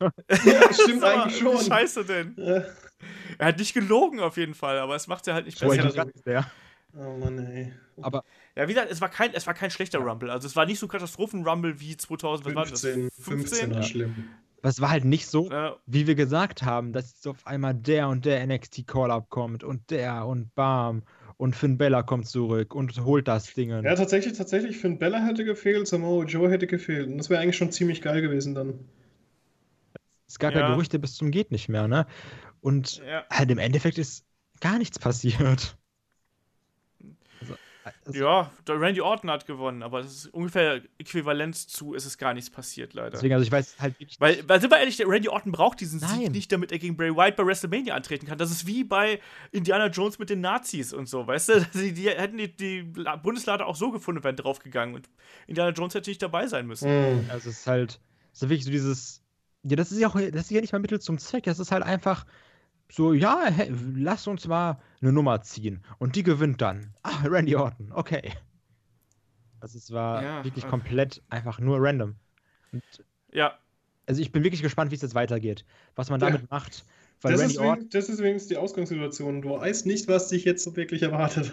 ja, 0.00 0.72
stimmt 0.72 1.04
Aber 1.04 1.24
eigentlich 1.24 1.38
schon. 1.38 1.58
scheiße 1.60 2.04
denn? 2.04 2.34
Ja. 2.38 2.62
Er 3.38 3.46
hat 3.48 3.58
nicht 3.58 3.74
gelogen 3.74 4.18
auf 4.20 4.36
jeden 4.38 4.54
Fall, 4.54 4.78
aber 4.78 4.96
es 4.96 5.06
macht 5.06 5.28
er 5.28 5.34
halt 5.34 5.44
nicht 5.46 5.58
So 5.58 5.68
besser. 5.68 6.06
ja. 6.24 6.50
Oh 6.98 7.18
Mann, 7.18 7.38
ey. 7.38 7.72
Aber 8.00 8.24
Ja, 8.56 8.66
wie 8.68 8.72
gesagt, 8.72 8.90
es 8.90 9.00
war 9.02 9.10
kein, 9.10 9.34
es 9.34 9.46
war 9.46 9.52
kein 9.54 9.70
schlechter 9.70 9.98
Rumble. 9.98 10.30
Also 10.30 10.46
es 10.46 10.56
war 10.56 10.64
nicht 10.64 10.78
so 10.78 10.88
Katastrophen-Rumble 10.88 11.78
wie 11.78 11.96
2000, 11.96 12.46
was 12.46 12.54
war 12.54 12.64
das? 12.64 12.80
15, 12.80 13.10
15 13.10 13.74
war 13.74 13.82
schlimm. 13.82 14.14
es 14.62 14.80
war 14.80 14.90
halt 14.90 15.04
nicht 15.04 15.26
so, 15.26 15.50
Äh, 15.50 15.72
wie 15.84 16.06
wir 16.06 16.14
gesagt 16.14 16.62
haben, 16.62 16.92
dass 16.92 17.12
jetzt 17.12 17.28
auf 17.28 17.46
einmal 17.46 17.74
der 17.74 18.08
und 18.08 18.24
der 18.24 18.44
NXT 18.46 18.86
Call-Up 18.86 19.28
kommt 19.28 19.62
und 19.62 19.90
der 19.90 20.26
und 20.26 20.54
Bam 20.54 21.02
und 21.36 21.54
Finn 21.54 21.76
Bella 21.76 22.02
kommt 22.02 22.28
zurück 22.28 22.74
und 22.74 22.98
holt 23.04 23.28
das 23.28 23.52
Ding. 23.52 23.68
Ja, 23.68 23.94
tatsächlich, 23.94 24.38
tatsächlich, 24.38 24.78
Finn 24.78 24.98
Bella 24.98 25.18
hätte 25.18 25.44
gefehlt, 25.44 25.86
Samoa 25.86 26.24
Joe 26.24 26.50
hätte 26.50 26.66
gefehlt. 26.66 27.08
Und 27.08 27.18
das 27.18 27.28
wäre 27.28 27.42
eigentlich 27.42 27.58
schon 27.58 27.72
ziemlich 27.72 28.00
geil 28.00 28.22
gewesen 28.22 28.54
dann. 28.54 28.78
Es 30.26 30.38
gab 30.38 30.54
ja. 30.54 30.60
Ja. 30.60 30.70
Gerüchte 30.70 30.98
bis 30.98 31.14
zum 31.14 31.30
geht 31.30 31.50
nicht 31.50 31.68
mehr, 31.68 31.88
ne? 31.88 32.06
Und 32.62 33.02
ja. 33.06 33.24
halt 33.30 33.50
im 33.50 33.58
Endeffekt 33.58 33.98
ist 33.98 34.24
gar 34.60 34.78
nichts 34.78 34.98
passiert. 34.98 35.76
Also, 37.86 37.98
also, 38.06 38.18
ja, 38.18 38.50
der 38.66 38.80
Randy 38.80 39.00
Orton 39.00 39.30
hat 39.30 39.46
gewonnen, 39.46 39.84
aber 39.84 40.02
das 40.02 40.12
ist 40.12 40.34
ungefähr 40.34 40.80
äquivalent 40.98 41.54
zu, 41.54 41.94
es 41.94 42.04
ist 42.04 42.18
gar 42.18 42.34
nichts 42.34 42.50
passiert, 42.50 42.94
leider. 42.94 43.10
Deswegen, 43.10 43.34
also 43.34 43.46
ich 43.46 43.52
weiß 43.52 43.76
halt 43.78 44.00
wirklich. 44.00 44.20
Weil, 44.20 44.42
weil, 44.48 44.60
sind 44.60 44.72
wir 44.72 44.78
ehrlich, 44.78 44.96
der 44.96 45.08
Randy 45.08 45.28
Orton 45.28 45.52
braucht 45.52 45.78
diesen 45.78 46.00
Sieg 46.00 46.08
Nein. 46.08 46.32
nicht, 46.32 46.50
damit 46.50 46.72
er 46.72 46.80
gegen 46.80 46.96
Bray 46.96 47.14
Wyatt 47.14 47.36
bei 47.36 47.46
WrestleMania 47.46 47.94
antreten 47.94 48.26
kann. 48.26 48.38
Das 48.38 48.50
ist 48.50 48.66
wie 48.66 48.82
bei 48.82 49.20
Indiana 49.52 49.86
Jones 49.86 50.18
mit 50.18 50.30
den 50.30 50.40
Nazis 50.40 50.92
und 50.92 51.08
so, 51.08 51.28
weißt 51.28 51.48
du? 51.48 51.66
Die, 51.74 51.92
die 51.94 52.08
hätten 52.08 52.38
die, 52.38 52.56
die 52.56 52.82
Bundeslade 53.22 53.64
auch 53.64 53.76
so 53.76 53.92
gefunden, 53.92 54.24
wären 54.24 54.34
draufgegangen 54.34 54.96
und 54.96 55.08
Indiana 55.46 55.70
Jones 55.70 55.94
hätte 55.94 56.10
nicht 56.10 56.22
dabei 56.22 56.48
sein 56.48 56.66
müssen. 56.66 56.90
Mhm. 56.90 57.30
Also 57.30 57.50
es 57.50 57.60
ist 57.60 57.66
halt, 57.68 58.00
es 58.32 58.42
ist 58.42 58.48
wirklich 58.48 58.64
so 58.64 58.72
dieses, 58.72 59.22
ja, 59.62 59.76
das 59.76 59.92
ist 59.92 60.00
ja 60.00 60.08
auch, 60.08 60.14
das 60.14 60.42
ist 60.42 60.50
ja 60.50 60.60
nicht 60.60 60.72
mal 60.72 60.80
Mittel 60.80 61.00
zum 61.00 61.18
Zweck, 61.18 61.44
das 61.44 61.60
ist 61.60 61.70
halt 61.70 61.84
einfach 61.84 62.26
so, 62.90 63.12
ja, 63.12 63.44
hey, 63.46 63.72
lass 63.94 64.26
uns 64.26 64.48
mal 64.48 64.80
eine 65.00 65.12
Nummer 65.12 65.42
ziehen 65.42 65.82
und 65.98 66.16
die 66.16 66.22
gewinnt 66.22 66.60
dann. 66.62 66.94
Ah, 67.02 67.22
Randy 67.24 67.56
Orton, 67.56 67.92
okay. 67.92 68.32
Also 69.60 69.78
es 69.78 69.90
war 69.90 70.22
Ja, 70.22 70.44
wirklich 70.44 70.64
äh. 70.64 70.68
komplett 70.68 71.22
einfach 71.28 71.58
nur 71.58 71.78
random. 71.80 72.14
Und, 72.72 72.82
Ja, 73.32 73.58
also 74.06 74.20
ich 74.22 74.30
bin 74.32 74.44
wirklich 74.44 74.62
gespannt, 74.62 74.90
wie 74.90 74.94
es 74.94 75.02
jetzt 75.02 75.14
weitergeht, 75.14 75.64
was 75.96 76.10
man 76.10 76.20
Ja. 76.20 76.28
damit 76.28 76.50
macht, 76.50 76.84
weil 77.22 77.32
Das, 77.32 77.40
Randy 77.40 77.54
ist 77.54 77.60
Orton, 77.60 77.74
übrigens, 77.74 77.92
das 77.92 78.08
ist 78.08 78.18
übrigens 78.18 78.46
die 78.46 78.56
Ausgangssituation. 78.56 79.42
Du 79.42 79.50
weißt 79.50 79.86
nicht, 79.86 80.08
was 80.08 80.28
dich 80.28 80.44
jetzt 80.44 80.62
so 80.64 80.76
wirklich 80.76 81.02
erwartet. 81.02 81.52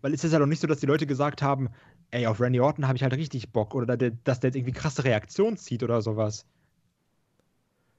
weil 0.00 0.14
es 0.14 0.24
ist 0.24 0.32
ja 0.32 0.38
doch 0.38 0.46
nicht 0.46 0.60
so, 0.60 0.66
dass 0.66 0.80
die 0.80 0.86
Leute 0.86 1.06
gesagt 1.06 1.42
haben, 1.42 1.70
ey, 2.10 2.26
auf 2.26 2.40
Randy 2.40 2.60
Orton 2.60 2.86
habe 2.86 2.96
ich 2.96 3.02
halt 3.02 3.14
richtig 3.14 3.52
Bock 3.52 3.74
oder 3.74 3.96
der, 3.96 4.10
dass 4.12 4.40
der 4.40 4.48
jetzt 4.48 4.56
irgendwie 4.56 4.72
krasse 4.72 5.04
Reaktionen 5.04 5.56
zieht 5.56 5.82
oder 5.82 6.02
sowas. 6.02 6.46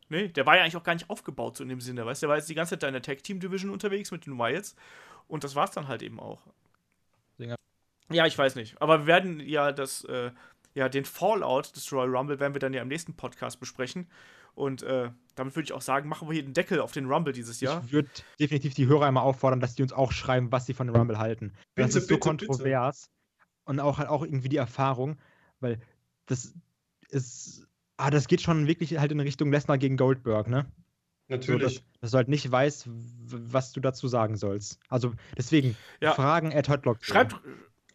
Nee, 0.09 0.27
der 0.27 0.45
war 0.45 0.55
ja 0.55 0.63
eigentlich 0.63 0.77
auch 0.77 0.83
gar 0.83 0.93
nicht 0.93 1.09
aufgebaut 1.09 1.57
so 1.57 1.63
in 1.63 1.69
dem 1.69 1.81
Sinne, 1.81 2.05
weißt 2.05 2.21
du? 2.21 2.25
Der 2.25 2.29
war 2.29 2.37
jetzt 2.37 2.49
die 2.49 2.55
ganze 2.55 2.71
Zeit 2.71 2.83
da 2.83 2.87
in 2.87 2.93
der 2.93 3.01
Tag 3.01 3.23
Team 3.23 3.39
Division 3.39 3.71
unterwegs 3.71 4.11
mit 4.11 4.25
den 4.25 4.37
Wyatts 4.37 4.75
und 5.27 5.43
das 5.43 5.55
war's 5.55 5.71
dann 5.71 5.87
halt 5.87 6.01
eben 6.01 6.19
auch. 6.19 6.41
Ja, 8.11 8.25
ich 8.25 8.37
weiß 8.37 8.55
nicht. 8.55 8.81
Aber 8.81 9.01
wir 9.01 9.07
werden 9.07 9.39
ja 9.39 9.71
das, 9.71 10.03
äh, 10.05 10.31
ja, 10.73 10.89
den 10.89 11.05
Fallout 11.05 11.75
des 11.75 11.91
Royal 11.91 12.15
Rumble 12.15 12.39
werden 12.39 12.53
wir 12.53 12.59
dann 12.59 12.73
ja 12.73 12.81
im 12.81 12.87
nächsten 12.87 13.15
Podcast 13.15 13.59
besprechen. 13.59 14.07
Und 14.55 14.83
äh, 14.83 15.11
damit 15.35 15.55
würde 15.55 15.65
ich 15.65 15.73
auch 15.73 15.81
sagen, 15.81 16.09
machen 16.09 16.27
wir 16.27 16.33
hier 16.33 16.43
den 16.43 16.53
Deckel 16.53 16.81
auf 16.81 16.91
den 16.91 17.05
Rumble 17.05 17.33
dieses 17.33 17.61
Jahr. 17.61 17.83
Ich 17.85 17.93
würde 17.93 18.09
definitiv 18.39 18.73
die 18.73 18.87
Hörer 18.87 19.05
einmal 19.05 19.23
auffordern, 19.23 19.61
dass 19.61 19.75
die 19.75 19.83
uns 19.83 19.93
auch 19.93 20.11
schreiben, 20.11 20.51
was 20.51 20.65
sie 20.65 20.73
von 20.73 20.87
dem 20.87 20.95
Rumble 20.95 21.17
halten. 21.17 21.53
das 21.53 21.59
Bitte, 21.75 21.85
ist 21.85 21.93
so 21.93 22.15
bitte, 22.15 22.19
kontrovers 22.19 23.09
und 23.65 23.79
auch 23.79 23.99
halt 23.99 24.09
auch 24.09 24.23
irgendwie 24.23 24.49
die 24.49 24.57
Erfahrung, 24.57 25.17
weil 25.59 25.79
das 26.25 26.53
ist, 27.09 27.67
ah, 27.99 28.09
das 28.09 28.27
geht 28.27 28.41
schon 28.41 28.67
wirklich 28.67 28.97
halt 28.97 29.11
in 29.11 29.19
Richtung 29.19 29.51
Lesnar 29.51 29.77
gegen 29.77 29.97
Goldberg, 29.97 30.47
ne? 30.47 30.65
So, 31.29 31.35
dass, 31.35 31.47
Natürlich. 31.47 31.83
dass 32.01 32.11
du 32.11 32.17
halt 32.17 32.27
nicht 32.27 32.51
weißt, 32.51 32.89
was 32.89 33.71
du 33.71 33.79
dazu 33.81 34.07
sagen 34.07 34.35
sollst. 34.35 34.79
Also 34.89 35.13
deswegen, 35.37 35.77
Ja. 36.01 36.13
Fragen 36.13 36.51
at 36.53 36.69
Hotlock. 36.69 36.97
Schreibt, 37.01 37.35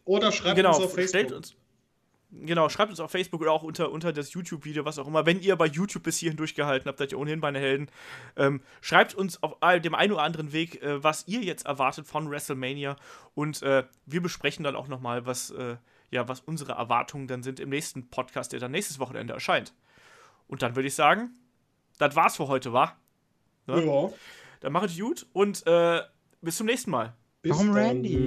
Oder 0.05 0.31
schreibt 0.31 0.55
genau, 0.55 0.75
uns 0.75 0.85
auf 0.85 0.93
Facebook. 0.93 1.09
stellt 1.09 1.31
uns, 1.33 1.55
Genau, 2.31 2.67
schreibt 2.69 2.89
uns 2.89 2.99
auf 2.99 3.11
Facebook 3.11 3.41
oder 3.41 3.51
auch 3.51 3.63
unter, 3.63 3.91
unter 3.91 4.11
das 4.11 4.33
YouTube-Video, 4.33 4.83
was 4.83 4.99
auch 4.99 5.07
immer. 5.07 5.25
Wenn 5.25 5.39
ihr 5.41 5.55
bei 5.55 5.67
YouTube 5.67 6.03
bis 6.03 6.17
hierhin 6.17 6.35
durchgehalten 6.37 6.87
habt, 6.87 6.99
seid 6.99 7.11
ihr 7.11 7.19
ohnehin 7.19 7.39
meine 7.39 7.59
Helden. 7.59 7.87
Ähm, 8.35 8.61
schreibt 8.81 9.15
uns 9.15 9.41
auf 9.41 9.57
dem 9.81 9.95
einen 9.95 10.11
oder 10.11 10.23
anderen 10.23 10.51
Weg, 10.51 10.81
äh, 10.81 11.01
was 11.03 11.27
ihr 11.27 11.41
jetzt 11.41 11.65
erwartet 11.65 12.07
von 12.07 12.29
WrestleMania. 12.29 12.97
Und 13.35 13.61
äh, 13.63 13.83
wir 14.05 14.21
besprechen 14.21 14.63
dann 14.63 14.75
auch 14.75 14.87
nochmal, 14.87 15.25
was, 15.25 15.51
äh, 15.51 15.77
ja, 16.11 16.27
was 16.27 16.41
unsere 16.41 16.73
Erwartungen 16.73 17.27
dann 17.27 17.41
sind 17.41 17.59
im 17.59 17.69
nächsten 17.69 18.09
Podcast, 18.09 18.51
der 18.51 18.59
dann 18.59 18.71
nächstes 18.71 18.99
Wochenende 18.99 19.33
erscheint. 19.33 19.73
Und 20.47 20.61
dann 20.61 20.75
würde 20.75 20.87
ich 20.87 20.95
sagen, 20.95 21.31
das 21.97 22.15
war's 22.15 22.37
für 22.37 22.47
heute, 22.47 22.73
wa? 22.73 22.95
Ne? 23.67 23.85
Ja. 23.85 24.09
Dann 24.59 24.73
macht 24.73 24.89
es 24.89 24.97
gut 24.97 25.25
und 25.33 25.65
äh, 25.67 26.01
bis 26.41 26.57
zum 26.57 26.67
nächsten 26.67 26.91
Mal. 26.91 27.13
Bis 27.41 27.51
Warum 27.51 27.67
dann. 27.67 27.75
Randy? 27.75 28.25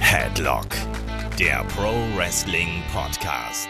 Headlock, 0.00 0.68
der 1.38 1.64
Pro 1.64 1.92
Wrestling 2.16 2.82
Podcast. 2.92 3.68